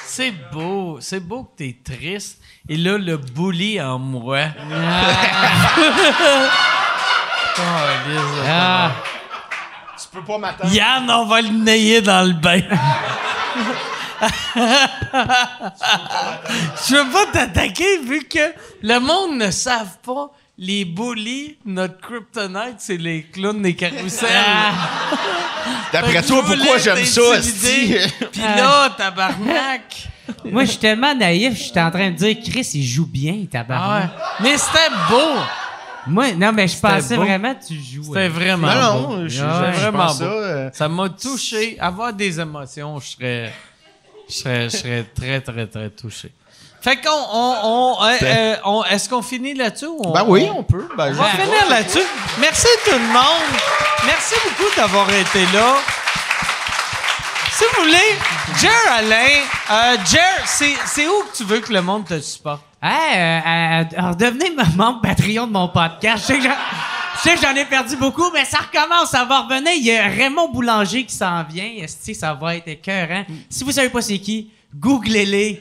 C'est 0.08 0.32
beau. 0.52 0.98
C'est 1.02 1.19
beau 1.19 1.44
que 1.44 1.58
t'es 1.58 1.77
triste. 1.84 2.40
Et 2.69 2.77
là, 2.77 2.98
le 2.98 3.18
bully 3.18 3.80
en 3.82 4.00
moi. 4.00 4.45
Oh. 7.60 7.64
Ah, 8.48 8.92
Tu 10.00 10.08
peux 10.11 10.24
pas 10.24 10.38
m'attendre. 10.38 10.72
Yann, 10.74 11.10
on 11.10 11.26
va 11.26 11.42
le 11.42 11.50
nailler 11.50 12.02
dans 12.02 12.26
le 12.27 12.34
bain. 12.34 12.61
Je 16.88 16.95
veux 16.95 17.11
pas 17.11 17.26
t'attaquer 17.32 17.98
vu 18.00 18.24
que 18.27 18.53
le 18.84 19.00
monde 19.00 19.38
ne 19.38 19.52
savent 19.52 19.98
pas. 20.06 20.32
Les 20.60 20.86
bullies, 20.86 21.58
notre 21.66 21.98
kryptonite, 22.00 22.77
c'est 22.80 22.98
les 22.98 23.24
clowns 23.24 23.61
des 23.61 23.76
carousels. 23.76 24.27
D'après 25.94 26.11
Fait 26.14 26.22
que 26.22 26.27
toi, 26.27 26.44
pourquoi 26.45 26.77
j'aime 26.80 27.06
ça? 27.06 27.22
Pis 28.32 28.40
là, 28.42 28.90
tabarnak. 28.98 30.08
moi, 30.45 30.64
je 30.66 30.72
suis 30.72 30.80
tellement 30.80 31.14
naïf, 31.16 31.53
je 31.58 31.64
suis 31.69 31.80
en 31.80 31.92
train 31.92 32.10
de 32.10 32.16
dire, 32.16 32.36
Chris, 32.44 32.69
il 32.74 32.84
joue 32.84 33.06
bien, 33.06 33.36
Ah 33.45 33.52
tabarnak. 33.52 34.03
ouais. 34.03 34.10
Mais 34.42 34.58
c'était 34.58 34.90
beau. 35.10 35.40
Moi, 36.08 36.32
non, 36.34 36.52
mais 36.53 36.68
je 36.68 36.77
pensais 36.80 37.16
beau. 37.16 37.24
vraiment 37.24 37.53
que 37.53 37.66
tu 37.68 37.76
joues. 37.80 38.03
C'était 38.06 38.27
vraiment 38.30 38.68
Non, 38.74 39.02
beau. 39.08 39.16
non, 39.18 39.27
je, 39.27 39.44
Ah, 39.44 39.72
vraiment 39.72 40.06
pense 40.08 40.19
beau. 40.19 40.26
ça. 40.26 40.32
euh, 40.32 40.69
Ça 40.74 40.88
m'a 40.90 41.10
touché. 41.10 41.77
Avoir 41.80 42.14
des 42.14 42.40
émotions, 42.40 43.00
je 43.00 43.08
serais, 43.08 43.53
je 44.27 44.34
serais, 44.34 44.69
je 44.69 44.77
serais 44.77 45.03
très, 45.16 45.40
très, 45.42 45.68
très 45.68 45.90
touché. 45.92 46.32
Fait 46.82 46.98
qu'on, 46.98 47.10
on, 47.12 47.56
on, 47.64 48.04
euh, 48.06 48.18
euh, 48.22 48.56
on- 48.66 48.84
est-ce 48.86 49.10
qu'on 49.10 49.22
finit 49.22 49.54
là-dessus? 49.54 49.88
ou 49.88 50.00
on- 50.06 50.12
Ben 50.12 50.24
oui, 50.28 50.48
on 50.56 50.64
peut. 50.64 50.88
Ben, 50.96 51.08
On 51.10 51.14
je 51.14 51.18
va 51.18 51.30
finir 51.30 51.70
là-dessus. 51.70 52.06
Merci 52.40 52.68
tout 52.86 52.92
le 52.92 53.08
monde. 53.14 53.58
Merci 54.06 54.36
beaucoup 54.46 54.74
d'avoir 54.76 55.10
été 55.10 55.46
là. 55.54 55.76
Si 57.52 57.64
vous 57.76 57.84
voulez, 57.84 58.16
Jer 58.60 58.72
Alain, 58.92 59.16
euh, 59.72 59.98
Jer, 60.06 60.22
c'est, 60.46 60.76
c'est 60.86 61.08
où 61.08 61.24
que 61.24 61.36
tu 61.38 61.44
veux 61.44 61.60
que 61.60 61.74
le 61.74 61.82
monde 61.82 62.06
te 62.06 62.20
supporte? 62.22 62.62
Hey, 62.82 63.18
euh, 63.18 63.40
euh, 63.40 63.84
alors, 63.98 64.16
devenez 64.16 64.52
membre 64.76 65.02
Patreon 65.02 65.48
de 65.48 65.52
mon 65.54 65.68
podcast. 65.68 66.22
Je 66.22 66.34
sais 66.34 66.38
que 66.38 66.44
j'en- 66.44 66.56
je 67.16 67.22
sais 67.22 67.36
que 67.36 67.42
j'en 67.42 67.56
ai 67.56 67.66
perdu 67.66 67.96
beaucoup, 67.96 68.30
mais 68.32 68.46
ça 68.46 68.60
recommence, 68.60 69.10
ça 69.10 69.26
va 69.26 69.40
revenir. 69.42 69.72
Il 69.76 69.84
y 69.86 69.98
a 69.98 70.04
Raymond 70.04 70.50
Boulanger 70.50 71.04
qui 71.06 71.16
s'en 71.16 71.44
vient. 71.44 71.68
Esti, 71.82 72.14
ça 72.14 72.36
va 72.36 72.56
être 72.56 72.68
écœurant? 72.68 73.26
Si 73.50 73.64
vous 73.64 73.72
savez 73.72 73.90
pas 73.90 74.02
c'est 74.04 74.20
qui, 74.20 74.52
googlez-les. 74.76 75.60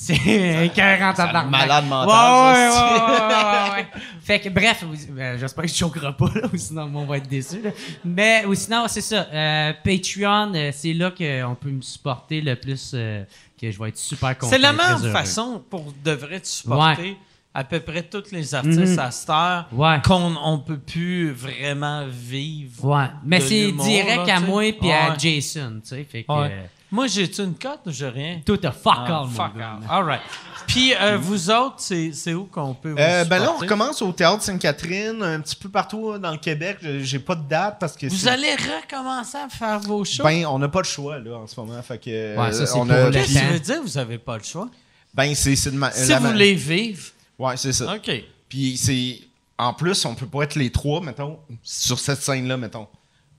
C'est 0.00 0.64
écœurant, 0.66 1.12
tabarnak. 1.12 1.50
malade 1.50 1.84
mental, 1.86 2.08
Ouais, 2.08 2.54
ouais, 2.54 2.68
ouais, 2.68 3.10
ouais, 3.10 3.34
ouais, 3.34 3.70
ouais. 3.78 3.86
Fait 4.22 4.38
que, 4.40 4.48
bref, 4.50 4.84
ben, 5.10 5.36
j'espère 5.38 5.64
que 5.64 5.70
je 5.70 5.74
choquerai 5.74 6.12
pas, 6.16 6.30
là, 6.34 6.42
ou 6.52 6.56
sinon 6.56 6.88
on 6.94 7.04
va 7.04 7.16
être 7.16 7.28
déçu. 7.28 7.60
là. 7.62 7.70
Mais, 8.04 8.44
ou 8.46 8.54
sinon, 8.54 8.84
c'est 8.86 9.00
ça. 9.00 9.26
euh, 9.32 9.72
Patreon, 9.82 10.52
euh, 10.54 10.70
c'est 10.72 10.92
là 10.92 11.10
qu'on 11.10 11.54
peut 11.56 11.70
me 11.70 11.80
supporter 11.82 12.40
le 12.40 12.54
plus, 12.54 12.92
euh, 12.94 13.24
que 13.60 13.70
je 13.70 13.78
vais 13.78 13.88
être 13.88 13.96
super 13.98 14.38
content. 14.38 14.52
C'est 14.52 14.58
la 14.58 14.70
et 14.72 14.76
même 14.76 15.12
façon 15.12 15.62
pour 15.68 15.92
de 16.04 16.12
vrai 16.12 16.38
de 16.40 16.46
supporter 16.46 17.16
à 17.54 17.64
peu 17.64 17.80
près 17.80 18.02
tous 18.04 18.30
les 18.30 18.54
artistes 18.54 18.78
Mhm. 18.78 18.98
à 19.00 19.10
cette 19.10 19.30
heure 19.30 19.66
Ouais. 19.72 19.96
qu'on 20.04 20.36
on 20.44 20.58
peut 20.60 20.78
plus 20.78 21.32
vraiment 21.32 22.06
vivre. 22.08 22.84
Ouais, 22.84 23.06
mais 23.24 23.40
c'est 23.40 23.72
direct 23.72 24.28
là, 24.28 24.36
à 24.36 24.40
moi 24.40 24.62
puis 24.78 24.92
à 24.92 25.10
Ouais. 25.10 25.14
Jason, 25.18 25.80
tu 25.82 25.88
sais, 25.88 26.04
fait 26.04 26.22
que 26.22 26.32
Ouais. 26.32 26.48
euh, 26.52 26.62
Moi, 26.90 27.06
j'ai-tu 27.06 27.42
une 27.42 27.54
cote 27.54 27.80
ou 27.86 27.90
j'ai 27.90 28.08
rien? 28.08 28.40
tout 28.46 28.58
a 28.62 28.72
fuck 28.72 28.94
Ah, 28.96 29.20
all, 29.20 29.26
mon 29.26 29.30
fuck 29.30 29.56
gars. 29.58 29.78
all. 29.88 29.98
All 29.98 30.04
right. 30.04 30.20
Puis, 30.66 30.94
euh, 30.94 31.18
vous 31.18 31.50
autres, 31.50 31.76
c'est 31.78 32.34
où 32.34 32.44
qu'on 32.44 32.72
peut 32.74 32.92
vous 32.92 32.98
Euh, 32.98 33.24
ben 33.24 33.38
là, 33.40 33.52
on 33.52 33.58
recommence 33.58 34.00
au 34.02 34.12
Théâtre 34.12 34.42
Sainte-Catherine, 34.42 35.22
un 35.22 35.40
petit 35.40 35.56
peu 35.56 35.68
partout 35.68 36.16
dans 36.18 36.30
le 36.30 36.38
Québec. 36.38 36.78
Je- 36.82 37.00
J'ai 37.00 37.18
pas 37.18 37.34
de 37.34 37.46
date 37.48 37.76
parce 37.78 37.94
que 37.96 38.06
Vous 38.06 38.28
allez 38.28 38.54
recommencer 38.54 39.36
à 39.38 39.48
faire 39.48 39.80
vos 39.80 40.04
shows? 40.04 40.22
Ben, 40.24 40.46
on 40.46 40.58
n'a 40.58 40.68
pas 40.68 40.80
de 40.80 40.86
choix 40.86 41.18
là 41.18 41.36
en 41.38 41.46
ce 41.46 41.58
moment. 41.60 41.80
Fait 41.82 41.98
que, 41.98 42.36
Ouais, 42.38 42.52
ça, 42.52 42.76
on 42.76 42.88
a- 42.90 43.04
le 43.06 43.10
Qu'est-ce 43.12 43.34
que 43.34 43.38
ça 43.38 43.46
veut 43.46 43.60
dire 43.60 43.82
vous 43.82 43.98
avez 43.98 44.18
pas 44.18 44.36
le 44.38 44.44
choix? 44.44 44.68
Ben, 45.14 45.34
c'est 45.34 45.56
c'est 45.56 45.70
de 45.70 45.76
ma- 45.76 45.90
Si 45.90 46.08
la 46.10 46.18
vous 46.20 46.28
voulez 46.28 46.54
vivre. 46.54 47.02
Ouais, 47.38 47.56
c'est 47.56 47.72
ça. 47.72 47.94
OK. 47.94 48.10
Puis 48.48 48.76
c'est. 48.76 49.20
En 49.58 49.72
plus, 49.74 50.04
on 50.04 50.14
peut 50.14 50.26
pas 50.26 50.42
être 50.44 50.54
les 50.54 50.70
trois, 50.70 51.00
mettons, 51.00 51.38
sur 51.62 51.98
cette 51.98 52.22
scène-là, 52.22 52.56
mettons. 52.56 52.86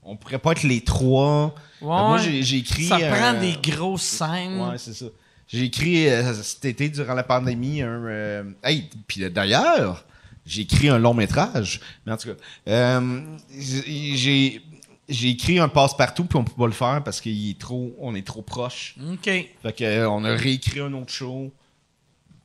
On 0.02 0.16
pourrait 0.16 0.38
pas 0.38 0.52
être 0.52 0.62
les 0.64 0.82
trois. 0.82 1.54
Ouais, 1.82 1.86
moi, 1.88 2.18
j'ai 2.18 2.56
écrit. 2.58 2.84
Ça 2.84 2.98
prend 2.98 3.34
euh, 3.34 3.40
des 3.40 3.56
grosses 3.70 4.02
scènes. 4.02 4.60
Ouais, 4.60 4.78
c'est 4.78 4.94
ça. 4.94 5.06
J'ai 5.48 5.64
écrit 5.64 6.08
euh, 6.08 6.32
cet 6.42 6.64
été, 6.64 6.88
durant 6.88 7.14
la 7.14 7.22
pandémie, 7.24 7.82
un. 7.82 8.04
euh, 8.06 8.44
Hey, 8.62 8.88
puis 9.08 9.28
d'ailleurs, 9.30 10.04
j'ai 10.46 10.62
écrit 10.62 10.88
un 10.88 10.98
long 10.98 11.14
métrage. 11.14 11.80
Mais 12.06 12.12
en 12.12 12.16
tout 12.16 12.28
cas, 12.28 12.34
euh, 12.68 13.20
j'ai 13.58 14.62
j'ai 15.08 15.28
écrit 15.30 15.58
un 15.58 15.68
passe-partout, 15.68 16.24
puis 16.24 16.38
on 16.38 16.44
peut 16.44 16.52
pas 16.56 16.66
le 16.66 16.72
faire 16.72 17.02
parce 17.04 17.20
qu'il 17.20 17.50
est 17.50 17.58
trop, 17.58 17.92
on 17.98 18.14
est 18.14 18.24
trop 18.24 18.42
proche. 18.42 18.94
OK. 19.12 19.24
Fait 19.24 19.72
que, 19.76 20.06
on 20.06 20.24
a 20.24 20.34
réécrit 20.36 20.78
un 20.78 20.92
autre 20.92 21.10
show 21.12 21.52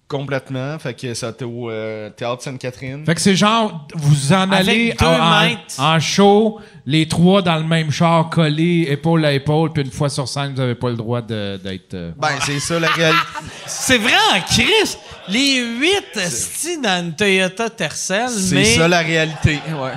complètement. 0.08 0.78
Fait 0.80 0.94
que 0.94 1.14
ça 1.14 1.28
a 1.28 1.30
été 1.32 1.46
au 1.46 1.70
euh, 1.70 2.10
Théâtre 2.12 2.42
Sainte-Catherine. 2.44 3.06
Fait 3.06 3.16
que 3.16 3.22
c'est 3.22 3.36
genre, 3.36 3.88
vous 3.96 4.32
en 4.34 4.52
Avec 4.52 4.60
allez 4.70 4.94
deux 5.00 5.06
en, 5.06 5.20
en- 5.20 5.42
mètres. 5.42 5.80
en 5.80 6.00
show, 6.00 6.60
les 6.86 7.08
trois 7.08 7.42
dans 7.42 7.56
le 7.58 7.64
même 7.64 7.92
char, 7.92 8.30
collés, 8.30 8.86
épaule 8.90 9.26
à 9.26 9.32
épaule, 9.34 9.74
puis 9.74 9.84
une 9.84 9.92
fois 9.92 10.10
sur 10.10 10.28
scène, 10.28 10.54
vous 10.54 10.62
avez 10.62 10.76
pas 10.76 10.90
le 10.90 10.96
droit 10.96 11.22
de- 11.22 11.60
d'être. 11.64 11.94
euh, 11.96 12.12
Ben, 12.18 12.30
c'est 12.46 12.60
ça 12.60 12.80
la 12.80 12.88
réalité. 12.90 13.22
C'est 13.66 13.98
vrai 13.98 14.14
en 14.36 14.42
Chris. 14.42 14.98
Les 15.28 15.58
huit 15.80 16.16
esti 16.18 16.80
dans 16.80 17.04
une 17.04 17.16
Toyota 17.16 17.70
Tercel, 17.70 18.30
C'est 18.30 18.56
mais... 18.56 18.66
ça 18.66 18.88
la 18.88 19.00
réalité. 19.00 19.60
Ouais. 19.70 19.94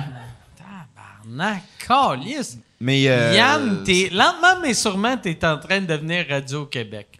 Tabarnak, 0.57 1.61
câlisse. 1.87 2.57
Mais. 2.81 3.03
euh, 3.09 3.33
Yann, 3.35 3.83
t'es, 3.83 4.09
lentement 4.11 4.59
mais 4.61 4.73
sûrement, 4.73 5.17
t'es 5.17 5.37
en 5.45 5.57
train 5.59 5.81
de 5.81 5.85
devenir 5.85 6.25
Radio-Québec. 6.29 7.07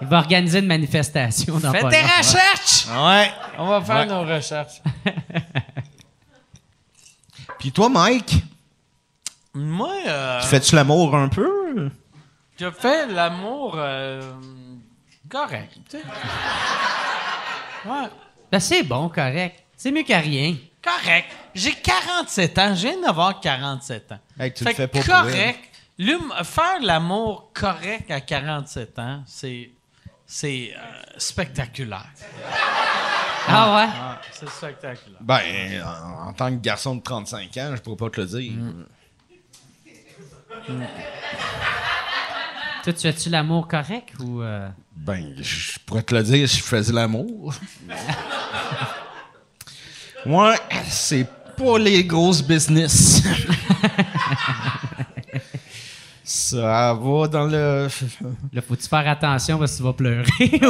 Il 0.00 0.08
va 0.08 0.18
organiser 0.18 0.58
une 0.58 0.66
manifestation 0.66 1.58
dans 1.58 1.72
Fais 1.72 1.80
tes 1.88 2.02
long. 2.02 2.08
recherches! 2.18 2.86
Ouais. 2.88 3.30
On 3.58 3.66
va 3.66 3.80
faire 3.80 3.96
Ouais. 3.96 4.06
nos 4.06 4.22
recherches. 4.24 4.82
Puis 7.58 7.72
toi, 7.72 7.88
Mike, 7.88 8.42
Moi, 9.54 9.92
euh, 10.06 10.40
fais-tu 10.42 10.74
l'amour 10.74 11.14
un 11.14 11.28
peu? 11.28 11.90
je 12.58 12.70
fais 12.70 13.06
l'amour 13.06 13.74
euh, 13.76 14.20
correct. 15.28 15.96
Ouais, 17.86 18.08
Ben, 18.50 18.60
c'est 18.60 18.82
bon, 18.82 19.10
correct. 19.10 19.62
C'est 19.76 19.90
mieux 19.92 20.04
qu'à 20.04 20.18
rien. 20.20 20.56
correct. 20.82 21.26
J'ai 21.54 21.72
47 21.74 22.58
ans. 22.58 22.74
Je 22.74 22.88
viens 22.88 22.98
d'avoir 23.02 23.38
47 23.40 24.12
ans. 24.12 24.18
Hey, 24.40 24.54
tu 24.54 24.64
Fait 24.64 24.70
le 24.70 24.76
fais 24.76 24.88
pas 24.88 24.98
pour 25.00 25.06
correct. 25.06 25.60
Faire 26.44 26.80
l'amour 26.82 27.50
correct 27.52 28.10
à 28.10 28.22
47 28.22 28.98
ans, 28.98 29.22
c'est 29.26 29.70
c'est 30.26 30.72
euh, 30.74 30.80
spectaculaire. 31.18 32.06
Ah 33.46 33.76
ouais? 33.76 33.88
Ah, 33.94 34.20
c'est 34.32 34.48
spectaculaire. 34.48 35.18
Ben, 35.20 35.40
en, 35.84 36.28
en 36.28 36.32
tant 36.32 36.50
que 36.50 36.60
garçon 36.62 36.96
de 36.96 37.02
35 37.02 37.56
ans, 37.58 37.72
je 37.76 37.80
pourrais 37.82 37.96
pas 37.96 38.10
te 38.10 38.20
le 38.20 38.26
dire. 38.26 38.52
Toi, 42.82 42.92
tu 42.92 43.00
fais-tu 43.00 43.30
l'amour 43.30 43.66
correct 43.68 44.12
ou. 44.20 44.42
euh? 44.42 44.68
Ben, 44.94 45.34
je 45.40 45.78
pourrais 45.86 46.02
te 46.02 46.14
le 46.14 46.22
dire 46.22 46.48
si 46.48 46.58
je 46.58 46.62
faisais 46.64 46.92
l'amour. 46.92 47.54
Moi, 50.26 50.54
c'est 50.88 51.26
pas 51.56 51.78
les 51.78 52.04
grosses 52.04 52.42
business. 52.42 53.22
Ça 56.54 56.94
va 56.94 57.28
dans 57.28 57.46
le. 57.46 57.88
Là, 58.52 58.62
faut-tu 58.62 58.88
faire 58.88 59.08
attention 59.08 59.58
parce 59.58 59.72
que 59.72 59.76
tu 59.78 59.82
vas 59.82 59.92
pleurer? 59.92 60.24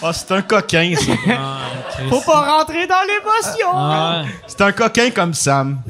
Ah, 0.00 0.12
c'est 0.12 0.30
un 0.30 0.42
coquin, 0.42 0.94
ça. 0.96 1.12
Faut 2.08 2.20
pas 2.20 2.58
rentrer 2.58 2.86
dans 2.86 3.02
l'émotion! 3.02 3.68
Ah, 3.74 4.22
C'est 4.46 4.60
un 4.60 4.70
coquin 4.72 5.10
comme 5.10 5.34
Sam. 5.34 5.82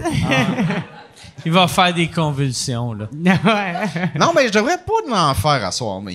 il 1.44 1.52
va 1.52 1.68
faire 1.68 1.92
des 1.92 2.08
convulsions, 2.08 2.94
là. 2.94 3.06
ouais. 3.12 4.10
Non, 4.18 4.32
mais 4.34 4.48
je 4.48 4.52
devrais 4.52 4.78
pas 4.78 5.28
en 5.30 5.34
faire 5.34 5.66
à 5.66 5.70
soir, 5.70 6.00
mais 6.00 6.14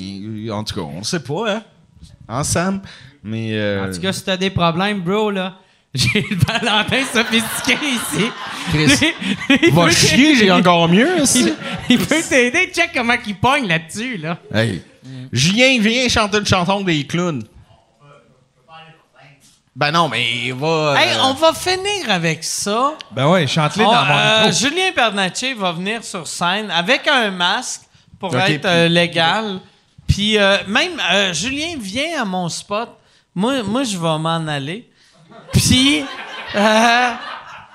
en 0.51 0.63
tout 0.63 0.73
cas, 0.75 0.81
on 0.81 1.03
sait 1.03 1.19
pas, 1.21 1.51
hein. 1.55 1.61
Hein, 2.27 2.43
Sam? 2.43 2.81
Mais. 3.23 3.49
euh, 3.53 3.87
En 3.89 3.93
tout 3.93 4.01
cas, 4.01 4.11
si 4.13 4.23
t'as 4.23 4.37
des 4.37 4.49
problèmes, 4.49 5.01
bro, 5.01 5.31
là, 5.31 5.55
j'ai 5.93 6.25
le 6.29 6.35
Valentin 6.35 7.03
sophistiqué 7.13 7.77
ici. 7.85 8.25
Chris, 8.71 9.13
il 9.63 9.73
va 9.73 9.89
chier, 9.91 10.35
j'ai 10.35 10.51
encore 10.51 10.87
mieux. 10.89 11.17
Il, 11.17 11.21
aussi. 11.21 11.53
il 11.89 11.99
peut 11.99 12.21
t'aider. 12.27 12.71
Check 12.73 12.91
comment 12.93 13.15
il 13.25 13.35
pogne 13.35 13.67
là-dessus, 13.67 14.17
là. 14.17 14.37
Hey, 14.53 14.81
Julien, 15.31 15.77
viens 15.79 16.07
chanter 16.09 16.37
une 16.39 16.45
chanson 16.45 16.81
des 16.81 17.05
clowns. 17.05 17.43
Ben 19.75 19.89
non, 19.91 20.07
mais 20.07 20.23
il 20.45 20.53
va. 20.53 20.93
Hey, 20.99 21.13
euh, 21.17 21.23
on 21.23 21.33
va 21.33 21.51
finir 21.51 22.07
avec 22.09 22.43
ça. 22.43 22.93
Ben 23.11 23.27
ouais, 23.27 23.47
chante-les 23.47 23.83
On- 23.83 23.91
dans 23.91 24.05
mon 24.05 24.13
euh, 24.15 24.45
micro. 24.45 24.51
Julien 24.51 24.91
Bernatchez 24.95 25.53
va 25.55 25.71
venir 25.71 26.03
sur 26.03 26.27
scène 26.27 26.69
avec 26.69 27.07
un 27.07 27.31
masque 27.31 27.81
pour 28.19 28.37
être 28.37 28.61
puis- 28.61 28.69
euh, 28.69 28.87
légal. 28.87 29.59
Puis 30.07 30.37
euh, 30.37 30.57
même, 30.67 31.01
euh, 31.11 31.33
Julien 31.33 31.75
vient 31.79 32.21
à 32.21 32.25
mon 32.25 32.49
spot. 32.49 32.87
Moi, 33.35 33.63
moi 33.63 33.83
je 33.83 33.97
vais 33.97 34.17
m'en 34.17 34.47
aller. 34.47 34.89
Puis, 35.51 36.05
euh, 36.55 37.11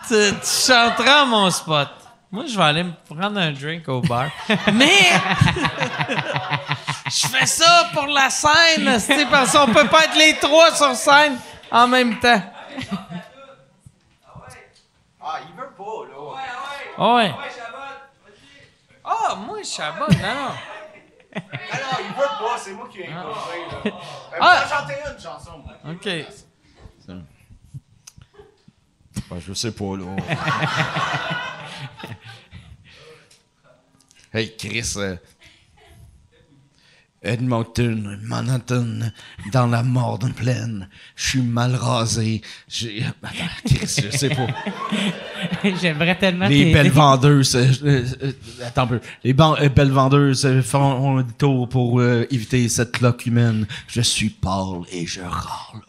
tu, 0.07 0.15
tu 0.15 0.73
chanteras 0.73 1.23
à 1.23 1.25
mon 1.25 1.51
spot. 1.51 1.89
Moi, 2.31 2.45
je 2.47 2.59
vais 2.59 2.65
aller 2.65 2.83
me 2.83 2.93
prendre 3.09 3.41
un 3.41 3.53
drink 3.53 3.89
au 3.89 4.03
bar. 4.03 4.27
Mais, 4.75 4.87
je 7.07 7.27
fais 7.27 7.47
ça 7.47 7.89
pour 7.95 8.07
la 8.07 8.29
scène, 8.29 9.01
c'est 9.01 9.25
parce 9.31 9.53
qu'on 9.53 9.73
peut 9.73 9.89
pas 9.89 10.05
être 10.05 10.17
les 10.17 10.35
trois 10.35 10.75
sur 10.75 10.95
scène 10.95 11.39
en 11.71 11.89
même 11.89 12.19
temps. 12.19 12.43
Ah, 15.23 15.39
il 15.49 15.55
veut 15.59 15.71
pas, 15.77 16.05
là. 16.11 16.17
Ah 16.99 17.15
ouais. 17.15 17.35
Ah, 19.05 19.35
moi, 19.35 19.63
Chabot, 19.63 20.11
non. 20.11 20.29
Alors, 20.29 20.55
il 20.55 20.59
pas, 22.27 22.59
c'est 22.59 22.73
moi 22.73 22.89
qui 22.91 23.01
ai 23.01 23.09
imposé, 23.13 23.67
là. 23.71 23.81
Ben, 23.85 23.93
Ah. 24.41 24.63
ah. 24.65 24.69
chanter 24.69 24.95
une 25.13 25.21
chanson, 25.21 25.59
moi. 25.59 25.75
OK. 25.93 26.09
ben, 29.31 29.41
je 29.41 29.53
sais 29.53 29.73
pas, 29.73 29.97
là. 29.97 30.05
hey, 34.39 34.57
Chris. 34.57 34.95
euh, 34.97 35.17
Edmonton, 37.21 38.19
Manhattan, 38.23 39.11
dans 39.53 39.67
la 39.67 39.83
mort 39.83 40.19
plaine. 40.37 40.89
Je 41.17 41.29
suis 41.31 41.43
mal 41.43 41.75
rasé. 41.75 42.43
J'ai. 42.69 43.05
Chris, 43.67 44.03
je 44.11 44.17
sais 44.17 44.29
pas. 44.29 44.47
J'aimerais 45.83 46.17
tellement 46.17 46.47
Les 46.49 46.73
belles 46.73 46.91
vendeuses. 46.91 47.57
euh, 47.57 47.73
euh, 48.23 48.33
attends 48.65 48.83
un 48.83 48.87
peu. 48.87 49.01
Les 49.25 49.33
ban- 49.33 49.57
euh, 49.61 49.69
belles 49.69 49.91
vendeuses 49.91 50.49
font 50.63 51.19
un 51.19 51.25
tour 51.25 51.69
pour 51.69 52.01
éviter 52.03 52.69
cette 52.69 52.93
cloque 52.93 53.27
humaine. 53.27 53.67
Je 53.89 54.01
suis 54.01 54.31
pâle 54.31 54.83
et 54.93 55.05
je 55.07 55.21
râle. 55.21 55.83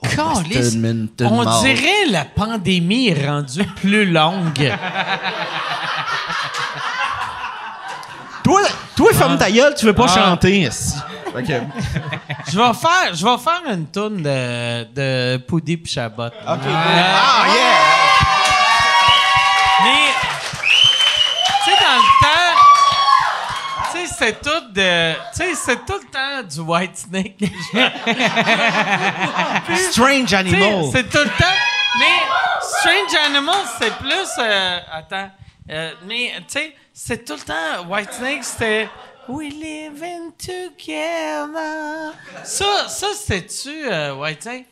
On 1.22 1.43
Mall. 1.43 1.64
dirait 1.64 2.08
la 2.11 2.25
pandémie 2.25 3.09
est 3.09 3.27
rendue 3.27 3.66
plus 3.75 4.06
longue. 4.11 4.72
Toi, 8.43 8.61
toi 8.95 9.14
ferme 9.14 9.38
ta 9.38 9.51
gueule, 9.51 9.74
tu 9.77 9.85
veux 9.85 9.93
pas 9.93 10.06
Ah. 10.09 10.16
chanter. 10.30 10.69
Je 11.47 12.57
vais 12.57 12.73
faire, 12.73 13.13
je 13.13 13.25
vais 13.25 13.37
faire 13.37 13.61
une 13.73 13.87
tourne 13.87 14.21
de, 14.21 14.83
de 14.93 15.37
Poudy 15.37 15.77
pis 15.77 15.89
Chabot. 15.91 16.25
Ok. 16.27 16.33
Ah, 16.45 17.45
yeah! 17.47 17.55
Mais, 19.83 20.11
tu 21.63 21.71
sais, 21.71 21.77
dans 21.79 21.95
le 21.95 22.01
temps, 22.21 22.55
tu 23.91 23.97
sais, 23.97 24.05
c'est 24.17 24.35
tout 24.41 24.61
de, 24.73 25.13
tu 25.13 25.19
sais, 25.33 25.55
c'est 25.55 25.85
tout 25.85 25.99
le 26.01 26.07
temps 26.11 26.41
du 26.47 26.59
White 26.59 26.97
Snake. 26.97 27.39
Strange 29.91 30.33
Animal. 30.33 30.85
c'est 30.91 31.09
tout 31.09 31.17
le 31.17 31.25
temps. 31.25 31.45
Mais 31.99 32.05
Strange 32.61 33.15
Animals, 33.25 33.67
c'est 33.79 33.93
plus. 33.97 34.29
euh, 34.39 34.79
attends. 34.91 35.29
Euh, 35.71 35.91
mais, 36.07 36.33
tu 36.39 36.43
sais, 36.59 36.75
c'est 36.93 37.25
tout 37.25 37.33
le 37.35 37.41
temps. 37.41 37.85
White 37.89 38.13
Snake, 38.13 38.43
c'était. 38.43 38.89
We 39.30 39.51
live 39.51 40.01
in 40.03 40.32
together. 40.38 42.14
Ça, 42.43 42.88
ça 42.90 43.08
c'était-tu, 43.14 43.85
euh, 43.88 44.16
White 44.16 44.41
Snake? 44.41 44.66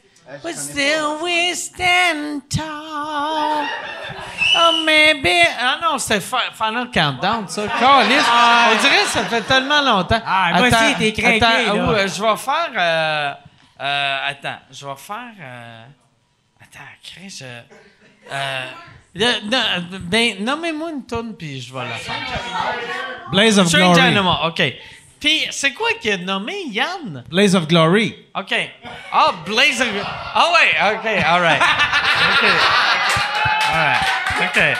But 0.43 0.55
still 0.55 1.19
we 1.21 1.53
stand 1.55 2.41
tall. 2.49 3.65
Oh, 4.57 4.83
maybe. 4.83 5.29
Ah 5.59 5.77
non, 5.81 5.97
c'était 5.99 6.19
Fi- 6.19 6.51
Final 6.53 6.89
Countdown, 6.91 7.47
ça. 7.47 7.67
Calisse. 7.67 8.25
On 8.27 8.81
dirait 8.81 9.03
que 9.03 9.09
ça 9.09 9.23
fait 9.25 9.41
tellement 9.41 9.81
longtemps. 9.81 10.21
Ah, 10.25 10.51
moi 10.57 10.67
aussi, 10.67 10.95
t'es 10.97 11.13
craqué, 11.13 11.37
Attends, 11.37 11.75
là. 11.75 11.83
ah, 11.87 11.91
ouais, 11.93 12.07
je 12.07 12.21
vais 12.21 12.37
faire. 12.37 12.71
euh, 12.75 13.33
euh, 13.79 14.29
attends, 14.29 14.59
je 14.71 14.85
vais 14.87 14.95
faire. 14.95 15.33
euh, 15.39 15.85
attends, 16.59 16.79
Chris, 17.03 17.39
euh, 17.43 17.61
euh, 18.31 18.65
le- 18.65 18.96
non, 19.17 19.99
ben, 20.01 20.43
nommez-moi 20.43 20.91
une 20.91 21.05
tourne, 21.05 21.33
puis 21.35 21.61
je 21.61 21.73
vais 21.73 21.83
la 21.83 21.95
faire. 21.95 22.15
Blaze 23.31 23.59
of 23.59 23.71
Glory. 23.71 23.99
Animal, 23.99 24.37
OK. 24.47 24.61
Puis, 25.19 25.47
c'est 25.49 25.73
quoi 25.73 25.89
qui 25.99 26.11
a 26.11 26.17
nommé 26.17 26.65
Yann? 26.67 27.23
Blaze 27.29 27.55
of 27.55 27.67
Glory. 27.67 28.15
OK. 28.35 28.53
Ah, 29.11 29.33
Blaze 29.45 29.81
of... 29.81 29.87
Ah 30.05 30.51
ouais, 30.53 30.95
OK, 30.95 31.23
all 31.25 31.41
right. 31.41 31.61
OK. 32.33 32.47
All 33.69 33.83
right, 33.83 34.01
OK. 34.49 34.75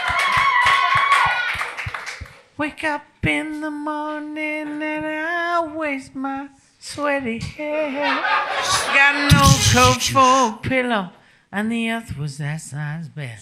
Wake 2.58 2.84
up 2.84 3.02
in 3.24 3.62
the 3.62 3.70
morning 3.70 4.82
and 4.82 5.06
I 5.06 5.60
waste 5.76 6.16
my 6.16 6.48
sweaty 6.80 7.40
hair. 7.40 8.22
Got 8.94 9.32
no 9.34 9.44
coat 9.74 10.02
for 10.02 10.20
a 10.20 10.58
pillow, 10.62 11.10
and 11.52 11.72
the 11.72 11.90
earth 11.92 12.18
was 12.18 12.38
that 12.38 12.62
size 12.62 13.10
bed. 13.10 13.40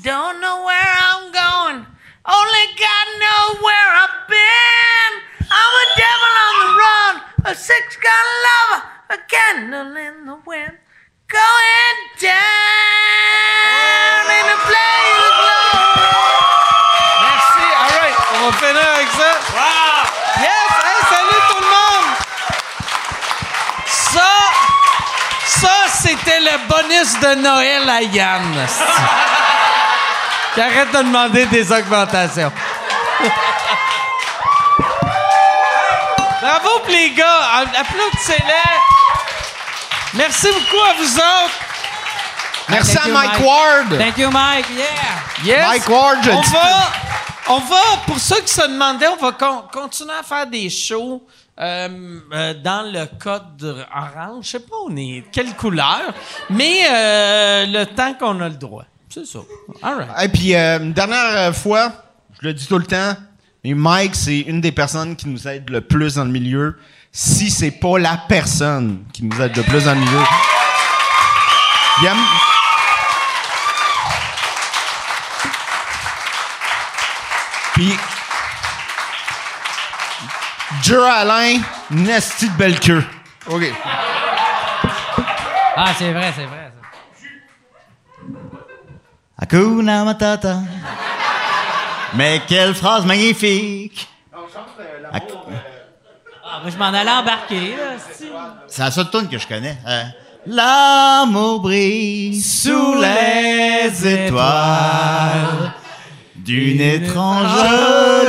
Don't 0.00 0.40
know 0.40 0.64
where 0.64 0.94
I'm 1.04 1.30
going, 1.30 1.84
only 2.24 2.64
God 2.80 3.06
knows 3.20 3.60
where 3.60 3.88
I've 4.00 4.26
been. 4.26 5.12
I'm 5.52 5.72
a 5.84 5.86
devil 6.00 6.32
on 6.46 6.54
the 6.62 6.70
run, 6.80 7.14
a 7.44 7.54
six 7.54 7.96
gun 8.00 8.26
lover, 8.48 8.82
a 9.10 9.18
candle 9.28 9.94
in 9.96 10.24
the 10.24 10.38
wind. 10.46 10.78
Going 11.28 11.98
down 12.20 12.32
in 14.32 14.46
a 14.48 14.58
blaze 14.64 15.20
of 15.28 15.34
glory. 15.44 16.40
Merci. 17.20 17.66
All 17.76 17.92
right. 18.00 18.16
On 18.32 18.48
va 18.48 18.52
finir 18.56 18.88
avec 18.96 19.10
ça. 19.12 19.30
Wow. 19.52 20.08
Yes. 20.40 20.72
Hey, 20.82 21.00
salut 21.12 21.42
tout 21.50 21.60
le 21.60 21.68
monde. 21.68 22.10
Ça, 23.86 24.32
ça, 25.44 25.76
c'était 26.00 26.40
le 26.40 26.56
bonus 26.66 27.12
de 27.20 27.34
Noël 27.42 27.90
à 27.90 28.00
Yann. 28.00 28.66
Qui 30.54 30.60
arrête 30.60 30.92
de 30.92 30.98
demander 30.98 31.46
des 31.46 31.72
augmentations. 31.72 32.52
Bravo 36.40 36.68
pour 36.80 36.88
les 36.90 37.10
gars. 37.12 37.64
Applaudissez-les. 37.78 38.78
Merci 40.14 40.48
beaucoup 40.48 40.82
à 40.90 40.94
vous 40.98 41.16
autres. 41.16 41.58
Merci 42.68 42.94
Thank 42.96 43.04
à 43.04 43.08
you, 43.08 43.14
Mike, 43.14 43.30
Mike. 43.32 43.46
Ward. 43.46 43.98
Thank 43.98 44.18
you, 44.18 44.30
Mike. 44.30 44.66
Yeah. 44.76 44.86
Yes. 45.44 45.66
Mike 45.68 45.88
Ward, 45.88 46.18
je 46.22 46.30
on 46.30 46.40
dis- 46.40 46.50
va, 46.52 46.92
on 47.48 47.58
va, 47.58 47.76
pour 48.06 48.18
ceux 48.18 48.40
qui 48.40 48.52
se 48.52 48.62
demandaient, 48.62 49.08
on 49.08 49.16
va 49.16 49.32
con- 49.32 49.64
continuer 49.72 50.12
à 50.18 50.22
faire 50.22 50.46
des 50.46 50.68
shows 50.70 51.26
euh, 51.60 51.88
euh, 52.32 52.54
dans 52.54 52.82
le 52.92 53.06
code 53.18 53.86
orange. 53.94 54.44
Je 54.44 54.50
sais 54.52 54.60
pas 54.60 54.76
on 54.88 54.96
est 54.96 55.24
quelle 55.32 55.54
couleur, 55.56 56.00
mais 56.50 56.86
euh, 56.90 57.66
le 57.66 57.84
temps 57.86 58.14
qu'on 58.14 58.40
a 58.40 58.48
le 58.48 58.54
droit. 58.56 58.84
C'est 59.12 59.26
ça. 59.26 59.40
All 59.82 59.94
right. 59.96 60.08
Et 60.24 60.28
puis, 60.28 60.54
euh, 60.54 60.78
une 60.80 60.92
dernière 60.94 61.36
euh, 61.36 61.52
fois, 61.52 61.92
je 62.40 62.46
le 62.48 62.54
dis 62.54 62.66
tout 62.66 62.78
le 62.78 62.86
temps, 62.86 63.14
mais 63.62 63.74
Mike, 63.74 64.14
c'est 64.14 64.38
une 64.40 64.60
des 64.62 64.72
personnes 64.72 65.16
qui 65.16 65.28
nous 65.28 65.46
aide 65.46 65.68
le 65.68 65.82
plus 65.82 66.14
dans 66.14 66.24
le 66.24 66.30
milieu. 66.30 66.78
Si 67.12 67.50
c'est 67.50 67.72
pas 67.72 67.98
la 67.98 68.16
personne 68.26 69.04
qui 69.12 69.24
nous 69.24 69.38
aide 69.40 69.54
le 69.54 69.62
plus 69.64 69.84
dans 69.84 69.92
le 69.94 70.00
milieu. 70.00 70.18
Il 72.00 72.06
aime- 72.06 72.16
Puis, 77.74 77.96
Joe 80.82 81.04
Alain, 81.08 81.60
nasty 81.90 82.48
de 82.48 82.54
belle 82.56 82.78
queue. 82.78 83.04
OK. 83.48 83.62
Ah, 85.76 85.92
c'est 85.98 86.12
vrai, 86.12 86.32
c'est 86.36 86.44
vrai. 86.44 86.71
Ça. 89.50 89.56
Hakuna 89.56 90.04
Matata. 90.04 90.56
Mais 92.14 92.40
quelle 92.46 92.74
phrase 92.74 93.04
magnifique. 93.06 94.08
Hak- 95.12 95.22
Ah, 96.44 96.60
moi, 96.62 96.70
je 96.70 96.76
m'en 96.76 96.86
allais 96.86 97.10
embarquer. 97.10 97.70
Là, 97.76 97.96
c'est- 98.12 98.26
C'est 98.66 98.82
la 98.82 98.90
seule 98.90 99.10
tune 99.10 99.28
que 99.28 99.38
je 99.38 99.46
connais. 99.46 99.76
Euh, 99.86 100.02
L'amour 100.46 101.60
brille 101.60 102.40
sous 102.42 102.94
les 103.00 104.08
étoiles 104.08 105.72
d'une 106.34 106.80
étrange 106.80 107.48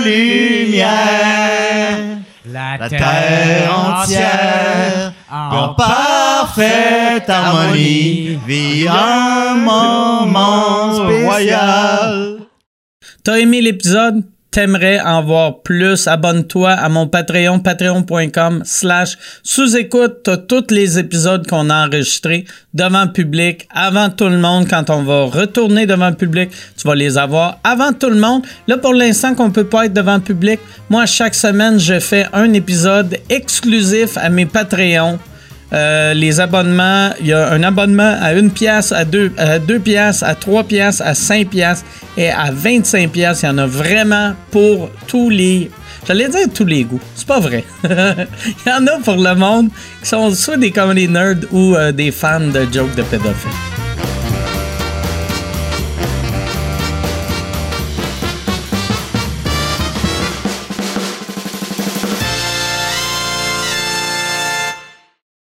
lumière. 0.06 1.98
La, 2.46 2.78
La 2.78 2.90
terre 2.90 3.80
entière 3.80 5.14
en 5.32 5.74
parfaite 6.44 7.30
harmonie 7.30 8.38
vit 8.46 8.86
un 8.90 9.56
moment 9.56 10.94
spécial. 10.94 12.40
T'as 13.24 13.38
aimé 13.38 13.62
l'épisode? 13.62 14.24
T'aimerais 14.52 15.00
en 15.00 15.24
voir 15.24 15.62
plus? 15.62 16.06
Abonne-toi 16.06 16.70
à 16.70 16.90
mon 16.90 17.08
Patreon, 17.08 17.60
patreon.com 17.60 18.62
slash 18.66 19.18
sous-écoute. 19.42 20.18
T'as 20.26 20.38
tous 20.38 20.68
les 20.70 21.00
épisodes 21.00 21.48
qu'on 21.48 21.70
a 21.70 21.88
enregistrés 21.88 22.44
devant 22.74 23.06
le 23.06 23.14
public, 23.14 23.68
avant 23.74 24.10
tout 24.10 24.28
le 24.28 24.38
monde. 24.38 24.68
Quand 24.70 24.90
on 24.90 25.02
va 25.04 25.24
retourner 25.24 25.86
devant 25.86 26.10
le 26.10 26.16
public, 26.16 26.52
tu 26.78 26.86
vas 26.86 26.94
les 26.94 27.18
avoir 27.18 27.58
avant 27.64 27.94
tout 27.94 28.10
le 28.10 28.20
monde. 28.20 28.44
Là, 28.68 28.78
pour 28.78 28.94
l'instant 28.94 29.34
qu'on 29.34 29.50
peut 29.50 29.64
pas 29.64 29.86
être 29.86 29.94
devant 29.94 30.16
le 30.16 30.22
public, 30.22 30.60
moi, 30.90 31.06
chaque 31.06 31.36
semaine, 31.36 31.80
je 31.80 32.00
fais 32.00 32.28
un 32.34 32.52
épisode 32.52 33.18
exclusif 33.30 34.18
à 34.18 34.30
mes 34.30 34.46
Patreons. 34.46 35.18
Euh, 35.74 36.14
les 36.14 36.40
abonnements, 36.40 37.10
il 37.20 37.28
y 37.28 37.34
a 37.34 37.50
un 37.50 37.64
abonnement 37.64 38.16
à 38.22 38.34
une 38.34 38.52
pièce, 38.52 38.92
à 38.92 39.06
deux, 39.06 39.32
à 39.38 39.58
deux 39.58 39.80
pièces, 39.80 40.22
à 40.22 40.36
trois 40.36 40.64
pièces, 40.64 41.02
à 41.02 41.16
cinq 41.16 41.50
pièces 41.50 41.84
et 42.16 42.30
à 42.30 42.52
25 42.52 43.10
pièces. 43.10 43.42
Il 43.42 43.48
y 43.48 43.50
en 43.50 43.58
a 43.58 43.66
vraiment 43.66 44.34
pour 44.52 44.92
tous 45.08 45.30
les. 45.30 45.72
J'allais 46.08 46.30
dire 46.30 46.48
tous 46.54 46.66
les 46.66 46.84
goûts. 46.84 47.00
C'est 47.16 47.28
pas 47.28 47.40
vrai. 47.40 47.64
il 47.84 47.90
y 48.68 48.72
en 48.72 48.86
a 48.86 49.00
pour 49.04 49.16
le 49.16 49.36
monde 49.36 49.70
qui 50.02 50.10
sont 50.10 50.32
soit 50.32 50.58
des 50.58 50.72
comedy 50.72 51.08
nerds 51.08 51.46
ou 51.52 51.76
euh, 51.76 51.92
des 51.92 52.12
fans 52.12 52.40
de 52.40 52.68
jokes 52.72 52.96
de 52.96 53.04
pédophiles. 53.04 53.52